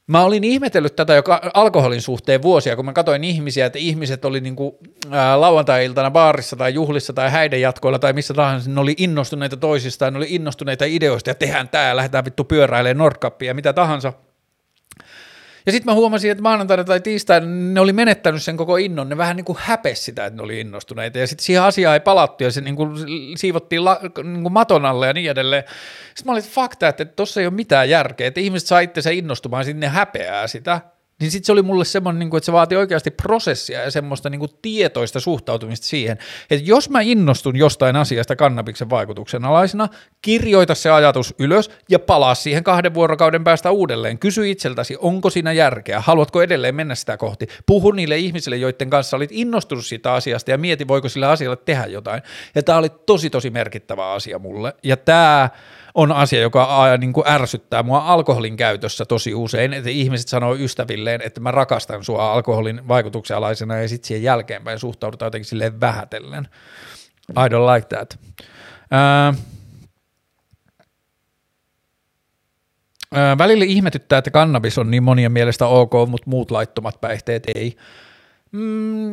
Mä 0.07 0.25
olin 0.25 0.45
ihmetellyt 0.45 0.97
tätä 0.97 1.15
jo 1.15 1.23
alkoholin 1.55 2.03
suhteen 2.03 2.43
vuosia, 2.43 2.77
kun 2.77 2.85
mä 2.85 2.93
katsoin 2.93 3.25
ihmisiä, 3.25 3.67
että 3.67 3.79
ihmiset 3.79 4.25
oli 4.25 4.41
niin 4.41 4.57
kuin, 4.57 4.75
ää, 5.11 5.41
lauantai-iltana 5.41 6.11
baarissa 6.11 6.57
tai 6.57 6.75
juhlissa 6.75 7.13
tai 7.13 7.31
häiden 7.31 7.61
jatkoilla 7.61 7.99
tai 7.99 8.13
missä 8.13 8.35
tahansa, 8.35 8.71
ne 8.71 8.81
oli 8.81 8.95
innostuneita 8.99 9.57
toisistaan, 9.57 10.13
ne 10.13 10.17
oli 10.17 10.27
innostuneita 10.29 10.85
ideoista 10.85 11.31
ja 11.31 11.35
tehdään 11.35 11.69
tää, 11.69 11.97
lähdetään 11.97 12.25
vittu 12.25 12.45
pyöräilemään 12.45 12.99
Nordkappia 12.99 13.51
ja 13.51 13.55
mitä 13.55 13.73
tahansa– 13.73 14.13
ja 15.67 15.73
sitten 15.73 15.93
mä 15.93 15.95
huomasin, 15.95 16.31
että 16.31 16.43
maanantaina 16.43 16.85
tai 16.85 17.01
tiistaina 17.01 17.47
ne 17.47 17.81
oli 17.81 17.93
menettänyt 17.93 18.43
sen 18.43 18.57
koko 18.57 18.77
innon, 18.77 19.09
ne 19.09 19.17
vähän 19.17 19.37
niin 19.37 19.45
kuin 19.45 19.59
häpes 19.61 20.05
sitä, 20.05 20.27
että 20.27 20.37
ne 20.37 20.43
oli 20.43 20.61
innostuneita. 20.61 21.19
Ja 21.19 21.27
sitten 21.27 21.45
siihen 21.45 21.63
asiaan 21.63 21.95
ei 21.95 22.01
palattu 22.01 22.45
ja 22.45 22.51
se 22.51 22.61
niin 22.61 22.77
kuin 22.77 22.91
siivottiin 23.37 23.85
la, 23.85 24.01
niin 24.23 24.43
kuin 24.43 24.53
maton 24.53 24.85
alle 24.85 25.07
ja 25.07 25.13
niin 25.13 25.31
edelleen. 25.31 25.65
Sitten 26.15 26.27
mä 26.27 26.33
olin, 26.33 26.43
että 26.43 26.55
fakta, 26.55 26.89
että 26.89 27.05
tuossa 27.05 27.41
ei 27.41 27.47
ole 27.47 27.55
mitään 27.55 27.91
järkeä, 27.91 28.27
että 28.27 28.41
ihmiset 28.41 28.69
saa 28.69 28.81
itse 28.81 29.13
innostumaan, 29.13 29.65
sitten 29.65 29.81
ne 29.81 29.89
häpeää 29.89 30.47
sitä 30.47 30.81
niin 31.21 31.31
sitten 31.31 31.47
se 31.47 31.53
oli 31.53 31.63
mulle 31.63 31.85
semmoinen, 31.85 32.19
niin 32.19 32.37
että 32.37 32.45
se 32.45 32.53
vaatii 32.53 32.79
oikeasti 32.79 33.11
prosessia 33.11 33.83
ja 33.83 33.91
semmoista 33.91 34.31
niin 34.31 34.39
kuin 34.39 34.51
tietoista 34.63 35.21
suhtautumista 35.21 35.87
siihen, 35.87 36.19
että 36.51 36.69
jos 36.69 36.91
mä 36.91 37.01
innostun 37.01 37.57
jostain 37.57 37.97
asiasta 37.97 38.37
kannabiksen 38.37 38.91
vaikutuksen 38.91 39.45
alaisena, 39.45 39.89
kirjoita 40.23 40.75
se 40.75 40.91
ajatus 40.91 41.35
ylös 41.39 41.71
ja 41.89 41.99
palaa 41.99 42.35
siihen 42.35 42.65
kahden 42.65 42.95
vuorokauden 42.95 43.45
päästä 43.45 43.71
uudelleen. 43.71 44.19
Kysy 44.19 44.51
itseltäsi, 44.51 44.97
onko 45.01 45.31
siinä 45.31 45.53
järkeä, 45.53 46.01
haluatko 46.01 46.43
edelleen 46.43 46.75
mennä 46.75 46.95
sitä 46.95 47.17
kohti. 47.17 47.47
Puhu 47.67 47.93
niille 47.93 48.17
ihmisille, 48.17 48.57
joiden 48.57 48.91
kanssa 48.91 49.17
olit 49.17 49.31
innostunut 49.33 49.87
siitä 49.87 50.13
asiasta 50.13 50.51
ja 50.51 50.59
mieti, 50.59 50.89
voiko 50.89 51.09
sillä 51.09 51.31
asialle 51.31 51.57
tehdä 51.57 51.87
jotain. 51.87 52.23
Ja 52.55 52.63
tämä 52.63 52.79
oli 52.79 52.89
tosi 53.07 53.31
tosi 53.31 53.51
merkittävä 53.51 54.13
asia 54.13 54.39
mulle. 54.39 54.75
Ja 54.83 54.97
tämä 54.97 55.49
on 55.95 56.13
asia, 56.13 56.41
joka 56.41 56.85
niin 56.99 57.13
kuin 57.13 57.29
ärsyttää 57.29 57.83
mua 57.83 57.99
alkoholin 57.99 58.57
käytössä 58.57 59.05
tosi 59.05 59.35
usein, 59.35 59.73
että 59.73 59.91
ihmiset 59.91 60.29
sanoo 60.29 60.55
ystävilleen, 60.55 61.23
että 61.23 61.41
mä 61.41 61.51
rakastan 61.51 62.05
sua 62.05 62.33
alkoholin 62.33 62.89
vaikutuksen 62.89 63.37
alaisena 63.37 63.77
ja 63.77 63.89
sitten 63.89 64.09
siihen 64.09 64.23
jälkeenpäin 64.23 64.79
suhtaudutaan 64.79 65.27
jotenkin 65.27 65.49
silleen 65.49 65.81
vähätellen. 65.81 66.49
I 67.31 67.49
don't 67.49 67.75
like 67.75 67.87
that. 67.89 68.19
Uh, 68.93 69.39
Välillä 73.39 73.65
ihmetyttää, 73.65 74.19
että 74.19 74.31
kannabis 74.31 74.79
on 74.79 74.91
niin 74.91 75.03
monien 75.03 75.33
mielestä 75.33 75.67
ok, 75.67 75.93
mutta 76.09 76.31
muut 76.31 76.51
laittomat 76.51 77.01
päihteet 77.01 77.43
ei. 77.55 77.77
Mm, 78.53 78.61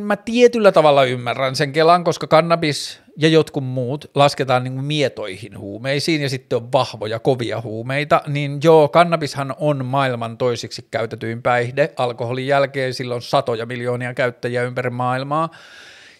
mä 0.06 0.16
tietyllä 0.16 0.72
tavalla 0.72 1.04
ymmärrän 1.04 1.56
sen 1.56 1.72
kelan, 1.72 2.04
koska 2.04 2.26
kannabis 2.26 3.01
ja 3.16 3.28
jotkut 3.28 3.64
muut 3.64 4.10
lasketaan 4.14 4.64
niin 4.64 4.84
mietoihin 4.84 5.58
huumeisiin 5.58 6.22
ja 6.22 6.28
sitten 6.28 6.56
on 6.56 6.72
vahvoja, 6.72 7.18
kovia 7.18 7.60
huumeita, 7.60 8.22
niin 8.26 8.60
joo, 8.64 8.88
kannabishan 8.88 9.54
on 9.58 9.84
maailman 9.84 10.38
toisiksi 10.38 10.86
käytetyin 10.90 11.42
päihde. 11.42 11.92
Alkoholin 11.96 12.46
jälkeen 12.46 12.94
sillä 12.94 13.14
on 13.14 13.22
satoja 13.22 13.66
miljoonia 13.66 14.14
käyttäjiä 14.14 14.62
ympäri 14.62 14.90
maailmaa. 14.90 15.50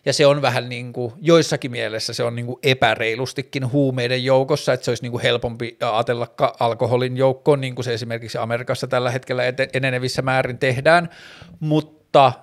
Ja 0.04 0.12
se 0.12 0.26
on 0.26 0.42
vähän 0.42 0.68
niin 0.68 0.92
kuin, 0.92 1.12
joissakin 1.20 1.70
mielessä 1.70 2.12
se 2.12 2.22
on 2.22 2.36
niin 2.36 2.46
kuin 2.46 2.58
epäreilustikin 2.62 3.72
huumeiden 3.72 4.24
joukossa, 4.24 4.72
että 4.72 4.84
se 4.84 4.90
olisi 4.90 5.02
niin 5.02 5.10
kuin 5.12 5.22
helpompi 5.22 5.76
ajatella 5.80 6.28
alkoholin 6.60 7.16
joukkoon, 7.16 7.60
niin 7.60 7.74
kuin 7.74 7.84
se 7.84 7.94
esimerkiksi 7.94 8.38
Amerikassa 8.38 8.86
tällä 8.86 9.10
hetkellä 9.10 9.42
enenevissä 9.72 10.22
määrin 10.22 10.58
tehdään, 10.58 11.08
mutta– 11.60 12.32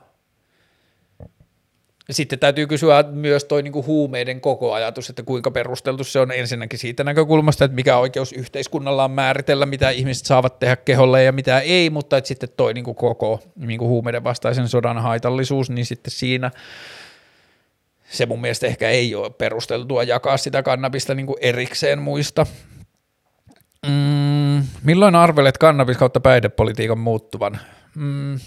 sitten 2.11 2.40
täytyy 2.40 2.68
kysyä 2.68 3.03
myös 3.11 3.45
toi 3.45 3.64
niinku 3.64 3.86
huumeiden 3.86 4.41
koko 4.41 4.73
ajatus, 4.73 5.10
että 5.10 5.23
kuinka 5.23 5.52
perusteltu 5.52 6.03
se 6.03 6.19
on 6.19 6.31
ensinnäkin 6.31 6.80
siitä 6.80 7.03
näkökulmasta, 7.03 7.65
että 7.65 7.76
mikä 7.76 7.98
oikeus 7.98 8.34
yhteiskunnalla 8.34 9.03
on 9.03 9.11
määritellä, 9.11 9.65
mitä 9.65 9.90
ihmiset 9.90 10.26
saavat 10.26 10.60
tehdä 10.60 10.76
keholle 10.76 11.23
ja 11.23 11.31
mitä 11.31 11.60
ei, 11.60 11.90
mutta 11.90 12.18
että 12.18 12.27
sitten 12.27 12.49
toi 12.57 12.73
niinku 12.73 12.94
koko 12.94 13.40
niinku 13.56 13.88
huumeiden 13.88 14.23
vastaisen 14.23 14.68
sodan 14.68 14.98
haitallisuus, 14.98 15.69
niin 15.69 15.86
sitten 15.86 16.11
siinä 16.11 16.52
se 18.10 18.26
mun 18.26 18.41
mielestä 18.41 18.68
ehkä 18.68 18.90
ei 18.90 19.15
ole 19.15 19.30
perusteltua 19.30 20.03
jakaa 20.03 20.38
sitä 20.38 20.64
kannabista 20.64 21.14
niinku 21.14 21.38
erikseen 21.41 21.99
muista. 21.99 22.45
Mm, 23.88 24.64
milloin 24.84 25.15
arvelet 25.15 25.57
kannabis 25.57 25.98
kautta 25.98 26.19
päihdepolitiikan 26.19 26.99
muuttuvan? 26.99 27.60
Mm, 27.95 28.40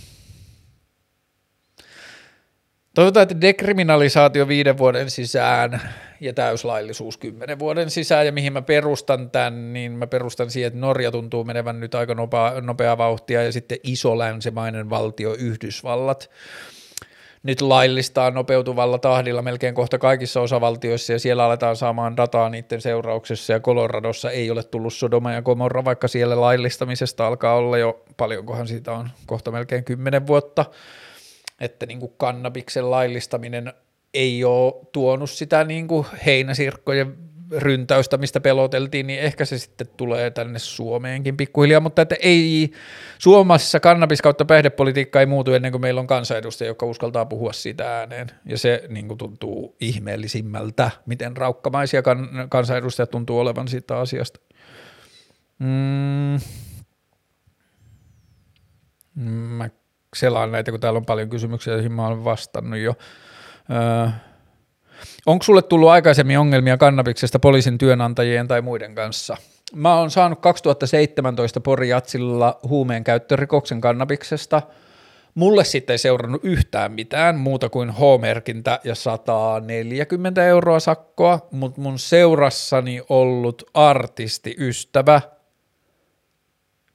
Toivotaan, 2.94 3.23
että 3.23 3.40
dekriminalisaatio 3.40 4.48
viiden 4.48 4.78
vuoden 4.78 5.10
sisään 5.10 5.81
ja 6.20 6.32
täyslaillisuus 6.32 7.16
kymmenen 7.16 7.59
vuoden 7.59 7.90
sisään, 7.90 8.27
ja 8.27 8.32
mihin 8.32 8.52
mä 8.52 8.62
perustan 8.62 9.31
tämän, 9.31 9.73
niin 9.73 9.93
mä 9.93 10.06
perustan 10.06 10.51
siihen, 10.51 10.66
että 10.66 10.81
Norja 10.81 11.10
tuntuu 11.10 11.44
menevän 11.44 11.81
nyt 11.81 11.94
aika 11.94 12.14
nopea, 12.14 12.60
nopeaa 12.60 12.98
vauhtia, 12.98 13.43
ja 13.43 13.52
sitten 13.52 13.78
iso 13.82 14.19
länsimainen 14.19 14.90
valtio 14.90 15.35
Yhdysvallat. 15.35 16.31
Nyt 17.43 17.60
laillistaa 17.60 18.31
nopeutuvalla 18.31 18.98
tahdilla 18.98 19.43
melkein 19.43 19.74
kohta 19.74 19.98
kaikissa 19.98 20.40
osavaltioissa, 20.40 21.12
ja 21.12 21.19
siellä 21.19 21.44
aletaan 21.44 21.77
saamaan 21.77 22.16
dataa 22.16 22.48
niiden 22.48 22.81
seurauksessa, 22.81 23.52
ja 23.52 23.60
Coloradossa 23.60 24.31
ei 24.31 24.51
ole 24.51 24.62
tullut 24.62 24.94
Sodoma 24.94 25.32
ja 25.32 25.43
Gomorra, 25.43 25.85
vaikka 25.85 26.09
siellä 26.09 26.40
laillistamisesta 26.40 27.27
alkaa 27.27 27.55
olla 27.55 27.78
jo, 27.78 28.05
paljonkohan 28.16 28.69
siitä 28.69 28.93
on, 28.93 29.10
kohta 29.27 29.51
melkein 29.51 29.85
kymmenen 29.85 30.27
vuotta, 30.27 30.64
että 31.62 31.86
niin 31.86 32.01
kuin 32.01 32.12
kannabiksen 32.16 32.90
laillistaminen 32.90 33.72
ei 34.14 34.44
ole 34.44 34.74
tuonut 34.93 35.30
sitä 35.30 35.64
niin 35.64 35.89
kuin 35.89 36.06
heinäsirkkojen 36.26 37.16
ryntäystä, 37.56 38.18
mistä 38.18 38.40
peloteltiin, 38.40 39.06
niin 39.06 39.20
ehkä 39.20 39.44
se 39.44 39.59
sitten 39.59 39.86
tulee 39.97 40.30
tänne 40.30 40.59
Suomeenkin 40.59 41.36
pikkuhiljaa, 41.36 41.80
mutta 41.80 42.02
että 42.02 42.16
ei 42.20 42.72
Suomessa 43.18 43.80
kannabis 43.80 44.22
kautta 44.22 44.44
päihdepolitiikka 44.44 45.20
ei 45.20 45.26
muutu 45.26 45.55
ennen 45.55 45.72
kuin 45.72 45.80
meillä 45.82 46.01
on 46.01 46.06
kansanedustajia, 46.06 46.70
jotka 46.70 46.86
uskaltaa 46.86 47.26
puhua 47.26 47.52
siitä 47.52 47.98
ääneen, 47.98 48.26
ja 48.44 48.59
se 48.59 48.84
niin 48.89 49.09
kuin 49.09 49.18
tuntuu 49.18 49.76
ihmeellisimmältä, 49.80 50.90
miten 51.06 51.36
raukkamaisia 51.36 52.02
kan- 52.02 52.47
kansanedustajat 52.48 53.10
tuntuu 53.10 53.39
olevan 53.39 53.68
siitä 53.68 53.98
asiasta. 53.98 54.40
Mm. 55.59 56.40
Mä 59.24 59.70
selaan 60.16 60.52
näitä, 60.52 60.70
kun 60.70 60.80
täällä 60.80 60.97
on 60.97 61.06
paljon 61.06 61.28
kysymyksiä, 61.28 61.72
joihin 61.72 61.93
mä 61.93 62.06
olen 62.06 62.24
vastannut 62.24 62.78
jo. 62.78 62.94
Öö, 63.70 64.09
onko 65.26 65.43
sulle 65.43 65.62
tullut 65.62 65.89
aikaisemmin 65.89 66.39
ongelmia 66.39 66.76
kannabiksesta 66.76 67.39
poliisin 67.39 67.78
työnantajien 67.78 68.48
tai 68.48 68.62
muiden 68.62 68.94
kanssa? 68.94 69.36
Mä 69.74 69.94
oon 69.94 70.10
saanut 70.10 70.40
2017 70.40 71.60
Porijatsilla 71.60 72.60
huumeen 72.68 73.05
käyttörikoksen 73.05 73.80
kannabiksesta. 73.80 74.62
Mulle 75.34 75.64
sitten 75.64 75.94
ei 75.94 75.98
seurannut 75.98 76.44
yhtään 76.44 76.93
mitään 76.93 77.39
muuta 77.39 77.68
kuin 77.68 77.90
H-merkintä 77.90 78.80
ja 78.84 78.94
140 78.94 80.44
euroa 80.44 80.80
sakkoa, 80.80 81.48
mutta 81.51 81.80
mun 81.80 81.98
seurassani 81.98 83.01
ollut 83.09 83.62
artistiystävä– 83.74 85.20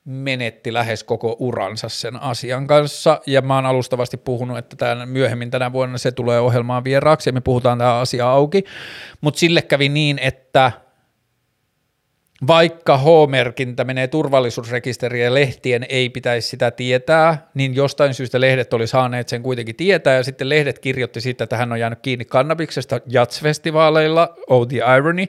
menetti 0.08 0.74
lähes 0.74 1.04
koko 1.04 1.36
uransa 1.40 1.90
sen 1.90 2.22
asian 2.22 2.68
kanssa, 2.68 3.22
ja 3.26 3.42
mä 3.42 3.56
oon 3.56 3.66
alustavasti 3.66 4.18
puhunut, 4.18 4.58
että 4.58 4.76
tämän, 4.76 5.10
myöhemmin 5.10 5.52
tänä 5.52 5.74
vuonna 5.74 5.98
se 5.98 6.12
tulee 6.12 6.40
ohjelmaan 6.40 6.84
vieraaksi, 6.84 7.30
ja 7.30 7.34
me 7.34 7.42
puhutaan 7.42 7.78
tämä 7.78 8.00
asia 8.00 8.30
auki, 8.30 8.64
mutta 9.22 9.40
sille 9.40 9.62
kävi 9.62 9.90
niin, 9.90 10.20
että 10.20 10.72
vaikka 12.48 12.98
H-merkintä 12.98 13.84
menee 13.84 14.08
turvallisuusrekisteriin 14.08 15.24
ja 15.24 15.34
lehtien 15.34 15.86
ei 15.90 16.10
pitäisi 16.10 16.48
sitä 16.48 16.72
tietää, 16.72 17.50
niin 17.54 17.76
jostain 17.76 18.14
syystä 18.14 18.42
lehdet 18.42 18.74
oli 18.74 18.88
saaneet 18.88 19.30
sen 19.30 19.44
kuitenkin 19.44 19.76
tietää, 19.76 20.14
ja 20.14 20.24
sitten 20.24 20.50
lehdet 20.50 20.80
kirjoitti 20.80 21.22
siitä, 21.22 21.44
että 21.44 21.58
hän 21.58 21.72
on 21.72 21.80
jäänyt 21.80 22.00
kiinni 22.02 22.26
kannabiksesta 22.26 22.98
Jats-festivaaleilla, 22.98 24.44
oh 24.48 24.68
the 24.68 24.78
irony. 24.98 25.26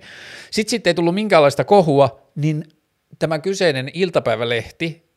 Sitten 0.51 0.71
sitten 0.71 0.91
ei 0.91 0.95
tullut 0.95 1.15
minkäänlaista 1.15 1.65
kohua, 1.65 2.31
niin 2.37 2.65
tämä 3.19 3.39
kyseinen 3.39 3.91
iltapäivälehti 3.95 5.09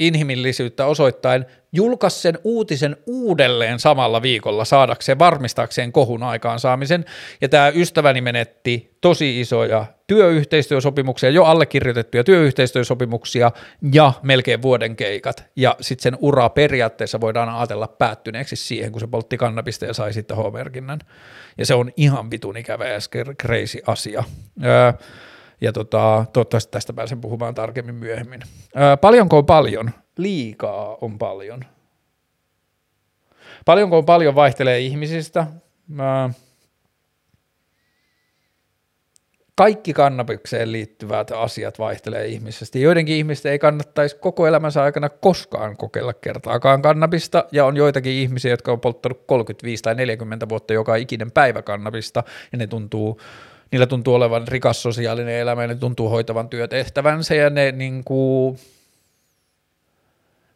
inhimillisyyttä 0.00 0.86
osoittain 0.86 1.44
julkaisi 1.72 2.20
sen 2.20 2.38
uutisen 2.44 2.96
uudelleen 3.06 3.78
samalla 3.78 4.22
viikolla 4.22 4.64
saadakseen, 4.64 5.18
varmistaakseen 5.18 5.92
kohun 5.92 6.22
aikaansaamisen, 6.22 7.04
ja 7.40 7.48
tämä 7.48 7.68
ystäväni 7.68 8.20
menetti 8.20 8.96
tosi 9.00 9.40
isoja 9.40 9.86
työyhteistyösopimuksia, 10.06 11.30
jo 11.30 11.44
allekirjoitettuja 11.44 12.24
työyhteistyösopimuksia 12.24 13.50
ja 13.92 14.12
melkein 14.22 14.62
vuoden 14.62 14.96
keikat, 14.96 15.44
ja 15.56 15.76
sitten 15.80 16.02
sen 16.02 16.18
ura 16.20 16.48
periaatteessa 16.48 17.20
voidaan 17.20 17.48
ajatella 17.48 17.88
päättyneeksi 17.88 18.56
siihen, 18.56 18.92
kun 18.92 19.00
se 19.00 19.06
poltti 19.06 19.36
kannabista 19.36 19.84
ja 19.84 19.94
sai 19.94 20.12
sitten 20.12 20.36
H-merkinnän, 20.36 20.98
ja 21.58 21.66
se 21.66 21.74
on 21.74 21.90
ihan 21.96 22.30
vitun 22.30 22.56
ikävä 22.56 22.88
ja 22.88 22.98
crazy 23.42 23.78
asia. 23.86 24.24
Öö, 24.64 24.92
ja 25.60 25.72
tota, 25.72 26.24
toivottavasti 26.32 26.70
tästä 26.70 26.92
pääsen 26.92 27.20
puhumaan 27.20 27.54
tarkemmin 27.54 27.94
myöhemmin. 27.94 28.40
Ää, 28.74 28.96
paljonko 28.96 29.38
on 29.38 29.46
paljon? 29.46 29.90
Liikaa 30.16 30.98
on 31.00 31.18
paljon. 31.18 31.64
Paljonko 33.64 34.02
paljon 34.02 34.34
vaihtelee 34.34 34.78
ihmisistä? 34.78 35.46
Mä... 35.88 36.30
Kaikki 39.54 39.92
kannabikseen 39.92 40.72
liittyvät 40.72 41.30
asiat 41.30 41.78
vaihtelee 41.78 42.26
ihmisestä. 42.26 42.78
Joidenkin 42.78 43.16
ihmisten 43.16 43.52
ei 43.52 43.58
kannattaisi 43.58 44.16
koko 44.16 44.46
elämänsä 44.46 44.82
aikana 44.82 45.08
koskaan 45.08 45.76
kokeilla 45.76 46.12
kertaakaan 46.12 46.82
kannabista, 46.82 47.44
ja 47.52 47.66
on 47.66 47.76
joitakin 47.76 48.12
ihmisiä, 48.12 48.50
jotka 48.50 48.72
on 48.72 48.80
polttanut 48.80 49.22
35 49.26 49.82
tai 49.82 49.94
40 49.94 50.48
vuotta 50.48 50.72
joka 50.72 50.96
ikinen 50.96 51.30
päivä 51.32 51.62
kannabista, 51.62 52.22
ja 52.52 52.58
ne 52.58 52.66
tuntuu 52.66 53.20
niillä 53.72 53.86
tuntuu 53.86 54.14
olevan 54.14 54.48
rikas 54.48 54.82
sosiaalinen 54.82 55.34
elämä 55.34 55.62
ja 55.62 55.68
ne 55.68 55.74
tuntuu 55.74 56.08
hoitavan 56.08 56.48
työtehtävänsä 56.48 57.34
ja 57.34 57.50
ne 57.50 57.72
niin 57.72 58.04
kuin, 58.04 58.58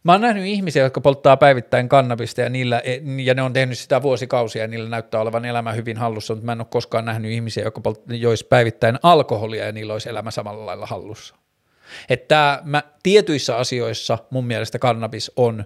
Mä 0.05 0.13
oon 0.13 0.21
nähnyt 0.21 0.47
ihmisiä, 0.47 0.83
jotka 0.83 1.01
polttaa 1.01 1.37
päivittäin 1.37 1.89
kannabista 1.89 2.41
ja, 2.41 2.49
niillä, 2.49 2.83
ja 3.25 3.35
ne 3.35 3.43
on 3.43 3.53
tehnyt 3.53 3.79
sitä 3.79 4.03
vuosikausia 4.03 4.63
ja 4.63 4.69
niillä 4.69 4.89
näyttää 4.89 5.21
olevan 5.21 5.45
elämä 5.45 5.73
hyvin 5.73 5.97
hallussa, 5.97 6.35
mutta 6.35 6.47
mä 6.47 6.53
en 6.53 6.61
ole 6.61 6.67
koskaan 6.71 7.05
nähnyt 7.05 7.31
ihmisiä, 7.31 7.65
jotka 7.65 7.81
jois 8.09 8.45
päivittäin 8.45 8.99
alkoholia 9.03 9.65
ja 9.65 9.73
niillä 9.73 9.93
olisi 9.93 10.09
elämä 10.09 10.31
samalla 10.31 10.67
lailla 10.67 10.87
hallussa. 10.87 11.35
Että 12.09 12.61
mä, 12.65 12.83
tietyissä 13.03 13.57
asioissa 13.57 14.19
mun 14.31 14.47
mielestä 14.47 14.79
kannabis 14.79 15.33
on 15.37 15.65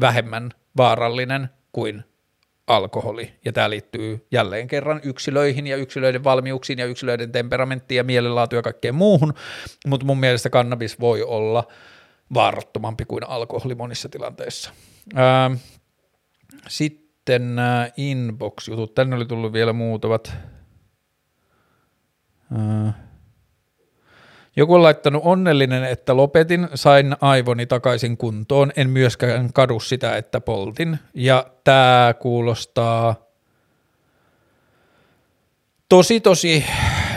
vähemmän 0.00 0.50
vaarallinen 0.76 1.48
kuin 1.72 2.04
alkoholi. 2.68 3.32
Ja 3.44 3.52
tämä 3.52 3.70
liittyy 3.70 4.26
jälleen 4.30 4.68
kerran 4.68 5.00
yksilöihin 5.02 5.66
ja 5.66 5.76
yksilöiden 5.76 6.24
valmiuksiin 6.24 6.78
ja 6.78 6.86
yksilöiden 6.86 7.32
temperamenttiin 7.32 7.96
ja 7.96 8.04
mielenlaatuun 8.04 8.58
ja 8.58 8.62
kaikkeen 8.62 8.94
muuhun, 8.94 9.34
mutta 9.86 10.06
mun 10.06 10.20
mielestä 10.20 10.50
kannabis 10.50 11.00
voi 11.00 11.22
olla 11.22 11.68
vaarattomampi 12.34 13.04
kuin 13.04 13.28
alkoholi 13.28 13.74
monissa 13.74 14.08
tilanteissa. 14.08 14.72
Ää, 15.14 15.50
sitten 16.68 17.56
nämä 17.56 17.90
inbox-jutut, 17.96 18.94
tänne 18.94 19.16
oli 19.16 19.26
tullut 19.26 19.52
vielä 19.52 19.72
muutamat. 19.72 20.32
Ää, 22.58 23.07
joku 24.58 24.74
on 24.74 24.82
laittanut 24.82 25.22
onnellinen, 25.24 25.84
että 25.84 26.16
lopetin, 26.16 26.68
sain 26.74 27.16
aivoni 27.20 27.66
takaisin 27.66 28.16
kuntoon, 28.16 28.72
en 28.76 28.90
myöskään 28.90 29.52
kadu 29.52 29.80
sitä, 29.80 30.16
että 30.16 30.40
poltin. 30.40 30.98
Ja 31.14 31.46
tämä 31.64 32.14
kuulostaa 32.20 33.14
tosi 35.88 36.20
tosi 36.20 36.64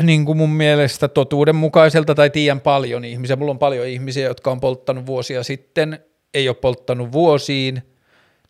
niin 0.01 0.26
kuin 0.26 0.38
mun 0.38 0.49
mielestä 0.49 1.07
totuudenmukaiselta 1.07 2.15
tai 2.15 2.30
tiedän 2.30 2.61
paljon 2.61 3.05
ihmisiä. 3.05 3.35
Mulla 3.35 3.51
on 3.51 3.59
paljon 3.59 3.88
ihmisiä, 3.88 4.27
jotka 4.27 4.51
on 4.51 4.59
polttanut 4.59 5.05
vuosia 5.05 5.43
sitten, 5.43 5.99
ei 6.34 6.49
ole 6.49 6.55
polttanut 6.55 7.11
vuosiin, 7.11 7.84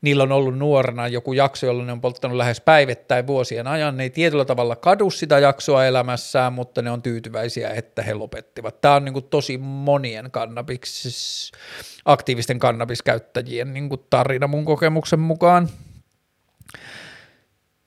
niillä 0.01 0.23
on 0.23 0.31
ollut 0.31 0.57
nuorena 0.57 1.07
joku 1.07 1.33
jakso, 1.33 1.65
jolloin 1.65 1.87
ne 1.87 1.91
on 1.91 2.01
polttanut 2.01 2.37
lähes 2.37 2.61
päivittäin 2.61 3.27
vuosien 3.27 3.67
ajan. 3.67 3.97
Ne 3.97 4.03
ei 4.03 4.09
tietyllä 4.09 4.45
tavalla 4.45 4.75
kadu 4.75 5.09
sitä 5.09 5.39
jaksoa 5.39 5.85
elämässään, 5.85 6.53
mutta 6.53 6.81
ne 6.81 6.91
on 6.91 7.01
tyytyväisiä, 7.01 7.69
että 7.69 8.01
he 8.01 8.13
lopettivat. 8.13 8.81
Tämä 8.81 8.95
on 8.95 9.05
niin 9.05 9.13
kuin 9.13 9.25
tosi 9.25 9.57
monien 9.57 10.31
kannabis, 10.31 11.51
aktiivisten 12.05 12.59
kannabiskäyttäjien 12.59 13.73
niin 13.73 13.89
kuin 13.89 14.01
tarina 14.09 14.47
mun 14.47 14.65
kokemuksen 14.65 15.19
mukaan. 15.19 15.69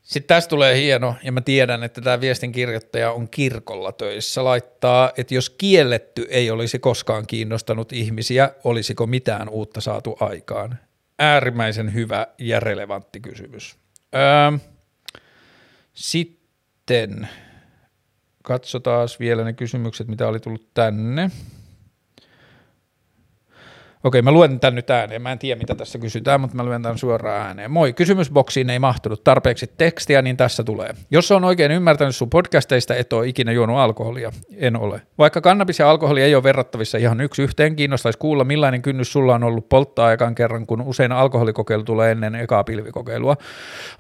Sitten 0.03 0.37
tästä 0.37 0.51
tulee 0.51 0.77
hieno, 0.77 1.15
ja 1.23 1.33
mä 1.33 1.41
tiedän, 1.41 1.83
että 1.83 2.01
tämä 2.01 2.21
viestin 2.21 2.53
kirjoittaja 2.53 3.13
on 3.13 3.29
kirkolla 3.29 3.93
töissä, 3.93 4.45
laittaa, 4.45 5.13
että 5.17 5.35
jos 5.35 5.51
kielletty 5.51 6.27
ei 6.31 6.51
olisi 6.51 6.79
koskaan 6.79 7.27
kiinnostanut 7.27 7.93
ihmisiä, 7.93 8.51
olisiko 8.65 9.07
mitään 9.07 9.49
uutta 9.49 9.81
saatu 9.81 10.17
aikaan? 10.21 10.79
Äärimmäisen 11.19 11.95
hyvä 11.95 12.27
ja 12.39 12.61
relevantti 12.61 13.21
kysymys. 13.21 13.77
Öö, 14.15 14.59
sitten 15.95 17.29
katsotaan 18.43 19.09
vielä 19.21 19.45
ne 19.45 19.53
kysymykset, 19.53 20.09
mitä 20.09 20.29
oli 20.29 20.41
tullut 20.41 20.75
tänne. 20.75 21.31
Okei, 24.05 24.23
mä 24.23 24.33
luen 24.33 24.61
tämän 24.61 24.75
nyt 24.75 24.91
ääneen. 24.91 25.23
Mä 25.23 25.33
en 25.33 25.39
tiedä, 25.39 25.59
mitä 25.59 25.75
tässä 25.75 25.99
kysytään, 25.99 26.41
mutta 26.41 26.57
mä 26.57 26.65
luen 26.65 26.83
tämän 26.83 26.99
suoraan 26.99 27.47
ääneen. 27.47 27.71
Moi, 27.71 27.93
kysymysboksiin 27.93 28.71
ei 28.71 28.79
mahtunut 28.79 29.25
tarpeeksi 29.25 29.71
tekstiä, 29.79 30.23
niin 30.23 30.37
tässä 30.37 30.65
tulee. 30.65 30.95
Jos 31.11 31.33
on 31.33 31.45
oikein 31.45 31.71
ymmärtänyt 31.71 32.17
sun 32.17 32.31
podcasteista, 32.31 32.95
et 32.95 33.13
ole 33.13 33.29
ikinä 33.29 33.53
juonut 33.53 33.77
alkoholia. 33.77 34.33
En 34.57 34.77
ole. 34.77 35.03
Vaikka 35.19 35.41
kannabis 35.41 35.79
ja 35.79 35.91
alkoholi 35.91 36.23
ei 36.23 36.35
ole 36.35 36.43
verrattavissa 36.43 36.99
ihan 36.99 37.21
yksi 37.21 37.43
yhteen, 37.43 37.77
kiinnostaisi 37.77 38.19
kuulla, 38.19 38.45
millainen 38.45 38.83
kynnys 38.83 39.13
sulla 39.13 39.35
on 39.35 39.45
ollut 39.45 39.69
polttaa 39.69 40.13
ekan 40.13 40.35
kerran, 40.35 40.67
kun 40.67 40.83
usein 40.83 41.13
alkoholikokeilu 41.13 41.83
tulee 41.83 42.11
ennen 42.13 42.35
ekaa 42.35 42.65
pilvikokeilua. 42.65 43.37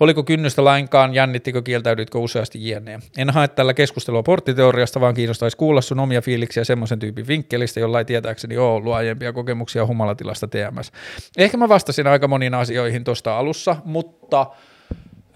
Oliko 0.00 0.22
kynnystä 0.22 0.64
lainkaan, 0.64 1.14
jännittikö, 1.14 1.62
kieltäydytkö 1.62 2.18
useasti 2.18 2.68
jne. 2.68 2.98
En 3.18 3.30
hae 3.30 3.48
tällä 3.48 3.74
keskustelua 3.74 4.22
porttiteoriasta, 4.22 5.00
vaan 5.00 5.14
kiinnostaisi 5.14 5.56
kuulla 5.56 5.80
sun 5.80 6.00
omia 6.00 6.20
fiiliksiä 6.20 6.64
semmoisen 6.64 6.98
tyypin 6.98 7.26
vinkkelistä, 7.26 7.80
jolla 7.80 7.98
ei 7.98 8.04
tietääkseni 8.04 8.56
ole 8.56 8.72
ollut 8.72 8.94
aiempia 8.94 9.32
kokemuksia 9.32 9.86
humalatilasta 9.94 10.48
TMS. 10.48 10.92
Ehkä 11.36 11.56
mä 11.56 11.68
vastasin 11.68 12.06
aika 12.06 12.28
moniin 12.28 12.54
asioihin 12.54 13.04
tuosta 13.04 13.38
alussa, 13.38 13.76
mutta 13.84 14.46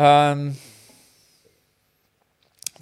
ähm, 0.00 0.48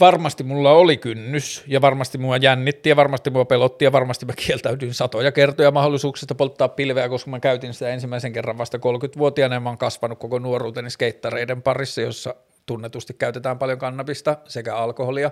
varmasti 0.01 0.45
mulla 0.45 0.73
oli 0.73 0.97
kynnys 0.97 1.65
ja 1.67 1.81
varmasti 1.81 2.19
mua 2.19 2.37
jännitti 2.37 2.89
ja 2.89 2.97
varmasti 2.97 3.31
mua 3.31 3.45
pelotti 3.45 3.85
ja 3.85 3.93
varmasti 3.93 4.27
mä 4.27 4.33
kieltäydyin 4.47 4.95
satoja 4.95 5.33
kertoja 5.33 5.71
mahdollisuuksista 5.71 6.35
polttaa 6.35 6.69
pilveä, 6.69 7.09
koska 7.09 7.31
mä 7.31 7.41
käytin 7.41 7.75
sitä 7.75 7.89
ensimmäisen 7.89 8.33
kerran 8.33 8.59
vasta 8.59 8.79
30-vuotiaana 8.79 9.55
ja 9.55 9.61
mä 9.61 9.69
oon 9.69 9.79
kasvanut 9.79 10.19
koko 10.19 10.39
nuoruuteni 10.39 10.91
skeittareiden 10.91 11.63
parissa, 11.63 12.01
jossa 12.01 12.35
tunnetusti 12.67 13.15
käytetään 13.15 13.59
paljon 13.59 13.79
kannabista 13.79 14.37
sekä 14.49 14.77
alkoholia 14.77 15.31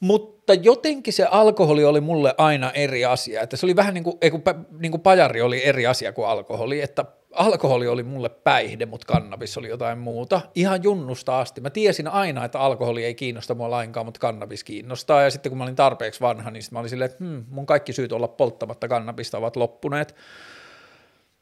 mutta 0.00 0.54
jotenkin 0.54 1.12
se 1.12 1.24
alkoholi 1.24 1.84
oli 1.84 2.00
mulle 2.00 2.34
aina 2.38 2.70
eri 2.70 3.04
asia, 3.04 3.42
että 3.42 3.56
se 3.56 3.66
oli 3.66 3.76
vähän 3.76 3.94
niin 3.94 4.04
kuin, 4.04 4.18
ei 4.20 4.30
kun, 4.30 4.42
niin 4.78 4.90
kuin 4.90 5.00
pajari 5.00 5.42
oli 5.42 5.64
eri 5.64 5.86
asia 5.86 6.12
kuin 6.12 6.28
alkoholi, 6.28 6.80
että 6.80 7.04
alkoholi 7.32 7.88
oli 7.88 8.02
mulle 8.02 8.28
päihde, 8.28 8.86
mutta 8.86 9.06
kannabis 9.06 9.58
oli 9.58 9.68
jotain 9.68 9.98
muuta. 9.98 10.40
Ihan 10.54 10.82
junnusta 10.82 11.40
asti. 11.40 11.60
Mä 11.60 11.70
tiesin 11.70 12.08
aina, 12.08 12.44
että 12.44 12.60
alkoholi 12.60 13.04
ei 13.04 13.14
kiinnosta 13.14 13.54
mua 13.54 13.70
lainkaan, 13.70 14.06
mutta 14.06 14.20
kannabis 14.20 14.64
kiinnostaa. 14.64 15.22
Ja 15.22 15.30
sitten 15.30 15.50
kun 15.50 15.58
mä 15.58 15.64
olin 15.64 15.76
tarpeeksi 15.76 16.20
vanha, 16.20 16.50
niin 16.50 16.62
mä 16.70 16.78
olin 16.78 16.90
silleen, 16.90 17.10
että 17.10 17.24
hmm, 17.24 17.44
mun 17.48 17.66
kaikki 17.66 17.92
syyt 17.92 18.12
olla 18.12 18.28
polttamatta 18.28 18.88
kannabista 18.88 19.38
ovat 19.38 19.56
loppuneet. 19.56 20.14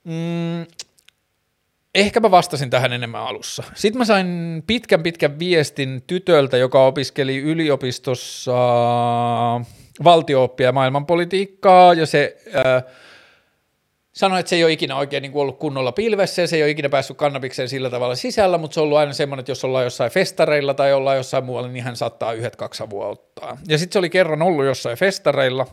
Mm, 0.05 0.67
Ehkä 1.95 2.21
mä 2.21 2.31
vastasin 2.31 2.71
tähän 2.71 2.93
enemmän 2.93 3.23
alussa. 3.23 3.63
Sitten 3.75 3.99
mä 3.99 4.05
sain 4.05 4.63
pitkän 4.67 5.03
pitkän 5.03 5.39
viestin 5.39 6.03
tytöltä, 6.07 6.57
joka 6.57 6.87
opiskeli 6.87 7.39
yliopistossa 7.39 8.55
valtiooppia 10.05 10.67
ja 10.67 10.73
maailmanpolitiikkaa, 10.73 11.95
ja 11.95 12.07
se 12.07 12.37
äh, 12.57 12.85
sanoi, 14.13 14.41
että 14.41 14.51
se 14.51 14.57
ei 14.57 14.65
ole 14.65 14.73
ikinä 14.73 14.97
oikein 14.97 15.23
niin 15.23 15.33
ollut 15.35 15.59
kunnolla 15.59 15.93
pilvessä, 15.93 16.43
ja 16.43 16.49
se 16.49 16.57
ei 16.57 16.63
ole 16.63 16.71
ikinä 16.71 16.89
päässyt 16.89 17.17
kannabikseen 17.17 17.69
sillä 17.69 17.91
tavalla 17.91 18.15
sisällä, 18.15 18.59
mutta 18.59 18.75
se 18.75 18.81
on 18.81 18.85
ollut 18.85 18.99
aina 18.99 19.13
semmoinen, 19.13 19.41
että 19.41 19.51
jos 19.51 19.65
ollaan 19.65 19.85
jossain 19.85 20.11
festareilla 20.11 20.75
tai 20.75 20.93
ollaan 20.93 21.17
jossain 21.17 21.45
muualla, 21.45 21.69
niin 21.69 21.85
hän 21.85 21.97
saattaa 21.97 22.33
yhdet 22.33 22.57
kaksi 22.57 22.79
savua 22.79 23.07
ottaa. 23.07 23.59
Ja 23.69 23.79
sitten 23.79 23.93
se 23.93 23.99
oli 23.99 24.11
kerran 24.11 24.43
ollut 24.43 24.65
jossain 24.65 24.99
festareilla, 24.99 25.67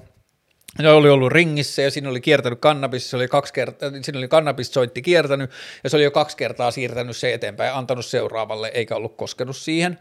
ja 0.79 0.93
oli 0.93 1.09
ollut 1.09 1.31
ringissä 1.31 1.81
ja 1.81 1.91
siinä 1.91 2.09
oli 2.09 2.21
kiertänyt 2.21 2.59
kannabis, 2.59 3.09
se 3.09 3.15
oli 3.15 3.27
kaksi 3.27 3.53
kertaa, 3.53 3.89
siinä 4.01 4.19
oli 4.19 4.27
kannabissointti 4.27 5.01
kiertänyt 5.01 5.51
ja 5.83 5.89
se 5.89 5.97
oli 5.97 6.03
jo 6.03 6.11
kaksi 6.11 6.37
kertaa 6.37 6.71
siirtänyt 6.71 7.17
se 7.17 7.33
eteenpäin 7.33 7.73
antanut 7.73 8.05
seuraavalle 8.05 8.71
eikä 8.73 8.95
ollut 8.95 9.17
koskenut 9.17 9.57
siihen. 9.57 9.99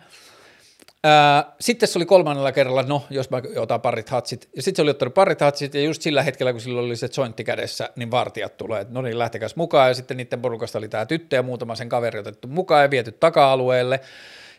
Sitten 1.61 1.89
se 1.89 1.99
oli 1.99 2.07
kolmannella 2.07 2.53
kerralla, 2.53 2.83
no 2.83 3.07
jos 3.11 3.31
mä 3.31 3.43
otan 3.57 3.81
parit 3.81 4.09
hatsit, 4.09 4.49
ja 4.57 4.63
sitten 4.63 4.77
se 4.77 4.83
oli 4.83 4.91
ottanut 4.91 5.15
parit 5.15 5.41
hatsit, 5.41 5.75
ja 5.75 5.81
just 5.81 6.03
sillä 6.03 6.23
hetkellä, 6.23 6.53
kun 6.53 6.61
sillä 6.61 6.81
oli 6.81 6.97
se 6.97 7.09
jointti 7.17 7.45
kädessä, 7.45 7.91
niin 7.97 8.11
vartijat 8.11 8.57
tulee, 8.57 8.87
no 8.89 9.03
niin, 9.03 9.19
lähtekäs 9.19 9.57
mukaan, 9.57 9.89
ja 9.89 9.95
sitten 9.95 10.17
niiden 10.17 10.43
porukasta 10.43 10.79
oli 10.79 10.89
tämä 10.89 11.07
tyttö 11.07 11.37
ja 11.37 11.43
muutama 11.43 11.75
sen 11.75 11.89
kaveri 11.89 12.19
otettu 12.19 12.49
mukaan 12.49 12.83
ja 12.83 12.91
viety 12.91 13.13
taka-alueelle, 13.13 14.01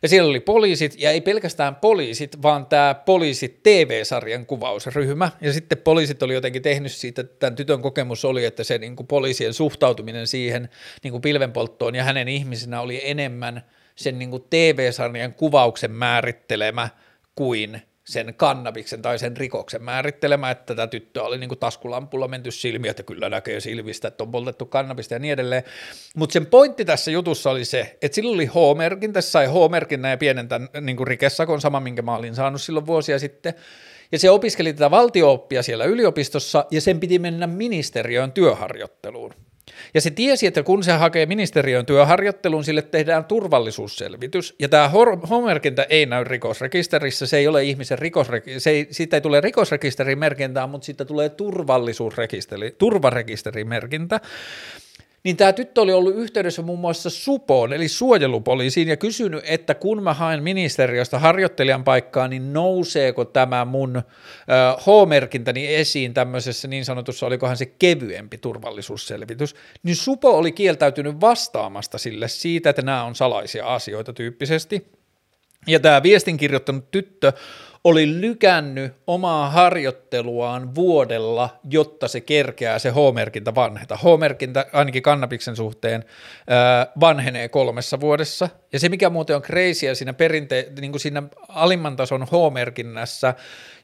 ja 0.02 0.10
siellä 0.10 0.30
oli 0.30 0.40
poliisit, 0.40 0.96
ja 0.98 1.12
ei 1.12 1.22
pelkästään 1.22 1.76
poliisit, 1.76 2.42
vaan 2.42 2.66
tämä 2.66 2.94
poliisit 2.94 3.64
TV-sarjan 3.64 4.46
kuvausryhmä. 4.46 5.32
Ja 5.42 5.54
sitten 5.54 5.78
poliisit 5.78 6.24
oli 6.24 6.34
jotenkin 6.34 6.62
tehnyt 6.62 6.92
siitä, 6.92 7.22
että 7.22 7.40
tämän 7.40 7.56
tytön 7.56 7.82
kokemus 7.82 8.26
oli, 8.26 8.46
että 8.46 8.64
se 8.64 8.78
niin 8.78 8.96
kuin 8.96 9.08
poliisien 9.08 9.54
suhtautuminen 9.54 10.28
siihen 10.28 10.70
niin 11.04 11.12
kuin 11.12 11.22
pilvenpolttoon 11.22 11.96
ja 11.96 12.04
hänen 12.04 12.28
ihmisenä 12.28 12.82
oli 12.82 13.02
enemmän 13.04 13.66
sen 13.96 14.20
niin 14.20 14.30
kuin 14.30 14.44
TV-sarjan 14.50 15.34
kuvauksen 15.34 15.92
määrittelemä 15.92 16.90
kuin 17.36 17.82
sen 18.04 18.34
kannabiksen 18.38 19.02
tai 19.02 19.20
sen 19.20 19.38
rikoksen 19.38 19.84
määrittelemä, 19.84 20.52
että 20.52 20.66
tätä 20.66 20.88
tyttöä 20.88 21.24
oli 21.24 21.38
niin 21.38 21.50
taskulampulla 21.60 22.28
menty 22.28 22.52
silmiä, 22.52 22.92
että 22.92 23.04
kyllä 23.04 23.30
näkee 23.30 23.60
silmistä, 23.60 24.08
että 24.08 24.24
on 24.24 24.32
poltettu 24.32 24.66
kannabista 24.66 25.14
ja 25.14 25.20
niin 25.20 25.34
edelleen. 25.34 25.64
Mutta 26.16 26.34
sen 26.34 26.46
pointti 26.46 26.86
tässä 26.86 27.12
jutussa 27.12 27.50
oli 27.50 27.66
se, 27.66 27.98
että 28.02 28.16
sillä 28.16 28.32
oli 28.32 28.46
H-merkin, 28.46 29.14
tässä 29.14 29.32
sai 29.32 29.48
H-merkin 29.48 30.04
ja 30.04 30.18
pienen 30.18 30.48
tämän 30.48 30.70
niin 30.82 30.98
kuin 30.98 31.08
rikesakon, 31.08 31.62
sama 31.62 31.80
minkä 31.80 32.02
mä 32.02 32.16
olin 32.16 32.36
saanut 32.36 32.62
silloin 32.62 32.86
vuosia 32.86 33.20
sitten, 33.20 33.54
ja 34.12 34.20
se 34.20 34.30
opiskeli 34.30 34.74
tätä 34.74 34.92
valtiooppia 34.92 35.64
siellä 35.64 35.86
yliopistossa, 35.86 36.66
ja 36.72 36.82
sen 36.82 37.00
piti 37.00 37.20
mennä 37.20 37.48
ministeriöön 37.48 38.32
työharjoitteluun. 38.32 39.34
Ja 39.94 40.02
se 40.02 40.10
tiesi, 40.10 40.48
että 40.48 40.64
kun 40.64 40.84
se 40.84 40.92
hakee 40.92 41.26
ministeriön 41.26 41.86
työharjoittelun, 41.86 42.64
sille 42.64 42.82
tehdään 42.82 43.26
turvallisuusselvitys. 43.26 44.56
Ja 44.60 44.70
tämä 44.70 44.92
homerkintä 45.30 45.86
ei 45.90 46.06
näy 46.06 46.24
rikosrekisterissä, 46.24 47.28
se 47.28 47.38
ei 47.38 47.48
ole 47.48 47.64
ihmisen 47.64 48.00
rikosrekisteri, 48.00 48.60
se 48.60 48.70
ei, 48.70 48.88
siitä 48.92 49.18
ei 49.18 49.22
tule 49.22 49.42
rikosrekisterimerkintää, 49.42 50.68
mutta 50.68 50.86
siitä 50.86 51.06
tulee 51.06 51.30
turvallisuusrekisteri, 51.30 52.76
turvarekisterimerkintä 52.78 54.20
niin 55.24 55.38
tämä 55.38 55.54
tyttö 55.54 55.82
oli 55.82 55.94
ollut 55.94 56.16
yhteydessä 56.16 56.62
muun 56.62 56.80
muassa 56.80 57.10
Supoon, 57.10 57.74
eli 57.74 57.88
suojelupoliisiin, 57.88 58.88
ja 58.88 58.98
kysynyt, 58.98 59.44
että 59.48 59.76
kun 59.76 60.04
mä 60.04 60.14
haen 60.14 60.44
ministeriöstä 60.44 61.20
harjoittelijan 61.20 61.84
paikkaa, 61.84 62.28
niin 62.28 62.54
nouseeko 62.54 63.26
tämä 63.26 63.66
mun 63.66 63.98
äh, 63.98 64.04
H-merkintäni 64.78 65.76
esiin 65.76 66.14
tämmöisessä 66.14 66.68
niin 66.68 66.86
sanotussa, 66.86 67.26
olikohan 67.26 67.58
se 67.58 67.66
kevyempi 67.66 68.38
turvallisuusselvitys, 68.38 69.56
niin 69.84 69.96
Supo 69.96 70.38
oli 70.38 70.52
kieltäytynyt 70.52 71.22
vastaamasta 71.22 71.98
sille 71.98 72.28
siitä, 72.28 72.70
että 72.70 72.82
nämä 72.82 73.04
on 73.04 73.16
salaisia 73.16 73.66
asioita 73.66 74.14
tyyppisesti. 74.14 74.88
Ja 75.68 75.80
tämä 75.80 76.04
viestin 76.04 76.38
kirjoittanut 76.38 76.92
tyttö 76.92 77.34
oli 77.84 78.22
lykännyt 78.22 78.94
omaa 79.08 79.50
harjoitteluaan 79.50 80.76
vuodella, 80.76 81.60
jotta 81.70 82.08
se 82.08 82.22
kerkeää 82.22 82.80
se 82.80 82.90
H-merkintä 82.90 83.56
vanheta. 83.56 83.98
H-merkintä 83.98 84.66
ainakin 84.74 85.04
kannabiksen 85.04 85.56
suhteen 85.56 86.06
vanhenee 87.00 87.50
kolmessa 87.50 88.00
vuodessa. 88.00 88.50
Ja 88.74 88.80
se, 88.80 88.90
mikä 88.90 89.10
muuten 89.10 89.36
on 89.36 89.42
crazyä 89.42 89.96
siinä, 89.96 90.14
perinte- 90.14 90.82
niin 90.82 90.92
kuin 90.92 91.02
siinä 91.02 91.24
alimman 91.48 91.96
tason 91.96 92.28
H-merkinnässä, 92.28 93.34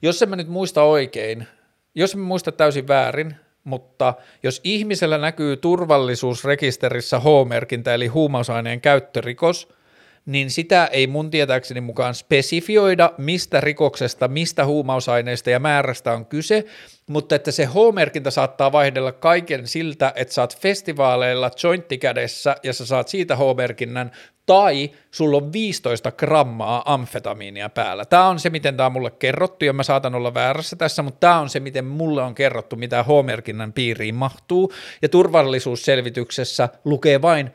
jos 0.01 0.21
en 0.21 0.29
mä 0.29 0.35
nyt 0.35 0.47
muista 0.47 0.83
oikein, 0.83 1.47
jos 1.95 2.13
en 2.13 2.19
muista 2.19 2.51
täysin 2.51 2.87
väärin, 2.87 3.35
mutta 3.63 4.13
jos 4.43 4.61
ihmisellä 4.63 5.17
näkyy 5.17 5.57
turvallisuusrekisterissä 5.57 7.19
H-merkintä 7.19 7.93
eli 7.93 8.07
huumausaineen 8.07 8.81
käyttörikos– 8.81 9.67
niin 10.27 10.51
sitä 10.51 10.85
ei 10.85 11.07
mun 11.07 11.29
tietääkseni 11.29 11.81
mukaan 11.81 12.15
spesifioida, 12.15 13.11
mistä 13.17 13.61
rikoksesta, 13.61 14.27
mistä 14.27 14.65
huumausaineista 14.65 15.49
ja 15.49 15.59
määrästä 15.59 16.13
on 16.13 16.25
kyse, 16.25 16.65
mutta 17.09 17.35
että 17.35 17.51
se 17.51 17.65
H-merkintä 17.65 18.31
saattaa 18.31 18.71
vaihdella 18.71 19.11
kaiken 19.11 19.67
siltä, 19.67 20.13
että 20.15 20.33
saat 20.33 20.57
festivaaleilla 20.57 21.51
jointti 21.63 21.97
kädessä 21.97 22.55
ja 22.63 22.73
sä 22.73 22.85
saat 22.85 23.07
siitä 23.07 23.35
H-merkinnän, 23.35 24.11
tai 24.45 24.91
sulla 25.11 25.37
on 25.37 25.53
15 25.53 26.11
grammaa 26.11 26.93
amfetamiinia 26.93 27.69
päällä. 27.69 28.05
Tämä 28.05 28.27
on 28.27 28.39
se, 28.39 28.49
miten 28.49 28.77
tämä 28.77 28.85
on 28.85 28.91
mulle 28.91 29.11
kerrottu, 29.11 29.65
ja 29.65 29.73
mä 29.73 29.83
saatan 29.83 30.15
olla 30.15 30.33
väärässä 30.33 30.75
tässä, 30.75 31.03
mutta 31.03 31.19
tämä 31.19 31.39
on 31.39 31.49
se, 31.49 31.59
miten 31.59 31.85
mulle 31.85 32.21
on 32.21 32.35
kerrottu, 32.35 32.75
mitä 32.75 33.03
H-merkinnän 33.03 33.73
piiriin 33.73 34.15
mahtuu, 34.15 34.73
ja 35.01 35.09
turvallisuusselvityksessä 35.09 36.69
lukee 36.85 37.21
vain 37.21 37.51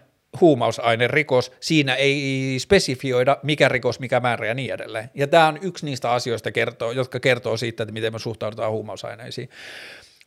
rikos, 1.07 1.53
siinä 1.61 1.95
ei 1.95 2.57
spesifioida 2.59 3.37
mikä 3.43 3.69
rikos, 3.69 4.01
mikä 4.01 4.21
määrä 4.21 4.47
ja 4.47 4.55
niin 4.55 4.73
edelleen. 4.73 5.11
Ja 5.15 5.27
tämä 5.27 5.49
on 5.49 5.59
yksi 5.63 5.87
niistä 5.87 6.11
asioista, 6.11 6.51
jotka 6.95 7.21
kertoo 7.21 7.57
siitä, 7.57 7.83
että 7.83 7.93
miten 7.93 8.13
me 8.13 8.19
suhtaudutaan 8.19 8.73
huumausaineisiin. 8.73 9.49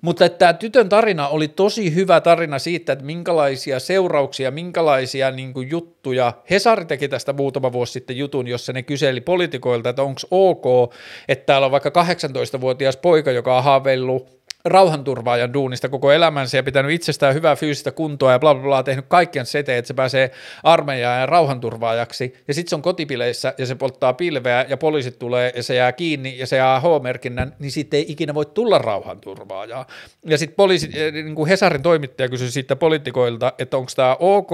Mutta 0.01 0.29
tämä 0.29 0.53
tytön 0.53 0.89
tarina 0.89 1.27
oli 1.27 1.47
tosi 1.47 1.95
hyvä 1.95 2.21
tarina 2.21 2.59
siitä, 2.59 2.93
että 2.93 3.05
minkälaisia 3.05 3.79
seurauksia, 3.79 4.51
minkälaisia 4.51 5.31
niin 5.31 5.53
kuin, 5.53 5.69
juttuja. 5.69 6.33
Hesari 6.49 6.85
teki 6.85 7.07
tästä 7.07 7.33
muutama 7.33 7.71
vuosi 7.71 7.93
sitten 7.93 8.17
jutun, 8.17 8.47
jossa 8.47 8.73
ne 8.73 8.83
kyseli 8.83 9.21
poliitikoilta, 9.21 9.89
että 9.89 10.03
onko 10.03 10.21
ok, 10.31 10.93
että 11.27 11.45
täällä 11.45 11.65
on 11.65 11.71
vaikka 11.71 11.89
18-vuotias 11.89 12.97
poika, 12.97 13.31
joka 13.31 13.57
on 13.57 13.63
haaveillut 13.63 14.44
rauhanturvaajan 14.65 15.53
duunista 15.53 15.89
koko 15.89 16.11
elämänsä 16.11 16.57
ja 16.57 16.63
pitänyt 16.63 16.91
itsestään 16.91 17.33
hyvää 17.33 17.55
fyysistä 17.55 17.91
kuntoa 17.91 18.31
ja 18.31 18.39
bla 18.39 18.55
bla 18.55 18.63
bla, 18.63 18.83
tehnyt 18.83 19.05
kaikkien 19.07 19.45
seteen, 19.45 19.77
että 19.77 19.87
se 19.87 19.93
pääsee 19.93 20.31
armeijaan 20.63 21.19
ja 21.19 21.25
rauhanturvaajaksi, 21.25 22.33
ja 22.47 22.53
sitten 22.53 22.69
se 22.69 22.75
on 22.75 22.81
kotipileissä 22.81 23.53
ja 23.57 23.65
se 23.65 23.75
polttaa 23.75 24.13
pilveä 24.13 24.65
ja 24.69 24.77
poliisit 24.77 25.19
tulee 25.19 25.53
ja 25.55 25.63
se 25.63 25.75
jää 25.75 25.91
kiinni 25.91 26.37
ja 26.37 26.47
se 26.47 26.55
jää 26.55 26.79
H-merkinnän, 26.79 27.55
niin 27.59 27.71
sitten 27.71 27.97
ei 27.97 28.05
ikinä 28.07 28.33
voi 28.33 28.45
tulla 28.45 28.77
rauhanturvaajaa. 28.77 29.85
Ja 30.25 30.37
sitten 30.37 30.55
poliisi, 30.55 30.89
eh, 30.93 31.13
niin 31.13 31.35
kuin 31.35 31.49
Hesarin 31.49 31.81
toimittaja 31.81 32.29
kysyi 32.29 32.51
siitä 32.51 32.75
poliitikoilta, 32.75 33.53
että 33.59 33.77
onko 33.77 33.91
tämä 33.95 34.17
ok, 34.19 34.51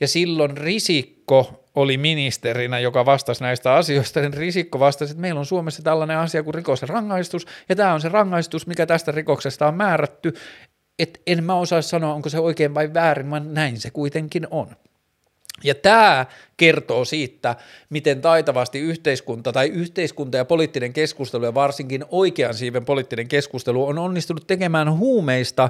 ja 0.00 0.08
silloin 0.08 0.56
Risikko 0.56 1.65
oli 1.76 1.96
ministerinä, 1.96 2.78
joka 2.78 3.06
vastasi 3.06 3.42
näistä 3.42 3.74
asioista, 3.74 4.20
niin 4.20 4.34
Risikko 4.34 4.78
vastasi, 4.78 5.10
että 5.10 5.20
meillä 5.20 5.40
on 5.40 5.46
Suomessa 5.46 5.82
tällainen 5.82 6.18
asia 6.18 6.42
kuin 6.42 6.54
rikosrangaistus, 6.54 7.46
ja 7.68 7.76
tämä 7.76 7.94
on 7.94 8.00
se 8.00 8.08
rangaistus, 8.08 8.66
mikä 8.66 8.86
tästä 8.86 9.12
rikoksesta 9.12 9.68
on 9.68 9.74
määrätty, 9.74 10.34
että 10.98 11.20
en 11.26 11.44
mä 11.44 11.54
osaa 11.54 11.82
sanoa, 11.82 12.14
onko 12.14 12.28
se 12.28 12.38
oikein 12.38 12.74
vai 12.74 12.94
väärin, 12.94 13.30
vaan 13.30 13.54
näin 13.54 13.80
se 13.80 13.90
kuitenkin 13.90 14.46
on. 14.50 14.76
Ja 15.64 15.74
tämä 15.74 16.26
kertoo 16.56 17.04
siitä, 17.04 17.56
miten 17.90 18.20
taitavasti 18.20 18.78
yhteiskunta 18.78 19.52
tai 19.52 19.68
yhteiskunta 19.68 20.36
ja 20.36 20.44
poliittinen 20.44 20.92
keskustelu 20.92 21.44
ja 21.44 21.54
varsinkin 21.54 22.04
oikean 22.10 22.54
siiven 22.54 22.84
poliittinen 22.84 23.28
keskustelu 23.28 23.86
on 23.86 23.98
onnistunut 23.98 24.46
tekemään 24.46 24.98
huumeista 24.98 25.68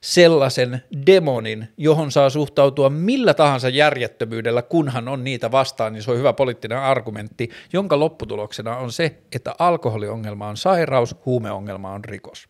sellaisen 0.00 0.82
demonin, 1.06 1.68
johon 1.76 2.12
saa 2.12 2.30
suhtautua 2.30 2.90
millä 2.90 3.34
tahansa 3.34 3.68
järjettömyydellä, 3.68 4.62
kunhan 4.62 5.08
on 5.08 5.24
niitä 5.24 5.50
vastaan, 5.50 5.92
niin 5.92 6.02
se 6.02 6.10
on 6.10 6.18
hyvä 6.18 6.32
poliittinen 6.32 6.78
argumentti, 6.78 7.50
jonka 7.72 7.98
lopputuloksena 7.98 8.76
on 8.76 8.92
se, 8.92 9.18
että 9.32 9.54
alkoholiongelma 9.58 10.48
on 10.48 10.56
sairaus, 10.56 11.16
huumeongelma 11.26 11.92
on 11.92 12.04
rikos. 12.04 12.48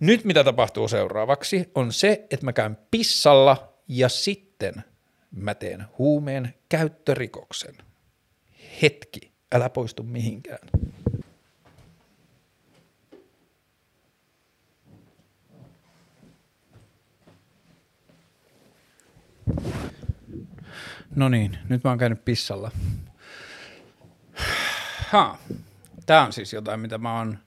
Nyt 0.00 0.24
mitä 0.24 0.44
tapahtuu 0.44 0.88
seuraavaksi 0.88 1.70
on 1.74 1.92
se, 1.92 2.26
että 2.30 2.46
mä 2.46 2.52
käyn 2.52 2.78
pissalla 2.90 3.74
ja 3.88 4.08
sitten– 4.08 4.74
mä 5.30 5.54
teen 5.54 5.86
huumeen 5.98 6.54
käyttörikoksen. 6.68 7.74
Hetki, 8.82 9.32
älä 9.54 9.68
poistu 9.68 10.02
mihinkään. 10.02 10.68
No 21.16 21.28
niin, 21.28 21.58
nyt 21.68 21.84
mä 21.84 21.90
oon 21.90 21.98
käynyt 21.98 22.24
pissalla. 22.24 22.70
Ha. 25.10 25.38
Tää 26.06 26.26
on 26.26 26.32
siis 26.32 26.52
jotain, 26.52 26.80
mitä 26.80 26.98
mä 26.98 27.18
oon 27.18 27.38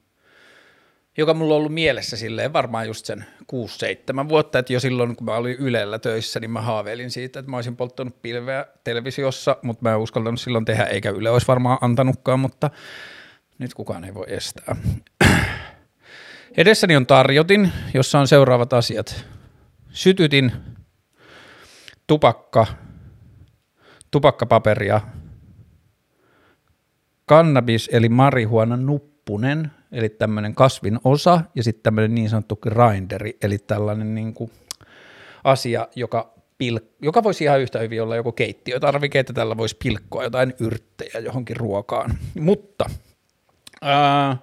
joka 1.18 1.34
mulla 1.34 1.53
on 1.53 1.57
ollut 1.57 1.73
mielessä 1.73 2.18
silleen 2.18 2.53
varmaan 2.53 2.88
just 2.88 3.06
sen 3.06 3.26
6-7 4.26 4.30
vuotta, 4.30 4.60
että 4.60 4.73
jo 4.73 4.80
silloin 4.80 5.15
kun 5.15 5.26
mä 5.26 5.35
olin 5.35 5.56
Ylellä 5.60 5.99
töissä, 5.99 6.40
niin 6.40 6.52
mä 6.52 6.61
haaveilin 6.61 7.11
siitä, 7.11 7.40
että 7.40 7.49
mä 7.49 7.57
olisin 7.57 7.76
polttanut 7.76 8.22
pilveä 8.22 8.65
televisiossa, 8.84 9.57
mutta 9.61 9.84
mä 9.84 9.91
en 9.91 9.98
uskaltanut 9.98 10.41
silloin 10.41 10.65
tehdä, 10.65 10.84
eikä 10.84 11.10
Yle 11.10 11.30
olisi 11.30 11.48
varmaan 11.48 11.77
antanutkaan, 11.81 12.40
mutta 12.40 12.69
nyt 13.58 13.74
kukaan 13.74 14.03
ei 14.03 14.14
voi 14.14 14.25
estää. 14.27 14.75
Edessäni 16.58 16.95
on 16.95 17.08
tarjotin, 17.08 17.72
jossa 17.93 18.19
on 18.19 18.27
seuraavat 18.27 18.74
asiat. 18.74 19.25
Sytytin, 19.90 20.51
tupakka, 22.08 22.67
tupakkapaperia, 24.11 25.01
kannabis 27.25 27.90
eli 27.93 28.09
marihuana 28.09 28.77
nuppunen– 28.77 29.72
eli 29.93 30.09
tämmöinen 30.09 30.55
kasvin 30.55 30.99
osa, 31.03 31.41
ja 31.55 31.63
sitten 31.63 31.83
tämmöinen 31.83 32.15
niin 32.15 32.30
sanottu 32.30 32.55
grinderi, 32.55 33.38
eli 33.41 33.57
tällainen 33.57 34.15
niin 34.15 34.33
kuin 34.33 34.51
asia, 35.43 35.88
joka, 35.95 36.33
pil- 36.63 36.85
joka 37.01 37.23
voisi 37.23 37.43
ihan 37.43 37.59
yhtä 37.61 37.80
hyvin 37.80 38.03
olla 38.03 38.15
joku 38.15 38.31
keittiötarvike, 38.31 39.19
että 39.19 39.33
tällä 39.33 39.57
voisi 39.57 39.77
pilkkoa 39.83 40.23
jotain 40.23 40.53
yrttejä 40.59 41.19
johonkin 41.19 41.57
ruokaan. 41.57 42.17
Mutta 42.39 42.89
ää, 43.81 44.38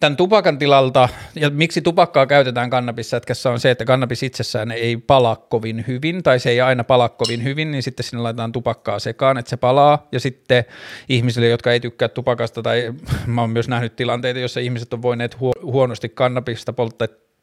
tämän 0.00 0.16
tupakan 0.16 0.58
tilalta, 0.58 1.08
ja 1.34 1.50
miksi 1.50 1.82
tupakkaa 1.82 2.26
käytetään 2.26 2.70
kannabissätkässä 2.70 3.50
on 3.50 3.60
se, 3.60 3.70
että 3.70 3.84
kannabis 3.84 4.22
itsessään 4.22 4.70
ei 4.70 4.96
pala 4.96 5.36
kovin 5.36 5.84
hyvin, 5.86 6.22
tai 6.22 6.38
se 6.38 6.50
ei 6.50 6.60
aina 6.60 6.84
pala 6.84 7.08
kovin 7.08 7.44
hyvin, 7.44 7.70
niin 7.70 7.82
sitten 7.82 8.04
sinne 8.04 8.22
laitetaan 8.22 8.52
tupakkaa 8.52 8.98
sekaan, 8.98 9.38
että 9.38 9.50
se 9.50 9.56
palaa, 9.56 10.08
ja 10.12 10.20
sitten 10.20 10.64
ihmisille, 11.08 11.48
jotka 11.48 11.72
ei 11.72 11.80
tykkää 11.80 12.08
tupakasta, 12.08 12.62
tai 12.62 12.94
mä 13.26 13.40
oon 13.40 13.50
myös 13.50 13.68
nähnyt 13.68 13.96
tilanteita, 13.96 14.40
joissa 14.40 14.60
ihmiset 14.60 14.92
on 14.92 15.02
voineet 15.02 15.36
huonosti 15.62 16.08
kannabista 16.08 16.72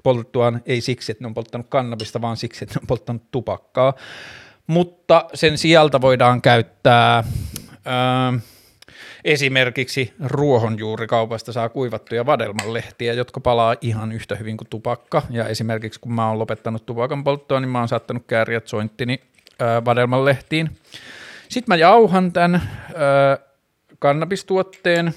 polttaa 0.03 0.59
ei 0.65 0.81
siksi, 0.81 1.11
että 1.11 1.23
ne 1.23 1.27
on 1.27 1.33
polttanut 1.33 1.67
kannabista, 1.69 2.21
vaan 2.21 2.37
siksi, 2.37 2.65
että 2.65 2.75
ne 2.75 2.79
on 2.83 2.87
polttanut 2.87 3.31
tupakkaa. 3.31 3.93
Mutta 4.67 5.25
sen 5.33 5.57
sieltä 5.57 6.01
voidaan 6.01 6.41
käyttää... 6.41 7.23
Ää, 7.85 8.33
Esimerkiksi 9.25 10.13
ruohonjuurikaupasta 10.25 11.53
saa 11.53 11.69
kuivattuja 11.69 12.25
vadelmanlehtiä, 12.25 13.13
jotka 13.13 13.39
palaa 13.39 13.75
ihan 13.81 14.11
yhtä 14.11 14.35
hyvin 14.35 14.57
kuin 14.57 14.67
tupakka. 14.69 15.21
Ja 15.29 15.47
esimerkiksi 15.47 15.99
kun 15.99 16.13
mä 16.13 16.29
oon 16.29 16.39
lopettanut 16.39 16.85
tupakan 16.85 17.23
polttoa, 17.23 17.59
niin 17.59 17.69
mä 17.69 17.79
oon 17.79 17.87
saattanut 17.87 18.23
kääriä 18.27 18.61
jointtini 18.73 19.19
ää, 19.59 19.85
vadelmanlehtiin. 19.85 20.69
Sitten 21.49 21.71
mä 21.73 21.75
jauhan 21.75 22.31
tämän 22.31 22.61
kannabistuotteen. 23.99 25.13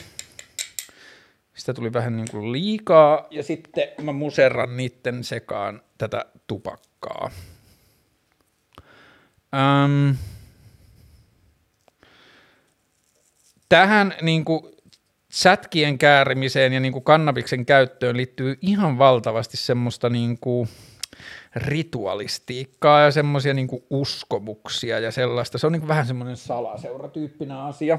Sitä 1.55 1.75
tuli 1.75 1.93
vähän 1.93 2.17
niin 2.17 2.29
kuin 2.31 2.53
liikaa 2.53 3.27
ja 3.31 3.43
sitten 3.43 3.89
mä 4.03 4.13
muserran 4.13 4.77
niiden 4.77 5.25
sekaan 5.25 5.83
tätä 5.99 6.25
tupakkaa 6.47 6.87
tupakkaa. 7.07 7.31
Öm, 9.55 10.17
tähän 13.69 14.15
niin 14.23 14.45
kuin, 14.45 14.63
sätkien 15.29 15.99
käärimiseen 15.99 16.73
ja 16.73 16.81
niin 16.81 16.93
kuin 16.93 17.05
kannabiksen 17.05 17.67
käyttöön 17.67 18.17
liittyy 18.17 18.59
ihan 18.61 18.99
valtavasti 18.99 19.57
semmoista 19.57 20.11
niin 20.11 20.39
kuin, 20.41 20.69
ritualistiikkaa 21.57 23.01
ja 23.01 23.11
semmoisia 23.11 23.55
niin 23.55 23.69
uskomuksia 23.91 24.99
ja 24.99 25.11
sellaista. 25.11 25.59
Se 25.59 25.67
on 25.67 25.73
niin 25.73 25.81
kuin 25.81 25.89
vähän 25.89 26.07
semmoinen 26.07 26.37
salaseuratyyppinen 26.37 27.57
asia, 27.57 27.99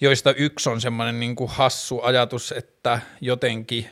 joista 0.00 0.34
yksi 0.34 0.70
on 0.70 0.80
semmoinen 0.80 1.20
niin 1.20 1.36
kuin 1.36 1.50
hassu 1.50 2.00
ajatus, 2.02 2.52
että 2.52 3.00
jotenkin 3.20 3.90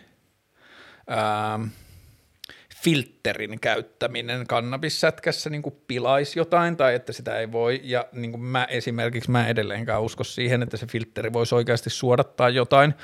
ää, 1.09 1.61
filterin 2.85 3.61
käyttäminen 3.61 4.47
kannabissätkässä 4.47 5.51
niin 5.51 5.63
kuin 5.63 5.75
pilaisi 5.87 6.39
jotain 6.39 6.77
tai 6.77 6.95
että 6.95 7.13
sitä 7.13 7.39
ei 7.39 7.53
voi. 7.53 7.81
Ja 7.85 8.07
niin 8.13 8.31
kuin 8.31 8.43
mä 8.43 8.65
esimerkiksi 8.65 9.31
mä 9.31 9.49
edelleenkään 9.49 10.03
usko 10.03 10.25
siihen, 10.25 10.63
että 10.63 10.77
se 10.77 10.87
filteri 10.87 11.33
voisi 11.33 11.55
oikeasti 11.55 11.91
suodattaa 11.91 12.49
jotain 12.49 12.95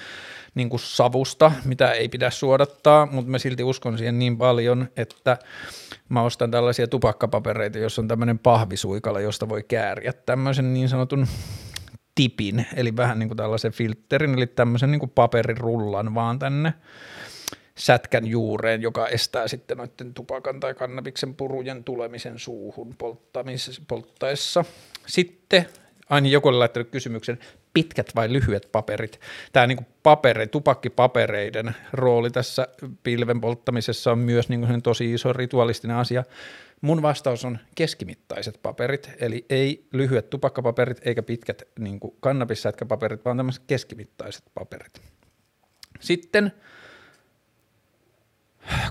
niin 0.55 0.69
kuin 0.69 0.81
savusta, 0.81 1.53
mitä 1.65 1.93
ei 1.93 2.09
pidä 2.09 2.31
suodattaa, 2.31 3.07
mutta 3.07 3.31
mä 3.31 3.39
silti 3.39 3.63
uskon 3.63 3.99
siihen 3.99 4.19
niin 4.19 4.39
paljon, 4.39 4.89
että 4.97 5.39
mä 6.09 6.23
ostan 6.23 6.51
tällaisia 6.51 6.87
tupakkapapereita, 6.87 7.79
jossa 7.79 8.03
on 8.03 8.09
tämmöinen 8.09 8.39
pahvisuikala, 8.39 9.21
josta 9.21 9.49
voi 9.49 9.63
kääriä 9.63 10.13
tämmöisen 10.13 10.75
niin 10.75 10.89
sanotun 10.89 11.27
tipin, 12.15 12.67
eli 12.77 12.97
vähän 12.97 13.19
niin 13.19 13.29
kuin 13.29 13.37
tällaisen 13.37 13.73
filterin, 13.73 14.35
eli 14.35 14.47
tämmöisen 14.47 14.91
niin 14.91 15.01
kuin 15.01 15.11
paperirullan 15.11 16.15
vaan 16.15 16.39
tänne 16.39 16.75
sätkän 17.81 18.27
juureen, 18.27 18.83
joka 18.83 19.09
estää 19.09 19.49
sitten 19.49 19.77
noiden 19.77 20.15
tupakan 20.15 20.61
tai 20.61 20.75
kannabiksen 20.75 21.35
purujen 21.35 21.85
tulemisen 21.85 22.39
suuhun 22.39 22.97
polttaessa. 23.89 24.65
Sitten 25.07 25.67
aina 26.11 26.29
joku 26.29 26.49
on 26.49 26.59
laittanut 26.59 26.89
kysymyksen, 26.91 27.39
pitkät 27.75 28.15
vai 28.15 28.33
lyhyet 28.33 28.69
paperit. 28.73 29.21
Tämä 29.53 29.67
niin 29.67 29.87
paperi, 30.03 30.47
tupakkipapereiden 30.47 31.77
rooli 31.93 32.31
tässä 32.31 32.69
pilven 33.03 33.41
polttamisessa 33.41 34.13
on 34.13 34.19
myös 34.19 34.49
niin 34.49 34.83
tosi 34.83 35.13
iso 35.13 35.33
ritualistinen 35.33 35.97
asia. 35.97 36.25
Mun 36.81 37.03
vastaus 37.03 37.45
on 37.45 37.59
keskimittaiset 37.75 38.59
paperit, 38.63 39.11
eli 39.21 39.47
ei 39.51 39.89
lyhyet 39.93 40.31
tupakkapaperit 40.31 41.01
eikä 41.07 41.23
pitkät 41.23 41.63
niin 41.79 42.01
kannabissätkäpaperit, 42.21 43.25
vaan 43.25 43.37
tämmöiset 43.37 43.63
keskimittaiset 43.67 44.45
paperit. 44.55 45.01
Sitten 46.01 46.53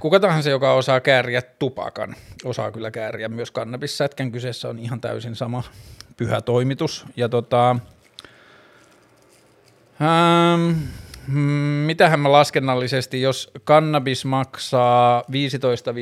kuka 0.02 0.20
tahansa, 0.20 0.50
joka 0.50 0.74
osaa 0.74 1.00
kääriä 1.00 1.42
tupakan, 1.42 2.16
osaa 2.44 2.72
kyllä 2.72 2.92
kääriä 2.92 3.30
myös 3.30 3.52
kannabissätkän. 3.52 4.32
Kyseessä 4.32 4.70
on 4.70 4.80
ihan 4.80 5.02
täysin 5.02 5.36
sama 5.36 5.64
pyhä 6.18 6.42
toimitus. 6.42 7.06
Ja 7.16 7.30
tota, 7.30 7.76
ähm, 10.02 10.72
mitähän 11.86 12.20
mä 12.20 12.32
laskennallisesti, 12.32 13.22
jos 13.22 13.52
kannabis 13.64 14.26
maksaa 14.26 15.24
15 15.32 15.94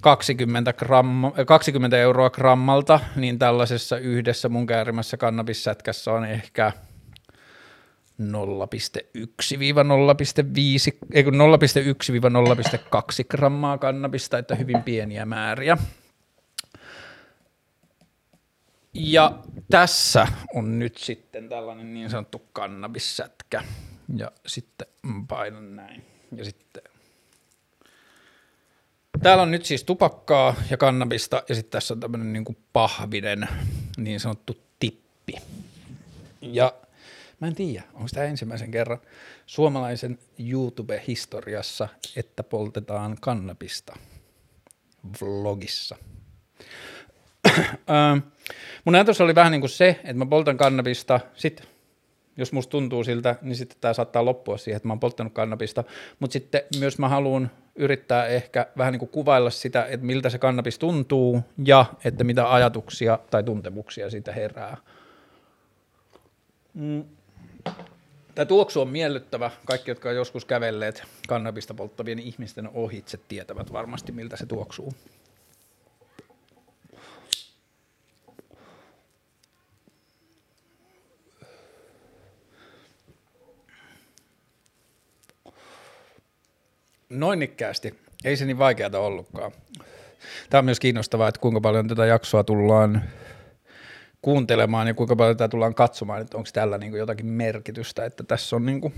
20, 0.00 0.72
gramma, 0.72 1.32
20 1.46 1.98
euroa 1.98 2.30
grammalta, 2.30 3.00
niin 3.16 3.38
tällaisessa 3.38 3.98
yhdessä 3.98 4.48
mun 4.48 4.66
käärimässä 4.66 5.16
kannabissätkässä 5.16 6.12
on 6.12 6.24
ehkä 6.24 6.72
0,1-0,5, 8.22 8.26
ei 11.12 11.22
0,1-0,2 11.22 11.30
grammaa 13.28 13.78
kannabista, 13.78 14.38
että 14.38 14.54
hyvin 14.54 14.82
pieniä 14.82 15.24
määriä. 15.24 15.78
Ja 18.94 19.38
tässä 19.70 20.26
on 20.54 20.78
nyt 20.78 20.96
sitten 20.96 21.48
tällainen 21.48 21.94
niin 21.94 22.10
sanottu 22.10 22.42
kannabissätkä. 22.52 23.62
Ja 24.16 24.32
sitten 24.46 24.86
painan 25.28 25.76
näin. 25.76 26.04
Ja 26.36 26.44
sitten 26.44 26.82
Täällä 29.22 29.42
on 29.42 29.50
nyt 29.50 29.64
siis 29.64 29.84
tupakkaa 29.84 30.54
ja 30.70 30.76
kannabista 30.76 31.42
ja 31.48 31.54
sitten 31.54 31.70
tässä 31.70 31.94
on 31.94 32.00
tämmöinen 32.00 32.32
niin 32.32 32.56
pahvinen 32.72 33.48
niin 33.96 34.20
sanottu 34.20 34.56
tippi. 34.78 35.34
Ja 36.40 36.72
mä 37.40 37.46
en 37.46 37.54
tiedä, 37.54 37.82
onko 37.94 38.08
tämä 38.14 38.26
ensimmäisen 38.26 38.70
kerran 38.70 38.98
suomalaisen 39.46 40.18
YouTube-historiassa, 40.38 41.88
että 42.16 42.42
poltetaan 42.42 43.16
kannabista 43.20 43.96
vlogissa. 45.20 45.96
Mun 48.84 48.94
ajatus 48.94 49.20
oli 49.20 49.34
vähän 49.34 49.52
niin 49.52 49.60
kuin 49.60 49.70
se, 49.70 49.88
että 49.88 50.14
mä 50.14 50.26
poltan 50.26 50.56
kannabista, 50.56 51.20
sitten 51.34 51.66
jos 52.36 52.52
musta 52.52 52.70
tuntuu 52.70 53.04
siltä, 53.04 53.36
niin 53.42 53.56
sitten 53.56 53.78
tämä 53.80 53.94
saattaa 53.94 54.24
loppua 54.24 54.58
siihen, 54.58 54.76
että 54.76 54.88
mä 54.88 54.92
oon 54.92 55.00
polttanut 55.00 55.32
kannabista, 55.32 55.84
mutta 56.18 56.32
sitten 56.32 56.62
myös 56.78 56.98
mä 56.98 57.08
haluan 57.08 57.50
yrittää 57.74 58.26
ehkä 58.26 58.66
vähän 58.78 58.92
niin 58.92 58.98
kuin 58.98 59.08
kuvailla 59.08 59.50
sitä, 59.50 59.86
että 59.86 60.06
miltä 60.06 60.30
se 60.30 60.38
kannabis 60.38 60.78
tuntuu 60.78 61.42
ja 61.64 61.86
että 62.04 62.24
mitä 62.24 62.54
ajatuksia 62.54 63.18
tai 63.30 63.42
tuntemuksia 63.42 64.10
siitä 64.10 64.32
herää. 64.32 64.76
Mm. 66.74 67.04
Tämä 68.34 68.46
tuoksu 68.46 68.80
on 68.80 68.88
miellyttävä. 68.88 69.50
Kaikki, 69.64 69.90
jotka 69.90 70.08
on 70.08 70.14
joskus 70.16 70.44
kävelleet 70.44 71.02
kannabista 71.28 71.74
polttavien 71.74 72.18
ihmisten 72.18 72.70
ohitse, 72.74 73.18
tietävät 73.28 73.72
varmasti, 73.72 74.12
miltä 74.12 74.36
se 74.36 74.46
tuoksuu. 74.46 74.94
noin 87.10 87.42
ikkäästi. 87.42 87.94
Ei 88.24 88.36
se 88.36 88.44
niin 88.44 88.58
vaikeaa 88.58 88.90
ollutkaan. 88.98 89.52
Tämä 90.50 90.58
on 90.58 90.64
myös 90.64 90.80
kiinnostavaa, 90.80 91.28
että 91.28 91.40
kuinka 91.40 91.60
paljon 91.60 91.88
tätä 91.88 92.06
jaksoa 92.06 92.44
tullaan 92.44 93.02
kuuntelemaan 94.26 94.86
ja 94.86 94.94
kuinka 94.94 95.16
paljon 95.16 95.36
tätä 95.36 95.48
tullaan 95.48 95.74
katsomaan, 95.74 96.20
että 96.20 96.36
onko 96.36 96.48
tällä 96.52 96.78
niin 96.78 96.96
jotakin 96.96 97.26
merkitystä, 97.26 98.04
että 98.04 98.24
tässä 98.24 98.56
on 98.56 98.66
niin 98.66 98.80
kuin 98.80 98.94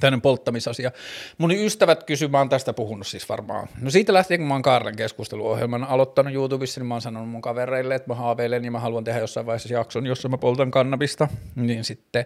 tämmöinen 0.00 0.20
polttamisasia. 0.20 0.90
Mun 1.38 1.50
ystävät 1.50 2.04
kysyvät, 2.04 2.32
mä 2.32 2.38
oon 2.38 2.48
tästä 2.48 2.72
puhunut 2.72 3.06
siis 3.06 3.28
varmaan. 3.28 3.68
No 3.80 3.90
siitä 3.90 4.12
lähtien, 4.12 4.40
kun 4.40 4.48
mä 4.48 4.54
oon 4.54 4.62
Kaarlen 4.62 4.96
keskusteluohjelman 4.96 5.84
aloittanut 5.84 6.34
YouTubessa, 6.34 6.80
niin 6.80 6.86
mä 6.86 6.94
oon 6.94 7.00
sanonut 7.00 7.28
mun 7.28 7.42
kavereille, 7.42 7.94
että 7.94 8.10
mä 8.10 8.14
haaveilen 8.14 8.64
ja 8.64 8.70
mä 8.70 8.78
haluan 8.78 9.04
tehdä 9.04 9.20
jossain 9.20 9.46
vaiheessa 9.46 9.74
jakson, 9.74 10.06
jossa 10.06 10.28
mä 10.28 10.38
poltan 10.38 10.70
kannabista. 10.70 11.28
Niin 11.54 11.84
sitten 11.84 12.24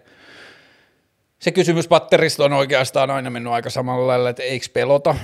se 1.38 1.52
kysymys 1.52 1.88
patterista 1.88 2.44
on 2.44 2.52
oikeastaan 2.52 3.10
aina 3.10 3.30
mennyt 3.30 3.52
aika 3.52 3.70
samalla 3.70 4.06
lailla, 4.06 4.30
että 4.30 4.42
eikö 4.42 4.66
pelota, 4.72 5.14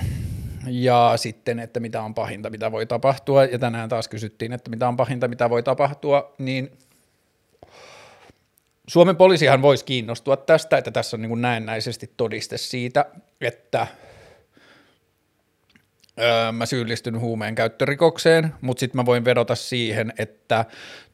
ja 0.67 1.13
sitten, 1.15 1.59
että 1.59 1.79
mitä 1.79 2.01
on 2.01 2.13
pahinta, 2.13 2.49
mitä 2.49 2.71
voi 2.71 2.85
tapahtua, 2.85 3.45
ja 3.45 3.59
tänään 3.59 3.89
taas 3.89 4.07
kysyttiin, 4.07 4.53
että 4.53 4.69
mitä 4.69 4.87
on 4.87 4.97
pahinta, 4.97 5.27
mitä 5.27 5.49
voi 5.49 5.63
tapahtua, 5.63 6.33
niin 6.37 6.71
Suomen 8.87 9.15
poliisihan 9.15 9.61
voisi 9.61 9.85
kiinnostua 9.85 10.37
tästä, 10.37 10.77
että 10.77 10.91
tässä 10.91 11.17
on 11.17 11.21
niin 11.21 11.29
kuin 11.29 11.41
näennäisesti 11.41 12.11
todiste 12.17 12.57
siitä, 12.57 13.05
että 13.41 13.87
öö, 16.19 16.51
mä 16.51 16.65
syyllistyn 16.65 17.19
huumeen 17.19 17.55
käyttörikokseen, 17.55 18.53
mutta 18.61 18.79
sitten 18.79 18.99
mä 18.99 19.05
voin 19.05 19.25
vedota 19.25 19.55
siihen, 19.55 20.13
että 20.17 20.65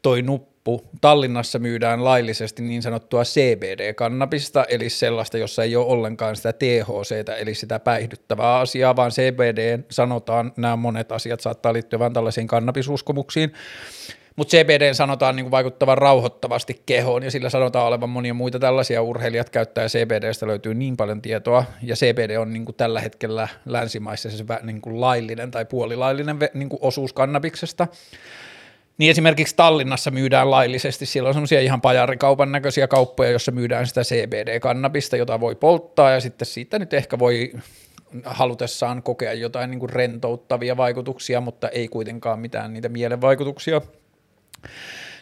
toi 0.02 0.22
nuppu. 0.22 0.52
Tallinnassa 1.00 1.58
myydään 1.58 2.04
laillisesti 2.04 2.62
niin 2.62 2.82
sanottua 2.82 3.22
CBD-kannabista, 3.22 4.64
eli 4.68 4.90
sellaista, 4.90 5.38
jossa 5.38 5.62
ei 5.62 5.76
ole 5.76 5.86
ollenkaan 5.86 6.36
sitä 6.36 6.52
THC, 6.52 7.14
eli 7.38 7.54
sitä 7.54 7.78
päihdyttävää 7.78 8.58
asiaa, 8.58 8.96
vaan 8.96 9.10
CBD 9.10 9.82
sanotaan, 9.90 10.52
nämä 10.56 10.76
monet 10.76 11.12
asiat 11.12 11.40
saattaa 11.40 11.72
liittyä 11.72 11.98
vain 11.98 12.12
tällaisiin 12.12 12.46
kannabisuskomuksiin, 12.46 13.52
mutta 14.36 14.56
CBD 14.56 14.94
sanotaan 14.94 15.36
niin 15.36 15.44
kuin 15.44 15.50
vaikuttavan 15.50 15.98
rauhoittavasti 15.98 16.82
kehoon 16.86 17.22
ja 17.22 17.30
sillä 17.30 17.50
sanotaan 17.50 17.86
olevan 17.86 18.10
monia 18.10 18.34
muita 18.34 18.58
tällaisia 18.58 19.02
urheilijat 19.02 19.50
käyttää 19.50 19.86
CBDstä 19.88 20.46
löytyy 20.46 20.74
niin 20.74 20.96
paljon 20.96 21.22
tietoa 21.22 21.64
ja 21.82 21.94
CBD 21.94 22.36
on 22.36 22.52
niin 22.52 22.64
kuin 22.64 22.76
tällä 22.76 23.00
hetkellä 23.00 23.48
länsimaissa 23.66 24.30
se 24.30 24.44
niin 24.62 24.80
kuin 24.80 25.00
laillinen 25.00 25.50
tai 25.50 25.64
puolilaillinen 25.64 26.38
niin 26.54 26.68
kuin 26.68 26.80
osuus 26.82 27.12
kannabiksesta. 27.12 27.88
Niin 28.98 29.10
esimerkiksi 29.10 29.56
Tallinnassa 29.56 30.10
myydään 30.10 30.50
laillisesti, 30.50 31.06
siellä 31.06 31.28
on 31.28 31.34
semmoisia 31.34 31.60
ihan 31.60 31.80
pajarikaupan 31.80 32.52
näköisiä 32.52 32.88
kauppoja, 32.88 33.30
joissa 33.30 33.52
myydään 33.52 33.86
sitä 33.86 34.00
CBD-kannabista, 34.00 35.16
jota 35.16 35.40
voi 35.40 35.54
polttaa 35.54 36.10
ja 36.10 36.20
sitten 36.20 36.46
siitä 36.46 36.78
nyt 36.78 36.94
ehkä 36.94 37.18
voi 37.18 37.52
halutessaan 38.24 39.02
kokea 39.02 39.32
jotain 39.32 39.70
niin 39.70 39.80
kuin 39.80 39.90
rentouttavia 39.90 40.76
vaikutuksia, 40.76 41.40
mutta 41.40 41.68
ei 41.68 41.88
kuitenkaan 41.88 42.40
mitään 42.40 42.72
niitä 42.72 42.88
mielenvaikutuksia. 42.88 43.80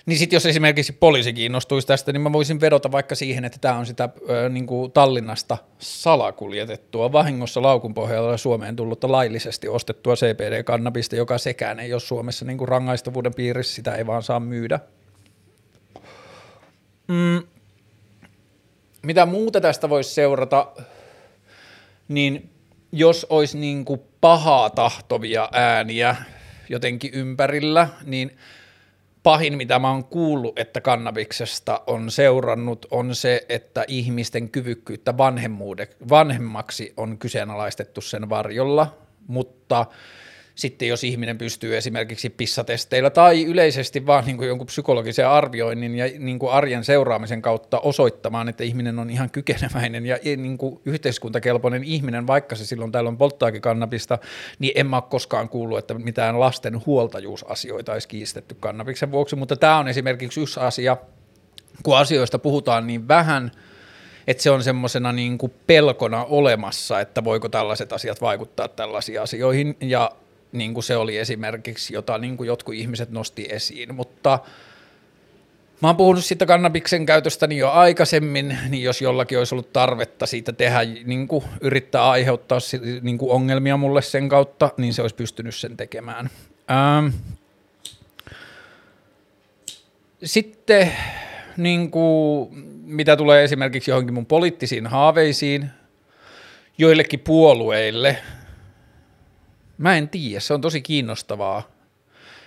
Niin 0.06 0.18
sitten 0.18 0.36
jos 0.36 0.46
esimerkiksi 0.46 0.92
poliisi 0.92 1.32
kiinnostuisi 1.32 1.86
tästä, 1.86 2.12
niin 2.12 2.20
mä 2.20 2.32
voisin 2.32 2.60
vedota 2.60 2.92
vaikka 2.92 3.14
siihen, 3.14 3.44
että 3.44 3.58
tämä 3.60 3.74
on 3.74 3.86
sitä 3.86 4.08
ö, 4.30 4.48
niin 4.48 4.66
kuin 4.66 4.92
Tallinnasta 4.92 5.58
salakuljetettua, 5.78 7.12
vahingossa 7.12 7.62
laukun 7.62 7.94
pohjalla 7.94 8.36
Suomeen 8.36 8.76
tullutta 8.76 9.12
laillisesti 9.12 9.68
ostettua 9.68 10.14
CPD-kannabista, 10.14 11.16
joka 11.16 11.38
sekään 11.38 11.80
ei 11.80 11.92
ole 11.92 12.00
Suomessa 12.00 12.44
niin 12.44 12.58
kuin 12.58 12.68
rangaistavuuden 12.68 13.34
piirissä, 13.34 13.74
sitä 13.74 13.94
ei 13.94 14.06
vaan 14.06 14.22
saa 14.22 14.40
myydä. 14.40 14.80
Mm. 17.08 17.42
Mitä 19.02 19.26
muuta 19.26 19.60
tästä 19.60 19.88
voisi 19.88 20.14
seurata, 20.14 20.72
niin 22.08 22.50
jos 22.92 23.26
olisi 23.30 23.58
niin 23.58 23.84
kuin 23.84 24.00
pahaa 24.20 24.70
tahtovia 24.70 25.48
ääniä 25.52 26.16
jotenkin 26.68 27.14
ympärillä, 27.14 27.88
niin 28.04 28.36
pahin, 29.22 29.56
mitä 29.56 29.78
mä 29.78 29.90
oon 29.90 30.04
kuullut, 30.04 30.58
että 30.58 30.80
kannabiksesta 30.80 31.80
on 31.86 32.10
seurannut, 32.10 32.86
on 32.90 33.14
se, 33.14 33.46
että 33.48 33.84
ihmisten 33.88 34.50
kyvykkyyttä 34.50 35.14
vanhemmaksi 36.08 36.94
on 36.96 37.18
kyseenalaistettu 37.18 38.00
sen 38.00 38.28
varjolla, 38.28 38.94
mutta 39.26 39.86
sitten 40.60 40.88
jos 40.88 41.04
ihminen 41.04 41.38
pystyy 41.38 41.76
esimerkiksi 41.76 42.30
pissatesteillä 42.30 43.10
tai 43.10 43.44
yleisesti 43.44 44.06
vaan 44.06 44.24
niin 44.24 44.36
kuin 44.36 44.48
jonkun 44.48 44.66
psykologisen 44.66 45.28
arvioinnin 45.28 45.94
ja 45.94 46.04
niin 46.18 46.38
kuin 46.38 46.52
arjen 46.52 46.84
seuraamisen 46.84 47.42
kautta 47.42 47.80
osoittamaan, 47.80 48.48
että 48.48 48.64
ihminen 48.64 48.98
on 48.98 49.10
ihan 49.10 49.30
kykeneväinen 49.30 50.06
ja 50.06 50.18
niin 50.24 50.58
kuin 50.58 50.80
yhteiskuntakelpoinen 50.84 51.84
ihminen, 51.84 52.26
vaikka 52.26 52.56
se 52.56 52.66
silloin 52.66 52.92
täällä 52.92 53.08
on 53.08 53.18
polttaakin 53.18 53.60
kannabista, 53.60 54.18
niin 54.58 54.72
en 54.74 54.86
mä 54.86 54.96
ole 54.96 55.04
koskaan 55.10 55.48
kuullut, 55.48 55.78
että 55.78 55.94
mitään 55.94 56.40
lasten 56.40 56.86
huoltajuusasioita 56.86 57.92
olisi 57.92 58.08
kiistetty 58.08 58.56
kannabiksen 58.60 59.10
vuoksi, 59.10 59.36
mutta 59.36 59.56
tämä 59.56 59.78
on 59.78 59.88
esimerkiksi 59.88 60.40
yksi 60.40 60.60
asia, 60.60 60.96
kun 61.82 61.96
asioista 61.96 62.38
puhutaan 62.38 62.86
niin 62.86 63.08
vähän, 63.08 63.50
että 64.26 64.42
se 64.42 64.50
on 64.50 64.62
semmoisena 64.62 65.12
niin 65.12 65.38
pelkona 65.66 66.24
olemassa, 66.24 67.00
että 67.00 67.24
voiko 67.24 67.48
tällaiset 67.48 67.92
asiat 67.92 68.20
vaikuttaa 68.20 68.68
tällaisiin 68.68 69.20
asioihin, 69.20 69.76
ja 69.80 70.10
niin 70.52 70.74
kuin 70.74 70.84
se 70.84 70.96
oli 70.96 71.18
esimerkiksi, 71.18 71.94
jota 71.94 72.18
niin 72.18 72.36
kuin 72.36 72.46
jotkut 72.46 72.74
ihmiset 72.74 73.10
nosti 73.10 73.46
esiin, 73.50 73.94
mutta 73.94 74.38
Mä 75.82 75.88
oon 75.88 75.96
puhunut 75.96 76.24
siitä 76.24 76.46
kannabiksen 76.46 77.06
käytöstä 77.06 77.46
niin 77.46 77.58
jo 77.58 77.70
aikaisemmin, 77.70 78.58
niin 78.68 78.82
jos 78.82 79.02
jollakin 79.02 79.38
olisi 79.38 79.54
ollut 79.54 79.72
tarvetta 79.72 80.26
siitä 80.26 80.52
tehdä, 80.52 80.78
niin 81.04 81.28
kuin 81.28 81.44
yrittää 81.60 82.10
aiheuttaa 82.10 82.58
niin 83.02 83.18
kuin 83.18 83.32
ongelmia 83.32 83.76
mulle 83.76 84.02
sen 84.02 84.28
kautta, 84.28 84.70
niin 84.76 84.94
se 84.94 85.02
olisi 85.02 85.14
pystynyt 85.14 85.54
sen 85.54 85.76
tekemään. 85.76 86.30
Ähm. 86.70 87.06
Sitten 90.24 90.92
niin 91.56 91.90
kuin, 91.90 92.48
mitä 92.84 93.16
tulee 93.16 93.44
esimerkiksi 93.44 93.90
johonkin 93.90 94.14
mun 94.14 94.26
poliittisiin 94.26 94.86
haaveisiin, 94.86 95.70
joillekin 96.78 97.20
puolueille– 97.20 98.16
Mä 99.80 99.96
en 99.96 100.08
tiedä, 100.08 100.40
se 100.40 100.54
on 100.54 100.60
tosi 100.60 100.82
kiinnostavaa, 100.82 101.62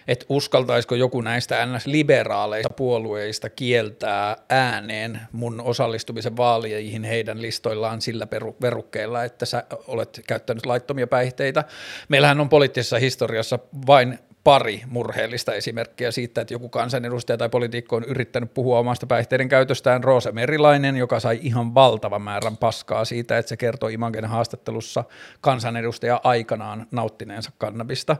että 0.07 0.25
uskaltaisiko 0.29 0.95
joku 0.95 1.21
näistä 1.21 1.65
NS-liberaaleista 1.65 2.73
puolueista 2.75 3.49
kieltää 3.49 4.37
ääneen 4.49 5.19
mun 5.31 5.61
osallistumisen 5.61 6.37
vaaleihin 6.37 7.03
heidän 7.03 7.41
listoillaan 7.41 8.01
sillä 8.01 8.27
verukkeella, 8.61 9.23
että 9.23 9.45
sä 9.45 9.63
olet 9.87 10.21
käyttänyt 10.27 10.65
laittomia 10.65 11.07
päihteitä. 11.07 11.63
Meillähän 12.09 12.41
on 12.41 12.49
poliittisessa 12.49 12.99
historiassa 12.99 13.59
vain 13.87 14.19
pari 14.43 14.81
murheellista 14.87 15.53
esimerkkiä 15.53 16.11
siitä, 16.11 16.41
että 16.41 16.53
joku 16.53 16.69
kansanedustaja 16.69 17.37
tai 17.37 17.49
poliitikko 17.49 17.95
on 17.95 18.03
yrittänyt 18.03 18.53
puhua 18.53 18.79
omasta 18.79 19.07
päihteiden 19.07 19.49
käytöstään. 19.49 20.03
Roosa 20.03 20.31
Merilainen, 20.31 20.97
joka 20.97 21.19
sai 21.19 21.39
ihan 21.41 21.75
valtavan 21.75 22.21
määrän 22.21 22.57
paskaa 22.57 23.05
siitä, 23.05 23.37
että 23.37 23.49
se 23.49 23.57
kertoi 23.57 23.93
Imagen 23.93 24.25
haastattelussa 24.25 25.03
kansanedustaja 25.41 26.21
aikanaan 26.23 26.87
nauttineensa 26.91 27.51
kannabista. 27.57 28.17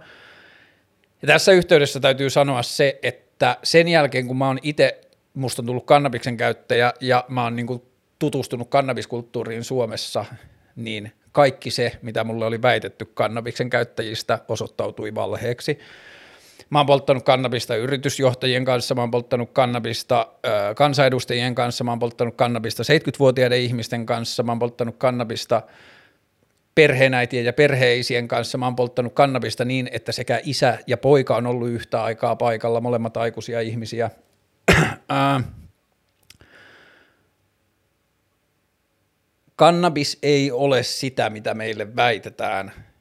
Ja 1.22 1.28
tässä 1.28 1.52
yhteydessä 1.52 2.00
täytyy 2.00 2.30
sanoa 2.30 2.64
se, 2.64 3.00
että 3.04 3.58
sen 3.64 3.88
jälkeen 3.88 4.28
kun 4.28 4.38
mä 4.38 4.48
oon 4.48 4.60
itse, 4.64 5.02
musta 5.34 5.62
on 5.62 5.66
tullut 5.66 5.86
kannabiksen 5.86 6.38
käyttäjä 6.38 6.94
ja 7.00 7.26
mä 7.28 7.44
oon 7.44 7.56
niin 7.56 7.84
tutustunut 8.20 8.70
kannabiskulttuuriin 8.70 9.64
Suomessa, 9.64 10.26
niin 10.76 11.12
kaikki 11.32 11.72
se, 11.72 11.92
mitä 12.02 12.24
mulle 12.24 12.46
oli 12.46 12.62
väitetty 12.62 13.06
kannabiksen 13.06 13.70
käyttäjistä, 13.70 14.40
osoittautui 14.48 15.16
valheeksi. 15.16 15.80
Mä 16.74 16.80
oon 16.80 16.86
polttanut 16.86 17.24
kannabista 17.24 17.76
yritysjohtajien 17.76 18.66
kanssa, 18.66 18.96
mä 18.96 19.02
oon 19.02 19.12
polttanut 19.12 19.50
kannabista 19.52 20.28
ö, 20.46 20.76
kansanedustajien 20.76 21.56
kanssa, 21.56 21.84
mä 21.84 21.92
oon 21.92 22.00
polttanut 22.00 22.36
kannabista 22.36 22.84
70-vuotiaiden 22.84 23.62
ihmisten 23.62 24.06
kanssa, 24.06 24.44
mä 24.44 24.52
oon 24.52 24.60
polttanut 24.60 24.96
kannabista 24.98 25.62
perheenäitien 26.76 27.46
ja 27.46 27.54
perheisien 27.54 28.28
kanssa, 28.28 28.58
mä 28.58 28.66
oon 28.66 28.76
polttanut 28.76 29.14
kannabista 29.14 29.66
niin, 29.66 29.90
että 29.92 30.12
sekä 30.12 30.40
isä 30.44 30.78
ja 30.88 30.98
poika 30.98 31.36
on 31.36 31.48
ollut 31.48 31.70
yhtä 31.70 32.04
aikaa 32.04 32.36
paikalla, 32.36 32.82
molemmat 32.82 33.18
aikuisia 33.18 33.62
ihmisiä. 33.62 34.10
Kannabis 39.56 40.20
ei 40.24 40.52
ole 40.52 40.84
sitä, 40.84 41.30
mitä 41.30 41.54
meille 41.54 41.96
väitetään– 41.96 42.72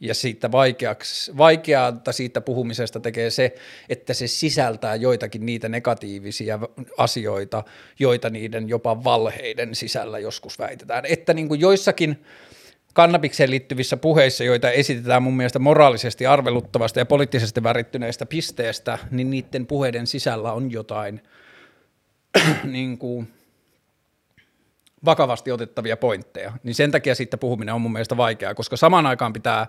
ja 0.00 0.14
siitä 0.14 0.52
vaikeaksi, 0.52 1.36
vaikeaa 1.36 1.92
siitä 2.10 2.40
puhumisesta 2.40 3.00
tekee 3.00 3.30
se, 3.30 3.54
että 3.88 4.14
se 4.14 4.26
sisältää 4.26 4.94
joitakin 4.94 5.46
niitä 5.46 5.68
negatiivisia 5.68 6.58
asioita, 6.98 7.64
joita 7.98 8.30
niiden 8.30 8.68
jopa 8.68 9.04
valheiden 9.04 9.74
sisällä 9.74 10.18
joskus 10.18 10.58
väitetään. 10.58 11.04
Että 11.06 11.34
niin 11.34 11.48
kuin 11.48 11.60
joissakin 11.60 12.24
kannabikseen 12.94 13.50
liittyvissä 13.50 13.96
puheissa, 13.96 14.44
joita 14.44 14.70
esitetään 14.70 15.22
mun 15.22 15.36
mielestä 15.36 15.58
moraalisesti 15.58 16.26
arveluttavasta 16.26 16.98
ja 16.98 17.06
poliittisesti 17.06 17.62
värittyneestä 17.62 18.26
pisteestä, 18.26 18.98
niin 19.10 19.30
niiden 19.30 19.66
puheiden 19.66 20.06
sisällä 20.06 20.52
on 20.52 20.72
jotain 20.72 21.22
niin 22.64 22.98
kuin, 22.98 23.28
vakavasti 25.04 25.52
otettavia 25.52 25.96
pointteja, 25.96 26.52
niin 26.62 26.74
sen 26.74 26.90
takia 26.90 27.14
siitä 27.14 27.38
puhuminen 27.38 27.74
on 27.74 27.80
mun 27.80 27.92
mielestä 27.92 28.16
vaikeaa, 28.16 28.54
koska 28.54 28.76
samaan 28.76 29.06
aikaan 29.06 29.32
pitää 29.32 29.66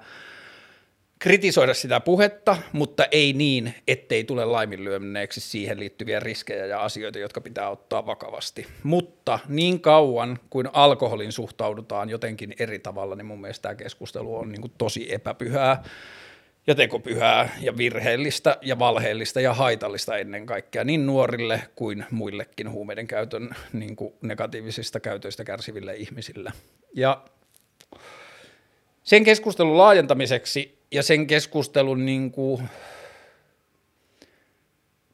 kritisoida 1.20 1.74
sitä 1.74 2.00
puhetta, 2.00 2.58
mutta 2.74 3.06
ei 3.12 3.34
niin, 3.34 3.74
ettei 3.88 4.24
tule 4.24 4.46
laiminlyönneeksi 4.46 5.42
siihen 5.42 5.80
liittyviä 5.80 6.20
riskejä 6.20 6.66
ja 6.66 6.82
asioita, 6.82 7.20
jotka 7.20 7.42
pitää 7.42 7.70
ottaa 7.70 8.06
vakavasti. 8.06 8.68
Mutta 8.84 9.40
niin 9.48 9.82
kauan 9.82 10.40
kuin 10.50 10.70
alkoholin 10.74 11.32
suhtaudutaan 11.32 12.10
jotenkin 12.10 12.54
eri 12.60 12.80
tavalla, 12.80 13.16
niin 13.16 13.26
mun 13.26 13.42
mielestä 13.42 13.62
tämä 13.62 13.76
keskustelu 13.76 14.38
on 14.38 14.52
niin 14.52 14.72
tosi 14.78 15.14
epäpyhää 15.14 15.84
ja 16.70 16.76
tekopyhää 16.76 17.50
ja 17.62 17.78
virheellistä 17.78 18.58
ja 18.62 18.80
valheellista 18.80 19.42
ja 19.42 19.54
haitallista 19.54 20.18
ennen 20.18 20.46
kaikkea 20.46 20.84
niin 20.84 21.06
nuorille 21.06 21.62
kuin 21.76 22.06
muillekin 22.12 22.72
huumeiden 22.72 23.08
käytön 23.08 23.50
niin 23.74 23.96
kuin 23.96 24.14
negatiivisista 24.22 25.00
käytöistä 25.00 25.44
kärsiville 25.44 25.96
ihmisille. 25.96 26.52
Ja 26.96 27.22
sen 29.04 29.24
keskustelun 29.24 29.78
laajentamiseksi 29.78 30.80
ja 30.92 31.04
sen 31.04 31.28
keskustelun 31.28 32.06
niin 32.06 32.32
kuin, 32.32 32.70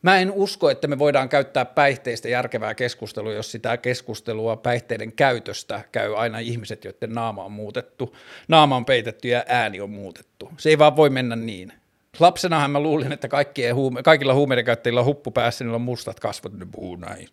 Mä 0.05 0.19
en 0.19 0.31
usko, 0.31 0.69
että 0.69 0.87
me 0.87 0.99
voidaan 0.99 1.29
käyttää 1.29 1.65
päihteistä 1.65 2.29
järkevää 2.29 2.75
keskustelua, 2.75 3.33
jos 3.33 3.51
sitä 3.51 3.77
keskustelua 3.77 4.55
päihteiden 4.55 5.11
käytöstä 5.11 5.81
käy 5.91 6.15
aina 6.15 6.39
ihmiset, 6.39 6.85
joiden 6.85 7.13
naama 7.13 7.43
on 7.43 7.51
muutettu, 7.51 8.15
naama 8.47 8.75
on 8.75 8.85
peitetty 8.85 9.27
ja 9.27 9.43
ääni 9.47 9.81
on 9.81 9.89
muutettu. 9.89 10.51
Se 10.57 10.69
ei 10.69 10.79
vaan 10.79 10.95
voi 10.95 11.09
mennä 11.09 11.35
niin. 11.35 11.73
Lapsenahan 12.19 12.71
mä 12.71 12.79
luulin, 12.79 13.11
että 13.11 13.29
huume, 13.73 14.03
kaikilla 14.03 14.33
huumeiden 14.33 14.65
käyttäjillä 14.65 14.99
on 14.99 15.05
huppu 15.05 15.31
päässä, 15.31 15.63
niillä 15.63 15.75
on 15.75 15.81
mustat 15.81 16.19
kasvot, 16.19 16.53
ne 16.53 16.65
puhuu 16.71 16.95
näin. 16.95 17.29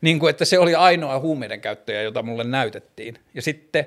Niin 0.00 0.18
kuin, 0.18 0.30
että 0.30 0.44
se 0.44 0.58
oli 0.58 0.74
ainoa 0.74 1.20
huumeiden 1.20 1.60
käyttäjä, 1.60 2.02
jota 2.02 2.22
mulle 2.22 2.44
näytettiin. 2.44 3.18
Ja 3.34 3.42
sitten 3.42 3.86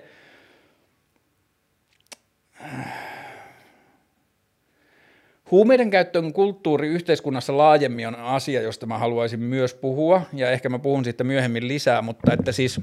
Huumeiden 5.51 5.89
käyttöön 5.89 6.33
kulttuuri 6.33 6.87
yhteiskunnassa 6.87 7.57
laajemmin 7.57 8.07
on 8.07 8.15
asia, 8.15 8.61
josta 8.61 8.85
mä 8.85 8.97
haluaisin 8.97 9.39
myös 9.39 9.73
puhua, 9.73 10.21
ja 10.33 10.51
ehkä 10.51 10.69
mä 10.69 10.79
puhun 10.79 11.03
siitä 11.03 11.23
myöhemmin 11.23 11.67
lisää, 11.67 12.01
mutta 12.01 12.33
että 12.33 12.51
siis 12.51 12.81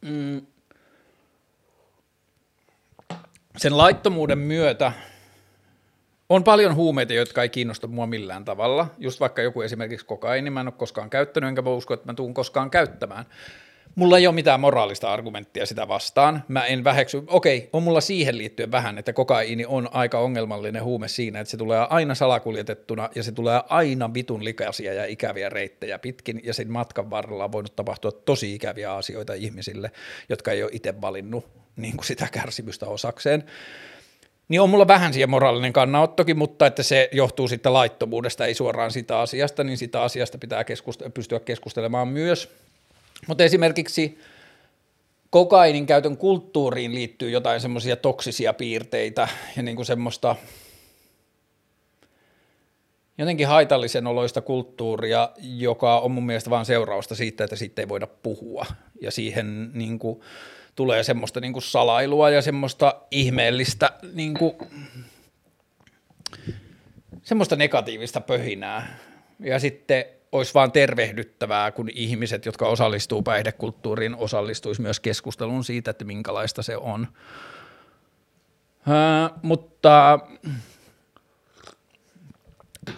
mm, 0.00 0.46
sen 3.56 3.78
laittomuuden 3.78 4.38
myötä 4.38 4.92
on 6.28 6.44
paljon 6.44 6.74
huumeita, 6.74 7.12
jotka 7.12 7.42
ei 7.42 7.48
kiinnosta 7.48 7.86
mua 7.86 8.06
millään 8.06 8.44
tavalla. 8.44 8.86
Just 8.98 9.20
vaikka 9.20 9.42
joku 9.42 9.62
esimerkiksi 9.62 10.06
kokaini, 10.06 10.50
mä 10.50 10.60
en 10.60 10.68
ole 10.68 10.74
koskaan 10.76 11.10
käyttänyt, 11.10 11.48
enkä 11.48 11.64
voi 11.64 11.76
uskoa, 11.76 11.94
että 11.94 12.06
mä 12.06 12.14
tuun 12.14 12.34
koskaan 12.34 12.70
käyttämään. 12.70 13.24
Mulla 13.94 14.18
ei 14.18 14.26
ole 14.26 14.34
mitään 14.34 14.60
moraalista 14.60 15.12
argumenttia 15.12 15.66
sitä 15.66 15.88
vastaan. 15.88 16.44
Mä 16.48 16.66
en 16.66 16.84
väheksy, 16.84 17.22
okei, 17.26 17.68
on 17.72 17.82
mulla 17.82 18.00
siihen 18.00 18.38
liittyen 18.38 18.72
vähän, 18.72 18.98
että 18.98 19.12
kokaiini 19.12 19.64
on 19.66 19.88
aika 19.92 20.18
ongelmallinen 20.18 20.84
huume 20.84 21.08
siinä, 21.08 21.40
että 21.40 21.50
se 21.50 21.56
tulee 21.56 21.86
aina 21.90 22.14
salakuljetettuna 22.14 23.08
ja 23.14 23.22
se 23.22 23.32
tulee 23.32 23.60
aina 23.68 24.14
vitun 24.14 24.44
likaisia 24.44 24.94
ja 24.94 25.04
ikäviä 25.04 25.48
reittejä 25.48 25.98
pitkin 25.98 26.40
ja 26.44 26.54
sen 26.54 26.70
matkan 26.70 27.10
varrella 27.10 27.44
on 27.44 27.52
voinut 27.52 27.76
tapahtua 27.76 28.12
tosi 28.12 28.54
ikäviä 28.54 28.94
asioita 28.94 29.34
ihmisille, 29.34 29.90
jotka 30.28 30.52
ei 30.52 30.62
ole 30.62 30.70
itse 30.74 31.00
valinnut 31.00 31.46
niin 31.76 31.96
kuin 31.96 32.06
sitä 32.06 32.28
kärsimystä 32.32 32.86
osakseen. 32.86 33.44
Niin 34.48 34.60
on 34.60 34.70
mulla 34.70 34.88
vähän 34.88 35.12
siihen 35.12 35.30
moraalinen 35.30 35.72
kannanottokin, 35.72 36.38
mutta 36.38 36.66
että 36.66 36.82
se 36.82 37.08
johtuu 37.12 37.48
sitten 37.48 37.72
laittomuudesta, 37.72 38.46
ei 38.46 38.54
suoraan 38.54 38.90
sitä 38.90 39.20
asiasta, 39.20 39.64
niin 39.64 39.78
sitä 39.78 40.02
asiasta 40.02 40.38
pitää 40.38 40.62
keskust- 40.62 41.10
pystyä 41.10 41.40
keskustelemaan 41.40 42.08
myös. 42.08 42.48
Mutta 43.26 43.44
esimerkiksi 43.44 44.18
kokainin 45.30 45.86
käytön 45.86 46.16
kulttuuriin 46.16 46.94
liittyy 46.94 47.30
jotain 47.30 47.60
semmoisia 47.60 47.96
toksisia 47.96 48.52
piirteitä 48.52 49.28
ja 49.56 49.62
niin 49.62 49.76
kuin 49.76 49.86
semmoista 49.86 50.36
jotenkin 53.18 53.48
haitallisen 53.48 54.06
oloista 54.06 54.40
kulttuuria, 54.40 55.30
joka 55.42 55.98
on 55.98 56.10
mun 56.10 56.26
mielestä 56.26 56.50
vain 56.50 56.66
seurausta 56.66 57.14
siitä, 57.14 57.44
että 57.44 57.56
siitä 57.56 57.82
ei 57.82 57.88
voida 57.88 58.06
puhua. 58.06 58.66
Ja 59.00 59.10
siihen 59.10 59.70
niin 59.74 59.98
kuin, 59.98 60.20
tulee 60.74 61.02
semmoista 61.02 61.40
niin 61.40 61.52
kuin 61.52 61.62
salailua 61.62 62.30
ja 62.30 62.42
semmoista 62.42 62.94
ihmeellistä 63.10 63.90
niin 64.12 64.34
kuin, 64.34 64.54
semmoista 67.22 67.56
negatiivista 67.56 68.20
pöhinää. 68.20 68.98
Ja 69.40 69.58
sitten 69.58 70.04
olisi 70.34 70.54
vaan 70.54 70.72
tervehdyttävää, 70.72 71.72
kun 71.72 71.88
ihmiset, 71.94 72.46
jotka 72.46 72.68
osallistuu 72.68 73.22
päihdekulttuuriin, 73.22 74.16
osallistuisi 74.16 74.82
myös 74.82 75.00
keskusteluun 75.00 75.64
siitä, 75.64 75.90
että 75.90 76.04
minkälaista 76.04 76.62
se 76.62 76.76
on. 76.76 77.08
Äh, 78.88 79.30
mutta 79.42 80.18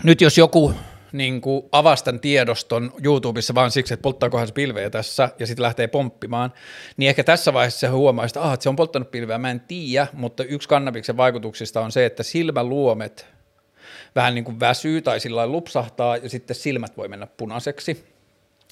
nyt 0.03 0.21
jos 0.21 0.39
joku 0.39 0.75
niin 1.13 1.41
kuin 1.41 1.63
avastan 1.73 2.21
tiedoston 2.21 2.93
YouTubessa 3.05 3.55
vaan 3.55 3.71
siksi, 3.71 3.95
että 3.95 4.03
polttaakohan 4.03 4.47
se 4.47 4.53
pilveä 4.53 4.91
tässä 4.91 5.29
ja 5.39 5.47
sitten 5.47 5.63
lähtee 5.63 5.87
pomppimaan, 5.87 6.53
niin 6.97 7.09
ehkä 7.09 7.25
tässä 7.25 7.53
vaiheessa 7.53 7.81
se 7.81 7.87
huomaa, 7.87 8.25
että, 8.25 8.43
ah, 8.43 8.53
että 8.55 8.63
se 8.63 8.69
on 8.69 8.77
polttanut 8.77 9.11
pilveä, 9.11 9.39
mä 9.39 9.51
en 9.51 9.61
tiedä, 9.61 10.07
mutta 10.13 10.45
yksi 10.45 10.69
kannabiksen 10.69 11.17
vaikutuksista 11.17 11.81
on 11.81 11.93
se, 11.93 12.07
että 12.07 12.23
silmäluomet 12.23 13.36
vähän 14.17 14.35
niin 14.35 14.45
kuin 14.45 14.61
väsyy 14.61 15.03
tai 15.03 15.21
sillä 15.21 15.47
lupsahtaa 15.47 16.17
ja 16.17 16.29
sitten 16.29 16.57
silmät 16.57 16.97
voi 16.97 17.09
mennä 17.09 17.27
punaiseksi. 17.27 18.05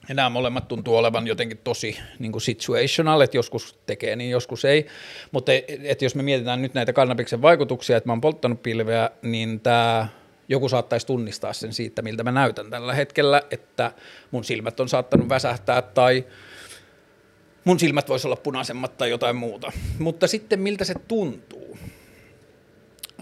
Ja 0.08 0.14
nämä 0.14 0.30
molemmat 0.30 0.68
tuntuu 0.68 0.96
olevan 0.96 1.26
jotenkin 1.26 1.58
tosi 1.58 1.98
niin 2.18 2.32
kuin 2.32 2.42
situational, 2.42 3.20
että 3.20 3.36
joskus 3.36 3.78
tekee 3.86 4.16
niin, 4.16 4.30
joskus 4.30 4.64
ei. 4.64 4.86
Mutta 5.32 5.52
et 5.82 6.02
jos 6.02 6.14
me 6.14 6.22
mietitään 6.22 6.62
nyt 6.62 6.74
näitä 6.74 6.92
kannabiksen 6.92 7.42
vaikutuksia, 7.42 7.96
että 7.96 8.08
mä 8.08 8.12
oon 8.12 8.20
polttanut 8.20 8.62
pilveä, 8.62 9.10
niin 9.22 9.60
tämä 9.60 10.08
joku 10.48 10.68
saattaisi 10.68 11.06
tunnistaa 11.06 11.52
sen 11.52 11.72
siitä, 11.72 12.02
miltä 12.02 12.24
mä 12.24 12.32
näytän 12.32 12.70
tällä 12.70 12.94
hetkellä, 12.94 13.42
että 13.50 13.92
mun 14.30 14.44
silmät 14.44 14.80
on 14.80 14.88
saattanut 14.88 15.28
väsähtää 15.28 15.82
tai 15.82 16.24
mun 17.64 17.80
silmät 17.80 18.08
voisi 18.08 18.28
olla 18.28 18.36
punaisemmat 18.36 18.96
tai 18.96 19.10
jotain 19.10 19.36
muuta. 19.36 19.72
Mutta 19.98 20.26
sitten 20.26 20.60
miltä 20.60 20.84
se 20.84 20.94
tuntuu? 21.08 21.63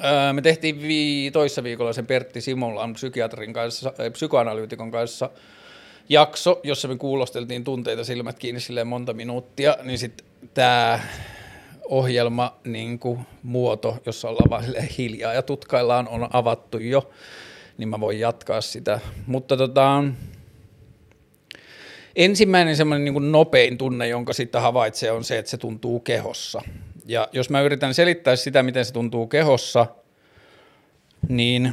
Öö, 0.04 0.32
me 0.32 0.42
tehtiin 0.42 0.82
vi- 0.82 1.30
toissa 1.32 1.62
viikolla 1.64 1.92
sen 1.92 2.06
Pertti 2.06 2.40
Simolan 2.40 2.92
psykiatrin 2.94 3.52
kanssa, 3.52 3.92
äh, 4.00 4.12
psykoanalyytikon 4.12 4.90
kanssa 4.90 5.30
jakso, 6.08 6.60
jossa 6.62 6.88
me 6.88 6.96
kuulosteltiin 6.96 7.64
tunteita 7.64 8.04
silmät 8.04 8.38
kiinni 8.38 8.60
silleen 8.60 8.86
monta 8.86 9.12
minuuttia, 9.12 9.76
niin 9.82 9.98
sitten 9.98 10.26
tämä 10.54 11.00
ohjelma 11.84 12.56
niin 12.64 12.98
kuin, 12.98 13.20
muoto, 13.42 13.96
jossa 14.06 14.28
ollaan 14.28 14.50
vain 14.50 14.88
hiljaa 14.98 15.32
ja 15.34 15.42
tutkaillaan, 15.42 16.08
on 16.08 16.28
avattu 16.32 16.78
jo, 16.78 17.10
niin 17.78 17.88
mä 17.88 18.00
voin 18.00 18.20
jatkaa 18.20 18.60
sitä. 18.60 19.00
Mutta 19.26 19.56
tota, 19.56 20.04
ensimmäinen 22.16 22.76
semmoinen 22.76 23.04
niin 23.14 23.32
nopein 23.32 23.78
tunne, 23.78 24.08
jonka 24.08 24.32
sitten 24.32 24.60
havaitsee, 24.62 25.10
on 25.10 25.24
se, 25.24 25.38
että 25.38 25.50
se 25.50 25.56
tuntuu 25.56 26.00
kehossa. 26.00 26.62
Ja 27.05 27.28
jos 27.32 27.50
mä 27.50 27.60
yritän 27.60 27.94
selittää 27.94 28.36
sitä, 28.36 28.62
miten 28.62 28.84
se 28.84 28.92
tuntuu 28.92 29.26
kehossa, 29.26 29.86
niin 31.28 31.72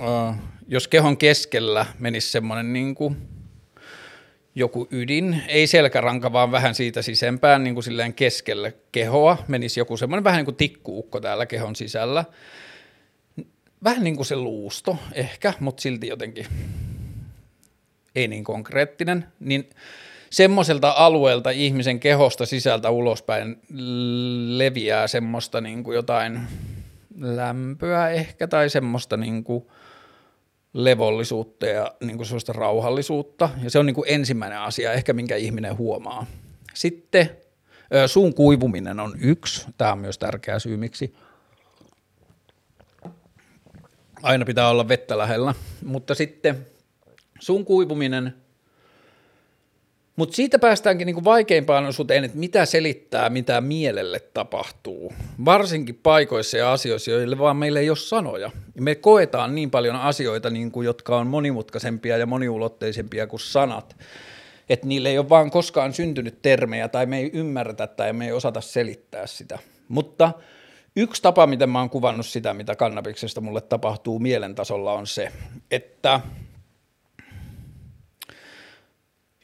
äh, 0.00 0.38
jos 0.68 0.88
kehon 0.88 1.16
keskellä 1.16 1.86
menisi 1.98 2.30
semmoinen 2.30 2.72
niin 2.72 2.96
joku 4.54 4.88
ydin, 4.90 5.42
ei 5.48 5.66
selkäranka, 5.66 6.32
vaan 6.32 6.52
vähän 6.52 6.74
siitä 6.74 7.02
sisempään 7.02 7.64
niin 7.64 7.74
kuin 7.74 7.84
silleen 7.84 8.14
keskelle 8.14 8.74
kehoa 8.92 9.44
menisi 9.48 9.80
joku 9.80 9.96
semmoinen 9.96 10.24
vähän 10.24 10.38
niin 10.38 10.44
kuin 10.44 10.56
tikkuukko 10.56 11.20
täällä 11.20 11.46
kehon 11.46 11.76
sisällä. 11.76 12.24
Vähän 13.84 14.04
niin 14.04 14.16
kuin 14.16 14.26
se 14.26 14.36
luusto 14.36 14.98
ehkä, 15.12 15.52
mutta 15.60 15.80
silti 15.80 16.08
jotenkin 16.08 16.46
ei 18.14 18.28
niin 18.28 18.44
konkreettinen, 18.44 19.26
niin 19.40 19.70
semmoiselta 20.34 20.94
alueelta 20.96 21.50
ihmisen 21.50 22.00
kehosta 22.00 22.46
sisältä 22.46 22.90
ulospäin 22.90 23.60
leviää 24.58 25.06
semmoista 25.06 25.60
niin 25.60 25.84
kuin 25.84 25.94
jotain 25.94 26.40
lämpöä 27.20 28.10
ehkä 28.10 28.48
tai 28.48 28.70
semmoista 28.70 29.16
niin 29.16 29.44
kuin– 29.44 29.66
levollisuutta 30.72 31.66
ja 31.66 31.94
niin 32.00 32.16
kuin 32.16 32.26
sellaista 32.26 32.52
rauhallisuutta. 32.52 33.50
Ja 33.62 33.70
se 33.70 33.78
on 33.78 33.86
niin 33.86 33.94
kuin 33.94 34.08
ensimmäinen 34.08 34.58
asia 34.58 34.92
ehkä, 34.92 35.12
minkä 35.12 35.36
ihminen 35.36 35.78
huomaa. 35.78 36.26
Sitten 36.74 37.30
suun 38.06 38.34
kuivuminen 38.34 39.00
on 39.00 39.14
yksi. 39.20 39.66
Tämä 39.78 39.92
on 39.92 39.98
myös 39.98 40.18
tärkeä 40.18 40.58
syy, 40.58 40.76
miksi 40.76 41.14
aina 44.22 44.44
pitää 44.44 44.68
olla 44.68 44.88
vettä 44.88 45.18
lähellä. 45.18 45.54
Mutta 45.84 46.14
sitten 46.14 46.66
suun 47.40 47.64
kuivuminen– 47.64 48.34
mutta 50.16 50.36
siitä 50.36 50.58
päästäänkin 50.58 51.06
niinku 51.06 51.24
vaikeimpaan 51.24 51.86
osuuteen, 51.86 52.24
että 52.24 52.38
mitä 52.38 52.66
selittää, 52.66 53.30
mitä 53.30 53.60
mielelle 53.60 54.20
tapahtuu. 54.20 55.12
Varsinkin 55.44 56.00
paikoissa 56.02 56.56
ja 56.56 56.72
asioissa, 56.72 57.10
joille 57.10 57.38
vaan 57.38 57.56
meillä 57.56 57.80
ei 57.80 57.90
ole 57.90 57.96
sanoja. 57.96 58.50
Me 58.80 58.94
koetaan 58.94 59.54
niin 59.54 59.70
paljon 59.70 59.96
asioita, 59.96 60.50
niinku, 60.50 60.82
jotka 60.82 61.16
on 61.16 61.26
monimutkaisempia 61.26 62.16
ja 62.16 62.26
moniulotteisempia 62.26 63.26
kuin 63.26 63.40
sanat, 63.40 63.96
että 64.68 64.86
niille 64.86 65.08
ei 65.08 65.18
ole 65.18 65.28
vaan 65.28 65.50
koskaan 65.50 65.92
syntynyt 65.92 66.42
termejä 66.42 66.88
tai 66.88 67.06
me 67.06 67.18
ei 67.18 67.30
ymmärretä 67.32 67.86
tai 67.86 68.12
me 68.12 68.26
ei 68.26 68.32
osata 68.32 68.60
selittää 68.60 69.26
sitä. 69.26 69.58
Mutta 69.88 70.32
yksi 70.96 71.22
tapa, 71.22 71.46
miten 71.46 71.70
mä 71.70 71.78
oon 71.78 71.90
kuvannut 71.90 72.26
sitä, 72.26 72.54
mitä 72.54 72.76
kannabiksesta 72.76 73.40
mulle 73.40 73.60
tapahtuu 73.60 74.18
mielentasolla 74.18 74.92
on 74.92 75.06
se, 75.06 75.32
että– 75.70 76.20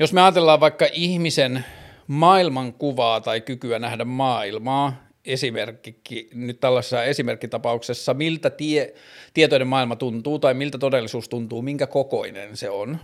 Jos 0.01 0.13
me 0.13 0.23
ajatellaan 0.23 0.61
vaikka 0.61 0.87
ihmisen 0.93 1.65
maailmankuvaa 2.07 3.21
tai 3.21 3.41
kykyä 3.41 3.79
nähdä 3.79 4.05
maailmaa, 4.05 5.05
esimerkki, 5.25 6.29
nyt 6.35 6.61
tällaisessa 6.61 7.05
esimerkkitapauksessa, 7.05 8.15
miltä 8.15 8.51
tie, 8.51 8.95
tietoinen 9.35 9.69
maailma 9.69 9.97
tuntuu 9.97 10.39
tai 10.39 10.55
miltä 10.55 10.79
todellisuus 10.79 11.29
tuntuu, 11.29 11.63
minkä 11.63 11.87
kokoinen 11.87 12.57
se 12.57 12.71
on, 12.71 12.99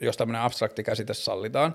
jos 0.00 0.16
tämmöinen 0.16 0.42
abstrakti 0.42 0.82
käsite 0.82 1.14
sallitaan, 1.14 1.74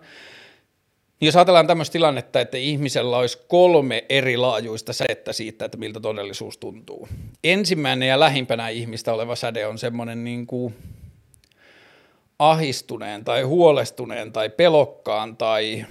jos 1.21 1.35
ajatellaan 1.35 1.67
tämmöistä 1.67 1.93
tilannetta, 1.93 2.41
että 2.41 2.57
ihmisellä 2.57 3.17
olisi 3.17 3.39
kolme 3.47 4.05
eri 4.09 4.37
laajuista 4.37 4.93
sädettä 4.93 5.33
siitä, 5.33 5.65
että 5.65 5.77
miltä 5.77 5.99
todellisuus 5.99 6.57
tuntuu. 6.57 7.07
Ensimmäinen 7.43 8.09
ja 8.09 8.19
lähimpänä 8.19 8.69
ihmistä 8.69 9.13
oleva 9.13 9.35
säde 9.35 9.67
on 9.67 9.77
semmoinen 9.77 10.23
niin 10.23 10.47
kuin 10.47 10.75
ahistuneen 12.39 13.25
tai 13.25 13.41
huolestuneen 13.41 14.31
tai 14.31 14.49
pelokkaan 14.49 15.37
tai 15.37 15.85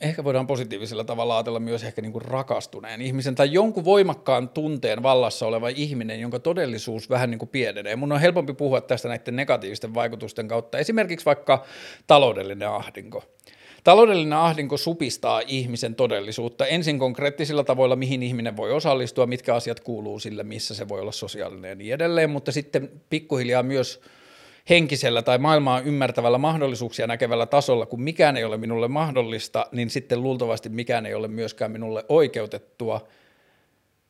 ehkä 0.00 0.24
voidaan 0.24 0.46
positiivisella 0.46 1.04
tavalla 1.04 1.36
ajatella 1.36 1.60
myös 1.60 1.84
ehkä 1.84 2.02
niin 2.02 2.12
kuin 2.12 2.22
rakastuneen 2.22 3.02
ihmisen 3.02 3.34
tai 3.34 3.52
jonkun 3.52 3.84
voimakkaan 3.84 4.48
tunteen 4.48 5.02
vallassa 5.02 5.46
oleva 5.46 5.68
ihminen, 5.68 6.20
jonka 6.20 6.38
todellisuus 6.38 7.10
vähän 7.10 7.30
niin 7.30 7.38
kuin 7.38 7.48
pienenee. 7.48 7.96
Mun 7.96 8.12
on 8.12 8.20
helpompi 8.20 8.52
puhua 8.52 8.80
tästä 8.80 9.08
näiden 9.08 9.36
negatiivisten 9.36 9.94
vaikutusten 9.94 10.48
kautta, 10.48 10.78
esimerkiksi 10.78 11.26
vaikka 11.26 11.64
taloudellinen 12.06 12.68
ahdinko. 12.68 13.24
Taloudellinen 13.88 14.38
ahdinko 14.38 14.76
supistaa 14.76 15.42
ihmisen 15.46 15.94
todellisuutta 15.94 16.66
ensin 16.66 16.98
konkreettisilla 16.98 17.64
tavoilla, 17.64 17.96
mihin 17.96 18.22
ihminen 18.22 18.56
voi 18.56 18.72
osallistua, 18.72 19.26
mitkä 19.26 19.54
asiat 19.54 19.80
kuuluu 19.80 20.18
sille, 20.18 20.42
missä 20.42 20.74
se 20.74 20.88
voi 20.88 21.00
olla 21.00 21.12
sosiaalinen 21.12 21.68
ja 21.68 21.74
niin 21.74 21.94
edelleen, 21.94 22.30
mutta 22.30 22.52
sitten 22.52 22.90
pikkuhiljaa 23.10 23.62
myös 23.62 24.00
henkisellä 24.68 25.22
tai 25.22 25.38
maailmaa 25.38 25.80
ymmärtävällä 25.80 26.38
mahdollisuuksia 26.38 27.06
näkevällä 27.06 27.46
tasolla, 27.46 27.86
kun 27.86 28.02
mikään 28.02 28.36
ei 28.36 28.44
ole 28.44 28.56
minulle 28.56 28.88
mahdollista, 28.88 29.66
niin 29.72 29.90
sitten 29.90 30.22
luultavasti 30.22 30.68
mikään 30.68 31.06
ei 31.06 31.14
ole 31.14 31.28
myöskään 31.28 31.70
minulle 31.70 32.04
oikeutettua, 32.08 33.08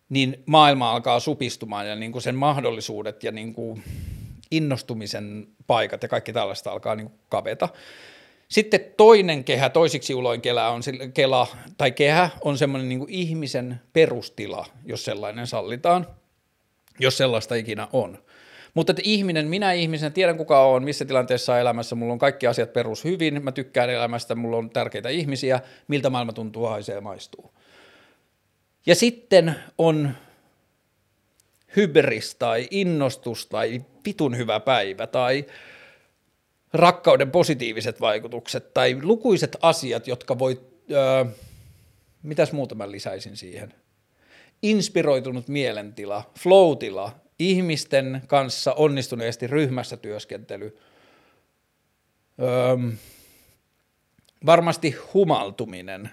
niin 0.09 0.43
maailma 0.47 0.93
alkaa 0.93 1.21
supistumaan 1.21 1.89
ja 1.89 1.97
niin 1.97 2.13
kuin 2.13 2.23
sen 2.23 2.35
mahdollisuudet 2.35 3.25
ja 3.25 3.33
niin 3.33 3.55
kuin 3.55 3.83
innostumisen 4.51 5.49
paikat 5.67 6.03
ja 6.03 6.09
kaikki 6.09 6.33
tällaista 6.33 6.71
alkaa 6.71 6.95
niin 6.95 7.09
kuin 7.11 7.21
kaveta. 7.29 7.69
Sitten 8.49 8.81
toinen 8.97 9.45
kehä, 9.45 9.71
toisiksi 9.71 10.15
uloin 10.15 10.41
kela 10.41 10.69
on, 10.69 10.83
kela, 11.15 11.47
tai 11.79 11.93
kehä 11.93 12.31
on 12.41 12.59
semmoinen 12.59 12.89
niin 12.89 13.05
ihmisen 13.09 13.81
perustila, 13.93 14.67
jos 14.85 15.05
sellainen 15.05 15.47
sallitaan, 15.47 16.07
jos 16.99 17.17
sellaista 17.17 17.55
ikinä 17.55 17.89
on. 17.93 18.19
Mutta 18.75 18.91
että 18.91 19.03
ihminen, 19.05 19.49
minä 19.49 19.73
ihmisenä 19.73 20.11
tiedän 20.11 20.37
kuka 20.37 20.67
on, 20.67 20.85
missä 20.85 21.05
tilanteessa 21.05 21.59
elämässä, 21.59 21.95
mulla 21.95 22.13
on 22.13 22.19
kaikki 22.19 22.47
asiat 22.47 22.73
perus 22.73 23.05
hyvin, 23.05 23.43
mä 23.43 23.53
tykkään 23.53 23.91
elämästä, 23.91 24.35
mulla 24.35 24.57
on 24.57 24.71
tärkeitä 24.71 25.09
ihmisiä, 25.09 25.61
miltä 25.89 26.11
maailma 26.11 26.33
tuntuu, 26.33 26.67
haisee 26.67 26.95
ja 26.95 27.01
maistuu. 27.01 27.55
Ja 28.87 28.95
sitten 28.95 29.55
on 29.79 30.11
hybris 31.77 32.35
tai 32.35 32.69
innostus 32.71 33.47
tai 33.47 33.85
vitun 34.07 34.37
hyvä 34.37 34.61
päivä 34.61 35.07
tai 35.07 35.47
rakkauden 36.73 37.31
positiiviset 37.31 38.01
vaikutukset 38.01 38.75
tai 38.75 38.99
lukuiset 39.03 39.57
asiat, 39.63 40.07
jotka 40.07 40.39
voi, 40.39 40.61
öö, 40.91 41.25
mitäs 42.23 42.53
muuta 42.53 42.75
mä 42.75 42.91
lisäisin 42.91 43.37
siihen, 43.37 43.75
inspiroitunut 44.63 45.49
mielentila, 45.49 46.31
flow-tila, 46.39 47.13
ihmisten 47.39 48.23
kanssa 48.27 48.73
onnistuneesti 48.73 49.47
ryhmässä 49.47 49.97
työskentely, 49.97 50.79
öö, 52.41 52.77
varmasti 54.47 54.97
humaltuminen, 55.15 56.11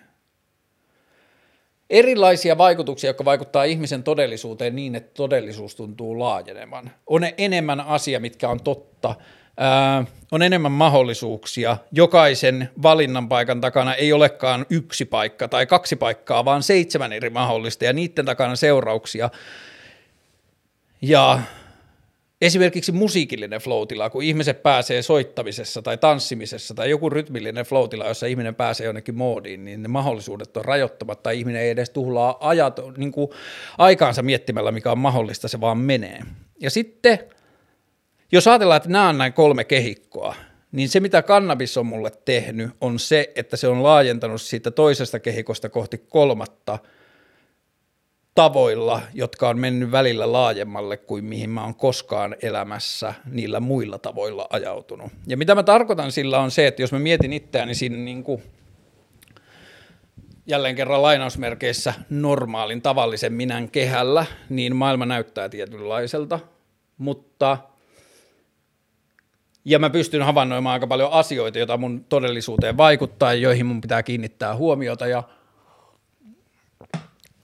erilaisia 1.90 2.58
vaikutuksia, 2.58 3.10
jotka 3.10 3.26
vaikuttaa 3.26 3.64
ihmisen 3.64 4.04
todellisuuteen 4.04 4.76
niin, 4.76 4.96
että 4.96 5.12
todellisuus 5.14 5.76
tuntuu 5.76 6.20
laajenevan. 6.20 6.92
On 7.08 7.22
enemmän 7.38 7.80
asia, 7.80 8.20
mitkä 8.20 8.50
on 8.50 8.64
totta, 8.64 9.16
on 10.32 10.42
enemmän 10.42 10.72
mahdollisuuksia. 10.72 11.78
Jokaisen 11.92 12.70
valinnan 12.82 13.30
paikan 13.30 13.62
takana 13.62 13.94
ei 13.94 14.14
olekaan 14.14 14.66
yksi 14.70 15.06
paikka 15.06 15.48
tai 15.48 15.66
kaksi 15.66 15.96
paikkaa, 15.96 16.46
vaan 16.46 16.64
seitsemän 16.64 17.14
eri 17.14 17.30
mahdollista 17.30 17.86
ja 17.86 17.94
niiden 17.94 18.26
takana 18.26 18.56
seurauksia. 18.56 19.30
Ja 21.02 21.40
esimerkiksi 22.42 22.92
musiikillinen 22.92 23.62
floatila, 23.62 24.10
kun 24.10 24.24
ihmiset 24.24 24.64
pääsee 24.64 25.02
soittamisessa 25.02 25.82
tai 25.82 25.98
tanssimisessa 25.98 26.74
tai 26.74 26.90
joku 26.90 27.10
rytmillinen 27.10 27.66
floatila, 27.66 28.08
jossa 28.08 28.26
ihminen 28.26 28.56
pääsee 28.56 28.86
jonnekin 28.86 29.16
moodiin, 29.16 29.66
niin 29.66 29.84
ne 29.84 29.88
mahdollisuudet 29.88 30.58
on 30.58 30.66
rajoittamat 30.66 31.24
tai 31.24 31.40
ihminen 31.40 31.62
ei 31.62 31.70
edes 31.70 31.90
tuhlaa 31.90 32.38
ajat, 32.40 32.80
niin 32.98 33.12
kuin 33.12 33.30
aikaansa 33.78 34.22
miettimällä, 34.22 34.72
mikä 34.72 34.92
on 34.92 35.00
mahdollista, 35.00 35.48
se 35.48 35.62
vaan 35.62 35.78
menee. 35.78 36.20
Ja 36.60 36.70
sitten, 36.70 37.20
jos 38.32 38.48
ajatellaan, 38.48 38.78
että 38.78 38.90
nämä 38.90 39.10
on 39.10 39.18
näin 39.18 39.34
kolme 39.34 39.64
kehikkoa, 39.64 40.36
niin 40.72 40.90
se 40.90 41.00
mitä 41.00 41.22
kannabis 41.22 41.78
on 41.78 41.86
mulle 41.86 42.12
tehnyt 42.26 42.72
on 42.82 43.00
se, 43.00 43.32
että 43.36 43.58
se 43.58 43.68
on 43.68 43.84
laajentanut 43.84 44.42
siitä 44.42 44.72
toisesta 44.72 45.20
kehikosta 45.20 45.70
kohti 45.70 45.98
kolmatta– 45.98 46.80
tavoilla, 48.36 49.02
jotka 49.14 49.50
on 49.50 49.60
mennyt 49.60 49.92
välillä 49.92 50.32
laajemmalle 50.32 50.98
kuin 50.98 51.26
mihin 51.26 51.50
mä 51.50 51.64
oon 51.64 51.76
koskaan 51.76 52.36
elämässä 52.42 53.14
niillä 53.32 53.60
muilla 53.60 53.98
tavoilla 53.98 54.48
ajautunut. 54.50 55.12
Ja 55.28 55.38
mitä 55.38 55.56
mä 55.56 55.64
tarkoitan 55.64 56.12
sillä 56.12 56.40
on 56.40 56.52
se, 56.52 56.68
että 56.68 56.82
jos 56.82 56.92
mä 56.92 57.00
mietin 57.00 57.34
itseäni 57.34 57.76
siinä 57.76 57.98
niin 57.98 58.24
kuin 58.24 58.44
jälleen 60.48 60.76
kerran 60.76 61.02
lainausmerkeissä 61.02 61.94
normaalin 62.10 62.82
tavallisen 62.82 63.34
minän 63.34 63.70
kehällä, 63.70 64.26
niin 64.50 64.76
maailma 64.76 65.06
näyttää 65.06 65.50
tietynlaiselta, 65.50 66.40
mutta 66.98 67.58
ja 69.66 69.80
mä 69.80 69.90
pystyn 69.90 70.24
havainnoimaan 70.24 70.74
aika 70.74 70.88
paljon 70.88 71.12
asioita, 71.12 71.58
joita 71.58 71.78
mun 71.78 72.06
todellisuuteen 72.10 72.78
vaikuttaa 72.78 73.34
ja 73.34 73.40
joihin 73.40 73.66
mun 73.66 73.82
pitää 73.82 74.04
kiinnittää 74.04 74.56
huomiota 74.56 75.08
ja 75.08 75.24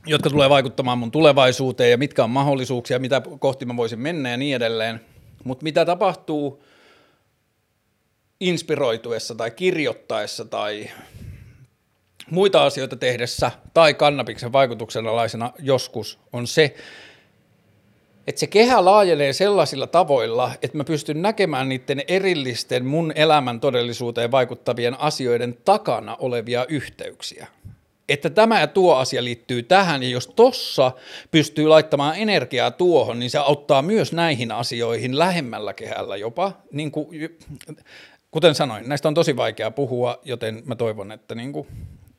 jotka 0.05 0.29
tulee 0.29 0.49
vaikuttamaan 0.49 0.97
mun 0.97 1.11
tulevaisuuteen 1.11 1.91
ja 1.91 1.97
mitkä 1.97 2.23
on 2.23 2.29
mahdollisuuksia, 2.29 2.99
mitä 2.99 3.21
kohti 3.39 3.65
mä 3.65 3.77
voisin 3.77 3.99
mennä 3.99 4.29
ja 4.29 4.37
niin 4.37 4.55
edelleen. 4.55 5.01
Mutta 5.43 5.63
mitä 5.63 5.85
tapahtuu 5.85 6.63
inspiroituessa 8.39 9.35
tai 9.35 9.51
kirjoittaessa 9.51 10.45
tai 10.45 10.89
muita 12.31 12.65
asioita 12.65 12.95
tehdessä 12.95 13.51
tai 13.73 13.93
kannabiksen 13.93 14.51
vaikutuksen 14.51 15.07
alaisena 15.07 15.53
joskus 15.59 16.19
on 16.33 16.47
se, 16.47 16.75
että 18.31 18.39
se 18.39 18.47
kehä 18.47 18.85
laajenee 18.85 19.33
sellaisilla 19.33 19.87
tavoilla, 19.87 20.51
että 20.61 20.77
mä 20.77 20.83
pystyn 20.83 21.21
näkemään 21.21 21.69
niiden 21.69 22.03
erillisten 22.07 22.85
mun 22.85 23.11
elämän 23.15 23.59
todellisuuteen 23.59 24.31
vaikuttavien 24.31 24.99
asioiden 24.99 25.57
takana 25.65 26.15
olevia 26.19 26.65
yhteyksiä 26.69 27.47
että 28.09 28.29
tämä 28.29 28.59
ja 28.59 28.67
tuo 28.67 28.95
asia 28.95 29.23
liittyy 29.23 29.63
tähän, 29.63 30.03
ja 30.03 30.09
jos 30.09 30.27
tossa 30.27 30.91
pystyy 31.31 31.67
laittamaan 31.67 32.15
energiaa 32.15 32.71
tuohon, 32.71 33.19
niin 33.19 33.29
se 33.29 33.37
auttaa 33.37 33.81
myös 33.81 34.13
näihin 34.13 34.51
asioihin 34.51 35.19
lähemmällä 35.19 35.73
kehällä 35.73 36.17
jopa. 36.17 36.51
Niin 36.71 36.91
kuin, 36.91 37.07
kuten 38.31 38.55
sanoin, 38.55 38.89
näistä 38.89 39.07
on 39.07 39.13
tosi 39.13 39.35
vaikea 39.35 39.71
puhua, 39.71 40.19
joten 40.23 40.63
mä 40.65 40.75
toivon, 40.75 41.11
että 41.11 41.35
niin 41.35 41.53
kuin 41.53 41.67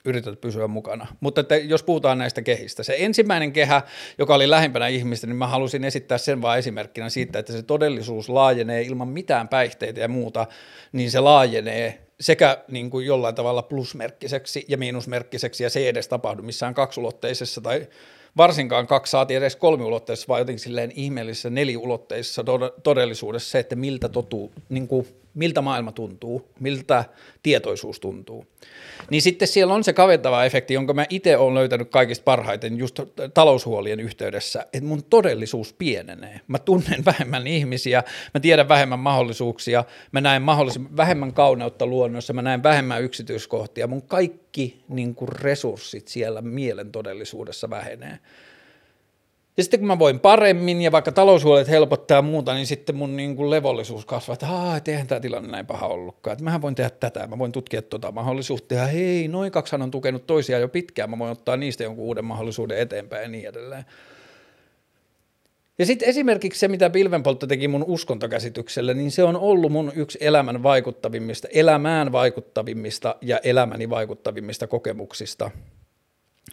yrität 0.05 0.41
pysyä 0.41 0.69
mukana. 0.69 1.07
Mutta 1.21 1.41
että 1.41 1.57
jos 1.57 1.83
puhutaan 1.83 2.19
näistä 2.19 2.43
kehistä, 2.43 2.83
se 2.83 2.97
ensimmäinen 2.99 3.53
kehä, 3.53 3.83
joka 4.19 4.35
oli 4.35 4.51
lähempänä 4.51 4.89
ihmistä, 4.89 5.27
niin 5.27 5.37
mä 5.37 5.47
halusin 5.47 5.85
esittää 5.85 6.19
sen 6.19 6.43
vain 6.43 6.59
esimerkkinä 6.59 7.09
siitä, 7.09 7.39
että 7.39 7.53
se 7.53 7.63
todellisuus 7.63 8.29
laajenee 8.29 8.83
ilman 8.83 9.09
mitään 9.09 9.49
päihteitä 9.49 10.01
ja 10.01 10.09
muuta, 10.09 10.47
niin 10.93 11.11
se 11.11 11.21
laajenee 11.21 11.99
sekä 12.21 12.65
niin 12.69 12.91
kuin 12.91 13.07
jollain 13.07 13.35
tavalla 13.35 13.63
plusmerkkiseksi 13.63 14.65
ja 14.69 14.79
miinusmerkkiseksi, 14.79 15.65
ja 15.65 15.71
se 15.71 15.81
ei 15.81 15.89
edes 15.89 16.09
tapahdu 16.09 16.43
missään 16.43 16.75
kaksulotteisessa 16.75 17.61
tai 17.61 17.89
varsinkaan 18.37 18.87
kaksi 18.87 19.11
saati 19.11 19.35
edes 19.35 19.57
kolmiulotteisessa, 19.57 20.29
vaan 20.29 20.41
jotenkin 20.41 20.61
silleen 20.61 20.93
ihmeellisessä 20.95 21.51
neliulotteisessa 21.51 22.45
todellisuudessa 22.83 23.51
se, 23.51 23.59
että 23.59 23.77
miltä, 23.77 24.09
totuu, 24.09 24.53
niin 24.69 24.89
kuin, 24.89 25.07
miltä 25.35 25.63
maailma 25.63 25.93
tuntuu, 25.93 26.49
miltä 26.61 27.05
tietoisuus 27.43 28.01
tuntuu. 28.01 28.47
Niin 29.11 29.23
sitten 29.23 29.49
siellä 29.49 29.75
on 29.75 29.85
se 29.85 29.93
kaventava 29.93 30.45
efekti, 30.45 30.75
jonka 30.75 30.95
mä 30.95 31.07
itse 31.11 31.37
olen 31.37 31.55
löytänyt 31.55 31.91
kaikista 31.91 32.25
parhaiten 32.25 32.79
just 32.79 33.01
taloushuolien 33.35 34.01
yhteydessä, 34.01 34.61
että 34.61 34.89
mun 34.89 35.05
todellisuus 35.05 35.73
pienenee. 35.73 36.41
Mä 36.49 36.59
tunnen 36.59 37.05
vähemmän 37.11 37.47
ihmisiä, 37.47 38.03
mä 38.35 38.41
tiedän 38.41 38.69
vähemmän 38.69 38.99
mahdollisuuksia, 38.99 39.85
mä 40.13 40.21
näen 40.21 40.43
mahdollisimman 40.43 40.97
vähemmän 40.97 41.33
kauneutta 41.33 41.87
luonnossa, 41.87 42.33
mä 42.33 42.43
näen 42.43 42.63
vähemmän 42.63 43.03
yksityiskohtia, 43.03 43.87
mun 43.87 44.03
kaikki 44.03 44.85
niin 44.89 45.17
resurssit 45.33 46.09
siellä 46.09 46.43
mielen 46.43 46.93
todellisuudessa 46.93 47.71
vähenee. 47.71 48.19
Ja 49.57 49.63
sitten 49.63 49.81
kun 49.81 49.87
mä 49.87 49.99
voin 49.99 50.21
paremmin 50.21 50.83
ja 50.83 50.93
vaikka 50.93 51.13
taloushuolet 51.13 51.69
helpottaa 51.69 52.19
ja 52.19 52.23
muuta, 52.23 52.55
niin 52.55 52.67
sitten 52.67 52.97
mun 52.97 53.17
niin 53.17 53.37
kuin 53.37 53.51
levollisuus 53.51 54.05
kasvaa, 54.05 54.35
että 54.35 54.49
Aa, 54.49 54.77
et 54.77 54.89
eihän 54.89 55.07
tämä 55.07 55.21
tilanne 55.21 55.51
näin 55.51 55.67
paha 55.67 55.87
ollutkaan. 55.87 56.33
Että 56.33 56.45
mähän 56.45 56.63
voin 56.63 56.75
tehdä 56.75 56.91
tätä, 56.91 57.27
mä 57.27 57.39
voin 57.39 57.53
tutkia 57.53 57.83
tuota 57.83 58.13
mahdollisuutta 58.13 58.75
ja 58.75 58.87
hei, 58.87 59.29
noin 59.29 59.53
kaksihan 59.53 59.83
on 59.83 59.91
tukenut 59.91 60.27
toisiaan 60.27 60.63
jo 60.63 60.69
pitkään, 60.69 61.11
mä 61.11 61.19
voin 61.19 61.33
ottaa 61.33 61.57
niistä 61.57 61.85
jonkun 61.85 62.05
uuden 62.05 62.25
mahdollisuuden 62.25 62.79
eteenpäin 62.79 63.23
ja 63.23 63.29
niin 63.29 63.49
edelleen. 63.49 63.85
Ja 65.79 65.87
sitten 65.87 66.09
esimerkiksi 66.09 66.61
se, 66.61 66.69
mitä 66.69 66.91
pilvenpoltto 66.91 67.47
teki 67.47 67.69
mun 67.69 67.85
uskontokäsitykselle, 67.87 68.95
niin 68.95 69.11
se 69.11 69.23
on 69.25 69.37
ollut 69.37 69.73
mun 69.73 69.93
yksi 69.95 70.19
elämän 70.21 70.63
vaikuttavimmista, 70.63 71.49
elämään 71.51 72.13
vaikuttavimmista 72.13 73.17
ja 73.21 73.39
elämäni 73.39 73.91
vaikuttavimmista 73.91 74.67
kokemuksista– 74.67 75.51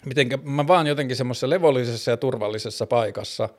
miten 0.06 0.28
mä 0.44 0.68
vaan 0.68 0.88
jotenkin 0.88 1.18
semmoisessa 1.18 1.50
levollisessa 1.50 2.12
ja 2.12 2.18
turvallisessa 2.18 2.88
paikassa 2.88 3.50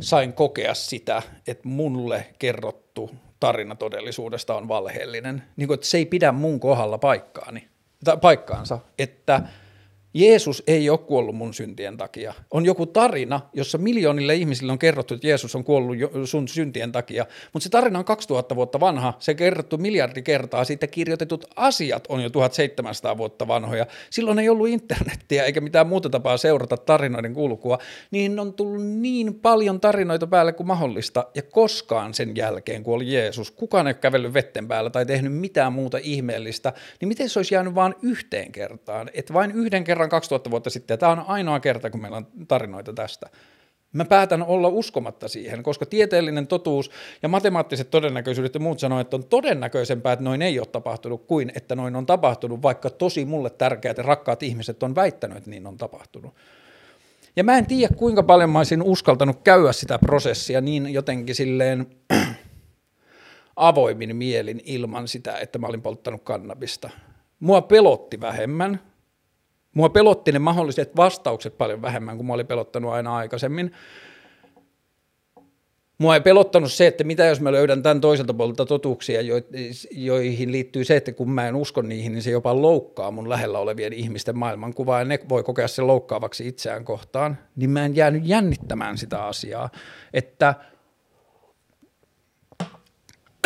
sain 0.00 0.32
kokea 0.32 0.74
sitä, 0.74 1.22
että 1.46 1.68
mulle 1.68 2.26
kerrottu 2.38 3.10
tarina 3.40 3.74
todellisuudesta 3.74 4.56
on 4.56 4.68
valheellinen. 4.68 5.42
Niin 5.56 5.66
kuin, 5.66 5.74
että 5.74 5.86
se 5.86 5.98
ei 5.98 6.06
pidä 6.06 6.32
mun 6.32 6.60
kohdalla 6.60 6.98
paikkaani, 6.98 7.68
paikkaansa, 8.20 8.78
että– 8.98 9.42
Jeesus 10.16 10.62
ei 10.66 10.90
ole 10.90 10.98
kuollut 10.98 11.36
mun 11.36 11.54
syntien 11.54 11.96
takia. 11.96 12.34
On 12.50 12.64
joku 12.64 12.86
tarina, 12.86 13.40
jossa 13.52 13.78
miljoonille 13.78 14.34
ihmisille 14.34 14.72
on 14.72 14.78
kerrottu, 14.78 15.14
että 15.14 15.26
Jeesus 15.26 15.54
on 15.54 15.64
kuollut 15.64 15.96
sun 16.24 16.48
syntien 16.48 16.92
takia, 16.92 17.26
mutta 17.52 17.64
se 17.64 17.70
tarina 17.70 17.98
on 17.98 18.04
2000 18.04 18.56
vuotta 18.56 18.80
vanha, 18.80 19.14
se 19.18 19.34
kerrottu 19.34 19.78
miljardi 19.78 20.22
kertaa, 20.22 20.64
siitä 20.64 20.86
kirjoitetut 20.86 21.44
asiat 21.56 22.06
on 22.08 22.22
jo 22.22 22.30
1700 22.30 23.16
vuotta 23.18 23.48
vanhoja. 23.48 23.86
Silloin 24.10 24.38
ei 24.38 24.48
ollut 24.48 24.68
internettiä 24.68 25.44
eikä 25.44 25.60
mitään 25.60 25.86
muuta 25.86 26.10
tapaa 26.10 26.36
seurata 26.36 26.76
tarinoiden 26.76 27.34
kulkua, 27.34 27.78
niin 28.10 28.38
on 28.40 28.54
tullut 28.54 28.86
niin 28.86 29.34
paljon 29.34 29.80
tarinoita 29.80 30.26
päälle 30.26 30.52
kuin 30.52 30.66
mahdollista, 30.66 31.26
ja 31.34 31.42
koskaan 31.42 32.14
sen 32.14 32.36
jälkeen, 32.36 32.82
kun 32.82 32.94
oli 32.94 33.12
Jeesus, 33.12 33.50
kukaan 33.50 33.86
ei 33.86 33.90
ole 33.90 33.94
kävellyt 34.00 34.34
vetten 34.34 34.68
päällä 34.68 34.90
tai 34.90 35.06
tehnyt 35.06 35.32
mitään 35.32 35.72
muuta 35.72 35.98
ihmeellistä, 36.02 36.72
niin 37.00 37.08
miten 37.08 37.28
se 37.28 37.38
olisi 37.38 37.54
jäänyt 37.54 37.74
vain 37.74 37.94
yhteen 38.02 38.52
kertaan, 38.52 39.10
että 39.14 39.34
vain 39.34 39.50
yhden 39.50 39.84
kerran 39.84 40.05
kerran 40.08 40.20
2000 40.20 40.50
vuotta 40.50 40.70
sitten, 40.70 40.94
ja 40.94 40.98
tämä 40.98 41.12
on 41.12 41.24
ainoa 41.26 41.60
kerta, 41.60 41.90
kun 41.90 42.00
meillä 42.00 42.16
on 42.16 42.26
tarinoita 42.48 42.92
tästä. 42.92 43.30
Mä 43.92 44.04
päätän 44.04 44.42
olla 44.42 44.68
uskomatta 44.68 45.28
siihen, 45.28 45.62
koska 45.62 45.86
tieteellinen 45.86 46.46
totuus 46.46 46.90
ja 47.22 47.28
matemaattiset 47.28 47.90
todennäköisyydet 47.90 48.54
ja 48.54 48.60
muut 48.60 48.80
sanoo, 48.80 49.00
että 49.00 49.16
on 49.16 49.24
todennäköisempää, 49.24 50.12
että 50.12 50.24
noin 50.24 50.42
ei 50.42 50.58
ole 50.58 50.66
tapahtunut, 50.66 51.26
kuin 51.26 51.52
että 51.54 51.74
noin 51.74 51.96
on 51.96 52.06
tapahtunut, 52.06 52.62
vaikka 52.62 52.90
tosi 52.90 53.24
mulle 53.24 53.50
tärkeät 53.50 53.96
ja 53.96 54.02
rakkaat 54.02 54.42
ihmiset 54.42 54.82
on 54.82 54.94
väittänyt, 54.94 55.38
että 55.38 55.50
niin 55.50 55.66
on 55.66 55.76
tapahtunut. 55.76 56.34
Ja 57.36 57.44
mä 57.44 57.58
en 57.58 57.66
tiedä, 57.66 57.94
kuinka 57.96 58.22
paljon 58.22 58.50
mä 58.50 58.58
olisin 58.58 58.82
uskaltanut 58.82 59.42
käydä 59.44 59.72
sitä 59.72 59.98
prosessia 59.98 60.60
niin 60.60 60.92
jotenkin 60.92 61.34
silleen 61.34 61.86
avoimin 63.56 64.16
mielin 64.16 64.60
ilman 64.64 65.08
sitä, 65.08 65.38
että 65.38 65.58
mä 65.58 65.66
olin 65.66 65.82
polttanut 65.82 66.22
kannabista. 66.22 66.90
Mua 67.40 67.62
pelotti 67.62 68.20
vähemmän. 68.20 68.80
Mua 69.76 69.88
pelotti 69.88 70.32
ne 70.32 70.38
mahdolliset 70.38 70.96
vastaukset 70.96 71.58
paljon 71.58 71.82
vähemmän 71.82 72.16
kuin 72.16 72.26
mä 72.26 72.32
olin 72.32 72.46
pelottanut 72.46 72.92
aina 72.92 73.16
aikaisemmin. 73.16 73.72
Mua 75.98 76.14
ei 76.14 76.20
pelottanut 76.20 76.72
se, 76.72 76.86
että 76.86 77.04
mitä 77.04 77.24
jos 77.24 77.40
mä 77.40 77.52
löydän 77.52 77.82
tämän 77.82 78.00
toiselta 78.00 78.34
puolelta 78.34 78.66
totuuksia, 78.66 79.20
joihin 79.90 80.52
liittyy 80.52 80.84
se, 80.84 80.96
että 80.96 81.12
kun 81.12 81.30
mä 81.30 81.48
en 81.48 81.56
usko 81.56 81.82
niihin, 81.82 82.12
niin 82.12 82.22
se 82.22 82.30
jopa 82.30 82.62
loukkaa 82.62 83.10
mun 83.10 83.28
lähellä 83.28 83.58
olevien 83.58 83.92
ihmisten 83.92 84.38
maailmankuvaa 84.38 84.98
ja 84.98 85.04
ne 85.04 85.18
voi 85.28 85.42
kokea 85.42 85.68
sen 85.68 85.86
loukkaavaksi 85.86 86.48
itseään 86.48 86.84
kohtaan, 86.84 87.38
niin 87.56 87.70
mä 87.70 87.84
en 87.84 87.96
jäänyt 87.96 88.22
jännittämään 88.26 88.98
sitä 88.98 89.24
asiaa, 89.24 89.70
että– 90.12 90.54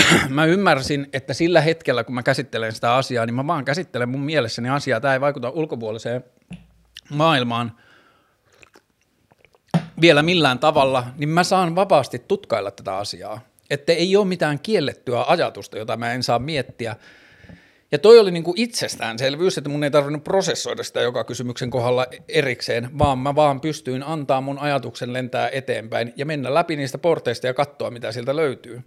mä 0.29 0.45
ymmärsin, 0.45 1.07
että 1.13 1.35
sillä 1.35 1.61
hetkellä, 1.61 2.05
kun 2.05 2.15
mä 2.15 2.23
käsittelen 2.23 2.73
sitä 2.73 2.95
asiaa, 2.95 3.27
niin 3.27 3.35
mä 3.35 3.47
vaan 3.47 3.65
käsittelen 3.65 4.09
mun 4.09 4.21
mielessäni 4.21 4.69
asiaa. 4.69 5.01
Tämä 5.01 5.15
ei 5.15 5.21
vaikuta 5.21 5.51
ulkopuoliseen 5.51 6.25
maailmaan 7.11 7.73
vielä 10.01 10.23
millään 10.23 10.59
tavalla, 10.59 11.07
niin 11.17 11.29
mä 11.29 11.45
saan 11.45 11.75
vapaasti 11.75 12.19
tutkailla 12.19 12.71
tätä 12.71 12.97
asiaa. 12.97 13.41
Että 13.71 13.93
ei 13.93 14.17
ole 14.17 14.27
mitään 14.27 14.59
kiellettyä 14.59 15.25
ajatusta, 15.29 15.79
jota 15.79 15.97
mä 15.97 16.13
en 16.13 16.23
saa 16.23 16.39
miettiä. 16.39 16.97
Ja 17.93 17.99
toi 17.99 18.19
oli 18.19 18.31
niin 18.31 18.43
kuin 18.43 18.61
itsestäänselvyys, 18.61 19.59
että 19.59 19.71
mun 19.71 19.85
ei 19.85 19.91
tarvinnut 19.91 20.25
prosessoida 20.25 20.83
sitä 20.83 21.01
joka 21.01 21.25
kysymyksen 21.25 21.71
kohdalla 21.71 22.07
erikseen, 22.29 22.99
vaan 22.99 23.19
mä 23.19 23.35
vaan 23.35 23.61
pystyin 23.61 24.03
antaa 24.03 24.41
mun 24.41 24.59
ajatuksen 24.59 25.13
lentää 25.13 25.49
eteenpäin 25.49 26.13
ja 26.17 26.27
mennä 26.27 26.55
läpi 26.55 26.77
niistä 26.77 26.99
porteista 26.99 27.47
ja 27.47 27.55
katsoa, 27.55 27.91
mitä 27.91 28.13
sieltä 28.13 28.37
löytyy 28.37 28.83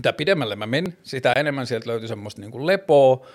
mitä 0.00 0.12
pidemmälle 0.12 0.56
mä 0.56 0.66
menin, 0.66 0.98
sitä 1.02 1.32
enemmän 1.32 1.66
sieltä 1.66 1.90
löytyi 1.90 2.08
semmoista 2.08 2.40
niin 2.40 2.50
kuin 2.50 2.66
lepoa, 2.66 3.26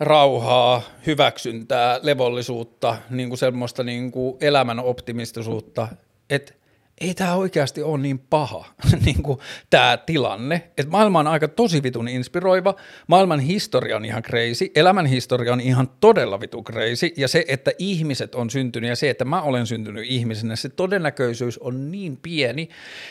rauhaa, 0.00 0.82
hyväksyntää, 1.06 2.00
levollisuutta, 2.02 2.96
niin 3.10 3.28
kuin 3.28 3.38
semmoista 3.38 3.82
niin 3.82 4.12
kuin 4.12 4.36
elämän 4.40 4.80
optimistisuutta, 4.80 5.88
että 6.30 6.54
ei 7.02 7.14
tämä 7.14 7.34
oikeasti 7.34 7.82
ole 7.82 7.98
niin 7.98 8.18
paha, 8.18 8.64
niin 9.04 9.22
kuin 9.22 9.38
tämä 9.70 9.96
tilanne. 9.96 10.70
Et 10.78 10.88
maailma 10.88 11.20
on 11.20 11.26
aika 11.26 11.48
tosi 11.48 11.82
vitun 11.82 12.08
inspiroiva, 12.08 12.74
maailman 13.06 13.40
historia 13.40 13.96
on 13.96 14.04
ihan 14.04 14.22
crazy, 14.22 14.70
elämän 14.74 15.06
historia 15.06 15.52
on 15.52 15.60
ihan 15.60 15.88
todella 16.00 16.40
vitu 16.40 16.62
crazy, 16.62 17.10
ja 17.16 17.28
se, 17.28 17.44
että 17.48 17.72
ihmiset 17.78 18.34
on 18.34 18.50
syntynyt 18.50 18.88
ja 18.88 18.96
se, 18.96 19.10
että 19.10 19.24
mä 19.24 19.42
olen 19.42 19.66
syntynyt 19.66 20.04
ihmisenä, 20.08 20.56
se 20.56 20.68
todennäköisyys 20.68 21.58
on 21.58 21.90
niin 21.92 22.16
pieni, 22.16 22.68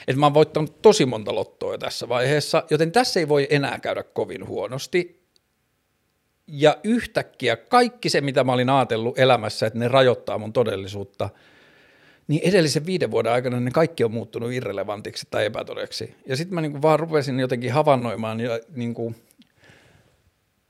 että 0.08 0.20
mä 0.20 0.26
oon 0.26 0.34
voittanut 0.34 0.82
tosi 0.82 1.06
monta 1.06 1.36
lottoa 1.36 1.78
tässä 1.78 2.10
vaiheessa, 2.10 2.64
joten 2.70 2.92
tässä 2.92 3.20
ei 3.20 3.28
voi 3.28 3.48
enää 3.50 3.80
käydä 3.80 4.04
kovin 4.04 4.48
huonosti. 4.48 5.22
Ja 6.48 6.78
yhtäkkiä 6.84 7.56
kaikki 7.56 8.10
se, 8.10 8.22
mitä 8.22 8.44
mä 8.44 8.54
olin 8.54 8.70
ajatellut 8.70 9.20
elämässä, 9.20 9.68
että 9.68 9.80
ne 9.80 9.88
rajoittaa 9.88 10.38
mun 10.38 10.54
todellisuutta– 10.54 11.30
niin 12.28 12.42
edellisen 12.44 12.86
viiden 12.86 13.12
vuoden 13.12 13.32
aikana 13.32 13.60
ne 13.60 13.72
kaikki 13.72 14.04
on 14.04 14.12
muuttunut 14.12 14.52
irrelevantiksi 14.52 15.28
tai 15.32 15.46
epätodeksi. 15.46 16.16
Ja 16.26 16.36
sitten 16.36 16.56
mä 16.56 16.62
niinku 16.62 16.82
vaan 16.82 17.00
rupesin 17.00 17.40
jotenkin 17.40 17.74
havainnoimaan 17.74 18.40
ja 18.40 18.60
niinku 18.76 19.16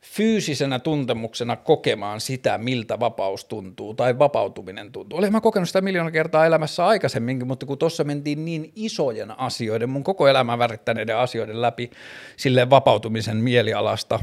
fyysisenä 0.06 0.80
tuntemuksena 0.80 1.56
kokemaan 1.56 2.22
sitä, 2.22 2.58
miltä 2.58 3.00
vapaus 3.00 3.46
tuntuu 3.46 3.94
tai 3.94 4.20
vapautuminen 4.20 4.92
tuntuu. 4.92 5.20
Olen 5.20 5.32
mä 5.32 5.42
kokenut 5.42 5.70
sitä 5.70 5.82
miljoona 5.82 6.12
kertaa 6.12 6.46
elämässä 6.46 6.86
aikaisemminkin, 6.86 7.48
mutta 7.48 7.66
kun 7.66 7.78
tuossa 7.78 8.04
mentiin 8.04 8.46
niin 8.46 8.72
isojen 8.76 9.40
asioiden, 9.40 9.90
mun 9.90 10.04
koko 10.04 10.28
elämän 10.28 10.60
värittäneiden 10.60 11.18
asioiden 11.18 11.62
läpi 11.62 11.92
sille 12.38 12.70
vapautumisen 12.70 13.38
mielialasta, 13.38 14.20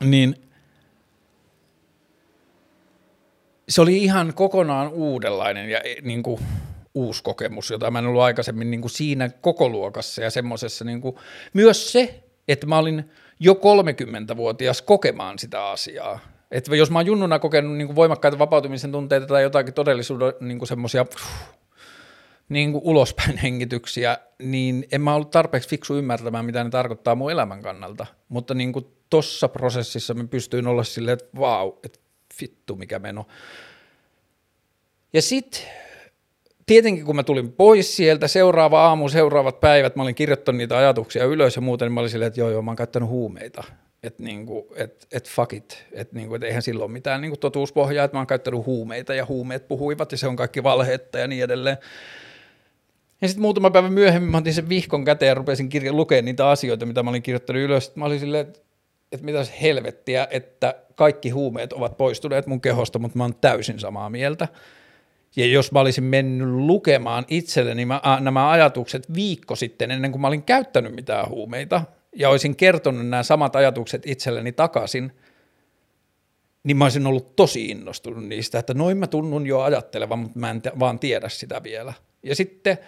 niin– 0.00 0.34
se 3.68 3.82
oli 3.82 3.96
ihan 4.02 4.34
kokonaan 4.34 4.88
uudenlainen 4.88 5.70
ja 5.70 5.80
e, 5.80 5.96
niin 6.02 6.22
kuin, 6.22 6.40
uusi 6.94 7.22
kokemus, 7.22 7.70
jota 7.70 7.90
mä 7.90 7.98
en 7.98 8.06
ollut 8.06 8.22
aikaisemmin 8.22 8.70
niin 8.70 8.80
kuin 8.80 8.90
siinä 8.90 9.28
koko 9.28 9.68
luokassa 9.68 10.22
ja 10.22 10.30
semmoisessa 10.30 10.84
niin 10.84 11.00
kuin, 11.00 11.16
myös 11.52 11.92
se, 11.92 12.22
että 12.48 12.66
mä 12.66 12.78
olin 12.78 13.10
jo 13.40 13.52
30-vuotias 13.54 14.82
kokemaan 14.82 15.38
sitä 15.38 15.66
asiaa. 15.66 16.18
Että 16.50 16.76
jos 16.76 16.90
mä 16.90 16.98
oon 16.98 17.06
junnuna 17.06 17.38
kokenut 17.38 17.76
niin 17.76 17.86
kuin 17.86 17.96
voimakkaita 17.96 18.38
vapautumisen 18.38 18.92
tunteita 18.92 19.26
tai 19.26 19.42
jotakin 19.42 19.74
todellisuuden 19.74 20.32
niin 20.40 20.58
kuin 20.58 20.68
semmoisia 20.68 21.06
niin 22.48 22.72
kuin 22.72 22.84
ulospäin 22.84 23.36
hengityksiä, 23.44 24.18
niin 24.42 24.86
en 24.92 25.00
mä 25.00 25.14
ollut 25.14 25.30
tarpeeksi 25.30 25.68
fiksu 25.68 25.96
ymmärtämään, 25.96 26.44
mitä 26.44 26.64
ne 26.64 26.70
tarkoittaa 26.70 27.14
mun 27.14 27.30
elämän 27.30 27.62
kannalta. 27.62 28.06
Mutta 28.28 28.54
niin 28.54 28.72
kuin 28.72 28.86
tossa 29.10 29.48
prosessissa 29.48 30.14
mä 30.14 30.24
pystyin 30.24 30.66
olla 30.66 30.84
silleen, 30.84 31.12
että 31.12 31.38
vau, 31.38 31.72
että 31.84 31.98
vittu 32.40 32.76
mikä 32.76 32.98
meno. 32.98 33.26
Ja 35.12 35.22
sitten 35.22 35.60
tietenkin 36.66 37.04
kun 37.04 37.16
mä 37.16 37.22
tulin 37.22 37.52
pois 37.52 37.96
sieltä, 37.96 38.28
seuraava 38.28 38.84
aamu, 38.86 39.08
seuraavat 39.08 39.60
päivät, 39.60 39.96
mä 39.96 40.02
olin 40.02 40.14
kirjoittanut 40.14 40.56
niitä 40.56 40.78
ajatuksia 40.78 41.24
ylös 41.24 41.56
ja 41.56 41.62
muuten, 41.62 41.86
niin 41.86 41.92
mä 41.92 42.00
olin 42.00 42.10
silleen, 42.10 42.26
että 42.26 42.40
joo 42.40 42.50
joo, 42.50 42.62
mä 42.62 42.70
oon 42.70 42.76
käyttänyt 42.76 43.08
huumeita. 43.08 43.64
Että 44.02 44.22
niinku, 44.22 44.66
et, 44.76 45.06
et 45.12 45.30
fuck 45.30 45.52
it, 45.52 45.84
että 45.92 46.16
niinku, 46.16 46.34
et 46.34 46.42
eihän 46.42 46.62
silloin 46.62 46.90
mitään 46.90 47.20
niinku 47.20 47.36
totuuspohjaa, 47.36 48.04
että 48.04 48.16
mä 48.16 48.20
oon 48.20 48.26
käyttänyt 48.26 48.66
huumeita 48.66 49.14
ja 49.14 49.26
huumeet 49.26 49.68
puhuivat 49.68 50.12
ja 50.12 50.18
se 50.18 50.26
on 50.26 50.36
kaikki 50.36 50.62
valhetta 50.62 51.18
ja 51.18 51.26
niin 51.26 51.44
edelleen. 51.44 51.76
Ja 53.20 53.28
sitten 53.28 53.42
muutama 53.42 53.70
päivä 53.70 53.90
myöhemmin 53.90 54.30
mä 54.30 54.38
otin 54.38 54.54
sen 54.54 54.68
vihkon 54.68 55.04
käteen 55.04 55.28
ja 55.28 55.34
rupesin 55.34 55.68
kirja- 55.68 55.92
lukemaan 55.92 56.24
niitä 56.24 56.48
asioita, 56.48 56.86
mitä 56.86 57.02
mä 57.02 57.10
olin 57.10 57.22
kirjoittanut 57.22 57.62
ylös. 57.62 57.96
Mä 57.96 58.04
olin 58.04 58.20
silleen, 58.20 58.46
että 58.46 58.60
että 59.14 59.24
mitäs 59.24 59.52
helvettiä, 59.62 60.28
että 60.30 60.74
kaikki 60.94 61.30
huumeet 61.30 61.72
ovat 61.72 61.96
poistuneet 61.96 62.46
mun 62.46 62.60
kehosta, 62.60 62.98
mutta 62.98 63.18
mä 63.18 63.24
oon 63.24 63.34
täysin 63.40 63.78
samaa 63.78 64.10
mieltä. 64.10 64.48
Ja 65.36 65.46
jos 65.46 65.72
mä 65.72 65.80
olisin 65.80 66.04
mennyt 66.04 66.48
lukemaan 66.48 67.24
itselleni 67.28 67.86
mä, 67.86 68.00
nämä 68.20 68.50
ajatukset 68.50 69.14
viikko 69.14 69.56
sitten, 69.56 69.90
ennen 69.90 70.12
kuin 70.12 70.20
mä 70.20 70.28
olin 70.28 70.42
käyttänyt 70.42 70.94
mitään 70.94 71.28
huumeita, 71.28 71.82
ja 72.16 72.30
olisin 72.30 72.56
kertonut 72.56 73.08
nämä 73.08 73.22
samat 73.22 73.56
ajatukset 73.56 74.06
itselleni 74.06 74.52
takaisin, 74.52 75.12
niin 76.64 76.76
mä 76.76 76.84
olisin 76.84 77.06
ollut 77.06 77.36
tosi 77.36 77.66
innostunut 77.66 78.24
niistä, 78.24 78.58
että 78.58 78.74
noin 78.74 78.96
mä 78.96 79.06
tunnun 79.06 79.46
jo 79.46 79.60
ajattelevan, 79.60 80.18
mutta 80.18 80.38
mä 80.38 80.50
en 80.50 80.62
te, 80.62 80.72
vaan 80.78 80.98
tiedä 80.98 81.28
sitä 81.28 81.62
vielä. 81.62 81.92
Ja 82.22 82.34
sitten 82.36 82.78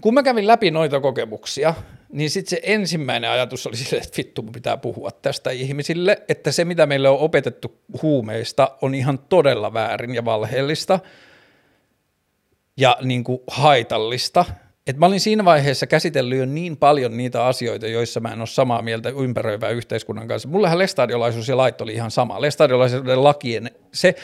kun 0.00 0.14
mä 0.14 0.22
kävin 0.22 0.46
läpi 0.46 0.70
noita 0.70 1.00
kokemuksia, 1.00 1.74
niin 2.14 2.30
sitten 2.30 2.50
se 2.50 2.60
ensimmäinen 2.62 3.30
ajatus 3.30 3.66
oli 3.66 3.76
sille, 3.76 4.02
että 4.02 4.16
vittu, 4.16 4.42
mun 4.42 4.52
pitää 4.52 4.76
puhua 4.76 5.10
tästä 5.10 5.50
ihmisille, 5.50 6.22
että 6.28 6.52
se, 6.52 6.64
mitä 6.64 6.86
meille 6.86 7.08
on 7.08 7.18
opetettu 7.18 7.80
huumeista, 8.02 8.76
on 8.82 8.94
ihan 8.94 9.18
todella 9.18 9.72
väärin 9.72 10.14
ja 10.14 10.24
valheellista 10.24 11.00
ja 12.76 12.96
niin 13.02 13.24
kuin 13.24 13.40
haitallista. 13.46 14.44
Et 14.86 14.96
mä 14.96 15.06
olin 15.06 15.20
siinä 15.20 15.44
vaiheessa 15.44 15.86
käsitellyt 15.86 16.38
jo 16.38 16.46
niin 16.46 16.76
paljon 16.76 17.16
niitä 17.16 17.46
asioita, 17.46 17.86
joissa 17.86 18.20
mä 18.20 18.32
en 18.32 18.38
ole 18.38 18.46
samaa 18.46 18.82
mieltä 18.82 19.08
ympäröivää 19.08 19.70
yhteiskunnan 19.70 20.28
kanssa. 20.28 20.48
Mullehän 20.48 20.78
lestadiolaisuus 20.78 21.48
ja 21.48 21.56
lait 21.56 21.80
oli 21.80 21.94
ihan 21.94 22.10
sama. 22.10 22.40
Lestadiolaisuuden 22.40 23.24
lakien, 23.24 23.70
se, 23.92 24.14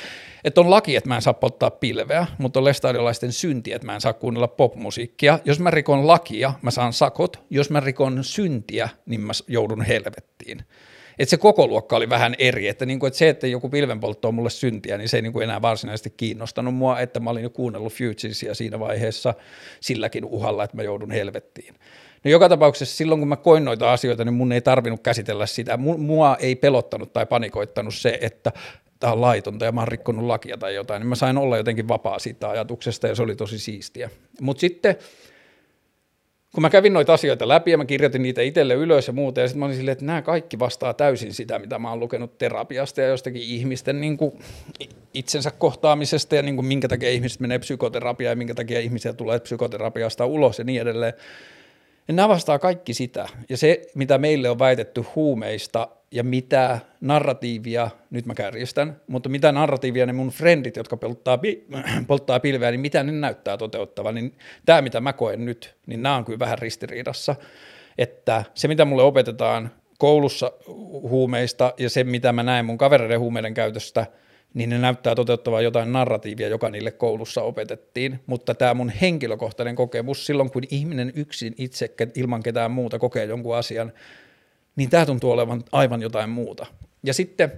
että 0.44 0.60
on 0.60 0.70
laki, 0.70 0.97
että 0.97 1.08
mä 1.08 1.16
en 1.16 1.22
saa 1.22 1.34
polttaa 1.34 1.70
pilveä, 1.70 2.26
mutta 2.39 2.60
on 2.60 2.64
lestadiolaisten 2.64 3.32
synti, 3.32 3.72
että 3.72 3.86
mä 3.86 3.94
en 3.94 4.00
saa 4.00 4.12
kuunnella 4.12 4.48
popmusiikkia. 4.48 5.39
Jos 5.44 5.60
mä 5.60 5.70
rikon 5.70 6.06
lakia, 6.06 6.52
mä 6.62 6.70
saan 6.70 6.92
sakot. 6.92 7.40
Jos 7.50 7.70
mä 7.70 7.80
rikon 7.80 8.24
syntiä, 8.24 8.89
niin 9.06 9.20
mä 9.20 9.32
joudun 9.48 9.82
helvettiin. 9.82 10.64
Että 11.18 11.30
se 11.30 11.36
koko 11.36 11.66
luokka 11.66 11.97
oli 11.97 12.08
vähän 12.08 12.34
eri, 12.39 12.68
että, 12.68 12.86
niinku, 12.86 13.06
että 13.06 13.18
se, 13.18 13.28
että 13.28 13.47
joku 13.47 13.68
pilvenpoltto 13.68 14.28
on 14.28 14.34
mulle 14.34 14.50
syntiä, 14.50 14.98
niin 14.98 15.08
se 15.08 15.16
ei 15.16 15.22
niinku 15.22 15.40
enää 15.40 15.62
varsinaisesti 15.62 16.14
kiinnostanut 16.16 16.74
mua, 16.74 17.00
että 17.00 17.20
mä 17.20 17.30
olin 17.30 17.42
jo 17.42 17.50
kuunnellut 17.50 17.92
Fugeesia 17.92 18.55
siinä 18.55 18.80
vaiheessa 18.80 19.34
silläkin 19.80 20.24
uhalla, 20.24 20.64
että 20.64 20.76
mä 20.76 20.82
joudun 20.82 21.10
helvettiin. 21.10 21.74
No 22.24 22.30
joka 22.30 22.48
tapauksessa 22.48 22.97
silloin, 22.97 23.20
kun 23.20 23.28
mä 23.28 23.36
koin 23.36 23.64
noita 23.64 23.92
asioita, 23.92 24.24
niin 24.24 24.34
mun 24.34 24.52
ei 24.52 24.60
tarvinnut 24.60 25.00
käsitellä 25.02 25.47
sitä. 25.47 25.76
Mua 25.76 26.36
ei 26.40 26.56
pelottanut 26.56 27.12
tai 27.12 27.26
panikoittanut 27.26 27.94
se, 27.94 28.18
että 28.20 28.52
tämä 29.00 29.12
on 29.12 29.20
laitonta 29.20 29.64
ja 29.64 29.72
mä 29.72 29.80
oon 29.80 29.89
rikkonut 29.89 30.24
lakia 30.24 30.56
tai 30.58 30.74
jotain, 30.74 31.00
niin 31.00 31.08
mä 31.08 31.14
sain 31.14 31.39
olla 31.39 31.56
jotenkin 31.56 31.89
vapaa 31.89 32.18
siitä 32.18 32.50
ajatuksesta 32.50 33.06
ja 33.06 33.14
se 33.14 33.22
oli 33.22 33.36
tosi 33.36 33.58
siistiä. 33.58 34.10
Mutta 34.40 34.60
sitten 34.60 34.97
kun 36.54 36.62
mä 36.62 36.70
kävin 36.70 36.92
noita 36.92 37.14
asioita 37.14 37.48
läpi 37.48 37.70
ja 37.70 37.78
mä 37.78 37.84
kirjoitin 37.84 38.22
niitä 38.22 38.42
itselle 38.42 38.74
ylös 38.74 39.06
ja 39.06 39.12
muuta, 39.12 39.40
ja 39.40 39.48
sitten 39.48 39.58
mä 39.58 39.64
olin 39.64 39.76
silleen, 39.76 39.92
että 39.92 40.04
nämä 40.04 40.22
kaikki 40.22 40.58
vastaa 40.58 40.94
täysin 40.94 41.34
sitä, 41.34 41.58
mitä 41.58 41.78
mä 41.78 41.90
oon 41.90 42.00
lukenut 42.00 42.38
terapiasta 42.38 43.00
ja 43.00 43.08
jostakin 43.08 43.42
ihmisten 43.42 44.00
niin 44.00 44.16
kuin, 44.16 44.32
itsensä 45.14 45.50
kohtaamisesta 45.50 46.36
ja 46.36 46.42
niin 46.42 46.56
kuin, 46.56 46.66
minkä 46.66 46.88
takia 46.88 47.10
ihmiset 47.10 47.40
menee 47.40 47.58
psykoterapiaan 47.58 48.32
ja 48.32 48.36
minkä 48.36 48.54
takia 48.54 48.80
ihmisiä 48.80 49.12
tulee 49.12 49.40
psykoterapiasta 49.40 50.26
ulos 50.26 50.58
ja 50.58 50.64
niin 50.64 50.82
edelleen. 50.82 51.12
Ja 52.08 52.14
nämä 52.14 52.28
vastaa 52.28 52.58
kaikki 52.58 52.94
sitä. 52.94 53.28
Ja 53.48 53.56
se, 53.56 53.82
mitä 53.94 54.18
meille 54.18 54.50
on 54.50 54.58
väitetty 54.58 55.04
huumeista 55.14 55.88
ja 56.10 56.24
mitä 56.24 56.78
narratiivia, 57.00 57.90
nyt 58.10 58.26
mä 58.26 58.34
kärjistän, 58.34 59.00
mutta 59.06 59.28
mitä 59.28 59.52
narratiivia 59.52 60.06
ne 60.06 60.12
mun 60.12 60.28
frendit, 60.28 60.76
jotka 60.76 60.97
polttaa, 60.97 61.39
polttaa 62.06 62.40
pilveä, 62.40 62.70
niin 62.70 62.80
mitä 62.80 63.02
ne 63.02 63.12
näyttää 63.12 63.56
toteuttavan, 63.56 64.14
niin 64.14 64.34
tämä 64.66 64.82
mitä 64.82 65.00
mä 65.00 65.12
koen 65.12 65.44
nyt, 65.44 65.74
niin 65.86 66.02
nämä 66.02 66.16
on 66.16 66.24
kyllä 66.24 66.39
vähän 66.39 66.58
ristiriidassa, 66.58 67.36
että 67.98 68.44
se 68.55 68.68
mitä 68.68 68.84
mulle 68.84 69.02
opetetaan 69.02 69.70
koulussa 69.98 70.52
huumeista 71.02 71.74
ja 71.78 71.90
se 71.90 72.05
mitä 72.05 72.32
mä 72.32 72.42
näen 72.42 72.64
mun 72.64 72.78
kavereiden 72.78 73.20
huumeiden 73.20 73.55
käytöstä, 73.55 74.06
niin 74.55 74.70
ne 74.70 74.78
näyttää 74.78 75.14
toteuttavan 75.14 75.64
jotain 75.64 75.92
narratiivia, 75.92 76.48
joka 76.48 76.70
niille 76.70 76.90
koulussa 76.90 77.42
opetettiin, 77.42 78.20
mutta 78.26 78.55
tämä 78.55 78.74
mun 78.74 78.90
henkilökohtainen 78.90 79.76
kokemus 79.76 80.26
silloin, 80.26 80.50
kun 80.50 80.62
ihminen 80.70 81.12
yksin 81.14 81.55
itse 81.58 81.94
ilman 82.14 82.42
ketään 82.42 82.70
muuta 82.70 82.98
kokee 82.98 83.24
jonkun 83.24 83.56
asian, 83.56 83.92
niin 84.76 84.90
tämä 84.90 85.07
tuntuu 85.07 85.31
olevan 85.31 85.65
aivan 85.73 86.02
jotain 86.02 86.31
muuta. 86.31 86.66
Ja 87.02 87.15
sitten 87.15 87.52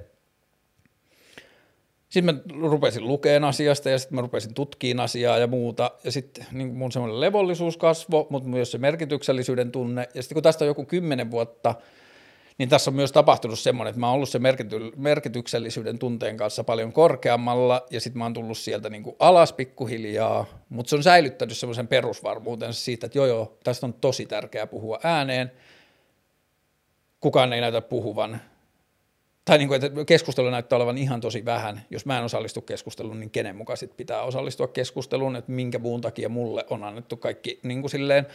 sitten 2.12 2.34
mä 2.34 2.40
rupesin 2.68 3.08
lukeen 3.08 3.44
asiasta 3.44 3.90
ja 3.90 3.98
sitten 3.98 4.14
mä 4.14 4.20
rupesin 4.20 4.54
tutkiin 4.54 5.00
asiaa 5.00 5.38
ja 5.38 5.46
muuta. 5.46 5.90
Ja 6.04 6.12
sitten 6.12 6.46
niin 6.52 6.74
mun 6.74 6.92
semmoinen 6.92 7.20
levollisuus 7.20 7.76
kasvo, 7.76 8.26
mutta 8.30 8.48
myös 8.48 8.70
se 8.70 8.78
merkityksellisyyden 8.78 9.72
tunne. 9.72 10.08
Ja 10.14 10.22
sitten 10.22 10.36
kun 10.36 10.42
tästä 10.42 10.64
on 10.64 10.66
joku 10.66 10.84
kymmenen 10.84 11.30
vuotta, 11.30 11.74
niin 12.58 12.68
tässä 12.68 12.90
on 12.90 12.94
myös 12.94 13.12
tapahtunut 13.12 13.58
semmoinen, 13.58 13.90
että 13.90 14.00
mä 14.00 14.06
oon 14.06 14.14
ollut 14.14 14.28
se 14.28 14.38
merkity- 14.38 14.92
merkityksellisyyden 14.96 15.98
tunteen 15.98 16.36
kanssa 16.36 16.64
paljon 16.64 16.92
korkeammalla, 16.92 17.86
ja 17.90 18.00
sitten 18.00 18.18
mä 18.18 18.24
oon 18.24 18.34
tullut 18.34 18.58
sieltä 18.58 18.90
niin 18.90 19.02
kuin 19.02 19.16
alas 19.18 19.52
pikkuhiljaa, 19.52 20.46
mutta 20.68 20.90
se 20.90 20.96
on 20.96 21.02
säilyttänyt 21.02 21.56
semmoisen 21.56 21.88
perusvarmuutensa 21.88 22.80
siitä, 22.80 23.06
että 23.06 23.18
joo 23.18 23.26
joo, 23.26 23.58
tästä 23.64 23.86
on 23.86 23.94
tosi 23.94 24.26
tärkeää 24.26 24.66
puhua 24.66 25.00
ääneen, 25.02 25.52
kukaan 27.22 27.52
ei 27.52 27.60
näytä 27.60 27.80
puhuvan. 27.80 28.40
Tai 29.44 29.58
niin 29.58 29.68
kuin, 29.68 29.84
että 29.84 30.04
keskustelu 30.04 30.50
näyttää 30.50 30.76
olevan 30.76 30.98
ihan 30.98 31.20
tosi 31.20 31.44
vähän. 31.44 31.82
Jos 31.90 32.06
mä 32.06 32.18
en 32.18 32.24
osallistu 32.24 32.60
keskusteluun, 32.60 33.20
niin 33.20 33.30
kenen 33.30 33.56
mukaan 33.56 33.76
sit 33.76 33.96
pitää 33.96 34.22
osallistua 34.22 34.68
keskusteluun, 34.68 35.36
että 35.36 35.52
minkä 35.52 35.78
muun 35.78 36.00
takia 36.00 36.28
mulle 36.28 36.64
on 36.70 36.84
annettu 36.84 37.16
kaikki 37.16 37.60
niin 37.62 37.80
kuin 37.80 37.90
silleen, 37.90 38.26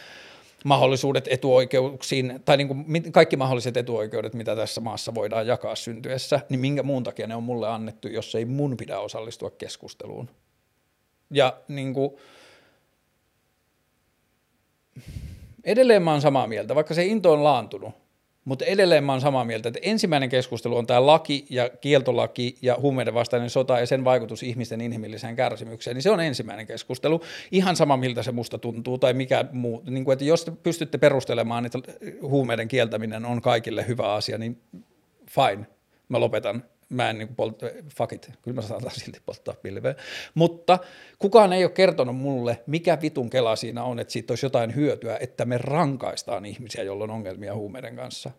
mahdollisuudet 0.64 1.28
etuoikeuksiin, 1.30 2.42
tai 2.44 2.56
niin 2.56 2.68
kuin 2.68 3.12
kaikki 3.12 3.36
mahdolliset 3.36 3.76
etuoikeudet, 3.76 4.34
mitä 4.34 4.56
tässä 4.56 4.80
maassa 4.80 5.14
voidaan 5.14 5.46
jakaa 5.46 5.74
syntyessä, 5.74 6.40
niin 6.48 6.60
minkä 6.60 6.82
muun 6.82 7.02
takia 7.02 7.26
ne 7.26 7.34
on 7.34 7.42
mulle 7.42 7.68
annettu, 7.68 8.08
jos 8.08 8.34
ei 8.34 8.44
mun 8.44 8.76
pidä 8.76 8.98
osallistua 8.98 9.50
keskusteluun. 9.50 10.30
Ja 11.30 11.56
niin 11.68 11.94
kuin, 11.94 12.10
edelleen 15.64 16.02
mä 16.02 16.10
oon 16.10 16.20
samaa 16.20 16.46
mieltä, 16.46 16.74
vaikka 16.74 16.94
se 16.94 17.04
into 17.04 17.32
on 17.32 17.44
laantunut, 17.44 18.07
mutta 18.48 18.64
edelleen 18.64 19.04
mä 19.04 19.12
oon 19.12 19.20
samaa 19.20 19.44
mieltä, 19.44 19.68
että 19.68 19.80
ensimmäinen 19.82 20.28
keskustelu 20.28 20.76
on 20.76 20.86
tämä 20.86 21.06
laki 21.06 21.46
ja 21.50 21.70
kieltolaki 21.80 22.56
ja 22.62 22.76
huumeiden 22.80 23.14
vastainen 23.14 23.50
sota 23.50 23.80
ja 23.80 23.86
sen 23.86 24.04
vaikutus 24.04 24.42
ihmisten 24.42 24.80
inhimilliseen 24.80 25.36
kärsimykseen, 25.36 25.94
niin 25.94 26.02
se 26.02 26.10
on 26.10 26.20
ensimmäinen 26.20 26.66
keskustelu. 26.66 27.20
Ihan 27.52 27.76
sama, 27.76 27.96
miltä 27.96 28.22
se 28.22 28.32
musta 28.32 28.58
tuntuu 28.58 28.98
tai 28.98 29.12
mikä 29.12 29.44
muu. 29.52 29.82
Niin 29.90 30.04
kuin, 30.04 30.12
että 30.12 30.24
jos 30.24 30.44
te 30.44 30.50
pystytte 30.62 30.98
perustelemaan, 30.98 31.66
että 31.66 31.78
huumeiden 32.22 32.68
kieltäminen 32.68 33.24
on 33.24 33.42
kaikille 33.42 33.88
hyvä 33.88 34.14
asia, 34.14 34.38
niin 34.38 34.60
fine, 35.30 35.66
mä 36.08 36.20
lopetan 36.20 36.64
mä 36.88 37.10
en 37.10 37.18
niin 37.18 37.34
polta, 37.36 37.66
fuck 37.96 38.12
it, 38.12 38.30
kyllä 38.42 38.54
mä 38.54 38.62
saatan 38.62 38.90
silti 38.90 39.20
polttaa 39.26 39.54
pilveä. 39.62 39.94
Mutta 40.34 40.78
kukaan 41.18 41.52
ei 41.52 41.64
ole 41.64 41.70
kertonut 41.70 42.16
mulle, 42.16 42.62
mikä 42.66 42.98
vitun 43.02 43.30
kela 43.30 43.56
siinä 43.56 43.84
on, 43.84 43.98
että 43.98 44.12
siitä 44.12 44.32
olisi 44.32 44.46
jotain 44.46 44.74
hyötyä, 44.74 45.16
että 45.20 45.44
me 45.44 45.58
rankaistaan 45.58 46.46
ihmisiä, 46.46 46.82
joilla 46.82 47.04
on 47.04 47.10
ongelmia 47.10 47.54
huumeiden 47.54 47.96
kanssa. 47.96 48.30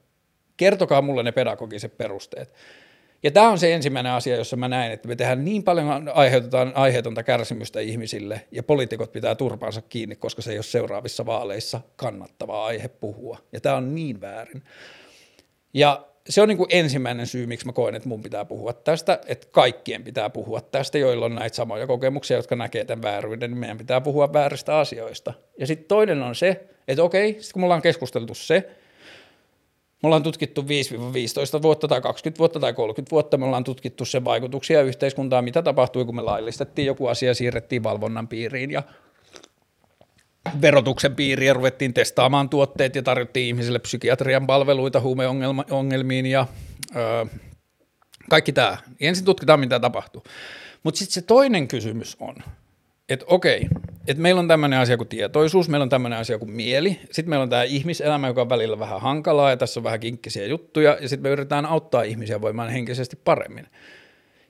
Kertokaa 0.58 1.02
mulle 1.02 1.24
ne 1.24 1.32
pedagogiset 1.32 1.98
perusteet. 1.98 2.54
Ja 3.24 3.32
tämä 3.32 3.50
on 3.50 3.60
se 3.60 3.74
ensimmäinen 3.74 4.12
asia, 4.12 4.36
jossa 4.36 4.56
mä 4.56 4.68
näen, 4.68 4.92
että 4.92 5.08
me 5.08 5.16
tehdään 5.16 5.46
niin 5.46 5.64
paljon 5.64 6.12
aiheutetaan 6.14 6.72
aiheetonta 6.76 7.24
kärsimystä 7.24 7.80
ihmisille, 7.80 8.48
ja 8.52 8.64
poliitikot 8.64 9.12
pitää 9.12 9.36
turpaansa 9.36 9.82
kiinni, 9.82 10.16
koska 10.16 10.42
se 10.42 10.52
ei 10.52 10.58
ole 10.58 10.64
seuraavissa 10.64 11.26
vaaleissa 11.26 11.82
kannattava 11.96 12.66
aihe 12.66 12.88
puhua. 12.88 13.38
Ja 13.52 13.62
tämä 13.62 13.76
on 13.76 13.96
niin 13.96 14.22
väärin. 14.22 14.64
Ja 15.74 16.09
se 16.30 16.42
on 16.42 16.48
niin 16.48 16.58
kuin 16.58 16.68
ensimmäinen 16.70 17.28
syy, 17.28 17.46
miksi 17.46 17.66
mä 17.66 17.72
koen, 17.72 17.96
että 17.96 18.10
mun 18.10 18.22
pitää 18.22 18.46
puhua 18.46 18.74
tästä, 18.74 19.20
että 19.28 19.48
kaikkien 19.52 20.04
pitää 20.04 20.30
puhua 20.30 20.62
tästä, 20.62 20.98
joilla 20.98 21.26
on 21.26 21.36
näitä 21.36 21.56
samoja 21.56 21.88
kokemuksia, 21.88 22.38
jotka 22.38 22.56
näkee 22.56 22.86
tämän 22.86 23.02
vääryyden, 23.02 23.52
niin 23.52 23.60
meidän 23.60 23.78
pitää 23.78 24.02
puhua 24.02 24.34
vääristä 24.34 24.78
asioista. 24.78 25.34
Ja 25.60 25.68
sitten 25.68 25.88
toinen 25.88 26.22
on 26.22 26.36
se, 26.36 26.68
että 26.88 27.04
okei, 27.04 27.34
sitten 27.34 27.54
kun 27.54 27.62
me 27.62 27.66
ollaan 27.66 27.82
keskusteltu 27.82 28.34
se, 28.34 28.70
me 30.04 30.08
ollaan 30.08 30.24
tutkittu 30.24 30.62
5-15 30.62 30.66
vuotta 31.62 31.88
tai 31.88 32.02
20 32.02 32.40
vuotta 32.40 32.60
tai 32.60 32.74
30 32.74 33.12
vuotta, 33.12 33.38
me 33.38 33.46
ollaan 33.46 33.64
tutkittu 33.64 34.06
sen 34.06 34.26
vaikutuksia 34.26 34.82
yhteiskuntaan, 34.82 35.44
mitä 35.44 35.62
tapahtui, 35.62 36.06
kun 36.06 36.16
me 36.16 36.22
laillistettiin 36.22 36.86
joku 36.86 37.08
asia, 37.08 37.34
siirrettiin 37.34 37.84
valvonnan 37.84 38.28
piiriin 38.28 38.72
ja 38.72 38.84
verotuksen 40.62 41.16
piiriin 41.16 41.48
ja 41.48 41.54
ruvettiin 41.54 41.94
testaamaan 41.94 42.50
tuotteet 42.50 42.96
ja 42.96 43.04
tarjottiin 43.04 43.48
ihmisille 43.48 43.80
psykiatrian 43.80 44.48
palveluita 44.48 45.00
huumeongelmiin 45.00 46.26
ja 46.26 46.48
öö, 46.96 47.26
kaikki 48.30 48.54
tämä. 48.54 48.78
Ensin 49.00 49.26
tutkitaan, 49.26 49.60
mitä 49.60 49.80
tapahtuu. 49.80 50.24
Mutta 50.84 50.98
sitten 50.98 51.14
se 51.14 51.22
toinen 51.22 51.68
kysymys 51.68 52.18
on, 52.20 52.36
että 53.10 53.26
okei, 53.30 53.68
että 54.08 54.22
meillä 54.22 54.40
on 54.40 54.48
tämmöinen 54.48 54.80
asia 54.80 54.98
kuin 54.98 55.08
tietoisuus, 55.08 55.70
meillä 55.70 55.84
on 55.84 55.90
tämmöinen 55.90 56.20
asia 56.20 56.38
kuin 56.38 56.52
mieli, 56.52 57.00
sitten 57.12 57.30
meillä 57.30 57.44
on 57.44 57.50
tämä 57.50 57.64
ihmiselämä, 57.64 58.28
joka 58.28 58.42
on 58.42 58.50
välillä 58.50 58.80
vähän 58.80 59.02
hankalaa 59.02 59.50
ja 59.50 59.58
tässä 59.58 59.80
on 59.80 59.84
vähän 59.84 60.00
kinkkisiä 60.00 60.46
juttuja, 60.46 60.98
ja 61.02 61.10
sitten 61.10 61.24
me 61.24 61.30
yritetään 61.30 61.66
auttaa 61.66 62.04
ihmisiä 62.04 62.42
voimaan 62.42 62.70
henkisesti 62.70 63.16
paremmin. 63.16 63.68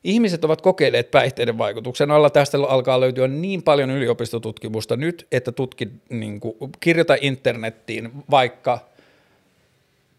Ihmiset 0.04 0.46
ovat 0.46 0.62
kokeilleet 0.62 1.12
päihteiden 1.12 1.58
vaikutuksen 1.58 2.12
alla. 2.12 2.30
Tästä 2.30 2.58
alkaa 2.68 3.00
löytyä 3.00 3.28
niin 3.28 3.64
paljon 3.64 3.90
yliopistotutkimusta 3.90 4.96
nyt, 4.96 5.28
että 5.32 5.52
tutki, 5.52 5.88
niin 6.10 6.40
kuin, 6.40 6.56
kirjoita 6.80 7.18
internettiin 7.22 8.12
vaikka 8.32 8.90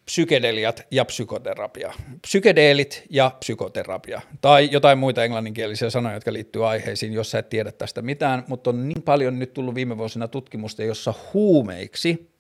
psykedeliat 0.05 0.87
ja 0.91 1.05
psykoterapia. 1.05 1.93
Psykedeelit 2.23 3.03
ja 3.11 3.31
psykoterapia. 3.41 4.21
Tai 4.41 4.69
jotain 4.73 4.99
muita 4.99 5.25
englanninkielisiä 5.25 5.91
sanoja, 5.91 6.15
jotka 6.15 6.33
liittyy 6.33 6.69
aiheisiin, 6.69 7.13
jos 7.13 7.31
sä 7.31 7.39
et 7.39 7.49
tiedä 7.49 7.73
tästä 7.73 8.03
mitään, 8.03 8.45
mutta 8.49 8.71
on 8.71 8.89
niin 8.89 9.03
paljon 9.03 9.39
nyt 9.39 9.55
tullut 9.55 9.75
viime 9.75 9.99
vuosina 9.99 10.29
tutkimusta, 10.29 10.83
jossa 10.83 11.15
huumeiksi 11.35 12.31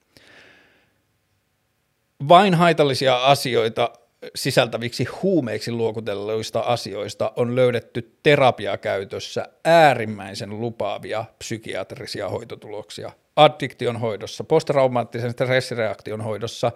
vain 2.28 2.54
haitallisia 2.54 3.16
asioita 3.16 3.90
sisältäviksi 4.34 5.04
huumeiksi 5.04 5.72
luokutelluista 5.72 6.60
asioista 6.60 7.32
on 7.36 7.56
löydetty 7.56 8.16
terapiakäytössä 8.22 9.48
äärimmäisen 9.64 10.60
lupaavia 10.60 11.24
psykiatrisia 11.38 12.28
hoitotuloksia. 12.28 13.12
Addiktion 13.36 14.00
hoidossa, 14.00 14.44
posttraumaattisen 14.44 15.32
stressireaktion 15.32 16.20
hoidossa, 16.20 16.72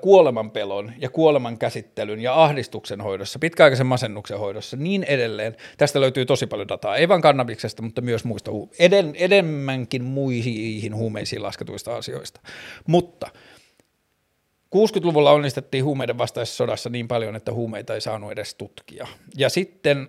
kuoleman 0.00 0.50
pelon 0.50 0.92
ja 0.98 1.10
kuoleman 1.10 1.58
käsittelyn 1.58 2.20
ja 2.20 2.42
ahdistuksen 2.42 3.00
hoidossa, 3.00 3.38
pitkäaikaisen 3.38 3.86
masennuksen 3.86 4.38
hoidossa, 4.38 4.76
niin 4.76 5.04
edelleen. 5.04 5.56
Tästä 5.78 6.00
löytyy 6.00 6.26
tosi 6.26 6.46
paljon 6.46 6.68
dataa, 6.68 6.96
ei 6.96 7.08
vain 7.08 7.22
kannabiksesta, 7.22 7.82
mutta 7.82 8.00
myös 8.00 8.24
muista, 8.24 8.50
eden, 8.78 9.14
enemmänkin 9.18 10.04
muihin 10.04 10.94
huumeisiin 10.94 11.42
lasketuista 11.42 11.96
asioista. 11.96 12.40
Mutta 12.86 13.30
60-luvulla 14.76 15.32
onnistettiin 15.32 15.84
huumeiden 15.84 16.18
vastaisessa 16.18 16.56
sodassa 16.56 16.90
niin 16.90 17.08
paljon, 17.08 17.36
että 17.36 17.52
huumeita 17.52 17.94
ei 17.94 18.00
saanut 18.00 18.32
edes 18.32 18.54
tutkia. 18.54 19.06
Ja 19.36 19.48
sitten 19.48 20.08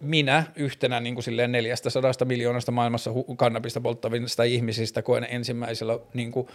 minä 0.00 0.44
yhtenä 0.56 1.00
niin 1.00 1.14
kuin 1.14 1.24
silleen 1.24 1.52
400 1.52 2.12
miljoonasta 2.24 2.72
maailmassa 2.72 3.10
kannabista 3.36 3.80
polttavista 3.80 4.42
ihmisistä 4.42 5.02
koen 5.02 5.26
ensimmäisellä 5.30 5.98
niin 6.14 6.32
kuin, 6.32 6.48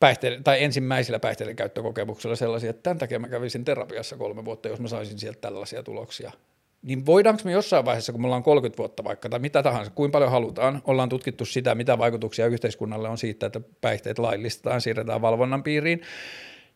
päihteiden, 0.00 0.44
tai 0.44 0.64
ensimmäisillä 0.64 1.18
päihteiden 1.18 1.56
käyttökokemuksilla 1.56 2.36
sellaisia, 2.36 2.70
että 2.70 2.82
tämän 2.82 2.98
takia 2.98 3.18
mä 3.18 3.28
kävisin 3.28 3.64
terapiassa 3.64 4.16
kolme 4.16 4.44
vuotta, 4.44 4.68
jos 4.68 4.80
mä 4.80 4.88
saisin 4.88 5.18
sieltä 5.18 5.40
tällaisia 5.40 5.82
tuloksia. 5.82 6.32
Niin 6.82 7.06
voidaanko 7.06 7.42
me 7.44 7.52
jossain 7.52 7.84
vaiheessa, 7.84 8.12
kun 8.12 8.20
me 8.20 8.26
ollaan 8.26 8.42
30 8.42 8.78
vuotta 8.78 9.04
vaikka, 9.04 9.28
tai 9.28 9.38
mitä 9.38 9.62
tahansa, 9.62 9.90
kuin 9.90 10.10
paljon 10.10 10.30
halutaan, 10.30 10.82
ollaan 10.84 11.08
tutkittu 11.08 11.44
sitä, 11.44 11.74
mitä 11.74 11.98
vaikutuksia 11.98 12.46
yhteiskunnalle 12.46 13.08
on 13.08 13.18
siitä, 13.18 13.46
että 13.46 13.60
päihteet 13.80 14.18
laillistetaan, 14.18 14.80
siirretään 14.80 15.22
valvonnan 15.22 15.62
piiriin, 15.62 16.02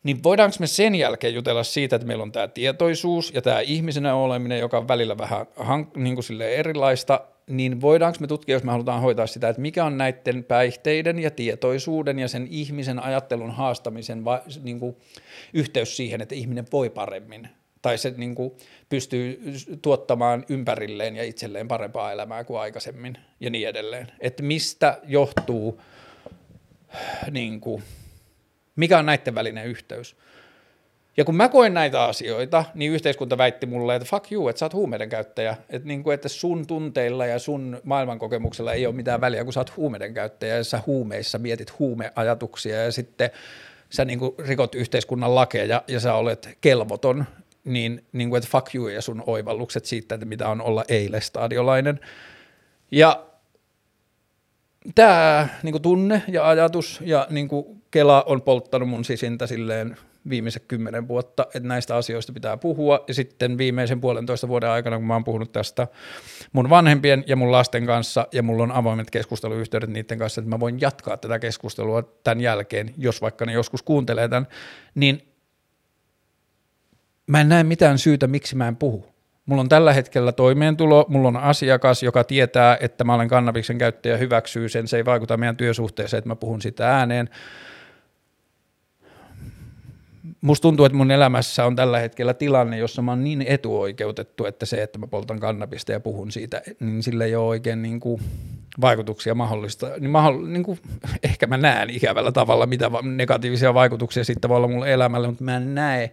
niin 0.03 0.23
voidaanko 0.23 0.55
me 0.59 0.67
sen 0.67 0.95
jälkeen 0.95 1.33
jutella 1.33 1.63
siitä, 1.63 1.95
että 1.95 2.07
meillä 2.07 2.23
on 2.23 2.31
tämä 2.31 2.47
tietoisuus 2.47 3.33
ja 3.33 3.41
tämä 3.41 3.59
ihmisenä 3.59 4.15
oleminen, 4.15 4.59
joka 4.59 4.77
on 4.77 4.87
välillä 4.87 5.17
vähän 5.17 5.47
niin 5.95 6.15
kuin 6.15 6.41
erilaista, 6.41 7.21
niin 7.47 7.81
voidaanko 7.81 8.17
me 8.21 8.27
tutkia, 8.27 8.55
jos 8.55 8.63
me 8.63 8.71
halutaan 8.71 9.01
hoitaa 9.01 9.27
sitä, 9.27 9.49
että 9.49 9.61
mikä 9.61 9.85
on 9.85 9.97
näiden 9.97 10.43
päihteiden 10.43 11.19
ja 11.19 11.31
tietoisuuden 11.31 12.19
ja 12.19 12.27
sen 12.27 12.47
ihmisen 12.49 13.03
ajattelun 13.03 13.51
haastamisen 13.51 14.25
va, 14.25 14.41
niin 14.63 14.79
kuin, 14.79 14.95
yhteys 15.53 15.97
siihen, 15.97 16.21
että 16.21 16.35
ihminen 16.35 16.65
voi 16.71 16.89
paremmin 16.89 17.49
tai 17.81 17.97
se 17.97 18.13
niin 18.17 18.35
kuin, 18.35 18.51
pystyy 18.89 19.53
tuottamaan 19.81 20.45
ympärilleen 20.49 21.15
ja 21.15 21.23
itselleen 21.23 21.67
parempaa 21.67 22.11
elämää 22.11 22.43
kuin 22.43 22.59
aikaisemmin 22.59 23.17
ja 23.39 23.49
niin 23.49 23.67
edelleen. 23.67 24.07
Että 24.19 24.43
mistä 24.43 24.99
johtuu, 25.07 25.81
niin 27.31 27.61
kuin, 27.61 27.83
mikä 28.79 28.99
on 28.99 29.05
näiden 29.05 29.35
välinen 29.35 29.65
yhteys. 29.65 30.15
Ja 31.17 31.25
kun 31.25 31.35
mä 31.35 31.49
koen 31.49 31.73
näitä 31.73 32.03
asioita, 32.03 32.65
niin 32.75 32.91
yhteiskunta 32.91 33.37
väitti 33.37 33.65
mulle, 33.65 33.95
että 33.95 34.07
fuck 34.09 34.31
you, 34.31 34.47
että 34.47 34.59
sä 34.59 34.65
oot 34.65 34.73
huumeiden 34.73 35.09
käyttäjä. 35.09 35.57
Että, 35.69 35.87
niin 35.87 36.03
kuin, 36.03 36.13
että 36.13 36.29
sun 36.29 36.67
tunteilla 36.67 37.25
ja 37.25 37.39
sun 37.39 37.81
maailmankokemuksella 37.83 38.73
ei 38.73 38.85
ole 38.85 38.95
mitään 38.95 39.21
väliä, 39.21 39.43
kun 39.43 39.53
sä 39.53 39.59
oot 39.59 39.77
huumeiden 39.77 40.13
käyttäjä 40.13 40.55
ja 40.55 40.63
sä 40.63 40.81
huumeissa 40.87 41.37
mietit 41.37 41.79
huumeajatuksia 41.79 42.83
ja 42.83 42.91
sitten 42.91 43.29
sä 43.89 44.05
niin 44.05 44.19
kuin 44.19 44.35
rikot 44.39 44.75
yhteiskunnan 44.75 45.35
lakeja 45.35 45.83
ja 45.87 45.99
sä 45.99 46.13
olet 46.13 46.57
kelvoton, 46.61 47.25
niin, 47.63 48.05
niin 48.11 48.29
kuin, 48.29 48.37
että 48.37 48.49
fuck 48.51 48.75
you 48.75 48.87
ja 48.87 49.01
sun 49.01 49.23
oivallukset 49.27 49.85
siitä, 49.85 50.15
että 50.15 50.25
mitä 50.25 50.49
on 50.49 50.61
olla 50.61 50.83
eilestadiolainen. 50.87 51.99
Ja 52.91 53.25
tämä 54.95 55.47
niin 55.63 55.81
tunne 55.81 56.23
ja 56.27 56.49
ajatus 56.49 56.99
ja 57.03 57.27
niin 57.29 57.47
kuin 57.47 57.78
Kela 57.91 58.23
on 58.23 58.41
polttanut 58.41 58.89
mun 58.89 59.05
sisintä 59.05 59.47
silleen 59.47 59.97
viimeiset 60.29 60.63
kymmenen 60.67 61.07
vuotta, 61.07 61.43
että 61.43 61.67
näistä 61.67 61.95
asioista 61.95 62.33
pitää 62.33 62.57
puhua. 62.57 63.03
Ja 63.07 63.13
sitten 63.13 63.57
viimeisen 63.57 64.01
puolentoista 64.01 64.47
vuoden 64.47 64.69
aikana, 64.69 64.97
kun 64.97 65.07
mä 65.07 65.13
oon 65.13 65.23
puhunut 65.23 65.51
tästä 65.51 65.87
mun 66.51 66.69
vanhempien 66.69 67.23
ja 67.27 67.35
mun 67.35 67.51
lasten 67.51 67.85
kanssa, 67.85 68.27
ja 68.31 68.43
mulla 68.43 68.63
on 68.63 68.71
avoimet 68.71 69.09
keskusteluyhteydet 69.09 69.89
niiden 69.89 70.19
kanssa, 70.19 70.41
että 70.41 70.49
mä 70.49 70.59
voin 70.59 70.81
jatkaa 70.81 71.17
tätä 71.17 71.39
keskustelua 71.39 72.03
tämän 72.23 72.41
jälkeen, 72.41 72.93
jos 72.97 73.21
vaikka 73.21 73.45
ne 73.45 73.53
joskus 73.53 73.83
kuuntelee 73.83 74.27
tämän, 74.27 74.47
niin 74.95 75.21
mä 77.27 77.41
en 77.41 77.49
näe 77.49 77.63
mitään 77.63 77.97
syytä, 77.97 78.27
miksi 78.27 78.55
mä 78.55 78.67
en 78.67 78.75
puhu. 78.75 79.05
Mulla 79.45 79.61
on 79.61 79.69
tällä 79.69 79.93
hetkellä 79.93 80.31
toimeentulo, 80.31 81.05
mulla 81.07 81.27
on 81.27 81.37
asiakas, 81.37 82.03
joka 82.03 82.23
tietää, 82.23 82.77
että 82.81 83.03
mä 83.03 83.13
olen 83.13 83.27
kannabiksen 83.27 83.77
käyttäjä, 83.77 84.17
hyväksyy 84.17 84.69
sen, 84.69 84.87
se 84.87 84.97
ei 84.97 85.05
vaikuta 85.05 85.37
meidän 85.37 85.57
työsuhteeseen, 85.57 86.17
että 86.17 86.27
mä 86.27 86.35
puhun 86.35 86.61
sitä 86.61 86.97
ääneen 86.97 87.29
musta 90.41 90.61
tuntuu, 90.61 90.85
että 90.85 90.97
mun 90.97 91.11
elämässä 91.11 91.65
on 91.65 91.75
tällä 91.75 91.99
hetkellä 91.99 92.33
tilanne, 92.33 92.77
jossa 92.77 93.01
mä 93.01 93.11
oon 93.11 93.23
niin 93.23 93.41
etuoikeutettu, 93.41 94.45
että 94.45 94.65
se, 94.65 94.83
että 94.83 94.99
mä 94.99 95.07
poltan 95.07 95.39
kannabista 95.39 95.91
ja 95.91 95.99
puhun 95.99 96.31
siitä, 96.31 96.61
niin 96.79 97.03
sille 97.03 97.25
ei 97.25 97.35
ole 97.35 97.47
oikein 97.47 97.81
niin 97.81 97.99
kuin 97.99 98.21
vaikutuksia 98.81 99.35
mahdollista. 99.35 99.89
Niin, 99.99 100.11
mahdoll, 100.11 100.45
niin 100.45 100.63
kuin, 100.63 100.79
ehkä 101.23 101.47
mä 101.47 101.57
näen 101.57 101.89
ikävällä 101.89 102.31
tavalla, 102.31 102.65
mitä 102.65 102.91
negatiivisia 103.01 103.73
vaikutuksia 103.73 104.23
siitä 104.23 104.49
voi 104.49 104.57
olla 104.57 104.67
mulle 104.67 104.93
elämälle, 104.93 105.27
mutta 105.27 105.43
mä 105.43 105.57
en 105.57 105.75
näe, 105.75 106.11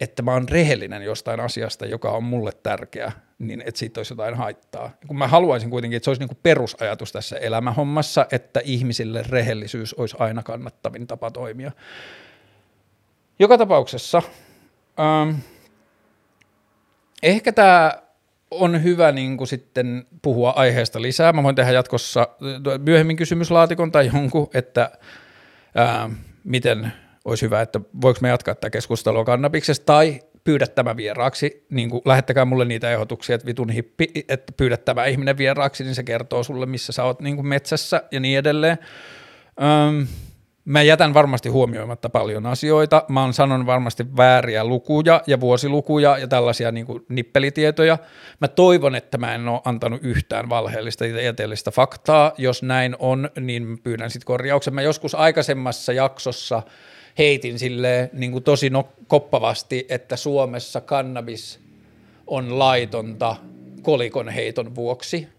että 0.00 0.22
mä 0.22 0.32
oon 0.32 0.48
rehellinen 0.48 1.02
jostain 1.02 1.40
asiasta, 1.40 1.86
joka 1.86 2.10
on 2.10 2.24
mulle 2.24 2.50
tärkeä, 2.62 3.12
niin 3.38 3.62
että 3.66 3.78
siitä 3.78 4.00
olisi 4.00 4.12
jotain 4.12 4.34
haittaa. 4.34 4.90
Kun 5.06 5.18
mä 5.18 5.28
haluaisin 5.28 5.70
kuitenkin, 5.70 5.96
että 5.96 6.04
se 6.04 6.10
olisi 6.10 6.20
niin 6.20 6.28
kuin 6.28 6.38
perusajatus 6.42 7.12
tässä 7.12 7.36
elämähommassa, 7.36 8.26
että 8.32 8.60
ihmisille 8.64 9.24
rehellisyys 9.28 9.94
olisi 9.94 10.16
aina 10.18 10.42
kannattavin 10.42 11.06
tapa 11.06 11.30
toimia. 11.30 11.72
Joka 13.38 13.58
tapauksessa 13.58 14.22
ähm, 15.00 15.36
ehkä 17.22 17.52
tämä 17.52 17.92
on 18.50 18.82
hyvä 18.82 19.12
niin 19.12 19.36
kuin 19.36 19.48
sitten 19.48 20.06
puhua 20.22 20.50
aiheesta 20.50 21.02
lisää. 21.02 21.32
Mä 21.32 21.42
voin 21.42 21.54
tehdä 21.54 21.72
jatkossa 21.72 22.28
myöhemmin 22.78 23.16
kysymyslaatikon 23.16 23.92
tai 23.92 24.10
jonkun, 24.14 24.50
että 24.54 24.90
ää, 25.74 26.10
miten 26.44 26.92
olisi 27.24 27.44
hyvä, 27.46 27.60
että 27.60 27.80
voiko 28.00 28.18
me 28.22 28.28
jatkaa 28.28 28.54
tätä 28.54 28.70
keskustelua 28.70 29.24
kannabiksesta 29.24 29.84
tai 29.86 30.20
pyydä 30.44 30.66
tämä 30.66 30.96
vieraaksi, 30.96 31.66
niin 31.70 31.90
kuin 31.90 32.02
lähettäkää 32.04 32.44
mulle 32.44 32.64
niitä 32.64 32.92
ehdotuksia, 32.92 33.34
että 33.34 33.46
vitun 33.46 33.70
hippi, 33.70 34.08
että 34.28 34.52
pyydä 34.56 34.76
tämä 34.76 35.04
ihminen 35.04 35.38
vieraaksi, 35.38 35.84
niin 35.84 35.94
se 35.94 36.02
kertoo 36.02 36.42
sulle, 36.42 36.66
missä 36.66 36.92
sä 36.92 37.04
oot 37.04 37.20
niin 37.20 37.36
kuin 37.36 37.46
metsässä 37.46 38.02
ja 38.10 38.20
niin 38.20 38.38
edelleen. 38.38 38.78
Öm, 39.62 40.06
Mä 40.66 40.82
jätän 40.82 41.14
varmasti 41.14 41.48
huomioimatta 41.48 42.08
paljon 42.08 42.46
asioita. 42.46 43.04
Mä 43.08 43.22
oon 43.22 43.34
sanon 43.34 43.66
varmasti 43.66 44.16
vääriä 44.16 44.64
lukuja 44.64 45.22
ja 45.26 45.40
vuosilukuja 45.40 46.18
ja 46.18 46.28
tällaisia 46.28 46.72
niin 46.72 46.86
kuin 46.86 47.06
nippelitietoja. 47.08 47.98
Mä 48.40 48.48
toivon, 48.48 48.94
että 48.94 49.18
mä 49.18 49.34
en 49.34 49.48
ole 49.48 49.60
antanut 49.64 50.04
yhtään 50.04 50.48
valheellista 50.48 51.04
tieteellistä 51.04 51.70
faktaa. 51.70 52.32
Jos 52.38 52.62
näin 52.62 52.96
on, 52.98 53.30
niin 53.40 53.78
pyydän 53.82 54.10
sitten 54.10 54.26
korjauksen. 54.26 54.74
Mä 54.74 54.82
joskus 54.82 55.14
aikaisemmassa 55.14 55.92
jaksossa 55.92 56.62
heitin 57.18 57.58
sille 57.58 58.10
niin 58.12 58.42
tosi 58.42 58.70
no, 58.70 58.88
koppavasti, 59.06 59.86
että 59.88 60.16
Suomessa 60.16 60.80
kannabis 60.80 61.60
on 62.26 62.58
laitonta 62.58 63.36
kolikon 63.82 64.28
heiton 64.28 64.74
vuoksi 64.74 65.35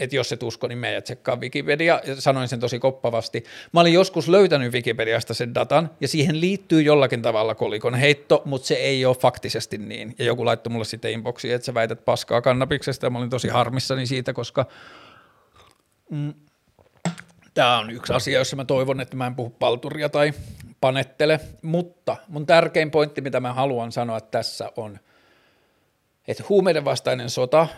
että 0.00 0.16
jos 0.16 0.32
et 0.32 0.42
usko, 0.42 0.68
niin 0.68 0.78
meidät 0.78 1.04
tsekkaa 1.04 1.36
Wikipedia, 1.36 2.00
ja 2.06 2.20
sanoin 2.20 2.48
sen 2.48 2.60
tosi 2.60 2.78
koppavasti. 2.78 3.44
Mä 3.72 3.80
olin 3.80 3.92
joskus 3.92 4.28
löytänyt 4.28 4.72
Wikipediasta 4.72 5.34
sen 5.34 5.54
datan, 5.54 5.90
ja 6.00 6.08
siihen 6.08 6.40
liittyy 6.40 6.82
jollakin 6.82 7.22
tavalla 7.22 7.54
kolikon 7.54 7.94
heitto, 7.94 8.42
mutta 8.44 8.66
se 8.66 8.74
ei 8.74 9.04
ole 9.04 9.16
faktisesti 9.16 9.78
niin. 9.78 10.14
Ja 10.18 10.24
joku 10.24 10.44
laittoi 10.44 10.72
mulle 10.72 10.84
sitten 10.84 11.10
inboxiin, 11.10 11.54
että 11.54 11.66
sä 11.66 11.74
väität 11.74 12.04
paskaa 12.04 12.40
kannabiksesta, 12.40 13.06
ja 13.06 13.10
mä 13.10 13.18
olin 13.18 13.30
tosi 13.30 13.48
harmissani 13.48 14.06
siitä, 14.06 14.32
koska 14.32 14.66
mm, 16.10 16.34
tämä 17.54 17.78
on 17.78 17.90
yksi 17.90 18.12
asia, 18.12 18.38
jossa 18.38 18.56
mä 18.56 18.64
toivon, 18.64 19.00
että 19.00 19.16
mä 19.16 19.26
en 19.26 19.34
puhu 19.34 19.50
palturia 19.50 20.08
tai 20.08 20.32
panettele, 20.80 21.40
mutta 21.62 22.16
mun 22.28 22.46
tärkein 22.46 22.90
pointti, 22.90 23.20
mitä 23.20 23.40
mä 23.40 23.52
haluan 23.52 23.92
sanoa 23.92 24.20
tässä 24.20 24.72
on, 24.76 24.98
että 26.28 26.44
huumeiden 26.48 26.84
vastainen 26.84 27.30
sota– 27.30 27.66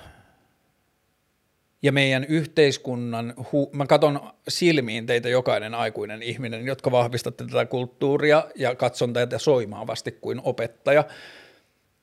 ja 1.82 1.92
meidän 1.92 2.24
yhteiskunnan, 2.24 3.34
hu- 3.38 3.76
mä 3.76 3.86
katson 3.86 4.20
silmiin 4.48 5.06
teitä 5.06 5.28
jokainen 5.28 5.74
aikuinen 5.74 6.22
ihminen, 6.22 6.66
jotka 6.66 6.90
vahvistatte 6.90 7.44
tätä 7.44 7.66
kulttuuria 7.66 8.44
ja 8.54 8.74
katson 8.74 9.12
teitä 9.12 9.38
soimaavasti 9.38 10.12
kuin 10.12 10.40
opettaja, 10.44 11.04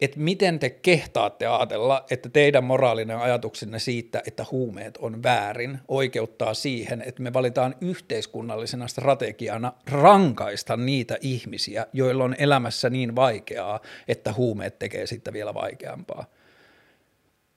että 0.01 0.19
miten 0.19 0.59
te 0.59 0.69
kehtaatte 0.69 1.47
ajatella, 1.47 2.05
että 2.11 2.29
teidän 2.29 2.63
moraalinen 2.63 3.17
ajatuksenne 3.17 3.79
siitä, 3.79 4.21
että 4.27 4.45
huumeet 4.51 4.97
on 4.97 5.23
väärin, 5.23 5.79
oikeuttaa 5.87 6.53
siihen, 6.53 7.03
että 7.05 7.21
me 7.21 7.33
valitaan 7.33 7.75
yhteiskunnallisena 7.81 8.87
strategiana 8.87 9.73
rankaista 9.91 10.77
niitä 10.77 11.17
ihmisiä, 11.21 11.87
joilla 11.93 12.23
on 12.23 12.35
elämässä 12.37 12.89
niin 12.89 13.15
vaikeaa, 13.15 13.79
että 14.07 14.33
huumeet 14.33 14.79
tekee 14.79 15.07
sitten 15.07 15.33
vielä 15.33 15.53
vaikeampaa. 15.53 16.25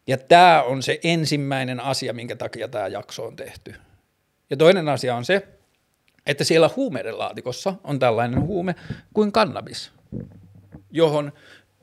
Ja 0.07 0.19
tämä 0.19 0.63
on 0.63 0.83
se 0.83 1.01
ensimmäinen 1.05 1.81
asia, 1.81 2.13
minkä 2.13 2.37
takia 2.37 2.69
tämä 2.69 2.89
jakso 2.89 3.25
on 3.25 3.37
tehty. 3.37 3.75
Ja 4.51 4.57
toinen 4.57 4.89
asia 4.89 5.17
on 5.17 5.25
se, 5.25 5.49
että 6.27 6.45
siellä 6.45 6.71
huumeiden 6.77 7.19
laatikossa 7.19 7.75
on 7.85 7.99
tällainen 7.99 8.41
huume 8.41 8.75
kuin 9.15 9.33
kannabis, 9.33 9.93
johon 10.91 11.33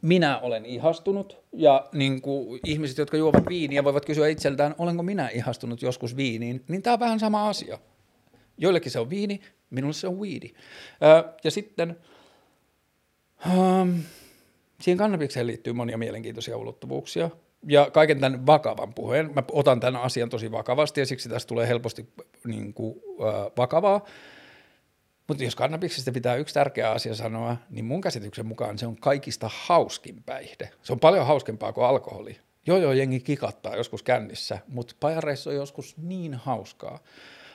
minä 0.01 0.39
olen 0.39 0.65
ihastunut 0.65 1.37
ja 1.53 1.87
niin 1.93 2.21
kuin 2.21 2.59
ihmiset, 2.65 2.97
jotka 2.97 3.17
juovat 3.17 3.43
viiniä, 3.49 3.83
voivat 3.83 4.05
kysyä 4.05 4.27
itseltään, 4.27 4.75
olenko 4.77 5.03
minä 5.03 5.29
ihastunut 5.29 5.81
joskus 5.81 6.15
viiniin, 6.15 6.63
niin 6.67 6.81
tämä 6.81 6.93
on 6.93 6.99
vähän 6.99 7.19
sama 7.19 7.49
asia. 7.49 7.79
Joillekin 8.57 8.91
se 8.91 8.99
on 8.99 9.09
viini, 9.09 9.41
minulle 9.69 9.93
se 9.93 10.07
on 10.07 10.19
weedi. 10.19 10.53
Ja 11.43 11.51
sitten 11.51 11.97
siihen 14.81 14.97
kannabikseen 14.97 15.47
liittyy 15.47 15.73
monia 15.73 15.97
mielenkiintoisia 15.97 16.57
ulottuvuuksia 16.57 17.29
ja 17.67 17.91
kaiken 17.91 18.19
tämän 18.19 18.45
vakavan 18.45 18.93
puheen, 18.93 19.31
mä 19.35 19.43
otan 19.51 19.79
tämän 19.79 20.01
asian 20.01 20.29
tosi 20.29 20.51
vakavasti 20.51 20.99
ja 20.99 21.05
siksi 21.05 21.29
tästä 21.29 21.47
tulee 21.47 21.67
helposti 21.67 22.09
niin 22.45 22.73
kuin, 22.73 23.01
äh, 23.21 23.51
vakavaa. 23.57 24.05
Mutta 25.27 25.43
jos 25.43 25.55
kannabiksesta 25.55 26.11
pitää 26.11 26.35
yksi 26.35 26.53
tärkeä 26.53 26.91
asia 26.91 27.15
sanoa, 27.15 27.57
niin 27.69 27.85
mun 27.85 28.01
käsityksen 28.01 28.45
mukaan 28.45 28.77
se 28.77 28.87
on 28.87 28.95
kaikista 28.95 29.49
hauskin 29.53 30.23
päihde. 30.23 30.69
Se 30.83 30.93
on 30.93 30.99
paljon 30.99 31.27
hauskempaa 31.27 31.73
kuin 31.73 31.85
alkoholi. 31.85 32.37
Joo, 32.67 32.77
joo, 32.77 32.91
jengi 32.91 33.19
kikattaa 33.19 33.75
joskus 33.75 34.03
kännissä, 34.03 34.59
mutta 34.67 34.95
pajareissa 34.99 35.49
on 35.49 35.55
joskus 35.55 35.97
niin 35.97 36.33
hauskaa. 36.33 36.99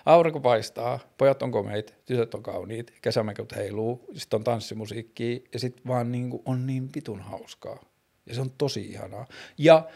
Aurinko 0.07 0.41
paistaa, 0.41 0.99
pojat 1.19 1.43
on 1.43 1.51
komeit, 1.51 1.95
tytöt 2.07 2.35
on 2.35 2.43
kauniit, 2.43 2.93
kesämäköt 3.03 3.57
heiluu, 3.57 4.05
sitten 4.15 4.37
on 4.37 4.45
tanssimusiikkia 4.45 5.41
ja 5.53 5.59
sitten 5.59 5.87
vaan 5.87 6.13
niin 6.13 6.31
kuin 6.31 6.43
on 6.45 6.67
niin 6.67 6.89
vitun 6.95 7.21
hauskaa. 7.21 7.94
Ja 8.27 8.35
se 8.35 8.41
on 8.41 8.51
tosi 8.59 8.81
ihanaa. 8.87 9.27
Ja 9.59 9.89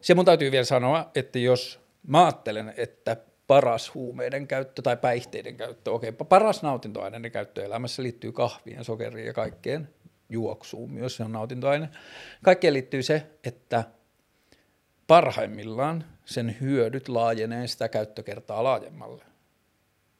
se 0.00 0.14
mun 0.14 0.24
täytyy 0.24 0.52
vielä 0.52 0.64
sanoa, 0.64 1.10
että 1.14 1.38
jos 1.38 1.80
mä 2.06 2.24
ajattelen, 2.24 2.74
että 2.76 3.16
paras 3.46 3.94
huumeiden 3.94 4.46
käyttö 4.46 4.82
tai 4.82 4.96
päihteiden 4.96 5.56
käyttö. 5.56 5.92
Okei, 5.92 6.12
paras 6.12 6.62
nautintoaineiden 6.62 7.32
käyttö 7.32 7.64
elämässä 7.64 8.02
liittyy 8.02 8.32
kahviin, 8.32 8.84
sokeriin 8.84 9.26
ja 9.26 9.32
kaikkeen 9.32 9.88
juoksuun 10.28 10.90
myös, 10.90 11.16
se 11.16 11.24
on 11.24 11.32
nautintoaine. 11.32 11.88
Kaikkeen 12.42 12.74
liittyy 12.74 13.02
se, 13.02 13.26
että 13.44 13.84
parhaimmillaan 15.06 16.04
sen 16.24 16.56
hyödyt 16.60 17.08
laajenee 17.08 17.66
sitä 17.66 17.88
käyttökertaa 17.88 18.64
laajemmalle. 18.64 19.24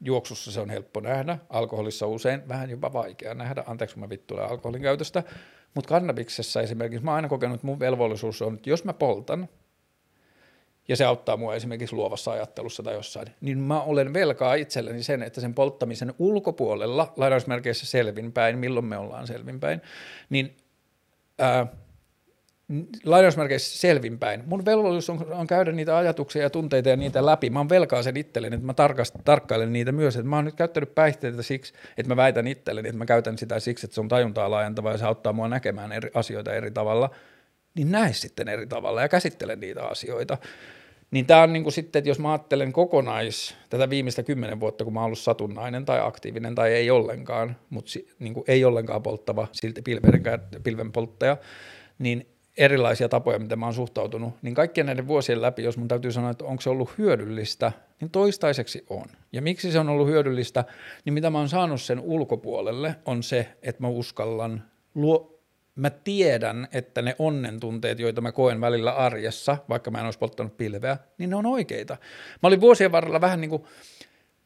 Juoksussa 0.01 0.53
se 0.53 0.61
on 0.61 0.71
helppo 0.71 1.01
nähdä, 1.01 1.39
alkoholissa 1.49 2.07
usein 2.07 2.49
vähän 2.49 2.71
jopa 2.71 2.93
vaikea 2.93 3.35
nähdä, 3.35 3.65
anteeksi 3.67 3.95
kun 3.95 4.01
mä 4.01 4.09
vittuilen 4.09 4.47
alkoholin 4.47 4.83
käytöstä, 4.83 5.23
mutta 5.74 5.89
kannabiksessa 5.89 6.60
esimerkiksi 6.60 7.05
mä 7.05 7.10
oon 7.10 7.16
aina 7.16 7.28
kokenut, 7.28 7.55
että 7.55 7.66
mun 7.66 7.78
velvollisuus 7.78 8.42
on, 8.42 8.55
että 8.55 8.70
jos 8.70 8.84
mä 8.84 8.92
poltan, 8.92 9.49
ja 10.89 10.97
se 10.97 11.05
auttaa 11.05 11.36
mua 11.36 11.55
esimerkiksi 11.55 11.97
luovassa 11.97 12.32
ajattelussa 12.32 12.82
tai 12.82 12.94
jossain, 12.94 13.26
niin 13.40 13.58
mä 13.58 13.82
olen 13.82 14.15
velkaa 14.15 14.55
itselleni 14.55 15.02
sen, 15.02 15.23
että 15.23 15.40
sen 15.40 15.55
polttamisen 15.55 16.15
ulkopuolella, 16.18 17.12
lainausmerkeissä 17.16 17.86
selvinpäin, 17.86 18.58
milloin 18.58 18.86
me 18.86 18.99
ollaan 18.99 19.26
selvinpäin, 19.26 19.81
niin 20.31 20.57
ää, 21.39 21.66
lainausmerkeissä 23.05 23.78
selvinpäin. 23.78 24.42
Mun 24.47 24.65
velvollisuus 24.65 25.20
on, 25.20 25.32
on 25.32 25.47
käydä 25.47 25.73
niitä 25.73 25.97
ajatuksia 25.97 26.42
ja 26.42 26.50
tunteita 26.50 26.89
ja 26.89 26.97
niitä 26.97 27.26
läpi. 27.26 27.50
Mä 27.50 27.58
oon 27.58 27.68
velkaa 27.68 28.02
sen 28.02 28.16
itselleni, 28.16 28.55
että 28.55 28.66
mä 28.66 28.74
tarkast, 28.74 29.15
tarkkailen 29.24 29.73
niitä 29.73 29.92
myös. 29.92 30.16
Että 30.16 30.28
mä 30.28 30.36
oon 30.36 30.44
nyt 30.44 30.55
käyttänyt 30.55 30.94
päihteitä 30.94 31.42
siksi, 31.42 31.73
että 31.97 32.08
mä 32.08 32.16
väitän 32.16 32.47
itselleni, 32.47 32.89
että 32.89 32.99
mä 32.99 33.07
käytän 33.07 33.39
sitä 33.39 33.60
siksi, 33.60 33.86
että 33.86 33.94
se 33.94 34.00
on 34.00 34.08
tajuntaa 34.08 34.50
laajentava 34.50 34.92
ja 34.92 34.99
se 34.99 35.05
auttaa 35.05 35.32
mua 35.32 35.49
näkemään 35.49 35.92
eri 35.92 36.10
asioita 36.15 36.55
eri 36.55 36.70
tavalla. 36.70 37.10
Niin 37.74 37.92
näe 37.92 38.12
sitten 38.12 38.49
eri 38.49 38.66
tavalla 38.66 39.02
ja 39.02 39.08
käsittelen 39.08 39.60
niitä 39.60 39.84
asioita. 39.84 40.39
Niin 41.10 41.26
tämä 41.26 41.42
on 41.42 41.52
niin 41.52 41.62
kuin 41.62 41.73
sitten, 41.73 42.00
että 42.00 42.10
jos 42.10 42.18
mä 42.18 42.32
ajattelen 42.32 42.73
kokonais 42.73 43.57
tätä 43.70 43.90
viimeistä 43.90 44.23
kymmenen 44.23 44.60
vuotta, 44.60 44.84
kun 44.84 44.92
mä 44.92 45.00
oon 45.00 45.05
ollut 45.05 45.18
satunnainen 45.18 45.84
tai 45.84 46.00
aktiivinen 46.02 46.55
tai 46.55 46.73
ei 46.73 46.90
ollenkaan, 46.90 47.57
mutta 47.70 47.90
niin 48.18 48.34
kuin 48.34 48.44
ei 48.49 48.65
ollenkaan 48.65 49.02
polttava, 49.02 49.49
silti 49.52 49.82
pilven, 49.82 50.23
pilven 50.62 50.92
polttaja, 50.92 51.36
niin 51.99 52.26
erilaisia 52.57 53.09
tapoja, 53.09 53.39
miten 53.39 53.59
mä 53.59 53.67
oon 53.67 53.75
suhtautunut, 53.75 54.35
niin 54.43 54.55
kaikkien 54.55 54.87
näiden 54.87 55.07
vuosien 55.07 55.43
läpi, 55.43 55.62
jos 55.62 55.77
mun 55.77 55.89
täytyy 55.89 56.12
sanoa, 56.12 56.31
että 56.31 56.45
onko 56.45 56.61
se 56.61 56.70
ollut 56.70 56.99
hyödyllistä, 56.99 57.73
niin 58.01 58.11
toistaiseksi 58.11 58.85
on. 58.91 59.07
Ja 59.33 59.43
miksi 59.43 59.73
se 59.73 59.79
on 59.79 59.89
ollut 59.89 60.09
hyödyllistä, 60.09 60.65
niin 61.05 61.15
mitä 61.15 61.31
mä 61.31 61.39
oon 61.39 61.49
saanut 61.49 61.83
sen 61.83 62.01
ulkopuolelle, 62.01 62.97
on 63.05 63.23
se, 63.23 63.49
että 63.62 63.83
mä 63.83 63.89
uskallan 63.89 64.65
luo, 64.95 65.41
mä 65.75 65.91
tiedän, 65.91 66.69
että 66.73 67.03
ne 67.03 67.17
onnentunteet, 67.19 67.99
joita 67.99 68.20
mä 68.20 68.33
koen 68.33 68.61
välillä 68.61 68.93
arjessa, 68.93 69.57
vaikka 69.69 69.91
mä 69.91 69.99
en 69.99 70.05
olisi 70.05 70.19
polttanut 70.19 70.57
pilveä, 70.57 70.97
niin 71.19 71.31
ne 71.31 71.37
on 71.37 71.47
oikeita. 71.47 71.97
Mä 72.43 72.47
olin 72.47 72.61
vuosien 72.61 72.93
varrella 72.93 73.20
vähän 73.20 73.41
niin 73.41 73.51
kuin, 73.51 73.65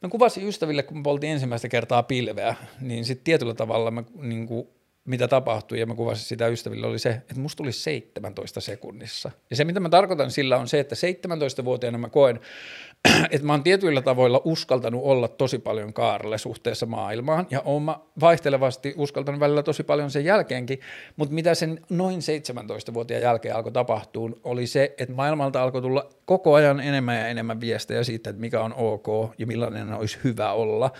mä 0.01 0.09
kuvasin 0.09 0.47
ystäville, 0.47 0.83
kun 0.83 0.97
mä 0.97 1.03
poltin 1.03 1.29
ensimmäistä 1.29 1.69
kertaa 1.69 2.03
pilveä, 2.03 2.55
niin 2.81 3.05
sitten 3.05 3.23
tietyllä 3.23 3.53
tavalla 3.53 3.91
mä 3.91 4.03
niin 4.21 4.47
kuin 4.47 4.67
mitä 5.05 5.27
tapahtui, 5.27 5.79
ja 5.79 5.85
mä 5.85 5.95
kuvasin 5.95 6.25
sitä 6.25 6.47
ystäville, 6.47 6.87
oli 6.87 6.99
se, 6.99 7.09
että 7.09 7.39
musta 7.39 7.57
tuli 7.57 7.71
17 7.71 8.61
sekunnissa. 8.61 9.31
Ja 9.49 9.55
se, 9.55 9.63
mitä 9.63 9.79
mä 9.79 9.89
tarkoitan 9.89 10.31
sillä, 10.31 10.57
on 10.57 10.67
se, 10.67 10.79
että 10.79 10.95
17-vuotiaana 10.95 11.97
mä 11.97 12.09
koen, 12.09 12.39
että 13.31 13.47
mä 13.47 13.53
oon 13.53 13.63
tietyillä 13.63 14.01
tavoilla 14.01 14.41
uskaltanut 14.45 15.01
olla 15.03 15.27
tosi 15.27 15.59
paljon 15.59 15.93
kaarelle 15.93 16.37
suhteessa 16.37 16.85
maailmaan, 16.85 17.47
ja 17.49 17.61
oon 17.65 17.81
mä 17.81 17.99
vaihtelevasti 18.19 18.93
uskaltanut 18.97 19.39
välillä 19.39 19.63
tosi 19.63 19.83
paljon 19.83 20.11
sen 20.11 20.25
jälkeenkin, 20.25 20.79
mutta 21.15 21.33
mitä 21.33 21.55
sen 21.55 21.81
noin 21.89 22.19
17-vuotiaan 22.19 23.23
jälkeen 23.23 23.55
alkoi 23.55 23.71
tapahtua, 23.71 24.29
oli 24.43 24.67
se, 24.67 24.95
että 24.97 25.15
maailmalta 25.15 25.63
alkoi 25.63 25.81
tulla 25.81 26.09
koko 26.25 26.53
ajan 26.53 26.79
enemmän 26.79 27.15
ja 27.15 27.27
enemmän 27.27 27.61
viestejä 27.61 28.03
siitä, 28.03 28.29
että 28.29 28.39
mikä 28.39 28.61
on 28.61 28.73
ok 28.73 29.07
ja 29.37 29.47
millainen 29.47 29.93
olisi 29.93 30.17
hyvä 30.23 30.51
olla. 30.51 30.91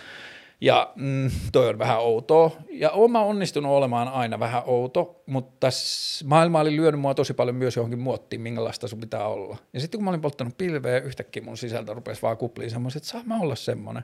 Ja 0.60 0.92
mm, 0.96 1.30
toi 1.52 1.68
on 1.68 1.78
vähän 1.78 2.00
outoa. 2.00 2.50
Ja 2.70 2.90
oma 2.90 3.22
onnistunut 3.24 3.72
olemaan 3.72 4.08
aina 4.08 4.38
vähän 4.40 4.62
outo, 4.66 5.22
mutta 5.26 5.68
maailma 6.24 6.60
oli 6.60 6.76
lyönyt 6.76 7.00
mua 7.00 7.14
tosi 7.14 7.34
paljon 7.34 7.56
myös 7.56 7.76
johonkin 7.76 7.98
muottiin, 7.98 8.40
minkälaista 8.40 8.88
sun 8.88 9.00
pitää 9.00 9.28
olla. 9.28 9.56
Ja 9.72 9.80
sitten 9.80 9.98
kun 9.98 10.04
mä 10.04 10.10
olin 10.10 10.20
polttanut 10.20 10.58
pilveä, 10.58 10.98
yhtäkkiä 10.98 11.42
mun 11.42 11.56
sisältö 11.56 11.94
rupesi 11.94 12.22
vaan 12.22 12.36
kupliin 12.36 12.70
semmoisen, 12.70 12.98
että 12.98 13.08
saa 13.08 13.22
mä 13.24 13.40
olla 13.40 13.54
semmoinen. 13.54 14.02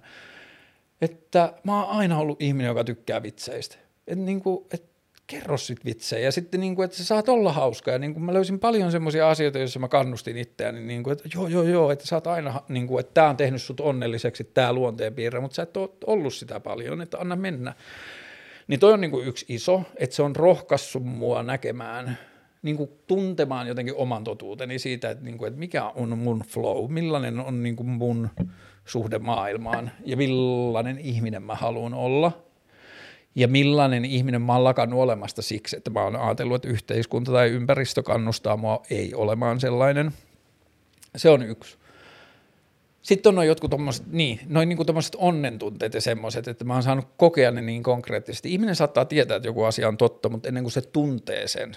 Että 1.01 1.55
mä 1.65 1.85
oon 1.85 1.97
aina 1.99 2.19
ollut 2.19 2.43
ihminen, 2.43 2.69
joka 2.69 2.85
tykkää 2.85 3.23
vitseistä. 3.23 3.77
Että 4.07 4.25
niinku, 4.25 4.67
et 4.73 4.92
kerro 5.26 5.57
sit 5.57 5.84
vitsejä. 5.84 6.25
Ja 6.25 6.33
sitten, 6.33 6.60
niin 6.60 6.76
kuin, 6.76 6.84
että 6.84 6.97
sä 6.97 7.05
saat 7.05 7.28
olla 7.28 7.52
hauska. 7.52 7.91
Ja 7.91 7.99
niin 7.99 8.12
kuin 8.12 8.25
mä 8.25 8.33
löysin 8.33 8.59
paljon 8.59 8.92
semmoisia 8.92 9.31
asioita, 9.31 9.59
joissa 9.59 9.78
mä 9.78 9.89
kannustin 9.89 10.36
itseäni, 10.36 10.81
niin 10.81 11.02
kuin, 11.02 11.12
että 11.12 11.28
joo, 11.34 11.49
joo, 11.49 11.62
joo, 11.62 11.91
että 11.91 12.07
sä 12.07 12.17
oot 12.17 12.26
aina, 12.26 12.60
niin 12.68 12.86
kuin, 12.86 13.01
että 13.01 13.15
tämä 13.15 13.28
on 13.28 13.36
tehnyt 13.36 13.62
sut 13.62 13.81
onnelliseksi, 13.81 14.44
tämä 14.44 14.73
luonteenpiirre, 14.73 15.41
mutta 15.41 15.55
sä 15.55 15.62
et 15.62 15.76
ole 15.76 15.91
ollut 16.07 16.34
sitä 16.34 16.60
paljon, 16.60 17.02
että 17.02 17.18
anna 17.18 17.36
mennä. 17.36 17.75
Niin 18.68 18.81
toi 18.81 18.92
on 18.92 19.01
niin 19.01 19.10
kuin 19.10 19.26
yksi 19.26 19.47
iso, 19.49 19.83
että 19.97 20.17
se 20.17 20.23
on 20.23 20.36
rohkaissut 20.36 21.05
mua 21.05 21.42
näkemään, 21.42 22.18
niin 22.62 22.76
kuin 22.76 22.91
tuntemaan 23.07 23.68
jotenkin 23.68 23.94
oman 23.94 24.25
totuuteni 24.25 24.78
siitä, 24.78 25.10
että, 25.10 25.25
niin 25.25 25.39
kuin, 25.39 25.49
että 25.49 25.60
mikä 25.60 25.84
on 25.84 26.18
mun 26.18 26.42
flow, 26.49 26.92
millainen 26.92 27.41
on 27.41 27.62
niin 27.62 27.76
kuin 27.76 27.89
mun 27.89 28.28
suhde 28.84 29.18
maailmaan 29.18 29.91
ja 30.05 30.17
millainen 30.17 30.99
ihminen 30.99 31.42
mä 31.42 31.55
haluan 31.55 31.94
olla– 31.94 32.33
ja 33.35 33.49
millainen 33.49 34.05
ihminen 34.05 34.43
mä 34.43 34.52
oon 34.52 34.65
lakannut 34.65 35.01
olemasta 35.01 35.43
siksi, 35.43 35.77
että 35.77 35.91
mä 35.91 36.02
oon 36.02 36.17
ajatellut, 36.17 36.57
että 36.57 36.69
yhteiskunta 36.69 37.33
tai 37.33 37.49
ympäristö 37.49 38.02
kannustaa 38.02 38.57
mua 38.57 38.83
ei 38.91 39.15
olemaan 39.15 39.61
sellainen. 39.61 40.12
Se 41.17 41.31
on 41.31 41.43
yksi. 41.43 41.77
Sitten 43.02 43.39
on 43.39 43.47
jotkut 43.47 43.70
tommoset, 43.70 44.07
niin, 44.07 44.41
noin 44.47 44.69
niinku 44.69 44.85
tommoset 44.85 45.17
onnentunteet 45.19 45.94
ja 45.94 46.01
semmoiset, 46.01 46.49
että 46.49 46.65
mä 46.65 46.73
oon 46.73 46.83
saanut 46.83 47.09
kokea 47.17 47.51
ne 47.51 47.62
niin 47.62 47.83
konkreettisesti. 47.83 48.52
Ihminen 48.52 48.77
saattaa 48.77 49.05
tietää, 49.05 49.36
että 49.36 49.49
joku 49.49 49.65
asia 49.65 49.89
on 49.89 49.97
totta, 49.97 50.28
mutta 50.28 50.49
ennen 50.49 50.65
kuin 50.65 50.73
se 50.73 50.81
tuntee 50.81 51.49
sen, 51.49 51.77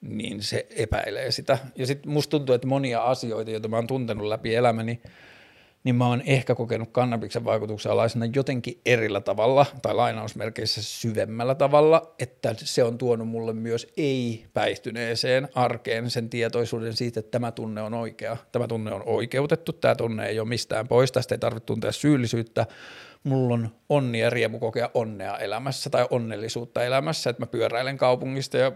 niin 0.00 0.42
se 0.42 0.66
epäilee 0.76 1.30
sitä. 1.30 1.58
Ja 1.76 1.86
sitten 1.86 2.12
musta 2.12 2.30
tuntuu, 2.30 2.54
että 2.54 2.66
monia 2.66 3.02
asioita, 3.02 3.50
joita 3.50 3.68
mä 3.68 3.76
oon 3.76 3.86
tuntenut 3.86 4.26
läpi 4.26 4.54
elämäni, 4.54 4.92
niin 4.92 5.12
mä 5.92 6.08
oon 6.08 6.22
ehkä 6.26 6.54
kokenut 6.54 6.88
kannabiksen 6.92 7.44
vaikutuksen 7.44 7.92
alaisena 7.92 8.26
jotenkin 8.34 8.80
erillä 8.86 9.20
tavalla, 9.20 9.66
tai 9.82 9.94
lainausmerkeissä 9.94 10.82
syvemmällä 10.82 11.54
tavalla, 11.54 12.14
että 12.18 12.54
se 12.58 12.84
on 12.84 12.98
tuonut 12.98 13.28
mulle 13.28 13.52
myös 13.52 13.92
ei-päihtyneeseen 13.96 15.48
arkeen 15.54 16.10
sen 16.10 16.30
tietoisuuden 16.30 16.96
siitä, 16.96 17.20
että 17.20 17.30
tämä 17.30 17.52
tunne 17.52 17.82
on 17.82 17.94
oikea, 17.94 18.36
tämä 18.52 18.68
tunne 18.68 18.92
on 18.92 19.02
oikeutettu, 19.06 19.72
tämä 19.72 19.94
tunne 19.94 20.26
ei 20.26 20.40
ole 20.40 20.48
mistään 20.48 20.88
pois, 20.88 21.12
tästä 21.12 21.34
ei 21.34 21.38
tarvitse 21.38 21.66
tuntea 21.66 21.92
syyllisyyttä, 21.92 22.66
mulla 23.24 23.54
on 23.54 23.68
onni 23.88 24.20
ja 24.20 24.30
riemu 24.30 24.58
kokea 24.58 24.90
onnea 24.94 25.38
elämässä 25.38 25.90
tai 25.90 26.06
onnellisuutta 26.10 26.84
elämässä, 26.84 27.30
että 27.30 27.42
mä 27.42 27.46
pyöräilen 27.46 27.96
kaupungista 27.96 28.56
ja 28.58 28.72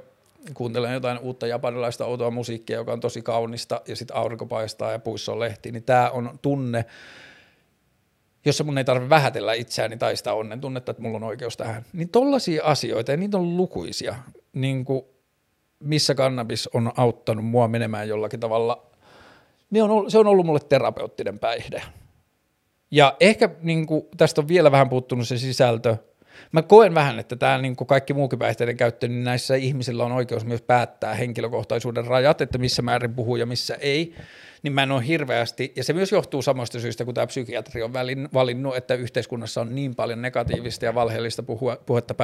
kuuntelen 0.54 0.92
jotain 0.92 1.18
uutta 1.18 1.46
japanilaista 1.46 2.04
outoa 2.04 2.30
musiikkia, 2.30 2.76
joka 2.76 2.92
on 2.92 3.00
tosi 3.00 3.22
kaunista, 3.22 3.80
ja 3.88 3.96
sitten 3.96 4.16
aurinko 4.16 4.46
paistaa 4.46 4.92
ja 4.92 4.98
puissa 4.98 5.32
on 5.32 5.40
lehti, 5.40 5.72
niin 5.72 5.82
tämä 5.82 6.10
on 6.10 6.38
tunne, 6.42 6.84
jossa 8.44 8.64
mun 8.64 8.78
ei 8.78 8.84
tarvitse 8.84 9.10
vähätellä 9.10 9.52
itseäni 9.52 9.96
tai 9.96 10.16
sitä 10.16 10.32
onnen 10.32 10.60
tunnetta, 10.60 10.90
että 10.90 11.02
mulla 11.02 11.16
on 11.16 11.24
oikeus 11.24 11.56
tähän. 11.56 11.84
Niin 11.92 12.08
tollaisia 12.08 12.64
asioita, 12.64 13.10
ja 13.10 13.16
niitä 13.16 13.38
on 13.38 13.56
lukuisia, 13.56 14.14
niin 14.52 14.84
kuin 14.84 15.02
missä 15.80 16.14
kannabis 16.14 16.68
on 16.68 16.92
auttanut 16.96 17.44
mua 17.44 17.68
menemään 17.68 18.08
jollakin 18.08 18.40
tavalla, 18.40 18.86
niin 19.70 19.82
on, 19.84 20.10
se 20.10 20.18
on 20.18 20.26
ollut 20.26 20.46
mulle 20.46 20.60
terapeuttinen 20.68 21.38
päihde. 21.38 21.82
Ja 22.90 23.16
ehkä 23.20 23.50
niin 23.62 23.86
kuin, 23.86 24.06
tästä 24.16 24.40
on 24.40 24.48
vielä 24.48 24.70
vähän 24.70 24.88
puuttunut 24.88 25.28
se 25.28 25.38
sisältö, 25.38 25.96
Mä 26.52 26.62
koen 26.62 26.94
vähän, 26.94 27.18
että 27.18 27.36
tämä 27.36 27.58
niin 27.58 27.76
kuin 27.76 27.88
kaikki 27.88 28.14
muukin 28.14 28.38
päihteiden 28.38 28.76
käyttö, 28.76 29.08
niin 29.08 29.24
näissä 29.24 29.54
ihmisillä 29.54 30.04
on 30.04 30.12
oikeus 30.12 30.44
myös 30.44 30.62
päättää 30.62 31.14
henkilökohtaisuuden 31.14 32.06
rajat, 32.06 32.40
että 32.40 32.58
missä 32.58 32.82
määrin 32.82 33.14
puhuu 33.14 33.36
ja 33.36 33.46
missä 33.46 33.74
ei, 33.74 34.14
niin 34.62 34.72
mä 34.72 34.82
en 34.82 34.92
ole 34.92 35.06
hirveästi, 35.06 35.72
ja 35.76 35.84
se 35.84 35.92
myös 35.92 36.12
johtuu 36.12 36.42
samasta 36.42 36.80
syystä, 36.80 37.04
kun 37.04 37.14
tämä 37.14 37.26
psykiatri 37.26 37.82
on 37.82 37.92
valinnut, 38.34 38.76
että 38.76 38.94
yhteiskunnassa 38.94 39.60
on 39.60 39.74
niin 39.74 39.94
paljon 39.94 40.22
negatiivista 40.22 40.84
ja 40.84 40.94
valheellista 40.94 41.42
puhetta 41.86 42.14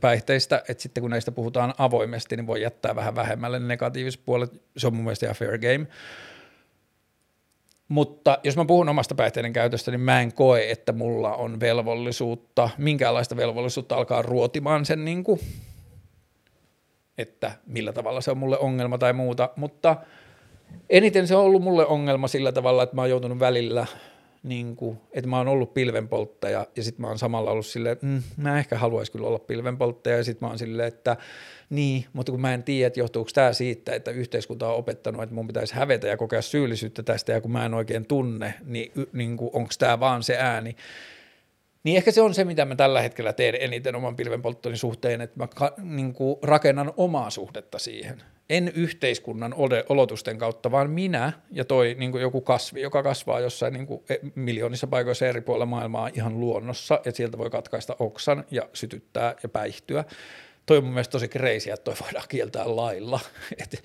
päihteistä, 0.00 0.62
että 0.68 0.82
sitten 0.82 1.00
kun 1.00 1.10
näistä 1.10 1.32
puhutaan 1.32 1.74
avoimesti, 1.78 2.36
niin 2.36 2.46
voi 2.46 2.62
jättää 2.62 2.96
vähän 2.96 3.14
vähemmälle 3.14 3.60
negatiiviset 3.60 4.20
puolet, 4.24 4.50
se 4.76 4.86
on 4.86 4.94
mun 4.94 5.04
mielestä 5.04 5.26
ihan 5.26 5.36
fair 5.36 5.58
game. 5.58 5.86
Mutta 7.88 8.38
jos 8.42 8.56
mä 8.56 8.64
puhun 8.64 8.88
omasta 8.88 9.14
päihteiden 9.14 9.52
käytöstä, 9.52 9.90
niin 9.90 10.00
mä 10.00 10.20
en 10.20 10.32
koe, 10.32 10.70
että 10.70 10.92
mulla 10.92 11.34
on 11.34 11.60
velvollisuutta, 11.60 12.70
minkäänlaista 12.78 13.36
velvollisuutta 13.36 13.96
alkaa 13.96 14.22
ruotimaan 14.22 14.84
sen, 14.84 15.04
niin 15.04 15.24
kuin, 15.24 15.40
että 17.18 17.52
millä 17.66 17.92
tavalla 17.92 18.20
se 18.20 18.30
on 18.30 18.38
mulle 18.38 18.58
ongelma 18.58 18.98
tai 18.98 19.12
muuta, 19.12 19.48
mutta 19.56 19.96
eniten 20.90 21.28
se 21.28 21.36
on 21.36 21.44
ollut 21.44 21.62
mulle 21.62 21.86
ongelma 21.86 22.28
sillä 22.28 22.52
tavalla, 22.52 22.82
että 22.82 22.94
mä 22.94 23.02
oon 23.02 23.10
joutunut 23.10 23.38
välillä 23.38 23.86
niin 24.44 24.76
kuin, 24.76 24.98
että 25.12 25.30
mä 25.30 25.38
oon 25.38 25.48
ollut 25.48 25.74
pilvenpolttaja 25.74 26.66
ja 26.76 26.82
sitten 26.82 27.02
mä 27.02 27.08
oon 27.08 27.18
samalla 27.18 27.50
ollut 27.50 27.66
silleen, 27.66 27.96
mm, 28.02 28.22
mä 28.36 28.58
ehkä 28.58 28.78
haluaisin 28.78 29.12
kyllä 29.12 29.26
olla 29.26 29.38
pilvenpolttaja 29.38 30.16
ja 30.16 30.24
sitten 30.24 30.46
mä 30.46 30.50
oon 30.50 30.58
silleen, 30.58 30.88
että 30.88 31.16
niin, 31.70 32.04
mutta 32.12 32.32
kun 32.32 32.40
mä 32.40 32.54
en 32.54 32.62
tiedä, 32.62 32.86
että 32.86 33.00
johtuuko 33.00 33.30
tämä 33.34 33.52
siitä, 33.52 33.94
että 33.94 34.10
yhteiskunta 34.10 34.68
on 34.68 34.76
opettanut, 34.76 35.22
että 35.22 35.34
mun 35.34 35.46
pitäisi 35.46 35.74
hävetä 35.74 36.06
ja 36.06 36.16
kokea 36.16 36.42
syyllisyyttä 36.42 37.02
tästä 37.02 37.32
ja 37.32 37.40
kun 37.40 37.52
mä 37.52 37.66
en 37.66 37.74
oikein 37.74 38.06
tunne, 38.06 38.54
niin, 38.64 38.92
niin 39.12 39.38
onko 39.40 39.70
tämä 39.78 40.00
vaan 40.00 40.22
se 40.22 40.36
ääni. 40.38 40.76
Niin 41.84 41.96
ehkä 41.96 42.10
se 42.10 42.22
on 42.22 42.34
se, 42.34 42.44
mitä 42.44 42.64
mä 42.64 42.76
tällä 42.76 43.02
hetkellä 43.02 43.32
teen 43.32 43.56
eniten 43.60 43.94
oman 43.94 44.16
pilvenpolttoni 44.16 44.76
suhteen, 44.76 45.20
että 45.20 45.38
mä 45.38 45.46
ka, 45.46 45.74
niin 45.82 46.12
kuin 46.12 46.36
rakennan 46.42 46.92
omaa 46.96 47.30
suhdetta 47.30 47.78
siihen. 47.78 48.22
En 48.50 48.72
yhteiskunnan 48.74 49.54
olotusten 49.88 50.38
kautta, 50.38 50.70
vaan 50.70 50.90
minä 50.90 51.32
ja 51.50 51.64
toi 51.64 51.96
niin 51.98 52.20
joku 52.20 52.40
kasvi, 52.40 52.80
joka 52.80 53.02
kasvaa 53.02 53.40
jossain 53.40 53.72
niin 53.72 53.86
kuin 53.86 54.02
e, 54.08 54.14
miljoonissa 54.34 54.86
paikoissa 54.86 55.26
eri 55.26 55.40
puolilla 55.40 55.66
maailmaa 55.66 56.10
ihan 56.14 56.40
luonnossa, 56.40 56.94
että 56.94 57.16
sieltä 57.16 57.38
voi 57.38 57.50
katkaista 57.50 57.96
oksan 57.98 58.44
ja 58.50 58.68
sytyttää 58.72 59.34
ja 59.42 59.48
päihtyä. 59.48 60.04
Toi 60.66 60.76
on 60.76 60.84
mun 60.84 60.92
mielestä 60.92 61.12
tosi 61.12 61.28
kreisiä, 61.28 61.74
että 61.74 61.84
toi 61.84 61.94
voidaan 62.02 62.24
kieltää 62.28 62.76
lailla. 62.76 63.20
Et 63.62 63.82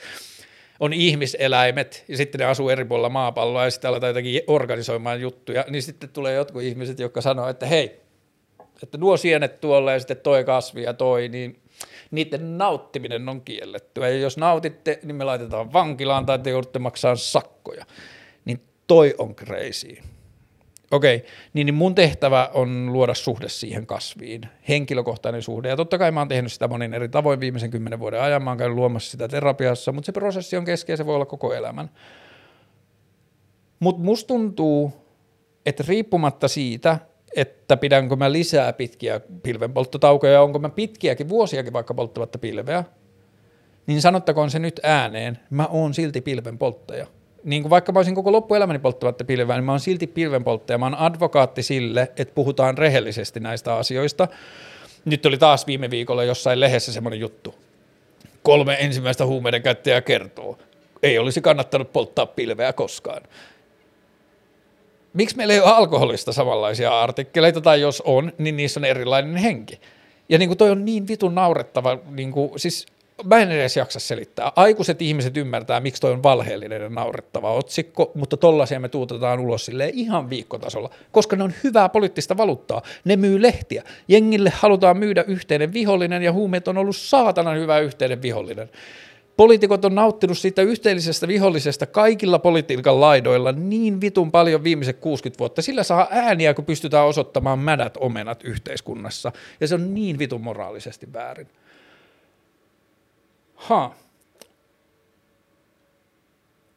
on 0.80 0.94
ihmiseläimet 0.94 2.04
ja 2.08 2.18
sitten 2.18 2.40
ne 2.40 2.46
asuu 2.46 2.70
eri 2.70 2.86
puolilla 2.86 3.10
maapalloa 3.10 3.64
ja 3.64 3.72
sitten 3.72 3.90
aletaan 3.90 4.10
jotenkin 4.10 4.42
organisoimaan 4.48 5.22
juttuja, 5.22 5.66
niin 5.70 5.84
sitten 5.84 6.10
tulee 6.10 6.34
jotkut 6.34 6.62
ihmiset, 6.62 7.00
jotka 7.00 7.22
sanoo, 7.22 7.50
että 7.50 7.66
hei, 7.66 8.00
että 8.84 8.98
nuo 8.98 9.18
sienet 9.18 9.62
tuolla 9.62 9.92
ja 9.92 10.00
sitten 10.00 10.18
toi 10.18 10.44
kasvi 10.44 10.84
ja 10.84 10.94
toi, 10.94 11.30
niin 11.30 11.62
niiden 12.12 12.58
nauttiminen 12.58 13.30
on 13.30 13.42
kiellettyä. 13.42 14.10
Ja 14.10 14.18
jos 14.18 14.38
nautitte, 14.38 15.00
niin 15.04 15.16
me 15.16 15.24
laitetaan 15.24 15.74
vankilaan 15.74 16.26
tai 16.26 16.40
te 16.40 16.50
joudutte 16.50 16.80
maksaa 16.80 17.16
sakkoja. 17.16 17.86
Niin 18.46 18.62
toi 18.88 19.16
on 19.18 19.36
crazy. 19.36 19.98
Okei, 20.92 21.16
okay. 21.16 21.30
niin, 21.54 21.66
niin 21.66 21.76
mun 21.76 21.96
tehtävä 21.96 22.50
on 22.54 22.94
luoda 22.94 23.14
suhde 23.14 23.50
siihen 23.50 23.86
kasviin, 23.86 24.42
henkilökohtainen 24.70 25.42
suhde. 25.42 25.70
Ja 25.70 25.76
totta 25.76 25.98
kai 25.98 26.12
mä 26.12 26.20
oon 26.20 26.28
tehnyt 26.28 26.54
sitä 26.54 26.68
monin 26.68 26.94
eri 26.94 27.10
tavoin 27.10 27.40
viimeisen 27.40 27.72
kymmenen 27.72 28.00
vuoden 28.00 28.22
ajan, 28.22 28.44
mä 28.44 28.50
oon 28.50 28.58
käynyt 28.58 28.76
luomassa 28.76 29.12
sitä 29.12 29.28
terapiassa, 29.28 29.92
mutta 29.92 30.06
se 30.06 30.12
prosessi 30.12 30.58
on 30.58 30.66
keskeinen, 30.66 30.98
se 30.98 31.06
voi 31.06 31.16
olla 31.16 31.26
koko 31.26 31.54
elämän. 31.54 31.90
Mutta 33.80 34.02
musta 34.02 34.28
tuntuu, 34.28 34.94
että 35.66 35.84
riippumatta 35.88 36.48
siitä, 36.48 37.00
että 37.36 37.78
pidänkö 37.78 38.16
mä 38.16 38.32
lisää 38.32 38.74
pitkiä 38.74 39.22
pilvenpolttotaukoja 39.44 40.34
ja 40.34 40.42
onko 40.42 40.60
mä 40.60 40.70
pitkiäkin 40.70 41.30
vuosiakin 41.30 41.74
vaikka 41.74 41.94
polttavatta 41.94 42.38
pilveä, 42.38 42.84
niin 43.88 44.02
sanottakoon 44.02 44.52
se 44.52 44.60
nyt 44.60 44.80
ääneen, 44.84 45.40
mä 45.50 45.66
oon 45.66 45.94
silti 45.94 46.22
pilvenpolttaja– 46.22 47.08
niin 47.44 47.62
kuin 47.62 47.70
vaikka 47.70 47.92
mä 47.92 48.00
olisin 48.00 48.16
koko 48.16 48.32
loppuelämäni 48.32 48.80
polttavatta 48.80 49.24
pilveä, 49.24 49.56
niin 49.56 49.64
mä 49.64 49.72
oon 49.72 49.80
silti 49.80 50.08
pilvenpolttaja. 50.08 50.78
Mä 50.78 50.86
oon 50.86 51.00
advokaatti 51.00 51.64
sille, 51.64 52.02
että 52.18 52.36
puhutaan 52.36 52.78
rehellisesti 52.78 53.40
näistä 53.40 53.76
asioista. 53.76 54.28
Nyt 55.06 55.26
oli 55.26 55.38
taas 55.38 55.68
viime 55.68 55.90
viikolla 55.90 56.24
jossain 56.24 56.60
lehdessä 56.60 56.94
semmoinen 56.94 57.20
juttu. 57.20 57.56
Kolme 58.44 58.78
ensimmäistä 58.80 59.26
huumeiden 59.26 59.62
käyttäjää 59.62 60.02
kertoo. 60.02 60.58
Ei 61.04 61.20
olisi 61.20 61.42
kannattanut 61.42 61.94
polttaa 61.94 62.26
pilveä 62.26 62.74
koskaan. 62.74 63.22
Miksi 65.14 65.38
meillä 65.38 65.54
ei 65.54 65.60
ole 65.60 65.72
alkoholista 65.72 66.34
samanlaisia 66.34 67.02
artikkeleita, 67.02 67.62
tai 67.62 67.82
jos 67.82 68.02
on, 68.06 68.32
niin 68.38 68.58
niissä 68.58 68.80
on 68.80 68.86
erilainen 68.86 69.36
henki. 69.36 69.80
Ja 70.30 70.38
niin 70.38 70.50
kuin 70.50 70.58
toi 70.58 70.70
on 70.70 70.86
niin 70.86 71.08
vitun 71.08 71.36
naurettava, 71.36 71.98
niin 72.10 72.32
kuin, 72.32 72.52
siis 72.60 72.86
mä 73.24 73.38
en 73.38 73.52
edes 73.52 73.78
jaksa 73.78 74.00
selittää. 74.00 74.52
Aikuiset 74.56 75.02
ihmiset 75.02 75.38
ymmärtää, 75.38 75.80
miksi 75.80 76.02
toi 76.02 76.12
on 76.12 76.24
valheellinen 76.24 76.82
ja 76.82 76.90
naurettava 76.90 77.54
otsikko, 77.54 78.12
mutta 78.16 78.38
tollaisia 78.38 78.80
me 78.80 78.90
tuutetaan 78.90 79.40
ulos 79.40 79.66
sille 79.66 79.92
ihan 79.94 80.30
viikkotasolla, 80.30 80.90
koska 81.12 81.36
ne 81.36 81.44
on 81.44 81.54
hyvää 81.64 81.90
poliittista 81.90 82.38
valuuttaa. 82.38 82.82
Ne 83.06 83.16
myy 83.16 83.42
lehtiä. 83.42 83.84
Jengille 84.08 84.52
halutaan 84.56 84.98
myydä 84.98 85.24
yhteinen 85.28 85.74
vihollinen 85.74 86.24
ja 86.24 86.34
huumeet 86.34 86.68
on 86.68 86.78
ollut 86.78 86.96
saatanan 86.96 87.58
hyvä 87.58 87.80
yhteinen 87.80 88.22
vihollinen. 88.22 88.70
Poliitikot 89.40 89.86
on 89.86 89.96
nauttinut 89.96 90.38
siitä 90.38 90.62
yhteellisestä 90.62 91.28
vihollisesta 91.28 91.86
kaikilla 91.86 92.40
politiikan 92.40 93.02
laidoilla 93.02 93.52
niin 93.52 94.02
vitun 94.02 94.32
paljon 94.32 94.64
viimeiset 94.64 95.00
60 95.00 95.40
vuotta. 95.40 95.62
Sillä 95.62 95.84
saa 95.84 96.08
ääniä, 96.12 96.54
kun 96.54 96.66
pystytään 96.66 97.06
osoittamaan 97.06 97.60
mädät 97.60 97.98
omenat 97.98 98.44
yhteiskunnassa. 98.44 99.32
Ja 99.60 99.68
se 99.68 99.76
on 99.76 99.94
niin 99.94 100.20
vitun 100.20 100.42
moraalisesti 100.42 101.14
väärin. 101.14 101.48
Ha. 103.56 103.96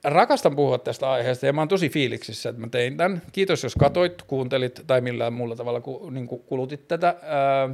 Rakastan 0.04 0.56
puhua 0.56 0.78
tästä 0.78 1.10
aiheesta 1.10 1.46
ja 1.46 1.52
mä 1.52 1.60
oon 1.60 1.68
tosi 1.68 1.88
fiiliksissä, 1.88 2.48
että 2.48 2.60
mä 2.60 2.68
tein 2.68 2.96
tämän. 2.96 3.22
Kiitos, 3.32 3.62
jos 3.62 3.74
katoit, 3.74 4.22
kuuntelit 4.22 4.82
tai 4.86 5.00
millään 5.00 5.32
muulla 5.32 5.56
tavalla 5.56 6.10
niin 6.10 6.28
kulutit 6.28 6.88
tätä. 6.88 7.16
Ää, 7.22 7.68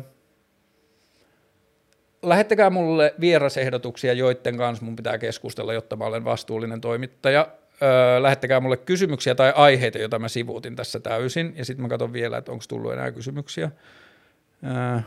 lähettäkää 2.22 2.70
mulle 2.70 3.14
vierasehdotuksia, 3.20 4.12
joiden 4.12 4.56
kanssa 4.56 4.84
mun 4.84 4.96
pitää 4.96 5.18
keskustella, 5.18 5.72
jotta 5.72 5.96
mä 5.96 6.04
olen 6.04 6.24
vastuullinen 6.24 6.80
toimittaja. 6.80 7.48
Öö, 7.82 8.22
lähettäkää 8.22 8.60
mulle 8.60 8.76
kysymyksiä 8.76 9.34
tai 9.34 9.52
aiheita, 9.56 9.98
joita 9.98 10.18
mä 10.18 10.28
sivuutin 10.28 10.76
tässä 10.76 11.00
täysin, 11.00 11.52
ja 11.56 11.64
sitten 11.64 11.82
mä 11.82 11.88
katson 11.88 12.12
vielä, 12.12 12.38
että 12.38 12.52
onko 12.52 12.64
tullut 12.68 12.92
enää 12.92 13.12
kysymyksiä. 13.12 13.70
Öö, 14.64 15.00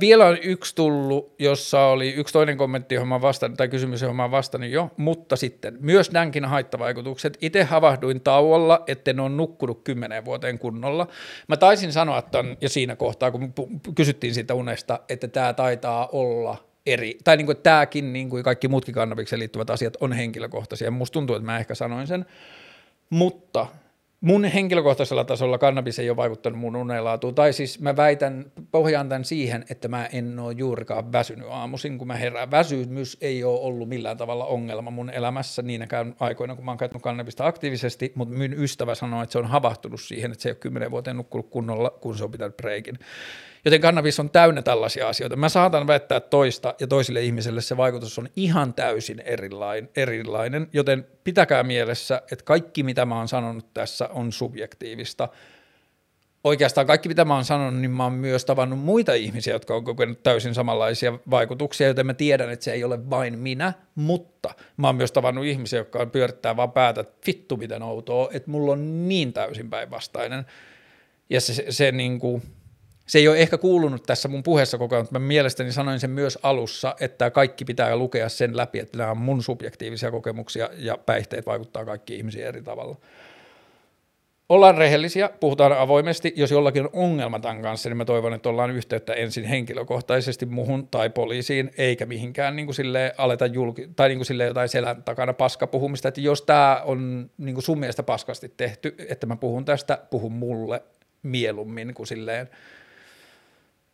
vielä 0.00 0.26
on 0.26 0.38
yksi 0.42 0.74
tullut, 0.74 1.34
jossa 1.38 1.86
oli 1.86 2.10
yksi 2.10 2.32
toinen 2.32 2.56
kommentti, 2.56 2.94
johon 2.94 3.08
mä 3.08 3.20
vastaan, 3.20 3.56
tai 3.56 3.68
kysymys, 3.68 4.02
johon 4.02 4.16
mä 4.16 4.30
vastannut 4.30 4.70
jo, 4.70 4.90
mutta 4.96 5.36
sitten 5.36 5.76
myös 5.80 6.10
nämäkin 6.10 6.44
haittavaikutukset. 6.44 7.38
Itse 7.40 7.64
havahduin 7.64 8.20
tauolla, 8.20 8.82
etten 8.86 9.20
ole 9.20 9.28
nukkunut 9.28 9.84
kymmenen 9.84 10.24
vuoteen 10.24 10.58
kunnolla. 10.58 11.08
Mä 11.48 11.56
taisin 11.56 11.92
sanoa 11.92 12.22
tämän 12.22 12.56
jo 12.60 12.68
siinä 12.68 12.96
kohtaa, 12.96 13.30
kun 13.30 13.52
kysyttiin 13.94 14.34
siitä 14.34 14.54
unesta, 14.54 15.00
että 15.08 15.28
tämä 15.28 15.52
taitaa 15.52 16.08
olla 16.12 16.56
eri, 16.86 17.18
tai 17.24 17.36
niin 17.36 17.46
kuin 17.46 17.58
tämäkin, 17.62 18.12
niin 18.12 18.30
kuin 18.30 18.44
kaikki 18.44 18.68
muutkin 18.68 18.94
kannabikseen 18.94 19.40
liittyvät 19.40 19.70
asiat 19.70 19.96
on 20.00 20.12
henkilökohtaisia. 20.12 20.90
Musta 20.90 21.12
tuntuu, 21.12 21.36
että 21.36 21.46
mä 21.46 21.58
ehkä 21.58 21.74
sanoin 21.74 22.06
sen, 22.06 22.26
mutta 23.10 23.66
mun 24.24 24.44
henkilökohtaisella 24.44 25.24
tasolla 25.24 25.58
kannabis 25.58 25.98
ei 25.98 26.10
ole 26.10 26.16
vaikuttanut 26.16 26.58
mun 26.58 26.76
unenlaatuun, 26.76 27.34
tai 27.34 27.52
siis 27.52 27.80
mä 27.80 27.96
väitän, 27.96 28.52
pohjaan 28.70 29.08
tämän 29.08 29.24
siihen, 29.24 29.64
että 29.70 29.88
mä 29.88 30.06
en 30.06 30.38
ole 30.38 30.52
juurikaan 30.52 31.12
väsynyt 31.12 31.46
aamuisin, 31.50 31.98
kun 31.98 32.06
mä 32.06 32.16
herään. 32.16 32.50
Väsymys 32.50 33.16
ei 33.20 33.44
ole 33.44 33.60
ollut 33.60 33.88
millään 33.88 34.16
tavalla 34.16 34.44
ongelma 34.44 34.90
mun 34.90 35.10
elämässä 35.10 35.62
niinäkään 35.62 36.14
aikoina, 36.20 36.54
kun 36.54 36.64
mä 36.64 36.70
oon 36.70 36.78
käyttänyt 36.78 37.02
kannabista 37.02 37.46
aktiivisesti, 37.46 38.12
mutta 38.14 38.34
mun 38.34 38.52
ystävä 38.52 38.94
sanoi, 38.94 39.22
että 39.22 39.32
se 39.32 39.38
on 39.38 39.46
havahtunut 39.46 40.00
siihen, 40.00 40.32
että 40.32 40.42
se 40.42 40.48
ei 40.48 40.52
ole 40.52 40.58
kymmenen 40.58 40.90
vuoteen 40.90 41.16
nukkunut 41.16 41.50
kunnolla, 41.50 41.90
kun 41.90 42.18
se 42.18 42.24
on 42.24 42.30
pitänyt 42.30 42.56
breikin. 42.56 42.98
Joten 43.64 43.80
kannabis 43.80 44.20
on 44.20 44.30
täynnä 44.30 44.62
tällaisia 44.62 45.08
asioita. 45.08 45.36
Mä 45.36 45.48
saatan 45.48 45.86
väittää 45.86 46.20
toista 46.20 46.74
ja 46.80 46.86
toisille 46.86 47.20
ihmisille 47.20 47.60
se 47.60 47.76
vaikutus 47.76 48.18
on 48.18 48.28
ihan 48.36 48.74
täysin 48.74 49.22
erilainen, 49.96 50.68
joten 50.72 51.06
pitäkää 51.24 51.62
mielessä, 51.62 52.22
että 52.32 52.44
kaikki 52.44 52.82
mitä 52.82 53.04
mä 53.04 53.16
oon 53.16 53.28
sanonut 53.28 53.74
tässä 53.74 54.08
on 54.08 54.32
subjektiivista. 54.32 55.28
Oikeastaan 56.44 56.86
kaikki 56.86 57.08
mitä 57.08 57.24
mä 57.24 57.34
oon 57.34 57.44
sanonut, 57.44 57.80
niin 57.80 57.90
mä 57.90 58.02
oon 58.02 58.12
myös 58.12 58.44
tavannut 58.44 58.78
muita 58.78 59.14
ihmisiä, 59.14 59.52
jotka 59.52 59.74
on 59.74 59.84
kokenut 59.84 60.22
täysin 60.22 60.54
samanlaisia 60.54 61.18
vaikutuksia, 61.30 61.86
joten 61.86 62.06
mä 62.06 62.14
tiedän, 62.14 62.50
että 62.50 62.64
se 62.64 62.72
ei 62.72 62.84
ole 62.84 63.10
vain 63.10 63.38
minä, 63.38 63.72
mutta 63.94 64.54
mä 64.76 64.86
oon 64.86 64.96
myös 64.96 65.12
tavannut 65.12 65.44
ihmisiä, 65.44 65.78
jotka 65.78 66.06
pyörittää 66.06 66.56
vaan 66.56 66.72
päätä, 66.72 67.00
että 67.00 67.26
vittu 67.26 67.56
miten 67.56 67.82
outoa, 67.82 68.28
että 68.32 68.50
mulla 68.50 68.72
on 68.72 69.08
niin 69.08 69.32
täysin 69.32 69.70
päinvastainen. 69.70 70.46
Ja 71.30 71.40
se, 71.40 71.54
se, 71.54 71.64
se 71.68 71.92
niin 71.92 72.18
kuin, 72.18 72.42
se 73.06 73.18
ei 73.18 73.28
ole 73.28 73.38
ehkä 73.38 73.58
kuulunut 73.58 74.02
tässä 74.06 74.28
mun 74.28 74.42
puheessa 74.42 74.78
koko 74.78 74.94
ajan, 74.94 75.02
mutta 75.02 75.18
mä 75.18 75.26
mielestäni 75.26 75.72
sanoin 75.72 76.00
sen 76.00 76.10
myös 76.10 76.38
alussa, 76.42 76.94
että 77.00 77.30
kaikki 77.30 77.64
pitää 77.64 77.96
lukea 77.96 78.28
sen 78.28 78.56
läpi, 78.56 78.78
että 78.78 78.98
nämä 78.98 79.10
on 79.10 79.18
mun 79.18 79.42
subjektiivisia 79.42 80.10
kokemuksia 80.10 80.68
ja 80.76 80.98
päihteet 80.98 81.46
vaikuttaa 81.46 81.84
kaikki 81.84 82.16
ihmisiin 82.16 82.46
eri 82.46 82.62
tavalla. 82.62 82.96
Ollaan 84.48 84.78
rehellisiä, 84.78 85.30
puhutaan 85.40 85.72
avoimesti. 85.72 86.32
Jos 86.36 86.50
jollakin 86.50 86.82
on 86.82 86.90
ongelma 86.92 87.38
tämän 87.38 87.62
kanssa, 87.62 87.88
niin 87.88 87.96
mä 87.96 88.04
toivon, 88.04 88.34
että 88.34 88.48
ollaan 88.48 88.70
yhteyttä 88.70 89.14
ensin 89.14 89.44
henkilökohtaisesti 89.44 90.46
muhun 90.46 90.88
tai 90.88 91.10
poliisiin, 91.10 91.70
eikä 91.78 92.06
mihinkään 92.06 92.56
niin 92.56 92.66
kuin 92.66 92.74
silleen 92.74 93.12
aleta 93.18 93.46
julki, 93.46 93.88
tai 93.96 94.08
niin 94.08 94.18
kuin 94.18 94.26
silleen 94.26 94.48
jotain 94.48 94.68
selän 94.68 95.02
takana 95.02 95.32
paskapuhumista. 95.32 96.08
Että 96.08 96.20
jos 96.20 96.42
tämä 96.42 96.82
on 96.84 97.30
niin 97.38 97.54
kuin 97.54 97.62
sun 97.62 97.78
mielestä 97.78 98.02
paskasti 98.02 98.52
tehty, 98.56 98.94
että 99.08 99.26
mä 99.26 99.36
puhun 99.36 99.64
tästä, 99.64 99.98
puhun 100.10 100.32
mulle 100.32 100.82
mieluummin 101.22 101.94
kuin 101.94 102.06
silleen– 102.06 102.48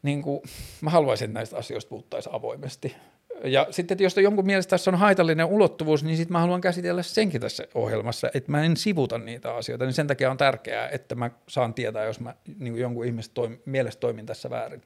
niin 0.02 0.22
kuin, 0.22 0.40
mä 0.80 0.90
haluaisin, 0.90 1.24
että 1.24 1.38
näistä 1.38 1.56
asioista 1.56 1.88
puhuttaisiin 1.88 2.34
avoimesti. 2.34 2.96
Ja 3.44 3.66
sitten, 3.70 3.94
että 3.94 4.02
jos 4.02 4.16
jonkun 4.16 4.46
mielestä 4.46 4.70
tässä 4.70 4.90
on 4.90 4.98
haitallinen 4.98 5.46
ulottuvuus, 5.46 6.04
niin 6.04 6.16
sitten 6.16 6.32
mä 6.32 6.40
haluan 6.40 6.60
käsitellä 6.60 7.02
senkin 7.02 7.40
tässä 7.40 7.64
ohjelmassa, 7.74 8.30
että 8.34 8.50
mä 8.50 8.64
en 8.64 8.76
sivuta 8.76 9.18
niitä 9.18 9.54
asioita, 9.54 9.84
niin 9.84 9.92
sen 9.92 10.06
takia 10.06 10.30
on 10.30 10.36
tärkeää, 10.36 10.88
että 10.88 11.14
mä 11.14 11.30
saan 11.48 11.74
tietää, 11.74 12.04
jos 12.04 12.20
mä 12.20 12.34
niin 12.58 12.72
kuin 12.72 12.82
jonkun 12.82 13.04
ihmisen 13.04 13.34
toim- 13.34 13.60
mielestä 13.64 14.00
toimin 14.00 14.26
tässä 14.26 14.50
väärin. 14.50 14.82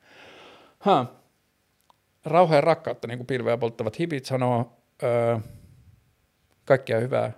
Ha. 0.78 1.06
Rauha 2.24 2.54
ja 2.54 2.60
rakkautta, 2.60 3.08
niin 3.08 3.18
kuin 3.18 3.26
pilveä 3.26 3.56
polttavat 3.56 3.98
hipit 3.98 4.24
sanoo, 4.24 4.76
öö, 5.02 5.38
kaikkea 6.64 7.00
hyvää 7.00 7.32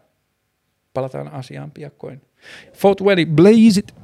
Palataan 0.96 1.28
asiaan 1.28 1.70
piakkoin. 1.70 2.20
420, 2.82 3.36
blaze 3.36 3.80
it! 3.80 3.94